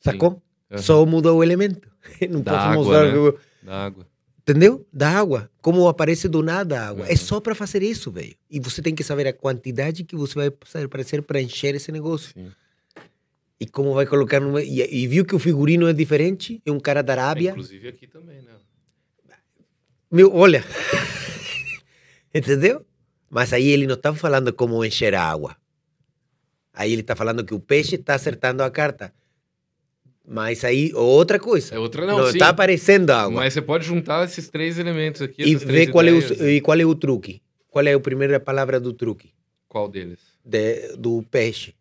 Sacou? 0.00 0.42
Aham. 0.68 0.82
Só 0.82 1.06
mudou 1.06 1.38
o 1.38 1.44
elemento. 1.44 1.88
Não 2.28 2.40
Da 2.40 2.52
posso 2.52 2.64
água, 2.66 2.74
mostrar. 2.84 3.02
né? 3.12 3.16
eu- 3.16 3.38
Da 3.62 3.84
água. 3.86 4.06
Entendeu? 4.42 4.84
Da 4.92 5.10
água. 5.10 5.48
Como 5.62 5.86
aparece 5.88 6.28
do 6.28 6.42
nada 6.42 6.80
a 6.80 6.88
água. 6.88 7.06
É 7.06 7.10
Uhum. 7.12 7.16
só 7.16 7.40
para 7.40 7.54
fazer 7.54 7.82
isso, 7.84 8.10
velho. 8.10 8.34
E 8.50 8.58
você 8.58 8.82
tem 8.82 8.94
que 8.96 9.04
saber 9.04 9.28
a 9.28 9.32
quantidade 9.32 10.02
que 10.02 10.16
você 10.16 10.34
vai 10.34 10.52
fazer 10.64 11.22
para 11.22 11.40
encher 11.40 11.74
esse 11.76 11.92
negócio. 11.92 12.32
Sim. 12.34 12.50
E 13.60 13.66
como 13.66 13.94
vai 13.94 14.06
colocar. 14.06 14.40
E, 14.64 15.02
e 15.02 15.06
viu 15.06 15.24
que 15.24 15.34
o 15.36 15.38
figurino 15.38 15.86
é 15.88 15.92
diferente? 15.92 16.60
É 16.66 16.70
um 16.72 16.80
cara 16.80 17.00
da 17.02 17.12
É, 17.14 17.18
Arábia. 17.18 17.50
inclusive 17.50 17.88
aqui 17.88 18.06
também, 18.08 18.42
né? 18.42 18.52
Meu, 20.10 20.34
olha. 20.34 20.64
Entendeu? 22.34 22.84
Mas 23.30 23.52
aí 23.52 23.68
ele 23.68 23.86
não 23.86 23.94
está 23.94 24.14
falando 24.14 24.52
como 24.52 24.84
encher 24.84 25.14
a 25.14 25.22
água. 25.22 25.56
Aí 26.76 26.92
ele 26.92 27.00
está 27.00 27.16
falando 27.16 27.42
que 27.42 27.54
o 27.54 27.58
peixe 27.58 27.94
está 27.94 28.14
acertando 28.14 28.62
a 28.62 28.70
carta. 28.70 29.10
Mas 30.28 30.62
aí, 30.62 30.92
outra 30.92 31.38
coisa. 31.38 31.74
É 31.74 31.78
outra 31.78 32.04
não, 32.04 32.18
não 32.18 32.28
está 32.28 32.50
aparecendo 32.50 33.10
água. 33.10 33.40
Mas 33.40 33.54
você 33.54 33.62
pode 33.62 33.86
juntar 33.86 34.22
esses 34.26 34.50
três 34.50 34.78
elementos 34.78 35.22
aqui. 35.22 35.42
e 35.42 35.54
ver 35.56 35.86
qual 35.90 36.04
é, 36.04 36.12
o, 36.12 36.18
ideias. 36.18 36.40
e 36.42 36.60
qual 36.60 36.78
é 36.78 36.84
o 36.84 36.94
truque. 36.94 37.40
Qual 37.70 37.86
é 37.86 37.94
a 37.94 38.00
primeira 38.00 38.38
palavra 38.38 38.78
do 38.78 38.92
truque? 38.92 39.32
Qual 39.66 39.88
deles? 39.88 40.18
De, 40.44 40.96
do 40.98 41.22
peixe. 41.30 41.74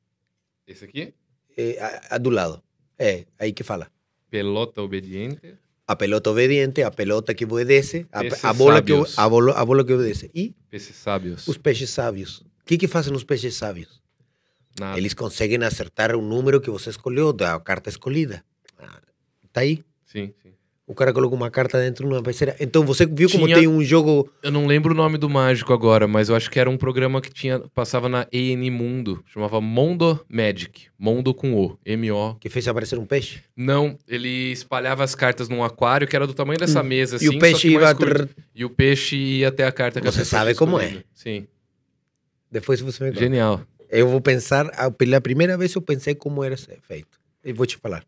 Esse 0.65 0.85
aqui? 0.85 1.13
É, 1.57 1.77
a, 1.81 2.15
a 2.15 2.17
do 2.17 2.29
lado. 2.29 2.63
É, 2.97 3.25
aí 3.37 3.51
que 3.51 3.63
fala. 3.63 3.91
Pelota 4.29 4.81
obediente. 4.81 5.55
A 5.87 5.95
pelota 5.95 6.31
obediente, 6.31 6.83
a 6.83 6.89
pelota 6.89 7.33
que 7.33 7.43
obedece, 7.45 8.07
a, 8.11 8.21
a 8.49 8.53
bola, 8.53 8.81
que, 8.81 8.93
a, 9.17 9.29
bola, 9.29 9.53
a 9.53 9.65
bola 9.65 9.83
que 9.83 9.93
obedece. 9.93 10.31
E 10.33 10.55
Peces 10.69 10.95
sábios. 10.95 11.47
os 11.47 11.57
peixes 11.57 11.89
sábios. 11.89 12.39
O 12.39 12.65
que, 12.65 12.77
que 12.77 12.87
fazem 12.87 13.13
os 13.13 13.23
peixes 13.23 13.55
sábios? 13.55 14.04
Nada. 14.79 14.97
Eles 14.97 15.13
conseguem 15.13 15.63
acertar 15.63 16.15
o 16.15 16.21
número 16.21 16.59
que 16.59 16.69
você 16.69 16.89
escolheu, 16.89 17.31
da 17.31 17.59
carta 17.59 17.89
escolhida. 17.89 18.43
Tá 19.53 19.61
aí. 19.61 19.81
Sim, 20.05 20.33
sim. 20.43 20.49
O 20.87 20.93
cara 20.93 21.11
colocou 21.11 21.35
uma 21.35 21.49
carta 21.49 21.79
dentro 21.79 22.07
de 22.07 22.13
uma 22.13 22.21
peceira. 22.21 22.55
Então 22.59 22.85
você 22.85 23.07
viu 23.07 23.27
como 23.27 23.45
Tinha- 23.45 23.57
tem 23.57 23.67
um 23.67 23.81
jogo. 23.83 24.29
Eu 24.43 24.51
não 24.51 24.67
lembro 24.67 24.93
o 24.93 24.95
nome 24.95 25.17
do 25.17 25.27
mágico 25.27 25.73
agora, 25.73 26.07
mas 26.07 26.29
eu 26.29 26.35
acho 26.35 26.51
que 26.51 26.59
era 26.59 26.69
um 26.69 26.77
programa 26.77 27.19
que 27.21 27.31
tinha 27.33 27.59
passava 27.73 28.07
na 28.07 28.27
EN 28.31 28.69
Mundo. 28.69 29.23
Chamava 29.25 29.59
Mondo 29.59 30.23
Magic. 30.29 30.87
Mondo 30.99 31.33
com 31.33 31.55
O. 31.55 31.75
M-O. 31.83 32.35
que 32.35 32.49
fez 32.49 32.67
aparecer 32.67 32.99
um 32.99 33.05
peixe. 33.05 33.41
Não, 33.55 33.97
ele 34.07 34.51
espalhava 34.51 35.03
as 35.03 35.15
cartas 35.15 35.49
num 35.49 35.63
aquário 35.63 36.05
que 36.07 36.15
era 36.15 36.27
do 36.27 36.33
tamanho 36.35 36.59
dessa 36.59 36.83
mesa, 36.83 37.15
assim. 37.15 37.29
Hum. 37.29 37.33
e 37.33 37.37
o 37.37 37.39
peixe 37.39 37.69
que 37.69 37.75
mais 37.79 37.89
ia. 37.89 37.95
curto. 37.95 38.29
E 38.53 38.65
o 38.65 38.69
peixe 38.69 39.15
ia 39.15 39.47
até 39.47 39.65
a 39.65 39.71
carta 39.71 39.99
que 40.01 40.05
Você 40.11 40.23
sabe 40.25 40.53
como 40.53 40.79
é. 40.79 41.01
Sim. 41.13 41.47
Depois 42.51 42.79
você 42.79 43.05
me 43.05 43.09
conta. 43.09 43.21
Genial. 43.21 43.61
Eu 43.89 44.07
vou 44.07 44.21
pensar. 44.21 44.67
a- 44.73 44.89
Pela 44.91 45.19
primeira 45.21 45.57
vez 45.57 45.73
eu 45.75 45.81
pensei 45.81 46.15
como 46.15 46.43
era 46.43 46.55
feito. 46.57 47.19
E 47.43 47.53
vou 47.53 47.65
te 47.65 47.77
falar. 47.77 48.03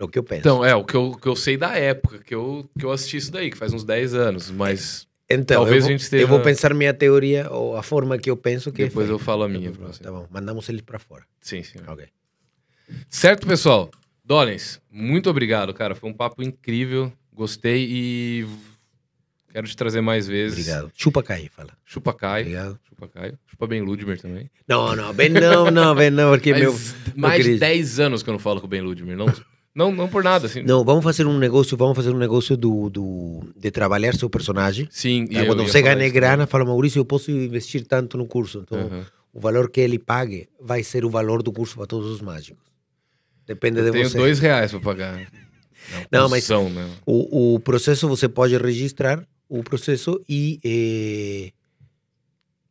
O 0.00 0.08
que 0.08 0.18
eu 0.18 0.24
penso. 0.24 0.40
Então, 0.40 0.64
é, 0.64 0.74
o 0.74 0.84
que 0.84 0.96
eu, 0.96 1.12
que 1.14 1.28
eu 1.28 1.36
sei 1.36 1.56
da 1.56 1.76
época 1.76 2.18
que 2.18 2.34
eu, 2.34 2.68
que 2.78 2.84
eu 2.84 2.90
assisti 2.90 3.16
isso 3.16 3.30
daí, 3.30 3.50
que 3.50 3.56
faz 3.56 3.72
uns 3.72 3.84
10 3.84 4.12
anos, 4.14 4.50
mas 4.50 5.06
Então, 5.30 5.58
talvez 5.58 5.76
eu, 5.76 5.80
vou, 5.82 5.88
a 5.88 5.92
gente 5.92 6.00
esteja- 6.02 6.24
eu 6.24 6.28
vou 6.28 6.40
pensar 6.40 6.74
minha 6.74 6.92
teoria 6.92 7.48
ou 7.50 7.76
a 7.76 7.82
forma 7.82 8.18
que 8.18 8.28
eu 8.28 8.36
penso 8.36 8.72
que 8.72 8.82
é 8.82 8.86
depois 8.86 9.08
eu 9.08 9.18
feito. 9.18 9.24
falo 9.26 9.44
a 9.44 9.48
minha. 9.48 9.70
Tá 9.70 9.76
pra 9.76 9.86
bom, 9.86 9.92
você. 9.92 10.02
Tá 10.02 10.10
bom, 10.10 10.26
mandamos 10.30 10.68
eles 10.68 10.80
para 10.82 10.98
fora. 10.98 11.24
Sim, 11.40 11.62
sim. 11.62 11.78
Ok. 11.86 12.06
Certo, 13.08 13.46
pessoal? 13.46 13.90
Dolens, 14.24 14.80
muito 14.90 15.30
obrigado, 15.30 15.72
cara. 15.74 15.94
Foi 15.94 16.10
um 16.10 16.14
papo 16.14 16.42
incrível. 16.42 17.12
Gostei 17.32 17.86
e 17.88 18.46
quero 19.54 19.66
te 19.66 19.76
trazer 19.76 20.00
mais 20.02 20.26
vezes. 20.26 20.58
Obrigado. 20.58 20.90
Chupa 20.96 21.22
Caio, 21.22 21.48
fala. 21.54 21.70
Chupa 21.84 22.12
Caio. 22.12 22.42
Obrigado. 22.42 22.78
Chupa 22.88 23.08
Caio. 23.08 23.38
Chupa 23.46 23.66
bem 23.66 23.80
Ludmir 23.80 24.20
também. 24.20 24.50
Não, 24.68 24.94
não, 24.96 25.14
bem 25.14 25.28
não, 25.30 25.70
não, 25.70 25.94
bem 25.94 26.10
não, 26.10 26.30
porque 26.32 26.52
meu. 26.52 26.72
Faz 26.72 27.14
mais 27.16 27.36
de 27.38 27.42
querido. 27.44 27.60
10 27.60 28.00
anos 28.00 28.22
que 28.22 28.28
eu 28.28 28.32
não 28.32 28.38
falo 28.38 28.60
com 28.60 28.66
o 28.66 28.68
Ben 28.68 28.80
Ludmir. 28.82 29.16
Não, 29.16 29.26
não, 29.74 29.90
não 29.92 30.08
por 30.08 30.22
nada, 30.22 30.46
assim. 30.46 30.62
Não, 30.62 30.84
vamos 30.84 31.02
fazer 31.04 31.26
um 31.26 31.38
negócio, 31.38 31.76
vamos 31.76 31.96
fazer 31.96 32.10
um 32.10 32.18
negócio 32.18 32.56
do, 32.56 32.90
do 32.90 33.42
de 33.56 33.70
trabalhar 33.70 34.14
seu 34.14 34.28
personagem. 34.28 34.86
Sim, 34.90 35.26
Tá? 35.26 35.40
eu 35.40 35.46
Quando 35.46 35.62
você 35.62 35.80
ganha 35.80 36.08
grana, 36.10 36.46
fala, 36.46 36.64
Maurício, 36.64 36.98
eu 36.98 37.04
posso 37.04 37.30
investir 37.30 37.86
tanto 37.86 38.18
no 38.18 38.26
curso. 38.26 38.58
Então, 38.66 39.04
o 39.32 39.40
valor 39.40 39.70
que 39.70 39.80
ele 39.80 39.98
pague 39.98 40.48
vai 40.60 40.82
ser 40.82 41.04
o 41.04 41.10
valor 41.10 41.42
do 41.42 41.52
curso 41.52 41.76
para 41.76 41.86
todos 41.86 42.10
os 42.10 42.20
mágicos. 42.20 42.62
Depende 43.46 43.78
Eu 43.78 43.84
de 43.86 43.90
tenho 43.92 44.08
você. 44.08 44.16
dois 44.18 44.38
reais 44.38 44.70
pra 44.70 44.80
pagar. 44.80 45.20
Não, 46.10 46.28
mas- 46.28 46.44
São, 46.44 46.70
né? 46.70 46.88
O, 47.04 47.54
o 47.54 47.60
processo 47.60 48.08
você 48.08 48.28
pode 48.28 48.56
registrar 48.56 49.22
o 49.48 49.62
processo 49.62 50.20
e 50.28 50.58
eh, 50.64 51.52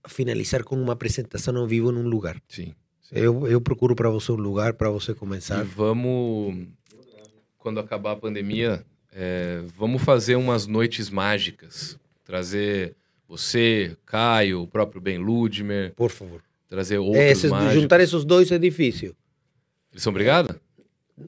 finalizar 0.08 0.64
com 0.64 0.76
uma 0.76 0.94
apresentação 0.94 1.56
ao 1.58 1.68
vivo 1.68 1.92
num 1.92 2.08
lugar. 2.08 2.42
Sim. 2.48 2.74
sim. 3.02 3.16
Eu, 3.16 3.48
eu 3.48 3.62
procuro 3.62 3.96
para 3.96 4.10
você 4.10 4.32
um 4.32 4.36
lugar 4.36 4.74
para 4.74 4.90
você 4.90 5.12
E 5.12 5.16
começar. 5.16 5.64
vamos, 5.64 6.68
quando 7.58 7.80
acabar 7.80 8.12
a 8.14 8.16
pandemia, 8.16 8.86
é, 9.12 9.62
vamos 9.78 10.02
fazer 10.02 10.36
umas 10.36 10.68
noites 10.68 11.10
mágicas. 11.10 11.98
Trazer 12.26 12.96
você, 13.28 13.96
Caio, 14.06 14.62
o 14.64 14.68
próprio 14.68 15.02
Ben 15.02 15.18
Ludmer, 15.18 15.94
Por 15.96 16.10
favor. 16.10 16.42
trazer 16.70 16.98
outros 16.98 17.18
É, 17.22 17.32
esses- 17.32 17.52
mágicos. 17.52 17.74
juntar 17.82 18.00
esses 18.02 18.24
dois 18.26 18.52
é 18.52 18.58
difícil. 18.60 19.16
Eles 19.92 20.04
são 20.04 20.12
obrigados? 20.12 20.56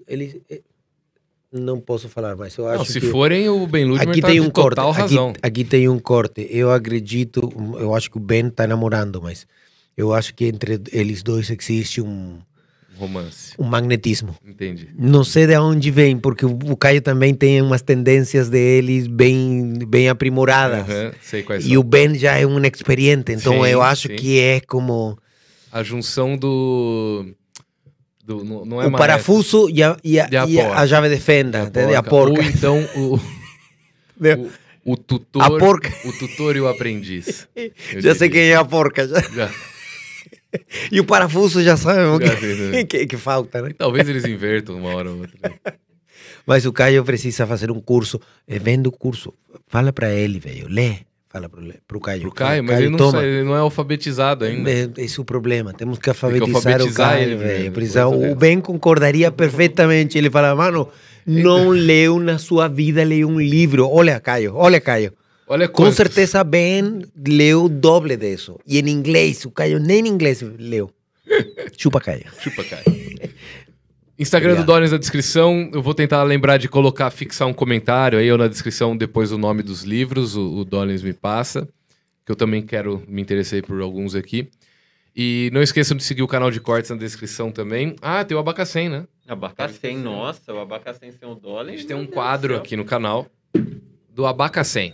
Eles, 0.08 0.38
eh, 0.50 0.62
não 1.60 1.80
posso 1.80 2.08
falar, 2.10 2.36
mas 2.36 2.56
eu 2.58 2.68
acho 2.68 2.78
Não, 2.80 2.86
se 2.86 3.00
que 3.00 3.08
forem, 3.08 3.48
o 3.50 3.66
Ben 3.66 3.86
Ludmer 3.86 4.10
aqui 4.10 4.22
tá 4.22 4.28
tem 4.28 4.40
um 4.40 4.50
corte. 4.50 4.70
total 4.76 4.92
Aqui, 4.92 5.00
razão. 5.02 5.34
aqui 5.42 5.64
tem 5.64 5.88
um 5.90 6.00
corte. 6.00 6.48
Eu 6.50 6.72
acredito, 6.72 7.52
eu 7.80 7.96
acho 7.96 8.10
que 8.12 8.18
o 8.18 8.20
Ben 8.20 8.50
tá 8.50 8.68
namorando, 8.68 9.22
mas 9.22 9.48
eu 9.98 10.14
acho 10.14 10.34
que 10.34 10.46
entre 10.46 10.80
eles 10.92 11.24
dois 11.24 11.50
existe 11.50 12.02
um, 12.02 12.38
Romance. 12.98 13.54
um 13.60 13.64
magnetismo. 13.64 14.36
Entendi. 14.46 14.90
Não 14.98 15.24
sei 15.24 15.48
de 15.48 15.58
onde 15.58 15.90
vem, 15.92 16.18
porque 16.18 16.46
o 16.46 16.76
Caio 16.78 17.02
também 17.02 17.34
tem 17.34 17.62
umas 17.62 17.82
tendências 17.82 18.50
deles 18.50 19.08
bem, 19.08 19.74
bem 19.88 20.10
aprimoradas. 20.10 20.90
Aham, 20.90 21.12
sei 21.22 21.44
quais 21.44 21.66
E 21.66 21.70
são. 21.70 21.80
o 21.80 21.84
Ben 21.84 22.16
já 22.16 22.38
é 22.38 22.46
um 22.46 22.60
experiente, 22.66 23.32
então 23.32 23.54
Sim, 23.64 23.68
eu 23.70 23.82
acho 23.82 24.08
sim. 24.10 24.16
que 24.16 24.40
é 24.40 24.60
como 24.62 25.18
A 25.72 25.84
junção 25.84 26.38
do... 26.38 27.26
do 28.26 28.44
não, 28.44 28.66
não 28.66 28.82
é 28.82 28.88
o 28.88 28.92
parafuso 28.92 29.70
e 29.70 29.84
a, 29.84 29.96
e 30.04 30.20
a, 30.20 30.28
E 30.32 30.38
a 30.38 30.46
e 30.48 30.60
a- 30.60 30.88
chave 30.88 31.10
de 31.10 31.18
fenda, 31.22 31.64
entende? 31.64 31.94
a 31.96 32.02
porca. 32.02 32.40
Ou 32.42 32.44
então 32.44 32.80
o, 32.96 33.16
o, 34.86 34.94
o 34.94 34.98
tutor, 34.98 35.44
A 35.44 35.50
porca. 35.60 35.94
o 36.06 36.12
tutor 36.14 36.56
e 36.56 36.62
o 36.62 36.68
aprendiz. 36.68 37.48
Já 37.98 38.16
sei 38.16 38.28
diria. 38.30 38.44
quem 38.44 38.52
é 38.52 38.56
a 38.56 38.66
porca. 38.66 39.08
já. 39.08 39.20
Já. 39.22 39.52
E 40.90 41.02
o 41.02 41.04
parafuso 41.06 41.62
já 41.62 41.76
sabe 41.76 42.00
o 42.00 42.18
Já 42.26 42.38
sei, 42.40 42.56
né? 42.56 42.72
que, 42.86 43.00
que, 43.00 43.08
que 43.08 43.18
falta, 43.18 43.62
né? 43.62 43.72
Talvez 43.78 44.08
eles 44.08 44.24
invertam 44.24 44.78
uma 44.78 44.96
hora 44.96 45.12
ou 45.12 45.18
outra. 45.20 45.54
Mas 46.48 46.66
o 46.66 46.72
Caio 46.72 47.04
precisa 47.04 47.46
fazer 47.46 47.70
um 47.72 47.82
curso. 47.82 48.22
Eh, 48.48 48.58
Vende 48.58 48.88
o 48.88 48.92
curso. 48.92 49.34
Fala 49.68 49.92
para 49.92 50.14
ele, 50.14 50.40
velho. 50.40 50.68
Lê. 50.70 51.00
Fala 51.36 51.50
pro, 51.50 51.62
pro 51.86 52.00
Caio. 52.00 52.22
Pro 52.22 52.32
Caio, 52.32 52.64
mas 52.64 52.76
Caio, 52.78 52.86
ele 52.88 52.96
não, 52.96 53.12
sai- 53.12 53.26
ele 53.26 53.44
não 53.44 53.56
é 53.58 53.60
alfabetizado 53.60 54.46
ainda. 54.46 54.72
É, 54.72 54.90
Esse 55.00 55.20
é 55.20 55.22
o 55.22 55.26
problema. 55.26 55.74
Temos 55.74 56.00
que 56.00 56.08
alfabetizar, 56.08 56.56
alfabetizar 56.56 56.90
o 56.90 56.94
Caio, 57.12 57.24
ele, 57.24 57.36
velho. 57.72 58.32
O 58.32 58.36
Ben 58.36 58.62
concordaria 58.62 59.30
perfeitamente. 59.30 60.18
Ele 60.18 60.30
fala, 60.30 60.56
mano, 60.56 60.88
não 61.28 61.72
leu 61.72 62.22
na 62.22 62.38
sua 62.38 62.70
vida, 62.70 63.04
leu 63.04 63.28
um 63.28 63.38
livro. 63.42 63.86
Olha, 63.90 64.18
Caio, 64.22 64.56
olha, 64.56 64.80
Caio. 64.80 65.12
Olha 65.46 65.68
Com 65.68 65.84
quantos. 65.84 65.98
certeza 65.98 66.42
Ben 66.42 67.02
leu 67.28 67.66
o 67.66 67.70
doble 67.70 68.16
disso. 68.16 68.58
E 68.66 68.80
em 68.80 68.88
inglês, 68.88 69.44
o 69.44 69.52
Caio 69.52 69.78
nem 69.78 70.06
em 70.06 70.08
inglês 70.08 70.42
leu. 70.58 70.90
Chupa, 71.78 72.00
Caio. 72.00 72.24
Chupa, 72.40 72.64
Caio. 72.64 72.86
Instagram 74.18 74.54
Obrigado. 74.54 74.66
do 74.66 74.74
Donis 74.74 74.92
na 74.92 74.98
descrição. 74.98 75.70
Eu 75.74 75.82
vou 75.82 75.94
tentar 75.94 76.24
lembrar 76.24 76.58
de 76.58 76.70
colocar, 76.70 77.10
fixar 77.10 77.48
um 77.48 77.54
comentário 77.54 78.18
aí 78.18 78.32
ou 78.32 78.38
na 78.38 78.48
descrição 78.48 78.96
depois 78.96 79.32
o 79.32 79.38
nome 79.38 79.62
dos 79.62 79.84
livros. 79.84 80.36
O, 80.38 80.62
o 80.62 80.86
me 81.04 81.14
passa. 81.14 81.68
Que 82.26 82.32
eu 82.32 82.36
também 82.36 82.66
quero, 82.66 83.04
me 83.08 83.22
interessei 83.22 83.62
por 83.62 83.80
alguns 83.82 84.16
aqui. 84.16 84.50
E 85.16 85.50
não 85.54 85.62
esqueçam 85.62 85.96
de 85.96 86.04
seguir 86.04 86.24
o 86.24 86.28
canal 86.28 86.50
de 86.50 86.60
cortes 86.60 86.90
na 86.92 86.98
descrição 86.98 87.52
também. 87.52 87.96
Ah, 88.02 88.24
tem 88.24 88.36
o 88.36 88.40
Abacacém, 88.40 88.90
né? 88.90 89.06
Abacacém, 89.28 89.98
nossa, 89.98 90.54
o 90.54 90.60
abacacém 90.60 91.12
sem 91.12 91.28
o 91.28 91.32
A 91.32 91.36
dólar. 91.36 91.72
gente 91.72 91.88
tem 91.88 91.96
um 91.96 92.06
quadro 92.06 92.56
aqui 92.56 92.76
no 92.76 92.86
canal 92.86 93.28
do 94.10 94.26
Abacacém. 94.26 94.94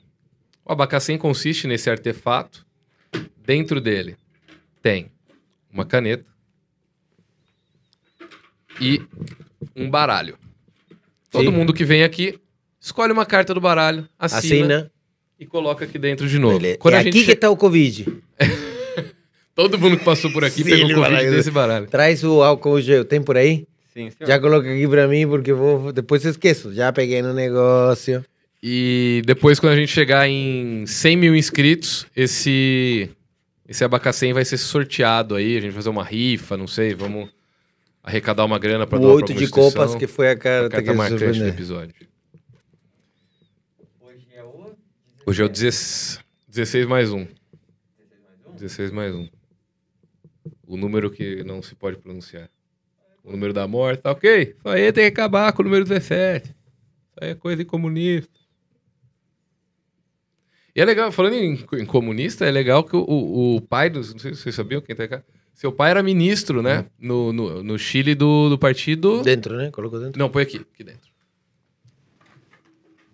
O 0.64 0.72
Abacacém 0.72 1.18
consiste 1.18 1.68
nesse 1.68 1.90
artefato. 1.90 2.66
Dentro 3.38 3.82
dele 3.82 4.16
tem 4.82 5.12
uma 5.72 5.86
caneta 5.86 6.26
e 8.80 9.02
um 9.76 9.90
baralho. 9.90 10.38
Todo 11.30 11.46
Sim. 11.50 11.52
mundo 11.58 11.74
que 11.74 11.86
vem 11.86 12.04
aqui 12.04 12.38
escolhe 12.80 13.14
uma 13.14 13.26
carta 13.26 13.54
do 13.54 13.62
baralho, 13.62 14.08
assina, 14.20 14.38
Assina. 14.38 14.92
e 15.40 15.46
coloca 15.46 15.86
aqui 15.86 15.98
dentro 16.00 16.28
de 16.28 16.40
novo. 16.40 16.60
Quando 16.80 16.96
é 16.96 16.98
a 16.98 17.02
aqui 17.02 17.12
gente 17.12 17.26
que 17.26 17.32
está 17.32 17.50
o 17.50 17.56
Covid. 17.58 18.08
Todo 19.54 19.78
mundo 19.78 19.98
que 19.98 20.04
passou 20.06 20.32
por 20.32 20.44
aqui 20.44 20.64
Sim, 20.64 20.70
pegou 20.70 20.78
ele 20.86 20.94
Covid 20.96 21.12
baralho. 21.16 21.32
desse 21.32 21.52
baralho. 21.52 21.88
Traz 21.88 22.24
o 22.24 22.42
álcool 22.42 22.82
gel. 22.82 23.06
Tem 23.06 23.22
por 23.22 23.38
aí? 23.38 23.68
Sim, 23.94 24.10
senhor. 24.10 24.28
Já 24.28 24.40
coloca 24.40 24.72
aqui 24.72 24.88
pra 24.88 25.08
mim, 25.08 25.28
porque 25.28 25.52
eu 25.52 25.58
vou, 25.58 25.92
depois 25.92 26.24
eu 26.24 26.32
esqueço. 26.32 26.74
Já 26.74 26.92
peguei 26.92 27.22
no 27.22 27.34
negócio. 27.34 28.24
E 28.64 29.22
depois, 29.26 29.60
quando 29.60 29.74
a 29.74 29.76
gente 29.76 29.92
chegar 29.92 30.28
em 30.28 30.86
100 30.86 31.18
mil 31.18 31.36
inscritos, 31.36 32.06
esse, 32.16 33.10
esse 33.68 33.84
abacacém 33.84 34.34
vai 34.34 34.46
ser 34.46 34.58
sorteado 34.58 35.36
aí. 35.36 35.58
A 35.58 35.62
gente 35.62 35.72
vai 35.72 35.78
fazer 35.78 35.90
uma 35.90 36.04
rifa, 36.04 36.56
não 36.56 36.68
sei, 36.68 36.94
vamos 36.94 37.30
arrecadar 38.04 38.46
uma 38.46 38.60
grana 38.60 38.88
para 38.88 38.98
O 38.98 39.02
doar 39.02 39.18
pra 39.18 39.26
oito 39.28 39.34
de 39.34 39.50
copas, 39.50 39.96
que 39.96 40.08
foi 40.08 40.30
a 40.30 40.32
a 40.32 40.38
carta, 40.38 40.94
marcante 40.94 41.40
do 41.40 41.48
episódio. 41.48 41.96
Hoje 44.00 44.28
é 44.34 44.44
o... 44.44 44.76
Hoje 45.26 45.42
é 45.42 45.46
o 45.46 45.50
16, 45.50 46.20
16 46.48 46.86
mais 46.88 47.12
um. 47.12 47.28
16 48.54 48.92
mais 48.92 49.14
um. 49.16 49.28
O 50.66 50.78
número 50.78 51.12
que 51.12 51.44
não 51.44 51.62
se 51.62 51.76
pode 51.76 51.98
pronunciar. 51.98 52.50
O 53.24 53.32
número 53.32 53.54
da 53.54 53.68
morte, 53.68 54.02
tá 54.02 54.12
ok? 54.12 54.56
Isso 54.58 54.68
aí 54.68 54.92
tem 54.92 55.04
que 55.04 55.20
acabar 55.20 55.52
com 55.54 55.62
o 55.62 55.66
número 55.66 55.86
17. 55.86 56.50
Isso 56.50 56.56
aí 57.22 57.30
é 57.32 57.36
coisa 57.36 57.58
de 57.58 57.66
comunista. 57.66 58.40
E 60.76 60.82
é 60.82 60.86
legal, 60.86 61.12
falando 61.12 61.34
em, 61.34 61.66
em 61.74 61.86
comunista, 61.86 62.46
é 62.46 62.52
legal 62.52 62.84
que 62.84 62.96
o, 62.96 63.04
o, 63.04 63.56
o 63.58 63.62
pai 63.62 63.90
dos. 63.90 64.14
Não 64.14 64.20
sei 64.20 64.34
se 64.34 64.42
vocês 64.42 64.56
sabiam 64.56 64.82
quem 64.82 64.96
tá 64.96 65.08
cá. 65.08 65.24
Seu 65.54 65.72
pai 65.72 65.92
era 65.92 66.02
ministro, 66.02 66.62
né? 66.62 66.86
No, 67.00 67.32
no, 67.32 67.64
no 67.64 67.78
Chile 67.78 68.16
do, 68.16 68.50
do 68.50 68.58
partido. 68.58 69.22
Dentro, 69.22 69.56
né? 69.56 69.70
Colocou 69.72 70.00
dentro. 70.00 70.18
Não, 70.18 70.30
põe 70.30 70.44
aqui, 70.44 70.58
aqui 70.58 70.84
dentro. 70.84 71.12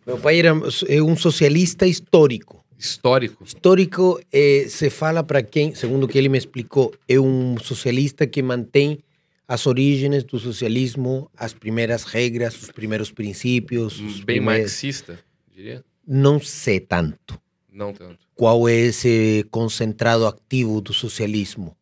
Meu 0.05 0.17
pai 0.17 0.39
era 0.39 0.49
é 0.87 1.01
um 1.01 1.15
socialista 1.17 1.85
histórico. 1.85 2.63
Histórico. 2.77 3.43
Histórico 3.43 4.19
eh, 4.31 4.65
se 4.69 4.89
fala 4.89 5.23
para 5.23 5.41
quem, 5.41 5.73
segundo 5.75 6.03
o 6.05 6.07
que 6.07 6.17
ele 6.17 6.29
me 6.29 6.37
explicou, 6.37 6.93
é 7.09 7.19
um 7.19 7.57
socialista 7.59 8.25
que 8.25 8.41
mantém 8.41 8.99
as 9.47 9.65
origens 9.65 10.23
do 10.23 10.37
socialismo, 10.39 11.29
as 11.35 11.53
primeiras 11.53 12.03
regras, 12.03 12.61
os 12.61 12.71
primeiros 12.71 13.11
princípios. 13.11 13.99
os 13.99 14.17
Bem 14.17 14.37
primeiros- 14.37 14.71
marxista, 14.71 15.19
diria. 15.53 15.83
Não 16.07 16.39
sei 16.39 16.79
tanto 16.79 17.37
Não 17.73 17.91
tanto. 17.91 18.19
qual 18.35 18.69
é 18.69 18.73
esse 18.75 19.45
concentrado 19.51 20.25
ativo 20.25 20.79
do 20.79 20.93
socialismo, 20.93 21.75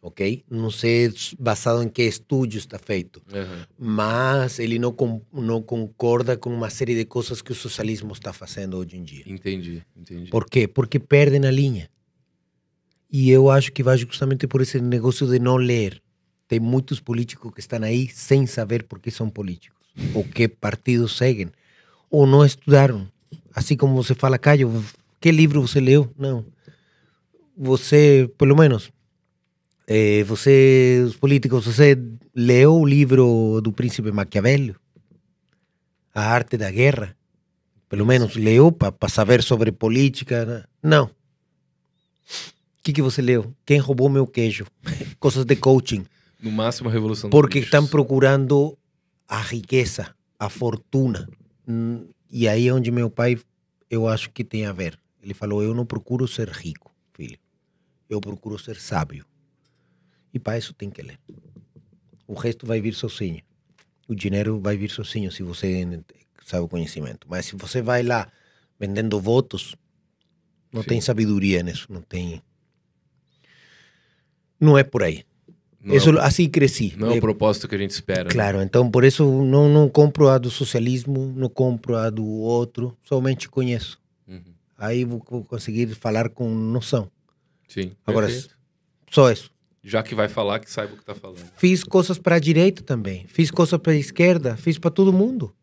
ok? 0.00 0.44
Não 0.50 0.70
sei 0.70 1.12
basado 1.38 1.82
em 1.82 1.88
que 1.88 2.02
estúdio 2.02 2.58
está 2.58 2.78
feito. 2.78 3.22
Aham. 3.32 3.66
mas 3.78 4.58
ele 4.58 4.78
não, 4.78 4.92
com, 4.92 5.20
não 5.32 5.60
concorda 5.60 6.36
com 6.36 6.50
uma 6.50 6.70
série 6.70 6.94
de 6.94 7.04
coisas 7.04 7.42
que 7.42 7.52
o 7.52 7.54
socialismo 7.54 8.12
está 8.12 8.32
fazendo 8.32 8.76
hoje 8.76 8.96
em 8.96 9.02
dia. 9.02 9.24
Entendi, 9.26 9.82
entendi. 9.96 10.30
Por 10.30 10.46
quê? 10.48 10.68
Porque 10.68 10.98
perdem 10.98 11.44
a 11.46 11.50
linha. 11.50 11.88
E 13.10 13.30
eu 13.30 13.50
acho 13.50 13.72
que 13.72 13.82
vai 13.82 13.96
justamente 13.96 14.46
por 14.46 14.60
esse 14.60 14.80
negócio 14.80 15.26
de 15.26 15.38
não 15.38 15.56
ler. 15.56 16.02
Tem 16.48 16.60
muitos 16.60 17.00
políticos 17.00 17.52
que 17.52 17.60
estão 17.60 17.82
aí 17.82 18.08
sem 18.08 18.46
saber 18.46 18.84
por 18.84 19.00
que 19.00 19.10
são 19.10 19.28
políticos, 19.28 19.86
ou 20.14 20.22
que 20.22 20.46
partidos 20.46 21.16
seguem, 21.16 21.50
ou 22.10 22.26
não 22.26 22.44
estudaram. 22.44 23.10
Assim 23.54 23.76
como 23.76 23.94
você 24.00 24.14
fala, 24.14 24.38
Caio, 24.38 24.84
que 25.20 25.30
livro 25.32 25.60
você 25.60 25.80
leu? 25.80 26.12
Não. 26.16 26.44
Você, 27.56 28.30
pelo 28.36 28.56
menos, 28.56 28.92
eh, 29.86 30.24
você, 30.24 31.02
os 31.06 31.16
políticos, 31.16 31.64
você 31.64 31.96
leu 32.34 32.74
o 32.80 32.86
livro 32.86 33.60
do 33.62 33.72
príncipe 33.72 34.10
Maquiavelo? 34.10 34.74
A 36.14 36.22
arte 36.22 36.56
da 36.56 36.70
guerra? 36.70 37.16
Pelo 37.88 38.04
menos 38.04 38.34
leu 38.34 38.72
para 38.72 39.08
saber 39.08 39.42
sobre 39.42 39.70
política? 39.70 40.44
né? 40.44 40.64
Não. 40.82 41.04
O 41.04 41.10
que, 42.82 42.92
que 42.92 43.02
você 43.02 43.22
leu? 43.22 43.54
Quem 43.64 43.78
roubou 43.78 44.08
meu 44.08 44.26
queijo? 44.26 44.66
Coisas 45.20 45.44
de 45.44 45.56
coaching. 45.56 46.04
No 46.40 46.50
máximo, 46.50 46.88
a 46.88 46.92
revolução 46.92 47.30
Porque 47.30 47.60
estão 47.60 47.86
procurando 47.86 48.76
a 49.28 49.40
riqueza, 49.40 50.14
a 50.38 50.48
fortuna. 50.48 51.28
E 52.30 52.48
aí 52.48 52.68
é 52.68 52.72
onde 52.72 52.90
meu 52.90 53.10
pai, 53.10 53.38
eu 53.90 54.06
acho 54.06 54.30
que 54.30 54.44
tem 54.44 54.66
a 54.66 54.72
ver. 54.72 54.98
Ele 55.22 55.34
falou: 55.34 55.62
Eu 55.62 55.74
não 55.74 55.86
procuro 55.86 56.28
ser 56.28 56.48
rico, 56.48 56.92
filho. 57.14 57.38
Eu 58.08 58.20
procuro 58.20 58.58
ser 58.58 58.76
sábio. 58.76 59.24
E 60.36 60.38
para 60.38 60.58
isso 60.58 60.74
tem 60.74 60.90
que 60.90 61.00
ler. 61.00 61.18
O 62.28 62.34
resto 62.34 62.66
vai 62.66 62.78
vir 62.78 62.92
sozinho. 62.92 63.40
O 64.06 64.14
dinheiro 64.14 64.60
vai 64.60 64.76
vir 64.76 64.90
sozinho 64.90 65.32
se 65.32 65.42
você 65.42 65.98
sabe 66.44 66.62
o 66.62 66.68
conhecimento. 66.68 67.26
Mas 67.26 67.46
se 67.46 67.56
você 67.56 67.80
vai 67.80 68.02
lá 68.02 68.30
vendendo 68.78 69.18
votos, 69.18 69.74
não 70.70 70.82
Sim. 70.82 70.88
tem 70.88 71.00
sabedoria 71.00 71.62
nisso. 71.62 71.86
Não 71.90 72.02
tem. 72.02 72.42
Não 74.60 74.76
é 74.76 74.84
por 74.84 75.02
aí. 75.02 75.24
Não, 75.80 75.94
Isso, 75.96 76.10
é, 76.10 76.20
assim 76.20 76.50
cresci. 76.50 76.94
não 76.98 77.12
é 77.12 77.16
o 77.16 77.20
propósito 77.20 77.66
que 77.66 77.74
a 77.74 77.78
gente 77.78 77.92
espera. 77.92 78.24
né? 78.24 78.30
Claro, 78.30 78.60
então 78.60 78.90
por 78.90 79.04
isso 79.04 79.24
não, 79.42 79.70
não 79.70 79.88
compro 79.88 80.28
a 80.28 80.36
do 80.36 80.50
socialismo, 80.50 81.32
não 81.34 81.48
compro 81.48 81.96
a 81.96 82.10
do 82.10 82.26
outro, 82.26 82.94
somente 83.04 83.48
conheço. 83.48 83.98
Uhum. 84.28 84.42
Aí 84.76 85.02
vou, 85.04 85.24
vou 85.30 85.44
conseguir 85.44 85.94
falar 85.94 86.28
com 86.28 86.52
noção. 86.54 87.10
Sim. 87.68 87.92
Agora, 88.04 88.26
perfeito. 88.26 88.58
só 89.10 89.30
isso. 89.30 89.55
Já 89.88 90.02
que 90.02 90.14
vai 90.14 90.28
falar, 90.28 90.58
que 90.58 90.70
saiba 90.70 90.94
o 90.94 90.96
que 90.96 91.04
tá 91.04 91.14
falando. 91.14 91.48
Fiz 91.56 91.84
coisas 91.84 92.18
para 92.18 92.34
a 92.34 92.40
direita 92.40 92.82
também, 92.82 93.24
fiz 93.28 93.52
coisas 93.52 93.78
para 93.78 93.92
a 93.92 93.96
esquerda, 93.96 94.56
fiz 94.56 94.78
para 94.78 94.90
todo 94.90 95.12
mundo. 95.12 95.54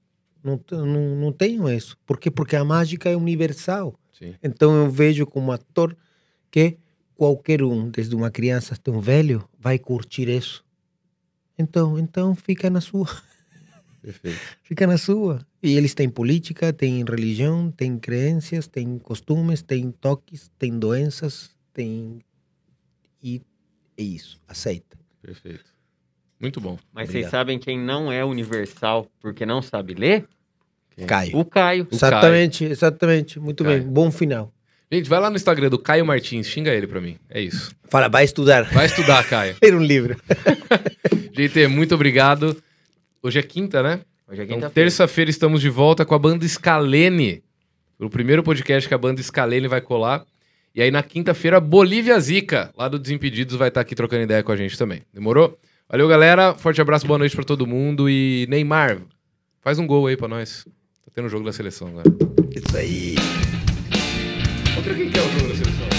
Não, 0.41 0.59
não, 0.71 1.15
não 1.15 1.31
tenho 1.31 1.69
isso. 1.69 1.97
Por 2.05 2.17
quê? 2.17 2.31
Porque 2.31 2.55
a 2.55 2.63
mágica 2.63 3.09
é 3.09 3.17
universal. 3.17 3.99
Sim. 4.17 4.33
Então 4.41 4.73
eu 4.75 4.89
vejo 4.89 5.25
como 5.25 5.51
ator 5.51 5.95
que 6.49 6.77
qualquer 7.15 7.61
um, 7.61 7.89
desde 7.89 8.15
uma 8.15 8.31
criança 8.31 8.75
até 8.75 8.89
um 8.91 8.99
velho, 8.99 9.47
vai 9.59 9.77
curtir 9.77 10.29
isso. 10.29 10.63
Então, 11.57 11.99
então 11.99 12.33
fica 12.33 12.69
na 12.69 12.81
sua. 12.81 13.07
Perfeito. 14.01 14.39
Fica 14.63 14.85
na 14.85 14.97
sua. 14.97 15.45
E 15.61 15.77
eles 15.77 15.93
têm 15.93 16.09
política, 16.09 16.73
têm 16.73 17.03
religião, 17.05 17.71
têm 17.71 17.97
crenças, 17.97 18.67
têm 18.67 18.97
costumes, 18.99 19.61
têm 19.61 19.91
toques, 19.91 20.51
têm 20.59 20.77
doenças, 20.77 21.51
têm. 21.73 22.19
É 23.97 24.03
isso. 24.03 24.39
Aceita. 24.47 24.97
Perfeito. 25.21 25.65
Muito 26.39 26.59
bom. 26.59 26.77
Mas 26.91 27.05
Obrigado. 27.09 27.21
vocês 27.21 27.31
sabem 27.31 27.59
quem 27.59 27.79
não 27.79 28.11
é 28.11 28.23
universal 28.25 29.07
porque 29.21 29.45
não 29.45 29.61
sabe 29.61 29.93
ler? 29.93 30.25
Quem? 30.95 31.05
Caio. 31.05 31.37
O 31.37 31.45
Caio. 31.45 31.87
O 31.91 31.95
exatamente, 31.95 32.65
exatamente. 32.65 33.39
Muito 33.39 33.63
Caio. 33.63 33.79
bem. 33.83 33.87
Bom 33.91 34.11
final. 34.11 34.51
Gente, 34.91 35.09
vai 35.09 35.19
lá 35.19 35.29
no 35.29 35.35
Instagram 35.35 35.69
do 35.69 35.79
Caio 35.79 36.05
Martins, 36.05 36.45
xinga 36.47 36.71
ele 36.71 36.85
pra 36.85 37.01
mim. 37.01 37.17
É 37.29 37.41
isso. 37.41 37.71
Fala, 37.89 38.07
vai 38.09 38.23
estudar. 38.25 38.63
Vai 38.65 38.85
estudar, 38.85 39.27
Caio. 39.27 39.55
Ler 39.63 39.73
um 39.75 39.81
livro. 39.81 40.15
GT, 41.33 41.67
muito 41.67 41.95
obrigado. 41.95 42.61
Hoje 43.21 43.39
é 43.39 43.43
quinta, 43.43 43.81
né? 43.81 44.01
Hoje 44.27 44.41
é 44.41 44.43
Então, 44.43 44.55
quinta-feira. 44.57 44.71
terça-feira 44.89 45.31
estamos 45.31 45.61
de 45.61 45.69
volta 45.69 46.05
com 46.05 46.13
a 46.13 46.19
banda 46.19 46.47
Scalene. 46.47 47.43
O 47.99 48.09
primeiro 48.09 48.43
podcast 48.43 48.87
que 48.87 48.93
a 48.93 48.97
banda 48.97 49.21
Scalene 49.23 49.67
vai 49.67 49.81
colar. 49.81 50.25
E 50.75 50.81
aí 50.81 50.89
na 50.89 51.03
quinta-feira, 51.03 51.59
Bolívia 51.59 52.19
Zica, 52.19 52.73
lá 52.75 52.87
do 52.87 52.97
Desimpedidos, 52.97 53.55
vai 53.55 53.67
estar 53.67 53.81
aqui 53.81 53.93
trocando 53.93 54.23
ideia 54.23 54.41
com 54.41 54.51
a 54.51 54.55
gente 54.55 54.75
também. 54.75 55.03
Demorou? 55.13 55.55
Valeu, 55.87 56.07
galera. 56.07 56.55
Forte 56.55 56.81
abraço, 56.81 57.05
boa 57.05 57.19
noite 57.19 57.35
pra 57.35 57.45
todo 57.45 57.67
mundo. 57.67 58.09
E 58.09 58.47
Neymar, 58.49 58.99
faz 59.61 59.77
um 59.77 59.85
gol 59.85 60.07
aí 60.07 60.17
pra 60.17 60.27
nós. 60.27 60.65
Tá 61.05 61.11
tendo 61.13 61.25
o 61.25 61.29
jogo 61.29 61.45
da 61.45 61.53
seleção 61.53 61.89
agora. 61.89 62.09
Isso 62.55 62.75
aí. 62.75 63.15
Contra 64.73 64.95
quem 64.95 65.11
que 65.11 65.19
é 65.19 65.21
o 65.21 65.29
jogo 65.29 65.47
da 65.49 65.55
seleção? 65.55 65.92